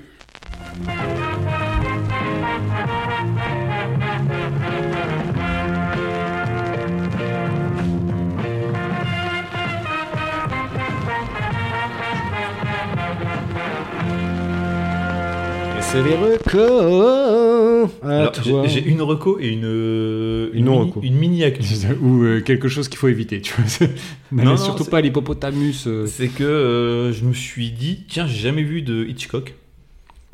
Et 15.77 15.81
c'est 15.81 16.01
les 16.03 16.15
recos. 16.15 17.66
À 18.03 18.19
Alors, 18.19 18.31
toi. 18.31 18.63
j'ai- 18.67 18.81
J'ai 18.81 18.87
une 18.89 19.01
reco 19.01 19.39
et 19.39 19.47
une, 19.49 19.61
euh, 19.65 20.47
Une 20.53 20.65
mini, 20.65 20.65
non-reco. 20.65 20.99
une 21.03 21.15
mini 21.15 21.43
actu. 21.43 21.63
Ou 22.01 22.23
euh, 22.23 22.41
quelque 22.41 22.67
chose 22.67 22.87
qu'il 22.89 22.97
faut 22.97 23.07
éviter, 23.07 23.41
tu 23.41 23.53
vois. 23.53 23.65
Non, 24.31 24.37
N'allez 24.43 24.49
non, 24.49 24.57
surtout 24.57 24.83
c'est- 24.83 24.89
pas 24.89 24.97
à 24.97 25.01
l'hippopotamus. 25.01 25.85
euh. 25.87 26.05
C'est 26.05 26.27
que 26.27 26.43
euh, 26.43 27.11
je 27.13 27.23
me 27.25 27.33
suis 27.33 27.71
dit, 27.71 28.05
tiens, 28.07 28.27
j'ai 28.27 28.39
jamais 28.39 28.63
vu 28.63 28.81
de 28.81 29.05
Hitchcock. 29.05 29.53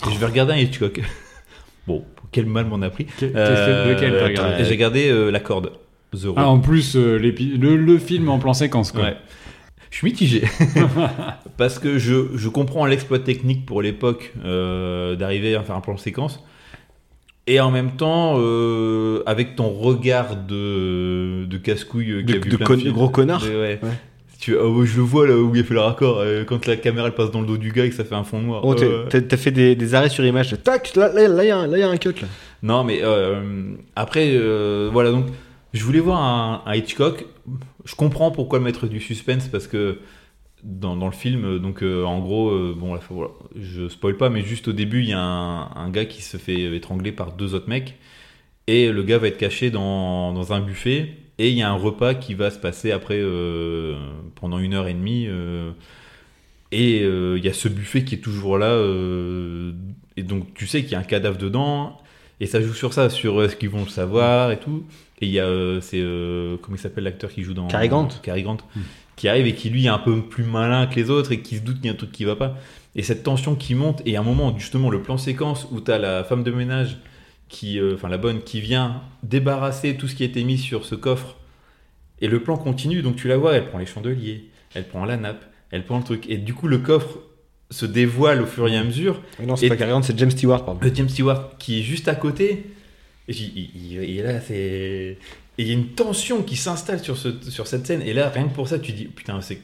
Et 0.08 0.14
je 0.14 0.20
vais 0.20 0.26
regarder 0.26 0.54
un 0.54 0.58
Hitchcock. 0.58 1.00
bon, 1.88 2.04
quel 2.32 2.46
mal 2.48 2.66
m'en 2.66 2.82
a 2.82 2.90
pris. 2.90 3.06
Qu'est- 3.06 3.28
qu'est-ce 3.28 3.36
Euh, 3.38 3.86
que- 3.86 3.90
lequel 3.96 4.18
t'as 4.20 4.24
regardé 4.28 4.64
J'ai 4.66 4.70
regardé 4.72 5.10
euh, 5.10 5.30
La 5.32 5.40
Corde, 5.40 5.72
The. 6.14 6.28
Ah, 6.36 6.48
en 6.50 6.60
plus, 6.60 6.96
euh, 6.96 7.18
l'épi- 7.18 7.58
le, 7.58 7.76
le 7.78 7.98
film 7.98 8.30
en 8.30 8.40
plan 8.40 8.54
séquence, 8.54 8.92
quoi. 8.92 9.02
Ouais. 9.04 9.18
Je 9.92 9.98
suis 10.00 10.06
mitigé. 10.08 10.42
Parce 11.58 11.78
que 11.80 11.98
je, 12.00 12.36
je 12.36 12.50
comprends 12.50 12.86
l'exploit 12.86 13.20
technique 13.20 13.66
pour 13.66 13.82
l'époque 13.84 14.34
euh, 14.44 15.16
d'arriver 15.16 15.56
à 15.56 15.62
faire 15.62 15.76
un 15.76 15.82
plan 15.82 15.98
séquence. 15.98 16.44
Et 17.46 17.60
en 17.60 17.72
même 17.72 17.92
temps, 17.98 18.36
euh, 18.38 19.22
avec 19.26 19.56
ton 19.58 19.70
regard 19.70 20.38
de, 20.48 21.46
de 21.46 21.58
casse-couille 21.58 22.12
euh, 22.12 22.24
De- 22.24 22.56
con- 22.58 22.78
gros 22.92 23.10
connard. 23.10 23.44
ouais. 23.44 23.80
Ouais. 23.84 23.90
Tu, 24.40 24.58
ah 24.58 24.68
ouais, 24.68 24.86
je 24.86 24.98
le 24.98 25.04
vois 25.04 25.26
là 25.28 25.38
où 25.38 25.54
il 25.56 25.62
a 25.62 25.64
fait 25.64 25.74
le 25.74 25.80
raccord. 25.80 26.20
euh, 26.20 26.44
quand 26.46 26.66
la 26.66 26.76
caméra 26.76 27.08
elle 27.08 27.14
passe 27.16 27.32
dans 27.32 27.40
le 27.42 27.48
dos 27.48 27.58
du 27.58 27.72
gars 27.72 27.86
et 27.86 27.90
que 27.90 27.96
ça 27.96 28.04
fait 28.04 28.16
un 28.16 28.24
fond 28.26 28.40
noir. 28.42 28.62
Oh, 28.66 28.74
t'as- 28.76 28.86
Euh, 28.86 29.38
fait 29.38 29.52
des, 29.52 29.76
des 29.76 29.94
arrêts 29.96 30.10
sur 30.10 30.26
image. 30.26 30.56
Tac, 30.64 30.96
là, 30.96 31.12
il 31.18 31.46
y, 31.48 31.50
a 31.52 31.58
un- 31.58 31.68
là, 31.68 31.78
il 31.78 31.80
y 31.80 31.84
a 31.84 31.90
un 31.90 31.98
cut. 31.98 32.10
Là. 32.22 32.28
Non, 32.62 32.84
mais 32.84 33.00
euh, 33.04 33.42
après, 33.96 34.32
euh, 34.34 34.90
voilà, 34.92 35.12
donc 35.12 35.26
je 35.74 35.84
voulais 35.84 36.00
voir 36.02 36.22
un, 36.22 36.62
un 36.66 36.76
Hitchcock. 36.76 37.26
Je 37.86 37.96
comprends 37.96 38.32
pourquoi 38.32 38.60
mettre 38.62 38.88
du 38.88 39.00
suspense 39.02 39.48
parce 39.50 39.68
que 39.68 40.00
dans, 40.64 40.96
dans 40.96 41.08
le 41.08 41.12
film, 41.14 41.44
euh, 41.46 41.60
donc 41.60 41.84
euh, 41.84 42.04
en 42.06 42.20
gros, 42.20 42.50
euh, 42.50 42.76
bon, 42.78 42.94
là, 42.94 43.00
faut- 43.02 43.16
voilà, 43.16 43.32
je 43.60 43.88
spoil 43.90 44.16
pas, 44.18 44.30
mais 44.30 44.42
juste 44.42 44.68
au 44.70 44.74
début, 44.74 45.02
il 45.02 45.10
y 45.10 45.14
a 45.14 45.20
un, 45.20 45.72
un 45.76 45.90
gars 45.90 46.06
qui 46.06 46.22
se 46.22 46.38
fait 46.38 46.76
étrangler 46.76 47.12
par 47.12 47.34
deux 47.34 47.54
autres 47.54 47.70
mecs 47.70 47.96
et 48.68 48.90
le 48.92 49.04
gars 49.04 49.18
va 49.18 49.28
être 49.28 49.38
caché 49.38 49.72
dans, 49.72 50.32
dans 50.34 50.54
un 50.54 50.62
buffet 50.62 51.10
et 51.38 51.50
il 51.50 51.58
y 51.58 51.62
a 51.62 51.70
un 51.70 51.76
repas 51.76 52.14
qui 52.14 52.34
va 52.34 52.50
se 52.50 52.60
passer 52.60 52.92
après 52.92 53.20
euh, 53.20 53.98
pendant 54.36 54.58
une 54.60 54.74
heure 54.74 54.88
et 54.88 54.94
demie. 54.94 55.28
et 56.72 56.98
il 57.04 57.44
y 57.44 57.50
a 57.50 57.54
ce 57.54 57.68
buffet 57.68 58.04
qui 58.04 58.16
est 58.16 58.20
toujours 58.20 58.58
là. 58.58 58.74
et 60.18 60.24
donc 60.24 60.54
tu 60.54 60.66
sais 60.68 60.82
qu'il 60.84 60.94
y 60.94 60.96
a 60.96 61.00
un 61.00 61.04
cadavre 61.04 61.38
dedans. 61.38 61.98
Et 62.40 62.46
ça 62.46 62.62
joue 62.62 62.74
sur 62.74 62.94
ça, 62.94 63.10
sur 63.10 63.50
ce 63.50 63.56
qu'ils 63.56 63.70
vont 63.70 63.84
le 63.84 63.90
savoir 63.90 64.52
et 64.52 64.60
tout. 64.60 64.84
Et 65.22 65.28
il 65.28 65.32
y 65.32 65.40
a, 65.40 65.80
c'est, 65.82 66.00
comment 66.62 66.76
il 66.76 66.80
s'appelle 66.80 67.04
l'acteur 67.06 67.32
qui 67.32 67.44
joue 67.44 67.54
dans... 67.54 67.68
Cary 67.68 67.88
Grant. 67.90 68.10
Cary 68.22 68.44
Grant, 68.44 68.58
qui 69.24 69.30
arrive 69.30 69.48
et 69.48 69.54
qui 69.56 69.70
lui 69.70 69.86
est 69.86 69.88
un 69.88 70.00
peu 70.00 70.22
plus 70.22 70.44
malin 70.44 70.86
que 70.86 70.96
les 70.98 71.10
autres 71.10 71.32
et 71.32 71.40
qui 71.40 71.56
se 71.56 71.62
doute 71.62 71.78
qu'il 71.78 71.86
y 71.86 71.88
a 71.88 71.94
un 71.94 71.96
truc 71.96 72.12
qui 72.12 72.26
va 72.26 72.36
pas. 72.36 72.58
Et 72.94 73.04
cette 73.04 73.24
tension 73.24 73.56
qui 73.56 73.74
monte, 73.74 74.02
et 74.06 74.18
à 74.18 74.20
un 74.20 74.24
moment, 74.24 74.54
justement, 74.60 74.90
le 74.90 75.02
plan 75.02 75.18
séquence 75.18 75.66
où 75.72 75.80
tu 75.80 75.90
as 75.92 75.98
la 75.98 76.26
femme 76.26 76.44
de 76.44 76.52
ménage, 76.52 76.98
qui, 77.48 77.80
euh, 77.80 77.94
enfin 77.96 78.10
la 78.10 78.18
bonne, 78.18 78.42
qui 78.42 78.60
vient 78.60 79.02
débarrasser 79.24 79.96
tout 79.96 80.10
ce 80.10 80.16
qui 80.16 80.24
a 80.24 80.26
été 80.26 80.44
mis 80.44 80.58
sur 80.58 80.84
ce 80.84 80.96
coffre. 80.96 81.38
Et 82.20 82.28
le 82.28 82.44
plan 82.44 82.58
continue, 82.58 83.02
donc 83.02 83.16
tu 83.16 83.30
la 83.30 83.38
vois, 83.38 83.54
elle 83.56 83.70
prend 83.70 83.78
les 83.78 83.86
chandeliers, 83.86 84.50
elle 84.74 84.86
prend 84.90 85.06
la 85.06 85.16
nappe, 85.16 85.46
elle 85.72 85.86
prend 85.86 86.00
le 86.00 86.04
truc. 86.04 86.26
Et 86.28 86.36
du 86.36 86.54
coup, 86.54 86.68
le 86.68 86.80
coffre 86.80 87.20
se 87.72 87.86
dévoile 87.86 88.42
au 88.42 88.46
fur 88.46 88.68
et 88.68 88.76
à 88.76 88.84
mesure. 88.84 89.22
Euh, 89.40 89.46
Non, 89.46 89.56
c'est 89.56 89.70
pas 89.70 89.78
Cary 89.78 90.04
c'est 90.04 90.20
James 90.20 90.32
Stewart, 90.32 90.66
pardon. 90.66 90.82
Le 90.84 90.94
James 90.94 91.08
Stewart 91.08 91.58
qui 91.60 91.80
est 91.80 91.84
juste 91.84 92.10
à 92.10 92.16
côté. 92.16 92.66
Et, 93.30 93.32
il, 93.34 93.70
il- 93.74 94.04
il 94.04 94.20
est 94.20 94.24
là, 94.24 94.42
c'est. 94.42 95.18
Et 95.58 95.64
il 95.64 95.68
y 95.68 95.72
a 95.72 95.74
une 95.74 95.88
tension 95.90 96.42
qui 96.42 96.56
s'installe 96.56 97.00
sur, 97.00 97.16
ce, 97.18 97.30
sur 97.50 97.68
cette 97.68 97.86
scène. 97.86 98.02
Et 98.04 98.14
là, 98.14 98.30
rien 98.30 98.48
que 98.48 98.54
pour 98.54 98.68
ça, 98.68 98.80
tu 98.80 98.92
dis, 98.92 99.06
putain, 99.06 99.40
c'est, 99.42 99.60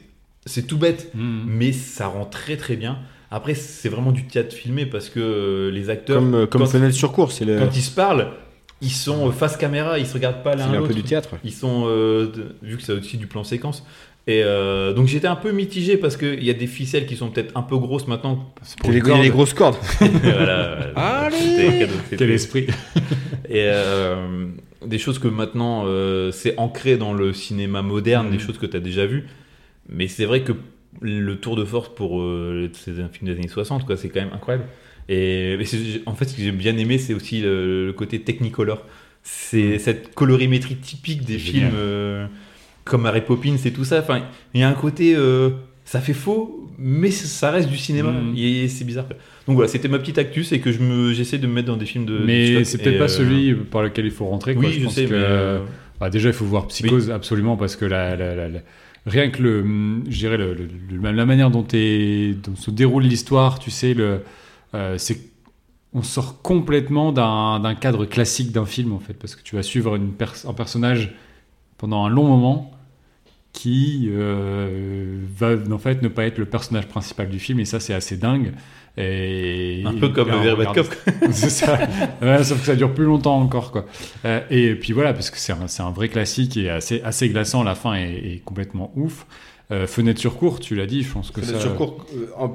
c'est 0.46 0.66
tout 0.66 0.78
bête, 0.78 1.10
Mhm. 1.14 1.42
mais 1.46 1.72
ça 1.72 2.06
rend 2.06 2.24
très 2.24 2.56
très 2.56 2.76
bien. 2.76 2.98
Après, 3.32 3.54
c'est 3.54 3.88
vraiment 3.88 4.12
du 4.12 4.26
théâtre 4.26 4.54
filmé 4.54 4.86
parce 4.86 5.08
que 5.08 5.20
euh, 5.20 5.70
les 5.70 5.90
acteurs, 5.90 6.18
Comme, 6.18 6.34
euh, 6.34 6.46
comme 6.46 6.62
quand, 6.62 6.66
fenêtre 6.68 6.94
sur 6.94 7.12
cours, 7.12 7.32
c'est 7.32 7.44
le- 7.44 7.58
quand 7.58 7.76
ils 7.76 7.82
se 7.82 7.90
parlent, 7.92 8.28
ils 8.82 8.90
sont 8.90 9.30
face 9.32 9.56
caméra, 9.56 9.98
ils 9.98 10.06
se 10.06 10.14
regardent 10.14 10.42
pas 10.42 10.54
l'un 10.56 10.64
c'est 10.64 10.70
un 10.70 10.72
peu 10.74 10.78
l'autre. 10.88 10.94
du 10.94 11.02
théâtre. 11.02 11.30
Ils 11.44 11.52
sont, 11.52 11.84
euh, 11.86 12.30
vu 12.62 12.76
que 12.76 12.82
c'est 12.82 12.92
aussi 12.92 13.16
du 13.18 13.26
plan 13.26 13.44
séquence, 13.44 13.84
Et 14.26 14.42
euh, 14.44 14.92
donc 14.92 15.06
j'étais 15.08 15.26
un 15.28 15.34
peu 15.34 15.50
mitigé 15.50 15.96
parce 15.96 16.16
qu'il 16.16 16.44
y 16.44 16.50
a 16.50 16.54
des 16.54 16.66
ficelles 16.66 17.06
qui 17.06 17.16
sont 17.16 17.30
peut-être 17.30 17.56
un 17.56 17.62
peu 17.62 17.76
grosses 17.78 18.06
maintenant. 18.06 18.52
C'est 18.62 18.76
Il 18.84 18.94
y 18.94 19.00
a 19.00 19.16
les- 19.16 19.22
les 19.22 19.30
grosses 19.30 19.54
cordes. 19.54 19.76
voilà, 20.22 20.90
Allez 20.94 21.36
c'était 21.36 21.78
cadeau, 21.80 21.92
c'était- 22.04 22.16
Quel 22.16 22.30
esprit. 22.30 22.66
Et 23.48 23.64
euh, 23.66 24.46
des 24.86 24.98
choses 24.98 25.18
que 25.18 25.28
maintenant 25.28 25.84
euh, 25.86 26.30
c'est 26.32 26.58
ancré 26.58 26.96
dans 26.96 27.12
le 27.12 27.32
cinéma 27.32 27.82
moderne, 27.82 28.30
des 28.30 28.38
choses 28.38 28.58
que 28.58 28.66
tu 28.66 28.76
as 28.76 28.80
déjà 28.80 29.06
vues. 29.06 29.26
Mais 29.88 30.08
c'est 30.08 30.24
vrai 30.24 30.42
que 30.42 30.52
le 31.00 31.36
tour 31.36 31.56
de 31.56 31.64
force 31.64 31.88
pour 31.94 32.20
euh, 32.20 32.70
c'est 32.72 33.00
un 33.00 33.08
film 33.08 33.30
des 33.30 33.38
années 33.38 33.48
60, 33.48 33.86
quoi, 33.86 33.96
c'est 33.96 34.08
quand 34.08 34.20
même 34.20 34.32
incroyable. 34.32 34.66
Et, 35.08 35.58
en 36.06 36.14
fait, 36.14 36.26
ce 36.26 36.36
que 36.36 36.42
j'ai 36.42 36.52
bien 36.52 36.76
aimé, 36.76 36.98
c'est 36.98 37.14
aussi 37.14 37.40
le, 37.40 37.86
le 37.86 37.92
côté 37.92 38.20
Technicolor. 38.20 38.84
C'est 39.22 39.78
cette 39.78 40.14
colorimétrie 40.14 40.76
typique 40.76 41.24
des 41.24 41.38
films 41.38 41.72
euh, 41.74 42.26
comme 42.84 43.02
Mary 43.02 43.20
Poppins 43.20 43.56
et 43.64 43.72
tout 43.72 43.84
ça. 43.84 43.98
Enfin, 43.98 44.22
il 44.54 44.60
y 44.60 44.62
a 44.62 44.68
un 44.68 44.74
côté, 44.74 45.16
ça 45.84 46.00
fait 46.00 46.14
faux, 46.14 46.70
mais 46.78 47.10
ça 47.10 47.50
reste 47.50 47.68
du 47.68 47.76
cinéma. 47.76 48.14
Et 48.36 48.68
c'est 48.68 48.84
bizarre. 48.84 49.06
Donc 49.50 49.56
voilà, 49.56 49.68
c'était 49.68 49.88
ma 49.88 49.98
petite 49.98 50.18
actu, 50.18 50.44
c'est 50.44 50.60
que 50.60 50.70
je 50.70 50.78
me, 50.78 51.12
j'essaie 51.12 51.38
de 51.38 51.46
me 51.48 51.52
mettre 51.52 51.66
dans 51.66 51.76
des 51.76 51.86
films 51.86 52.06
de. 52.06 52.20
Mais 52.24 52.62
c'est 52.62 52.78
peut-être 52.78 52.94
et, 52.94 52.98
pas 52.98 53.04
euh, 53.04 53.08
celui 53.08 53.54
par 53.54 53.82
lequel 53.82 54.04
il 54.04 54.12
faut 54.12 54.26
rentrer. 54.26 54.54
Quoi. 54.54 54.66
Oui, 54.66 54.74
je, 54.78 54.84
pense 54.84 54.94
sais, 54.94 55.06
que, 55.06 55.10
mais. 55.10 55.18
euh, 55.18 55.58
bah, 55.98 56.08
déjà, 56.08 56.28
il 56.28 56.32
faut 56.32 56.44
voir 56.44 56.68
Psychose 56.68 57.10
absolument 57.10 57.56
parce 57.56 57.74
que 57.74 57.84
la, 57.84 58.14
la- 58.14 58.36
la- 58.36 58.48
la- 58.48 58.60
rien 59.06 59.28
que 59.30 59.42
le, 59.42 59.64
je 60.08 60.18
dirais 60.18 60.36
le- 60.36 60.54
le- 60.54 60.68
le- 60.88 61.10
la 61.12 61.26
manière 61.26 61.50
dont, 61.50 61.62
dont 61.62 62.56
se 62.56 62.70
déroule 62.70 63.02
l'histoire, 63.02 63.58
tu 63.58 63.72
sais, 63.72 63.92
le, 63.92 64.20
euh, 64.74 64.94
c'est 64.98 65.18
on 65.92 66.04
sort 66.04 66.40
complètement 66.42 67.10
d'un 67.10 67.58
d'un 67.58 67.74
cadre 67.74 68.04
classique 68.04 68.52
d'un 68.52 68.66
film 68.66 68.92
en 68.92 69.00
fait 69.00 69.14
parce 69.14 69.34
que 69.34 69.42
tu 69.42 69.56
vas 69.56 69.64
suivre 69.64 69.96
une 69.96 70.12
pers- 70.12 70.46
un 70.48 70.52
personnage 70.54 71.12
pendant 71.78 72.04
un 72.04 72.08
long 72.08 72.28
moment 72.28 72.70
qui 73.52 74.08
euh, 74.12 75.18
va 75.36 75.56
en 75.72 75.78
fait 75.78 76.00
ne 76.02 76.06
pas 76.08 76.24
être 76.26 76.38
le 76.38 76.44
personnage 76.44 76.86
principal 76.86 77.28
du 77.28 77.40
film 77.40 77.58
et 77.58 77.64
ça 77.64 77.80
c'est 77.80 77.92
assez 77.94 78.16
dingue 78.16 78.52
et 78.96 79.82
Un 79.86 79.94
peu 79.94 80.08
comme 80.08 80.30
regarde- 80.30 80.74
Cop. 80.74 80.94
c'est 81.32 81.50
ça. 81.50 81.78
Ouais, 82.20 82.42
sauf 82.44 82.60
que 82.60 82.66
ça 82.66 82.76
dure 82.76 82.92
plus 82.92 83.04
longtemps 83.04 83.38
encore, 83.40 83.70
quoi. 83.72 83.86
Euh, 84.24 84.40
et 84.50 84.74
puis 84.74 84.92
voilà, 84.92 85.12
parce 85.12 85.30
que 85.30 85.38
c'est 85.38 85.52
un, 85.82 85.90
vrai 85.90 86.08
classique 86.08 86.56
et 86.56 86.70
assez, 86.70 87.00
assez 87.02 87.28
glaçant. 87.28 87.62
La 87.62 87.74
fin 87.74 87.94
est, 87.94 88.12
est 88.14 88.42
complètement 88.44 88.92
ouf. 88.96 89.26
Euh, 89.72 89.86
fenêtre 89.86 90.18
sur 90.20 90.36
cours, 90.36 90.58
tu 90.58 90.74
l'as 90.74 90.86
dit, 90.86 91.04
je 91.04 91.12
pense 91.12 91.30
que 91.30 91.42
ça. 91.42 91.60
Sur 91.60 91.76
court, 91.76 92.04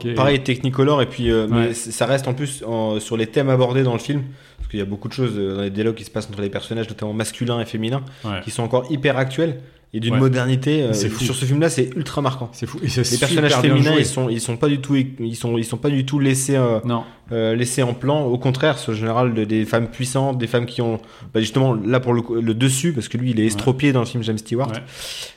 euh, 0.06 0.14
pareil 0.16 0.44
Technicolor 0.44 1.02
et 1.02 1.06
puis 1.06 1.32
euh, 1.32 1.48
mais 1.50 1.68
Ouais. 1.68 1.74
ça 1.74 2.06
reste 2.06 2.28
en 2.28 2.34
plus 2.34 2.62
en- 2.68 3.00
sur 3.00 3.16
les 3.16 3.28
thèmes 3.28 3.48
abordés 3.48 3.84
dans 3.84 3.94
le 3.94 4.00
film 4.00 4.22
parce 4.58 4.68
qu'il 4.70 4.80
y 4.80 4.82
a 4.82 4.86
beaucoup 4.86 5.08
de 5.08 5.14
choses 5.14 5.34
dans 5.34 5.62
les 5.62 5.70
dialogues 5.70 5.96
qui 5.96 6.04
se 6.04 6.12
passent 6.12 6.28
entre 6.30 6.42
les 6.42 6.50
personnages 6.50 6.90
notamment 6.90 7.14
masculins 7.14 7.62
et 7.62 7.66
féminins 7.66 8.04
Ouais. 8.26 8.42
qui 8.44 8.52
sont 8.52 8.64
encore 8.64 8.92
hyper 8.92 9.18
actuels 9.18 9.62
et 9.94 10.00
d'une 10.02 10.14
Ouais. 10.16 10.20
modernité 10.20 10.82
euh, 10.84 10.94
sur 10.94 11.36
ce 11.36 11.46
film 11.46 11.62
là 11.62 11.70
c'est 11.70 11.90
ultra 11.96 12.22
marquant 12.22 12.50
C'est 12.52 12.66
fou. 12.66 12.80
Et 12.84 12.88
les 12.88 13.18
personnages 13.18 13.56
féminins 13.62 13.96
ils 13.98 14.06
sont 14.06 14.30
ils 14.30 14.42
sont 14.42 14.58
pas 14.58 14.68
du 14.68 14.80
tout 14.80 14.96
ils 14.96 15.36
sont 15.36 15.58
ils 15.58 15.64
sont 15.64 15.78
pas 15.78 15.90
du 15.90 16.06
tout 16.06 16.20
laissés 16.20 16.56
euh, 16.58 16.80
Non, 16.84 17.04
euh, 17.32 17.56
laissés 17.56 17.82
en 17.84 17.94
plan 17.94 18.24
au 18.26 18.38
contraire 18.38 18.78
en 18.88 18.94
général 18.94 19.34
de- 19.34 19.46
des 19.46 19.64
femmes 19.66 19.88
puissantes 19.88 20.38
des 20.38 20.48
femmes 20.48 20.66
qui 20.66 20.82
ont 20.82 21.00
bah, 21.34 21.40
justement 21.40 21.74
là 21.74 22.00
pour 22.02 22.14
le, 22.14 22.54
dessus 22.54 22.92
parce 22.92 23.08
que 23.08 23.18
lui 23.18 23.32
il 23.32 23.40
est 23.40 23.46
estropié 23.46 23.94
dans 23.94 24.02
le 24.02 24.06
film 24.06 24.22
James 24.24 24.38
Stewart 24.38 24.70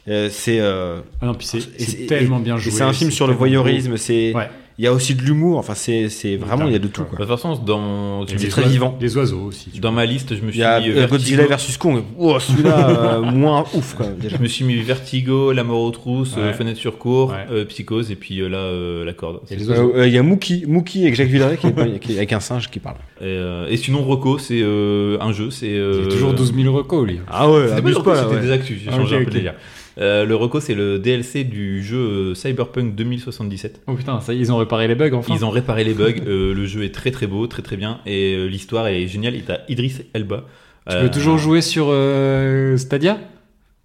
Ouais. 0.07 0.29
C'est 0.31 0.61
ah 0.61 1.33
tellement 2.09 2.39
et- 2.39 2.43
bien 2.43 2.57
joué. 2.57 2.73
c'est 2.73 2.83
un 2.83 2.93
film 2.93 3.11
sur 3.11 3.27
le 3.27 3.35
voyeurisme 3.35 3.97
c'est. 3.97 4.33
Il 4.79 4.85
y 4.85 4.87
a 4.87 4.93
aussi 4.93 5.15
de 5.17 5.23
l'humour 5.23 5.59
enfin 5.59 5.75
c'est 5.75 6.09
c'est 6.09 6.37
vraiment 6.37 6.67
il 6.67 6.73
y 6.73 6.77
a 6.77 6.79
de 6.79 6.87
tout 6.87 7.03
quoi 7.03 7.19
De 7.19 7.25
toute 7.25 7.37
façon, 7.37 7.57
dans, 7.57 8.25
C'est 8.29 8.37
les 8.41 8.49
très 8.49 8.63
oiseaux- 8.63 8.71
vivant. 8.73 8.99
Les 9.01 9.17
oiseaux 9.17 9.41
aussi. 9.41 9.71
dans 9.81 9.91
ma 9.91 10.07
liste, 10.07 10.37
je 10.37 10.41
me 10.43 10.49
Il 10.49 10.53
suis 10.53 10.61
y 10.61 10.63
a 10.65 10.79
mis 10.81 10.91
euh, 10.91 10.93
Vertigo. 11.07 11.17
Godzilla 11.17 11.47
vs 11.47 11.77
Kong. 11.79 12.03
Oh, 12.17 12.39
celui-là, 12.39 12.89
euh, 13.19 13.21
moins 13.23 13.65
ouf, 13.75 13.95
quoi, 13.95 14.07
déjà. 14.07 14.37
Je 14.37 14.43
me 14.43 14.47
suis 14.49 14.65
mis 14.65 14.77
Vertigo, 14.77 15.53
La 15.53 15.65
mort 15.65 15.81
aux 15.83 15.91
trousses, 15.91 16.35
euh, 16.39 16.53
Fenêtre 16.53 16.79
sur 16.79 16.97
cours, 16.99 17.35
euh, 17.51 17.65
Psychose, 17.65 18.11
et 18.13 18.17
puis 18.17 18.41
euh, 18.41 18.49
là, 18.49 18.59
euh, 18.59 19.05
La 19.05 19.13
corde. 19.15 19.41
Euh, 19.51 19.89
euh, 19.97 20.07
Il 20.07 20.13
y 20.15 20.19
a 20.19 20.23
Mookie, 20.23 20.65
Mookie 20.69 21.03
avec 21.03 21.17
Jacques 21.17 21.29
Villeray 21.29 21.57
qui 22.01 22.13
est, 22.13 22.17
avec 22.19 22.33
un 22.33 22.41
singe 22.41 22.71
qui 22.71 22.79
parle. 22.79 22.97
Et, 23.21 23.25
euh, 23.25 23.75
sinon, 23.77 24.03
Rocco, 24.05 24.39
c'est 24.39 24.61
euh, 24.63 25.19
un 25.21 25.33
jeu. 25.33 25.51
C'est 25.51 25.73
euh, 25.77 26.07
toujours 26.09 26.35
12 26.35 26.55
000 26.55 26.73
recos, 26.75 27.05
lui. 27.07 27.19
Ah 27.29 27.51
ouais, 27.51 27.73
abuse 27.73 27.97
Rocco, 27.97 28.11
pas, 28.13 28.23
c'était 28.29 28.41
des 28.43 28.53
actus. 28.53 28.79
J'ai 28.83 28.91
Ah, 28.93 28.97
changé 28.97 29.17
un 29.17 29.19
peu 29.21 29.25
de 29.27 29.31
délire. 29.31 29.55
Euh, 30.01 30.25
le 30.25 30.35
Rocco, 30.37 30.61
c'est 30.61 30.75
le 30.75 30.99
DLC 30.99 31.45
du 31.45 31.83
jeu 31.83 31.97
euh, 31.99 32.35
Cyberpunk 32.35 32.95
2077. 32.95 33.83
Oh 33.87 33.95
putain, 33.95 34.21
ça 34.21 34.33
ils 34.33 34.53
ont 34.53 34.57
réparé 34.59 34.87
les 34.87 34.95
bugs 34.95 35.13
enfin. 35.15 35.35
Ils 35.35 35.45
ont 35.45 35.51
réparé 35.51 35.83
les 35.85 35.95
bugs. 35.95 36.13
euh, 36.27 36.55
le 36.55 36.67
jeu 36.67 36.85
est 36.85 36.95
très 36.95 37.11
très 37.11 37.27
beau, 37.27 37.47
très 37.47 37.63
très 37.63 37.77
bien, 37.77 38.01
et 38.07 38.35
euh, 38.37 38.47
l'histoire 38.47 38.87
est 38.87 39.07
géniale. 39.09 39.35
Et 39.35 39.41
t'as 39.43 39.59
Idris 39.69 40.03
Elba. 40.15 40.45
Tu 40.89 40.95
Euh, 40.97 41.03
peux 41.03 41.11
toujours 41.11 41.37
jouer 41.39 41.61
sur 41.61 41.89
euh, 41.91 42.77
Stadia? 42.77 43.19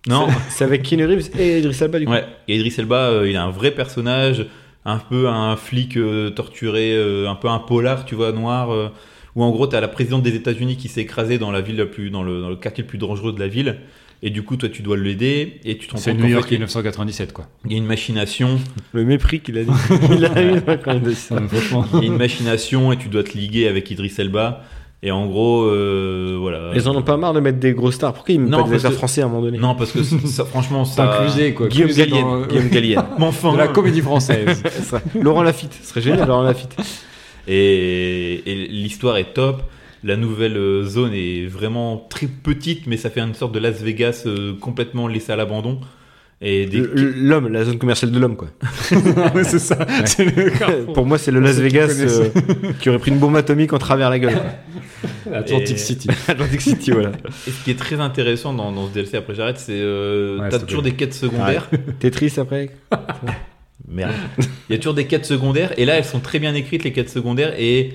Non, 0.08 0.28
C'est 0.50 0.66
avec 0.66 0.84
Keanu 0.84 1.06
Reeves 1.06 1.30
et 1.40 1.60
Idris 1.60 1.78
Elba, 1.82 2.00
du 2.00 2.06
coup. 2.06 2.12
Ouais, 2.12 2.26
et 2.48 2.58
Idris 2.58 2.76
Elba, 2.78 3.10
euh, 3.10 3.30
il 3.30 3.36
a 3.38 3.44
un 3.44 3.50
vrai 3.52 3.72
personnage, 3.72 4.46
un 4.86 4.98
peu 5.00 5.28
un 5.30 5.56
flic 5.56 5.96
euh, 5.98 6.30
torturé, 6.30 6.94
euh, 6.94 7.30
un 7.30 7.36
peu 7.36 7.48
un 7.48 7.60
polar, 7.60 8.04
tu 8.06 8.14
vois, 8.16 8.32
noir, 8.34 8.72
euh, 8.74 8.90
où 9.36 9.44
en 9.44 9.50
gros, 9.52 9.66
t'as 9.66 9.80
la 9.82 9.88
présidente 9.88 10.22
des 10.22 10.36
États-Unis 10.36 10.76
qui 10.78 10.90
s'est 10.90 11.02
écrasée 11.02 11.38
dans 11.38 11.52
la 11.52 11.62
ville 11.62 11.78
la 11.78 11.86
plus, 11.86 12.10
dans 12.10 12.22
le, 12.22 12.42
dans 12.42 12.50
le 12.50 12.56
quartier 12.58 12.84
le 12.84 12.88
plus 12.88 12.98
dangereux 12.98 13.32
de 13.34 13.40
la 13.40 13.48
ville, 13.48 13.78
et 14.22 14.30
du 14.30 14.44
coup, 14.44 14.56
toi, 14.56 14.70
tu 14.70 14.82
dois 14.82 14.96
l'aider, 14.98 15.60
et 15.66 15.78
tu 15.78 15.88
te 15.88 15.92
rends 15.94 15.98
C'est 15.98 16.12
compte 16.12 16.20
New 16.20 16.26
qu'en 16.28 16.32
York 16.32 16.44
fait, 16.44 16.50
il 16.56 16.60
y 16.60 16.64
a- 16.64 16.66
1997, 16.66 17.34
quoi. 17.34 17.48
il 17.66 17.72
y 17.72 17.76
a 17.76 17.78
une 17.78 17.86
machination, 17.86 18.60
Le 18.94 19.04
mépris 19.04 19.40
qu'il 19.42 19.58
a 19.58 19.64
dit. 19.64 19.72
Il 20.12 20.26
a 20.26 20.42
eu 20.44 20.62
quand 20.84 21.00
ça. 21.14 21.36
Il 21.96 22.00
y 22.00 22.04
a 22.04 22.06
une 22.06 22.18
machination, 22.18 22.92
et 22.92 22.98
tu 22.98 23.10
dois 23.10 23.24
te 23.24 23.38
liguer 23.38 23.68
avec 23.68 23.90
Idris 23.92 24.14
Elba, 24.18 24.64
et 25.06 25.12
en 25.12 25.26
gros, 25.28 25.64
euh, 25.64 26.38
voilà. 26.40 26.72
Ils 26.76 26.88
en 26.88 26.96
ont 26.96 27.02
pas 27.02 27.18
marre 27.18 27.34
de 27.34 27.42
mettre 27.42 27.60
des 27.60 27.74
gros 27.74 27.92
stars. 27.92 28.14
Pourquoi 28.14 28.34
ils 28.36 28.40
mettent 28.40 28.52
pas 28.52 28.64
des 28.70 28.82
que- 28.82 28.90
français 28.92 29.22
à 29.22 29.26
un 29.26 29.28
moment 29.28 29.42
donné 29.42 29.58
Non, 29.58 29.76
parce 29.76 29.92
que 29.92 30.02
ça, 30.02 30.46
franchement, 30.46 30.86
C'est 30.86 30.96
ça. 30.96 31.12
inclusé, 31.20 31.54
quoi. 31.54 31.68
Guillaume 31.68 31.92
Gallienne. 31.92 32.22
dans- 32.22 32.46
Guillaume 32.46 32.70
Gallienne. 32.70 33.04
Mais 33.20 33.26
enfin, 33.26 33.52
de 33.52 33.58
la 33.58 33.68
comédie 33.68 34.00
française. 34.00 34.64
Laurent 35.20 35.44
Lafitte. 35.44 35.74
Ce 35.82 35.90
serait 35.90 36.02
génial, 36.02 36.26
Laurent 36.26 36.44
Lafitte. 36.44 36.78
Et, 37.48 38.42
et 38.50 38.56
l'histoire 38.70 39.18
est 39.18 39.34
top. 39.34 39.64
La 40.04 40.18
nouvelle 40.18 40.58
euh, 40.58 40.84
zone 40.86 41.14
est 41.14 41.46
vraiment 41.46 42.06
très 42.10 42.28
petite, 42.28 42.88
mais 42.88 42.98
ça 42.98 43.10
fait 43.10 43.22
une 43.22 43.34
sorte 43.34 43.54
de 43.54 43.60
Las 43.60 43.82
Vegas 43.82 44.24
euh, 44.26 44.54
complètement 44.60 45.08
laissé 45.08 45.32
à 45.32 45.36
l'abandon. 45.36 45.80
Et 46.46 46.66
des... 46.66 46.80
L'homme, 46.82 47.48
la 47.48 47.64
zone 47.64 47.78
commerciale 47.78 48.12
de 48.12 48.20
l'homme, 48.20 48.36
quoi. 48.36 48.50
Ouais, 49.34 49.46
c'est 49.46 49.60
ça. 49.60 49.78
Le. 50.20 50.92
Pour 50.94 51.06
moi, 51.06 51.18
c'est 51.18 51.32
le 51.32 51.40
Las 51.40 51.56
Vegas 51.58 51.96
euh, 52.02 52.28
qui 52.82 52.90
aurait 52.90 53.00
pris 53.00 53.12
une 53.12 53.18
bombe 53.20 53.38
atomique 53.38 53.72
en 53.72 53.78
travers 53.78 54.10
la 54.10 54.20
gueule. 54.20 54.42
Atlantic 55.34 55.76
Et- 55.76 55.78
City. 55.78 56.10
Atlantic 56.28 56.60
City, 56.60 56.92
voilà. 56.92 57.12
et 57.48 57.52
ce 57.52 57.64
qui 57.64 57.72
est 57.72 57.80
très 57.80 58.02
intéressant 58.02 58.54
dans, 58.54 58.74
dans 58.74 58.90
ce 58.90 58.94
DLC, 58.94 59.16
après 59.16 59.36
j'arrête, 59.36 59.58
c'est 59.58 59.72
euh, 59.80 60.40
Ouais, 60.40 60.50
t'as 60.50 60.60
toujours 60.60 60.84
des 60.84 60.92
quêtes 60.96 61.14
secondaires. 61.14 61.70
Tetris 62.00 62.34
après. 62.38 62.72
Merde. 63.88 64.12
Il 64.70 64.74
y 64.74 64.76
a 64.76 64.78
toujours 64.80 64.94
des 64.96 65.06
quêtes 65.08 65.26
secondaires, 65.26 65.74
et 65.78 65.86
là 65.86 65.96
elles 65.96 66.04
sont 66.06 66.20
très 66.20 66.40
bien 66.40 66.54
écrites 66.56 66.84
les 66.84 66.92
quêtes 66.92 67.10
secondaires, 67.10 67.54
et 67.58 67.94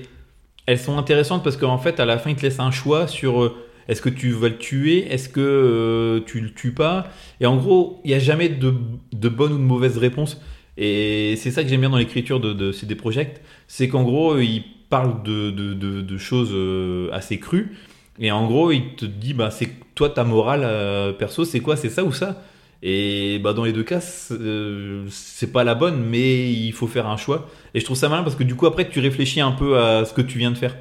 elles 0.69 0.77
sont 0.77 0.99
intéressantes 0.99 1.43
parce 1.43 1.57
qu'en 1.57 1.79
fait 1.79 1.99
à 1.99 2.05
la 2.05 2.19
fin 2.19 2.29
ils 2.29 2.35
te 2.35 2.43
laissent 2.43 2.59
un 2.59 2.69
choix 2.69 3.07
sur 3.07 3.41
euh, 3.41 3.55
est-ce 3.87 4.03
que 4.03 4.09
tu 4.09 4.29
vas 4.29 4.49
le 4.49 4.57
tuer, 4.57 5.11
est-ce 5.11 5.27
que 5.27 5.39
euh, 5.39 6.19
tu 6.27 6.41
le 6.41 6.53
tues 6.53 6.73
pas, 6.73 7.07
et 7.41 7.47
en 7.47 7.57
gros 7.57 7.99
il 8.03 8.09
n'y 8.09 8.13
a 8.13 8.19
jamais 8.19 8.49
de, 8.49 8.75
de 9.11 9.29
bonne 9.29 9.53
ou 9.53 9.57
de 9.57 9.63
mauvaise 9.63 9.97
réponse. 9.97 10.39
Et 10.77 11.33
c'est 11.37 11.49
ça 11.49 11.63
que 11.63 11.69
j'aime 11.69 11.81
bien 11.81 11.89
dans 11.89 11.97
l'écriture 11.97 12.39
de, 12.39 12.53
de 12.53 12.71
CD 12.71 12.93
Projekt, 12.93 13.41
c'est 13.67 13.87
qu'en 13.89 14.03
gros 14.03 14.37
ils 14.37 14.63
parlent 14.91 15.23
de, 15.23 15.49
de, 15.49 16.17
choses 16.19 16.51
euh, 16.53 17.09
assez 17.13 17.39
crues, 17.39 17.75
et 18.19 18.31
en 18.31 18.45
gros 18.45 18.71
il 18.71 18.93
te 18.95 19.05
dit 19.05 19.33
bah 19.33 19.49
c'est 19.49 19.69
toi 19.95 20.11
ta 20.11 20.23
morale 20.23 20.61
euh, 20.63 21.13
perso 21.13 21.43
c'est 21.45 21.61
quoi, 21.61 21.77
c'est 21.77 21.89
ça 21.89 22.03
ou 22.03 22.11
ça? 22.11 22.43
Et 22.81 23.39
bah 23.43 23.53
dans 23.53 23.65
les 23.65 23.73
deux 23.73 23.83
cas, 23.83 23.99
c'est 23.99 24.33
euh, 24.39 25.03
c'est 25.09 25.51
pas 25.51 25.63
la 25.63 25.75
bonne, 25.75 26.01
mais 26.09 26.51
il 26.51 26.71
faut 26.71 26.87
faire 26.87 27.07
un 27.07 27.17
choix. 27.17 27.49
Et 27.73 27.79
je 27.79 27.85
trouve 27.85 27.97
ça 27.97 28.07
malin 28.09 28.23
parce 28.23 28.35
que 28.35 28.43
du 28.43 28.55
coup 28.55 28.67
après 28.67 28.87
tu 28.89 28.99
réfléchis 28.99 29.41
un 29.41 29.51
peu 29.51 29.77
à 29.77 30.05
ce 30.05 30.13
que 30.13 30.21
tu 30.21 30.37
viens 30.37 30.51
de 30.51 30.57
faire. 30.57 30.75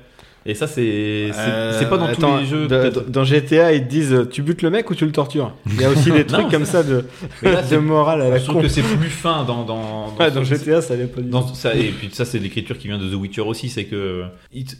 Et 0.47 0.55
ça 0.55 0.67
c'est 0.69 1.31
c'est 1.33 1.41
Euh, 1.41 1.85
pas 1.91 1.99
dans 1.99 2.07
attends, 2.07 2.37
tous 2.37 2.41
les 2.41 2.47
jeux. 2.47 2.69
de- 2.69 3.05
dans 3.09 3.25
GTA, 3.25 3.73
ils 3.75 3.85
te 3.85 3.91
disent 3.91 4.29
tu 4.31 4.43
butes 4.43 4.63
le 4.63 4.71
mec 4.71 4.89
ou 4.89 4.95
tu 4.95 5.05
le 5.05 5.13
tortures? 5.13 5.53
Il 5.67 5.81
y 5.81 5.85
a 5.85 5.91
aussi 5.91 6.11
des 6.13 6.25
trucs 6.25 6.45
Non, 6.45 6.51
comme 6.51 6.65
ça 6.65 6.83
de, 6.85 7.05
Mais 7.43 7.51
là, 7.53 7.63
de 7.63 7.77
morale 7.79 8.23
à 8.23 8.29
la 8.31 8.39
je 8.39 8.45
trouve 8.45 8.63
que 8.63 8.69
c'est 8.69 8.83
plus 8.83 9.11
fin 9.11 9.45
dans 9.45 9.65
dans 9.65 10.15
Ouais, 10.19 10.31
dans 10.31 10.45
GTA, 10.45 10.81
ça 10.81 10.97
n'est 10.97 11.07
pas 11.07 11.21
du 11.21 11.29
dans 11.29 11.43
tout. 11.43 11.55
ça 11.57 11.75
et 11.75 11.91
puis 11.91 12.09
ça 12.13 12.25
c'est 12.25 12.39
l'écriture 12.39 12.79
qui 12.79 12.87
vient 12.87 12.99
de 12.99 13.09
The 13.11 13.15
Witcher 13.15 13.43
aussi, 13.43 13.69
c'est 13.69 13.85
que 13.85 14.23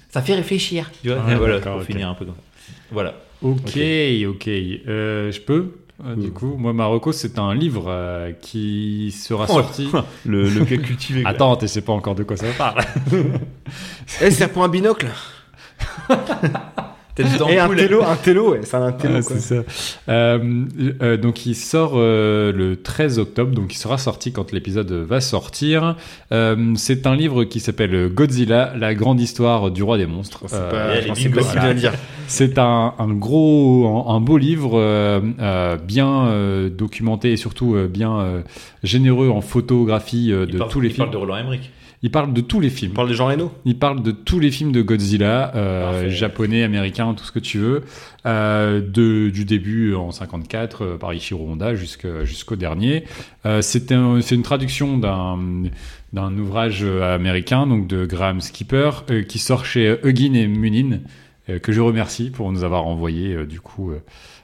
ça 0.09 0.23
fait 0.23 0.35
réfléchir. 0.37 0.91
Tu 1.03 1.11
vois 1.11 1.31
Et 1.31 1.35
voilà 1.35 1.59
pour 1.59 1.75
ok. 1.77 1.83
finir 1.85 2.09
un 2.09 2.15
peu 2.15 2.25
comme 2.25 2.35
ça. 2.37 2.73
Voilà. 2.93 3.15
Ok, 3.43 3.79
ok. 4.29 4.49
Euh, 4.49 5.33
je 5.33 5.41
peux? 5.41 5.73
Euh, 6.05 6.15
Du 6.17 6.31
coup, 6.31 6.55
moi, 6.57 6.73
Marocco, 6.73 7.13
c'est 7.13 7.39
un 7.39 7.55
livre 7.55 7.87
euh, 7.89 8.33
qui 8.41 9.11
sera 9.13 9.45
Oh, 9.49 9.55
sorti. 9.55 9.91
Le 10.25 10.49
le 10.49 10.65
cas 10.65 10.77
cultivé. 10.77 11.23
quoi. 11.23 11.31
Attends, 11.31 11.57
tu 11.57 11.69
sais 11.69 11.81
pas 11.83 11.93
encore 11.93 12.15
de 12.15 12.23
quoi 12.25 12.37
ça 12.37 12.47
parle. 12.57 12.83
Eh, 14.21 14.31
c'est 14.31 14.49
pour 14.49 14.65
un 14.65 14.69
binocle 14.69 15.09
Tête 17.23 17.41
Et 17.51 17.59
un 17.59 17.69
télo, 17.75 18.03
un 18.03 18.17
télo, 18.17 18.53
ouais, 18.53 18.61
c'est 18.63 18.77
un 18.77 18.93
télo. 18.93 19.15
Ah, 19.19 19.23
quoi. 19.23 19.37
c'est 19.37 19.55
ça. 19.57 19.63
Euh, 20.09 20.65
euh, 21.03 21.17
donc 21.17 21.47
il 21.47 21.55
sort 21.55 21.93
euh, 21.97 22.53
le 22.53 22.77
13 22.81 23.19
octobre, 23.19 23.53
donc 23.55 23.75
il 23.75 23.79
sera 23.79 23.99
sorti 23.99 24.33
quand 24.33 24.53
l'épisode 24.53 24.91
va 24.93 25.21
sortir. 25.21 25.97
Euh, 26.33 26.73
c'est 26.77 27.07
un 27.07 27.15
livre 27.17 27.45
qui 27.45 27.61
s'appelle 27.61 28.09
Godzilla, 28.09 28.73
la 28.79 28.95
grande 28.95 29.21
histoire 29.21 29.71
du 29.71 29.83
roi 29.83 29.99
des 29.99 30.07
monstres. 30.07 30.45
C'est 30.47 30.57
Euh, 30.57 30.71
pas, 30.71 30.77
et 30.77 30.95
je 30.95 30.99
elle 30.99 31.05
est 31.05 31.09
pensais 31.09 31.29
bingo. 31.29 31.41
pas 31.41 31.47
si 31.47 31.59
bien 31.59 31.69
le 31.69 31.75
dire. 31.75 31.93
c'est 32.27 32.59
un, 32.59 32.95
un 32.99 33.13
gros, 33.15 34.05
un, 34.09 34.15
un 34.15 34.21
beau 34.21 34.39
livre, 34.39 34.79
euh, 34.79 35.21
euh, 35.41 35.77
bien 35.77 36.27
euh, 36.27 36.69
documenté 36.71 37.33
et 37.33 37.37
surtout 37.37 37.75
euh, 37.75 37.89
bien 37.89 38.19
euh, 38.21 38.41
généreux 38.83 39.29
en 39.31 39.41
photographie 39.41 40.33
euh, 40.33 40.45
Il 40.49 40.53
de 40.55 40.59
parle- 40.59 40.71
tous 40.71 40.81
les 40.81 40.89
il 40.89 40.93
films. 40.95 41.05
parle 41.07 41.13
de 41.13 41.17
Roland 41.19 41.37
Emmerich. 41.37 41.71
Il 42.05 42.13
parle 42.13 42.33
de 42.33 42.41
tous 42.41 42.61
les 42.61 42.71
films. 42.71 42.93
On 42.93 42.95
parle 42.95 43.09
de 43.09 43.15
Jean 43.15 43.27
Reno 43.27 43.51
Il 43.65 43.77
parle 43.77 44.03
de 44.05 44.13
tous 44.13 44.39
les 44.39 44.53
films 44.53 44.71
de 44.71 44.83
Godzilla, 44.83 45.51
euh, 45.57 46.09
japonais, 46.09 46.63
tout 47.15 47.25
ce 47.25 47.33
que 47.33 47.39
tu 47.39 47.59
veux, 47.59 47.85
euh, 48.27 48.81
de, 48.81 49.31
du 49.31 49.45
début 49.45 49.95
en 49.95 50.11
54 50.11 50.83
euh, 50.85 50.97
par 50.99 51.13
Ichiro 51.15 51.47
Honda 51.49 51.75
jusqu'au 51.75 52.57
dernier. 52.57 53.05
Euh, 53.47 53.63
c'est 53.63 53.93
un- 53.93 54.21
c'est 54.21 54.35
une 54.35 54.43
traduction 54.43 54.99
d'un 54.99 56.39
ouvrage 56.39 56.85
américain, 56.85 57.67
donc 57.67 57.87
de 57.87 58.07
Graham 58.07 58.41
Skipper, 58.41 58.91
euh, 59.11 59.23
qui 59.23 59.39
sort 59.39 59.65
chez 59.65 59.97
Huggin 60.05 60.35
et 60.35 60.47
Munin, 60.47 61.01
que 61.63 61.73
je 61.73 61.81
remercie 61.81 62.31
pour 62.31 62.53
nous 62.53 62.63
avoir 62.63 62.87
envoyé 62.87 63.47
du 63.47 63.59
coup 63.59 63.93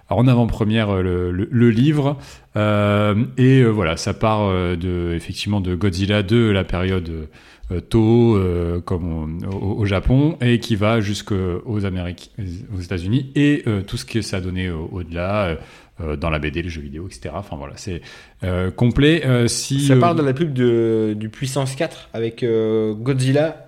en 0.09 0.27
avant-première 0.27 1.03
le, 1.03 1.71
livre. 1.71 2.17
Et 2.57 3.63
voilà, 3.65 3.97
ça 3.99 4.15
part 4.15 4.49
de 4.51 5.13
effectivement 5.15 5.61
de 5.61 5.75
Godzilla 5.75 6.23
de 6.23 6.51
la 6.51 6.65
période 6.65 7.29
euh, 7.71 7.81
Toho, 7.81 8.37
euh, 8.37 8.81
comme 8.81 9.05
on- 9.13 9.49
au, 9.51 9.81
au 9.81 9.85
Japon, 9.87 10.37
et 10.41 10.59
qui 10.59 10.77
va 10.77 11.01
jusqu'aux 11.01 11.85
Amériques, 11.85 12.31
aux 12.77 12.81
États-Unis, 12.81 13.31
et 13.35 13.63
euh, 13.67 13.83
tout 13.83 13.97
ce 13.97 14.05
que 14.05 14.23
ça 14.23 14.39
a 14.39 14.41
donné 14.41 14.71
au- 14.71 14.89
au-delà. 14.93 15.45
euh, 16.01 16.17
dans 16.17 16.29
la 16.29 16.41
BD, 16.41 16.61
les 16.61 16.69
jeux 16.71 16.81
vidéo, 16.81 17.07
etc. 17.07 17.33
Enfin 17.39 17.55
voilà, 17.57 17.75
c'est 17.77 18.03
euh, 18.43 18.73
complet. 18.73 19.23
Euh, 19.27 19.47
si 19.47 19.87
Ça 19.87 19.95
parle 19.95 20.17
de 20.19 20.23
la 20.25 20.33
pub 20.33 20.53
de, 20.53 21.15
du 21.17 21.29
Puissance 21.29 21.77
4 21.77 22.09
avec 22.13 22.45
Godzilla 22.95 23.64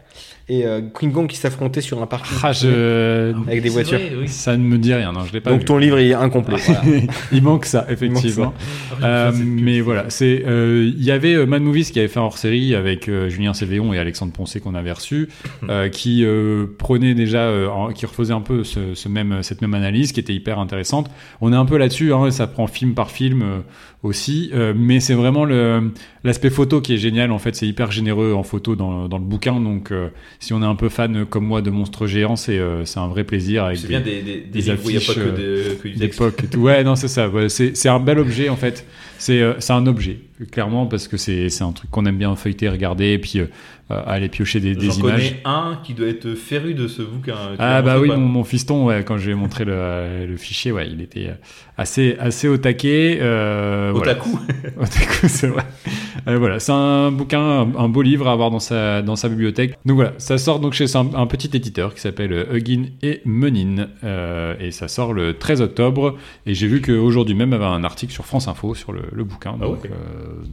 et 0.48 0.64
euh, 0.64 0.80
King 0.98 1.10
Kong 1.12 1.26
qui 1.26 1.36
s'affrontaient 1.36 1.80
sur 1.80 2.00
un 2.00 2.06
parking. 2.06 2.38
ah, 2.42 2.52
je- 2.52 3.34
Avec 3.48 3.62
des 3.62 3.68
voitures. 3.68 3.98
vrai, 3.98 4.12
oui. 4.20 4.28
ça 4.28 4.56
ne 4.56 4.62
me 4.62 4.78
dit 4.78 4.94
rien. 4.94 5.12
Non, 5.12 5.24
je 5.24 5.32
l'ai 5.32 5.40
pas. 5.40 5.50
Donc 5.50 5.60
vu. 5.60 5.64
ton 5.64 5.76
livre 5.78 5.98
est 5.98 6.12
incomplet. 6.14 6.56
voilà. 6.64 6.82
il 7.32 7.42
manque 7.42 7.64
ça, 7.64 7.84
effectivement. 7.88 8.54
Euh, 9.02 9.32
mais 9.34 9.80
voilà, 9.80 10.08
c'est 10.08 10.44
euh, 10.46 10.90
il 10.96 11.02
y 11.04 11.10
avait 11.10 11.34
euh, 11.34 11.46
Mad 11.46 11.62
Movies 11.62 11.90
qui 11.90 11.98
avait 11.98 12.08
fait 12.08 12.20
un 12.20 12.22
hors-série 12.22 12.74
avec 12.76 13.08
euh, 13.08 13.28
Julien 13.28 13.54
Cévéon 13.54 13.92
et 13.92 13.98
Alexandre 13.98 14.32
Poncé 14.32 14.60
qu'on 14.60 14.74
avait 14.76 14.92
reçu, 14.92 15.28
euh, 15.68 15.88
qui 15.88 16.24
euh, 16.24 16.66
prenait 16.78 17.14
déjà, 17.14 17.42
euh, 17.42 17.68
en- 17.68 17.92
qui 17.92 18.06
refaisait 18.06 18.32
un 18.32 18.40
peu 18.40 18.62
ce, 18.64 18.94
ce 18.94 19.08
même 19.08 19.42
cette 19.42 19.62
même 19.62 19.74
analyse, 19.74 20.12
qui 20.12 20.20
était 20.20 20.34
hyper 20.34 20.58
intéressante. 20.60 21.10
On 21.40 21.52
est 21.52 21.56
un 21.56 21.64
peu 21.66 21.76
là-dessus, 21.76 22.12
hein, 22.12 22.30
ça 22.30 22.46
prend 22.46 22.66
film 22.68 22.94
par 22.94 23.10
film 23.10 23.42
euh, 23.42 23.58
aussi, 24.02 24.50
euh, 24.54 24.72
mais 24.76 25.00
c'est 25.00 25.14
vraiment 25.14 25.44
l'aspect 26.24 26.50
photo 26.50 26.80
qui 26.80 26.94
est 26.94 26.98
génial. 26.98 27.32
En 27.32 27.38
fait, 27.38 27.56
c'est 27.56 27.66
hyper 27.66 27.90
généreux 27.90 28.32
en 28.34 28.42
photo 28.44 28.76
dans, 28.76 29.08
dans 29.08 29.18
le 29.18 29.24
bouquin, 29.24 29.60
donc 29.60 29.90
euh, 29.90 30.08
si 30.40 30.52
on 30.52 30.62
est 30.62 30.66
un 30.66 30.74
peu 30.74 30.88
fan 30.88 31.24
comme 31.26 31.46
moi 31.46 31.62
de 31.62 31.70
monstres 31.70 32.06
géants, 32.06 32.36
c'est 32.36 32.58
euh, 32.58 32.84
c'est 32.84 32.98
un 33.00 33.08
vrai 33.08 33.24
plaisir 33.24 33.64
avec 33.64 33.80
des- 33.80 33.88
bien 33.88 34.00
des, 34.00 34.22
des, 34.22 34.36
des 34.40 34.40
des 34.40 34.60
livres 34.60 34.84
où 34.84 34.90
il 34.90 34.96
n'y 34.96 35.02
a 35.02 35.06
pas 35.06 35.12
affiches, 35.12 35.24
que, 35.24 35.36
de- 35.36 35.74
que 35.82 35.88
du 35.88 35.94
texte. 35.96 36.18
d'époque 36.18 36.44
et 36.44 36.46
tout. 36.48 36.60
Ouais, 36.60 36.84
non, 36.84 36.96
c'est 36.96 37.08
ça. 37.08 37.28
Ouais, 37.28 37.48
c'est 37.48 37.88
un 37.88 38.00
bel 38.00 38.18
objet 38.18 38.48
en 38.48 38.56
fait. 38.56 38.84
C'est 39.18 39.40
euh, 39.40 39.54
un 39.68 39.86
objet, 39.86 40.20
clairement, 40.50 40.86
parce 40.86 41.08
que 41.08 41.16
c'est 41.16 41.62
un 41.62 41.72
truc 41.72 41.90
qu'on 41.90 42.06
aime 42.06 42.18
bien 42.18 42.34
feuilleter, 42.36 42.68
regarder, 42.68 43.12
et 43.12 43.18
puis 43.18 43.38
euh, 43.40 43.46
euh, 43.90 44.02
aller 44.06 44.28
piocher 44.28 44.60
des, 44.60 44.74
des 44.74 44.86
J'en 44.90 45.00
images. 45.00 45.12
connais 45.30 45.40
un 45.44 45.78
qui 45.82 45.94
doit 45.94 46.08
être 46.08 46.34
féru 46.34 46.74
de 46.74 46.88
ce 46.88 47.02
bouquin. 47.02 47.34
Ah 47.58 47.82
bah 47.82 47.98
oui, 48.00 48.08
mon, 48.08 48.18
mon 48.18 48.44
fiston, 48.44 48.86
ouais, 48.86 49.04
quand 49.04 49.16
je 49.18 49.26
lui 49.26 49.32
ai 49.32 49.34
montré 49.36 49.64
le, 49.64 50.26
le 50.26 50.36
fichier, 50.36 50.72
ouais, 50.72 50.88
il 50.90 51.00
était 51.00 51.30
assez 51.78 52.16
assez 52.18 52.48
au 52.48 52.56
taquet. 52.56 53.18
Euh, 53.20 53.92
voilà. 53.94 54.12
Otaku. 54.12 54.38
Otaku, 54.80 55.28
c'est 55.28 55.48
vrai. 55.48 55.62
Euh, 56.28 56.38
voilà, 56.38 56.58
c'est 56.58 56.72
un 56.72 57.12
bouquin, 57.12 57.40
un, 57.40 57.76
un 57.76 57.88
beau 57.88 58.02
livre 58.02 58.26
à 58.28 58.32
avoir 58.32 58.50
dans 58.50 58.58
sa, 58.58 59.02
dans 59.02 59.14
sa 59.16 59.28
bibliothèque. 59.28 59.74
Donc 59.84 59.96
voilà, 59.96 60.12
ça 60.18 60.38
sort 60.38 60.58
donc 60.58 60.72
chez 60.72 60.96
un, 60.96 61.08
un 61.14 61.26
petit 61.26 61.56
éditeur 61.56 61.94
qui 61.94 62.00
s'appelle 62.00 62.32
euh, 62.32 62.56
Huggin 62.56 62.86
et 63.02 63.20
Menin. 63.24 63.88
Euh, 64.02 64.54
et 64.58 64.72
ça 64.72 64.88
sort 64.88 65.12
le 65.12 65.34
13 65.38 65.60
octobre. 65.60 66.16
Et 66.46 66.54
j'ai 66.54 66.66
vu 66.66 66.80
qu'aujourd'hui 66.82 67.34
même, 67.36 67.50
il 67.50 67.52
y 67.52 67.56
avait 67.56 67.64
un 67.64 67.84
article 67.84 68.12
sur 68.12 68.24
France 68.26 68.48
Info 68.48 68.74
sur 68.74 68.92
le, 68.92 69.02
le 69.12 69.24
bouquin. 69.24 69.54
Ah 69.60 69.64
Donc, 69.64 69.84
euh, 69.86 69.88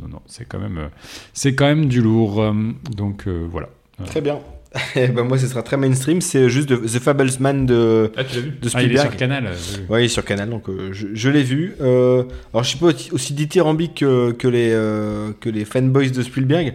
non, 0.01 0.07
non, 0.09 0.19
c'est 0.25 0.45
quand 0.47 0.59
même, 0.59 0.77
euh, 0.77 0.87
c'est 1.33 1.55
quand 1.55 1.65
même 1.65 1.85
du 1.87 2.01
lourd. 2.01 2.41
Euh, 2.41 2.53
Donc 2.95 3.27
voilà. 3.27 3.69
Très 4.05 4.21
bien. 4.21 4.39
Eh 4.95 5.07
ben, 5.09 5.23
moi 5.23 5.37
ce 5.37 5.45
sera 5.47 5.61
très 5.61 5.77
mainstream. 5.77 6.19
C'est 6.19 6.49
juste 6.49 6.67
de- 6.67 6.77
The 6.77 6.97
Fablesman 6.99 7.67
de, 7.67 8.11
Ah, 8.17 8.23
tu 8.23 8.37
l'as 8.37 8.41
vu 8.41 8.49
de 8.49 8.55
Ah, 8.55 8.57
il 8.63 8.65
est 8.65 8.69
Spielberg. 8.97 9.07
sur 9.09 9.17
Canal. 9.17 9.49
Oui, 9.87 10.09
sur 10.09 10.25
Canal, 10.25 10.49
donc 10.49 10.67
euh, 10.67 10.89
je, 10.93 11.09
je 11.13 11.29
l'ai 11.29 11.43
vu. 11.43 11.73
Euh, 11.79 12.23
alors, 12.51 12.63
je 12.63 12.69
suis 12.69 12.79
pas 12.79 12.87
aussi- 13.11 13.33
dithyrambique 13.35 13.93
que, 13.99 14.31
que, 14.31 14.47
les, 14.47 14.71
euh, 14.71 15.31
que 15.39 15.49
les 15.49 15.63
fanboys 15.63 16.09
de 16.09 16.23
Spielberg, 16.23 16.73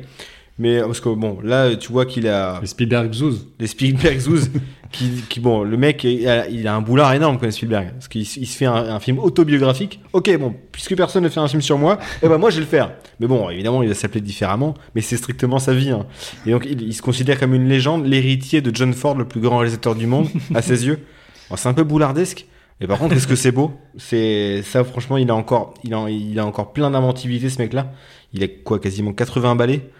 mais 0.61 0.81
parce 0.81 1.01
que 1.01 1.09
bon, 1.09 1.41
là, 1.43 1.75
tu 1.75 1.91
vois 1.91 2.07
qu'il 2.07 2.29
a 2.29 2.61
Les 2.61 2.69
Spielberg 2.69 3.13
Zouz. 3.13 3.49
les 3.59 3.67
Spielberg 3.67 4.19
Zoos, 4.21 4.47
qui, 4.91 5.41
bon, 5.41 5.63
le 5.63 5.77
mec, 5.77 6.05
il 6.05 6.27
a, 6.67 6.75
un 6.75 6.81
boulard 6.81 7.13
énorme, 7.13 7.39
comme 7.39 7.51
Spielberg, 7.51 7.91
parce 7.93 8.09
qu'il 8.09 8.27
se 8.27 8.57
fait 8.57 8.67
un, 8.67 8.99
film 9.01 9.19
autobiographique. 9.19 10.01
Ok, 10.13 10.35
bon, 10.39 10.55
puisque 10.73 10.97
personne 10.97 11.25
ne 11.25 11.29
fait 11.29 11.41
un 11.41 11.49
film 11.49 11.63
sur 11.63 11.79
moi, 11.79 11.99
eh 12.23 12.29
ben 12.29 12.39
moi, 12.39 12.51
je 12.51 12.57
vais 12.57 12.63
le 12.63 12.67
faire. 12.67 12.93
Mais 13.21 13.27
bon, 13.27 13.51
évidemment, 13.51 13.83
il 13.83 13.89
va 13.89 13.95
s'appeler 13.95 14.21
différemment, 14.21 14.75
mais 14.95 15.01
c'est 15.01 15.17
strictement 15.17 15.59
sa 15.59 15.75
vie. 15.75 15.91
hein. 15.91 16.07
Et 16.47 16.51
donc, 16.51 16.67
il, 16.67 16.95
se 16.95 17.03
considère 17.03 17.39
comme 17.39 17.55
une 17.55 17.69
légende, 17.69 18.07
l'héritier 18.07 18.61
de 18.61 18.75
John 18.75 18.93
Ford, 18.95 19.17
le 19.17 19.27
plus 19.27 19.41
grand 19.41 19.59
réalisateur 19.59 19.95
du 19.95 20.07
monde, 20.07 20.29
à 20.55 20.63
ses 20.63 20.87
yeux. 20.87 21.01
Alors, 21.49 21.59
C'est 21.59 21.69
un 21.69 21.75
peu 21.75 21.85
boulardesque. 21.85 22.47
Mais 22.81 22.87
par 22.87 22.99
contre, 22.99 23.15
est-ce 23.17 23.27
que 23.27 23.35
c'est 23.35 23.51
beau? 23.51 23.73
C'est 23.97 24.63
ça, 24.63 24.85
franchement, 24.85 25.17
il 25.17 25.29
a 25.31 25.35
encore, 25.35 25.75
il 25.83 25.93
a, 25.95 26.09
il 26.09 26.39
a 26.39 26.47
encore 26.47 26.73
plein 26.73 26.91
d'inventivité, 26.91 27.51
ce 27.51 27.61
mec-là. 27.61 27.93
Il 28.33 28.45
a 28.45 28.49
quoi, 28.49 28.79
quasiment 28.79 29.13
80 29.13 29.57
balais. 29.57 29.91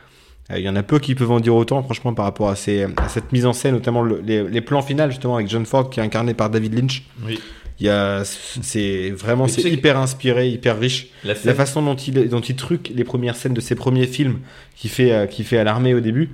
Euh, 0.51 0.59
Il 0.59 0.65
y 0.65 0.69
en 0.69 0.77
a 0.77 0.83
peu 0.83 0.99
qui 0.99 1.15
peuvent 1.15 1.31
en 1.31 1.41
dire 1.41 1.55
autant, 1.55 1.83
franchement, 1.83 2.15
par 2.15 2.25
rapport 2.25 2.49
à, 2.49 2.57
ces, 2.57 2.85
à 2.85 3.09
cette 3.09 3.33
mise 3.33 3.47
en 3.47 3.53
scène, 3.53 3.75
notamment 3.75 4.03
le- 4.03 4.23
les, 4.25 4.45
les 4.45 4.61
plans 4.61 4.83
finaux, 4.83 5.09
justement, 5.11 5.37
avec 5.37 5.49
John 5.49 5.67
Ford, 5.67 5.91
qui 5.91 6.01
est 6.01 6.03
incarné 6.03 6.35
par 6.35 6.51
David 6.51 6.75
Lynch. 6.75 7.03
Oui. 7.25 7.39
Il 7.81 7.87
y 7.87 7.91
a, 7.91 8.23
c'est 8.25 9.11
vraiment, 9.11 9.47
c'est 9.47 9.63
hyper 9.71 9.97
inspiré, 9.99 10.49
hyper 10.49 10.81
riche. 10.81 11.09
La 11.45 11.55
façon 11.55 11.81
dont 11.81 11.95
il, 11.95 12.29
dont 12.29 12.41
il 12.41 12.57
truque 12.57 12.91
les 12.93 13.05
premières 13.05 13.37
scènes 13.37 13.55
de 13.55 13.61
ses 13.61 13.77
premiers 13.77 14.07
films, 14.09 14.39
qu'il 14.75 14.91
fait, 14.91 15.13
euh, 15.13 15.27
qu'il 15.27 15.45
fait 15.45 15.59
à 15.59 15.65
l'armée 15.65 15.95
au 15.95 16.01
début, 16.01 16.31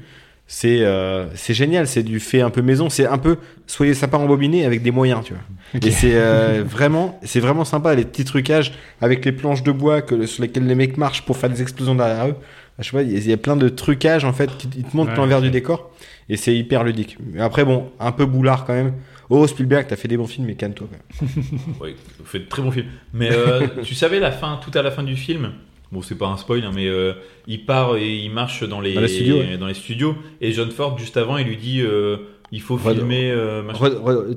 c'est, 0.47 0.81
euh, 0.81 1.27
c'est 1.35 1.53
génial. 1.53 1.86
C'est 1.86 2.03
du 2.03 2.19
fait 2.19 2.41
un 2.41 2.49
peu 2.49 2.62
maison. 2.62 2.89
C'est 2.89 3.07
un 3.07 3.19
peu, 3.19 3.36
soyez 3.66 3.93
sympa 3.93 4.16
embobiné 4.16 4.65
avec 4.65 4.82
des 4.82 4.91
moyens, 4.91 5.20
tu 5.23 5.35
vois. 5.35 5.43
Et 5.86 5.91
c'est 5.91 6.12
euh, 6.15 6.62
vraiment, 6.66 7.20
c'est 7.24 7.41
vraiment 7.41 7.66
sympa 7.66 7.95
les 7.95 8.05
petits 8.07 8.24
trucages 8.24 8.73
avec 9.03 9.23
les 9.27 9.32
planches 9.32 9.62
de 9.62 9.73
bois 9.73 10.01
que, 10.01 10.24
sur 10.24 10.43
lesquelles 10.43 10.66
les 10.66 10.74
mecs 10.74 10.97
marchent 10.97 11.27
pour 11.27 11.36
faire 11.36 11.51
des 11.51 11.61
explosions 11.61 11.95
derrière 11.95 12.28
eux. 12.28 12.36
Je 12.79 12.85
sais 12.85 12.91
pas, 12.91 13.03
il 13.03 13.27
y 13.29 13.33
a- 13.33 13.37
plein 13.37 13.57
de 13.57 13.69
trucages 13.69 14.25
en 14.25 14.33
fait 14.33 14.57
qui 14.57 14.69
ils 14.77 14.85
te 14.85 14.97
montrent 14.97 15.13
Ouais, 15.13 15.17
l'envers 15.17 15.41
du 15.41 15.51
décor 15.51 15.91
et 16.29 16.37
c'est 16.37 16.55
hyper 16.57 16.83
ludique. 16.85 17.17
Mais 17.33 17.41
après 17.41 17.65
bon, 17.65 17.91
un 18.01 18.13
peu 18.13 18.27
boulard 18.27 18.65
quand 18.65 18.73
même. 18.75 18.95
Oh 19.31 19.47
Spielberg, 19.47 19.87
t'as 19.89 19.97
fait 19.97 20.09
des 20.09 20.17
bons 20.17 20.27
films, 20.27 20.47
mais 20.47 20.55
calme-toi. 20.55 20.87
quand 20.91 21.27
même. 21.27 21.45
Oui, 21.81 21.95
vous 22.19 22.25
faites 22.27 22.45
de 22.45 22.49
très 22.49 22.63
bon 22.63 22.71
film. 22.71 22.87
Mais 23.13 23.31
euh, 23.33 23.67
tu 23.85 23.95
savais 23.95 24.21
la 24.21 24.31
fin, 24.33 24.61
tout 24.63 24.77
à 24.77 24.83
la 24.83 24.91
fin 24.91 25.03
du 25.03 25.17
film? 25.17 25.53
Bon, 25.93 26.03
c'est 26.03 26.17
pas 26.19 26.27
un 26.27 26.37
spoil, 26.37 26.65
hein, 26.65 26.73
mais 26.75 26.89
euh, 26.89 27.13
il 27.47 27.65
part 27.65 27.97
et 27.97 28.17
il 28.17 28.31
marche 28.31 28.65
dans 28.69 28.81
les, 28.81 28.95
Dans 28.95 29.01
les 29.01 29.09
studios, 29.09 29.39
ouais. 29.39 29.57
dans 29.59 29.67
les 29.69 29.75
studios. 29.75 30.17
Et 30.41 30.51
John 30.53 30.71
Ford, 30.71 30.99
juste 30.99 31.17
avant, 31.17 31.37
il 31.39 31.47
lui 31.47 31.57
dit 31.57 31.81
euh, 31.81 32.17
il 32.55 32.60
faut 32.60 32.78
filmer. 32.78 33.31
euh, 33.31 33.62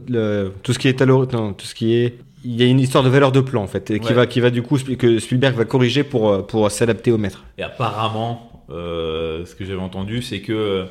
le- 0.09 0.51
tout 0.63 0.73
ce 0.73 0.79
qui 0.79 0.87
est 0.87 1.01
non, 1.01 1.53
tout 1.53 1.65
ce 1.65 1.75
qui 1.75 1.93
est, 1.95 2.17
il 2.43 2.55
y 2.55 2.63
a 2.63 2.65
une 2.65 2.79
histoire 2.79 3.03
de 3.03 3.09
valeur 3.09 3.31
de 3.31 3.41
plan 3.41 3.63
en 3.63 3.67
fait, 3.67 3.91
et 3.91 3.99
qui 3.99 4.07
Ouais. 4.09 4.13
va, 4.13 4.27
qui 4.27 4.39
va 4.39 4.49
du 4.49 4.61
coup 4.61 4.77
que 4.77 5.19
Spielberg 5.19 5.55
va 5.55 5.65
corriger 5.65 6.03
pour 6.03 6.29
euh, 6.29 6.41
pour 6.41 6.69
s'adapter 6.71 7.11
au 7.11 7.17
maître. 7.17 7.43
Et 7.57 7.63
apparemment, 7.63 8.63
euh, 8.69 9.45
ce 9.45 9.55
que 9.55 9.65
j'avais 9.65 9.81
entendu, 9.81 10.21
c'est 10.21 10.41
que 10.41 10.85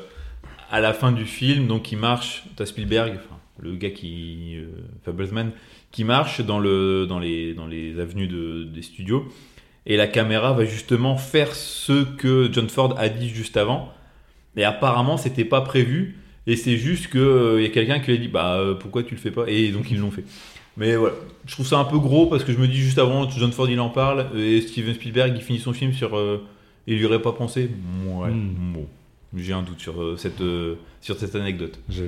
à 0.69 0.79
la 0.81 0.93
fin 0.93 1.11
du 1.11 1.25
film, 1.25 1.67
donc 1.67 1.91
il 1.91 1.97
marche, 1.97 2.43
t'as 2.55 2.65
Spielberg, 2.65 3.13
enfin, 3.15 3.37
le 3.59 3.75
gars 3.75 3.89
qui, 3.91 4.55
euh, 4.57 4.65
Fablesman, 5.05 5.51
qui 5.91 6.03
marche 6.03 6.41
dans 6.41 6.59
le 6.59 7.05
dans 7.07 7.19
les 7.19 7.53
dans 7.53 7.67
les 7.67 7.99
avenues 7.99 8.27
de, 8.27 8.63
des 8.65 8.81
studios, 8.81 9.25
et 9.85 9.95
la 9.97 10.07
caméra 10.07 10.53
va 10.53 10.65
justement 10.65 11.15
faire 11.17 11.55
ce 11.55 12.03
que 12.03 12.49
John 12.51 12.67
Ford 12.69 12.95
a 12.97 13.09
dit 13.09 13.29
juste 13.29 13.57
avant. 13.57 13.89
Et 14.57 14.63
apparemment, 14.65 15.17
c'était 15.17 15.45
pas 15.45 15.61
prévu. 15.61 16.17
Et 16.47 16.55
c'est 16.55 16.77
juste 16.77 17.07
que 17.07 17.17
euh, 17.19 17.59
il 17.59 17.63
y 17.63 17.65
a 17.67 17.69
quelqu'un 17.69 17.99
qui 17.99 18.07
lui 18.11 18.17
a 18.17 18.21
dit 18.21 18.27
bah 18.29 18.55
euh, 18.57 18.73
pourquoi 18.73 19.03
tu 19.03 19.13
le 19.15 19.19
fais 19.19 19.31
pas? 19.31 19.43
Et 19.47 19.69
donc 19.71 19.91
ils 19.91 19.99
l'ont 19.99 20.11
fait. 20.11 20.23
Mais 20.77 20.95
voilà, 20.95 21.15
je 21.45 21.51
trouve 21.53 21.65
ça 21.67 21.77
un 21.79 21.83
peu 21.85 21.97
gros 21.99 22.27
parce 22.27 22.43
que 22.43 22.53
je 22.53 22.57
me 22.57 22.67
dis 22.67 22.77
juste 22.77 22.99
avant 22.99 23.29
John 23.29 23.51
Ford 23.51 23.69
il 23.69 23.79
en 23.79 23.89
parle 23.89 24.27
et 24.37 24.61
Steven 24.61 24.93
Spielberg 24.93 25.33
il 25.35 25.41
finit 25.41 25.59
son 25.59 25.73
film 25.73 25.91
sur 25.91 26.15
euh, 26.17 26.43
il 26.87 26.97
y 26.99 27.05
aurait 27.05 27.21
pas 27.21 27.33
pensé. 27.33 27.69
Ouais, 28.05 28.29
Hmm. 28.29 28.73
bon, 28.73 28.85
j'ai 29.35 29.51
un 29.53 29.61
doute 29.63 29.79
sur 29.81 30.01
euh, 30.01 30.15
cette 30.17 30.39
euh, 30.41 30.75
sur 31.01 31.17
cette 31.17 31.35
anecdote. 31.35 31.79
Ouais. 31.89 32.03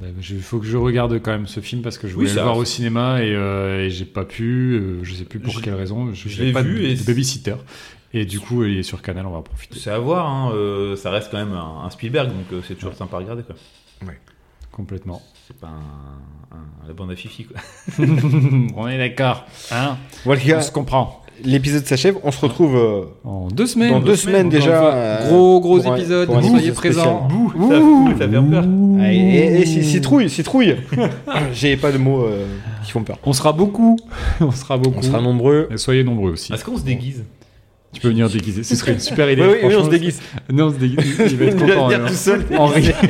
Bah, 0.00 0.06
faut 0.42 0.58
que 0.58 0.66
je 0.66 0.76
regarde 0.76 1.18
quand 1.22 1.30
même 1.32 1.46
ce 1.46 1.60
film 1.60 1.80
parce 1.82 1.96
que 1.96 2.08
je 2.08 2.12
Oui, 2.14 2.24
voulais 2.24 2.28
ça- 2.34 2.40
le 2.40 2.44
voir 2.44 2.56
au 2.58 2.64
cinéma 2.64 3.22
et, 3.22 3.34
euh, 3.34 3.86
et 3.86 3.90
j'ai 3.90 4.04
pas 4.04 4.24
pu. 4.24 4.74
euh, 4.74 4.98
je 5.04 5.14
sais 5.14 5.24
plus 5.24 5.38
pour 5.40 5.54
Je- 5.54 5.60
quelle 5.60 5.74
raison. 5.74 6.12
Je, 6.12 6.28
je 6.28 6.42
l'ai 6.42 6.52
pas 6.52 6.62
vu 6.62 6.78
de, 6.80 6.84
et 6.84 6.90
de 6.90 6.96
c'est- 6.96 7.06
babysitter. 7.06 7.54
Et 8.14 8.24
du 8.26 8.40
coup, 8.40 8.64
il 8.64 8.78
est 8.78 8.82
sur 8.82 9.00
Canal, 9.02 9.26
on 9.26 9.30
va 9.30 9.38
en 9.38 9.42
profiter. 9.42 9.78
C'est 9.78 9.90
à 9.90 9.98
voir, 9.98 10.26
hein, 10.28 10.50
euh, 10.54 10.96
ça 10.96 11.10
reste 11.10 11.28
quand 11.30 11.38
même 11.38 11.54
un, 11.54 11.84
un 11.86 11.90
Spielberg 11.90 12.28
donc 12.28 12.44
euh, 12.52 12.60
c'est 12.66 12.74
toujours 12.74 12.94
sympa 12.94 13.16
à 13.16 13.20
regarder 13.20 13.42
quoi. 13.42 13.54
Complètement. 14.70 15.20
C'est 15.46 15.56
pas 15.58 15.66
un, 15.68 16.56
un- 16.56 16.88
la 16.88 16.94
bande 16.94 17.10
à 17.10 17.16
Fifi, 17.16 17.44
quoi. 17.44 17.60
On 18.76 18.88
est 18.88 18.96
d'accord. 18.96 19.44
Hein 19.70 19.96
Voilà, 20.24 20.40
On 20.56 20.60
se 20.62 20.70
comprend. 20.70 21.20
l'épisode 21.44 21.84
s'achève. 21.84 22.16
On 22.22 22.30
se 22.30 22.40
retrouve 22.40 22.76
euh, 22.76 23.04
En 23.24 23.48
deux 23.48 23.66
semaines. 23.66 23.90
dans 23.90 24.00
deux 24.00 24.16
semaines 24.16 24.46
Encore 24.46 24.58
une 24.58 24.64
déjà. 24.64 24.94
euh, 24.94 25.28
gros, 25.28 25.60
gros 25.60 25.78
épisode. 25.80 26.30
un 26.30 26.42
Soyez 26.42 26.72
présents. 26.72 27.28
Bouh, 27.28 27.52
ça, 27.68 28.18
ça 28.18 28.28
fait 28.30 28.50
peur. 28.50 28.64
Ah, 28.98 29.12
Et, 29.12 29.16
et- 29.16 29.60
et 29.60 29.66
ci- 29.66 29.84
citrouille, 29.84 30.30
citrouille. 30.30 30.76
J'ai 31.52 31.76
pas 31.76 31.92
de 31.92 31.98
mots 31.98 32.22
euh, 32.24 32.46
qui 32.82 32.92
font 32.92 33.02
peur. 33.02 33.18
On 33.24 33.34
sera 33.34 33.52
beaucoup. 33.52 33.98
On 34.40 34.52
sera 34.52 34.78
beaucoup. 34.78 35.00
On 35.00 35.02
sera 35.02 35.20
nombreux. 35.20 35.68
Et 35.70 35.76
soyez 35.76 36.02
nombreux 36.02 36.32
aussi. 36.32 36.50
Est-ce 36.52 36.64
qu'on 36.64 36.78
se 36.78 36.84
déguise? 36.84 37.24
Tu 37.92 38.00
peux 38.00 38.08
venir 38.08 38.28
déguiser. 38.30 38.62
Ce 38.62 38.74
serait 38.74 38.92
une 38.94 39.00
super 39.00 39.30
idée. 39.30 39.42
oui, 39.42 39.56
oui, 39.64 39.74
on 39.76 39.84
se 39.84 39.90
déguise. 39.90 40.20
Non, 40.50 40.66
on 40.66 40.70
se 40.72 40.76
déguise. 40.78 41.14
Il 41.30 41.36
va 41.36 41.44
être 41.44 41.56
Il 41.60 41.66
va 41.66 41.74
content. 41.74 41.88
venir 41.88 42.04
hein. 42.04 42.08
tout 42.08 42.14
seul. 42.14 42.44
Henri. 42.56 42.90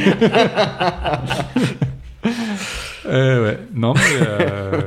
Euh, 3.04 3.44
ouais. 3.44 3.58
Non, 3.74 3.94
mais. 3.94 4.00
euh, 4.26 4.80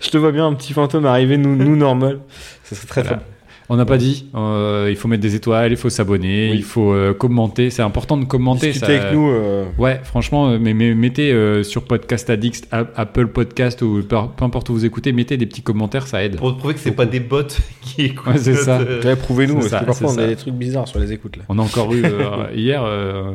Je 0.00 0.10
te 0.10 0.18
vois 0.18 0.30
bien 0.30 0.46
un 0.46 0.54
petit 0.54 0.72
fantôme 0.74 1.06
arriver, 1.06 1.36
nous, 1.38 1.56
nous 1.56 1.74
normal. 1.74 2.20
Ça 2.64 2.76
serait 2.76 2.86
très 2.86 3.02
Voilà. 3.02 3.16
très 3.18 3.26
On 3.68 3.76
n'a 3.76 3.84
pas 3.84 3.96
dit. 3.98 4.26
euh, 4.34 4.86
il 4.90 4.96
faut 4.96 5.08
mettre 5.08 5.22
des 5.22 5.34
étoiles, 5.34 5.72
il 5.72 5.76
faut 5.76 5.90
s'abonner, 5.90 6.50
Oui. 6.52 6.56
il 6.58 6.62
faut 6.62 6.92
euh, 6.92 7.12
commenter. 7.14 7.70
C'est 7.70 7.82
important 7.82 8.16
de 8.16 8.24
commenter. 8.24 8.68
Discuter 8.72 8.96
ça- 8.98 9.02
avec 9.02 9.12
nous. 9.14 9.28
euh, 9.28 9.64
Ouais, 9.78 10.00
franchement, 10.04 10.56
mais, 10.58 10.72
mais 10.72 10.94
mettez 10.94 11.32
euh, 11.32 11.62
sur 11.64 11.82
Podcast 11.84 12.30
Addict, 12.30 12.68
Apple 12.70 13.26
Podcast 13.28 13.82
ou 13.82 14.02
peu, 14.08 14.16
importe 14.44 14.68
où 14.70 14.72
vous 14.74 14.84
écoutez, 14.84 15.12
mettez 15.12 15.36
des 15.36 15.46
petits 15.46 15.62
commentaires, 15.62 16.06
ça 16.06 16.22
aide. 16.22 16.36
Pour 16.36 16.56
prouver 16.56 16.74
que 16.74 16.80
c'est 16.80 16.92
pas 16.92 17.06
des 17.06 17.18
bots 17.20 17.42
qui 17.82 18.02
écoutent. 18.02 18.26
Ouais, 18.34 18.38
c'est 18.38 18.54
ça. 18.54 18.78
euh, 18.80 19.16
Prouvez-nous, 19.16 19.54
parce 19.54 19.68
ça, 19.68 19.80
que 19.80 19.86
parfois 19.86 20.12
on 20.12 20.18
a 20.18 20.26
des 20.28 20.36
trucs 20.36 20.54
bizarres 20.54 20.86
sur 20.88 20.98
les 21.00 21.12
écoutes 21.12 21.36
là. 21.36 21.42
On 21.48 21.58
a 21.58 21.62
encore 21.62 21.92
eu 21.92 22.02
euh, 22.04 22.46
hier 22.54 22.82
euh, 22.84 23.32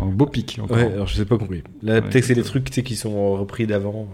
un 0.00 0.06
beau 0.06 0.26
pic. 0.26 0.58
encore. 0.62 0.76
Ouais, 0.76 0.92
alors 0.94 1.06
je 1.08 1.14
sais 1.16 1.24
pas 1.24 1.38
compris. 1.38 1.62
Là, 1.82 1.94
Ouais, 1.94 2.00
peut-être 2.02 2.20
que 2.20 2.26
c'est 2.26 2.34
des 2.34 2.42
trucs 2.42 2.64
qui 2.70 2.94
sont 2.96 3.32
repris 3.36 3.66
d'avant. 3.66 4.06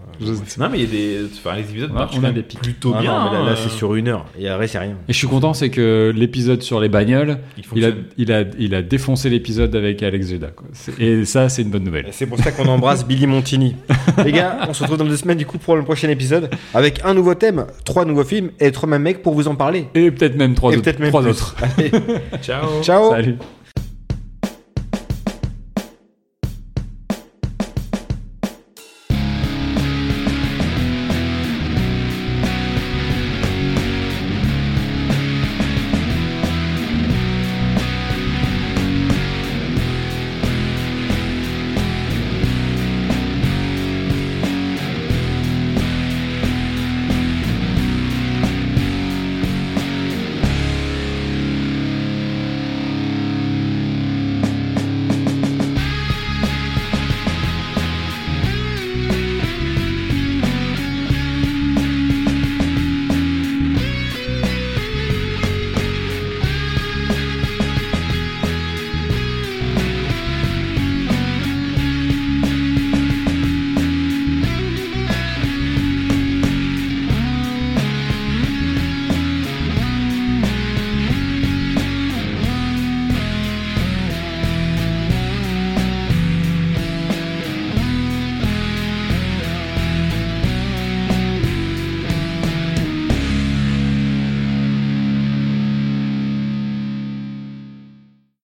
Non, 0.57 0.69
mais 0.71 0.79
il 0.79 0.81
y 0.81 0.87
a 0.87 0.89
des. 0.89 1.25
Enfin, 1.37 1.55
les 1.55 1.61
épisodes 1.69 1.89
Ouais, 1.91 1.95
marchent 1.95 2.17
on 2.19 2.23
a 2.23 2.31
des 2.31 2.41
pics. 2.41 2.59
plutôt 2.59 2.93
Ah 2.95 3.01
bien. 3.01 3.11
non, 3.25 3.31
mais 3.31 3.37
là, 3.37 3.45
là, 3.51 3.55
c'est 3.55 3.69
sur 3.69 3.93
une 3.95 4.07
heure. 4.07 4.25
Et 4.39 4.47
après, 4.49 4.67
c'est 4.67 4.79
rien. 4.79 4.95
Et 5.07 5.13
je 5.13 5.17
suis 5.17 5.27
content, 5.27 5.53
c'est 5.59 5.69
que 5.69 6.11
l'épisode 6.15 6.61
sur 6.61 6.79
les 6.79 6.89
bagnoles, 6.89 7.37
Il 7.57 7.63
il 7.75 7.85
a, 7.85 7.89
il 8.17 8.31
a, 8.31 8.43
il 8.57 8.73
a 8.75 8.81
défoncé 8.81 9.29
l'épisode 9.29 9.75
avec 9.75 10.01
Alex. 10.03 10.33
C'est- 10.73 10.99
Et 10.99 11.25
ça, 11.25 11.49
c'est 11.49 11.61
une 11.61 11.69
bonne 11.69 11.83
nouvelle. 11.83 12.07
C'est 12.11 12.25
pour 12.25 12.37
ça 12.39 12.51
qu'on 12.51 12.67
embrasse 12.67 13.05
Billy 13.05 13.27
Montini. 13.27 13.75
Les 14.25 14.31
gars, 14.31 14.59
on 14.67 14.73
se 14.73 14.81
retrouve 14.83 14.97
dans 14.97 15.05
deux 15.05 15.17
semaines 15.17 15.37
du 15.37 15.45
coup 15.45 15.57
pour 15.57 15.75
le 15.75 15.83
prochain 15.83 16.09
épisode 16.09 16.49
avec 16.73 17.01
un 17.03 17.13
nouveau 17.13 17.35
thème, 17.35 17.65
trois 17.85 18.05
nouveaux 18.05 18.23
films 18.23 18.49
et 18.59 18.71
trois 18.71 18.89
mêmes 18.89 19.01
mecs 19.03 19.21
pour 19.21 19.33
vous 19.35 19.47
en 19.47 19.55
parler. 19.55 19.85
Et 19.95 20.11
peut-être 20.11 20.35
même 20.35 20.55
trois 20.55 20.71
et 20.71 20.75
autres. 20.75 20.83
peut-être 20.83 20.99
même 20.99 21.09
trois 21.09 21.21
plus. 21.21 21.31
autres. 21.31 21.55
Allez, 21.77 21.91
Ciao. 22.41 22.81
ciao. 22.83 23.11
Salut. 23.11 23.35